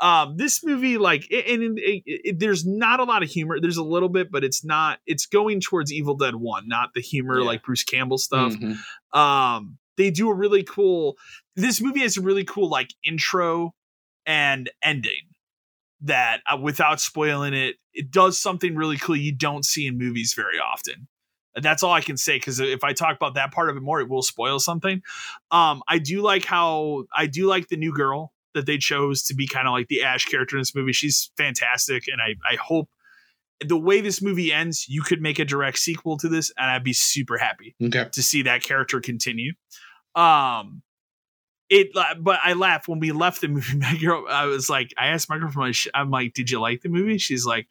Um, 0.00 0.36
this 0.36 0.64
movie, 0.64 0.96
like, 0.96 1.28
and 1.32 1.78
there's 2.36 2.64
not 2.66 3.00
a 3.00 3.04
lot 3.04 3.22
of 3.22 3.28
humor. 3.28 3.58
There's 3.60 3.76
a 3.76 3.82
little 3.82 4.08
bit, 4.08 4.30
but 4.30 4.44
it's 4.44 4.64
not. 4.64 5.00
It's 5.06 5.26
going 5.26 5.60
towards 5.60 5.92
Evil 5.92 6.14
Dead 6.16 6.36
One, 6.36 6.68
not 6.68 6.90
the 6.94 7.00
humor 7.00 7.40
Yeah. 7.40 7.46
like 7.46 7.64
Bruce 7.64 7.82
Campbell 7.84 8.18
stuff 8.18 8.54
Mhm. 8.54 8.78
um 9.18 9.78
they 9.96 10.10
do 10.10 10.28
a 10.30 10.34
really 10.34 10.62
cool 10.62 11.16
this 11.56 11.80
movie 11.80 12.00
has 12.00 12.16
a 12.16 12.20
really 12.20 12.44
cool 12.44 12.68
like 12.68 12.94
intro 13.04 13.74
and 14.26 14.70
ending 14.82 15.22
that 16.02 16.40
uh, 16.52 16.56
without 16.56 17.00
spoiling 17.00 17.54
it 17.54 17.76
it 17.94 18.10
does 18.10 18.38
something 18.38 18.76
really 18.76 18.96
cool 18.98 19.16
you 19.16 19.32
don't 19.34 19.64
see 19.64 19.86
in 19.86 19.98
movies 19.98 20.34
very 20.34 20.58
often 20.58 21.08
that's 21.56 21.82
all 21.82 21.92
i 21.92 22.00
can 22.00 22.16
say 22.16 22.36
because 22.38 22.60
if 22.60 22.84
i 22.84 22.92
talk 22.92 23.16
about 23.16 23.34
that 23.34 23.50
part 23.50 23.68
of 23.70 23.76
it 23.76 23.80
more 23.80 24.00
it 24.00 24.08
will 24.08 24.22
spoil 24.22 24.60
something 24.60 25.02
um 25.50 25.82
i 25.88 25.98
do 25.98 26.20
like 26.20 26.44
how 26.44 27.04
i 27.16 27.26
do 27.26 27.46
like 27.46 27.66
the 27.68 27.76
new 27.76 27.92
girl 27.92 28.32
that 28.58 28.66
they 28.66 28.76
chose 28.78 29.22
to 29.22 29.34
be 29.34 29.46
kind 29.46 29.66
of 29.66 29.72
like 29.72 29.88
the 29.88 30.02
ash 30.02 30.24
character 30.26 30.56
in 30.56 30.60
this 30.60 30.74
movie 30.74 30.92
she's 30.92 31.30
fantastic 31.36 32.04
and 32.08 32.20
i 32.20 32.34
i 32.50 32.56
hope 32.56 32.88
the 33.66 33.76
way 33.78 34.00
this 34.00 34.20
movie 34.22 34.52
ends 34.52 34.86
you 34.88 35.02
could 35.02 35.20
make 35.22 35.38
a 35.38 35.44
direct 35.44 35.78
sequel 35.78 36.16
to 36.18 36.28
this 36.28 36.52
and 36.58 36.70
i'd 36.70 36.84
be 36.84 36.92
super 36.92 37.36
happy 37.38 37.74
Okay. 37.82 38.06
to 38.12 38.22
see 38.22 38.42
that 38.42 38.62
character 38.62 39.00
continue. 39.00 39.52
Um, 40.14 40.82
it, 41.70 41.88
but 41.94 42.40
I 42.42 42.54
laughed 42.54 42.88
when 42.88 42.98
we 42.98 43.12
left 43.12 43.40
the 43.40 43.48
movie. 43.48 43.76
My 43.78 43.96
girl, 43.96 44.24
I 44.28 44.46
was 44.46 44.68
like, 44.70 44.92
I 44.98 45.08
asked 45.08 45.28
my 45.28 45.38
girlfriend, 45.38 45.76
I'm 45.94 46.10
like, 46.10 46.32
did 46.32 46.50
you 46.50 46.60
like 46.60 46.80
the 46.82 46.88
movie? 46.88 47.18
She's 47.18 47.44
like, 47.44 47.68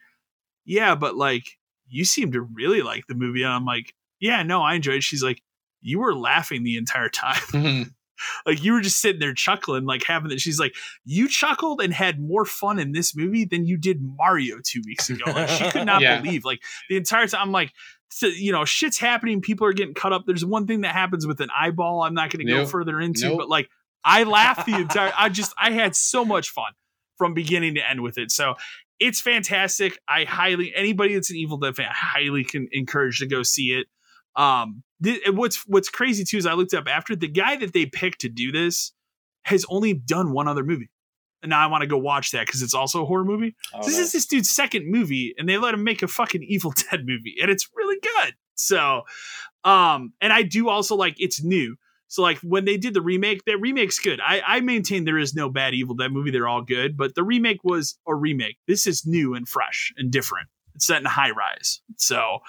yeah, 0.65 0.93
but 0.95 1.15
like, 1.15 1.45
you 1.89 2.05
seem 2.05 2.31
to 2.33 2.41
really 2.41 2.81
like 2.81 3.07
the 3.07 3.15
movie. 3.15 3.43
And 3.43 3.51
I'm 3.51 3.65
like, 3.65 3.93
yeah, 4.19 4.43
no, 4.43 4.61
I 4.61 4.75
enjoyed 4.75 4.97
it. 4.97 5.03
She's 5.03 5.23
like, 5.23 5.41
you 5.81 5.99
were 5.99 6.13
laughing 6.13 6.63
the 6.63 6.77
entire 6.77 7.09
time. 7.09 7.41
Mhm. 7.51 7.91
like 8.45 8.63
you 8.63 8.73
were 8.73 8.81
just 8.81 8.99
sitting 8.99 9.19
there 9.19 9.33
chuckling, 9.33 9.85
like 9.85 10.03
having 10.03 10.29
that. 10.29 10.39
She's 10.39 10.59
like, 10.59 10.75
you 11.05 11.27
chuckled 11.27 11.81
and 11.81 11.93
had 11.93 12.19
more 12.19 12.45
fun 12.45 12.79
in 12.79 12.91
this 12.91 13.15
movie 13.15 13.45
than 13.45 13.65
you 13.65 13.77
did 13.77 14.01
Mario 14.01 14.57
two 14.63 14.81
weeks 14.85 15.09
ago. 15.09 15.23
Like, 15.31 15.49
she 15.49 15.69
could 15.69 15.85
not 15.85 16.01
Yeah. 16.07 16.21
believe, 16.21 16.45
like 16.45 16.59
the 16.89 16.97
entire 16.97 17.27
time. 17.27 17.41
I'm 17.41 17.51
like, 17.51 17.71
so, 18.09 18.27
you 18.27 18.51
know, 18.51 18.63
shit's 18.65 18.97
happening. 18.97 19.41
People 19.41 19.67
are 19.67 19.73
getting 19.73 19.93
cut 19.93 20.13
up. 20.13 20.23
There's 20.25 20.45
one 20.45 20.65
thing 20.67 20.81
that 20.81 20.93
happens 20.93 21.27
with 21.27 21.41
an 21.41 21.49
eyeball. 21.55 22.03
I'm 22.03 22.13
not 22.13 22.29
going 22.31 22.45
to 22.45 22.51
go 22.51 22.65
further 22.65 22.99
into, 23.01 23.27
Nope. 23.27 23.37
but 23.39 23.49
like 23.49 23.69
I 24.03 24.23
laughed 24.23 24.65
the 24.65 24.75
entire. 24.75 25.11
I 25.17 25.29
just 25.29 25.53
I 25.61 25.71
had 25.71 25.95
so 25.95 26.23
much 26.23 26.49
fun 26.49 26.71
from 27.17 27.33
beginning 27.33 27.75
to 27.75 27.89
end 27.89 28.01
with 28.01 28.17
it. 28.17 28.31
So 28.31 28.55
it's 28.99 29.19
fantastic. 29.21 29.99
I 30.07 30.23
highly 30.23 30.73
anybody 30.75 31.13
that's 31.15 31.29
an 31.29 31.35
Evil 31.35 31.57
Dead 31.57 31.75
fan, 31.75 31.87
I 31.89 31.93
highly 31.93 32.43
can 32.43 32.67
encourage 32.71 33.19
to 33.19 33.27
go 33.27 33.43
see 33.43 33.73
it. 33.73 33.87
Um, 34.37 34.83
th- 35.03 35.29
what's 35.31 35.67
what's 35.67 35.89
crazy 35.89 36.23
too 36.23 36.37
is 36.37 36.45
I 36.45 36.53
looked 36.53 36.73
up 36.73 36.87
after 36.87 37.15
the 37.15 37.27
guy 37.27 37.57
that 37.57 37.73
they 37.73 37.85
picked 37.85 38.21
to 38.21 38.29
do 38.29 38.51
this 38.51 38.93
has 39.43 39.65
only 39.69 39.93
done 39.93 40.31
one 40.31 40.47
other 40.47 40.63
movie, 40.63 40.89
and 41.41 41.49
now 41.49 41.59
I 41.59 41.67
want 41.67 41.81
to 41.81 41.87
go 41.87 41.97
watch 41.97 42.31
that 42.31 42.45
because 42.45 42.61
it's 42.61 42.73
also 42.73 43.03
a 43.03 43.05
horror 43.05 43.25
movie. 43.25 43.55
Oh, 43.73 43.83
this 43.83 43.97
no. 43.97 44.03
is 44.03 44.11
this 44.11 44.27
dude's 44.27 44.49
second 44.49 44.89
movie, 44.89 45.33
and 45.37 45.49
they 45.49 45.57
let 45.57 45.73
him 45.73 45.83
make 45.83 46.03
a 46.03 46.07
fucking 46.07 46.43
Evil 46.43 46.73
Dead 46.91 47.05
movie, 47.05 47.35
and 47.41 47.51
it's 47.51 47.67
really 47.75 47.97
good. 47.99 48.35
So, 48.55 49.03
um, 49.63 50.13
and 50.21 50.31
I 50.31 50.43
do 50.43 50.69
also 50.69 50.95
like 50.95 51.15
it's 51.17 51.43
new. 51.43 51.75
So 52.09 52.21
like 52.21 52.39
when 52.39 52.65
they 52.65 52.77
did 52.77 52.93
the 52.93 53.01
remake, 53.01 53.43
that 53.45 53.59
remake's 53.59 53.99
good. 53.99 54.21
I, 54.25 54.41
I 54.45 54.61
maintain 54.61 55.03
there 55.03 55.17
is 55.17 55.35
no 55.35 55.49
bad 55.49 55.73
Evil 55.73 55.95
Dead 55.95 56.11
movie; 56.11 56.31
they're 56.31 56.47
all 56.47 56.61
good. 56.61 56.95
But 56.95 57.15
the 57.15 57.23
remake 57.23 57.63
was 57.63 57.97
a 58.07 58.15
remake. 58.15 58.57
This 58.67 58.87
is 58.87 59.05
new 59.05 59.33
and 59.33 59.47
fresh 59.47 59.91
and 59.97 60.11
different. 60.11 60.47
It's 60.75 60.85
set 60.85 61.01
in 61.01 61.05
a 61.05 61.09
high 61.09 61.31
rise. 61.31 61.81
So, 61.97 62.39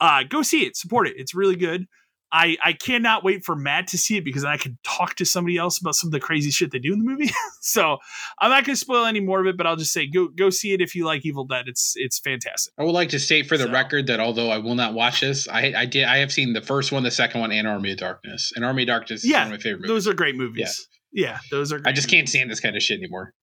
uh, 0.00 0.22
go 0.28 0.42
see 0.42 0.64
it, 0.66 0.76
support 0.76 1.06
it. 1.08 1.14
It's 1.16 1.34
really 1.34 1.56
good. 1.56 1.86
I 2.32 2.56
I 2.62 2.72
cannot 2.72 3.22
wait 3.22 3.44
for 3.44 3.54
Matt 3.54 3.86
to 3.88 3.98
see 3.98 4.16
it 4.16 4.24
because 4.24 4.44
I 4.44 4.56
can 4.56 4.76
talk 4.82 5.14
to 5.16 5.24
somebody 5.24 5.56
else 5.56 5.80
about 5.80 5.94
some 5.94 6.08
of 6.08 6.12
the 6.12 6.18
crazy 6.18 6.50
shit 6.50 6.72
they 6.72 6.80
do 6.80 6.92
in 6.92 6.98
the 6.98 7.04
movie. 7.04 7.30
so 7.60 7.98
I'm 8.40 8.50
not 8.50 8.64
gonna 8.64 8.74
spoil 8.74 9.04
any 9.04 9.20
more 9.20 9.40
of 9.40 9.46
it, 9.46 9.56
but 9.56 9.64
I'll 9.64 9.76
just 9.76 9.92
say 9.92 10.08
go 10.08 10.26
go 10.26 10.50
see 10.50 10.72
it 10.72 10.80
if 10.80 10.96
you 10.96 11.04
like 11.06 11.24
Evil 11.24 11.44
Dead. 11.46 11.66
It's 11.68 11.92
it's 11.96 12.18
fantastic. 12.18 12.74
I 12.78 12.82
would 12.82 12.90
like 12.92 13.10
to 13.10 13.20
state 13.20 13.46
for 13.46 13.56
the 13.56 13.64
So- 13.66 13.70
record 13.72 14.08
that 14.08 14.18
although 14.18 14.50
I 14.50 14.58
will 14.58 14.74
not 14.74 14.92
watch 14.92 15.20
this, 15.20 15.46
I 15.48 15.72
I 15.76 15.86
did 15.86 16.04
I 16.04 16.16
have 16.18 16.32
seen 16.32 16.52
the 16.52 16.60
first 16.62 16.90
one, 16.90 17.04
the 17.04 17.12
second 17.12 17.40
one, 17.40 17.52
and 17.52 17.66
Army 17.66 17.92
of 17.92 17.98
Darkness. 17.98 18.52
And 18.56 18.64
Army 18.64 18.82
of 18.82 18.88
Darkness 18.88 19.22
is 19.22 19.30
Yeah, 19.30 19.44
one 19.44 19.52
of 19.52 19.58
my 19.58 19.62
favorite 19.62 19.82
movies. 19.82 19.88
Those 19.90 20.08
are 20.08 20.14
great 20.14 20.34
movies. 20.36 20.88
Yeah, 21.12 21.38
those 21.52 21.72
are. 21.72 21.78
Great 21.78 21.92
I 21.92 21.94
just 21.94 22.10
can't 22.10 22.28
stand 22.28 22.50
this 22.50 22.60
kind 22.60 22.74
of 22.76 22.82
shit 22.82 22.98
anymore. 22.98 23.34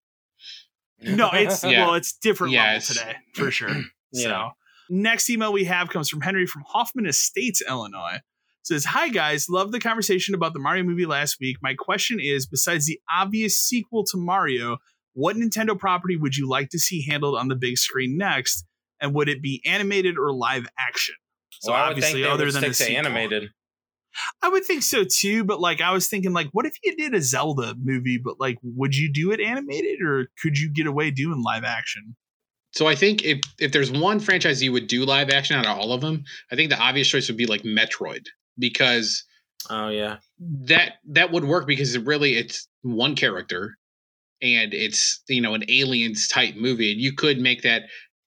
No, 1.01 1.29
it's 1.31 1.63
Yeah. 1.63 1.85
well, 1.85 1.95
it's 1.95 2.13
different 2.17 2.51
Yeah, 2.53 2.63
level 2.63 2.77
it's- 2.77 2.87
today 2.97 3.15
for 3.33 3.49
sure. 3.49 3.69
Yeah. 4.15 4.27
So 4.27 4.49
next 4.89 5.29
email 5.29 5.53
we 5.53 5.65
have 5.65 5.89
comes 5.89 6.09
from 6.09 6.21
Henry 6.21 6.45
from 6.45 6.63
Hoffman 6.67 7.05
Estates, 7.05 7.61
Illinois. 7.67 8.19
Says, 8.63 8.85
Hi 8.85 9.09
guys, 9.09 9.47
love 9.49 9.73
the 9.73 9.79
conversation 9.79 10.35
about 10.35 10.53
the 10.53 10.59
Mario 10.59 10.83
movie 10.83 11.05
last 11.05 11.37
week. 11.41 11.57
My 11.61 11.73
question 11.73 12.19
is 12.21 12.47
besides 12.47 12.85
the 12.85 12.99
obvious 13.13 13.57
sequel 13.57 14.05
to 14.05 14.17
Mario, 14.17 14.77
what 15.13 15.35
Nintendo 15.35 15.77
property 15.77 16.15
would 16.15 16.37
you 16.37 16.47
like 16.47 16.69
to 16.69 16.79
see 16.79 17.05
handled 17.05 17.37
on 17.37 17.49
the 17.49 17.55
big 17.55 17.77
screen 17.77 18.17
next? 18.17 18.65
And 19.01 19.13
would 19.13 19.27
it 19.27 19.41
be 19.41 19.61
animated 19.65 20.17
or 20.17 20.31
live 20.31 20.65
action? 20.79 21.15
So 21.59 21.71
well, 21.71 21.81
obviously, 21.81 22.23
other 22.23 22.51
than 22.51 22.61
the 22.61 22.95
animated. 22.95 23.49
I 24.41 24.49
would 24.49 24.63
think 24.63 24.83
so 24.83 25.03
too, 25.03 25.43
but 25.43 25.59
like 25.59 25.81
I 25.81 25.91
was 25.91 26.07
thinking, 26.07 26.33
like, 26.33 26.47
what 26.51 26.65
if 26.65 26.75
you 26.83 26.95
did 26.95 27.13
a 27.13 27.21
Zelda 27.21 27.75
movie, 27.81 28.19
but 28.23 28.39
like, 28.39 28.57
would 28.61 28.95
you 28.95 29.11
do 29.11 29.31
it 29.31 29.39
animated 29.39 30.01
or 30.01 30.27
could 30.41 30.57
you 30.57 30.71
get 30.71 30.87
away 30.87 31.11
doing 31.11 31.41
live 31.43 31.63
action? 31.63 32.15
So 32.73 32.87
I 32.87 32.95
think 32.95 33.23
if 33.23 33.39
if 33.59 33.71
there's 33.71 33.91
one 33.91 34.19
franchise 34.19 34.61
you 34.63 34.71
would 34.73 34.87
do 34.87 35.05
live 35.05 35.29
action 35.29 35.55
out 35.55 35.65
of 35.65 35.77
all 35.77 35.93
of 35.93 36.01
them, 36.01 36.23
I 36.51 36.55
think 36.55 36.69
the 36.69 36.79
obvious 36.79 37.07
choice 37.07 37.27
would 37.27 37.37
be 37.37 37.45
like 37.45 37.63
Metroid 37.63 38.25
because 38.57 39.23
Oh 39.69 39.89
yeah. 39.89 40.17
that 40.39 40.95
that 41.07 41.31
would 41.31 41.45
work 41.45 41.67
because 41.67 41.95
it 41.95 42.05
really 42.05 42.35
it's 42.35 42.67
one 42.81 43.15
character 43.15 43.77
and 44.41 44.73
it's 44.73 45.23
you 45.27 45.41
know 45.41 45.53
an 45.53 45.63
aliens 45.69 46.27
type 46.27 46.55
movie 46.55 46.91
and 46.91 46.99
you 47.01 47.13
could 47.13 47.39
make 47.39 47.61
that 47.61 47.83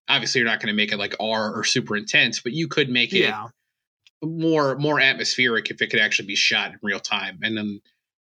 obviously 0.09 0.41
you're 0.41 0.49
not 0.49 0.61
going 0.61 0.69
to 0.69 0.77
make 0.77 0.93
it 0.93 0.99
like 0.99 1.15
R 1.21 1.55
or 1.55 1.65
super 1.65 1.97
intense 1.97 2.41
but 2.41 2.53
you 2.53 2.69
could 2.69 2.89
make 2.89 3.13
it 3.13 3.21
Yeah, 3.21 3.49
more 4.23 4.77
more 4.77 5.01
atmospheric 5.01 5.71
if 5.71 5.83
it 5.83 5.89
could 5.91 6.01
actually 6.01 6.27
be 6.29 6.37
shot 6.37 6.73
in 6.73 6.79
real 6.83 7.01
time 7.01 7.39
and 7.43 7.57
then 7.57 7.81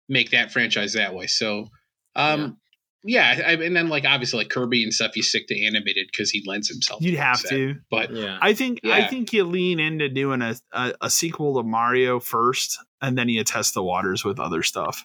make 0.09 0.31
that 0.31 0.53
franchise 0.53 0.95
that 0.95 1.15
way. 1.15 1.27
So 1.27 1.69
um 2.17 2.59
yeah, 3.05 3.41
I, 3.47 3.53
and 3.53 3.77
then 3.77 3.89
like 3.89 4.05
obviously 4.05 4.39
like 4.39 4.49
Kirby 4.51 4.83
and 4.83 4.93
stuff 4.93 5.15
you 5.17 5.23
stick 5.23 5.47
to 5.49 5.65
animated 5.67 6.09
because 6.11 6.31
he 6.31 6.43
lends 6.47 6.69
himself 6.69 7.03
you'd 7.03 7.17
have 7.19 7.37
towards 7.39 7.51
that. 7.51 7.57
to. 7.57 7.75
but 7.91 8.11
Yeah. 8.11 8.39
I 8.41 8.55
think 8.55 8.81
I 8.85 9.07
think 9.07 9.33
you 9.33 9.45
lean 9.45 9.79
into 9.79 10.09
doing 10.09 10.41
a, 10.43 10.55
a 10.73 10.95
a 11.03 11.11
sequel 11.11 11.55
to 11.57 11.63
Mario 11.69 12.19
first, 12.21 12.79
and 13.03 13.17
then 13.19 13.29
you 13.29 13.45
test 13.45 13.75
the 13.75 13.83
waters 13.83 14.25
with 14.25 14.41
other 14.41 14.63
stuff. 14.63 15.05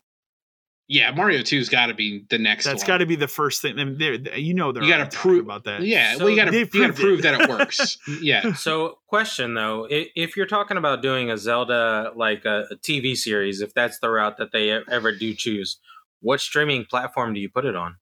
yeah 0.88 1.12
Mario 1.12 1.42
2's 1.42 1.70
got 1.70 1.88
to 1.88 1.94
be 1.94 2.26
the 2.30 2.38
next 2.40 2.66
That's 2.66 2.84
got 2.84 2.98
to 3.00 3.06
be 3.06 3.16
the 3.16 3.28
first 3.28 3.62
thing. 3.62 3.78
I 3.78 3.84
mean, 3.86 4.28
you 4.36 4.54
know, 4.56 4.72
they're 4.72 4.82
You 4.84 4.90
gotta 4.90 5.16
prove- 5.16 5.44
about 5.46 5.66
that. 5.66 5.82
yeah 5.84 6.14
So 6.16 6.20
well 6.24 6.30
you 6.32 6.36
got 6.36 6.46
to 6.46 6.52
they've 6.52 6.74
you 6.74 6.82
got 6.82 6.96
to 6.96 7.02
it. 7.02 7.06
prove 7.06 7.22
that 7.24 7.42
it 7.42 7.50
works 7.50 7.98
yeah 8.22 8.54
So, 8.54 8.98
question 9.08 9.54
though, 9.54 9.88
if 9.90 10.36
you're 10.38 10.48
talking 10.48 10.78
about 10.78 11.02
doing 11.02 11.30
a 11.30 11.38
Zelda 11.38 12.12
like 12.16 12.46
a, 12.46 12.66
a 12.72 12.76
TV 12.78 13.16
series, 13.16 13.62
if 13.62 13.74
that's 13.74 14.00
the 14.00 14.10
route 14.10 14.38
that 14.38 14.52
they 14.52 14.72
ever 14.72 15.12
do 15.16 15.34
choose, 15.36 15.78
what 16.22 16.41
streaming 16.41 16.86
platform 16.90 17.34
do 17.34 17.40
you 17.40 17.50
put 17.50 17.66
it 17.66 17.76
on? 17.76 17.96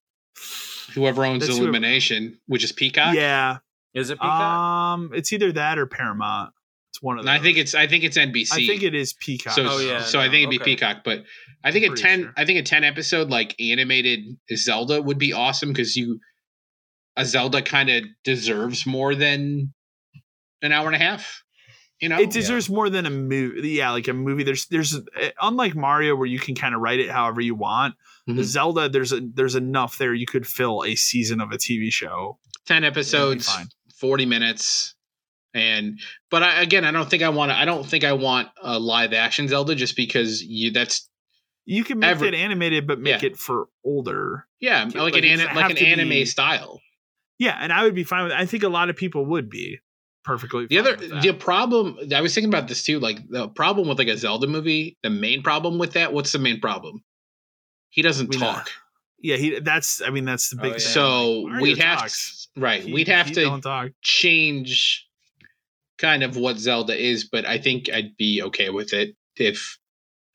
whoever 0.94 1.24
owns 1.24 1.42
That's 1.46 1.56
who- 1.58 1.64
Illumination, 1.64 2.38
which 2.46 2.64
is 2.64 2.72
Peacock. 2.72 3.14
yeah. 3.14 3.58
Is 3.94 4.10
it 4.10 4.14
Peacock? 4.16 4.40
Um, 4.40 5.10
it's 5.14 5.32
either 5.32 5.52
that 5.52 5.78
or 5.78 5.86
Paramount. 5.86 6.52
It's 6.90 7.02
one 7.02 7.16
of 7.18 7.20
and 7.20 7.28
those. 7.28 7.40
I 7.40 7.42
think 7.42 7.58
it's 7.58 7.74
I 7.74 7.86
think 7.86 8.04
it's 8.04 8.16
NBC. 8.16 8.52
I 8.52 8.66
think 8.66 8.82
it 8.82 8.94
is 8.94 9.12
Peacock. 9.14 9.52
so 9.54 9.66
Oh, 9.68 9.78
yeah, 9.78 10.02
so 10.02 10.20
I 10.20 10.24
think 10.24 10.36
it'd 10.42 10.50
be 10.50 10.56
okay. 10.56 10.64
Peacock, 10.76 10.98
but 11.04 11.24
I 11.64 11.72
think 11.72 11.84
a 11.92 11.94
ten 11.94 12.22
sure. 12.22 12.32
I 12.36 12.44
think 12.44 12.58
a 12.58 12.62
ten 12.62 12.84
episode 12.84 13.28
like 13.28 13.54
animated 13.60 14.20
Zelda 14.54 15.02
would 15.02 15.18
be 15.18 15.32
awesome 15.32 15.70
because 15.70 15.96
you 15.96 16.20
a 17.16 17.24
Zelda 17.26 17.60
kind 17.62 17.90
of 17.90 18.04
deserves 18.24 18.86
more 18.86 19.14
than 19.14 19.74
an 20.62 20.72
hour 20.72 20.86
and 20.86 20.94
a 20.96 20.98
half. 20.98 21.42
You 22.00 22.08
know, 22.08 22.18
it 22.20 22.30
deserves 22.30 22.70
more 22.70 22.88
than 22.90 23.06
a 23.06 23.10
movie. 23.10 23.70
Yeah, 23.70 23.90
like 23.90 24.06
a 24.08 24.12
movie. 24.12 24.44
There's 24.44 24.66
there's 24.66 24.94
uh, 24.94 25.00
unlike 25.42 25.74
Mario 25.74 26.14
where 26.14 26.26
you 26.26 26.38
can 26.38 26.54
kind 26.54 26.74
of 26.74 26.80
write 26.80 27.00
it 27.00 27.10
however 27.10 27.40
you 27.40 27.54
want. 27.56 27.94
The 28.26 28.34
Mhm. 28.34 28.42
Zelda, 28.44 28.88
there's 28.88 29.12
a 29.12 29.20
there's 29.20 29.56
enough 29.56 29.98
there 29.98 30.14
you 30.14 30.26
could 30.26 30.46
fill 30.46 30.84
a 30.84 30.94
season 30.94 31.40
of 31.40 31.50
a 31.50 31.56
TV 31.58 31.90
show. 31.92 32.38
ten 32.66 32.84
episodes, 32.84 33.50
forty 33.98 34.26
minutes, 34.26 34.94
and 35.54 35.98
but 36.30 36.42
I, 36.42 36.60
again, 36.62 36.84
I 36.84 36.90
don't 36.92 37.08
think 37.10 37.22
I 37.22 37.30
want. 37.30 37.50
to 37.50 37.56
I 37.58 37.64
don't 37.64 37.84
think 37.84 38.04
I 38.04 38.12
want 38.12 38.48
a 38.62 38.78
live 38.78 39.12
action 39.12 39.48
Zelda 39.48 39.74
just 39.74 39.96
because 39.96 40.42
you. 40.42 40.70
That's 40.70 41.08
You 41.66 41.84
can 41.84 41.98
make 41.98 42.08
Every- 42.10 42.28
it 42.28 42.34
animated, 42.34 42.86
but 42.86 42.98
make 43.00 43.22
Yeah. 43.22 43.28
it 43.30 43.36
for 43.36 43.66
older. 43.84 44.46
yeah, 44.60 44.84
like, 44.84 44.94
like, 44.94 45.16
an 45.16 45.38
like 45.54 45.70
an 45.72 45.78
anime 45.78 46.08
be- 46.10 46.24
style. 46.26 46.80
Yeah, 47.38 47.58
and 47.60 47.72
I 47.72 47.82
would 47.84 47.94
be 47.94 48.04
fine 48.04 48.24
with. 48.24 48.32
I 48.32 48.46
think 48.46 48.62
a 48.62 48.68
lot 48.68 48.88
of 48.88 48.96
people 48.96 49.26
would 49.26 49.50
be 49.50 49.78
perfectly. 50.28 50.66
The 50.66 50.76
fine 50.76 50.86
other 50.86 50.96
with 50.98 51.10
that. 51.10 51.22
the 51.22 51.32
problem 51.32 51.98
I 52.14 52.20
was 52.20 52.34
thinking 52.34 52.50
about 52.52 52.68
this 52.68 52.82
too. 52.84 53.00
Like 53.00 53.26
the 53.28 53.48
problem 53.48 53.88
with 53.88 53.98
like 53.98 54.08
a 54.08 54.16
Zelda 54.16 54.46
movie, 54.46 54.96
the 55.02 55.10
main 55.10 55.42
problem 55.42 55.78
with 55.78 55.94
that. 55.94 56.12
What's 56.12 56.32
the 56.32 56.38
main 56.38 56.60
problem? 56.60 57.02
He 57.90 58.02
doesn't 58.02 58.28
We 58.28 58.36
know. 58.36 58.52
talk. 58.52 58.70
yeah, 59.20 59.36
he. 59.36 59.58
That's. 59.60 60.02
I 60.02 60.10
mean, 60.10 60.24
that's 60.26 60.50
the 60.50 60.58
oh, 60.60 60.62
big. 60.62 60.72
Oh, 60.72 60.74
yeah. 60.74 60.80
So 60.80 61.42
Mario 61.46 61.62
we'd 61.62 61.78
have 61.78 61.98
talks. 62.00 62.48
to, 62.54 62.60
right. 62.60 62.82
He- 62.82 62.92
we'd 62.92 63.08
have 63.08 63.32
to 63.32 63.60
talk. 63.60 63.90
change 64.02 65.06
kind 65.98 66.22
of 66.22 66.36
what 66.36 66.58
Zelda 66.58 66.94
is, 66.94 67.24
but 67.24 67.44
I 67.46 67.58
think 67.58 67.90
I'd 67.92 68.16
be 68.16 68.42
okay 68.42 68.70
with 68.70 68.92
it 68.92 69.16
if 69.36 69.78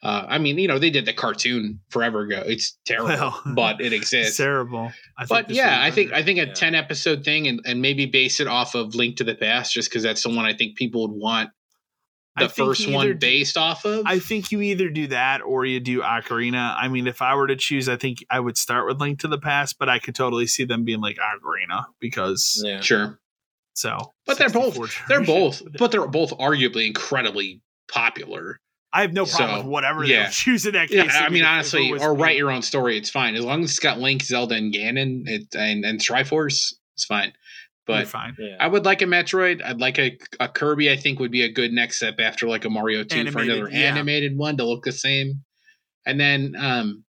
uh 0.03 0.25
I 0.27 0.37
mean, 0.37 0.57
you 0.59 0.67
know, 0.67 0.77
they 0.77 0.89
did 0.91 1.05
the 1.05 1.13
cartoon 1.13 1.79
forever 1.89 2.21
ago. 2.21 2.43
It's 2.45 2.77
terrible, 2.85 3.15
Well, 3.17 3.41
but 3.55 3.79
it 3.81 3.93
It's 3.93 3.95
exists. 4.13 4.37
terrible. 4.37 4.91
I 5.17 5.25
think 5.25 5.47
But 5.47 5.49
yeah, 5.55 5.81
I 5.81 5.89
think. 5.91 6.11
I 6.11 6.21
think 6.23 6.39
a 6.39 6.47
Yeah. 6.47 6.53
10 6.53 6.75
episode 6.75 7.23
thing 7.23 7.47
and, 7.47 7.61
and 7.65 7.81
maybe 7.81 8.05
base 8.05 8.39
it 8.39 8.47
off 8.47 8.75
of 8.75 8.93
Link 8.95 9.17
to 9.17 9.23
the 9.23 9.33
Past 9.35 9.73
just 9.73 9.89
because 9.89 10.03
that's 10.03 10.21
the 10.23 10.29
one 10.29 10.45
I 10.45 10.53
think 10.53 10.75
people 10.77 11.07
would 11.07 11.17
want 11.19 11.49
the 12.37 12.49
first 12.49 12.87
one 12.89 13.05
either 13.05 13.13
do- 13.13 13.19
based 13.19 13.57
off 13.57 13.85
of. 13.85 14.03
I 14.07 14.17
think 14.19 14.51
you 14.51 14.59
either 14.61 14.89
do 14.89 15.05
that 15.07 15.41
or 15.41 15.65
you 15.65 15.79
do 15.79 16.01
Ocarina. 16.01 16.75
I 16.75 16.87
mean, 16.87 17.05
if 17.07 17.21
I 17.21 17.35
were 17.35 17.45
to 17.47 17.55
choose, 17.55 17.87
I 17.87 17.95
think 17.95 18.25
I 18.29 18.39
would 18.39 18.57
start 18.57 18.87
with 18.87 18.99
Link 18.99 19.19
to 19.19 19.27
the 19.27 19.37
Past, 19.37 19.77
but 19.77 19.87
I 19.87 19.99
could 19.99 20.15
totally 20.15 20.47
see 20.47 20.63
them 20.65 20.83
being 20.83 20.99
like 20.99 21.17
Ocarina 21.17 21.85
because 21.99 22.61
Yeah. 22.65 22.81
sure. 22.81 23.19
so. 23.75 24.11
But 24.25 24.37
they're 24.39 24.49
both 24.49 24.79
they're 25.07 25.21
both 25.37 25.61
but 25.77 25.91
they're 25.91 26.07
both 26.07 26.31
arguably 26.39 26.87
incredibly 26.87 27.61
popular. 27.87 28.59
I 28.93 29.01
have 29.01 29.11
no 29.11 29.25
problem 29.25 29.49
so, 29.49 29.57
with 29.63 29.65
whatever 29.65 30.03
yeah. 30.03 30.27
they 30.27 30.31
choose 30.31 30.65
in 30.65 30.73
that 30.73 30.91
Yeah. 30.91 31.05
I 31.05 31.29
mean 31.29 31.43
honestly, 31.43 31.91
or 31.91 32.13
me. 32.13 32.21
write 32.21 32.37
your 32.37 32.51
own 32.51 32.61
story, 32.61 32.97
it's 32.97 33.09
fine. 33.09 33.35
As 33.35 33.43
long 33.43 33.63
as 33.63 33.71
it's 33.71 33.79
got 33.79 33.99
Link, 33.99 34.21
Zelda, 34.21 34.55
and 34.55 34.73
Ganon 34.73 35.23
it, 35.27 35.55
and, 35.55 35.83
and 35.83 35.99
Triforce, 35.99 36.73
it's 36.95 37.05
fine. 37.05 37.33
But 37.85 38.07
fine. 38.07 38.35
Yeah. 38.39 38.55
I 38.59 38.67
would 38.67 38.85
like 38.85 39.01
a 39.01 39.05
Metroid. 39.05 39.61
I'd 39.63 39.81
like 39.81 39.99
a, 39.99 40.17
a 40.39 40.47
Kirby. 40.47 40.89
I 40.89 40.95
think 40.95 41.19
would 41.19 41.31
be 41.31 41.41
a 41.41 41.51
good 41.51 41.73
next 41.73 41.97
step 41.97 42.15
after 42.19 42.47
like 42.47 42.63
a 42.63 42.69
Mario 42.69 43.03
Two 43.03 43.29
for 43.29 43.39
another 43.39 43.69
yeah. 43.69 43.91
animated 43.91 44.37
one 44.37 44.55
to 44.57 44.63
look 44.63 44.85
the 44.85 44.93
same. 44.93 45.43
And 46.05 46.19
then, 46.19 46.55
um, 46.57 47.03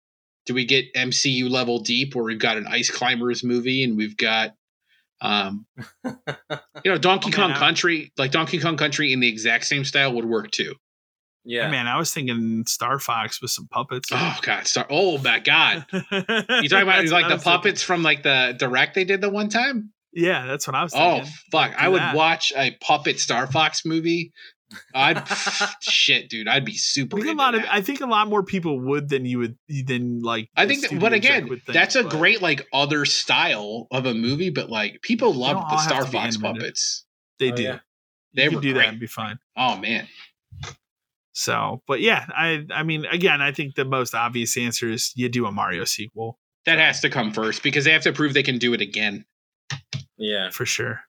do 0.47 0.55
we 0.55 0.65
get 0.65 0.93
MCU 0.94 1.51
level 1.51 1.81
deep 1.81 2.15
where 2.15 2.24
we've 2.24 2.39
got 2.39 2.57
an 2.57 2.66
Ice 2.69 2.90
Climbers 2.90 3.43
movie 3.43 3.82
and 3.85 3.97
we've 3.97 4.16
got, 4.16 4.55
um, 5.20 5.66
you 6.05 6.12
know, 6.85 6.98
Donkey 6.98 7.31
Oh, 7.32 7.36
Kong 7.36 7.48
man, 7.48 7.57
I- 7.57 7.61
Country, 7.61 8.12
like 8.16 8.31
Donkey 8.31 8.59
Kong 8.59 8.77
Country 8.77 9.12
in 9.12 9.20
the 9.20 9.28
exact 9.28 9.65
same 9.65 9.85
style 9.85 10.12
would 10.15 10.24
work 10.24 10.51
too. 10.51 10.74
Yeah. 11.44 11.70
Man, 11.70 11.86
I 11.86 11.96
was 11.98 12.12
thinking 12.12 12.64
Star 12.66 12.98
Fox 12.98 13.40
with 13.42 13.50
some 13.50 13.66
puppets. 13.68 14.08
Oh 14.12 14.38
God! 14.42 14.66
Star- 14.66 14.86
oh 14.90 15.18
my 15.18 15.38
God! 15.38 15.84
you 15.92 15.98
You 16.10 16.68
talking 16.68 16.82
about 16.82 17.04
like 17.06 17.28
the 17.28 17.40
puppets 17.42 17.82
from 17.82 18.02
like 18.02 18.22
the 18.22 18.54
direct 18.58 18.94
they 18.94 19.04
did 19.04 19.20
the 19.20 19.30
one 19.30 19.48
time? 19.48 19.92
Yeah, 20.12 20.46
that's 20.46 20.66
what 20.66 20.74
I 20.74 20.82
was 20.82 20.92
Oh 20.94 21.22
fuck! 21.52 21.72
I 21.76 21.88
would 21.88 22.00
that. 22.00 22.14
watch 22.16 22.52
a 22.56 22.72
puppet 22.80 23.20
Star 23.20 23.46
Fox 23.46 23.84
movie. 23.84 24.32
I'd 24.94 25.22
shit, 25.80 26.28
dude. 26.28 26.46
I'd 26.48 26.64
be 26.64 26.74
super. 26.76 27.16
I 27.16 27.20
think 27.20 27.26
a 27.26 27.30
into 27.30 27.42
lot 27.42 27.54
of. 27.54 27.62
I 27.70 27.80
think 27.80 28.00
a 28.00 28.06
lot 28.06 28.28
more 28.28 28.42
people 28.42 28.78
would 28.80 29.08
than 29.08 29.24
you 29.24 29.38
would 29.38 29.56
than 29.86 30.20
like. 30.22 30.48
I 30.56 30.66
think, 30.66 30.82
that, 30.88 31.00
but 31.00 31.12
again, 31.12 31.48
would 31.48 31.62
think, 31.62 31.74
that's 31.74 31.96
a 31.96 32.02
but 32.04 32.12
great 32.12 32.40
like 32.42 32.66
other 32.72 33.04
style 33.04 33.88
of 33.90 34.06
a 34.06 34.14
movie. 34.14 34.50
But 34.50 34.70
like 34.70 35.00
people 35.02 35.32
don't 35.32 35.40
loved 35.40 35.70
the 35.70 35.78
Star 35.78 36.06
Fox 36.06 36.36
puppets. 36.36 37.04
They 37.38 37.50
Oh, 37.52 37.56
do. 37.56 37.62
yeah. 37.62 37.78
They 38.34 38.44
you 38.44 38.50
were 38.50 38.56
could 38.56 38.62
do 38.62 38.72
great. 38.74 38.82
that 38.84 38.90
and 38.90 39.00
be 39.00 39.06
fine. 39.08 39.38
Oh 39.56 39.76
man, 39.76 40.06
So, 41.40 41.80
but 41.86 42.02
yeah, 42.02 42.26
I 42.36 42.66
I 42.70 42.82
mean, 42.82 43.06
again, 43.06 43.40
I 43.40 43.50
think 43.50 43.74
the 43.74 43.86
most 43.86 44.14
obvious 44.14 44.58
answer 44.58 44.90
is 44.90 45.10
you 45.16 45.30
do 45.30 45.46
a 45.46 45.52
Mario 45.52 45.84
sequel 45.84 46.38
that 46.66 46.78
has 46.78 47.00
to 47.00 47.08
come 47.08 47.32
first 47.32 47.62
because 47.62 47.86
they 47.86 47.92
have 47.92 48.02
to 48.02 48.12
prove 48.12 48.34
they 48.34 48.42
can 48.42 48.58
do 48.58 48.74
it 48.74 48.82
again. 48.82 49.24
Yeah. 50.18 50.50
for 50.50 50.66
sure. 50.66 51.00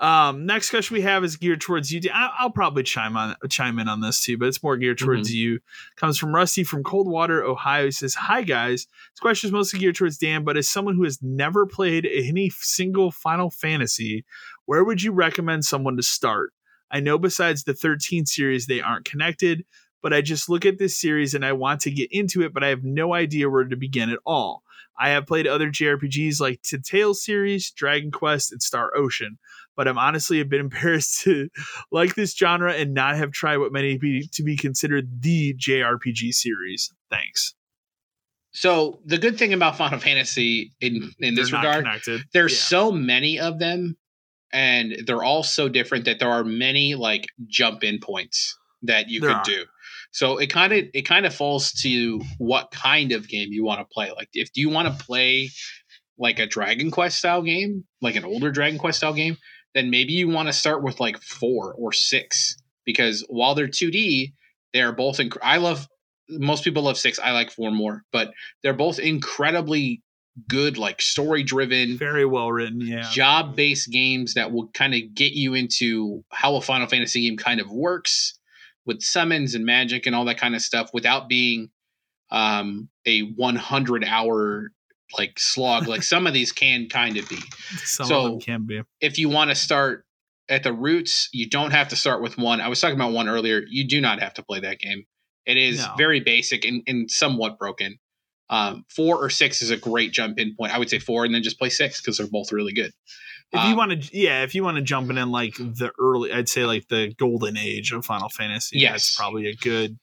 Um, 0.00 0.46
next 0.46 0.70
question 0.70 0.94
we 0.94 1.00
have 1.00 1.24
is 1.24 1.36
geared 1.36 1.60
towards 1.60 1.90
you. 1.90 2.00
I, 2.14 2.30
I'll 2.38 2.50
probably 2.50 2.84
chime 2.84 3.16
on 3.16 3.34
chime 3.48 3.80
in 3.80 3.88
on 3.88 4.02
this 4.02 4.22
too, 4.22 4.38
but 4.38 4.46
it's 4.46 4.62
more 4.62 4.76
geared 4.76 4.98
towards 4.98 5.34
you. 5.34 5.58
Comes 5.96 6.16
from 6.16 6.32
Rusty 6.32 6.62
from 6.62 6.84
Coldwater, 6.84 7.42
Ohio. 7.42 7.86
He 7.86 7.90
says, 7.90 8.14
"Hi 8.14 8.42
guys, 8.42 8.86
this 8.86 9.20
question 9.20 9.48
is 9.48 9.52
mostly 9.52 9.80
geared 9.80 9.96
towards 9.96 10.18
Dan, 10.18 10.44
but 10.44 10.56
as 10.56 10.70
someone 10.70 10.94
who 10.94 11.02
has 11.02 11.18
never 11.22 11.66
played 11.66 12.06
any 12.06 12.50
single 12.50 13.10
Final 13.10 13.50
Fantasy, 13.50 14.24
where 14.66 14.84
would 14.84 15.02
you 15.02 15.10
recommend 15.10 15.64
someone 15.64 15.96
to 15.96 16.04
start? 16.04 16.52
I 16.90 17.00
know 17.00 17.18
besides 17.18 17.64
the 17.64 17.74
13 17.74 18.26
series, 18.26 18.66
they 18.66 18.80
aren't 18.80 19.04
connected." 19.04 19.64
But 20.02 20.12
I 20.12 20.20
just 20.20 20.48
look 20.48 20.64
at 20.64 20.78
this 20.78 20.96
series 21.00 21.34
and 21.34 21.44
I 21.44 21.52
want 21.52 21.80
to 21.80 21.90
get 21.90 22.12
into 22.12 22.42
it, 22.42 22.52
but 22.54 22.62
I 22.62 22.68
have 22.68 22.84
no 22.84 23.12
idea 23.14 23.50
where 23.50 23.64
to 23.64 23.76
begin 23.76 24.10
at 24.10 24.20
all. 24.24 24.62
I 24.98 25.08
have 25.08 25.26
played 25.26 25.46
other 25.48 25.68
JRPGs 25.68 26.40
like 26.40 26.62
the 26.62 26.78
Tales 26.78 27.24
series, 27.24 27.70
Dragon 27.72 28.10
Quest, 28.12 28.52
and 28.52 28.62
Star 28.62 28.92
Ocean, 28.96 29.38
but 29.74 29.88
I'm 29.88 29.98
honestly 29.98 30.38
a 30.40 30.44
bit 30.44 30.60
embarrassed 30.66 31.22
to 31.22 31.48
like 31.90 32.14
this 32.14 32.36
genre 32.36 32.72
and 32.72 32.94
not 32.94 33.16
have 33.16 33.32
tried 33.32 33.56
what 33.56 33.72
many 33.72 33.98
be 33.98 34.28
to 34.34 34.42
be 34.44 34.56
considered 34.56 35.22
the 35.22 35.54
JRPG 35.54 36.32
series. 36.32 36.92
Thanks. 37.10 37.54
So 38.52 39.00
the 39.04 39.18
good 39.18 39.36
thing 39.38 39.52
about 39.52 39.76
Final 39.76 39.98
Fantasy 39.98 40.72
in 40.80 41.12
in 41.18 41.34
this 41.34 41.50
They're 41.50 41.60
not 41.60 41.66
regard, 41.66 41.84
connected. 41.84 42.22
there's 42.32 42.52
Yeah. 42.52 42.58
so 42.58 42.92
many 42.92 43.38
of 43.38 43.58
them, 43.58 43.96
and 44.52 44.96
they're 45.06 45.22
all 45.24 45.42
so 45.42 45.68
different 45.68 46.04
that 46.06 46.18
there 46.18 46.30
are 46.30 46.44
many 46.44 46.94
like 46.94 47.26
jump 47.46 47.84
in 47.84 47.98
points 47.98 48.58
that 48.82 49.08
you 49.08 49.20
There 49.20 49.30
could 49.30 49.36
are. 49.38 49.44
do. 49.44 49.64
So 50.12 50.38
it 50.38 50.48
kind 50.48 50.72
of 50.72 50.84
it 50.94 51.02
kind 51.02 51.26
of 51.26 51.34
falls 51.34 51.72
to 51.82 52.20
what 52.38 52.70
kind 52.70 53.12
of 53.12 53.28
game 53.28 53.52
you 53.52 53.64
want 53.64 53.80
to 53.80 53.86
play. 53.92 54.10
Like 54.10 54.28
if 54.32 54.52
do 54.52 54.60
you 54.60 54.70
want 54.70 54.88
to 54.88 55.04
play 55.04 55.50
like 56.18 56.38
a 56.38 56.46
Dragon 56.46 56.90
Quest 56.90 57.18
style 57.18 57.42
game, 57.42 57.84
like 58.00 58.16
an 58.16 58.24
older 58.24 58.50
Dragon 58.50 58.78
Quest 58.78 58.98
style 58.98 59.12
game, 59.12 59.36
then 59.74 59.90
maybe 59.90 60.12
you 60.14 60.28
want 60.28 60.48
to 60.48 60.52
start 60.52 60.82
with 60.82 61.00
like 61.00 61.20
four 61.20 61.74
or 61.74 61.92
six 61.92 62.56
because 62.86 63.24
while 63.28 63.54
they're 63.54 63.68
2D, 63.68 64.32
they 64.72 64.80
are 64.80 64.92
both. 64.92 65.18
Inc- 65.18 65.36
I 65.42 65.58
love 65.58 65.86
most 66.28 66.64
people 66.64 66.84
love 66.84 66.96
six. 66.96 67.18
I 67.18 67.32
like 67.32 67.50
four 67.50 67.70
more, 67.70 68.02
but 68.12 68.32
they're 68.62 68.72
both 68.74 68.98
incredibly 68.98 70.02
good, 70.48 70.76
like 70.78 71.00
story 71.00 71.42
driven 71.42 71.96
Very 71.96 72.24
well 72.24 72.50
written. 72.52 72.80
Yeah. 72.80 73.08
job 73.10 73.56
based 73.56 73.90
games 73.90 74.34
that 74.34 74.52
will 74.52 74.68
kind 74.68 74.94
of 74.94 75.14
get 75.14 75.32
you 75.32 75.54
into 75.54 76.24
how 76.30 76.56
a 76.56 76.60
Final 76.60 76.86
Fantasy 76.86 77.22
game 77.28 77.36
kind 77.36 77.60
of 77.60 77.70
works 77.70 78.38
with 78.84 79.02
summons 79.02 79.54
and 79.54 79.64
magic 79.64 80.06
and 80.06 80.14
all 80.14 80.24
that 80.26 80.38
kind 80.38 80.54
of 80.54 80.62
stuff 80.62 80.90
without 80.92 81.28
being 81.28 81.70
um, 82.30 82.88
a 83.06 83.20
100 83.20 84.04
hour 84.04 84.70
like 85.16 85.38
slog 85.38 85.86
like 85.86 86.02
some 86.14 86.26
of 86.26 86.32
these 86.34 86.52
can 86.52 86.88
kind 86.88 87.16
of 87.16 87.28
be. 87.28 87.38
Some 87.84 88.06
so- 88.06 88.18
of 88.18 88.30
them 88.32 88.40
can 88.40 88.66
be. 88.66 88.82
If 89.00 89.18
you 89.18 89.28
want 89.28 89.50
to 89.50 89.56
start 89.56 90.04
at 90.48 90.62
the 90.62 90.72
roots, 90.72 91.28
you 91.32 91.48
don't 91.48 91.72
have 91.72 91.88
to 91.88 91.96
start 91.96 92.22
with 92.22 92.38
one. 92.38 92.60
I 92.60 92.68
was 92.68 92.80
talking 92.80 92.96
about 92.96 93.12
one 93.12 93.28
earlier. 93.28 93.62
You 93.68 93.86
do 93.86 94.00
not 94.00 94.20
have 94.20 94.34
to 94.34 94.42
play 94.42 94.60
that 94.60 94.78
game. 94.78 95.04
It 95.44 95.56
is 95.56 95.78
No. 95.78 95.94
very 95.96 96.20
basic 96.20 96.64
and, 96.64 96.82
and 96.86 97.10
somewhat 97.10 97.58
broken. 97.58 97.98
Um, 98.48 98.84
four 98.88 99.16
or 99.16 99.28
six 99.28 99.60
is 99.62 99.70
a 99.70 99.76
great 99.76 100.12
jump 100.12 100.38
in 100.38 100.54
point. 100.54 100.72
I 100.72 100.78
would 100.78 100.88
say 100.88 100.98
four 100.98 101.24
and 101.24 101.34
then 101.34 101.42
just 101.42 101.58
play 101.58 101.68
six 101.70 102.00
because 102.00 102.18
they're 102.18 102.28
both 102.28 102.52
really 102.52 102.72
good. 102.72 102.92
If 103.52 103.62
you 103.64 103.70
Um, 103.70 103.76
want 103.76 104.02
to, 104.02 104.16
yeah, 104.16 104.42
if 104.42 104.54
you 104.54 104.62
want 104.64 104.76
to 104.76 104.82
jump 104.82 105.10
in, 105.10 105.18
in 105.18 105.30
like 105.30 105.54
the 105.56 105.92
early, 105.98 106.32
I'd 106.32 106.48
say 106.48 106.64
like 106.64 106.88
the 106.88 107.12
golden 107.16 107.56
age 107.56 107.92
of 107.92 108.04
Final 108.04 108.28
Fantasy. 108.28 108.78
Yes. 108.78 108.92
that's 108.92 109.16
probably 109.16 109.46
a 109.48 109.54
good. 109.56 109.98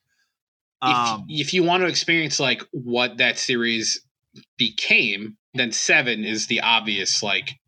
if, 0.82 0.88
Um, 0.96 1.26
if 1.28 1.54
you 1.54 1.62
want 1.62 1.82
to 1.82 1.86
experience 1.86 2.38
like 2.40 2.62
what 2.72 3.18
that 3.18 3.38
series 3.38 4.00
became, 4.56 5.36
then 5.54 5.72
seven 5.72 6.24
is 6.24 6.46
the 6.46 6.60
obvious 6.60 7.22
like 7.22 7.58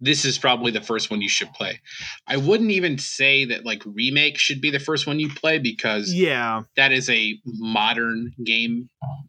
this 0.00 0.24
is 0.24 0.38
probably 0.38 0.70
the 0.72 0.80
first 0.80 1.10
one 1.10 1.20
you 1.22 1.28
should 1.28 1.52
play. 1.52 1.80
I 2.26 2.36
wouldn't 2.36 2.70
even 2.70 2.98
say 2.98 3.44
that 3.46 3.64
like 3.64 3.82
remake 3.86 4.38
should 4.38 4.60
be 4.60 4.70
the 4.70 4.78
first 4.80 5.06
one 5.06 5.20
you 5.20 5.28
play 5.30 5.58
because 5.58 6.12
yeah, 6.12 6.62
that 6.76 6.92
is 6.92 7.08
a 7.10 7.38
modern 7.46 8.32
game 8.44 8.88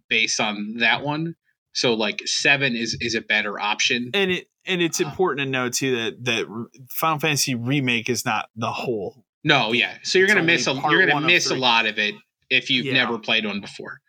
based 0.10 0.40
on 0.40 0.76
that 0.80 1.04
one. 1.04 1.36
So 1.74 1.94
like 1.94 2.22
seven 2.26 2.76
is 2.76 2.98
is 3.02 3.16
a 3.16 3.22
better 3.22 3.60
option. 3.60 4.12
and 4.14 4.32
it 4.32 4.48
and 4.66 4.82
it's 4.82 5.00
Uh, 5.02 5.06
important 5.06 5.46
to 5.46 5.52
know 5.52 5.70
too 5.70 5.96
that 5.96 6.24
that 6.26 6.68
Final 6.90 7.20
Fantasy 7.20 7.54
remake 7.56 8.10
is 8.10 8.26
not 8.26 8.50
the 8.56 8.72
whole. 8.72 9.26
No, 9.44 9.74
yeah. 9.74 9.98
So 10.04 10.18
you're 10.18 10.26
It's 10.26 10.34
gonna 10.34 10.46
miss 10.46 10.68
a 10.68 10.74
you're 10.90 11.06
gonna 11.06 11.26
miss 11.28 11.52
a 11.52 11.56
lot 11.56 11.86
of 11.86 12.00
it 12.00 12.16
if 12.50 12.70
you've 12.70 12.86
Yeah. 12.88 12.94
never 12.94 13.20
played 13.20 13.46
one 13.46 13.62
before. 13.62 14.00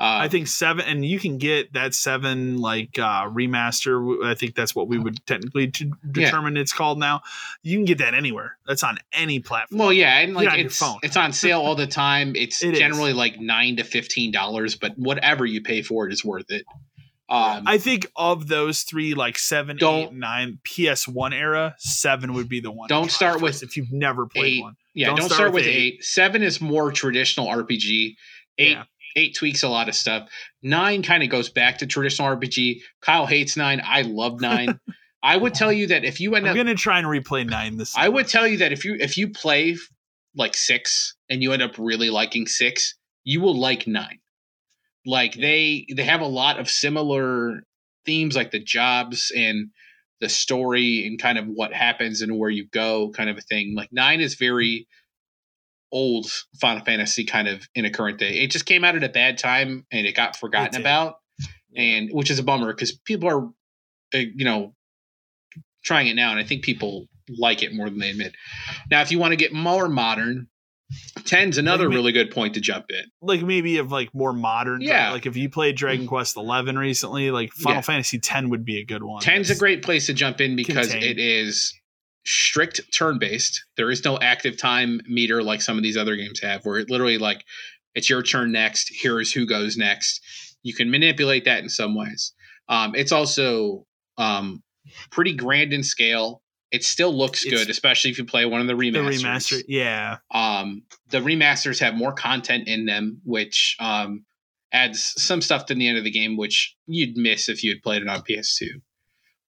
Uh, 0.00 0.20
I 0.22 0.28
think 0.28 0.46
seven, 0.46 0.86
and 0.86 1.04
you 1.04 1.18
can 1.18 1.36
get 1.36 1.74
that 1.74 1.94
seven 1.94 2.56
like 2.56 2.98
uh, 2.98 3.28
remaster. 3.28 4.24
I 4.24 4.34
think 4.34 4.54
that's 4.54 4.74
what 4.74 4.88
we 4.88 4.98
would 4.98 5.24
technically 5.26 5.66
t- 5.66 5.92
determine 6.10 6.56
it's 6.56 6.72
called 6.72 6.98
now. 6.98 7.20
You 7.62 7.76
can 7.76 7.84
get 7.84 7.98
that 7.98 8.14
anywhere. 8.14 8.56
That's 8.66 8.82
on 8.82 8.96
any 9.12 9.40
platform. 9.40 9.78
well, 9.78 9.92
yeah, 9.92 10.20
and 10.20 10.32
like 10.32 10.50
on 10.50 10.58
it's 10.58 10.78
phone. 10.78 11.00
it's 11.02 11.18
on 11.18 11.34
sale 11.34 11.60
all 11.60 11.74
the 11.74 11.86
time. 11.86 12.34
It's 12.34 12.62
It 12.70 12.72
is. 12.72 12.78
generally 12.78 13.12
like 13.12 13.38
nine 13.38 13.76
to 13.76 13.84
fifteen 13.84 14.32
dollars, 14.32 14.74
but 14.74 14.92
whatever 14.96 15.44
you 15.44 15.60
pay 15.60 15.82
for 15.82 16.06
it 16.06 16.14
is 16.14 16.24
worth 16.24 16.50
it. 16.50 16.64
Um, 17.28 17.64
I 17.66 17.76
think 17.76 18.06
of 18.16 18.48
those 18.48 18.82
three, 18.82 19.12
like 19.12 19.36
seven, 19.36 19.78
eight, 19.84 20.12
nine, 20.14 20.60
PS1 20.64 21.32
era, 21.34 21.76
seven 21.78 22.32
would 22.32 22.48
be 22.48 22.60
the 22.60 22.72
one. 22.72 22.88
Don't 22.88 23.10
start 23.10 23.42
with 23.42 23.62
if 23.62 23.76
you've 23.76 23.92
never 23.92 24.26
played 24.26 24.54
eight. 24.54 24.62
one. 24.62 24.76
yeah, 24.94 25.08
don't 25.08 25.16
don't, 25.16 25.26
start 25.26 25.36
start, 25.36 25.52
with 25.52 25.66
with 25.66 25.74
eight. 25.74 26.02
Seven 26.02 26.42
is 26.42 26.58
more 26.60 26.90
traditional 26.90 27.48
RPG. 27.48 28.16
Eight 28.58 28.72
Yeah. 28.72 28.84
Eight 29.16 29.34
tweaks 29.34 29.62
a 29.62 29.68
lot 29.68 29.88
of 29.88 29.94
stuff. 29.94 30.28
Nine 30.62 31.02
kind 31.02 31.22
of 31.22 31.30
goes 31.30 31.48
back 31.48 31.78
to 31.78 31.86
traditional 31.86 32.28
RPG. 32.36 32.80
Kyle 33.00 33.26
hates 33.26 33.56
nine. 33.56 33.82
I 33.84 34.02
love 34.02 34.40
nine. 34.40 34.80
I 35.22 35.36
would 35.36 35.54
tell 35.54 35.72
you 35.72 35.88
that 35.88 36.04
if 36.04 36.20
you 36.20 36.34
end 36.34 36.46
up 36.46 36.52
I'm 36.52 36.58
up 36.58 36.64
gonna 36.64 36.74
try 36.74 36.98
and 36.98 37.06
replay 37.06 37.48
nine 37.48 37.76
this. 37.76 37.94
I 37.96 38.08
would 38.08 38.26
tell 38.26 38.46
you 38.46 38.58
that 38.58 38.72
if 38.72 38.84
you 38.84 38.96
if 38.98 39.18
you 39.18 39.30
play 39.30 39.76
like 40.34 40.54
six 40.54 41.16
and 41.28 41.42
you 41.42 41.52
end 41.52 41.62
up 41.62 41.76
really 41.78 42.10
liking 42.10 42.46
six, 42.46 42.94
you 43.24 43.40
will 43.40 43.58
like 43.58 43.86
nine. 43.86 44.20
Like 45.04 45.34
they 45.34 45.86
they 45.94 46.04
have 46.04 46.20
a 46.20 46.26
lot 46.26 46.58
of 46.58 46.70
similar 46.70 47.62
themes, 48.06 48.36
like 48.36 48.50
the 48.50 48.62
jobs 48.62 49.32
and 49.34 49.70
the 50.20 50.28
story 50.28 51.06
and 51.06 51.20
kind 51.20 51.38
of 51.38 51.46
what 51.46 51.72
happens 51.72 52.20
and 52.20 52.38
where 52.38 52.50
you 52.50 52.66
go, 52.72 53.10
kind 53.10 53.30
of 53.30 53.38
a 53.38 53.42
thing. 53.42 53.74
Like 53.74 53.90
nine 53.92 54.20
is 54.20 54.34
very 54.34 54.86
old 55.92 56.26
Final 56.60 56.84
Fantasy 56.84 57.24
kind 57.24 57.48
of 57.48 57.66
in 57.74 57.84
a 57.84 57.90
current 57.90 58.18
day. 58.18 58.40
It 58.42 58.50
just 58.50 58.66
came 58.66 58.84
out 58.84 58.96
at 58.96 59.04
a 59.04 59.08
bad 59.08 59.38
time 59.38 59.86
and 59.90 60.06
it 60.06 60.14
got 60.14 60.36
forgotten 60.36 60.72
did. 60.72 60.80
about, 60.80 61.16
and 61.76 62.08
which 62.12 62.30
is 62.30 62.38
a 62.38 62.42
bummer 62.42 62.72
because 62.72 62.92
people 62.92 63.28
are, 63.28 63.44
uh, 64.14 64.18
you 64.18 64.44
know, 64.44 64.74
trying 65.84 66.06
it 66.08 66.14
now, 66.14 66.30
and 66.30 66.38
I 66.38 66.44
think 66.44 66.62
people 66.64 67.06
like 67.38 67.62
it 67.62 67.74
more 67.74 67.88
than 67.88 67.98
they 67.98 68.10
admit. 68.10 68.34
Now, 68.90 69.02
if 69.02 69.10
you 69.12 69.18
want 69.18 69.32
to 69.32 69.36
get 69.36 69.52
more 69.52 69.88
modern, 69.88 70.48
10's 71.20 71.56
another 71.58 71.86
Like 71.88 71.94
really 71.94 72.10
good 72.12 72.32
point 72.32 72.54
to 72.54 72.60
jump 72.60 72.86
in. 72.90 73.02
like 73.22 73.42
maybe 73.42 73.78
of 73.78 73.92
like 73.92 74.12
more 74.12 74.32
modern. 74.32 74.80
Yeah. 74.80 75.12
Like 75.12 75.24
if 75.26 75.36
you 75.36 75.48
played 75.48 75.76
Dragon 75.76 76.06
Quest 76.08 76.36
Eleven 76.36 76.76
recently, 76.76 77.30
like 77.30 77.52
Final 77.52 77.76
Yeah. 77.76 77.82
Fantasy 77.82 78.18
Ten 78.18 78.50
would 78.50 78.64
be 78.64 78.78
a 78.80 78.84
good 78.84 79.04
one. 79.04 79.22
10's 79.22 79.50
a 79.50 79.56
great 79.56 79.82
place 79.84 80.06
to 80.06 80.12
jump 80.14 80.40
in 80.40 80.56
because 80.56 80.90
Contained. 80.90 81.04
it 81.04 81.18
is 81.20 81.72
strict 82.24 82.80
turn 82.96 83.18
based. 83.18 83.64
There 83.76 83.90
is 83.90 84.04
no 84.04 84.18
active 84.18 84.56
time 84.56 85.00
meter 85.08 85.42
like 85.42 85.62
some 85.62 85.76
of 85.76 85.82
these 85.82 85.96
other 85.96 86.16
games 86.16 86.40
have, 86.40 86.64
where 86.64 86.78
it 86.78 86.90
literally 86.90 87.18
like 87.18 87.44
it's 87.94 88.08
your 88.10 88.22
turn 88.22 88.52
next. 88.52 88.90
Here's 88.92 89.32
who 89.32 89.46
goes 89.46 89.76
next. 89.76 90.20
You 90.62 90.74
can 90.74 90.90
manipulate 90.90 91.44
that 91.46 91.62
in 91.62 91.68
some 91.68 91.94
ways. 91.96 92.32
Um, 92.68 92.94
it's 92.94 93.12
also 93.12 93.86
um, 94.18 94.62
pretty 95.10 95.34
grand 95.34 95.72
in 95.72 95.82
scale. 95.82 96.42
It 96.70 96.84
still 96.84 97.12
looks 97.12 97.44
It's- 97.44 97.58
good, 97.64 97.70
especially 97.70 98.10
if 98.12 98.18
you 98.18 98.24
play 98.24 98.44
one 98.46 98.60
of 98.60 98.66
the 98.68 98.74
remasters. 98.74 98.92
the 98.92 99.00
remasters. 99.00 99.58
remaster. 99.58 99.62
Yeah. 99.66 100.16
Um, 100.30 100.82
the 101.08 101.18
remasters 101.18 101.80
have 101.80 101.94
more 101.94 102.12
content 102.12 102.68
in 102.68 102.84
them, 102.86 103.20
which 103.24 103.76
um, 103.80 104.24
adds 104.72 105.14
some 105.20 105.40
stuff 105.40 105.66
to 105.66 105.74
the 105.74 105.88
end 105.88 105.98
of 105.98 106.04
the 106.04 106.12
game, 106.12 106.36
which 106.36 106.76
you'd 106.86 107.16
miss 107.16 107.48
if 107.48 107.64
you 107.64 107.72
had 107.72 107.82
played 107.82 108.02
it 108.02 108.08
on 108.08 108.20
PS2. 108.22 108.68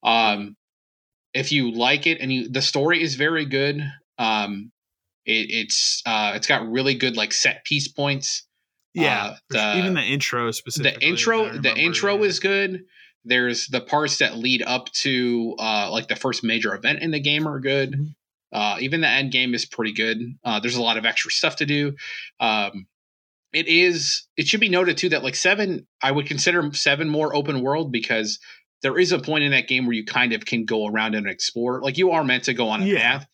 Um, 0.02 0.56
if 1.34 1.52
you 1.52 1.72
like 1.72 2.06
it 2.06 2.20
and 2.20 2.32
you, 2.32 2.48
the 2.48 2.62
story 2.62 3.02
is 3.02 3.14
very 3.14 3.44
good. 3.44 3.82
Um, 4.18 4.70
it, 5.24 5.48
it's 5.50 6.02
uh, 6.06 6.32
it's 6.34 6.46
got 6.46 6.70
really 6.70 6.94
good 6.94 7.16
like 7.16 7.32
set 7.32 7.64
piece 7.64 7.88
points. 7.88 8.46
Yeah. 8.94 9.24
Uh, 9.24 9.36
the- 9.50 9.78
even 9.78 9.94
the 9.94 10.02
intro 10.02 10.50
specifically. 10.50 10.98
the 11.00 11.06
intro, 11.06 11.46
I 11.46 11.58
the 11.58 11.76
intro 11.76 12.16
yeah. 12.18 12.24
is 12.24 12.40
good. 12.40 12.84
There's 13.24 13.68
the 13.68 13.80
parts 13.80 14.18
that 14.18 14.36
lead 14.36 14.62
up 14.62 14.90
to 14.92 15.54
uh, 15.58 15.90
like 15.90 16.08
the 16.08 16.16
first 16.16 16.42
major 16.42 16.74
event 16.74 17.00
in 17.00 17.12
the 17.12 17.20
game 17.20 17.46
are 17.46 17.60
good. 17.60 17.92
Mhm. 17.92 18.14
Uh, 18.52 18.76
even 18.80 19.00
the 19.00 19.08
end 19.08 19.32
game 19.32 19.54
is 19.54 19.64
pretty 19.64 19.92
good. 19.94 20.18
Uh, 20.44 20.60
there's 20.60 20.76
a 20.76 20.82
lot 20.82 20.98
of 20.98 21.06
extra 21.06 21.30
stuff 21.30 21.56
to 21.56 21.64
do. 21.64 21.94
Um, 22.38 22.86
it 23.52 23.66
is. 23.68 24.26
It 24.36 24.46
should 24.46 24.60
be 24.60 24.68
noted 24.68 24.96
too 24.98 25.10
that 25.10 25.22
like 25.22 25.36
seven, 25.36 25.86
I 26.02 26.10
would 26.10 26.26
consider 26.26 26.70
seven 26.74 27.08
more 27.08 27.34
open 27.34 27.62
world 27.62 27.92
because 27.92 28.38
there 28.82 28.98
is 28.98 29.12
a 29.12 29.18
point 29.18 29.44
in 29.44 29.50
that 29.52 29.68
game 29.68 29.86
where 29.86 29.94
you 29.94 30.04
kind 30.04 30.32
of 30.32 30.44
can 30.44 30.64
go 30.64 30.86
around 30.86 31.14
and 31.14 31.26
explore. 31.28 31.80
Like 31.80 31.98
you 31.98 32.10
are 32.10 32.24
meant 32.24 32.44
to 32.44 32.54
go 32.54 32.68
on 32.68 32.82
a 32.82 32.86
Yeah. 32.86 32.98
path, 33.18 33.26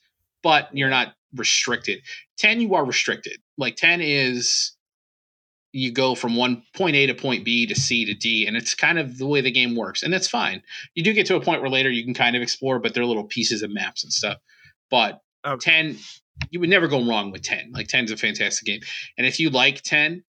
but 0.43 0.69
you're 0.73 0.91
not 0.91 1.15
restricted. 1.35 2.01
Ten, 2.37 2.61
you 2.61 2.75
are 2.75 2.85
restricted. 2.85 3.39
Like 3.57 3.77
ten 3.77 4.01
is 4.01 4.73
you 5.73 5.93
go 5.93 6.15
from 6.15 6.35
one 6.35 6.63
point 6.75 6.97
A 6.97 7.07
to 7.07 7.15
point 7.15 7.45
B 7.45 7.67
to 7.67 7.75
C 7.75 8.05
to 8.07 8.15
D, 8.15 8.47
and 8.47 8.57
it's 8.57 8.75
kind 8.75 8.99
of 8.99 9.19
the 9.19 9.27
way 9.27 9.41
the 9.41 9.51
game 9.51 9.77
works, 9.77 10.03
and 10.03 10.13
that's 10.13 10.29
fine. 10.29 10.63
You 10.95 11.03
do 11.03 11.13
get 11.13 11.27
to 11.27 11.37
a 11.37 11.41
point 11.41 11.61
where 11.61 11.71
later 11.71 11.91
you 11.91 12.05
can 12.05 12.15
kind 12.15 12.37
of 12.37 12.43
explore, 12.43 12.79
but 12.79 12.95
they're 12.95 13.05
little 13.05 13.25
pieces 13.25 13.63
of 13.63 13.71
maps 13.71 14.03
and 14.03 14.13
stuff. 14.13 14.39
But 14.91 15.21
Okay. 15.47 15.71
ten, 15.71 15.99
you 16.51 16.61
would 16.61 16.71
never 16.71 16.89
go 16.89 17.05
wrong 17.05 17.31
with 17.31 17.43
ten. 17.43 17.71
Like 17.73 17.89
10's 17.89 18.11
a 18.11 18.17
fantastic 18.17 18.67
game, 18.67 18.81
and 19.19 19.27
if 19.27 19.39
you 19.39 19.51
like 19.51 19.83
ten, 19.83 20.25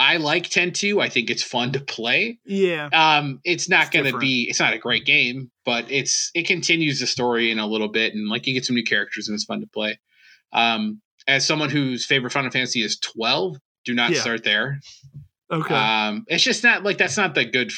I 0.00 0.16
like 0.16 0.48
ten 0.48 0.72
too. 0.72 1.00
I 1.00 1.08
think 1.10 1.28
it's 1.30 1.42
fun 1.42 1.72
to 1.72 1.80
play. 1.80 2.38
Yeah. 2.46 2.88
Um, 2.92 3.40
it's 3.44 3.68
not 3.68 3.82
It's 3.82 3.90
going 3.90 4.04
to 4.04 4.08
different. 4.08 4.22
be. 4.22 4.46
It's 4.48 4.58
not 4.58 4.72
a 4.72 4.78
great 4.78 5.04
game, 5.04 5.50
but 5.66 5.90
it's 5.90 6.30
it 6.34 6.46
continues 6.46 7.00
the 7.00 7.06
story 7.06 7.50
in 7.50 7.58
a 7.58 7.66
little 7.66 7.88
bit, 7.88 8.14
and 8.14 8.28
like 8.28 8.46
you 8.46 8.54
get 8.54 8.64
some 8.64 8.76
new 8.76 8.82
characters, 8.84 9.28
and 9.28 9.34
it's 9.34 9.44
fun 9.44 9.60
to 9.60 9.66
play. 9.66 9.98
Um, 10.52 11.02
as 11.28 11.46
someone 11.46 11.68
whose 11.70 12.06
favorite 12.06 12.32
Final 12.32 12.50
Fantasy 12.50 12.82
is 12.82 12.98
twelve, 12.98 13.56
do 13.84 13.94
not 13.94 14.10
Yeah. 14.12 14.20
start 14.22 14.42
there. 14.42 14.80
Okay. 15.52 15.74
Um, 15.74 16.24
it's 16.28 16.44
just 16.44 16.64
not 16.64 16.82
like 16.82 16.96
that's 16.98 17.16
not 17.16 17.34
the 17.34 17.44
good. 17.44 17.70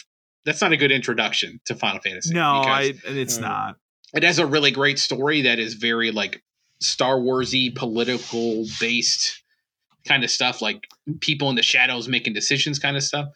That's 0.44 0.61
not 0.61 0.73
a 0.73 0.77
good 0.77 0.93
introduction 0.93 1.61
to 1.66 1.74
Final 1.74 2.01
Fantasy. 2.01 2.35
no, 2.35 2.61
because 2.61 2.78
I. 3.05 3.09
and 3.09 3.19
It's 3.19 3.39
Mm. 3.39 3.43
not. 3.43 3.77
it 4.15 4.23
has 4.23 4.39
a 4.39 4.47
really 4.47 4.70
great 4.70 4.99
story 4.99 5.43
that 5.43 5.59
is 5.59 5.74
very 5.74 6.11
like 6.12 6.43
Star 6.81 7.16
Warsy, 7.16 7.74
political 7.74 8.65
based 8.81 9.41
kind 10.07 10.24
of 10.24 10.31
stuff, 10.31 10.61
like 10.62 10.87
people 11.20 11.49
in 11.51 11.57
the 11.57 11.62
shadows 11.62 12.09
making 12.09 12.33
decisions 12.33 12.79
kind 12.79 12.97
of 12.97 13.03
stuff. 13.03 13.29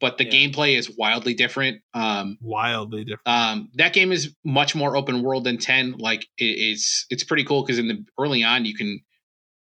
But 0.00 0.18
the 0.18 0.24
Yeah. 0.24 0.30
gameplay 0.32 0.76
is 0.78 0.90
wildly 0.96 1.34
different. 1.34 1.80
Um, 1.94 2.38
Wildly 2.40 3.04
different. 3.04 3.26
um, 3.26 3.70
that 3.74 3.92
game 3.92 4.12
is 4.12 4.34
much 4.44 4.74
more 4.74 4.96
open 4.96 5.22
world 5.22 5.44
than 5.44 5.58
10. 5.58 5.96
Like 5.98 6.22
it, 6.38 6.44
it's 6.44 7.06
it's 7.10 7.24
pretty 7.24 7.44
cool 7.44 7.62
because 7.62 7.78
in 7.78 7.88
the 7.88 8.04
early 8.18 8.42
on 8.44 8.64
you 8.64 8.74
can 8.74 9.00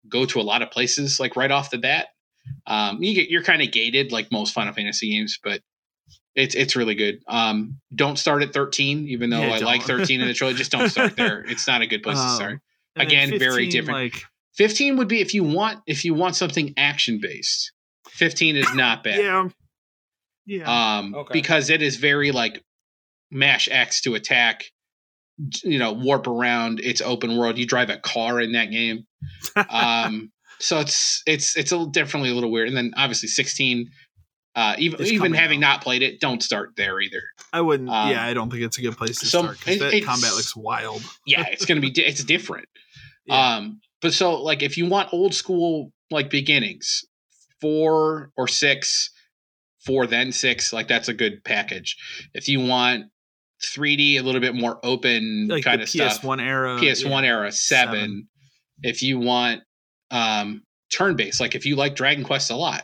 go 0.07 0.25
to 0.25 0.39
a 0.39 0.43
lot 0.43 0.61
of 0.61 0.69
places 0.71 1.19
like 1.19 1.35
right 1.35 1.51
off 1.51 1.69
the 1.71 1.77
bat. 1.77 2.07
Um, 2.67 3.01
you 3.01 3.13
get 3.15 3.29
you're 3.29 3.43
kind 3.43 3.61
of 3.61 3.71
gated 3.71 4.11
like 4.11 4.31
most 4.31 4.53
Final 4.53 4.73
Fantasy 4.73 5.11
games, 5.11 5.39
but 5.43 5.61
it's 6.35 6.53
it's 6.53 6.75
really 6.75 6.95
good. 6.95 7.19
Um, 7.27 7.79
don't 7.95 8.17
start 8.19 8.43
at 8.43 8.53
13, 8.53 9.07
even 9.07 9.29
though 9.29 9.41
Yeah, 9.41 9.53
I 9.55 9.57
like 9.59 9.85
don't. 9.85 9.99
13 9.99 10.21
in 10.21 10.27
the 10.27 10.33
trilogy. 10.33 10.57
Just 10.57 10.71
don't 10.71 10.89
start 10.89 11.15
there. 11.15 11.43
It's 11.47 11.65
not 11.67 11.81
a 11.81 11.87
good 11.87 12.03
place 12.03 12.17
to 12.17 12.23
Um, 12.23 12.35
start. 12.35 12.61
And 12.97 13.09
then 13.09 13.29
again, 13.29 13.39
very 13.39 13.67
different. 13.67 14.13
Like 14.13 14.23
15 14.57 14.97
would 14.97 15.07
be 15.07 15.21
if 15.21 15.33
you 15.33 15.43
want 15.43 15.79
if 15.87 16.05
you 16.05 16.13
want 16.13 16.35
something 16.35 16.73
action 16.77 17.19
based. 17.21 17.71
15 18.09 18.55
is 18.55 18.73
not 18.73 19.03
bad. 19.03 19.19
yeah. 19.19 19.47
Yeah. 20.45 20.97
um, 20.99 21.15
Okay. 21.15 21.33
because 21.33 21.69
it 21.69 21.81
is 21.81 21.95
very 21.97 22.31
like 22.31 22.63
mash 23.31 23.67
X 23.69 24.01
to 24.01 24.13
attack, 24.15 24.65
you 25.63 25.79
know, 25.79 25.91
warp 25.93 26.27
around. 26.27 26.79
It's 26.83 27.01
open 27.01 27.35
world. 27.37 27.57
You 27.57 27.65
drive 27.65 27.89
a 27.89 27.97
car 27.97 28.39
in 28.39 28.51
that 28.53 28.69
game, 28.71 29.05
um, 29.69 30.31
so 30.59 30.79
it's 30.79 31.23
it's 31.25 31.57
it's 31.57 31.71
a, 31.71 31.85
definitely 31.87 32.29
a 32.29 32.35
little 32.35 32.51
weird. 32.51 32.67
And 32.67 32.77
then 32.77 32.93
obviously 32.95 33.27
sixteen, 33.27 33.89
uh, 34.55 34.75
even 34.77 35.01
It's 35.01 35.11
even 35.11 35.33
having 35.33 35.63
out. 35.63 35.67
not 35.77 35.81
played 35.81 36.03
it, 36.03 36.19
don't 36.21 36.41
start 36.43 36.75
there 36.77 37.01
either. 37.01 37.23
I 37.51 37.61
wouldn't. 37.61 37.89
um, 37.89 38.11
yeah, 38.11 38.23
I 38.23 38.33
don't 38.35 38.49
think 38.51 38.61
it's 38.63 38.77
a 38.77 38.81
good 38.81 38.95
place 38.97 39.17
to 39.21 39.25
so 39.25 39.41
start 39.41 39.57
because 39.59 39.77
it- 39.77 39.91
that 39.91 40.03
combat 40.05 40.33
looks 40.35 40.55
wild. 40.55 41.01
Yeah, 41.25 41.43
it's 41.51 41.65
gonna 41.65 41.81
be 41.81 41.89
di- 41.89 42.05
it's 42.05 42.23
different. 42.23 42.67
Yeah. 43.27 43.55
Um, 43.55 43.81
but 44.05 44.13
so 44.13 44.39
like 44.39 44.61
if 44.61 44.77
you 44.77 44.85
want 44.85 45.11
old 45.11 45.33
school 45.33 45.91
like 46.11 46.29
beginnings, 46.29 47.03
four 47.59 48.29
or 48.37 48.47
six, 48.47 49.09
four 49.83 50.05
then 50.05 50.31
six, 50.31 50.71
like 50.71 50.87
that's 50.87 51.07
a 51.07 51.13
good 51.15 51.43
package. 51.43 51.97
If 52.35 52.47
you 52.47 52.59
want 52.59 53.05
3D, 53.63 54.19
a 54.19 54.21
little 54.21 54.41
bit 54.41 54.53
more 54.53 54.79
open 54.83 55.47
like 55.47 55.63
kind 55.63 55.81
of 55.81 55.87
PS1 55.87 56.11
stuff, 56.11 56.39
era. 56.39 56.77
PS1 56.77 57.23
yeah. 57.23 57.27
era 57.27 57.51
seven. 57.51 57.93
seven. 57.95 58.27
If 58.83 59.01
you 59.01 59.17
want 59.17 59.63
um 60.11 60.61
turn 60.93 61.15
based, 61.15 61.39
like 61.39 61.55
if 61.55 61.65
you 61.65 61.75
like 61.75 61.95
Dragon 61.95 62.23
Quest 62.23 62.51
a 62.51 62.55
lot, 62.55 62.83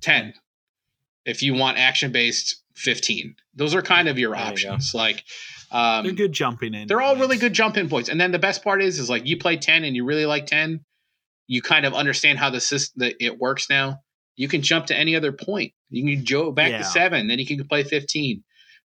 10. 0.00 0.34
If 1.26 1.44
you 1.44 1.54
want 1.54 1.78
action 1.78 2.10
based, 2.10 2.60
15. 2.74 3.36
Those 3.54 3.72
are 3.72 3.82
kind 3.82 4.08
of 4.08 4.18
your 4.18 4.34
There 4.34 4.40
you 4.40 4.50
options. 4.50 4.94
Like 4.94 5.22
um 5.70 6.04
They're 6.04 6.14
good 6.14 6.32
jumping 6.32 6.74
in. 6.74 6.86
they're 6.88 7.00
all 7.02 7.16
really 7.16 7.36
good 7.36 7.52
jump 7.52 7.76
in 7.76 7.88
points. 7.88 8.08
And 8.08 8.20
then 8.20 8.32
the 8.32 8.38
best 8.38 8.62
part 8.64 8.82
is, 8.82 8.98
is 8.98 9.10
like 9.10 9.26
you 9.26 9.36
play 9.36 9.56
10 9.56 9.84
and 9.84 9.94
you 9.94 10.04
really 10.04 10.26
like 10.26 10.46
10, 10.46 10.84
you 11.46 11.62
kind 11.62 11.84
of 11.86 11.94
understand 11.94 12.38
how 12.38 12.50
the 12.50 12.60
system 12.60 13.00
that 13.00 13.14
it 13.24 13.38
works 13.38 13.68
now. 13.68 14.00
You 14.36 14.48
can 14.48 14.62
jump 14.62 14.86
to 14.86 14.96
any 14.96 15.16
other 15.16 15.32
point. 15.32 15.72
You 15.90 16.04
can 16.16 16.24
go 16.24 16.52
back 16.52 16.70
Yeah. 16.70 16.78
to 16.78 16.84
seven, 16.84 17.26
then 17.26 17.38
you 17.38 17.46
can 17.46 17.66
play 17.66 17.82
15. 17.84 18.44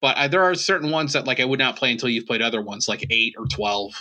But 0.02 0.18
uh, 0.18 0.28
there 0.28 0.44
are 0.44 0.56
certain 0.56 0.92
ones 0.92 1.14
that 1.14 1.26
like 1.26 1.40
I 1.40 1.46
would 1.46 1.60
not 1.60 1.78
play 1.78 1.92
until 1.92 2.10
you've 2.10 2.26
played 2.28 2.42
other 2.42 2.62
ones, 2.62 2.88
like 2.88 3.06
eight 3.10 3.36
or 3.38 3.46
12. 3.46 3.94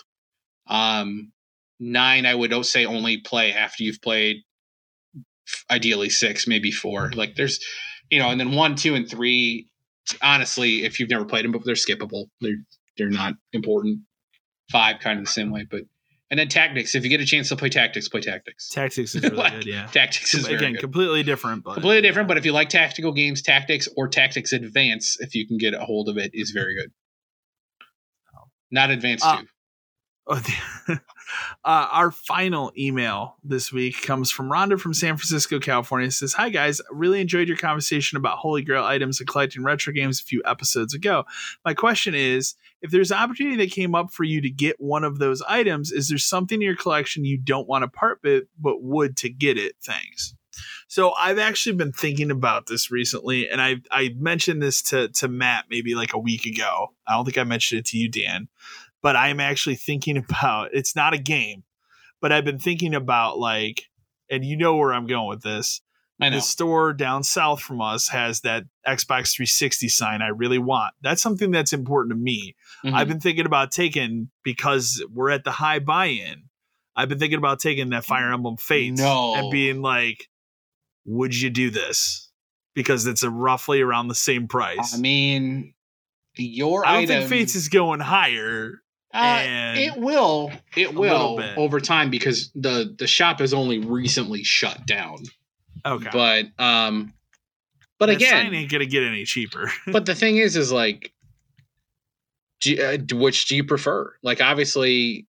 Um, 0.66 1.32
nine, 1.78 2.26
I 2.26 2.34
would 2.34 2.64
say 2.66 2.84
only 2.86 3.18
play 3.18 3.52
after 3.52 3.84
you've 3.84 4.00
played 4.02 4.38
ideally 5.70 6.10
six, 6.10 6.46
maybe 6.46 6.70
four. 6.70 7.10
Like 7.14 7.36
there's, 7.36 7.60
you 8.10 8.18
know, 8.18 8.30
and 8.30 8.40
then 8.40 8.52
one, 8.52 8.74
two, 8.76 8.94
and 8.94 9.08
three. 9.08 9.68
Honestly, 10.22 10.84
if 10.84 11.00
you've 11.00 11.10
never 11.10 11.24
played 11.24 11.44
them, 11.44 11.52
but 11.52 11.64
they're 11.64 11.74
skippable. 11.74 12.26
They're 12.40 12.56
they're 12.98 13.10
not 13.10 13.34
important. 13.52 14.00
Five, 14.70 15.00
kind 15.00 15.18
of 15.18 15.24
the 15.26 15.30
same 15.30 15.50
way, 15.50 15.66
but 15.70 15.82
and 16.30 16.40
then 16.40 16.48
tactics. 16.48 16.94
If 16.94 17.04
you 17.04 17.10
get 17.10 17.20
a 17.20 17.26
chance 17.26 17.48
to 17.50 17.56
play 17.56 17.68
tactics, 17.68 18.08
play 18.08 18.20
tactics. 18.20 18.68
Tactics 18.70 19.14
is 19.14 19.22
really 19.22 19.36
Like, 19.36 19.52
good. 19.52 19.66
Yeah. 19.66 19.86
Tactics 19.86 20.34
is 20.34 20.46
Again, 20.46 20.74
completely 20.76 21.22
different, 21.22 21.62
but 21.64 21.74
completely 21.74 22.02
different. 22.02 22.28
But 22.28 22.38
if 22.38 22.44
you 22.44 22.52
like 22.52 22.70
tactical 22.70 23.12
games, 23.12 23.42
tactics 23.42 23.88
or 23.96 24.08
tactics 24.08 24.52
advance, 24.52 25.18
if 25.20 25.34
you 25.34 25.46
can 25.46 25.58
get 25.58 25.74
a 25.74 25.80
hold 25.80 26.08
of 26.08 26.16
it, 26.18 26.30
is 26.34 26.50
very 26.50 26.74
good. 26.74 26.90
Not 28.70 28.90
advanced 28.90 29.24
Uh, 29.24 29.40
too. 29.42 29.46
Oh, 30.26 30.42
uh, 31.64 31.88
our 31.90 32.10
final 32.10 32.72
email 32.76 33.36
this 33.44 33.72
week 33.72 34.02
comes 34.02 34.30
from 34.30 34.50
Rhonda 34.50 34.78
from 34.78 34.94
San 34.94 35.16
Francisco, 35.16 35.58
California. 35.58 36.08
It 36.08 36.12
says, 36.12 36.32
Hi 36.34 36.48
guys, 36.48 36.80
really 36.90 37.20
enjoyed 37.20 37.48
your 37.48 37.56
conversation 37.56 38.16
about 38.16 38.38
Holy 38.38 38.62
Grail 38.62 38.84
items 38.84 39.20
and 39.20 39.28
collecting 39.28 39.62
retro 39.62 39.92
games 39.92 40.20
a 40.20 40.24
few 40.24 40.42
episodes 40.44 40.94
ago. 40.94 41.24
My 41.64 41.74
question 41.74 42.14
is 42.14 42.54
if 42.82 42.90
there's 42.90 43.10
an 43.10 43.18
opportunity 43.18 43.56
that 43.56 43.70
came 43.70 43.94
up 43.94 44.12
for 44.12 44.24
you 44.24 44.40
to 44.40 44.50
get 44.50 44.80
one 44.80 45.04
of 45.04 45.18
those 45.18 45.42
items, 45.42 45.90
is 45.90 46.08
there 46.08 46.18
something 46.18 46.56
in 46.56 46.62
your 46.62 46.76
collection 46.76 47.24
you 47.24 47.38
don't 47.38 47.68
want 47.68 47.82
to 47.82 47.88
part 47.88 48.20
with 48.22 48.44
but 48.60 48.82
would 48.82 49.16
to 49.18 49.30
get 49.30 49.56
it? 49.56 49.76
Thanks. 49.82 50.34
So 50.86 51.12
I've 51.14 51.38
actually 51.38 51.76
been 51.76 51.92
thinking 51.92 52.30
about 52.30 52.66
this 52.66 52.90
recently, 52.90 53.48
and 53.48 53.60
I 53.60 53.76
I 53.90 54.14
mentioned 54.16 54.62
this 54.62 54.82
to 54.82 55.08
to 55.08 55.28
Matt 55.28 55.64
maybe 55.68 55.94
like 55.94 56.14
a 56.14 56.18
week 56.18 56.46
ago. 56.46 56.92
I 57.06 57.14
don't 57.14 57.24
think 57.24 57.38
I 57.38 57.44
mentioned 57.44 57.80
it 57.80 57.86
to 57.86 57.98
you, 57.98 58.08
Dan 58.08 58.48
but 59.04 59.14
I'm 59.14 59.38
actually 59.38 59.76
thinking 59.76 60.16
about 60.28 60.70
it's 60.72 60.96
not 60.96 61.14
a 61.14 61.18
game, 61.18 61.62
but 62.20 62.32
I've 62.32 62.44
been 62.44 62.58
thinking 62.58 62.94
about 62.94 63.38
like, 63.38 63.84
and 64.30 64.44
you 64.44 64.56
know 64.56 64.74
where 64.76 64.92
I'm 64.92 65.06
going 65.06 65.28
with 65.28 65.42
this. 65.42 65.80
I 66.20 66.28
know. 66.28 66.36
The 66.36 66.42
store 66.42 66.92
down 66.92 67.22
south 67.24 67.60
from 67.60 67.80
us 67.80 68.08
has 68.08 68.40
that 68.42 68.64
Xbox 68.86 69.34
360 69.34 69.88
sign 69.88 70.22
I 70.22 70.28
really 70.28 70.58
want. 70.58 70.94
That's 71.02 71.20
something 71.20 71.50
that's 71.50 71.72
important 71.72 72.12
to 72.12 72.16
me. 72.16 72.54
Mhm. 72.84 72.94
I've 72.94 73.08
been 73.08 73.18
thinking 73.20 73.46
about 73.46 73.72
taking 73.72 74.30
because 74.44 75.04
we're 75.12 75.30
at 75.30 75.42
the 75.44 75.50
high 75.50 75.80
buy-in. 75.80 76.44
I've 76.96 77.08
been 77.08 77.18
thinking 77.18 77.38
about 77.38 77.58
taking 77.58 77.90
that 77.90 78.04
Fire 78.04 78.32
Emblem 78.32 78.56
Fates 78.56 79.00
No. 79.00 79.34
and 79.34 79.50
being 79.50 79.82
like, 79.82 80.28
would 81.04 81.34
you 81.34 81.50
do 81.50 81.68
this? 81.70 82.30
Because 82.74 83.06
it's 83.06 83.24
a 83.24 83.28
roughly 83.30 83.80
around 83.80 84.06
the 84.06 84.14
same 84.14 84.46
price. 84.46 84.94
I 84.94 84.98
mean, 84.98 85.74
your 86.36 86.86
I 86.86 86.92
don't 86.92 87.02
item, 87.02 87.18
think 87.18 87.28
Fates 87.28 87.56
is 87.56 87.68
going 87.68 87.98
higher. 87.98 88.83
Uh, 89.14 89.74
it 89.76 89.96
will. 89.96 90.50
It 90.76 90.94
will 90.94 91.40
over 91.56 91.80
time 91.80 92.10
because 92.10 92.50
the 92.54 92.94
the 92.98 93.06
shop 93.06 93.38
has 93.38 93.54
only 93.54 93.78
recently 93.78 94.42
shut 94.42 94.86
down. 94.86 95.18
Okay. 95.86 96.08
But 96.12 96.46
um, 96.58 97.12
but 97.98 98.06
That 98.06 98.16
again, 98.16 98.46
sign 98.46 98.54
ain't 98.54 98.70
gonna 98.70 98.86
get 98.86 99.04
any 99.04 99.24
cheaper. 99.24 99.70
but 99.86 100.06
the 100.06 100.14
thing 100.14 100.38
is, 100.38 100.56
is 100.56 100.72
like, 100.72 101.12
do, 102.60 102.82
uh, 102.82 103.16
which 103.16 103.46
do 103.46 103.56
you 103.56 103.64
prefer? 103.64 104.12
Like, 104.22 104.40
obviously, 104.40 105.28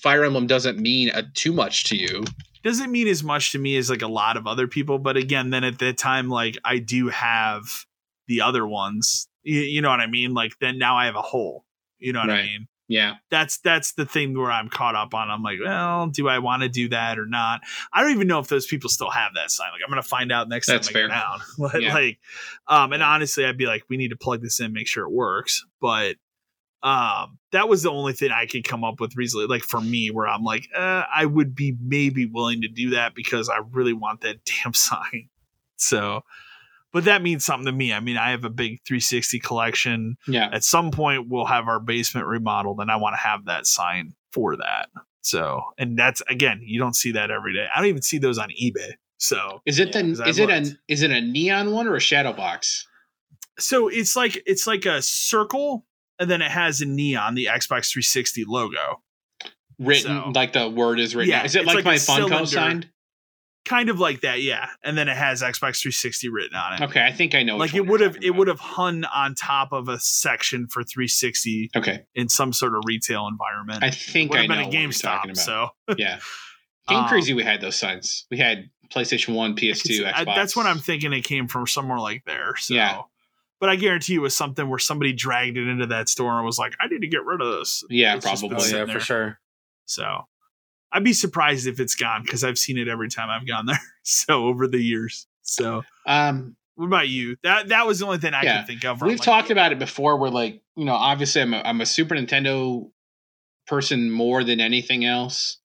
Fire 0.00 0.24
Emblem 0.24 0.46
doesn't 0.46 0.78
mean 0.78 1.10
uh 1.10 1.22
too 1.34 1.52
much 1.52 1.84
to 1.84 1.96
you. 1.96 2.24
Doesn't 2.64 2.90
mean 2.90 3.08
as 3.08 3.22
much 3.22 3.52
to 3.52 3.58
me 3.58 3.76
as 3.76 3.90
like 3.90 4.02
a 4.02 4.08
lot 4.08 4.36
of 4.36 4.46
other 4.46 4.68
people, 4.68 4.98
but 4.98 5.16
again, 5.16 5.50
then 5.50 5.64
at 5.64 5.80
that 5.80 5.98
time, 5.98 6.28
like 6.28 6.56
I 6.64 6.78
do 6.78 7.08
have 7.08 7.64
the 8.26 8.40
other 8.40 8.66
ones. 8.66 9.28
You, 9.42 9.60
you 9.60 9.82
know 9.82 9.90
what 9.90 10.00
I 10.00 10.06
mean? 10.06 10.32
Like 10.32 10.52
then 10.60 10.78
now 10.78 10.96
I 10.96 11.06
have 11.06 11.16
a 11.16 11.22
hole. 11.22 11.66
You 11.98 12.12
know 12.12 12.20
what 12.20 12.30
I 12.30 12.42
mean? 12.42 12.68
Yeah, 12.92 13.14
That's 13.30 13.58
that's 13.58 13.92
the 13.92 14.04
thing 14.06 14.36
where 14.38 14.50
I'm 14.50 14.68
caught 14.68 14.94
up 14.94 15.14
on. 15.14 15.30
I'm 15.30 15.42
like, 15.42 15.58
well, 15.64 16.06
do 16.08 16.28
I 16.28 16.38
want 16.38 16.62
to 16.62 16.68
do 16.68 16.88
that 16.90 17.18
or 17.18 17.26
not? 17.26 17.60
I 17.92 18.02
don't 18.02 18.12
even 18.12 18.28
know 18.28 18.38
if 18.38 18.48
those 18.48 18.66
people 18.66 18.90
still 18.90 19.10
have 19.10 19.32
that 19.34 19.50
sign. 19.50 19.68
Like 19.72 19.80
I'm 19.84 19.90
gonna 19.90 20.02
find 20.02 20.30
out 20.30 20.48
next 20.48 20.66
That's 20.66 20.88
time 20.88 20.96
I 20.96 20.98
fair. 21.00 21.08
go 21.08 21.14
down. 21.14 21.40
like, 21.58 21.82
Yeah. 21.82 21.94
like, 21.94 22.18
um, 22.68 22.92
and 22.92 23.02
honestly, 23.02 23.44
I'd 23.44 23.56
be 23.58 23.66
like, 23.66 23.84
we 23.88 23.96
need 23.96 24.08
to 24.10 24.16
plug 24.16 24.42
this 24.42 24.60
in, 24.60 24.72
make 24.72 24.86
sure 24.88 25.04
it 25.04 25.12
works. 25.12 25.64
But 25.80 26.16
um, 26.82 27.38
that 27.52 27.68
was 27.68 27.82
the 27.84 27.90
only 27.90 28.12
thing 28.12 28.30
I 28.32 28.46
could 28.46 28.64
come 28.64 28.82
up 28.82 28.98
with 29.00 29.16
recently, 29.16 29.46
like 29.46 29.62
for 29.62 29.80
me, 29.80 30.10
where 30.10 30.26
I'm 30.26 30.42
like, 30.42 30.68
uh, 30.76 31.04
I 31.14 31.26
would 31.26 31.54
be 31.54 31.76
maybe 31.80 32.26
willing 32.26 32.60
to 32.62 32.68
do 32.68 32.90
that 32.90 33.14
because 33.14 33.48
I 33.48 33.58
really 33.70 33.92
want 33.92 34.22
that 34.22 34.38
damn 34.64 34.74
sign. 34.74 35.28
So, 35.76 36.22
but 36.92 37.04
that 37.04 37.22
means 37.22 37.44
something 37.44 37.66
to 37.66 37.72
me. 37.72 37.92
I 37.92 38.00
mean, 38.00 38.16
I 38.16 38.30
have 38.30 38.44
a 38.44 38.50
big 38.50 38.80
360 38.86 39.38
collection 39.40 40.16
yeah. 40.28 40.48
at 40.52 40.62
some 40.64 40.90
point 40.90 41.28
we'll 41.28 41.46
have 41.46 41.68
our 41.68 41.80
basement 41.80 42.26
remodeled 42.26 42.80
and 42.80 42.90
i 42.90 42.96
want 42.96 43.14
to 43.14 43.18
have 43.18 43.44
that 43.46 43.66
sign 43.66 44.14
for 44.32 44.56
that 44.56 44.88
so 45.20 45.62
and 45.78 45.98
that's 45.98 46.22
again 46.28 46.60
you 46.62 46.78
don't 46.80 46.96
see 46.96 47.12
that 47.12 47.30
every 47.30 47.52
day 47.54 47.66
i 47.74 47.78
don't 47.78 47.88
even 47.88 48.02
see 48.02 48.18
those 48.18 48.38
on 48.38 48.48
ebay 48.62 48.92
so 49.18 49.60
Is 49.66 49.78
it 49.78 49.94
Yeah, 49.94 50.02
the 50.02 50.24
is 50.28 50.38
it 50.38 50.50
a 50.50 50.76
is 50.88 51.02
it 51.02 51.10
a 51.10 51.20
neon 51.20 51.70
one 51.72 51.86
or 51.86 51.94
a 51.96 52.00
shadow 52.00 52.32
box? 52.32 52.86
so 53.58 53.88
it's 53.88 54.16
like 54.16 54.42
it's 54.46 54.66
like 54.66 54.84
a 54.86 55.00
circle 55.02 55.84
and 56.18 56.30
then 56.30 56.42
it 56.42 56.50
has 56.50 56.80
a 56.80 56.86
neon 56.86 57.34
the 57.34 57.46
xbox 57.46 57.92
360 57.92 58.44
logo 58.46 59.02
Written 59.78 60.22
So- 60.24 60.30
like 60.34 60.52
the 60.52 60.68
word 60.68 61.00
is 61.00 61.14
written. 61.16 61.30
Yeah, 61.30 61.44
is 61.44 61.56
it 61.56 61.64
like, 61.66 61.76
like 61.76 61.84
my 61.84 61.94
Funko 61.94 62.28
cylinder. 62.28 62.46
sign? 62.46 62.90
Kind 63.64 63.88
of 63.88 64.00
like 64.00 64.22
that 64.22 64.42
yeah 64.42 64.68
and 64.82 64.98
then 64.98 65.08
it 65.08 65.16
has 65.16 65.40
xbox 65.42 65.80
360 65.80 66.28
written 66.30 66.56
on 66.56 66.74
it 66.74 66.80
Okay, 66.82 67.04
I 67.04 67.12
think 67.12 67.34
I 67.34 67.42
know. 67.44 67.56
like 67.56 67.74
it 67.74 67.86
would 67.86 68.00
have 68.00 68.16
it 68.22 68.30
would 68.34 68.48
have 68.48 68.58
hung 68.58 69.04
on 69.04 69.34
top 69.36 69.72
of 69.72 69.88
a 69.88 69.98
section 70.00 70.66
for 70.66 70.82
360 70.82 71.70
Okay, 71.76 72.02
in 72.14 72.28
some 72.28 72.52
sort 72.52 72.74
of 72.74 72.82
retail 72.86 73.28
environment 73.28 73.82
I 73.84 73.88
it 73.88 73.94
think 73.94 74.30
would 74.32 74.38
I 74.38 74.42
have 74.42 74.48
know 74.48 74.54
been 74.56 74.62
a 74.64 74.66
what 74.66 74.72
you're 74.74 74.90
talking 74.92 75.30
GameStop, 75.30 75.32
about. 75.32 75.36
so 75.38 75.68
Yeah, 75.98 76.18
Game 76.88 76.98
Um, 76.98 77.08
Crazy. 77.08 77.32
We 77.34 77.44
had 77.44 77.60
those 77.60 77.76
signs. 77.76 78.26
We 78.30 78.38
had 78.38 78.68
PlayStation 78.92 79.34
One, 79.34 79.54
PS2, 79.54 80.00
It's- 80.00 80.12
Xbox. 80.12 80.28
I- 80.28 80.34
that's 80.34 80.56
what 80.56 80.66
I'm 80.66 80.78
thinking. 80.80 81.12
It 81.12 81.22
came 81.22 81.46
from 81.46 81.66
somewhere 81.68 81.98
like 82.00 82.24
there. 82.26 82.56
So. 82.56 82.74
Yeah. 82.74 83.02
But 83.60 83.68
I 83.70 83.76
guarantee 83.76 84.14
you, 84.14 84.20
it 84.20 84.22
was 84.24 84.36
something 84.36 84.68
where 84.68 84.80
somebody 84.80 85.12
dragged 85.12 85.56
it 85.56 85.68
into 85.68 85.86
that 85.86 86.08
store 86.08 86.36
and 86.36 86.44
was 86.44 86.58
like, 86.58 86.74
"I 86.80 86.88
need 86.88 87.02
to 87.02 87.06
get 87.06 87.24
rid 87.24 87.40
of 87.40 87.58
this." 87.60 87.84
Yeah, 87.88 88.16
It's 88.16 88.26
probably. 88.26 88.56
Oh, 88.56 88.64
yeah, 88.66 88.84
there. 88.84 88.88
for 88.88 88.98
sure. 89.00 89.38
So, 89.86 90.26
I'd 90.92 91.04
be 91.04 91.12
surprised 91.12 91.66
if 91.66 91.80
it's 91.80 91.94
gone 91.94 92.22
because 92.22 92.44
I've 92.44 92.58
seen 92.58 92.76
it 92.78 92.88
every 92.88 93.08
time 93.08 93.30
I've 93.30 93.46
gone 93.46 93.66
there. 93.66 93.78
So 94.04 94.46
over 94.46 94.66
the 94.66 94.82
years. 94.82 95.26
So, 95.42 95.82
Um, 96.06 96.56
what 96.74 96.86
about 96.86 97.08
you? 97.08 97.36
That 97.44 97.68
that 97.68 97.86
was 97.86 98.00
the 98.00 98.06
only 98.06 98.18
thing 98.18 98.34
I 98.34 98.42
Yeah. 98.42 98.58
could 98.58 98.66
think 98.66 98.84
of. 98.84 99.00
we've 99.00 99.18
like, 99.18 99.24
talked 99.24 99.50
about 99.50 99.70
it 99.72 99.78
before. 99.78 100.18
We're 100.18 100.28
like, 100.28 100.60
you 100.76 100.84
know, 100.84 100.94
obviously, 100.94 101.40
I'm 101.42 101.54
a, 101.54 101.58
I'm 101.64 101.80
a 101.80 101.86
Super 101.86 102.14
Nintendo 102.16 102.90
person 103.66 104.10
more 104.10 104.42
than 104.44 104.60
anything 104.60 105.04
else. 105.04 105.58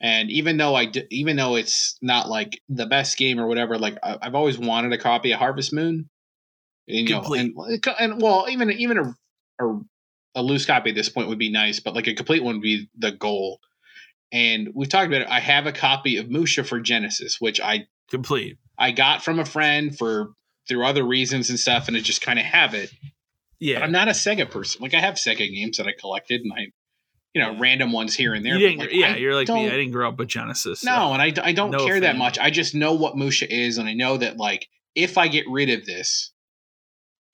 And 0.00 0.30
even 0.30 0.56
though 0.58 0.74
I, 0.74 0.86
d- 0.86 1.06
even 1.10 1.36
though 1.36 1.56
it's 1.56 1.98
not 2.02 2.28
like 2.28 2.60
the 2.68 2.86
best 2.86 3.16
game 3.16 3.38
or 3.40 3.46
whatever, 3.46 3.78
like 3.78 3.98
I, 4.02 4.18
I've 4.22 4.34
always 4.34 4.58
wanted 4.58 4.92
a 4.92 4.98
copy 4.98 5.32
of 5.32 5.38
Harvest 5.38 5.72
Moon. 5.72 6.08
And, 6.88 7.08
you 7.08 7.14
know, 7.14 7.34
and, 7.34 7.54
and 7.98 8.22
well, 8.22 8.46
even 8.48 8.70
even 8.72 8.98
a, 8.98 9.14
a 9.64 9.80
a 10.36 10.42
loose 10.42 10.66
copy 10.66 10.90
at 10.90 10.96
this 10.96 11.08
point 11.08 11.28
would 11.28 11.38
be 11.38 11.50
nice, 11.50 11.80
but 11.80 11.94
like 11.94 12.06
a 12.06 12.14
complete 12.14 12.44
one 12.44 12.56
would 12.56 12.62
be 12.62 12.88
the 12.96 13.10
goal. 13.12 13.58
And 14.32 14.70
we've 14.74 14.88
talked 14.88 15.06
about 15.06 15.22
it. 15.22 15.28
I 15.28 15.40
have 15.40 15.66
a 15.66 15.72
copy 15.72 16.16
of 16.16 16.28
Musha 16.30 16.64
for 16.64 16.80
Genesis, 16.80 17.40
which 17.40 17.60
I 17.60 17.86
complete. 18.10 18.58
I 18.78 18.90
got 18.90 19.22
from 19.24 19.38
a 19.38 19.44
friend 19.44 19.96
for 19.96 20.32
through 20.68 20.84
other 20.84 21.04
reasons 21.04 21.48
and 21.48 21.58
stuff, 21.58 21.88
and 21.88 21.96
I 21.96 22.00
just 22.00 22.20
kind 22.22 22.38
of 22.38 22.44
have 22.44 22.74
it. 22.74 22.90
But 22.90 23.10
Yeah, 23.60 23.80
I'm 23.80 23.92
not 23.92 24.08
a 24.08 24.12
Sega 24.12 24.50
person. 24.50 24.82
Like 24.82 24.94
I 24.94 25.00
have 25.00 25.14
Sega 25.14 25.48
games 25.52 25.76
that 25.78 25.86
I 25.86 25.92
collected, 25.98 26.42
and 26.42 26.52
I, 26.52 26.66
you 27.34 27.40
know, 27.42 27.56
random 27.58 27.92
ones 27.92 28.14
here 28.14 28.34
and 28.34 28.44
there. 28.44 28.56
you 28.58 28.76
like, 28.78 28.92
yeah, 28.92 29.12
I 29.12 29.16
you're 29.16 29.34
like 29.34 29.48
me. 29.48 29.66
I 29.66 29.70
didn't 29.70 29.92
grow 29.92 30.08
up 30.08 30.18
with 30.18 30.28
Genesis. 30.28 30.80
so- 30.80 30.90
No, 30.90 31.12
and 31.12 31.22
I, 31.22 31.32
I 31.42 31.52
don't 31.52 31.70
No 31.70 31.86
care 31.86 32.00
that 32.00 32.16
much. 32.16 32.38
I 32.38 32.50
just 32.50 32.74
know 32.74 32.94
what 32.94 33.16
Musha 33.16 33.50
is, 33.52 33.78
and 33.78 33.88
I 33.88 33.94
know 33.94 34.16
that 34.16 34.36
like 34.36 34.68
if 34.94 35.16
I 35.18 35.28
get 35.28 35.44
rid 35.48 35.70
of 35.70 35.86
this, 35.86 36.32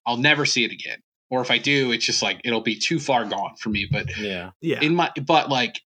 I'll 0.07 0.17
never 0.19 0.45
see 0.45 0.65
it 0.65 0.73
again. 0.73 0.99
Or 1.31 1.41
if 1.41 1.51
I 1.51 1.57
do, 1.59 1.93
it's 1.93 2.05
just 2.05 2.23
like 2.23 2.41
it'll 2.45 2.61
be 2.61 2.77
too 2.77 3.01
far 3.01 3.25
gone 3.25 3.55
for 3.59 3.71
me. 3.71 3.87
But 3.91 4.17
Yeah. 4.19 4.51
Yeah, 4.61 4.81
in 4.83 4.95
my 4.95 5.11
but 5.25 5.49
like 5.49 5.81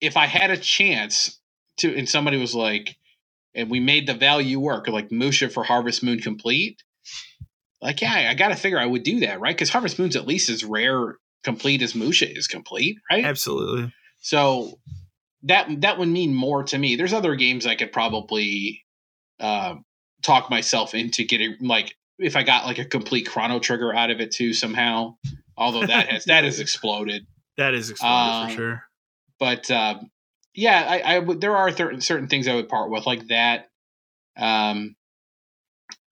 if 0.00 0.16
I 0.16 0.26
had 0.26 0.50
a 0.50 0.56
chance 0.56 1.38
to 1.78 1.94
and 1.96 2.08
somebody 2.08 2.38
was 2.38 2.54
like 2.54 2.96
and 3.54 3.70
we 3.70 3.80
made 3.80 4.06
the 4.06 4.14
value 4.14 4.60
work 4.60 4.88
like 4.88 5.10
Musha 5.10 5.48
for 5.48 5.64
Harvest 5.64 6.02
Moon 6.02 6.20
complete 6.20 6.82
like 7.80 8.00
yeah 8.00 8.28
I 8.30 8.34
got 8.34 8.48
to 8.48 8.56
figure 8.56 8.78
I 8.78 8.86
would 8.86 9.02
do 9.02 9.20
that 9.20 9.40
right 9.40 9.56
cuz 9.56 9.70
Harvest 9.70 9.98
Moon's 9.98 10.16
at 10.16 10.26
least 10.26 10.48
as 10.48 10.64
rare 10.64 11.16
complete 11.44 11.82
as 11.82 11.94
Musha 11.94 12.30
is 12.30 12.46
complete 12.46 12.98
right 13.10 13.24
absolutely. 13.24 13.92
so 14.20 14.78
that 15.42 15.80
that 15.82 15.98
would 15.98 16.08
mean 16.08 16.34
more 16.34 16.62
to 16.64 16.78
me 16.78 16.96
there's 16.96 17.12
other 17.12 17.34
games 17.36 17.66
I 17.66 17.74
could 17.76 17.92
probably 17.92 18.84
uh, 19.38 19.74
talk 20.22 20.48
myself 20.50 20.94
into 20.94 21.24
getting 21.24 21.56
like 21.60 21.94
if 22.18 22.36
I 22.36 22.42
got 22.42 22.64
like 22.64 22.78
a 22.78 22.84
complete 22.84 23.28
Chrono 23.28 23.58
Trigger 23.58 23.94
out 23.94 24.10
of 24.10 24.20
it 24.20 24.30
too 24.32 24.54
somehow 24.54 25.16
although 25.56 25.86
that 25.86 26.08
has 26.08 26.24
that 26.24 26.44
has 26.44 26.58
exploded 26.66 27.26
That 27.58 27.74
is 27.74 27.90
exploded 27.90 28.34
Um, 28.34 28.48
for 28.48 28.54
sure. 28.56 28.82
But 29.38 29.70
um, 29.70 30.10
yeah, 30.54 30.86
I, 30.88 31.16
I 31.16 31.18
would. 31.18 31.40
There 31.40 31.56
are 31.56 31.70
certain 31.70 32.00
certain 32.00 32.28
things 32.28 32.48
I 32.48 32.54
would 32.54 32.68
part 32.68 32.90
with, 32.90 33.06
like 33.06 33.28
that. 33.28 33.68
Um, 34.36 34.96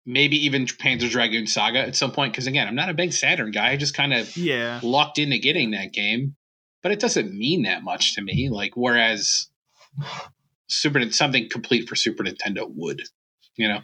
maybe 0.07 0.45
even 0.47 0.67
Panzer 0.67 1.11
Dragoon 1.11 1.47
Saga 1.47 1.81
at 1.81 1.97
some 1.97 2.13
point, 2.13 2.33
because 2.33 2.47
again, 2.47 2.67
I'm 2.67 2.75
not 2.75 2.89
a 2.89 2.95
big 2.95 3.13
Saturn 3.13 3.51
guy. 3.51 3.71
I 3.71 3.77
just 3.77 3.95
kind 3.95 4.13
of 4.13 4.37
Yeah, 4.37 4.81
locked 4.83 5.19
into 5.19 5.39
getting 5.39 5.73
that 5.73 5.93
game, 5.93 6.37
but 6.83 6.93
it 6.93 7.01
doesn't 7.01 7.33
mean 7.33 7.63
that 7.63 7.83
much 7.83 8.15
to 8.15 8.23
me. 8.23 8.49
Like 8.49 8.77
whereas 8.77 9.49
Super 10.69 11.11
something 11.11 11.49
complete 11.49 11.89
for 11.89 11.97
Super 11.97 12.25
Nintendo 12.25 12.65
would, 12.75 13.03
you 13.57 13.69
know. 13.69 13.81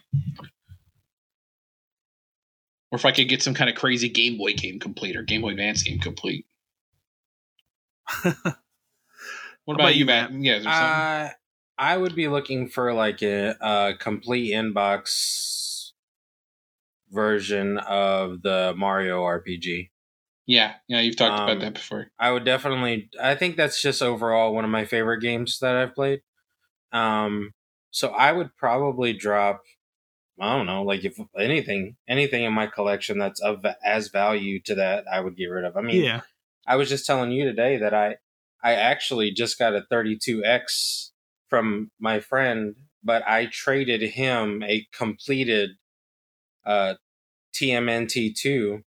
Or 2.92 2.96
if 2.96 3.04
I 3.04 3.10
could 3.12 3.28
get 3.28 3.42
some 3.42 3.54
kind 3.54 3.68
of 3.68 3.76
crazy 3.76 4.08
Game 4.08 4.38
Boy 4.38 4.54
game 4.54 4.78
complete 4.78 5.16
or 5.16 5.22
Game 5.22 5.42
Boy 5.42 5.50
Advance 5.50 5.82
game 5.82 5.98
complete. 5.98 6.46
what 9.66 9.74
about, 9.74 9.84
about 9.84 9.94
you, 9.94 10.00
you, 10.00 10.06
Matt? 10.06 10.32
Yeah, 10.32 10.56
is 10.56 10.64
there 10.64 10.72
something? 10.72 10.90
Uh, 10.90 11.30
I 11.78 11.96
would 11.96 12.14
be 12.14 12.28
looking 12.28 12.68
for 12.68 12.94
like 12.94 13.22
a, 13.22 13.54
a 13.60 13.94
complete 13.98 14.54
inbox 14.54 15.90
version 17.10 17.78
of 17.78 18.42
the 18.42 18.74
Mario 18.76 19.22
RPG. 19.22 19.90
yeah, 20.46 20.74
yeah, 20.88 21.00
you've 21.00 21.16
talked 21.16 21.40
um, 21.40 21.48
about 21.48 21.60
that 21.60 21.74
before. 21.74 22.10
I 22.18 22.30
would 22.30 22.44
definitely. 22.44 23.10
I 23.20 23.34
think 23.34 23.56
that's 23.56 23.82
just 23.82 24.02
overall 24.02 24.54
one 24.54 24.64
of 24.64 24.70
my 24.70 24.84
favorite 24.84 25.20
games 25.20 25.58
that 25.58 25.76
I've 25.76 25.94
played. 25.94 26.20
Um, 26.92 27.52
so 27.90 28.08
I 28.08 28.32
would 28.32 28.56
probably 28.56 29.12
drop. 29.12 29.62
I 30.38 30.56
don't 30.56 30.66
know, 30.66 30.82
like 30.82 31.04
if 31.04 31.18
anything, 31.38 31.96
anything 32.06 32.44
in 32.44 32.52
my 32.52 32.66
collection 32.66 33.18
that's 33.18 33.40
of 33.40 33.64
as 33.84 34.08
value 34.08 34.60
to 34.62 34.74
that, 34.76 35.04
I 35.10 35.20
would 35.20 35.36
get 35.36 35.46
rid 35.46 35.64
of. 35.64 35.76
I 35.76 35.80
mean, 35.80 36.04
yeah. 36.04 36.20
I 36.66 36.76
was 36.76 36.88
just 36.88 37.06
telling 37.06 37.30
you 37.32 37.44
today 37.44 37.78
that 37.78 37.94
I, 37.94 38.16
I 38.66 38.74
actually 38.74 39.30
just 39.30 39.58
got 39.58 39.74
a 39.76 39.82
32x 39.92 41.12
from 41.48 41.90
my 42.00 42.18
friend, 42.20 42.74
but 43.04 43.22
I 43.26 43.46
traded 43.46 44.02
him 44.02 44.62
a 44.64 44.86
completed, 44.92 45.70
uh, 46.64 46.94
TMNT2 47.54 48.82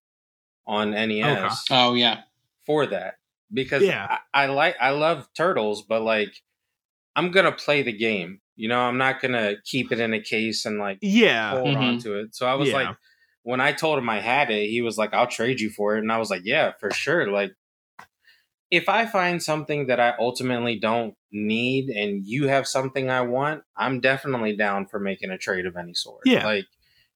on 0.67 0.91
NES 0.95 1.65
Oh 1.71 1.95
yeah, 1.95 2.23
for 2.65 2.87
that 2.87 3.15
because 3.53 3.83
Yeah. 3.83 4.07
I, 4.09 4.45
I 4.45 4.47
like 4.47 4.77
I 4.81 4.91
love 4.91 5.29
turtles, 5.37 5.83
but 5.83 6.03
like 6.03 6.33
I'm 7.17 7.31
gonna 7.31 7.53
play 7.53 7.83
the 7.83 7.93
game. 7.93 8.41
You 8.57 8.69
know, 8.69 8.81
I'm 8.81 8.99
not 8.99 9.21
gonna 9.21 9.55
keep 9.65 9.93
it 9.93 10.01
in 10.01 10.15
a 10.15 10.21
case 10.21 10.65
and 10.67 10.79
like 10.79 10.99
Yeah. 11.03 11.51
hold 11.51 11.75
Mhm. 11.77 11.83
on 11.83 11.99
to 11.99 12.21
it. 12.21 12.35
So 12.35 12.47
I 12.47 12.55
was 12.55 12.69
Yeah. 12.69 12.75
like, 12.75 12.97
when 13.43 13.61
I 13.61 13.73
told 13.73 13.99
him 13.99 14.09
I 14.09 14.21
had 14.21 14.51
it, 14.51 14.69
he 14.71 14.81
was 14.83 14.97
like, 14.97 15.13
"I'll 15.13 15.27
trade 15.27 15.61
you 15.61 15.71
for 15.71 15.97
it," 15.97 16.01
and 16.01 16.13
I 16.13 16.19
was 16.19 16.31
like, 16.31 16.43
"Yeah, 16.45 16.73
for 16.81 16.91
sure." 16.91 17.31
Like, 17.31 17.53
if 18.75 18.89
I 18.89 19.07
find 19.07 19.43
something 19.43 19.87
that 19.87 20.01
I 20.01 20.15
ultimately 20.19 20.79
don't 20.79 21.15
need, 21.33 21.91
and 21.91 22.27
you 22.27 22.49
have 22.49 22.67
something 22.67 23.11
I 23.11 23.23
want, 23.23 23.63
I'm 23.77 24.01
definitely 24.01 24.57
down 24.57 24.87
for 24.87 24.99
making 24.99 25.31
a 25.31 25.39
trade 25.39 25.67
of 25.67 25.77
any 25.77 25.95
sort. 25.95 26.23
Yeah. 26.25 26.45
like 26.45 26.67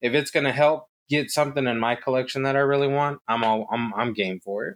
if 0.01 0.13
it's 0.13 0.31
gonna 0.31 0.51
help 0.51 0.87
get 1.09 1.31
something 1.31 1.67
in 1.67 1.79
my 1.79 1.95
collection 1.95 2.43
that 2.43 2.55
I 2.55 2.59
really 2.59 2.87
want, 2.87 3.19
I'm 3.27 3.43
all 3.43 3.67
I'm 3.71 3.93
I'm 3.93 4.13
game 4.13 4.39
for 4.39 4.67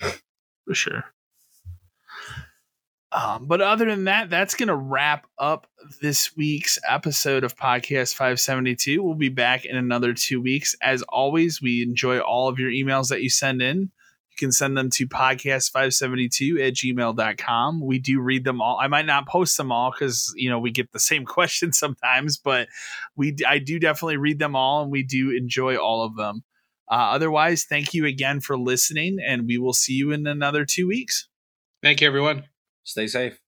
it. 0.00 0.22
for 0.66 0.74
sure. 0.74 1.04
Um, 3.10 3.46
but 3.46 3.62
other 3.62 3.86
than 3.86 4.04
that, 4.04 4.28
that's 4.28 4.54
going 4.54 4.68
to 4.68 4.76
wrap 4.76 5.26
up 5.38 5.66
this 6.02 6.36
week's 6.36 6.78
episode 6.86 7.42
of 7.42 7.56
Podcast 7.56 8.14
572. 8.14 9.02
We'll 9.02 9.14
be 9.14 9.30
back 9.30 9.64
in 9.64 9.76
another 9.76 10.12
two 10.12 10.42
weeks. 10.42 10.74
As 10.82 11.02
always, 11.04 11.62
we 11.62 11.82
enjoy 11.82 12.18
all 12.18 12.48
of 12.48 12.58
your 12.58 12.70
emails 12.70 13.08
that 13.08 13.22
you 13.22 13.30
send 13.30 13.62
in. 13.62 13.90
You 14.40 14.46
can 14.46 14.52
send 14.52 14.76
them 14.76 14.90
to 14.90 15.06
podcast572 15.06 16.66
at 16.66 16.74
gmail.com. 16.74 17.80
We 17.80 17.98
do 17.98 18.20
read 18.20 18.44
them 18.44 18.60
all. 18.60 18.78
I 18.80 18.86
might 18.86 19.06
not 19.06 19.26
post 19.26 19.56
them 19.56 19.72
all 19.72 19.90
because, 19.90 20.32
you 20.36 20.48
know, 20.48 20.58
we 20.58 20.70
get 20.70 20.92
the 20.92 21.00
same 21.10 21.24
questions 21.24 21.78
sometimes, 21.78 22.38
but 22.38 22.68
we 23.16 23.36
I 23.46 23.58
do 23.58 23.78
definitely 23.78 24.18
read 24.18 24.38
them 24.38 24.54
all 24.54 24.82
and 24.82 24.90
we 24.90 25.02
do 25.02 25.30
enjoy 25.36 25.76
all 25.76 26.04
of 26.04 26.16
them. 26.16 26.44
Uh, 26.90 27.12
otherwise, 27.12 27.64
thank 27.64 27.92
you 27.92 28.06
again 28.06 28.40
for 28.40 28.56
listening, 28.56 29.18
and 29.22 29.46
we 29.46 29.58
will 29.58 29.74
see 29.74 29.92
you 29.92 30.10
in 30.10 30.26
another 30.26 30.64
two 30.64 30.88
weeks. 30.88 31.28
thank 31.82 32.00
you, 32.00 32.06
everyone. 32.06 32.44
Stay 32.84 33.06
safe. 33.06 33.38